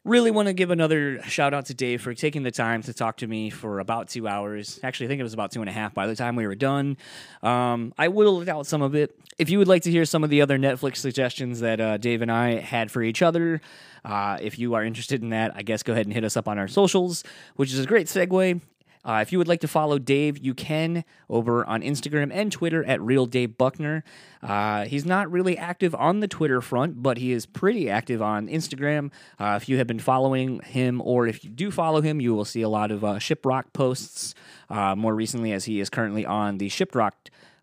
Really 0.06 0.30
want 0.30 0.46
to 0.46 0.52
give 0.52 0.70
another 0.70 1.20
shout 1.22 1.52
out 1.52 1.66
to 1.66 1.74
Dave 1.74 2.00
for 2.00 2.14
taking 2.14 2.44
the 2.44 2.52
time 2.52 2.80
to 2.82 2.94
talk 2.94 3.16
to 3.16 3.26
me 3.26 3.50
for 3.50 3.80
about 3.80 4.08
two 4.08 4.28
hours. 4.28 4.78
Actually, 4.84 5.06
I 5.06 5.08
think 5.08 5.18
it 5.18 5.24
was 5.24 5.34
about 5.34 5.50
two 5.50 5.60
and 5.62 5.68
a 5.68 5.72
half 5.72 5.94
by 5.94 6.06
the 6.06 6.14
time 6.14 6.36
we 6.36 6.46
were 6.46 6.54
done. 6.54 6.96
Um, 7.42 7.92
I 7.98 8.06
whittled 8.06 8.48
out 8.48 8.68
some 8.68 8.82
of 8.82 8.94
it. 8.94 9.18
If 9.36 9.50
you 9.50 9.58
would 9.58 9.66
like 9.66 9.82
to 9.82 9.90
hear 9.90 10.04
some 10.04 10.22
of 10.22 10.30
the 10.30 10.42
other 10.42 10.58
Netflix 10.58 10.98
suggestions 10.98 11.58
that 11.58 11.80
uh, 11.80 11.96
Dave 11.96 12.22
and 12.22 12.30
I 12.30 12.60
had 12.60 12.92
for 12.92 13.02
each 13.02 13.20
other, 13.20 13.60
uh, 14.04 14.38
if 14.40 14.60
you 14.60 14.74
are 14.74 14.84
interested 14.84 15.22
in 15.22 15.30
that, 15.30 15.56
I 15.56 15.62
guess 15.62 15.82
go 15.82 15.92
ahead 15.92 16.06
and 16.06 16.14
hit 16.14 16.22
us 16.22 16.36
up 16.36 16.46
on 16.46 16.56
our 16.56 16.68
socials, 16.68 17.24
which 17.56 17.72
is 17.72 17.80
a 17.80 17.86
great 17.86 18.06
segue. 18.06 18.60
Uh, 19.06 19.20
if 19.22 19.30
you 19.30 19.38
would 19.38 19.46
like 19.46 19.60
to 19.60 19.68
follow 19.68 20.00
Dave, 20.00 20.36
you 20.36 20.52
can 20.52 21.04
over 21.30 21.64
on 21.64 21.80
Instagram 21.80 22.30
and 22.32 22.50
Twitter 22.50 22.84
at 22.84 23.00
Real 23.00 23.24
Dave 23.24 23.56
Buckner. 23.56 24.02
Uh, 24.42 24.84
he's 24.84 25.06
not 25.06 25.30
really 25.30 25.56
active 25.56 25.94
on 25.94 26.18
the 26.18 26.26
Twitter 26.26 26.60
front, 26.60 27.02
but 27.02 27.16
he 27.16 27.30
is 27.30 27.46
pretty 27.46 27.88
active 27.88 28.20
on 28.20 28.48
Instagram. 28.48 29.12
Uh, 29.38 29.56
if 29.60 29.68
you 29.68 29.78
have 29.78 29.86
been 29.86 30.00
following 30.00 30.58
him, 30.60 31.00
or 31.04 31.28
if 31.28 31.44
you 31.44 31.50
do 31.50 31.70
follow 31.70 32.00
him, 32.00 32.20
you 32.20 32.34
will 32.34 32.44
see 32.44 32.62
a 32.62 32.68
lot 32.68 32.90
of 32.90 33.04
uh, 33.04 33.14
Shiprock 33.14 33.72
posts. 33.72 34.34
Uh, 34.68 34.96
more 34.96 35.14
recently, 35.14 35.52
as 35.52 35.66
he 35.66 35.78
is 35.78 35.88
currently 35.88 36.26
on 36.26 36.58
the 36.58 36.68
Shiprock 36.68 37.12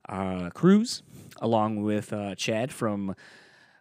uh, 0.07 0.49
cruise, 0.51 1.03
along 1.41 1.83
with 1.83 2.13
Chad 2.37 2.71
from 2.71 3.15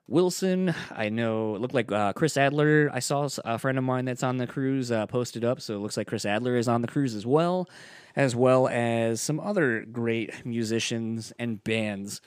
Wilson. 0.08 0.74
I 0.90 1.08
know 1.08 1.54
it 1.54 1.60
looked 1.60 1.74
like 1.74 1.90
uh, 1.90 2.12
Chris 2.12 2.36
Adler. 2.36 2.90
I 2.92 2.98
saw 2.98 3.28
a 3.44 3.58
friend 3.58 3.78
of 3.78 3.84
mine 3.84 4.04
that's 4.04 4.22
on 4.22 4.36
the 4.36 4.46
cruise 4.46 4.90
uh, 4.90 5.06
posted 5.06 5.44
up, 5.44 5.60
so 5.60 5.74
it 5.74 5.78
looks 5.78 5.96
like 5.96 6.06
Chris 6.06 6.26
Adler 6.26 6.56
is 6.56 6.68
on 6.68 6.82
the 6.82 6.88
cruise 6.88 7.14
as 7.14 7.24
well, 7.24 7.68
as 8.16 8.36
well 8.36 8.68
as 8.68 9.20
some 9.20 9.40
other 9.40 9.84
great 9.90 10.44
musicians 10.44 11.32
and 11.38 11.62
bands. 11.64 12.20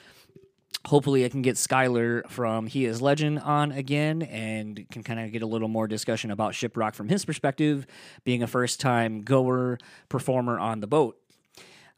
Hopefully, 0.86 1.24
I 1.24 1.28
can 1.28 1.42
get 1.42 1.56
Skylar 1.56 2.28
from 2.30 2.68
He 2.68 2.84
Is 2.84 3.02
Legend 3.02 3.40
on 3.40 3.72
again 3.72 4.22
and 4.22 4.88
can 4.90 5.02
kind 5.02 5.18
of 5.18 5.32
get 5.32 5.42
a 5.42 5.46
little 5.46 5.68
more 5.68 5.88
discussion 5.88 6.30
about 6.30 6.52
Shiprock 6.52 6.94
from 6.94 7.08
his 7.08 7.24
perspective, 7.24 7.86
being 8.24 8.42
a 8.42 8.46
first 8.46 8.78
time 8.80 9.22
goer 9.22 9.78
performer 10.08 10.58
on 10.58 10.80
the 10.80 10.86
boat. 10.86 11.18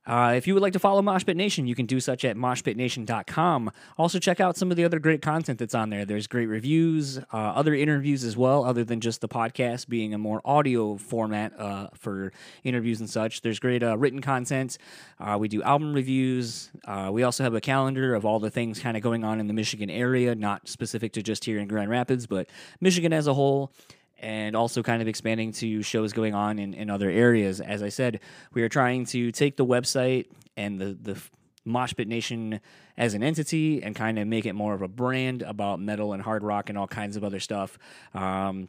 Uh, 0.08 0.32
if 0.34 0.46
you 0.46 0.54
would 0.54 0.62
like 0.62 0.72
to 0.72 0.78
follow 0.78 1.02
Moshpit 1.02 1.36
Nation, 1.36 1.66
you 1.66 1.74
can 1.74 1.84
do 1.84 2.00
such 2.00 2.24
at 2.24 2.34
moshpitnation.com. 2.34 3.70
Also, 3.98 4.18
check 4.18 4.40
out 4.40 4.56
some 4.56 4.70
of 4.70 4.78
the 4.78 4.84
other 4.84 4.98
great 4.98 5.20
content 5.20 5.58
that's 5.58 5.74
on 5.74 5.90
there. 5.90 6.06
There's 6.06 6.26
great 6.26 6.46
reviews, 6.46 7.18
uh, 7.18 7.36
other 7.36 7.74
interviews 7.74 8.24
as 8.24 8.34
well, 8.34 8.64
other 8.64 8.84
than 8.84 9.00
just 9.00 9.20
the 9.20 9.28
podcast 9.28 9.86
being 9.86 10.14
a 10.14 10.18
more 10.18 10.40
audio 10.46 10.96
format 10.96 11.52
uh, 11.60 11.88
for 11.92 12.32
interviews 12.64 13.00
and 13.00 13.10
such. 13.10 13.42
There's 13.42 13.58
great 13.58 13.82
uh, 13.82 13.98
written 13.98 14.22
content. 14.22 14.78
Uh, 15.20 15.36
we 15.38 15.46
do 15.46 15.62
album 15.62 15.92
reviews. 15.92 16.70
Uh, 16.86 17.10
we 17.12 17.22
also 17.22 17.44
have 17.44 17.54
a 17.54 17.60
calendar 17.60 18.14
of 18.14 18.24
all 18.24 18.40
the 18.40 18.50
things 18.50 18.80
kind 18.80 18.96
of 18.96 19.02
going 19.02 19.24
on 19.24 19.40
in 19.40 19.46
the 19.46 19.54
Michigan 19.54 19.90
area, 19.90 20.34
not 20.34 20.68
specific 20.68 21.12
to 21.12 21.22
just 21.22 21.44
here 21.44 21.58
in 21.58 21.68
Grand 21.68 21.90
Rapids, 21.90 22.26
but 22.26 22.48
Michigan 22.80 23.12
as 23.12 23.26
a 23.26 23.34
whole 23.34 23.72
and 24.18 24.56
also 24.56 24.82
kind 24.82 25.00
of 25.00 25.08
expanding 25.08 25.52
to 25.52 25.82
shows 25.82 26.12
going 26.12 26.34
on 26.34 26.58
in, 26.58 26.74
in 26.74 26.90
other 26.90 27.10
areas. 27.10 27.60
As 27.60 27.82
I 27.82 27.88
said, 27.88 28.20
we 28.52 28.62
are 28.62 28.68
trying 28.68 29.06
to 29.06 29.30
take 29.32 29.56
the 29.56 29.66
website 29.66 30.26
and 30.56 30.80
the, 30.80 30.96
the 31.00 31.20
Moshpit 31.66 32.06
Nation 32.06 32.60
as 32.96 33.14
an 33.14 33.22
entity 33.22 33.82
and 33.82 33.94
kind 33.94 34.18
of 34.18 34.26
make 34.26 34.46
it 34.46 34.54
more 34.54 34.74
of 34.74 34.82
a 34.82 34.88
brand 34.88 35.42
about 35.42 35.80
metal 35.80 36.12
and 36.12 36.22
hard 36.22 36.42
rock 36.42 36.68
and 36.68 36.76
all 36.76 36.88
kinds 36.88 37.16
of 37.16 37.22
other 37.22 37.38
stuff. 37.38 37.78
Um, 38.14 38.68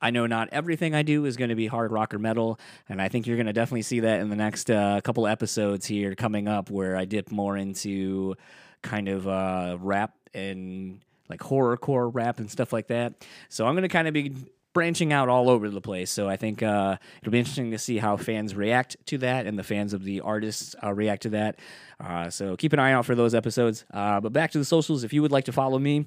I 0.00 0.10
know 0.10 0.26
not 0.26 0.48
everything 0.52 0.94
I 0.94 1.02
do 1.02 1.24
is 1.24 1.36
going 1.36 1.50
to 1.50 1.56
be 1.56 1.66
hard 1.66 1.90
rock 1.90 2.14
or 2.14 2.18
metal, 2.18 2.60
and 2.88 3.00
I 3.00 3.08
think 3.08 3.26
you're 3.26 3.36
going 3.36 3.46
to 3.46 3.52
definitely 3.52 3.82
see 3.82 4.00
that 4.00 4.20
in 4.20 4.30
the 4.30 4.36
next 4.36 4.70
uh, 4.70 5.00
couple 5.02 5.26
episodes 5.26 5.86
here 5.86 6.14
coming 6.14 6.48
up 6.48 6.70
where 6.70 6.96
I 6.96 7.06
dip 7.06 7.30
more 7.30 7.56
into 7.56 8.34
kind 8.82 9.08
of 9.08 9.26
uh, 9.26 9.78
rap 9.80 10.14
and 10.32 11.00
like 11.28 11.40
horrorcore 11.40 12.10
rap 12.12 12.38
and 12.38 12.50
stuff 12.50 12.72
like 12.72 12.88
that. 12.88 13.26
So 13.48 13.66
I'm 13.66 13.74
going 13.74 13.82
to 13.82 13.88
kind 13.88 14.06
of 14.06 14.14
be 14.14 14.34
branching 14.76 15.10
out 15.10 15.30
all 15.30 15.48
over 15.48 15.70
the 15.70 15.80
place. 15.80 16.10
So 16.10 16.28
I 16.28 16.36
think 16.36 16.62
uh, 16.62 16.98
it'll 17.22 17.32
be 17.32 17.38
interesting 17.38 17.70
to 17.70 17.78
see 17.78 17.96
how 17.96 18.18
fans 18.18 18.54
react 18.54 18.94
to 19.06 19.16
that 19.18 19.46
and 19.46 19.58
the 19.58 19.62
fans 19.62 19.94
of 19.94 20.04
the 20.04 20.20
artists 20.20 20.76
uh, 20.84 20.92
react 20.92 21.22
to 21.22 21.30
that. 21.30 21.58
Uh, 21.98 22.28
so 22.28 22.58
keep 22.58 22.74
an 22.74 22.78
eye 22.78 22.92
out 22.92 23.06
for 23.06 23.14
those 23.14 23.34
episodes. 23.34 23.86
Uh, 23.94 24.20
but 24.20 24.34
back 24.34 24.50
to 24.50 24.58
the 24.58 24.66
socials. 24.66 25.02
If 25.02 25.14
you 25.14 25.22
would 25.22 25.32
like 25.32 25.46
to 25.46 25.52
follow 25.52 25.78
me, 25.78 26.04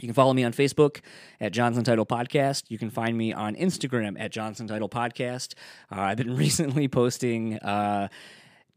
you 0.00 0.08
can 0.08 0.14
follow 0.14 0.32
me 0.32 0.44
on 0.44 0.54
Facebook 0.54 1.02
at 1.42 1.52
Johnson 1.52 1.84
Title 1.84 2.06
Podcast. 2.06 2.70
You 2.70 2.78
can 2.78 2.88
find 2.88 3.18
me 3.18 3.34
on 3.34 3.54
Instagram 3.54 4.18
at 4.18 4.32
Johnson 4.32 4.66
Title 4.66 4.88
Podcast. 4.88 5.52
Uh, 5.92 6.00
I've 6.00 6.16
been 6.16 6.34
recently 6.46 6.88
posting 6.88 7.58
uh, 7.58 8.08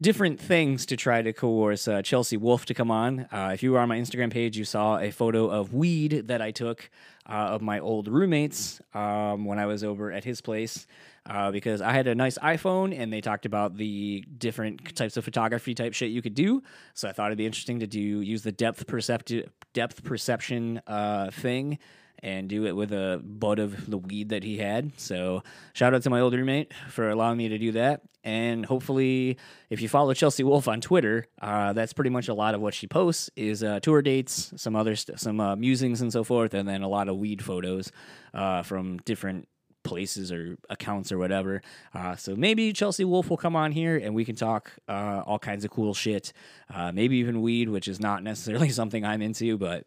different 0.02 0.38
things 0.38 0.84
to 0.84 0.98
try 0.98 1.22
to 1.22 1.32
coerce 1.32 1.88
uh, 1.88 2.02
Chelsea 2.02 2.36
Wolfe 2.36 2.66
to 2.66 2.74
come 2.74 2.90
on. 2.90 3.20
Uh, 3.32 3.52
if 3.54 3.62
you 3.62 3.72
were 3.72 3.78
on 3.78 3.88
my 3.88 3.98
Instagram 3.98 4.30
page, 4.30 4.58
you 4.58 4.66
saw 4.66 4.98
a 4.98 5.10
photo 5.10 5.48
of 5.48 5.72
weed 5.72 6.28
that 6.28 6.42
I 6.42 6.50
took 6.50 6.90
uh, 7.28 7.32
of 7.32 7.62
my 7.62 7.78
old 7.80 8.08
roommates 8.08 8.80
um, 8.92 9.44
when 9.44 9.58
I 9.58 9.66
was 9.66 9.82
over 9.82 10.12
at 10.12 10.24
his 10.24 10.40
place. 10.40 10.86
Uh, 11.26 11.50
because 11.50 11.80
I 11.80 11.92
had 11.92 12.06
a 12.06 12.14
nice 12.14 12.36
iPhone 12.36 12.94
and 12.94 13.10
they 13.10 13.22
talked 13.22 13.46
about 13.46 13.78
the 13.78 14.26
different 14.36 14.94
types 14.94 15.16
of 15.16 15.24
photography 15.24 15.74
type 15.74 15.94
shit 15.94 16.10
you 16.10 16.20
could 16.20 16.34
do. 16.34 16.62
So 16.92 17.08
I 17.08 17.12
thought 17.12 17.28
it'd 17.28 17.38
be 17.38 17.46
interesting 17.46 17.80
to 17.80 17.86
do 17.86 17.98
use 17.98 18.42
the 18.42 18.52
depth 18.52 18.86
percepti- 18.86 19.48
depth 19.72 20.04
perception 20.04 20.82
uh, 20.86 21.30
thing 21.30 21.78
and 22.24 22.48
do 22.48 22.64
it 22.64 22.72
with 22.72 22.90
a 22.90 23.20
bud 23.22 23.58
of 23.58 23.88
the 23.88 23.98
weed 23.98 24.30
that 24.30 24.42
he 24.42 24.56
had. 24.56 24.98
So 24.98 25.42
shout 25.74 25.94
out 25.94 26.02
to 26.02 26.10
my 26.10 26.20
old 26.20 26.32
roommate 26.32 26.72
for 26.88 27.10
allowing 27.10 27.36
me 27.36 27.50
to 27.50 27.58
do 27.58 27.72
that. 27.72 28.00
And 28.24 28.64
hopefully, 28.64 29.36
if 29.68 29.82
you 29.82 29.88
follow 29.90 30.14
Chelsea 30.14 30.42
Wolfe 30.42 30.66
on 30.66 30.80
Twitter, 30.80 31.26
uh, 31.42 31.74
that's 31.74 31.92
pretty 31.92 32.08
much 32.08 32.28
a 32.28 32.34
lot 32.34 32.54
of 32.54 32.62
what 32.62 32.72
she 32.72 32.86
posts 32.86 33.28
is 33.36 33.62
uh, 33.62 33.80
tour 33.80 34.00
dates, 34.00 34.54
some 34.56 34.74
other 34.74 34.96
st- 34.96 35.20
some 35.20 35.38
uh, 35.38 35.54
musings 35.54 36.00
and 36.00 36.10
so 36.10 36.24
forth, 36.24 36.54
and 36.54 36.66
then 36.66 36.80
a 36.80 36.88
lot 36.88 37.10
of 37.10 37.18
weed 37.18 37.44
photos 37.44 37.92
uh, 38.32 38.62
from 38.62 38.96
different 39.04 39.46
places 39.82 40.32
or 40.32 40.56
accounts 40.70 41.12
or 41.12 41.18
whatever. 41.18 41.60
Uh, 41.92 42.16
so 42.16 42.34
maybe 42.34 42.72
Chelsea 42.72 43.04
Wolfe 43.04 43.28
will 43.28 43.36
come 43.36 43.54
on 43.54 43.70
here 43.70 43.98
and 43.98 44.14
we 44.14 44.24
can 44.24 44.34
talk 44.34 44.72
uh, 44.88 45.22
all 45.26 45.38
kinds 45.38 45.62
of 45.66 45.70
cool 45.70 45.92
shit. 45.92 46.32
Uh, 46.72 46.90
maybe 46.90 47.18
even 47.18 47.42
weed, 47.42 47.68
which 47.68 47.86
is 47.86 48.00
not 48.00 48.22
necessarily 48.22 48.70
something 48.80 49.04
I'm 49.04 49.20
into, 49.20 49.58
but. 49.58 49.84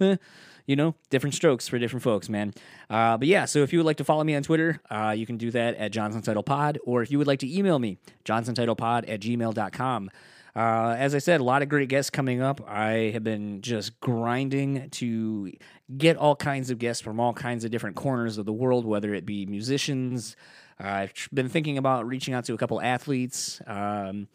Eh, 0.00 0.16
you 0.66 0.76
know, 0.76 0.94
different 1.10 1.34
strokes 1.34 1.68
for 1.68 1.78
different 1.78 2.02
folks, 2.02 2.28
man. 2.28 2.54
Uh, 2.88 3.16
but 3.16 3.28
yeah, 3.28 3.44
so 3.44 3.60
if 3.60 3.72
you 3.72 3.78
would 3.78 3.86
like 3.86 3.98
to 3.98 4.04
follow 4.04 4.24
me 4.24 4.34
on 4.34 4.42
Twitter, 4.42 4.80
uh, 4.90 5.14
you 5.16 5.26
can 5.26 5.36
do 5.36 5.50
that 5.50 5.76
at 5.76 5.92
Johnson 5.92 6.22
Title 6.22 6.42
Pod, 6.42 6.78
or 6.84 7.02
if 7.02 7.10
you 7.10 7.18
would 7.18 7.26
like 7.26 7.40
to 7.40 7.56
email 7.58 7.78
me, 7.78 7.98
johnsontitlepod 8.24 9.08
at 9.08 9.20
gmail.com. 9.20 10.10
Uh, 10.56 10.94
as 10.96 11.14
I 11.14 11.18
said, 11.18 11.40
a 11.40 11.44
lot 11.44 11.62
of 11.62 11.68
great 11.68 11.88
guests 11.88 12.10
coming 12.10 12.40
up. 12.40 12.60
I 12.68 13.10
have 13.12 13.24
been 13.24 13.60
just 13.60 13.98
grinding 14.00 14.88
to 14.90 15.52
get 15.98 16.16
all 16.16 16.36
kinds 16.36 16.70
of 16.70 16.78
guests 16.78 17.02
from 17.02 17.18
all 17.18 17.32
kinds 17.32 17.64
of 17.64 17.72
different 17.72 17.96
corners 17.96 18.38
of 18.38 18.46
the 18.46 18.52
world, 18.52 18.84
whether 18.84 19.12
it 19.12 19.26
be 19.26 19.46
musicians. 19.46 20.36
I've 20.78 21.12
been 21.32 21.48
thinking 21.48 21.76
about 21.76 22.06
reaching 22.06 22.34
out 22.34 22.44
to 22.44 22.54
a 22.54 22.56
couple 22.56 22.80
athletes. 22.80 23.60
Um, 23.66 24.28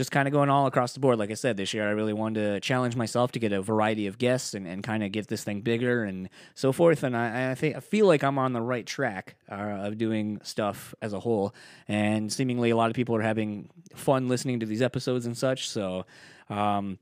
just 0.00 0.10
kind 0.10 0.26
of 0.26 0.32
going 0.32 0.48
all 0.48 0.66
across 0.66 0.94
the 0.94 1.00
board. 1.00 1.18
Like 1.18 1.30
I 1.30 1.34
said, 1.34 1.58
this 1.58 1.74
year 1.74 1.86
I 1.86 1.90
really 1.90 2.14
wanted 2.14 2.54
to 2.54 2.60
challenge 2.60 2.96
myself 2.96 3.32
to 3.32 3.38
get 3.38 3.52
a 3.52 3.60
variety 3.60 4.06
of 4.06 4.16
guests 4.16 4.54
and, 4.54 4.66
and 4.66 4.82
kind 4.82 5.04
of 5.04 5.12
get 5.12 5.28
this 5.28 5.44
thing 5.44 5.60
bigger 5.60 6.04
and 6.04 6.30
so 6.54 6.72
forth. 6.72 7.02
And 7.02 7.14
I, 7.14 7.50
I 7.50 7.54
think 7.54 7.76
I 7.76 7.80
feel 7.80 8.06
like 8.06 8.24
I'm 8.24 8.38
on 8.38 8.54
the 8.54 8.62
right 8.62 8.86
track 8.86 9.36
uh, 9.52 9.54
of 9.54 9.98
doing 9.98 10.40
stuff 10.42 10.94
as 11.02 11.12
a 11.12 11.20
whole. 11.20 11.54
And 11.86 12.32
seemingly 12.32 12.70
a 12.70 12.76
lot 12.76 12.88
of 12.88 12.96
people 12.96 13.14
are 13.14 13.20
having 13.20 13.68
fun 13.94 14.26
listening 14.26 14.60
to 14.60 14.66
these 14.66 14.80
episodes 14.80 15.26
and 15.26 15.36
such. 15.36 15.68
So, 15.68 16.06
um, 16.48 16.98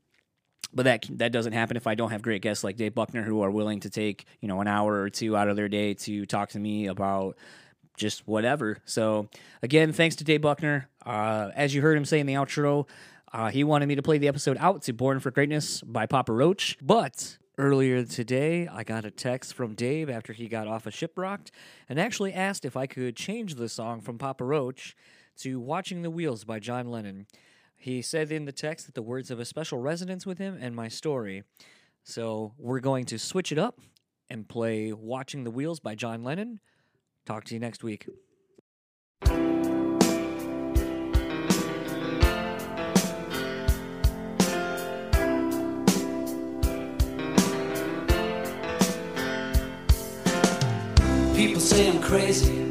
but 0.74 0.82
that 0.82 1.06
that 1.12 1.30
doesn't 1.30 1.52
happen 1.52 1.76
if 1.76 1.86
I 1.86 1.94
don't 1.94 2.10
have 2.10 2.20
great 2.20 2.42
guests 2.42 2.64
like 2.64 2.76
Dave 2.76 2.96
Buckner 2.96 3.22
who 3.22 3.42
are 3.42 3.50
willing 3.50 3.78
to 3.80 3.90
take 3.90 4.26
you 4.40 4.48
know 4.48 4.60
an 4.60 4.66
hour 4.66 5.02
or 5.02 5.08
two 5.08 5.36
out 5.36 5.48
of 5.48 5.54
their 5.54 5.68
day 5.68 5.94
to 5.94 6.26
talk 6.26 6.50
to 6.50 6.58
me 6.58 6.88
about 6.88 7.38
just 7.98 8.26
whatever. 8.26 8.78
So 8.84 9.28
again, 9.62 9.92
thanks 9.92 10.16
to 10.16 10.24
Dave 10.24 10.40
Buckner. 10.40 10.88
Uh, 11.04 11.50
as 11.54 11.74
you 11.74 11.82
heard 11.82 11.96
him 11.96 12.04
say 12.04 12.20
in 12.20 12.26
the 12.26 12.34
outro, 12.34 12.88
uh, 13.32 13.50
he 13.50 13.64
wanted 13.64 13.86
me 13.86 13.96
to 13.96 14.02
play 14.02 14.16
the 14.16 14.28
episode 14.28 14.56
out 14.58 14.82
to 14.82 14.92
"Born 14.92 15.20
for 15.20 15.30
Greatness" 15.30 15.82
by 15.82 16.06
Papa 16.06 16.32
Roach, 16.32 16.78
but 16.80 17.36
earlier 17.58 18.04
today 18.04 18.68
I 18.68 18.84
got 18.84 19.04
a 19.04 19.10
text 19.10 19.52
from 19.52 19.74
Dave 19.74 20.08
after 20.08 20.32
he 20.32 20.48
got 20.48 20.68
off 20.68 20.86
a 20.86 20.88
of 20.88 20.94
ShipRocked 20.94 21.50
and 21.88 22.00
actually 22.00 22.32
asked 22.32 22.64
if 22.64 22.76
I 22.76 22.86
could 22.86 23.16
change 23.16 23.56
the 23.56 23.68
song 23.68 24.00
from 24.00 24.16
Papa 24.16 24.44
Roach 24.44 24.96
to 25.38 25.60
"Watching 25.60 26.02
the 26.02 26.10
Wheels" 26.10 26.44
by 26.44 26.58
John 26.58 26.90
Lennon. 26.90 27.26
He 27.76 28.02
said 28.02 28.32
in 28.32 28.44
the 28.44 28.52
text 28.52 28.86
that 28.86 28.94
the 28.94 29.02
words 29.02 29.28
have 29.28 29.38
a 29.38 29.44
special 29.44 29.78
resonance 29.78 30.26
with 30.26 30.38
him 30.38 30.56
and 30.60 30.74
my 30.74 30.88
story. 30.88 31.44
So 32.02 32.54
we're 32.58 32.80
going 32.80 33.04
to 33.06 33.18
switch 33.18 33.52
it 33.52 33.58
up 33.58 33.80
and 34.30 34.48
play 34.48 34.92
Watching 34.92 35.44
the 35.44 35.50
Wheels 35.50 35.78
by 35.78 35.94
John 35.94 36.24
Lennon 36.24 36.60
Talk 37.28 37.44
to 37.44 37.52
you 37.52 37.60
next 37.60 37.84
week. 37.84 38.06
People 51.36 51.60
say 51.60 51.90
I'm 51.90 52.00
crazy. 52.00 52.64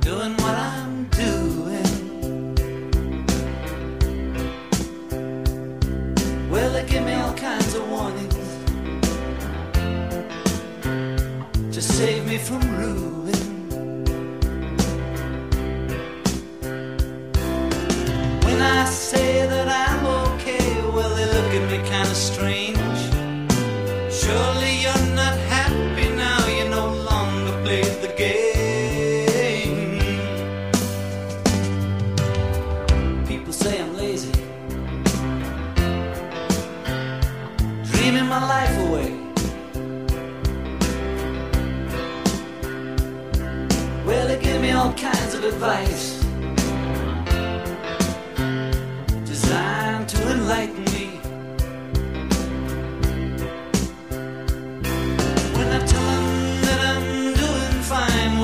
Doing 0.00 0.34
what 0.42 0.56
I'm 0.56 1.04
doing. 1.10 2.56
Well, 6.50 6.72
they 6.72 6.84
give 6.86 7.04
me 7.04 7.12
all 7.12 7.34
kinds 7.34 7.72
of 7.76 7.88
warnings. 7.88 8.31
Save 11.82 12.24
me 12.26 12.38
from 12.38 12.60
ruin. 12.78 13.34
When 18.44 18.62
I 18.62 18.84
say 18.84 19.46
that 19.46 19.68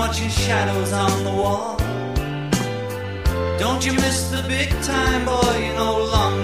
watching 0.08 0.30
shadows 0.30 0.90
on 0.90 1.22
the 1.22 1.30
wall. 1.30 1.76
Don't 3.58 3.84
you 3.84 3.92
miss 3.92 4.30
the 4.30 4.42
big 4.48 4.70
time, 4.82 5.26
boy? 5.26 5.54
You're 5.62 5.76
no 5.76 5.98
longer 5.98 6.37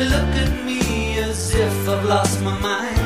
They 0.00 0.08
look 0.08 0.34
at 0.34 0.64
me 0.64 1.18
as 1.18 1.54
if 1.54 1.86
I've 1.86 2.06
lost 2.06 2.40
my 2.40 2.58
mind. 2.58 2.99